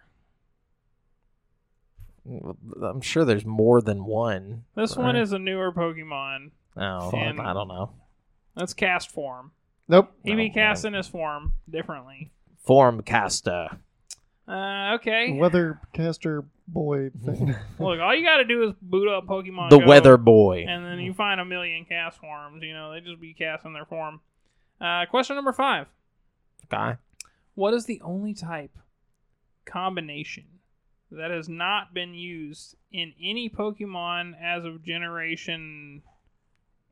I'm 2.82 3.01
sure 3.01 3.24
there's 3.24 3.44
more 3.44 3.81
than 3.81 4.05
one. 4.05 4.64
This 4.74 4.97
Right. 4.97 5.05
one 5.06 5.16
is 5.16 5.32
a 5.32 5.39
newer 5.39 5.70
Pokemon. 5.73 6.51
Oh, 6.77 7.10
And- 7.12 7.40
I 7.40 7.52
don't 7.52 7.69
know. 7.69 7.90
That's 8.56 8.74
Castform. 8.74 9.51
nope. 9.86 10.12
He 10.24 10.35
be 10.35 10.51
casting 10.51 10.94
his 10.94 11.06
form 11.06 11.52
differently. 11.70 12.32
Form 12.64 13.02
caster. 13.02 13.69
Uh, 14.48 14.94
okay. 14.97 15.31
Weathercaster 15.31 16.44
boy 16.73 17.11
thing. 17.24 17.49
Look, 17.78 18.01
all 18.01 18.15
you 18.15 18.24
got 18.24 18.39
to 18.39 18.44
do 18.44 18.62
is 18.69 18.74
boot 18.81 19.09
up 19.09 19.27
Pokemon 19.27 19.70
The 19.70 19.78
Go, 19.78 19.86
weather 19.86 20.16
boy. 20.16 20.65
and 20.69 20.85
then 20.85 20.99
you 21.01 21.12
find 21.15 21.40
a 21.40 21.44
million 21.44 21.85
Castforms. 21.90 22.62
You 22.62 22.73
know, 22.74 22.93
they 22.93 23.01
just 23.01 23.20
be 23.20 23.35
casting 23.35 23.73
their 23.73 23.85
form. 23.85 24.20
Uh, 24.81 25.07
question 25.11 25.36
number 25.36 25.53
five: 25.53 25.86
Guy. 26.69 26.97
What 27.55 27.74
is 27.74 27.85
the 27.85 28.01
only 28.03 28.35
type 28.35 28.77
combination 29.65 30.44
that 31.11 31.31
has 31.31 31.49
not 31.49 31.93
been 31.93 32.15
used 32.15 32.74
in 32.90 33.12
any 33.23 33.49
Pokemon 33.51 34.32
as 34.43 34.65
of 34.65 34.82
Generation 34.82 36.03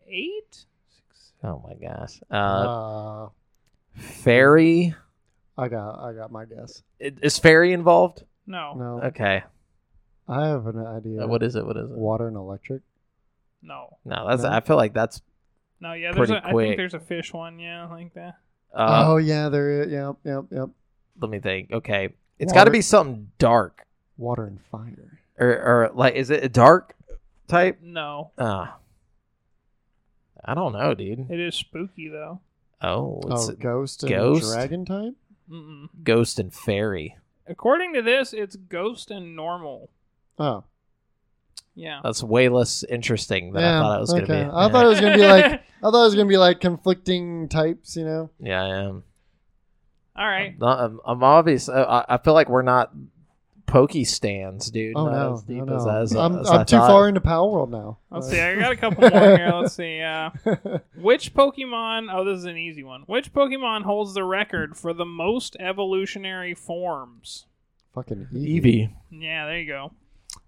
Eight? 0.06 0.66
Six, 0.90 1.32
Oh 1.42 1.62
my 1.66 1.74
gosh. 1.74 2.20
Uh, 2.30 2.34
uh, 2.34 3.28
fairy. 3.94 4.94
I 5.56 5.68
got 5.68 5.98
I 6.00 6.12
got 6.12 6.30
my 6.30 6.44
guess. 6.44 6.82
Is 7.00 7.38
fairy 7.38 7.72
involved? 7.72 8.24
no, 8.46 8.74
No, 8.74 9.00
Okay. 9.08 9.42
I 10.30 10.46
have 10.48 10.66
an 10.66 10.86
idea. 10.86 11.24
Uh, 11.24 11.26
What 11.26 11.42
is 11.42 11.56
it? 11.56 11.66
What 11.66 11.76
is 11.76 11.90
it? 11.90 11.96
Water 11.96 12.28
and 12.28 12.36
electric. 12.36 12.82
no, 13.62 13.96
No, 14.04 14.28
that's. 14.28 14.42
No? 14.44 14.50
I 14.50 14.60
feel 14.60 14.76
like 14.76 14.94
that's. 14.94 15.20
no. 15.80 15.92
Yeah, 15.92 16.12
there's 16.12 16.28
Pretty 16.30 16.44
a, 16.44 16.48
I 16.48 16.52
quick. 16.52 16.66
think 16.68 16.76
there's 16.78 16.94
a 16.94 17.00
fish 17.00 17.32
one. 17.32 17.58
Yeah, 17.58 17.86
like 17.86 18.14
that. 18.14 18.36
Uh, 18.72 19.04
oh 19.08 19.16
yeah, 19.16 19.48
there. 19.48 19.82
is. 19.82 19.90
Yep, 19.92 20.16
yep, 20.24 20.44
yep. 20.52 20.68
Let 21.20 21.30
me 21.30 21.40
think. 21.40 21.72
Okay, 21.72 22.10
it's 22.38 22.52
got 22.52 22.64
to 22.64 22.70
be 22.70 22.80
something 22.82 23.30
dark, 23.38 23.84
Water 24.16 24.44
and 24.44 24.60
fire. 24.70 25.18
or 25.38 25.48
or 25.50 25.90
like, 25.94 26.14
is 26.14 26.30
it 26.30 26.44
a 26.44 26.48
dark 26.48 26.94
type? 27.48 27.80
No, 27.82 28.30
Uh, 28.38 28.68
I 30.44 30.54
don't 30.54 30.72
know, 30.72 30.94
dude. 30.94 31.30
it 31.30 31.40
is 31.40 31.54
spooky 31.54 32.08
though. 32.08 32.40
Oh, 32.80 33.20
it's 33.26 33.48
Oh, 33.50 33.52
ghost 33.54 34.02
and 34.04 34.10
ghost? 34.12 34.52
dragon 34.52 34.84
type. 34.84 35.14
Mm-mm. 35.50 35.88
ghost 36.04 36.38
and 36.38 36.54
fairy. 36.54 37.16
According 37.46 37.92
to 37.94 38.02
this, 38.02 38.32
it's 38.32 38.54
ghost 38.56 39.10
and 39.10 39.34
normal. 39.34 39.90
Oh, 40.40 40.64
Yeah. 41.74 42.00
That's 42.02 42.22
way 42.22 42.48
less 42.48 42.82
interesting 42.84 43.52
than 43.52 43.62
I 43.62 43.66
yeah. 43.66 43.80
thought 43.80 43.96
it 43.96 44.00
was 44.00 44.14
okay. 44.14 44.26
going 44.26 44.44
to 44.46 44.50
be. 44.50 44.56
I 44.56 44.68
thought 44.70 44.84
it 44.84 44.88
was 44.88 45.00
gonna 45.00 45.16
be 45.16 45.26
like 45.26 45.44
I 45.44 45.60
thought 45.82 46.02
it 46.02 46.06
was 46.06 46.14
gonna 46.14 46.28
be 46.28 46.36
like 46.38 46.60
conflicting 46.60 47.48
types. 47.48 47.96
You 47.96 48.04
know. 48.04 48.30
yeah, 48.40 48.62
I 48.62 48.68
am. 48.84 49.04
All 50.16 50.26
right. 50.26 50.58
Not, 50.58 50.80
I'm, 50.80 51.00
I'm 51.06 51.22
obvious. 51.22 51.68
uh, 51.68 52.04
I, 52.08 52.14
I 52.14 52.18
feel 52.18 52.34
like 52.34 52.48
we're 52.48 52.62
not 52.62 52.90
pokey 53.66 54.04
stands, 54.04 54.70
dude. 54.70 54.94
Oh 54.96 55.04
not 55.04 55.12
no, 55.12 55.32
as 55.34 55.42
deep 55.44 55.64
no, 55.64 55.76
as, 55.76 55.84
no. 55.86 56.00
as, 56.00 56.16
I'm, 56.16 56.38
as 56.40 56.50
I'm 56.50 56.60
I 56.60 56.64
too 56.64 56.76
thought. 56.76 56.88
far 56.88 57.08
into 57.08 57.20
Palworld 57.20 57.70
now. 57.70 57.98
Let's 58.10 58.28
see. 58.28 58.40
I 58.40 58.56
got 58.56 58.72
a 58.72 58.76
couple 58.76 59.08
more 59.10 59.36
here. 59.36 59.52
Let's 59.54 59.74
see. 59.74 60.00
Uh, 60.00 60.30
which 60.96 61.32
Pokemon? 61.34 62.12
Oh, 62.12 62.24
this 62.24 62.38
is 62.38 62.44
an 62.46 62.56
easy 62.56 62.82
one. 62.82 63.02
Which 63.06 63.32
Pokemon 63.32 63.82
holds 63.82 64.12
the 64.14 64.24
record 64.24 64.76
for 64.76 64.92
the 64.92 65.04
most 65.06 65.56
evolutionary 65.60 66.54
forms? 66.54 67.46
Fucking 67.94 68.28
Eevee. 68.34 68.60
Eevee. 68.62 68.90
Yeah, 69.10 69.46
there 69.46 69.58
you 69.60 69.66
go. 69.66 69.92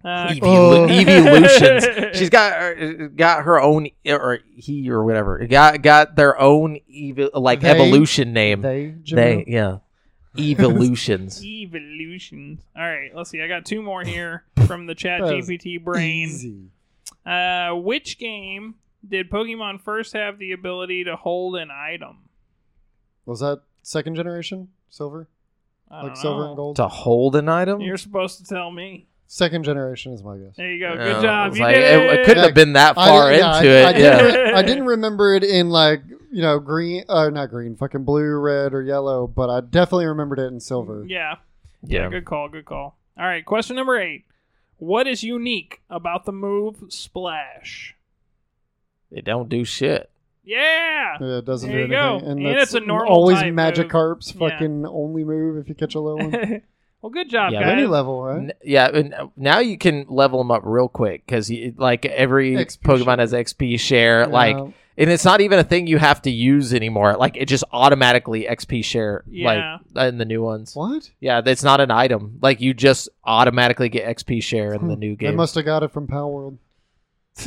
Uh, 0.04 0.28
Eevee, 0.28 0.40
Oh. 0.42 0.86
Eeveelutions. 0.90 2.14
She's 2.14 2.30
got 2.30 3.16
got 3.16 3.44
her 3.44 3.60
own 3.60 3.88
or 4.06 4.40
he 4.56 4.90
or 4.90 5.04
whatever. 5.04 5.44
Got 5.46 5.82
got 5.82 6.16
their 6.16 6.38
own 6.40 6.78
ev- 6.92 7.30
like 7.34 7.60
They? 7.60 7.70
evolution 7.70 8.32
name. 8.32 8.62
They. 8.62 8.94
They 9.10 9.44
yeah. 9.46 9.78
Evolutions. 10.38 11.44
Evolutions. 11.44 12.60
All 12.76 12.82
right. 12.82 13.14
Let's 13.14 13.30
see. 13.30 13.40
I 13.42 13.48
got 13.48 13.64
two 13.66 13.82
more 13.82 14.02
here 14.02 14.44
from 14.66 14.86
the 14.86 14.94
Chat 14.94 15.20
GPT 15.20 15.82
brain. 15.82 16.28
Easy. 16.28 16.70
Uh, 17.24 17.72
which 17.74 18.18
game 18.18 18.76
did 19.06 19.30
Pokemon 19.30 19.80
first 19.82 20.14
have 20.14 20.38
the 20.38 20.52
ability 20.52 21.04
to 21.04 21.16
hold 21.16 21.56
an 21.56 21.70
item? 21.70 22.28
Was 23.26 23.40
that 23.40 23.60
second 23.82 24.14
generation 24.16 24.68
silver? 24.90 25.28
I 25.90 25.98
Like 26.02 26.14
don't 26.14 26.16
silver 26.16 26.40
know. 26.42 26.46
and 26.48 26.56
gold? 26.56 26.76
to 26.76 26.88
hold 26.88 27.36
an 27.36 27.48
item. 27.48 27.80
You're 27.82 27.96
supposed 27.98 28.38
to 28.38 28.44
tell 28.44 28.70
me. 28.70 29.06
Second 29.34 29.64
generation 29.64 30.12
is 30.12 30.22
my 30.22 30.36
guess. 30.36 30.56
There 30.58 30.70
you 30.70 30.78
go. 30.78 30.94
Good 30.94 31.22
job. 31.22 31.48
it's 31.48 31.56
You 31.56 31.64
like, 31.64 31.74
did 31.74 31.84
it, 31.84 32.02
it. 32.02 32.20
it 32.20 32.26
couldn't 32.26 32.44
have 32.44 32.52
been 32.54 32.74
that 32.74 32.98
I 32.98 33.06
far 33.08 33.30
didn't- 33.30 33.40
yeah, 33.40 33.56
into 33.56 33.68
I, 33.70 33.72
it. 33.72 33.84
I 33.84 33.98
yeah. 33.98 34.18
didn't, 34.22 34.54
I 34.56 34.62
didn't 34.62 34.86
remember 34.86 35.34
it 35.34 35.42
in 35.42 35.70
like 35.70 36.02
you 36.30 36.42
know 36.42 36.58
green, 36.58 37.04
uh, 37.08 37.30
not 37.30 37.48
green, 37.48 37.74
fucking 37.74 38.04
blue, 38.04 38.34
red, 38.34 38.74
or 38.74 38.82
yellow, 38.82 39.26
but 39.26 39.48
I 39.48 39.60
definitely 39.62 40.04
remembered 40.04 40.38
it 40.38 40.52
in 40.52 40.60
silver. 40.60 41.02
Yeah. 41.08 41.36
Yeah. 41.82 42.10
Good 42.10 42.26
call. 42.26 42.50
Good 42.50 42.66
call. 42.66 42.98
All 43.18 43.24
right. 43.24 43.42
Question 43.42 43.76
number 43.76 43.98
eight. 43.98 44.26
What 44.76 45.06
is 45.06 45.22
unique 45.22 45.80
about 45.88 46.26
the 46.26 46.32
move 46.32 46.82
splash? 46.90 47.96
They 49.10 49.22
don't 49.22 49.48
do 49.48 49.64
shit. 49.64 50.10
Yeah. 50.44 51.16
Yeah, 51.20 51.38
it 51.38 51.44
doesn't 51.46 51.70
There 51.70 51.86
do 51.86 51.92
you 51.94 51.98
anything. 51.98 52.20
go. 52.26 52.30
And, 52.30 52.38
And 52.46 52.54
that's 52.58 52.74
it's 52.74 52.74
a 52.74 52.80
normal 52.80 53.12
always 53.14 53.38
type 53.38 53.54
Magic 53.54 53.84
move. 53.86 53.92
Carp's 53.92 54.34
Yeah. 54.34 54.48
fucking 54.50 54.84
only 54.86 55.24
move 55.24 55.56
if 55.56 55.68
you 55.70 55.74
catch 55.74 55.94
a 55.94 56.00
low 56.00 56.16
one. 56.16 56.62
well, 57.02 57.10
good 57.10 57.28
job, 57.28 57.52
Yeah, 57.52 57.64
guys. 57.64 57.72
Any 57.72 57.86
level, 57.86 58.22
right? 58.22 58.38
N- 58.38 58.52
Yeah, 58.62 58.86
and 58.86 59.12
now 59.36 59.58
you 59.58 59.76
can 59.76 60.06
level 60.08 60.38
them 60.38 60.52
up 60.52 60.62
real 60.64 60.88
quick 60.88 61.26
because 61.26 61.50
like 61.76 62.06
every 62.06 62.52
XP 62.52 62.78
Pokemon 62.78 63.04
share. 63.04 63.18
has 63.18 63.32
XP 63.32 63.80
share. 63.80 64.26
Like, 64.28 64.56
and 64.56 65.10
it's 65.10 65.24
not 65.24 65.40
even 65.40 65.58
a 65.58 65.64
thing 65.64 65.88
you 65.88 65.98
have 65.98 66.22
to 66.22 66.30
use 66.30 66.72
anymore. 66.72 67.16
Like, 67.16 67.36
it 67.36 67.46
just 67.46 67.64
automatically 67.72 68.46
XP 68.48 68.84
share. 68.84 69.24
Yeah. 69.28 69.78
Like 69.92 70.10
in 70.10 70.18
the 70.18 70.24
new 70.24 70.44
ones. 70.44 70.76
what? 70.76 71.10
Yeah, 71.18 71.42
it's 71.44 71.64
not 71.64 71.80
an 71.80 71.90
item. 71.90 72.38
Like 72.40 72.60
you 72.60 72.72
just 72.72 73.08
automatically 73.24 73.88
get 73.88 74.06
XP 74.16 74.40
share 74.40 74.72
in 74.72 74.86
the 74.86 74.94
hmm. 74.94 75.00
new 75.00 75.16
game. 75.16 75.30
They 75.30 75.36
must 75.36 75.56
have 75.56 75.64
got 75.64 75.82
it 75.82 75.90
from 75.90 76.06
Palworld. 76.06 76.58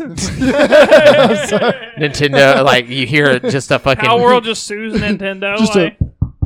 Nintendo, 1.98 2.66
like 2.66 2.90
you 2.90 3.08
hear 3.08 3.40
just 3.40 3.72
a 3.72 3.80
fucking 3.80 4.10
Palworld 4.10 4.44
just 4.44 4.64
sues 4.64 4.96
Nintendo. 4.96 5.58
Just 5.58 5.78
a- 5.78 5.96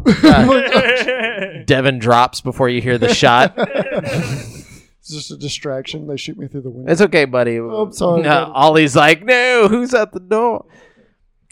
like- 0.06 1.66
Devin 1.66 2.00
drops 2.00 2.42
before 2.42 2.70
you 2.70 2.82
hear 2.82 2.98
the 2.98 3.14
shot. 3.14 3.58
It's 5.02 5.16
just 5.16 5.32
a 5.32 5.38
distraction. 5.38 6.06
They 6.06 6.18
shoot 6.18 6.38
me 6.38 6.48
through 6.48 6.62
the 6.62 6.70
window. 6.70 6.92
It's 6.92 7.02
okay, 7.02 7.26
buddy. 7.26 7.58
Oh, 7.58 7.86
I'm 7.86 7.94
sorry, 7.94 8.22
No, 8.22 8.30
buddy. 8.30 8.52
Ollie's 8.54 8.96
like, 8.96 9.24
no, 9.26 9.68
who's 9.68 9.96
at 9.96 10.12
the 10.12 10.20
door? 10.20 10.66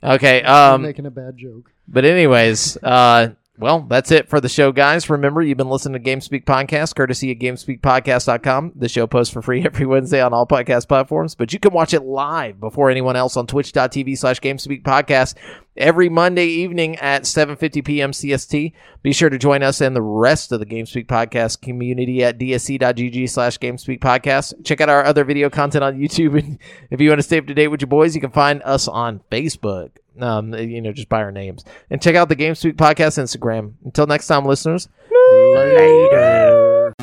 Okay, 0.03 0.43
I'm 0.43 0.75
um, 0.75 0.81
making 0.83 1.07
a 1.07 1.09
bad 1.11 1.37
joke. 1.37 1.71
but 1.87 2.05
anyways, 2.05 2.77
uh, 2.83 3.29
well, 3.57 3.79
that's 3.89 4.11
it 4.11 4.29
for 4.29 4.39
the 4.39 4.49
show, 4.49 4.71
guys. 4.71 5.09
Remember, 5.09 5.41
you've 5.41 5.57
been 5.57 5.69
listening 5.71 5.99
to 6.03 6.07
GameSpeak 6.07 6.45
Podcast, 6.45 6.93
courtesy 6.95 7.31
of 7.31 7.39
GameSpeakPodcast.com. 7.39 8.73
The 8.75 8.89
show 8.89 9.07
posts 9.07 9.33
for 9.33 9.41
free 9.41 9.63
every 9.65 9.87
Wednesday 9.87 10.21
on 10.21 10.33
all 10.33 10.45
podcast 10.45 10.87
platforms, 10.87 11.33
but 11.33 11.51
you 11.51 11.57
can 11.59 11.73
watch 11.73 11.95
it 11.95 12.03
live 12.03 12.59
before 12.59 12.91
anyone 12.91 13.15
else 13.15 13.35
on 13.35 13.47
twitch.tv 13.47 14.15
slash 14.19 14.39
GameSpeak 14.39 14.83
Podcast 14.83 15.33
every 15.77 16.09
Monday 16.09 16.47
evening 16.47 16.95
at 16.97 17.23
7.50 17.23 17.85
p.m. 17.85 18.11
CST. 18.11 18.73
Be 19.03 19.13
sure 19.13 19.29
to 19.29 19.37
join 19.37 19.63
us 19.63 19.81
and 19.81 19.95
the 19.95 20.01
rest 20.01 20.51
of 20.51 20.59
the 20.59 20.65
GameSpeak 20.65 21.07
Podcast 21.07 21.61
community 21.61 22.23
at 22.23 22.37
dsc.gg 22.37 23.29
slash 23.29 23.57
GameSpeak 23.59 23.99
Podcast. 23.99 24.65
Check 24.65 24.81
out 24.81 24.89
our 24.89 25.03
other 25.03 25.23
video 25.23 25.49
content 25.49 25.83
on 25.83 25.97
YouTube. 25.97 26.39
And 26.39 26.59
if 26.91 26.99
you 26.99 27.09
want 27.09 27.19
to 27.19 27.23
stay 27.23 27.37
up 27.37 27.47
to 27.47 27.53
date 27.53 27.67
with 27.67 27.81
your 27.81 27.87
boys, 27.87 28.15
you 28.15 28.21
can 28.21 28.31
find 28.31 28.61
us 28.63 28.87
on 28.87 29.21
Facebook. 29.31 29.91
Um, 30.19 30.53
you 30.55 30.81
know, 30.81 30.91
just 30.91 31.09
by 31.09 31.21
our 31.21 31.31
names. 31.31 31.63
And 31.91 32.01
check 32.01 32.15
out 32.15 32.27
the 32.27 32.35
GameSpeak 32.35 32.73
Podcast 32.73 33.19
Instagram. 33.19 33.73
Until 33.85 34.07
next 34.07 34.25
time, 34.27 34.45
listeners. 34.45 34.89
Later. 35.11 36.96